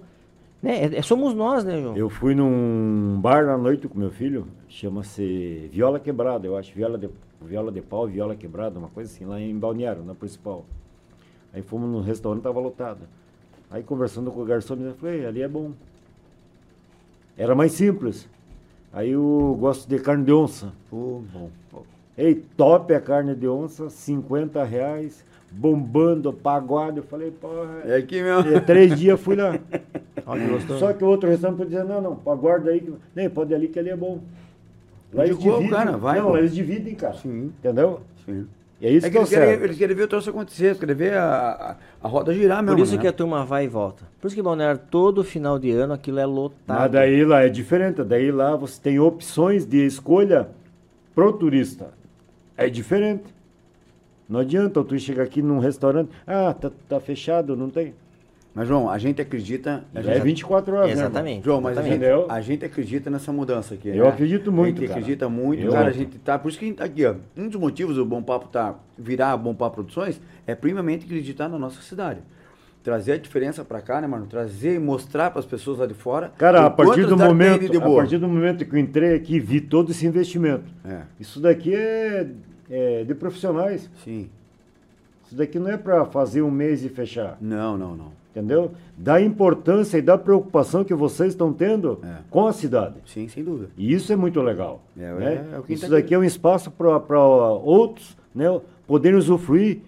Né? 0.61 0.83
É, 0.83 0.97
é, 0.99 1.01
somos 1.01 1.33
nós, 1.33 1.63
né, 1.63 1.81
João? 1.81 1.97
Eu 1.97 2.07
fui 2.07 2.35
num 2.35 3.19
bar 3.19 3.47
na 3.47 3.57
noite 3.57 3.87
com 3.87 3.97
meu 3.97 4.11
filho, 4.11 4.47
chama-se 4.69 5.71
Viola 5.73 5.99
Quebrada, 5.99 6.45
eu 6.45 6.55
acho, 6.55 6.71
viola 6.71 6.99
de, 6.99 7.09
viola 7.41 7.71
de 7.71 7.81
pau, 7.81 8.05
viola 8.05 8.35
quebrada, 8.35 8.77
uma 8.77 8.89
coisa 8.89 9.11
assim, 9.11 9.25
lá 9.25 9.41
em 9.41 9.57
Balneário, 9.57 10.03
na 10.03 10.13
principal. 10.13 10.65
Aí 11.57 11.63
fomos 11.63 11.89
no 11.89 12.01
restaurante, 12.01 12.43
tava 12.43 12.59
lotado. 12.59 12.99
Aí 13.71 13.81
conversando 13.81 14.31
com 14.31 14.41
o 14.41 14.45
garçom, 14.45 14.75
eu 14.75 14.93
falei, 14.93 15.25
ali 15.25 15.41
é 15.41 15.47
bom. 15.47 15.71
Era 17.35 17.55
mais 17.55 17.71
simples. 17.71 18.29
Aí 18.93 19.09
eu 19.09 19.57
gosto 19.59 19.89
de 19.89 19.97
carne 19.97 20.23
de 20.23 20.31
onça. 20.31 20.71
Pô, 20.87 21.23
bom. 21.33 21.49
Ei, 22.15 22.35
top 22.55 22.93
a 22.93 23.01
carne 23.01 23.33
de 23.33 23.47
onça, 23.47 23.89
50 23.89 24.63
reais, 24.63 25.25
bombando, 25.51 26.31
pagoado. 26.31 26.99
Eu 26.99 27.03
falei, 27.03 27.31
porra. 27.31 27.81
É 27.85 27.95
aqui 27.95 28.21
mesmo. 28.21 28.55
É, 28.55 28.59
três 28.59 28.95
dias 28.95 29.19
fui 29.19 29.35
lá. 29.35 29.59
Só 30.77 30.93
que 30.93 31.03
o 31.03 31.07
outro 31.07 31.27
restaurante 31.27 31.57
pode 31.57 31.71
dizer, 31.71 31.85
não, 31.85 31.99
não, 31.99 32.31
aguarda 32.31 32.69
aí. 32.69 32.81
Que... 32.81 32.93
Nem, 33.15 33.27
pode 33.31 33.51
ir 33.51 33.55
ali 33.55 33.67
que 33.67 33.79
ali 33.79 33.89
é 33.89 33.97
bom. 33.97 34.19
Lá 35.11 35.25
eles 35.25 35.39
dividem. 35.39 35.69
Cara, 35.71 35.97
vai, 35.97 36.19
não, 36.19 36.29
lá 36.29 36.37
eles 36.37 36.53
dividem, 36.53 36.93
cara. 36.93 37.15
Sim. 37.15 37.51
Entendeu? 37.57 38.01
Sim. 38.23 38.45
E 38.79 38.85
é 38.85 38.91
isso 38.91 39.07
é 39.07 39.09
que, 39.09 39.13
que 39.13 39.19
eles, 39.19 39.29
querem, 39.29 39.63
eles 39.63 39.77
querem 39.77 39.95
ver 39.95 40.03
o 40.03 40.07
troço 40.07 40.29
acontecer, 40.29 40.65
eles 40.67 40.79
querem 40.79 40.95
ver 40.95 41.13
a, 41.13 41.77
a, 42.01 42.05
a 42.05 42.07
roda 42.07 42.33
girar 42.33 42.61
mesmo. 42.61 42.77
Por 42.77 42.83
isso 42.83 42.95
né? 42.95 43.01
que 43.01 43.07
a 43.07 43.13
turma 43.13 43.43
vai 43.43 43.65
e 43.65 43.67
volta. 43.67 44.05
Por 44.21 44.27
isso 44.27 44.35
que 44.35 44.41
Balneário, 44.41 44.79
todo 44.91 45.23
final 45.23 45.57
de 45.57 45.71
ano, 45.71 45.93
aquilo 45.93 46.19
é 46.19 46.25
lotado. 46.25 46.79
Mas 46.79 46.91
daí 46.91 47.25
lá 47.25 47.43
é 47.43 47.49
diferente. 47.49 48.03
Daí 48.03 48.31
lá 48.31 48.55
você 48.55 48.79
tem 48.79 48.99
opções 48.99 49.65
de 49.65 49.85
escolha 49.85 50.49
pro 51.15 51.33
turista. 51.33 51.89
É 52.55 52.69
diferente. 52.69 53.23
Não 54.29 54.41
adianta 54.41 54.83
tu 54.83 54.99
chegar 54.99 55.23
aqui 55.23 55.41
num 55.41 55.59
restaurante, 55.59 56.09
ah, 56.25 56.53
tá, 56.53 56.69
tá 56.87 56.99
fechado, 56.99 57.55
não 57.55 57.69
tem. 57.69 57.93
Mas, 58.57 58.67
João, 58.67 58.89
a 58.89 58.97
gente 58.97 59.21
acredita. 59.21 59.83
A 59.93 60.01
Já 60.01 60.13
é 60.13 60.15
gente, 60.15 60.23
24 60.23 60.73
horas, 60.75 60.87
né? 60.87 60.93
Exatamente. 60.93 61.45
João, 61.45 61.61
mas 61.61 61.77
a 61.77 61.83
gente, 61.83 62.03
a 62.27 62.41
gente 62.41 62.65
acredita 62.65 63.07
nessa 63.07 63.31
mudança 63.31 63.75
aqui. 63.75 63.89
Eu 63.89 64.05
né? 64.05 64.09
acredito 64.09 64.51
muito, 64.51 64.77
A 64.77 64.79
gente 64.79 64.87
cara. 64.87 64.99
acredita 64.99 65.29
muito, 65.29 65.61
Eu- 65.63 65.71
cara. 65.71 65.89
A 65.89 65.91
gente 65.93 66.17
tá. 66.17 66.39
Por 66.39 66.49
isso 66.49 66.57
que 66.57 66.65
a 66.65 66.67
gente 66.67 66.77
tá 66.79 66.85
aqui, 66.85 67.05
ó. 67.05 67.13
Um 67.37 67.47
dos 67.49 67.61
motivos 67.61 67.97
do 67.97 68.03
Bom 68.03 68.23
Papo 68.23 68.47
tá 68.47 68.73
virar 68.97 69.37
Bom 69.37 69.53
Papo 69.53 69.75
Produções 69.75 70.19
é 70.47 70.55
primamente 70.55 71.05
acreditar 71.05 71.47
na 71.47 71.59
nossa 71.59 71.83
cidade. 71.83 72.19
Trazer 72.83 73.11
a 73.11 73.17
diferença 73.17 73.63
pra 73.63 73.79
cá, 73.79 74.01
né, 74.01 74.07
mano? 74.07 74.25
Trazer 74.25 74.73
e 74.73 74.79
mostrar 74.79 75.29
pras 75.29 75.45
pessoas 75.45 75.77
lá 75.77 75.85
de 75.85 75.93
fora. 75.93 76.31
Cara, 76.35 76.65
a 76.65 76.69
partir 76.71 77.01
a 77.03 77.09
do 77.09 77.15
tem 77.15 77.27
momento, 77.27 77.69
de 77.69 77.77
a 77.77 77.81
partir 77.81 78.17
do 78.17 78.27
momento 78.27 78.65
que 78.65 78.73
eu 78.75 78.79
entrei 78.79 79.13
aqui, 79.13 79.39
vi 79.39 79.61
todo 79.61 79.91
esse 79.91 80.07
investimento. 80.07 80.63
É, 80.83 81.01
Isso 81.19 81.39
daqui 81.39 81.75
é, 81.75 82.25
é 82.71 83.03
de 83.03 83.13
profissionais. 83.13 83.87
sim. 84.03 84.31
Isso 85.27 85.35
daqui 85.35 85.59
não 85.59 85.69
é 85.69 85.77
para 85.77 86.05
fazer 86.05 86.41
um 86.41 86.49
mês 86.49 86.83
e 86.85 86.89
fechar, 86.89 87.37
Não, 87.39 87.77
não, 87.77 87.95
não. 87.95 88.11
Entendeu? 88.37 88.71
Da 88.97 89.19
importância 89.21 89.97
e 89.97 90.01
da 90.01 90.17
preocupação 90.17 90.83
que 90.83 90.93
vocês 90.93 91.29
estão 91.33 91.51
tendo 91.53 91.99
É. 92.03 92.17
com 92.29 92.47
a 92.47 92.53
cidade. 92.53 92.95
Sim, 93.05 93.27
sem 93.27 93.43
dúvida. 93.43 93.69
E 93.77 93.93
isso 93.93 94.11
é 94.11 94.15
muito 94.15 94.41
legal. 94.41 94.81
É, 94.97 95.13
né? 95.13 95.45
é- 95.53 95.55
é 95.55 95.59
o 95.59 95.63
que 95.63 95.73
isso 95.73 95.85
tá 95.87 95.95
daqui 95.95 96.13
é 96.13 96.19
um 96.19 96.23
espaço 96.23 96.69
para 96.71 97.19
outros 97.23 98.15
né, 98.33 98.45
poderem 98.85 99.17
usufruir 99.17 99.79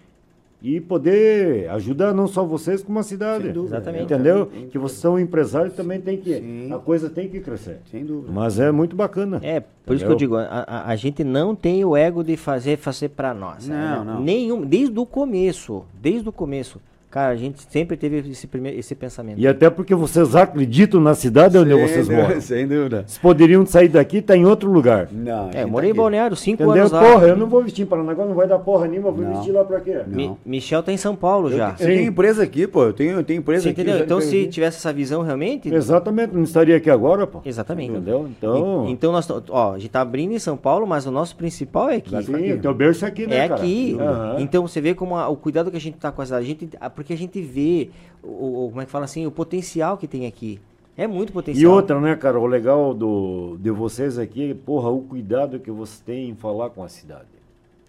e 0.62 0.82
poder 0.82 1.70
ajudar 1.70 2.14
não 2.14 2.28
só 2.28 2.44
vocês, 2.44 2.84
como 2.84 3.00
a 3.00 3.04
cidade. 3.04 3.46
Sem 3.46 3.54
dúvida. 3.54 3.78
Exatamente. 3.78 4.04
Entendeu? 4.04 4.46
Que 4.70 4.78
vocês 4.78 5.00
são 5.00 5.18
empresários 5.18 5.74
também 5.74 6.02
tem 6.02 6.18
que. 6.18 6.34
Sim. 6.34 6.74
A 6.74 6.78
coisa 6.80 7.10
tem 7.10 7.30
que 7.30 7.40
crescer. 7.40 7.80
Sem 7.90 8.04
dúvida. 8.04 8.30
Mas 8.34 8.60
é 8.60 8.70
muito 8.72 8.94
bacana. 8.96 9.40
É, 9.42 9.62
por 9.62 9.96
isso 9.96 10.04
que 10.06 10.12
eu 10.12 10.16
Entendeu? 10.16 10.18
digo, 10.18 10.36
a, 10.36 10.66
a- 10.68 10.88
a 10.90 10.96
gente 10.98 11.24
não 11.24 11.56
tem 11.56 11.86
o 11.86 11.96
ego 11.96 12.24
de 12.26 12.36
fazer 12.36 12.78
fazer 12.78 13.10
para 13.10 13.34
nós. 13.34 13.68
Não, 13.70 13.76
né? 13.76 14.04
não. 14.14 14.22
Nenhum, 14.22 14.62
desde 14.66 15.00
o 15.00 15.06
começo, 15.06 15.86
desde 16.02 16.28
o 16.28 16.32
começo. 16.32 16.82
Cara, 17.12 17.32
a 17.32 17.36
gente 17.36 17.62
sempre 17.72 17.98
teve 17.98 18.18
esse, 18.30 18.46
primeiro, 18.46 18.78
esse 18.80 18.94
pensamento. 18.94 19.40
E 19.40 19.48
até 19.48 19.68
porque 19.68 19.96
vocês 19.96 20.36
acreditam 20.36 21.02
na 21.02 21.16
cidade 21.16 21.58
onde 21.58 21.72
Sem 21.74 21.88
vocês 21.88 22.08
dúvida, 22.08 22.28
moram. 22.28 22.42
Sem 22.42 22.68
dúvida. 22.68 22.98
Vocês 23.08 23.18
poderiam 23.18 23.66
sair 23.66 23.88
daqui 23.88 24.18
e 24.18 24.20
estar 24.20 24.38
em 24.38 24.46
outro 24.46 24.72
lugar. 24.72 25.08
Não, 25.12 25.50
É, 25.52 25.64
eu 25.64 25.68
morei 25.68 25.90
em 25.90 25.94
tá 25.94 25.96
aqui. 25.96 26.02
Balneário 26.02 26.36
cinco 26.38 26.62
Entendeu? 26.62 26.82
anos 26.84 26.92
lá. 26.92 27.02
Porra, 27.02 27.28
eu 27.28 27.36
não 27.36 27.48
vou 27.48 27.64
vestir 27.64 27.82
em 27.82 27.86
Paranaguá, 27.88 28.26
não 28.28 28.36
vai 28.36 28.48
dar 28.48 28.60
porra 28.60 28.88
nenhuma, 28.88 29.10
vou 29.12 29.26
Não. 29.26 29.34
vestir 29.34 29.52
lá 29.52 29.64
pra 29.66 29.80
quê? 29.80 30.02
Mi- 30.06 30.28
Não. 30.28 30.38
Michel 30.46 30.84
tá 30.84 30.92
em 30.92 30.98
São 30.98 31.16
Paulo 31.16 31.50
já. 31.52 31.76
Eu 31.80 31.88
tenho 31.88 32.02
empresa 32.10 32.44
aqui, 32.44 32.68
pô. 32.68 32.84
Eu 32.84 32.94
tenho, 32.94 33.12
eu 33.14 33.24
tenho 33.24 33.40
empresa 33.40 33.64
Você 33.64 33.70
aqui. 33.70 33.82
entendeu? 33.82 34.04
Então, 34.04 34.22
se 34.22 34.28
presente. 34.30 34.50
tivesse 34.52 34.78
essa 34.78 34.94
visão 34.94 35.24
realmente. 35.24 35.74
Exatamente, 35.74 36.36
não 36.36 36.44
estaria 36.44 36.78
aqui 36.78 36.92
agora, 36.92 37.26
pô. 37.26 37.42
Exatamente. 37.44 37.90
Entendeu? 37.92 38.28
Então. 38.38 38.86
E- 38.88 38.92
Então, 38.92 39.12
nós, 39.12 39.28
ó, 39.50 39.74
a 39.74 39.80
gente 39.80 39.90
tá 39.90 40.02
abrindo 40.02 40.34
em 40.34 40.40
São 40.40 40.56
Paulo, 40.56 40.86
mas 40.86 41.08
o 41.08 41.12
nosso 41.12 41.36
principal 41.36 41.90
é 41.90 41.96
aqui. 41.96 42.12
Sim, 42.24 42.54
o 42.54 42.60
teu 42.60 42.74
berço 42.74 43.04
é 43.04 43.08
aqui, 43.08 43.26
né, 43.26 43.46
É 43.46 43.48
cara? 43.48 43.62
aqui. 43.62 43.98
Aham. 44.00 44.36
Então 44.38 44.68
você 44.68 44.80
vê 44.80 44.94
como 44.94 45.16
a- 45.16 45.28
o 45.28 45.36
cuidado 45.36 45.72
que 45.72 45.78
a 45.78 45.82
gente 45.82 45.98
tá 45.98 46.12
com 46.12 46.22
a 46.22 46.26
cidade. 46.26 46.44
A 46.46 46.48
gente, 46.48 46.70
a- 46.80 46.90
porque 47.00 47.14
a 47.14 47.18
gente 47.18 47.42
vê 47.42 47.90
o, 48.22 48.66
o- 48.66 48.70
como 48.70 48.82
é 48.82 48.86
que 48.86 48.92
fala 48.92 49.06
assim, 49.06 49.26
o 49.26 49.32
potencial 49.32 49.98
que 49.98 50.06
tem 50.06 50.28
aqui. 50.28 50.60
É 50.98 51.08
muito 51.08 51.32
potencial. 51.32 51.62
E 51.64 51.66
outra, 51.74 51.98
né, 52.02 52.14
cara, 52.18 52.38
o 52.38 52.46
legal 52.46 52.94
do, 52.94 53.56
de 53.58 53.72
vocês 53.72 54.18
aqui, 54.20 54.54
porra, 54.54 54.90
o 54.90 55.02
cuidado 55.02 55.58
que 55.58 55.72
vocês 55.72 56.02
têm 56.02 56.30
em 56.32 56.36
falar 56.36 56.72
com 56.72 56.84
a 56.84 56.90
cidade. 56.90 57.30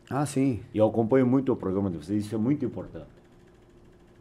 Ah, 0.08 0.24
sim. 0.24 0.60
E 0.72 0.78
eu 0.78 0.86
acompanho 0.86 1.26
muito 1.26 1.52
o 1.52 1.56
programa 1.56 1.90
de 1.90 1.96
vocês, 1.96 2.24
isso 2.24 2.34
é 2.36 2.38
muito 2.38 2.64
importante. 2.64 3.08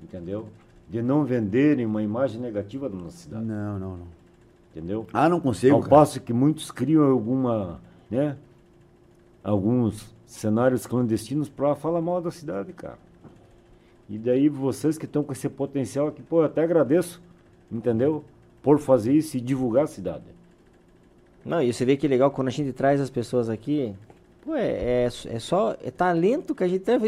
Entendeu? 0.02 0.48
De 0.90 1.04
não 1.04 1.24
venderem 1.24 1.86
uma 1.86 2.02
imagem 2.02 2.42
negativa 2.42 2.90
da 2.90 2.96
nossa 2.98 3.18
cidade. 3.18 3.46
Não, 3.46 3.78
não, 3.78 3.98
não. 3.98 4.08
Entendeu? 4.76 5.06
Ah, 5.14 5.30
não 5.30 5.40
consigo. 5.40 5.76
Ao 5.76 5.82
cara. 5.82 5.90
passo 5.92 6.20
que 6.20 6.34
muitos 6.34 6.72
criam 6.72 7.04
alguma, 7.12 7.80
né? 8.10 8.36
Alguns 9.44 10.16
cenários 10.26 10.88
clandestinos 10.88 11.48
para 11.48 11.76
falar 11.76 12.02
mal 12.02 12.22
da 12.22 12.32
cidade, 12.32 12.74
cara. 12.74 12.98
E 14.10 14.18
daí 14.18 14.50
vocês 14.50 14.98
que 14.98 15.06
estão 15.06 15.24
com 15.24 15.32
esse 15.32 15.48
potencial 15.48 16.08
aqui, 16.08 16.24
pô, 16.24 16.42
eu 16.42 16.46
até 16.46 16.64
agradeço, 16.64 17.22
entendeu? 17.72 18.26
Por 18.62 18.80
fazer 18.80 19.14
isso 19.14 19.38
e 19.38 19.42
divulgar 19.42 19.84
a 19.84 19.88
cidade. 19.88 20.26
Não, 21.46 21.62
e 21.62 21.72
você 21.72 21.86
vê 21.86 21.96
que 21.96 22.08
é 22.08 22.10
legal 22.10 22.32
quando 22.32 22.48
a 22.48 22.52
gente 22.52 22.74
traz 22.74 23.00
as 23.00 23.10
pessoas 23.10 23.50
aqui. 23.50 23.96
Pô, 24.42 24.56
é, 24.56 24.68
é, 24.68 25.06
é 25.06 25.40
só 25.40 25.76
é 25.84 25.92
talento 25.92 26.56
que 26.56 26.64
a 26.64 26.68
gente 26.68 26.82
traz. 26.82 27.02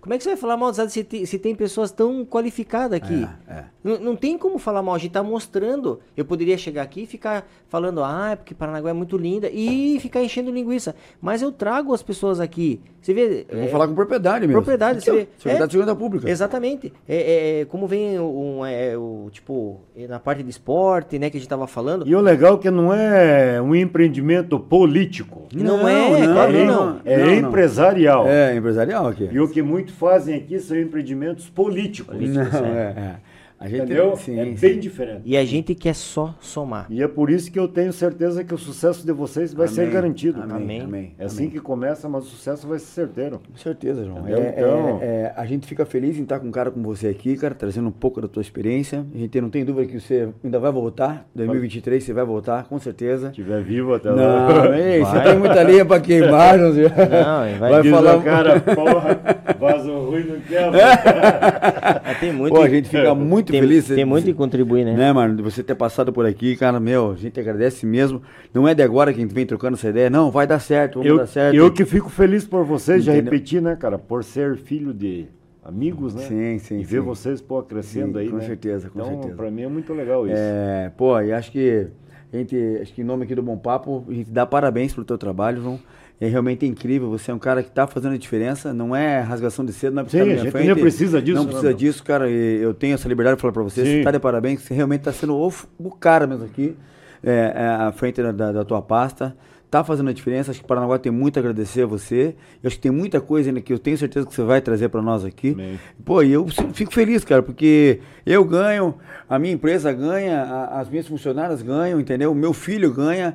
Como 0.00 0.14
é 0.14 0.18
que 0.18 0.22
você 0.22 0.30
vai 0.30 0.36
falar 0.36 0.56
mal 0.56 0.72
cidade 0.72 0.92
se 0.92 1.02
tem, 1.02 1.26
se 1.26 1.38
tem 1.38 1.54
pessoas 1.56 1.90
tão 1.90 2.24
qualificadas 2.24 2.96
aqui? 2.96 3.26
É, 3.48 3.52
é. 3.52 3.64
Não, 3.82 3.98
não 3.98 4.16
tem 4.16 4.38
como 4.38 4.58
falar 4.58 4.82
mal, 4.82 4.94
a 4.94 4.98
gente 4.98 5.10
tá 5.10 5.22
mostrando. 5.22 6.00
Eu 6.16 6.24
poderia 6.24 6.56
chegar 6.56 6.82
aqui 6.82 7.02
e 7.02 7.06
ficar 7.06 7.46
falando, 7.68 8.02
ah, 8.04 8.30
é 8.32 8.36
porque 8.36 8.54
Paranaguá 8.54 8.90
é 8.90 8.94
muito 8.94 9.16
linda, 9.16 9.50
e 9.50 9.98
ficar 9.98 10.22
enchendo 10.22 10.52
linguiça. 10.52 10.94
Mas 11.20 11.42
eu 11.42 11.50
trago 11.50 11.92
as 11.92 12.02
pessoas 12.02 12.38
aqui. 12.38 12.80
Você 13.04 13.12
vê. 13.12 13.44
Eu 13.50 13.58
vou 13.58 13.66
é, 13.66 13.68
falar 13.68 13.86
com 13.86 13.94
propriedade 13.94 14.46
mesmo. 14.46 14.54
Propriedade, 14.54 15.04
você 15.04 15.10
vê. 15.10 15.28
Secretaria 15.36 15.64
É. 15.64 15.66
de 15.66 15.72
Segurança 15.72 15.94
Pública. 15.94 16.30
Exatamente. 16.30 16.90
É, 17.06 17.60
é, 17.60 17.64
como 17.66 17.86
vem 17.86 18.18
um, 18.18 18.64
é, 18.64 18.96
o, 18.96 19.28
tipo, 19.30 19.82
na 20.08 20.18
parte 20.18 20.42
de 20.42 20.48
esporte, 20.48 21.18
né, 21.18 21.28
que 21.28 21.36
a 21.36 21.40
gente 21.40 21.48
tava 21.48 21.66
falando. 21.66 22.08
E 22.08 22.16
o 22.16 22.20
legal 22.22 22.54
é 22.54 22.58
que 22.58 22.70
não 22.70 22.94
é 22.94 23.60
um 23.60 23.74
empreendimento 23.74 24.58
político. 24.58 25.42
Não 25.52 25.86
é, 25.86 26.26
claro 26.26 26.52
que 26.52 26.58
é, 26.58 26.64
não. 26.64 27.00
É 27.04 27.18
Não, 27.18 27.26
não. 27.26 27.34
empresarial. 27.34 28.26
É, 28.26 28.56
empresarial 28.56 29.08
aqui. 29.08 29.28
E 29.30 29.38
o 29.38 29.48
que 29.48 29.60
muitos 29.60 29.94
fazem 29.94 30.36
aqui 30.36 30.58
são 30.58 30.74
empreendimentos 30.78 31.50
políticos. 31.50 32.16
Não, 32.18 32.42
é, 32.42 32.94
é. 32.96 33.16
A 33.64 33.68
gente, 33.68 33.82
Entendeu? 33.84 34.14
Sim, 34.16 34.38
é 34.38 34.44
sim. 34.44 34.54
bem 34.60 34.78
diferente. 34.78 35.22
E 35.24 35.36
a 35.38 35.44
gente 35.44 35.74
quer 35.74 35.94
só 35.94 36.34
somar. 36.38 36.86
E 36.90 37.02
é 37.02 37.08
por 37.08 37.30
isso 37.30 37.50
que 37.50 37.58
eu 37.58 37.66
tenho 37.66 37.94
certeza 37.94 38.44
que 38.44 38.52
o 38.52 38.58
sucesso 38.58 39.06
de 39.06 39.12
vocês 39.12 39.54
vai 39.54 39.66
ser 39.68 39.82
Amém, 39.82 39.92
garantido. 39.94 40.42
Amém. 40.42 40.56
Amém. 40.56 40.80
amém, 40.82 41.14
É 41.18 41.24
assim 41.24 41.44
amém. 41.44 41.50
que 41.50 41.60
começa, 41.60 42.06
mas 42.06 42.24
o 42.24 42.26
sucesso 42.26 42.66
vai 42.68 42.78
ser 42.78 42.86
certeiro. 42.86 43.40
Com 43.50 43.56
certeza, 43.56 44.04
João. 44.04 44.26
É, 44.28 44.32
Então- 44.58 44.98
é, 45.00 45.06
é, 45.06 45.32
a 45.34 45.46
gente 45.46 45.66
fica 45.66 45.86
feliz 45.86 46.18
em 46.18 46.24
estar 46.24 46.38
com 46.40 46.48
um 46.48 46.50
cara 46.50 46.70
como 46.70 46.84
você 46.94 47.08
aqui, 47.08 47.36
cara, 47.38 47.54
trazendo 47.54 47.88
um 47.88 47.92
pouco 47.92 48.20
da 48.20 48.28
tua 48.28 48.42
experiência. 48.42 49.06
A 49.14 49.18
gente 49.18 49.40
não 49.40 49.48
tem 49.48 49.64
dúvida 49.64 49.90
que 49.90 49.98
você 49.98 50.28
ainda 50.44 50.58
vai 50.58 50.70
voltar. 50.70 51.26
2023 51.34 52.04
você 52.04 52.12
vai 52.12 52.24
voltar, 52.26 52.64
com 52.64 52.78
certeza. 52.78 53.28
Se 53.32 53.40
estiver 53.40 53.62
vivo 53.62 53.94
até 53.94 54.10
Não, 54.10 54.16
lá. 54.16 54.76
ei, 54.78 55.00
você 55.00 55.20
tem 55.20 55.38
muita 55.38 55.62
linha 55.62 55.86
pra 55.86 56.00
queimar, 56.00 56.58
não 56.58 56.74
sei. 56.74 56.84
Não, 56.84 57.58
vai- 57.58 57.70
vai 57.82 57.84
falar. 57.90 58.22
cara, 58.22 58.60
porra, 58.60 59.20
vaso 59.58 59.90
ruim 60.00 60.24
não 60.24 60.40
quebra. 60.40 60.74
Ah, 62.06 62.14
tem 62.18 62.32
muito, 62.32 62.54
Pô, 62.54 62.62
a 62.62 62.68
gente 62.68 62.88
fica 62.88 63.14
muito 63.14 63.53
tem, 63.54 63.68
feliz. 63.68 63.86
Tem 63.88 64.04
muito 64.04 64.28
em 64.28 64.34
contribuir, 64.34 64.84
né? 64.84 64.94
Né, 64.94 65.12
mano, 65.12 65.36
de 65.36 65.42
você 65.42 65.62
ter 65.62 65.74
passado 65.74 66.12
por 66.12 66.26
aqui, 66.26 66.56
cara, 66.56 66.78
meu, 66.78 67.12
a 67.12 67.16
gente 67.16 67.38
agradece 67.40 67.86
mesmo. 67.86 68.22
Não 68.52 68.68
é 68.68 68.74
de 68.74 68.82
agora 68.82 69.12
que 69.12 69.18
a 69.18 69.22
gente 69.22 69.34
vem 69.34 69.46
trocando 69.46 69.76
essa 69.76 69.88
ideia, 69.88 70.08
não, 70.10 70.30
vai 70.30 70.46
dar 70.46 70.58
certo, 70.58 70.94
vamos 70.94 71.08
Eu, 71.08 71.16
dar 71.18 71.26
certo. 71.26 71.54
eu 71.56 71.72
que 71.72 71.84
fico 71.84 72.08
feliz 72.10 72.44
por 72.44 72.64
vocês, 72.64 73.02
já 73.04 73.12
repeti, 73.12 73.60
né, 73.60 73.76
cara, 73.76 73.98
por 73.98 74.22
ser 74.22 74.56
filho 74.56 74.92
de 74.92 75.26
amigos, 75.64 76.14
né? 76.14 76.22
Sim, 76.22 76.58
sim, 76.58 76.80
E 76.80 76.84
ver 76.84 77.00
sim. 77.00 77.04
vocês, 77.06 77.40
pô, 77.40 77.62
crescendo 77.62 78.18
Sim, 78.18 78.24
aí, 78.24 78.28
com 78.30 78.36
né? 78.36 78.44
certeza, 78.44 78.90
com 78.90 79.00
então, 79.00 79.12
certeza. 79.12 79.34
pra 79.34 79.50
mim 79.50 79.62
é 79.62 79.68
muito 79.68 79.92
legal 79.94 80.26
isso. 80.26 80.36
É, 80.36 80.92
pô, 80.96 81.18
e 81.20 81.32
acho 81.32 81.50
que 81.50 81.86
a 82.32 82.36
gente, 82.36 82.56
acho 82.82 82.92
que 82.92 83.00
em 83.00 83.04
nome 83.04 83.24
aqui 83.24 83.34
do 83.34 83.42
Bom 83.42 83.56
Papo, 83.56 84.04
a 84.08 84.12
gente 84.12 84.30
dá 84.30 84.44
parabéns 84.44 84.92
pelo 84.92 85.06
teu 85.06 85.16
trabalho, 85.16 85.62
João. 85.62 85.80
É 86.20 86.28
realmente 86.28 86.64
incrível, 86.64 87.10
você 87.10 87.30
é 87.30 87.34
um 87.34 87.38
cara 87.38 87.62
que 87.62 87.70
tá 87.70 87.86
fazendo 87.86 88.14
a 88.14 88.16
diferença, 88.16 88.72
não 88.72 88.94
é 88.94 89.20
rasgação 89.20 89.64
de 89.64 89.72
cedo, 89.72 89.94
não 89.94 90.02
é 90.04 90.08
Sim, 90.08 90.20
a 90.20 90.36
gente 90.36 90.50
frente, 90.52 90.80
precisa 90.80 91.20
disso, 91.20 91.34
Não 91.36 91.42
né, 91.44 91.48
precisa 91.48 91.68
meu? 91.70 91.76
disso, 91.76 92.04
cara, 92.04 92.30
e 92.30 92.62
eu 92.62 92.72
tenho 92.72 92.94
essa 92.94 93.08
liberdade 93.08 93.36
de 93.36 93.42
falar 93.42 93.52
pra 93.52 93.62
você, 93.64 93.84
Sim. 93.84 93.90
você 93.98 94.02
tá 94.04 94.10
de 94.12 94.20
parabéns, 94.20 94.62
você 94.62 94.72
realmente 94.74 95.02
tá 95.02 95.12
sendo 95.12 95.34
o, 95.36 95.52
o 95.78 95.90
cara 95.90 96.26
mesmo 96.26 96.44
aqui, 96.44 96.76
é, 97.22 97.52
é, 97.56 97.66
à 97.66 97.92
frente 97.92 98.22
da, 98.22 98.30
da- 98.30 98.52
da 98.52 98.64
tua 98.64 98.80
pasta, 98.80 99.36
tá 99.78 99.82
fazendo 99.84 100.08
a 100.08 100.12
diferença, 100.12 100.52
acho 100.52 100.60
que 100.60 100.66
Paranaguá 100.66 100.98
tem 100.98 101.10
muito 101.10 101.36
a 101.36 101.40
agradecer 101.40 101.82
a 101.82 101.86
você, 101.86 102.36
eu 102.62 102.68
acho 102.68 102.76
que 102.76 102.82
tem 102.82 102.92
muita 102.92 103.20
coisa 103.20 103.50
ainda 103.50 103.60
que 103.60 103.72
eu 103.72 103.78
tenho 103.78 103.98
certeza 103.98 104.24
que 104.26 104.32
você 104.32 104.42
vai 104.44 104.60
trazer 104.60 104.88
pra 104.88 105.02
nós 105.02 105.24
aqui. 105.24 105.50
Amém. 105.50 105.80
Pô, 106.04 106.22
e 106.22 106.32
eu 106.32 106.46
fico 106.72 106.92
feliz, 106.94 107.24
cara, 107.24 107.42
porque 107.42 107.98
eu 108.24 108.44
ganho, 108.44 108.94
a 109.28 109.36
minha 109.38 109.52
empresa 109.52 109.92
ganha, 109.92 110.42
a- 110.42 110.80
as 110.80 110.88
minhas 110.88 111.08
funcionárias 111.08 111.60
ganham, 111.60 111.98
entendeu? 111.98 112.30
O 112.30 112.34
meu 112.36 112.52
filho 112.52 112.92
ganha, 112.92 113.34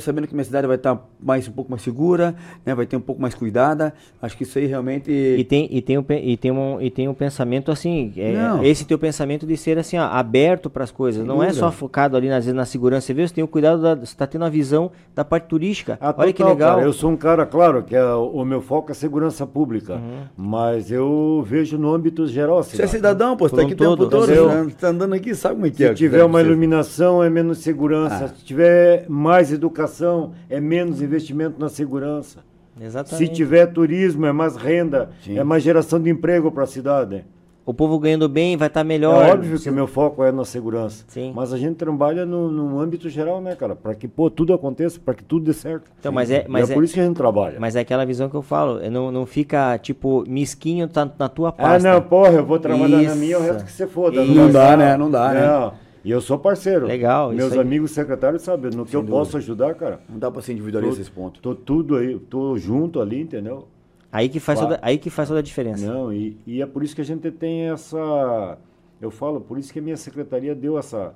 sabendo 0.00 0.28
que 0.28 0.34
minha 0.34 0.44
cidade 0.44 0.66
vai 0.66 0.76
estar 0.76 0.96
mais 1.20 1.48
um 1.48 1.52
pouco 1.52 1.70
mais 1.70 1.82
segura, 1.82 2.34
né? 2.64 2.74
Vai 2.74 2.86
ter 2.86 2.96
um 2.96 3.00
pouco 3.00 3.20
mais 3.20 3.34
cuidada. 3.34 3.92
Acho 4.22 4.36
que 4.36 4.44
isso 4.44 4.58
aí 4.58 4.66
realmente. 4.66 5.10
E 5.10 5.42
tem, 5.44 5.68
e, 5.72 5.82
tem 5.82 5.98
um, 5.98 6.04
e, 6.08 6.36
tem 6.36 6.50
um, 6.52 6.80
e 6.80 6.90
tem 6.90 7.08
um 7.08 7.14
pensamento 7.14 7.70
assim, 7.72 8.12
é, 8.16 8.32
esse 8.62 8.84
teu 8.84 8.98
pensamento 8.98 9.44
de 9.46 9.56
ser 9.56 9.76
assim, 9.78 9.98
ó, 9.98 10.04
aberto 10.04 10.70
para 10.70 10.84
as 10.84 10.90
coisas. 10.92 11.24
Não 11.26 11.42
é 11.42 11.48
só 11.58 11.72
focado 11.72 12.16
ali 12.16 12.28
às 12.30 12.44
vezes, 12.44 12.54
na 12.56 12.64
segurança. 12.64 13.06
Você 13.06 13.14
vê, 13.14 13.26
você 13.26 13.34
tem 13.34 13.42
o 13.44 13.48
cuidado, 13.48 13.82
da, 13.82 13.94
você 13.94 14.14
tá 14.16 14.26
tendo 14.26 14.44
a 14.44 14.48
visão 14.48 14.92
da 15.14 15.24
parte 15.24 15.44
turística. 15.48 15.79
Ah, 16.00 16.14
Olha 16.16 16.32
que 16.32 16.38
total, 16.38 16.54
legal. 16.54 16.74
cara. 16.76 16.86
Eu 16.86 16.92
sou 16.92 17.10
um 17.10 17.16
cara, 17.16 17.46
claro, 17.46 17.82
que 17.82 17.94
é, 17.96 18.04
o 18.04 18.44
meu 18.44 18.60
foco 18.60 18.90
é 18.90 18.94
segurança 18.94 19.46
pública. 19.46 19.94
Uhum. 19.94 20.22
Mas 20.36 20.90
eu 20.90 21.44
vejo 21.46 21.78
no 21.78 21.92
âmbito 21.92 22.26
geral. 22.26 22.62
Você 22.62 22.82
é 22.82 22.86
cidade. 22.86 23.18
você 23.18 23.24
tá 23.24 23.36
Como 23.36 23.60
aqui 23.62 23.74
o 23.74 23.76
tempo 23.76 23.96
todo, 24.08 24.10
você 24.10 24.74
tá 24.78 24.88
andando 24.88 25.14
aqui, 25.14 25.34
sabe 25.34 25.54
como 25.54 25.66
é 25.66 25.70
que 25.70 25.76
Se 25.76 25.84
é? 25.84 25.94
tiver 25.94 26.24
uma 26.24 26.40
iluminação, 26.40 27.22
é 27.22 27.30
menos 27.30 27.58
segurança. 27.58 28.24
Ah. 28.24 28.28
Se 28.28 28.44
tiver 28.44 29.06
mais 29.08 29.52
educação, 29.52 30.32
é 30.48 30.60
menos 30.60 31.02
investimento 31.02 31.60
na 31.60 31.68
segurança. 31.68 32.40
Se 32.78 32.84
Exatamente. 32.84 33.32
tiver 33.34 33.66
turismo, 33.66 34.24
é 34.26 34.32
mais 34.32 34.56
renda, 34.56 35.10
Sim. 35.22 35.38
é 35.38 35.44
mais 35.44 35.62
geração 35.62 36.00
de 36.00 36.08
emprego 36.08 36.50
para 36.50 36.64
a 36.64 36.66
cidade. 36.66 37.24
O 37.70 37.74
povo 37.74 37.98
ganhando 38.00 38.28
bem, 38.28 38.56
vai 38.56 38.66
estar 38.66 38.80
tá 38.80 38.84
melhor. 38.84 39.24
É 39.24 39.32
óbvio 39.32 39.58
que 39.58 39.70
o 39.70 39.72
meu 39.72 39.86
foco 39.86 40.24
é 40.24 40.32
na 40.32 40.44
segurança. 40.44 41.04
Sim. 41.06 41.32
Mas 41.34 41.52
a 41.52 41.58
gente 41.58 41.76
trabalha 41.76 42.26
no, 42.26 42.50
no 42.50 42.80
âmbito 42.80 43.08
geral, 43.08 43.40
né, 43.40 43.54
cara? 43.54 43.76
Para 43.76 43.94
que 43.94 44.08
pô, 44.08 44.28
tudo 44.28 44.52
aconteça, 44.52 44.98
para 44.98 45.14
que 45.14 45.22
tudo 45.22 45.44
dê 45.44 45.52
certo. 45.52 45.90
Então, 46.00 46.10
mas 46.10 46.30
é, 46.30 46.44
mas 46.48 46.68
é, 46.68 46.72
é, 46.72 46.74
por 46.74 46.82
isso 46.82 46.94
que 46.94 47.00
a 47.00 47.04
gente 47.04 47.16
trabalha. 47.16 47.60
Mas 47.60 47.76
é 47.76 47.80
aquela 47.80 48.04
visão 48.04 48.28
que 48.28 48.34
eu 48.34 48.42
falo, 48.42 48.80
é 48.80 48.90
não, 48.90 49.12
não 49.12 49.24
fica, 49.24 49.78
tipo, 49.78 50.24
mesquinho 50.28 50.88
tá 50.88 51.08
na 51.16 51.28
tua 51.28 51.52
pasta. 51.52 51.88
Ah, 51.88 51.92
não, 51.94 52.02
porra, 52.02 52.32
eu 52.32 52.44
vou 52.44 52.58
trabalhar 52.58 53.02
Isso. 53.02 53.10
na 53.10 53.14
minha, 53.14 53.38
o 53.38 53.42
resto 53.42 53.64
que 53.64 53.72
você 53.72 53.86
foda. 53.86 54.20
Isso. 54.20 54.34
Não 54.34 54.50
dá, 54.50 54.76
né? 54.76 54.96
Não 54.96 55.10
dá, 55.10 55.32
né? 55.32 55.46
Não. 55.46 55.72
E 56.02 56.10
eu 56.10 56.20
sou 56.20 56.38
parceiro. 56.38 56.86
Legal, 56.86 57.30
Meus 57.30 57.56
amigos 57.56 57.90
secretários 57.90 58.42
sabem, 58.42 58.70
no 58.74 58.84
que 58.84 58.96
eu 58.96 59.00
dúvida. 59.00 59.18
posso 59.18 59.36
ajudar, 59.36 59.74
cara. 59.74 60.00
Não 60.08 60.18
dá 60.18 60.30
pra 60.30 60.40
ser 60.42 60.52
individualista 60.52 61.00
esse 61.00 61.10
ponto. 61.10 61.40
Tô 61.40 61.54
tudo 61.54 61.96
aí, 61.96 62.18
tô 62.18 62.56
junto 62.56 63.00
ali, 63.00 63.20
entendeu? 63.20 63.68
Aí 64.12 64.28
que 64.28 64.40
faz, 64.40 64.58
Claro. 64.58 64.74
toda, 64.74 64.86
aí 64.86 64.98
que 64.98 65.08
faz 65.10 65.28
toda 65.28 65.40
a 65.40 65.42
diferença. 65.42 65.86
Não, 65.86 66.12
e, 66.12 66.36
e 66.46 66.60
é 66.60 66.66
por 66.66 66.82
isso 66.82 66.94
que 66.94 67.00
a 67.00 67.04
gente 67.04 67.30
tem 67.30 67.70
essa. 67.70 68.58
Eu 69.00 69.10
falo, 69.10 69.40
por 69.40 69.58
isso 69.58 69.72
que 69.72 69.78
a 69.78 69.82
minha 69.82 69.96
secretaria 69.96 70.54
deu 70.54 70.78
essa, 70.78 71.14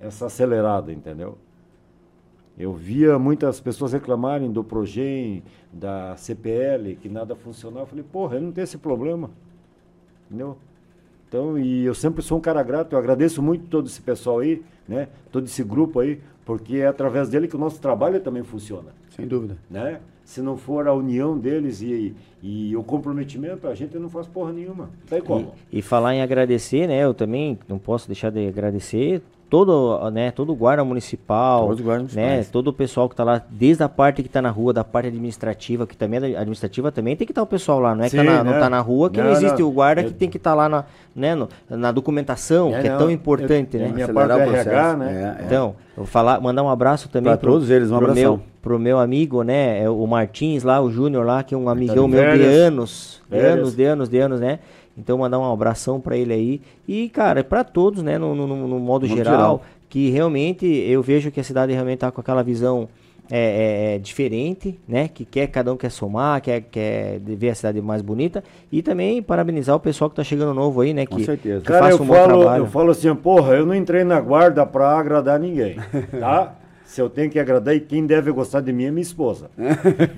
essa 0.00 0.26
acelerada, 0.26 0.92
entendeu? 0.92 1.38
Eu 2.58 2.74
via 2.74 3.18
muitas 3.18 3.60
pessoas 3.60 3.92
reclamarem 3.92 4.50
do 4.52 4.62
Progen, 4.62 5.42
da 5.72 6.14
CPL, 6.16 6.96
que 6.96 7.08
nada 7.08 7.34
funcionava. 7.34 7.82
Eu 7.82 7.86
falei, 7.86 8.04
porra, 8.04 8.36
eu 8.36 8.42
não 8.42 8.52
tenho 8.52 8.64
esse 8.64 8.76
problema. 8.76 9.30
Entendeu? 10.26 10.58
Então, 11.28 11.58
e 11.58 11.84
eu 11.84 11.94
sempre 11.94 12.20
sou 12.22 12.36
um 12.36 12.40
cara 12.42 12.62
grato, 12.62 12.92
eu 12.92 12.98
agradeço 12.98 13.42
muito 13.42 13.66
todo 13.68 13.86
esse 13.86 14.02
pessoal 14.02 14.40
aí, 14.40 14.62
né? 14.86 15.08
Todo 15.30 15.46
esse 15.46 15.64
grupo 15.64 16.00
aí, 16.00 16.20
porque 16.44 16.76
é 16.76 16.86
através 16.86 17.30
dele 17.30 17.48
que 17.48 17.56
o 17.56 17.58
nosso 17.58 17.80
trabalho 17.80 18.20
também 18.20 18.42
funciona 18.42 18.90
Sem 19.16 19.26
dúvida. 19.26 19.56
né? 19.70 20.00
Se 20.32 20.40
não 20.40 20.56
for 20.56 20.88
a 20.88 20.94
união 20.94 21.36
deles 21.36 21.82
e, 21.82 22.14
e 22.42 22.74
o 22.74 22.82
comprometimento, 22.82 23.66
a 23.68 23.74
gente 23.74 23.98
não 23.98 24.08
faz 24.08 24.26
porra 24.26 24.50
nenhuma. 24.50 24.84
Não 24.84 25.06
tem 25.10 25.20
como. 25.20 25.52
E, 25.70 25.80
e 25.80 25.82
falar 25.82 26.14
em 26.14 26.22
agradecer, 26.22 26.86
né? 26.88 27.04
Eu 27.04 27.12
também 27.12 27.58
não 27.68 27.76
posso 27.78 28.06
deixar 28.06 28.30
de 28.30 28.48
agradecer 28.48 29.20
todo, 29.50 30.10
né, 30.10 30.30
todo 30.30 30.50
o 30.50 30.56
guarda 30.56 30.82
municipal, 30.82 31.64
Todos 31.66 31.80
os 31.80 31.84
guardas 31.84 32.14
né, 32.14 32.42
todo 32.44 32.68
o 32.68 32.72
pessoal 32.72 33.06
que 33.10 33.14
tá 33.14 33.22
lá, 33.22 33.42
desde 33.50 33.82
a 33.82 33.88
parte 33.90 34.22
que 34.22 34.28
tá 34.30 34.40
na 34.40 34.48
rua, 34.48 34.72
da 34.72 34.82
parte 34.82 35.08
administrativa, 35.08 35.86
que 35.86 35.94
também 35.94 36.32
é 36.32 36.38
administrativa 36.38 36.90
também 36.90 37.14
tem 37.14 37.26
que 37.26 37.32
estar 37.32 37.42
o 37.42 37.46
pessoal 37.46 37.78
lá, 37.78 37.94
não 37.94 38.02
é 38.02 38.08
que 38.08 38.16
tá 38.16 38.22
Sim, 38.22 38.28
na, 38.30 38.42
não 38.42 38.52
né? 38.52 38.58
tá 38.58 38.70
na 38.70 38.80
rua 38.80 39.10
que 39.10 39.18
não, 39.18 39.26
Não, 39.26 39.32
existe 39.32 39.60
não. 39.60 39.68
o 39.68 39.70
guarda 39.70 40.00
Eu- 40.00 40.06
que 40.08 40.14
tem 40.14 40.30
que 40.30 40.38
estar 40.38 40.54
lá 40.54 40.70
na, 40.70 40.84
né, 41.14 41.34
no- 41.34 41.50
na 41.68 41.92
documentação, 41.92 42.74
É, 42.74 42.80
que 42.80 42.86
é 42.86 42.90
não, 42.92 42.96
tão 43.00 43.08
eu- 43.08 43.12
importante, 43.14 43.76
é 43.76 43.80
né? 43.80 43.88
minha 43.92 44.06
Acelerar 44.06 44.28
parte 44.38 44.48
o 44.48 44.50
do 44.52 44.56
RH, 44.56 44.96
né? 44.96 45.36
É, 45.38 45.42
é. 45.42 45.44
Então, 45.44 45.66
eu 45.90 45.96
vou 45.96 46.06
falar, 46.06 46.40
mandar 46.40 46.62
um 46.62 46.70
abraço 46.70 47.10
também 47.10 47.30
Pra 47.30 47.36
todos 47.36 47.68
eles, 47.68 47.90
um 47.90 47.98
pro 47.98 48.06
abração. 48.10 48.36
meu, 48.38 48.42
pro 48.62 48.78
meu 48.78 48.98
amigo, 48.98 49.42
né, 49.42 49.82
é 49.82 49.90
o 49.90 50.06
Martins 50.06 50.62
lá, 50.62 50.80
o 50.80 50.90
Júnior 50.90 51.26
lá, 51.26 51.42
que 51.42 51.54
é 51.54 51.58
um 51.58 51.68
amigão 51.68 52.08
de 52.08 52.14
meu 52.14 52.22
de 52.36 52.44
anos, 52.44 53.20
de 53.28 53.36
anos, 53.38 53.74
de 53.74 53.84
anos, 53.84 54.08
de 54.08 54.18
anos, 54.18 54.40
né? 54.40 54.60
Então 54.96 55.18
mandar 55.18 55.38
um 55.38 55.52
abração 55.52 56.00
pra 56.00 56.16
ele 56.16 56.32
aí. 56.32 56.60
E, 56.86 57.08
cara, 57.08 57.42
pra 57.42 57.64
todos, 57.64 58.02
né, 58.02 58.18
no, 58.18 58.34
no, 58.34 58.46
no- 58.46 58.68
no 58.68 58.78
modo 58.78 59.06
geral, 59.06 59.24
geral. 59.24 59.62
que 59.88 60.10
realmente 60.10 60.64
eu 60.66 61.02
vejo 61.02 61.30
que 61.30 61.40
a 61.40 61.44
cidade 61.44 61.72
realmente 61.72 61.98
tá 61.98 62.10
com 62.12 62.20
aquela 62.20 62.42
visão 62.42 62.88
é, 63.30 63.38
é, 63.38 63.94
é, 63.94 63.98
diferente, 63.98 64.78
né? 64.86 65.08
Que 65.08 65.24
quer, 65.24 65.46
cada 65.46 65.72
um 65.72 65.76
quer 65.76 65.90
somar, 65.90 66.40
quer, 66.42 66.60
quer 66.60 67.18
ver 67.20 67.48
a 67.50 67.54
cidade 67.54 67.80
mais 67.80 68.02
bonita. 68.02 68.44
E 68.70 68.82
também 68.82 69.22
parabenizar 69.22 69.74
o 69.74 69.80
pessoal 69.80 70.10
que 70.10 70.16
tá 70.16 70.22
chegando 70.24 70.52
novo 70.52 70.82
aí, 70.82 70.92
né? 70.92 71.06
Com 71.06 71.16
que, 71.16 71.24
certeza. 71.24 71.60
que 71.60 71.66
Cara, 71.66 71.84
faça 71.86 71.96
eu 71.96 72.02
um 72.02 72.06
bom 72.06 72.14
falo, 72.14 72.38
trabalho. 72.40 72.62
eu 72.64 72.66
falo 72.66 72.90
assim, 72.90 73.14
porra, 73.14 73.54
eu 73.54 73.64
não 73.64 73.74
entrei 73.74 74.04
na 74.04 74.20
guarda 74.20 74.66
pra 74.66 74.98
agradar 74.98 75.38
ninguém, 75.40 75.76
tá? 76.20 76.54
Se 76.92 77.00
eu 77.00 77.08
tenho 77.08 77.30
que 77.30 77.38
agradar, 77.38 77.74
e 77.74 77.80
quem 77.80 78.04
deve 78.04 78.30
gostar 78.30 78.60
de 78.60 78.70
mim 78.70 78.84
é 78.84 78.90
minha 78.90 79.00
esposa. 79.00 79.50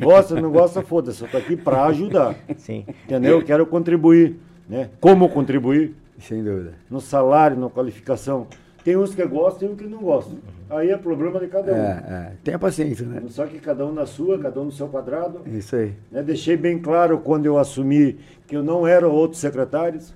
Gosta, 0.01 0.41
não 0.41 0.51
gosta, 0.51 0.83
foda-se. 0.83 1.23
Eu 1.23 1.29
tô 1.29 1.37
aqui 1.37 1.57
pra 1.57 1.85
ajudar. 1.85 2.35
Sim. 2.57 2.85
Entendeu? 3.05 3.39
Eu 3.39 3.45
quero 3.45 3.65
contribuir, 3.65 4.41
né? 4.69 4.91
Como 5.01 5.29
contribuir? 5.29 5.95
Sem 6.19 6.43
dúvida. 6.43 6.73
no 6.91 7.01
salário, 7.01 7.57
na 7.57 7.71
qualificação. 7.71 8.49
Tem 8.83 8.97
uns 8.97 9.15
que 9.15 9.25
gostam 9.25 9.69
e 9.69 9.73
uns 9.73 9.79
que 9.79 9.87
não 9.87 9.99
gostam. 9.99 10.37
Aí 10.69 10.91
é 10.91 10.97
problema 10.99 11.39
de 11.39 11.47
cada 11.47 11.73
um. 11.73 11.77
É, 11.77 12.05
é. 12.09 12.33
Tenha 12.43 12.59
paciência, 12.59 13.07
né? 13.07 13.23
Só 13.29 13.47
que 13.47 13.61
cada 13.61 13.87
um 13.87 13.93
na 13.93 14.05
sua, 14.05 14.37
cada 14.37 14.61
um 14.61 14.65
no 14.65 14.73
seu 14.73 14.89
quadrado. 14.89 15.43
Isso 15.47 15.77
aí. 15.77 15.93
né? 16.11 16.25
Deixei 16.25 16.57
bem 16.57 16.81
claro 16.81 17.19
quando 17.21 17.47
eu 17.47 17.57
assumi 17.57 18.19
que 18.49 18.57
eu 18.57 18.65
não 18.65 18.85
era 18.85 19.07
outros 19.09 19.41
secretários 19.41 20.13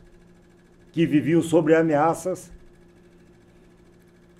que 0.91 1.07
viviam 1.07 1.41
sobre 1.41 1.77
ameaças. 1.77 2.51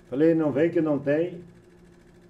Falei, 0.09 0.35
não 0.35 0.51
vem 0.51 0.69
que 0.69 0.81
não 0.81 0.99
tem. 0.99 1.47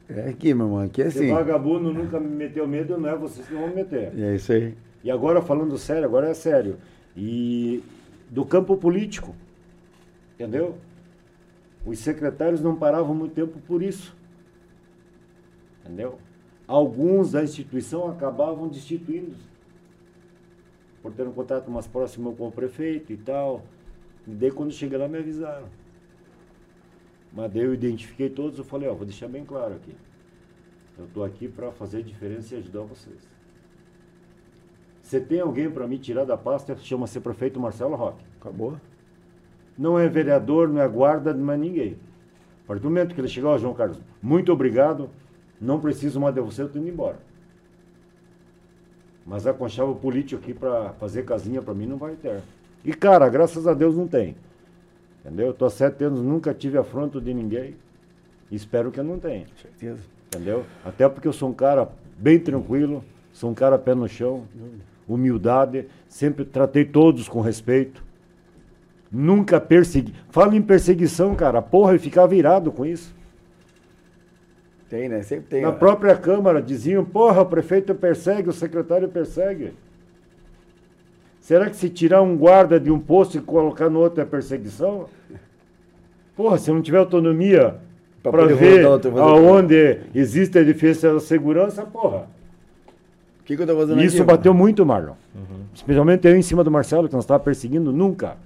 É 0.10 0.30
aqui, 0.30 0.54
meu 0.54 0.66
irmão. 0.66 0.80
Aqui 0.80 1.02
é 1.02 1.10
Se 1.10 1.20
assim. 1.20 1.32
vagabundo 1.32 1.94
nunca 1.94 2.20
me 2.20 2.28
meteu 2.30 2.68
medo, 2.68 2.98
não 2.98 3.10
é 3.10 3.16
vocês 3.16 3.48
que 3.48 3.54
vão 3.54 3.68
me 3.68 3.76
meter. 3.76 4.12
É 4.18 4.36
isso 4.36 4.52
aí. 4.52 4.76
E 5.04 5.12
agora 5.12 5.42
falando 5.42 5.78
sério, 5.78 6.06
agora 6.06 6.30
é 6.30 6.34
sério. 6.34 6.78
E 7.16 7.84
do 8.30 8.44
campo 8.44 8.76
político, 8.76 9.36
entendeu? 10.36 10.78
Os 11.86 12.00
secretários 12.00 12.62
não 12.62 12.76
paravam 12.76 13.14
muito 13.14 13.34
tempo 13.34 13.60
por 13.68 13.82
isso. 13.82 14.16
Entendeu? 15.84 16.18
Alguns 16.68 17.32
da 17.32 17.44
instituição 17.44 18.10
acabavam 18.10 18.68
destituindo 18.68 19.36
por 21.02 21.14
ter 21.14 21.28
um 21.28 21.32
contato 21.32 21.72
mais 21.72 21.88
próximo 21.88 22.36
com 22.36 22.48
o 22.48 22.52
prefeito 22.52 23.14
e 23.14 23.18
tal. 23.18 23.64
E 24.28 24.32
daí 24.32 24.52
quando 24.52 24.72
cheguei 24.72 24.98
lá 24.98 25.08
me 25.08 25.18
avisaram. 25.18 25.68
Mas 27.32 27.52
daí 27.52 27.64
eu 27.64 27.74
identifiquei 27.74 28.30
todos, 28.30 28.58
eu 28.58 28.66
falei, 28.66 28.90
ó, 28.90 28.94
vou 28.94 29.06
deixar 29.06 29.28
bem 29.28 29.46
claro 29.46 29.76
aqui. 29.76 29.96
Eu 30.98 31.06
estou 31.06 31.24
aqui 31.24 31.48
para 31.48 31.72
fazer 31.72 32.04
diferença 32.04 32.56
e 32.56 32.58
ajudar 32.58 32.82
vocês. 32.82 33.18
Você 35.02 35.20
tem 35.20 35.40
alguém 35.40 35.70
para 35.70 35.88
me 35.88 35.98
tirar 35.98 36.26
da 36.26 36.38
pasta, 36.38 36.76
chama-se 36.78 37.20
prefeito 37.20 37.60
Marcelo 37.60 37.96
Roque. 37.96 38.24
Acabou. 38.40 38.78
Não 39.78 39.98
é 39.98 40.08
vereador, 40.08 40.68
não 40.68 40.82
é 40.82 40.88
guarda, 40.88 41.34
não 41.34 41.54
é 41.54 41.58
ninguém. 41.58 41.98
A 42.64 42.68
partir 42.68 42.84
do 42.84 42.90
momento 42.90 43.16
que 43.16 43.22
ele 43.22 43.28
chegar, 43.28 43.50
ó, 43.50 43.58
João 43.58 43.74
Carlos, 43.74 44.00
muito 44.22 44.52
obrigado, 44.52 45.10
não 45.60 45.80
preciso 45.80 46.20
mais 46.20 46.36
de 46.36 46.42
você, 46.42 46.62
eu 46.62 46.66
estou 46.68 46.82
indo 46.82 46.92
embora. 46.92 47.18
Mas 49.26 49.48
a 49.48 49.54
conchava 49.54 49.94
político 49.96 50.42
aqui 50.42 50.54
para 50.54 50.94
fazer 50.94 51.24
casinha 51.24 51.62
para 51.62 51.74
mim 51.74 51.86
não 51.86 51.98
vai 51.98 52.16
ter. 52.16 52.42
E 52.84 52.94
cara, 52.94 53.28
graças 53.30 53.68
a 53.68 53.74
Deus 53.74 53.96
não 53.96 54.08
tem. 54.08 54.36
Entendeu? 55.24 55.48
Eu 55.48 55.54
tô 55.54 55.66
há 55.66 55.70
sete 55.70 56.04
anos, 56.04 56.22
nunca 56.22 56.54
tive 56.54 56.78
afronto 56.78 57.20
de 57.20 57.34
ninguém. 57.34 57.76
Espero 58.52 58.92
que 58.92 59.00
eu 59.00 59.04
não 59.04 59.20
tenha. 59.20 59.46
Com 59.46 59.58
certeza. 59.62 60.00
Entendeu? 60.28 60.66
Até 60.86 61.08
porque 61.10 61.28
eu 61.28 61.34
sou 61.34 61.50
um 61.50 61.54
cara 61.54 61.90
bem 62.18 62.40
tranquilo, 62.40 63.04
sou 63.32 63.50
um 63.50 63.54
cara 63.54 63.78
pé 63.78 63.96
no 63.96 64.08
chão, 64.08 64.44
humildade, 65.08 65.88
sempre 66.08 66.46
tratei 66.46 66.86
todos 66.86 67.28
com 67.28 67.42
respeito. 67.42 68.04
Nunca 69.12 69.60
persegui. 69.60 70.14
Fala 70.30 70.56
em 70.56 70.62
perseguição, 70.62 71.36
cara. 71.36 71.62
Porra, 71.62 71.94
eu 71.94 72.00
ficava 72.00 72.28
virado 72.28 72.72
com 72.72 72.86
isso. 72.86 73.16
Tem, 74.88 75.10
né? 75.10 75.22
Sempre 75.24 75.48
tem. 75.48 75.62
Na 75.62 75.70
ó. 75.70 75.72
própria 75.72 76.16
Câmara 76.16 76.62
diziam, 76.62 77.04
porra, 77.04 77.42
o 77.42 77.46
prefeito 77.46 77.94
persegue, 77.96 78.50
o 78.50 78.54
secretário 78.54 79.10
persegue. 79.10 79.74
Será 81.50 81.68
que 81.68 81.76
se 81.76 81.90
tirar 81.90 82.22
um 82.22 82.38
guarda 82.38 82.80
de 82.80 82.92
um 82.92 83.00
posto 83.00 83.36
e 83.36 83.42
colocar 83.42 83.90
no 83.90 83.98
outro 84.02 84.22
é 84.22 84.24
perseguição? 84.26 85.08
Porra, 86.36 86.60
se 86.60 86.72
não 86.72 86.80
tiver 86.80 87.00
autonomia 87.00 87.74
para 88.22 88.46
ver 88.46 88.86
outro- 88.86 89.20
aonde 89.20 89.98
existe 90.14 90.60
a 90.60 90.64
defesa 90.64 91.12
da 91.16 91.20
segurança, 91.20 91.82
porra. 91.88 92.28
O 93.40 93.44
que, 93.46 93.56
que 93.56 93.64
eu 93.64 93.66
tô 93.66 93.76
fazendo 93.76 94.00
isso 94.04 94.18
aqui, 94.18 94.26
bateu 94.32 94.54
muito, 94.54 94.86
Marlon. 94.86 95.16
Especialmente 95.74 96.28
eu 96.28 96.38
em 96.38 96.42
cima 96.44 96.64
do 96.64 96.70
Marcelo, 96.70 97.08
que 97.08 97.16
nós 97.16 97.24
estávamos 97.24 97.46
perseguindo, 97.46 97.92
nunca. 97.92 98.38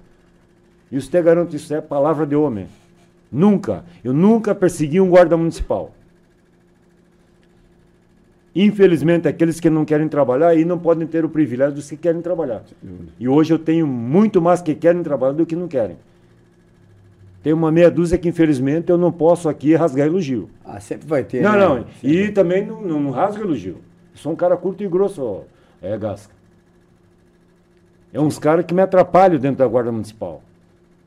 E 0.90 0.96
isso 0.96 1.10
te 1.10 1.20
garanto, 1.20 1.54
isso 1.54 1.74
é 1.74 1.82
palavra 1.82 2.24
de 2.24 2.34
homem. 2.34 2.68
Nunca. 3.30 3.84
Eu 4.02 4.14
nunca 4.14 4.54
persegui 4.54 4.98
um 4.98 5.10
guarda 5.10 5.36
municipal. 5.36 5.92
Infelizmente, 8.54 9.26
aqueles 9.26 9.58
que 9.58 9.68
não 9.68 9.84
querem 9.84 10.06
trabalhar 10.06 10.48
aí 10.48 10.64
não 10.64 10.78
podem 10.78 11.06
ter 11.06 11.24
o 11.24 11.28
privilégio 11.28 11.74
dos 11.74 11.90
que 11.90 11.96
querem 11.96 12.22
trabalhar. 12.22 12.62
E 13.18 13.28
hoje 13.28 13.52
eu 13.52 13.58
tenho 13.58 13.86
muito 13.86 14.40
mais 14.40 14.62
que 14.62 14.74
querem 14.74 15.02
trabalhar 15.02 15.32
do 15.32 15.44
que 15.44 15.56
não 15.56 15.66
querem. 15.66 15.96
Tem 17.42 17.52
uma 17.52 17.70
meia 17.70 17.90
dúzia 17.90 18.16
que, 18.16 18.28
infelizmente, 18.28 18.90
eu 18.90 18.96
não 18.96 19.10
posso 19.12 19.48
aqui 19.48 19.74
rasgar 19.74 20.06
elogio. 20.06 20.48
Ah, 20.64 20.80
sempre 20.80 21.06
vai 21.06 21.24
ter. 21.24 21.42
Não, 21.42 21.52
né? 21.52 21.58
não. 21.58 21.76
Sempre. 21.76 22.16
E 22.16 22.32
também 22.32 22.64
não, 22.64 22.80
não, 22.80 23.00
não 23.00 23.10
rasgo 23.10 23.42
elogio. 23.42 23.78
Eu 24.12 24.16
sou 24.16 24.32
um 24.32 24.36
cara 24.36 24.56
curto 24.56 24.82
e 24.82 24.88
grosso, 24.88 25.22
ó, 25.22 25.40
é 25.82 25.98
Gasca. 25.98 26.32
É 28.12 28.20
uns 28.20 28.38
caras 28.38 28.64
que 28.64 28.72
me 28.72 28.80
atrapalham 28.80 29.38
dentro 29.38 29.58
da 29.58 29.66
Guarda 29.66 29.90
Municipal. 29.90 30.40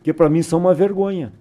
Que 0.04 0.14
para 0.14 0.30
mim 0.30 0.42
são 0.42 0.60
uma 0.60 0.74
vergonha. 0.74 1.32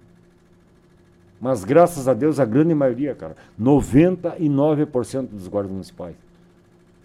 Mas 1.39 1.63
graças 1.63 2.07
a 2.07 2.13
Deus, 2.13 2.39
a 2.39 2.45
grande 2.45 2.73
maioria, 2.73 3.13
cara, 3.13 3.35
99% 3.59 5.27
dos 5.27 5.47
guardas 5.47 5.71
municipais 5.71 6.15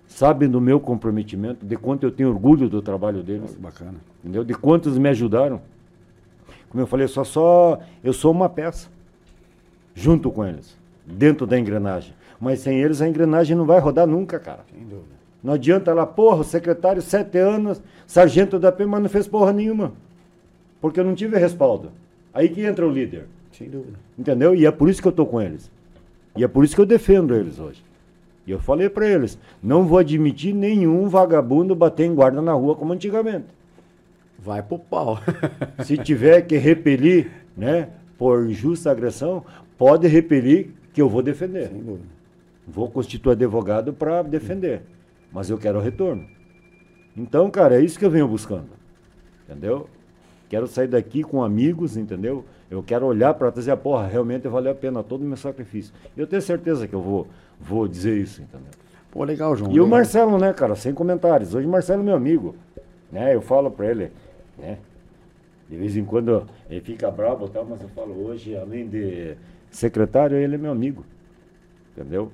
sabem 0.07 0.49
do 0.49 0.61
meu 0.61 0.79
comprometimento, 0.79 1.65
de 1.65 1.77
quanto 1.77 2.05
eu 2.05 2.11
tenho 2.11 2.29
orgulho 2.29 2.69
do 2.69 2.83
trabalho 2.83 3.23
deles, 3.23 3.55
Bacana. 3.55 3.95
entendeu? 4.21 4.45
De 4.45 4.55
quantos 4.55 4.99
me 4.99 5.09
ajudaram. 5.09 5.61
Como 6.69 6.83
eu 6.83 6.87
falei, 6.87 7.09
só 7.09 7.25
só 7.25 7.81
eu 8.05 8.13
sou 8.13 8.31
uma 8.31 8.49
peça 8.49 8.89
junto 9.95 10.31
com 10.31 10.45
eles, 10.45 10.77
dentro 11.07 11.47
da 11.47 11.59
engrenagem. 11.59 12.15
Mas 12.41 12.61
sem 12.61 12.81
eles 12.81 13.01
a 13.01 13.09
engrenagem 13.09 13.57
não 13.57 13.65
vai 13.65 13.79
rodar 13.79 14.07
nunca, 14.07 14.39
cara. 14.39 14.65
Sem 14.71 14.83
dúvida. 14.83 15.23
Não 15.43 15.55
adianta 15.55 15.93
lá, 15.93 16.07
porra, 16.07 16.41
o 16.41 16.45
secretário, 16.45 17.03
sete 17.03 17.39
anos, 17.39 17.83
sargento 18.07 18.59
da 18.59 18.71
PM, 18.71 18.91
mas 18.91 19.03
não 19.03 19.09
fez 19.09 19.27
porra 19.27 19.53
nenhuma. 19.53 19.93
Porque 20.81 21.01
eu 21.01 21.05
não 21.05 21.15
tive 21.15 21.39
respaldo. 21.39 21.91
Aí 22.33 22.49
que 22.49 22.63
entra 22.63 22.87
o 22.87 22.91
líder. 22.91 23.27
Sem 23.53 23.69
dúvida. 23.69 23.99
Entendeu? 24.19 24.55
E 24.55 24.67
é 24.67 24.71
por 24.71 24.89
isso 24.89 25.01
que 25.01 25.09
eu 25.09 25.13
tô 25.13 25.27
com 25.27 25.41
eles. 25.41 25.71
E 26.37 26.43
é 26.43 26.49
por 26.49 26.65
isso 26.65 26.75
que 26.75 26.81
eu 26.81 26.87
defendo 26.87 27.35
eles 27.35 27.59
hoje. 27.59 27.83
E 28.47 28.51
eu 28.51 28.59
falei 28.59 28.89
para 28.89 29.07
eles, 29.07 29.39
não 29.63 29.85
vou 29.85 29.99
admitir 29.99 30.53
nenhum 30.53 31.09
vagabundo 31.09 31.77
bater 31.77 32.07
em 32.07 32.15
guarda 32.15 32.43
na 32.43 32.53
rua 32.53 32.75
como 32.75 32.93
antigamente. 32.93 33.47
Vai 34.39 34.63
pro 34.63 34.79
pau. 34.79 35.21
Se 35.85 35.97
tiver 35.97 36.43
que 36.43 36.57
repelir, 36.57 37.31
né, 37.57 37.91
por 38.19 38.49
injusta 38.49 38.91
agressão, 38.91 39.45
pode 39.79 40.09
repelir 40.09 40.71
que 40.93 41.01
eu 41.01 41.09
vou 41.09 41.23
defender. 41.23 41.69
Sem 41.69 41.83
dúvida. 41.83 42.09
Vou 42.67 42.91
constituir 42.91 43.33
advogado 43.33 43.93
para 43.93 44.23
defender, 44.23 44.83
mas 45.33 45.51
eu 45.51 45.59
quero 45.59 45.81
retorno. 45.81 46.27
Então, 47.17 47.51
cara, 47.51 47.77
é 47.77 47.85
isso 47.85 47.99
que 47.99 48.05
eu 48.05 48.11
venho 48.11 48.27
buscando. 48.27 48.71
Entendeu? 49.49 49.89
Quero 50.49 50.67
sair 50.67 50.89
daqui 50.89 51.23
com 51.23 51.43
amigos, 51.43 51.97
entendeu? 51.97 52.45
Eu 52.73 52.83
quero 52.83 53.05
olhar 53.05 53.35
para 53.35 53.51
dizer, 53.51 53.77
porra, 53.77 54.07
realmente 54.07 54.49
valeu 54.49 54.73
a 54.73 54.75
pena 54.75 55.03
todo 55.03 55.21
o 55.21 55.25
meu 55.27 55.37
sacrifício. 55.37 55.93
Eu 56.17 56.27
tenho 56.27 56.41
certeza 56.41 56.89
que 56.89 56.95
eu 56.95 57.03
vou, 57.03 57.29
vou 57.61 57.87
dizer 57.87 58.17
isso, 58.17 58.41
entendeu? 58.41 58.71
Pô, 59.11 59.23
legal, 59.25 59.55
João. 59.55 59.71
E 59.71 59.79
o 59.79 59.85
legal. 59.85 59.89
Marcelo, 59.89 60.39
né, 60.39 60.55
cara, 60.55 60.75
sem 60.75 60.95
comentários. 60.95 61.55
Hoje 61.55 61.67
o 61.67 61.71
Marcelo 61.71 62.01
é 62.01 62.05
meu 62.07 62.15
amigo. 62.15 62.57
Né? 63.11 63.35
Eu 63.35 63.43
falo 63.43 63.71
pra 63.71 63.91
ele, 63.91 64.11
né? 64.57 64.79
De 65.69 65.77
vez 65.77 65.99
em 65.99 66.05
quando 66.07 66.49
ele 66.71 66.81
fica 66.81 67.11
bravo 67.11 67.45
e 67.45 67.51
tal, 67.51 67.67
mas 67.67 67.83
eu 67.83 67.91
falo, 67.91 68.15
hoje, 68.27 68.57
além 68.57 68.89
de 68.89 69.37
secretário, 69.71 70.39
ele 70.39 70.55
é 70.55 70.59
meu 70.59 70.73
amigo. 70.73 71.05
Entendeu? 71.95 72.33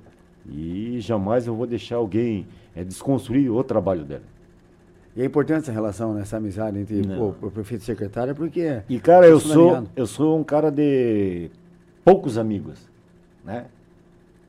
E 0.48 1.00
jamais 1.00 1.48
eu 1.48 1.54
vou 1.56 1.66
deixar 1.66 1.96
alguém 1.96 2.46
eh, 2.76 2.84
desconstruir 2.84 3.50
o 3.50 3.64
trabalho 3.64 4.04
dele. 4.04 4.22
E 5.18 5.22
é 5.22 5.24
importante 5.24 5.62
essa 5.64 5.72
relação, 5.72 6.14
né, 6.14 6.20
essa 6.20 6.36
amizade 6.36 6.78
entre 6.78 7.02
pô, 7.02 7.34
o 7.42 7.50
prefeito 7.50 7.80
e 7.80 7.82
o 7.82 7.86
secretário, 7.86 8.36
porque. 8.36 8.82
E, 8.88 9.00
cara, 9.00 9.26
eu 9.26 9.40
sou, 9.40 9.84
eu 9.96 10.06
sou 10.06 10.38
um 10.38 10.44
cara 10.44 10.70
de 10.70 11.50
poucos 12.04 12.38
amigos, 12.38 12.88
né? 13.44 13.66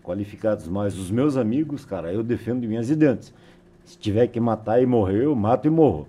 Qualificados, 0.03 0.67
mas 0.67 0.95
os 0.95 1.09
meus 1.09 1.37
amigos, 1.37 1.85
cara, 1.85 2.13
eu 2.13 2.21
defendo 2.21 2.61
de 2.61 2.67
minhas 2.67 2.87
ideias. 2.91 3.33
Se 3.83 3.97
tiver 3.97 4.27
que 4.27 4.39
matar 4.39 4.79
e 4.79 4.85
morrer, 4.85 5.23
eu 5.23 5.33
mato 5.33 5.67
e 5.67 5.71
morro. 5.71 6.07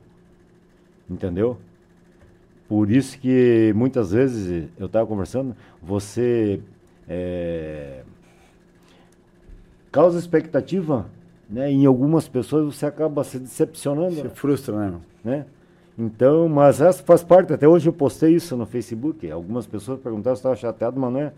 Entendeu? 1.09 1.57
Por 2.69 2.91
isso 2.91 3.19
que 3.19 3.73
muitas 3.75 4.13
vezes 4.13 4.69
eu 4.79 4.85
estava 4.85 5.07
conversando, 5.07 5.57
você 5.83 6.61
é, 7.09 8.03
causa 9.91 10.19
expectativa, 10.19 11.07
né? 11.51 11.71
Em 11.71 11.85
algumas 11.85 12.29
pessoas 12.29 12.75
você 12.75 12.87
acaba 12.87 13.25
se 13.25 13.39
decepcionando 13.39 14.15
Se 14.15 14.29
frustra, 14.29 14.77
né? 14.77 14.95
né? 15.25 15.47
Então, 15.99 16.49
mas 16.49 16.81
essa 16.81 17.03
faz 17.03 17.23
parte, 17.23 17.53
até 17.53 17.69
hoje 17.69 17.89
eu 17.89 17.93
postei 17.93 18.35
isso 18.35 18.57
no 18.57 18.65
Facebook, 18.65 19.31
algumas 19.31 19.67
pessoas 19.67 20.01
perguntaram 20.01 20.37
se 20.37 20.41
estava 20.41 20.57
chateado, 20.57 20.99
mas 20.99 21.13
não 21.13 21.21
é. 21.21 21.33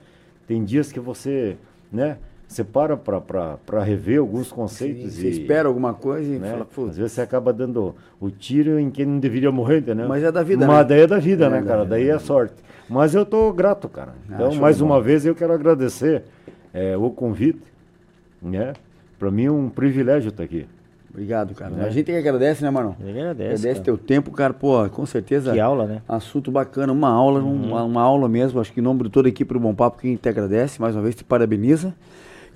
Tem 0.47 0.63
dias 0.63 0.93
que 0.93 1.01
você, 1.01 1.57
né, 1.91 2.19
você 2.47 2.63
para 2.63 2.97
para 2.97 3.83
rever 3.83 4.21
alguns 4.21 4.53
conceitos 4.53 5.15
Você 5.15 5.27
e... 5.29 5.31
espera 5.31 5.69
alguma 5.69 5.95
coisa 5.95 6.33
e 6.35 6.39
né? 6.39 6.51
fala, 6.51 6.63
Às 6.63 6.69
putz. 6.69 6.97
vezes 6.97 7.13
você 7.13 7.23
acaba 7.23 7.53
dando 7.53 7.95
o 8.21 8.31
tiro 8.31 8.79
em 8.79 8.91
quem 8.91 9.07
não 9.07 9.19
deveria 9.19 9.51
morrer, 9.51 9.79
entendeu? 9.79 10.07
Mas 10.09 10.23
é 10.23 10.31
da 10.31 10.43
vida, 10.43 10.67
Mas 10.67 10.79
né? 10.79 10.85
daí 10.85 11.01
é 11.01 11.07
da 11.07 11.19
vida, 11.19 11.47
É 11.47 11.49
né, 11.49 11.63
cara? 11.63 11.85
Daí 11.85 12.09
é 12.09 12.13
é 12.13 12.19
sorte. 12.19 12.55
Mas 12.89 13.15
eu 13.15 13.25
tô 13.25 13.51
grato, 13.53 13.89
cara. 13.89 14.13
Ah, 14.29 14.35
Então, 14.35 14.53
show 14.53 14.61
mais 14.61 14.81
uma 14.81 14.91
bola. 14.91 15.03
vez, 15.03 15.25
eu 15.25 15.35
quero 15.35 15.53
agradecer 15.53 16.25
é, 16.75 16.97
o 16.97 17.09
convite, 17.11 17.63
né? 18.41 18.75
Para 19.23 19.31
mim 19.31 19.45
é 19.45 19.51
um 19.53 19.69
privilégio 19.69 20.31
estar 20.31 20.43
aqui. 20.43 20.67
Obrigado, 21.09 21.55
cara. 21.55 21.71
Né? 21.71 21.85
A 21.87 21.91
gente 21.91 22.07
que 22.07 22.13
agradece, 22.17 22.61
né, 22.65 22.71
Marão? 22.73 22.97
Ele 23.01 23.11
agradece. 23.21 23.45
Agradece 23.51 23.75
cara. 23.75 23.85
teu 23.85 23.97
tempo, 23.97 24.33
cara. 24.33 24.53
Pô, 24.53 24.89
com 24.91 25.07
certeza. 25.07 25.53
Que 25.53 25.61
aula, 25.61 25.87
né? 25.87 26.03
Assunto 26.09 26.51
bacana, 26.51 26.93
uma 26.93 27.09
aula, 27.09 27.39
Uhum. 27.39 27.69
uma, 27.69 27.85
uma 27.85 28.03
aula 28.03 28.29
mesmo. 28.29 28.61
Acho 28.61 28.73
que 28.73 28.81
em 28.81 28.83
nome 28.83 29.05
de 29.05 29.11
toda 29.11 29.29
a 29.29 29.31
equipe 29.31 29.55
do 29.55 29.61
Bom 29.61 29.73
Papo, 29.77 29.99
quem 30.01 30.17
te 30.17 30.29
agradece, 30.29 30.81
mais 30.81 30.97
uma 30.97 31.03
vez 31.03 31.15
te 31.15 31.23
parabeniza. 31.23 31.95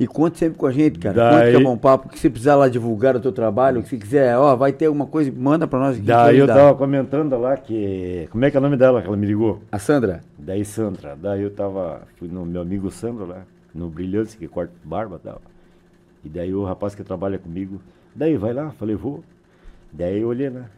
E 0.01 0.09
conte 0.09 0.39
sempre 0.39 0.59
com 0.59 0.67
a 0.67 0.73
gente, 0.73 0.99
cara. 0.99 1.15
Conte 1.31 1.39
Daí- 1.39 1.55
que 1.55 1.61
é 1.61 1.63
Bom 1.63 1.77
Papo, 1.79 2.09
que 2.09 2.19
se 2.19 2.29
precisar 2.29 2.57
lá 2.57 2.69
divulgar 2.69 3.15
o 3.15 3.21
teu 3.21 3.31
trabalho, 3.31 3.81
que 3.81 3.89
se 3.91 3.97
quiser, 3.97 4.37
ó, 4.37 4.57
vai 4.57 4.73
ter 4.73 4.87
alguma 4.87 5.07
coisa, 5.07 5.33
manda 5.37 5.69
pra 5.69 5.79
nós 5.79 5.97
aqui. 5.99 6.05
Daí 6.05 6.37
eu 6.39 6.49
dá. 6.49 6.55
tava 6.57 6.75
comentando 6.75 7.39
lá 7.39 7.57
que. 7.57 8.27
Como 8.33 8.45
é 8.45 8.51
que 8.51 8.57
é 8.57 8.59
o 8.59 8.63
nome 8.63 8.77
dela 8.77 9.01
que 9.03 9.07
ela 9.07 9.17
me 9.17 9.27
ligou? 9.27 9.63
A 9.71 9.79
Sandra? 9.79 10.21
Daí 10.37 10.65
Sandra. 10.65 11.17
Daí 11.23 11.43
eu 11.43 11.51
tava. 11.51 12.01
Fui 12.19 12.27
no 12.27 12.45
meu 12.45 12.63
amigo 12.63 12.91
Sandro 12.91 13.25
lá, 13.27 13.43
no 13.73 13.89
Brilhante, 13.89 14.37
que 14.37 14.49
corta 14.49 14.73
barba 14.83 15.21
e 15.23 15.27
tal. 15.29 15.41
E 16.27 16.29
daí 16.29 16.53
o 16.53 16.65
rapaz 16.65 16.93
que 16.93 17.05
trabalha 17.05 17.39
comigo. 17.39 17.81
Daí 18.13 18.37
vai 18.37 18.53
lá, 18.53 18.73
falei, 18.73 18.97
vou. 18.97 19.23
Daí 19.93 20.23
eu 20.23 20.29
olhei 20.29 20.51
lá. 20.51 20.69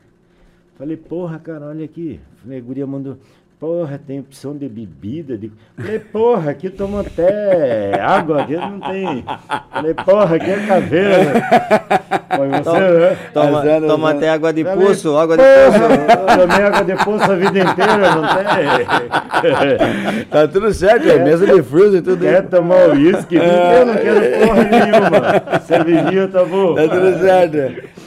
Falei, 0.77 0.95
porra, 0.95 1.39
cara, 1.39 1.65
olha 1.65 1.87
aqui. 1.87 2.21
Falei, 2.43 2.59
a 2.59 2.61
guria 2.61 2.87
mandou. 2.87 3.17
Porra, 3.61 3.99
tem 3.99 4.21
opção 4.21 4.57
de 4.57 4.69
bebida. 4.69 5.37
De... 5.37 5.51
Falei, 5.77 5.99
porra, 5.99 6.53
aqui 6.53 6.71
toma 6.71 7.01
até 7.01 8.01
água, 8.01 8.43
aqui 8.43 8.55
não 8.55 8.79
tem. 8.79 9.25
Falei, 9.73 9.95
porra, 9.95 10.37
aqui 10.37 10.49
é 10.51 10.65
caveira. 10.65 11.25
Foi 12.37 12.49
você, 12.49 12.79
né? 12.79 13.17
Toma, 13.35 13.59
Azar, 13.59 13.81
toma 13.81 14.09
azar. 14.11 14.17
até 14.17 14.31
água 14.31 14.53
de 14.53 14.63
Falei, 14.63 14.87
poço, 14.87 15.17
água 15.17 15.37
de 15.37 15.43
poço. 15.43 15.83
Eu 15.83 15.89
tomei 16.39 16.63
água 16.67 16.85
de 16.85 16.95
poço 17.05 17.33
a 17.33 17.35
vida 17.35 17.59
inteira, 17.59 18.15
não 18.15 18.23
tem? 18.23 18.45
Tá 20.31 20.47
tudo 20.47 20.73
certo, 20.73 21.09
é 21.09 21.19
mesa 21.19 21.45
de 21.45 21.61
frutas 21.61 21.95
e 21.95 22.03
tudo. 22.03 22.21
Quer 22.21 22.47
tomar 22.47 22.91
uísque? 22.91 23.35
Eu 23.35 23.87
não 23.87 23.97
quero 23.97 24.21
porra 24.47 24.63
nenhuma. 24.65 25.43
Cervejinha 25.67 26.29
tá 26.29 26.45
bom. 26.45 26.77
Tá 26.77 26.83
tudo 26.83 27.19
certo. 27.19 27.57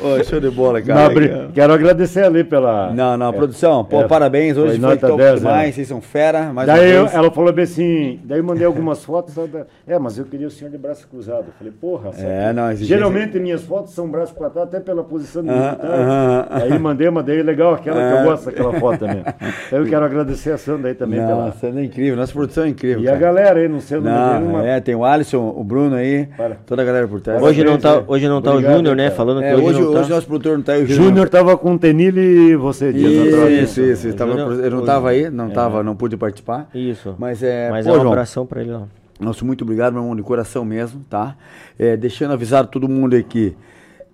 Ô, 0.03 0.23
show 0.23 0.39
de 0.39 0.49
bola, 0.49 0.81
cara. 0.81 1.09
Não, 1.13 1.51
quero 1.51 1.73
agradecer 1.73 2.23
ali 2.23 2.43
pela. 2.43 2.91
Não, 2.93 3.17
não, 3.17 3.29
É, 3.29 3.31
produção, 3.33 3.83
pô, 3.85 4.01
é, 4.01 4.07
parabéns. 4.07 4.57
Hoje 4.57 4.79
foi 4.79 4.97
top 4.97 5.17
10, 5.17 5.39
demais, 5.39 5.65
né? 5.67 5.71
vocês 5.71 5.87
são 5.87 6.01
fera. 6.01 6.51
Mais 6.53 6.67
Daí 6.67 6.91
eu- 6.91 7.07
ela 7.07 7.29
falou 7.31 7.53
bem 7.53 7.63
assim, 7.63 8.19
daí 8.23 8.39
eu 8.39 8.43
mandei 8.43 8.65
algumas 8.65 9.03
fotos. 9.03 9.37
ela 9.37 9.67
É, 9.87 9.99
mas 9.99 10.17
eu 10.17 10.25
queria 10.25 10.47
o 10.47 10.51
senhor 10.51 10.71
de 10.71 10.77
braço 10.77 11.07
cruzado. 11.07 11.45
Eu 11.47 11.53
falei, 11.57 11.73
porra, 11.79 12.11
sabe? 12.13 12.27
É, 12.27 12.53
não, 12.53 12.73
geralmente 12.75 13.39
minhas 13.39 13.61
fotos 13.63 13.93
são 13.93 14.07
braço 14.09 14.33
pra 14.33 14.49
trás, 14.49 14.67
até 14.67 14.79
pela 14.79 15.03
posição 15.03 15.43
de 15.43 15.49
Aham, 15.49 15.75
trás. 15.75 15.99
aham. 15.99 16.45
Aí 16.49 16.79
mandei, 16.79 17.09
mandei 17.09 17.39
é 17.39 17.43
legal, 17.43 17.73
aquela 17.73 17.97
que 17.97 18.13
eu 18.13 18.19
Ah. 18.19 18.23
gosto 18.23 18.45
daquela 18.45 18.73
foto 18.79 18.99
também. 18.99 19.23
Eu 19.71 19.85
quero 19.85 20.05
agradecer 20.05 20.51
a 20.51 20.57
Sandra 20.57 20.89
aí 20.89 20.95
também 20.95 21.19
pela. 21.19 21.45
Nossa, 21.45 21.67
é 21.67 21.83
incrível, 21.83 22.15
nossa 22.15 22.33
produção 22.33 22.63
é 22.63 22.69
incrível. 22.69 23.01
E 23.03 23.07
a 23.07 23.11
cara. 23.11 23.19
galera 23.25 23.59
aí, 23.59 23.67
não 23.67 23.79
sei 23.79 23.97
o 23.97 24.01
nome 24.01 24.15
dele, 24.15 24.39
Não, 24.45 24.59
uma- 24.59 24.67
é, 24.67 24.79
tem 24.79 24.95
o 24.95 25.03
Alisson, 25.05 25.53
o 25.55 25.63
Bruno 25.63 25.95
aí, 25.95 26.27
Para. 26.37 26.55
toda 26.65 26.81
a 26.81 26.85
galera 26.85 27.07
por 27.07 27.21
trás. 27.21 27.41
Hoje 27.41 27.63
não 27.63 27.77
tá, 27.77 28.03
hoje 28.07 28.27
não 28.27 28.41
tá 28.41 28.53
o 28.53 28.61
Júnior, 28.61 28.95
né? 28.95 29.09
Falando 29.11 29.39
que 29.39 29.45
É, 29.45 29.55
hoje, 29.55 29.81
hoje, 29.91 29.99
não 29.99 30.01
tá. 30.01 30.01
hoje 30.01 30.09
nosso 30.15 30.27
produtor 30.27 30.57
não 30.57 30.63
tá 30.63 30.71
aí, 30.73 30.83
o 30.83 30.87
Júnior. 30.87 31.05
Júnior 31.07 31.29
tava 31.29 31.57
com 31.57 31.73
o 31.73 31.79
Tenille 31.79 32.19
e 32.51 32.55
você, 32.55 32.91
dias 32.91 33.27
atrás. 33.33 33.51
Isso, 33.69 33.81
isso, 33.81 34.07
ele, 34.07 34.13
tava, 34.15 34.31
Júnior- 34.31 34.59
ele 34.59 34.69
não 34.75 34.81
o- 34.81 34.85
tava 34.85 35.09
aí, 35.09 35.29
não 35.29 35.45
É. 35.45 35.49
tava, 35.49 35.83
não 35.83 35.95
pude 35.95 36.17
participar. 36.17 36.69
Isso. 36.73 37.15
Mas 37.17 37.41
é, 37.43 37.69
Mas 37.69 37.85
pô, 37.85 37.91
é 37.93 37.97
um 37.97 38.01
João, 38.01 38.11
abração 38.13 38.45
pra 38.45 38.61
ele 38.61 38.71
lá. 38.71 38.83
Nosso 39.19 39.45
muito 39.45 39.63
obrigado, 39.63 39.93
meu 39.93 40.01
irmão, 40.01 40.15
de 40.15 40.23
coração 40.23 40.65
mesmo, 40.65 41.05
tá? 41.09 41.35
É, 41.77 41.95
deixando 41.95 42.31
avisado 42.33 42.67
todo 42.69 42.89
mundo 42.89 43.15
aqui. 43.15 43.55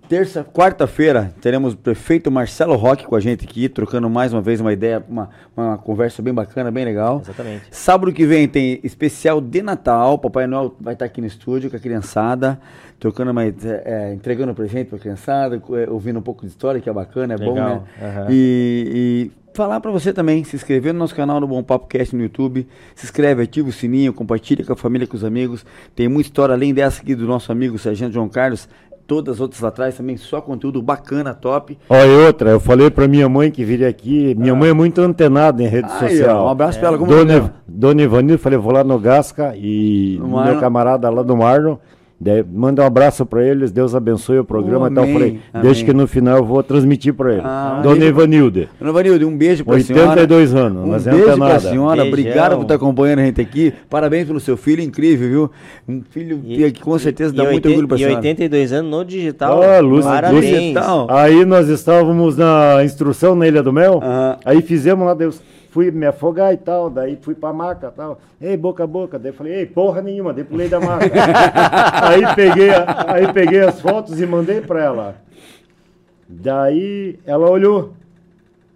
Terça, 0.08 0.42
quarta-feira, 0.42 1.34
teremos 1.38 1.74
o 1.74 1.76
prefeito 1.76 2.30
Marcelo 2.30 2.74
Roque 2.76 3.04
com 3.04 3.14
a 3.14 3.20
gente 3.20 3.44
aqui, 3.44 3.68
trocando 3.68 4.08
mais 4.08 4.32
uma 4.32 4.40
vez 4.40 4.58
uma 4.58 4.72
ideia, 4.72 5.04
uma, 5.06 5.28
uma 5.54 5.76
conversa 5.76 6.22
bem 6.22 6.32
bacana, 6.32 6.70
bem 6.70 6.82
legal. 6.82 7.20
Exatamente. 7.22 7.64
Sábado 7.70 8.10
que 8.10 8.24
vem 8.24 8.48
tem 8.48 8.80
especial 8.82 9.38
de 9.38 9.60
Natal. 9.60 10.18
Papai 10.18 10.46
Noel 10.46 10.74
vai 10.80 10.94
estar 10.94 11.04
aqui 11.04 11.20
no 11.20 11.26
estúdio 11.26 11.68
com 11.68 11.76
a 11.76 11.78
criançada, 11.78 12.58
trocando 12.98 13.32
uma, 13.32 13.44
é, 13.44 14.14
entregando 14.14 14.54
presente 14.54 14.86
para 14.88 14.96
a 14.96 15.00
criançada, 15.00 15.56
é, 15.56 15.90
ouvindo 15.90 16.18
um 16.18 16.22
pouco 16.22 16.40
de 16.40 16.52
história, 16.52 16.80
que 16.80 16.88
é 16.88 16.92
bacana, 16.92 17.34
é 17.34 17.36
bom, 17.36 17.52
né? 17.52 17.62
Legal, 17.62 17.84
aham. 18.00 18.26
E, 18.30 19.30
e 19.34 19.38
falar 19.58 19.80
para 19.80 19.90
você 19.90 20.12
também, 20.12 20.44
se 20.44 20.54
inscrever 20.54 20.94
no 20.94 21.00
nosso 21.00 21.14
canal 21.16 21.40
do 21.40 21.46
Bom 21.46 21.62
Papo 21.64 21.88
Cast 21.88 22.14
no 22.14 22.22
YouTube, 22.22 22.64
se 22.94 23.04
inscreve, 23.04 23.42
ativa 23.42 23.68
o 23.68 23.72
sininho, 23.72 24.14
compartilha 24.14 24.64
com 24.64 24.72
a 24.72 24.76
família, 24.76 25.06
com 25.06 25.16
os 25.16 25.24
amigos. 25.24 25.66
Tem 25.96 26.08
muita 26.08 26.28
história 26.28 26.54
além 26.54 26.72
dessa 26.72 27.02
aqui 27.02 27.14
do 27.14 27.26
nosso 27.26 27.50
amigo 27.50 27.76
Sargento 27.76 28.14
João 28.14 28.28
Carlos. 28.28 28.68
Todas 29.08 29.36
as 29.36 29.40
outras 29.40 29.62
lá 29.62 29.70
atrás 29.70 29.96
também, 29.96 30.18
só 30.18 30.38
conteúdo 30.38 30.82
bacana, 30.82 31.32
top. 31.32 31.78
Ó, 31.88 31.96
e 31.96 32.26
outra, 32.26 32.50
eu 32.50 32.60
falei 32.60 32.90
pra 32.90 33.08
minha 33.08 33.26
mãe 33.26 33.50
que 33.50 33.64
viria 33.64 33.88
aqui. 33.88 34.34
Minha 34.34 34.54
mãe 34.54 34.68
é 34.68 34.74
muito 34.74 35.00
antenada 35.00 35.62
em 35.62 35.66
rede 35.66 35.88
Aí, 35.90 36.10
social. 36.10 36.44
ó, 36.44 36.46
um 36.46 36.50
abraço 36.50 36.78
pra 36.78 36.88
ela, 36.88 36.98
como 36.98 37.10
é 37.10 37.16
Dona, 37.16 37.32
dela? 37.32 37.54
Dona 37.66 38.02
Ivanildo, 38.02 38.38
falei, 38.42 38.58
vou 38.58 38.70
lá 38.70 38.84
no 38.84 38.98
Gasca 38.98 39.56
e 39.56 40.18
No 40.20 40.44
meu 40.44 40.60
camarada 40.60 41.08
lá 41.08 41.22
do 41.22 41.34
Marlon. 41.34 41.78
Daí, 42.20 42.44
manda 42.52 42.82
um 42.82 42.84
abraço 42.84 43.24
pra 43.24 43.44
eles, 43.44 43.70
Deus 43.70 43.94
abençoe 43.94 44.40
o 44.40 44.44
programa. 44.44 44.86
Oh, 44.86 44.88
então 44.90 45.04
amém, 45.04 45.14
falei, 45.14 45.40
amém. 45.54 45.62
deixa 45.66 45.84
que 45.84 45.92
no 45.92 46.04
final 46.08 46.38
eu 46.38 46.44
vou 46.44 46.60
transmitir 46.64 47.14
pra 47.14 47.32
ele. 47.32 47.42
Ah, 47.44 47.78
Dona 47.80 48.04
Ivanilde, 48.04 48.68
Dona 48.80 48.90
Vanilde, 48.92 49.24
um 49.24 49.36
beijo 49.38 49.64
pra 49.64 49.78
senhora. 49.80 50.10
82 50.22 50.52
anos, 50.52 50.84
Um 50.84 50.88
mas 50.88 51.06
é 51.06 51.10
beijo 51.12 51.24
pra 51.26 51.34
antenada. 51.34 51.60
senhora, 51.60 52.02
Beijão. 52.02 52.08
obrigado 52.08 52.56
por 52.56 52.62
estar 52.62 52.74
acompanhando 52.74 53.20
a 53.20 53.24
gente 53.24 53.40
aqui. 53.40 53.72
Parabéns 53.88 54.26
pelo 54.26 54.40
seu 54.40 54.56
filho, 54.56 54.82
incrível, 54.82 55.28
viu? 55.28 55.50
Um 55.88 56.02
filho 56.10 56.40
que 56.40 56.72
que 56.72 56.80
com 56.82 56.98
certeza 56.98 57.32
dá 57.32 57.44
e 57.44 57.52
muito 57.52 57.68
orgulho 57.68 57.86
pra 57.86 57.96
E 57.96 58.00
senhora. 58.00 58.16
82 58.16 58.72
anos 58.72 58.90
no 58.90 59.04
digital. 59.04 59.80
Lúcio, 59.80 60.10
Parabéns. 60.10 60.44
Digital. 60.44 61.06
Aí 61.08 61.44
nós 61.44 61.68
estávamos 61.68 62.36
na 62.36 62.82
instrução 62.84 63.36
na 63.36 63.46
Ilha 63.46 63.62
do 63.62 63.72
Mel, 63.72 64.00
aí 64.44 64.60
fizemos 64.60 65.06
lá, 65.06 65.14
Deus, 65.14 65.40
fui 65.70 65.90
me 65.90 66.06
afogar 66.06 66.52
e 66.52 66.56
tal, 66.56 66.88
daí 66.90 67.16
fui 67.20 67.34
pra 67.34 67.52
maca 67.52 67.88
e 67.88 67.96
tal, 67.96 68.20
ei, 68.40 68.56
boca 68.56 68.84
a 68.84 68.86
boca, 68.86 69.18
daí 69.18 69.32
falei, 69.32 69.54
ei, 69.54 69.66
porra 69.66 70.00
nenhuma, 70.02 70.32
daí 70.32 70.44
pulei 70.44 70.68
da 70.68 70.80
maca. 70.80 71.04
aí, 72.08 72.34
peguei 72.34 72.70
a- 72.70 73.04
aí 73.14 73.32
peguei 73.32 73.60
as 73.60 73.80
fotos 73.80 74.20
e 74.20 74.26
mandei 74.26 74.60
pra 74.60 74.82
ela. 74.82 75.14
Daí 76.28 77.18
ela 77.24 77.50
olhou, 77.50 77.94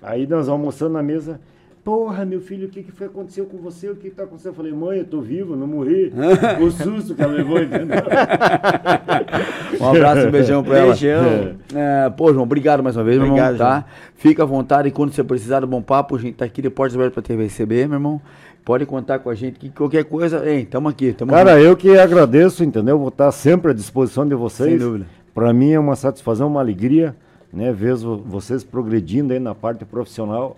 aí 0.03 0.27
nós 0.27 0.49
almoçando 0.49 0.95
na 0.95 1.03
mesa, 1.03 1.39
Porra, 1.85 2.25
meu 2.25 2.41
filho, 2.41 2.69
o 2.69 2.71
que, 2.71 2.81
que 2.85 2.93
foi 2.93 3.09
aconteceu 3.09 3.45
com 3.45 3.57
você? 3.59 3.89
O 3.91 3.97
que 3.97 4.07
está 4.07 4.23
acontecendo? 4.23 4.53
Eu 4.53 4.57
falei, 4.57 4.73
mãe, 4.73 4.99
eu 4.99 5.05
tô 5.05 5.21
vivo, 5.21 5.57
não 5.57 5.67
morri. 5.67 6.13
o 6.61 6.71
susto 6.71 7.13
que 7.13 7.21
ela 7.23 7.33
levou, 7.33 7.61
entendeu? 7.61 7.97
um 9.81 9.89
abraço, 9.89 10.29
um 10.29 10.31
beijão 10.31 10.63
pra 10.63 10.79
ela. 10.79 10.87
Beijão. 10.89 11.57
É, 11.75 12.11
pô, 12.11 12.33
João, 12.33 12.45
obrigado 12.45 12.83
mais 12.85 12.97
uma 12.97 13.03
vez, 13.03 13.19
Obrigado, 13.19 13.37
meu 13.37 13.55
irmão, 13.55 13.59
tá? 13.59 13.85
Fica 14.15 14.45
à 14.45 14.47
vontade 14.47 14.89
e 14.89 14.91
quando 14.93 15.13
você 15.13 15.25
precisar 15.25 15.61
do 15.61 15.67
bom 15.67 15.83
papo, 15.83 16.15
a 16.15 16.19
gente 16.21 16.35
tá 16.35 16.45
aqui 16.45 16.63
de 16.63 16.71
portas 16.71 16.95
abertas 16.95 17.15
pra 17.15 17.23
TV 17.23 17.43
receber, 17.45 17.89
meu 17.89 17.97
irmão. 17.97 18.21
Pode 18.65 18.87
contar 18.87 19.19
com 19.19 19.29
a 19.29 19.35
gente 19.35 19.59
que 19.59 19.69
qualquer 19.71 20.05
coisa, 20.05 20.49
hein, 20.49 20.65
tamo 20.65 20.89
aqui, 20.89 21.13
tamo 21.13 21.33
Cara, 21.33 21.55
junto. 21.57 21.65
eu 21.67 21.77
que 21.77 21.99
agradeço, 21.99 22.63
entendeu? 22.63 22.97
Vou 22.97 23.09
estar 23.09 23.33
sempre 23.33 23.73
à 23.73 23.75
disposição 23.75 24.25
de 24.27 24.37
vocês. 24.37 24.69
Sem 24.71 24.79
dúvida. 24.79 25.07
Para 25.35 25.53
mim 25.53 25.73
é 25.73 25.81
uma 25.81 25.97
satisfação, 25.97 26.47
uma 26.47 26.61
alegria, 26.61 27.17
né? 27.53 27.73
Ver 27.73 27.97
vo- 27.97 28.19
vocês 28.25 28.63
progredindo 28.63 29.33
aí 29.33 29.41
na 29.41 29.53
parte 29.53 29.85
profissional. 29.85 30.57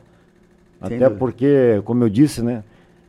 Sem 0.81 0.97
Até 0.97 1.05
dúvida. 1.05 1.19
porque, 1.19 1.83
como 1.85 2.05
eu 2.05 2.09
disse, 2.09 2.43
né? 2.43 2.63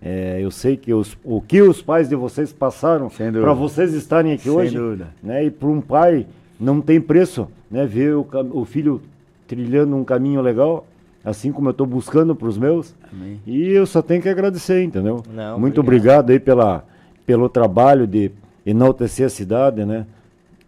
é, 0.06 0.40
eu 0.40 0.52
sei 0.52 0.78
que 0.78 0.94
os, 0.94 1.18
o 1.24 1.42
que 1.42 1.62
os 1.64 1.82
pais 1.82 2.08
de 2.08 2.16
vocês 2.16 2.54
passaram 2.54 3.10
para 3.10 3.54
vocês 3.54 3.92
estarem 3.94 4.34
aqui 4.34 4.44
Sem 4.44 4.52
hoje, 4.54 4.78
dúvida. 4.78 5.08
né? 5.24 5.46
E 5.46 5.50
para 5.50 5.68
um 5.68 5.82
pai 5.82 6.28
não 6.60 6.80
tem 6.80 7.02
preço, 7.02 7.48
né? 7.72 7.88
Ver 7.88 8.16
o, 8.16 8.26
o 8.54 8.66
filho 8.66 9.02
trilhando 9.48 9.96
um 9.96 10.04
caminho 10.04 10.42
legal, 10.42 10.86
assim 11.24 11.52
como 11.52 11.70
eu 11.70 11.72
estou 11.72 11.88
buscando 11.88 12.36
para 12.36 12.48
os 12.48 12.56
meus. 12.56 12.94
Amém. 13.12 13.40
E 13.48 13.70
eu 13.72 13.88
só 13.88 14.00
tenho 14.02 14.22
que 14.22 14.30
agradecer, 14.30 14.84
entendeu? 14.84 15.24
Não, 15.34 15.60
Muito 15.60 15.80
obrigado. 15.82 16.26
obrigado 16.26 16.30
aí 16.30 16.40
pela, 16.40 16.86
pelo 17.26 17.50
trabalho 17.50 18.06
de 18.06 18.32
enaltecer 18.64 19.26
a 19.26 19.30
cidade, 19.30 19.86
né? 19.86 20.06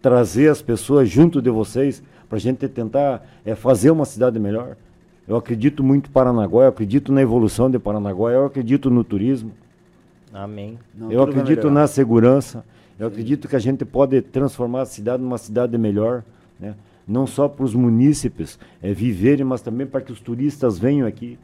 Trazer 0.02 0.48
as 0.48 0.60
pessoas 0.60 1.08
junto 1.08 1.40
de 1.40 1.50
vocês 1.50 2.02
para 2.28 2.38
a 2.38 2.40
gente 2.40 2.66
tentar 2.68 3.24
é, 3.46 3.54
fazer 3.54 3.90
uma 3.92 4.04
cidade 4.04 4.38
melhor. 4.40 4.76
Eu 5.28 5.36
acredito 5.36 5.84
muito 5.84 6.08
em 6.08 6.12
Paranaguá, 6.12 6.64
eu 6.64 6.68
acredito 6.68 7.12
na 7.12 7.20
evolução 7.20 7.70
de 7.70 7.78
Paranaguá, 7.78 8.32
eu 8.32 8.46
acredito 8.46 8.88
no 8.88 9.04
turismo, 9.04 9.52
Amém. 10.32 10.78
Não, 10.94 11.10
eu 11.10 11.22
acredito 11.22 11.70
na 11.70 11.86
segurança, 11.86 12.64
eu 12.98 13.06
acredito 13.06 13.48
que 13.48 13.56
a 13.56 13.58
gente 13.58 13.84
pode 13.84 14.20
transformar 14.20 14.82
a 14.82 14.86
cidade 14.86 15.22
numa 15.22 15.38
cidade 15.38 15.76
melhor, 15.78 16.22
né? 16.58 16.74
não 17.06 17.26
só 17.26 17.48
para 17.48 17.64
os 17.64 17.74
munícipes 17.74 18.58
é, 18.82 18.92
viverem, 18.92 19.44
mas 19.44 19.62
também 19.62 19.86
para 19.86 20.00
que 20.00 20.12
os 20.12 20.20
turistas 20.20 20.78
venham 20.78 21.06
aqui, 21.06 21.38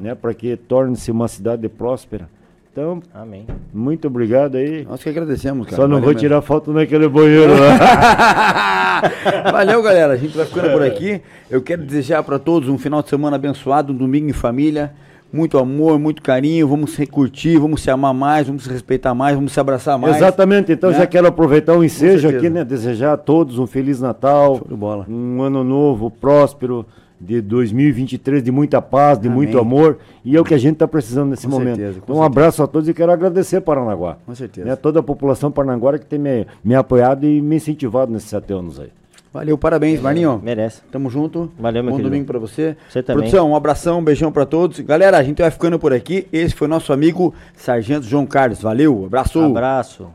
né? 0.00 0.14
para 0.14 0.32
que 0.32 0.56
torne-se 0.56 1.10
uma 1.10 1.28
cidade 1.28 1.68
próspera. 1.68 2.28
Então, 2.74 3.00
Amém. 3.14 3.46
muito 3.72 4.08
obrigado 4.08 4.56
aí. 4.56 4.84
Nós 4.84 5.00
que 5.00 5.08
agradecemos, 5.08 5.66
cara. 5.66 5.76
Só 5.76 5.82
não 5.82 5.90
Valeu 5.90 6.00
vou 6.06 6.08
mesmo. 6.08 6.18
tirar 6.18 6.42
foto 6.42 6.72
naquele 6.72 7.08
banheiro 7.08 7.52
lá. 7.52 9.00
Valeu, 9.52 9.80
galera. 9.80 10.12
A 10.14 10.16
gente 10.16 10.36
vai 10.36 10.44
ficando 10.44 10.72
por 10.72 10.82
aqui. 10.82 11.22
Eu 11.48 11.62
quero 11.62 11.84
desejar 11.84 12.24
para 12.24 12.36
todos 12.36 12.68
um 12.68 12.76
final 12.76 13.00
de 13.00 13.08
semana 13.08 13.36
abençoado, 13.36 13.92
um 13.92 13.96
domingo 13.96 14.28
em 14.28 14.32
família. 14.32 14.92
Muito 15.32 15.56
amor, 15.56 16.00
muito 16.00 16.20
carinho. 16.20 16.66
Vamos 16.66 16.94
se 16.94 17.06
curtir, 17.06 17.58
vamos 17.58 17.80
se 17.80 17.92
amar 17.92 18.12
mais, 18.12 18.48
vamos 18.48 18.64
se 18.64 18.70
respeitar 18.70 19.14
mais, 19.14 19.36
vamos 19.36 19.52
se 19.52 19.60
abraçar 19.60 19.96
mais. 19.96 20.16
Exatamente, 20.16 20.72
então 20.72 20.90
né? 20.90 20.98
já 20.98 21.06
quero 21.06 21.28
aproveitar 21.28 21.74
o 21.74 21.84
ensejo 21.84 22.28
aqui, 22.28 22.50
né? 22.50 22.64
Desejar 22.64 23.12
a 23.12 23.16
todos 23.16 23.56
um 23.56 23.68
Feliz 23.68 24.00
Natal, 24.00 24.56
Show 24.56 24.66
de 24.68 24.74
bola. 24.74 25.06
um 25.08 25.40
ano 25.42 25.62
novo, 25.62 26.10
próspero, 26.10 26.84
de 27.20 27.40
2023, 27.40 28.42
de 28.42 28.50
muita 28.50 28.82
paz, 28.82 29.18
de 29.18 29.28
Amém. 29.28 29.36
muito 29.36 29.58
amor. 29.58 29.98
E 30.24 30.36
é 30.36 30.40
o 30.40 30.44
que 30.44 30.54
a 30.54 30.58
gente 30.58 30.74
está 30.74 30.86
precisando 30.88 31.30
nesse 31.30 31.46
Com 31.46 31.52
momento. 31.52 31.76
certeza, 31.76 32.00
com 32.00 32.12
então, 32.12 32.16
um 32.16 32.22
abraço 32.22 32.62
a 32.62 32.66
todos 32.66 32.88
e 32.88 32.94
quero 32.94 33.12
agradecer 33.12 33.60
Paranaguá. 33.60 34.16
Com 34.26 34.34
certeza. 34.34 34.66
Né? 34.66 34.76
Toda 34.76 35.00
a 35.00 35.02
população 35.02 35.50
paranaguara 35.50 35.98
que 35.98 36.06
tem 36.06 36.18
me, 36.18 36.46
me 36.62 36.74
apoiado 36.74 37.24
e 37.24 37.40
me 37.40 37.56
incentivado 37.56 38.12
nesses 38.12 38.28
sete 38.28 38.52
anos 38.52 38.78
aí. 38.78 38.88
Valeu, 39.32 39.58
parabéns, 39.58 40.00
Marninho. 40.00 40.40
Merece. 40.40 40.80
Tamo 40.92 41.10
junto. 41.10 41.50
Valeu, 41.58 41.82
meu 41.82 41.90
Bom 41.90 41.96
querido. 41.96 42.08
domingo 42.10 42.26
pra 42.26 42.38
você. 42.38 42.76
Você 42.88 43.02
também. 43.02 43.22
Produção, 43.22 43.50
um 43.50 43.56
abração, 43.56 43.98
um 43.98 44.04
beijão 44.04 44.30
pra 44.30 44.46
todos. 44.46 44.78
Galera, 44.78 45.18
a 45.18 45.22
gente 45.24 45.42
vai 45.42 45.50
ficando 45.50 45.76
por 45.76 45.92
aqui. 45.92 46.28
Esse 46.32 46.54
foi 46.54 46.68
nosso 46.68 46.92
amigo 46.92 47.34
Sargento 47.56 48.06
João 48.06 48.26
Carlos. 48.26 48.62
Valeu, 48.62 49.06
abraço. 49.06 49.40
Abraço. 49.40 50.06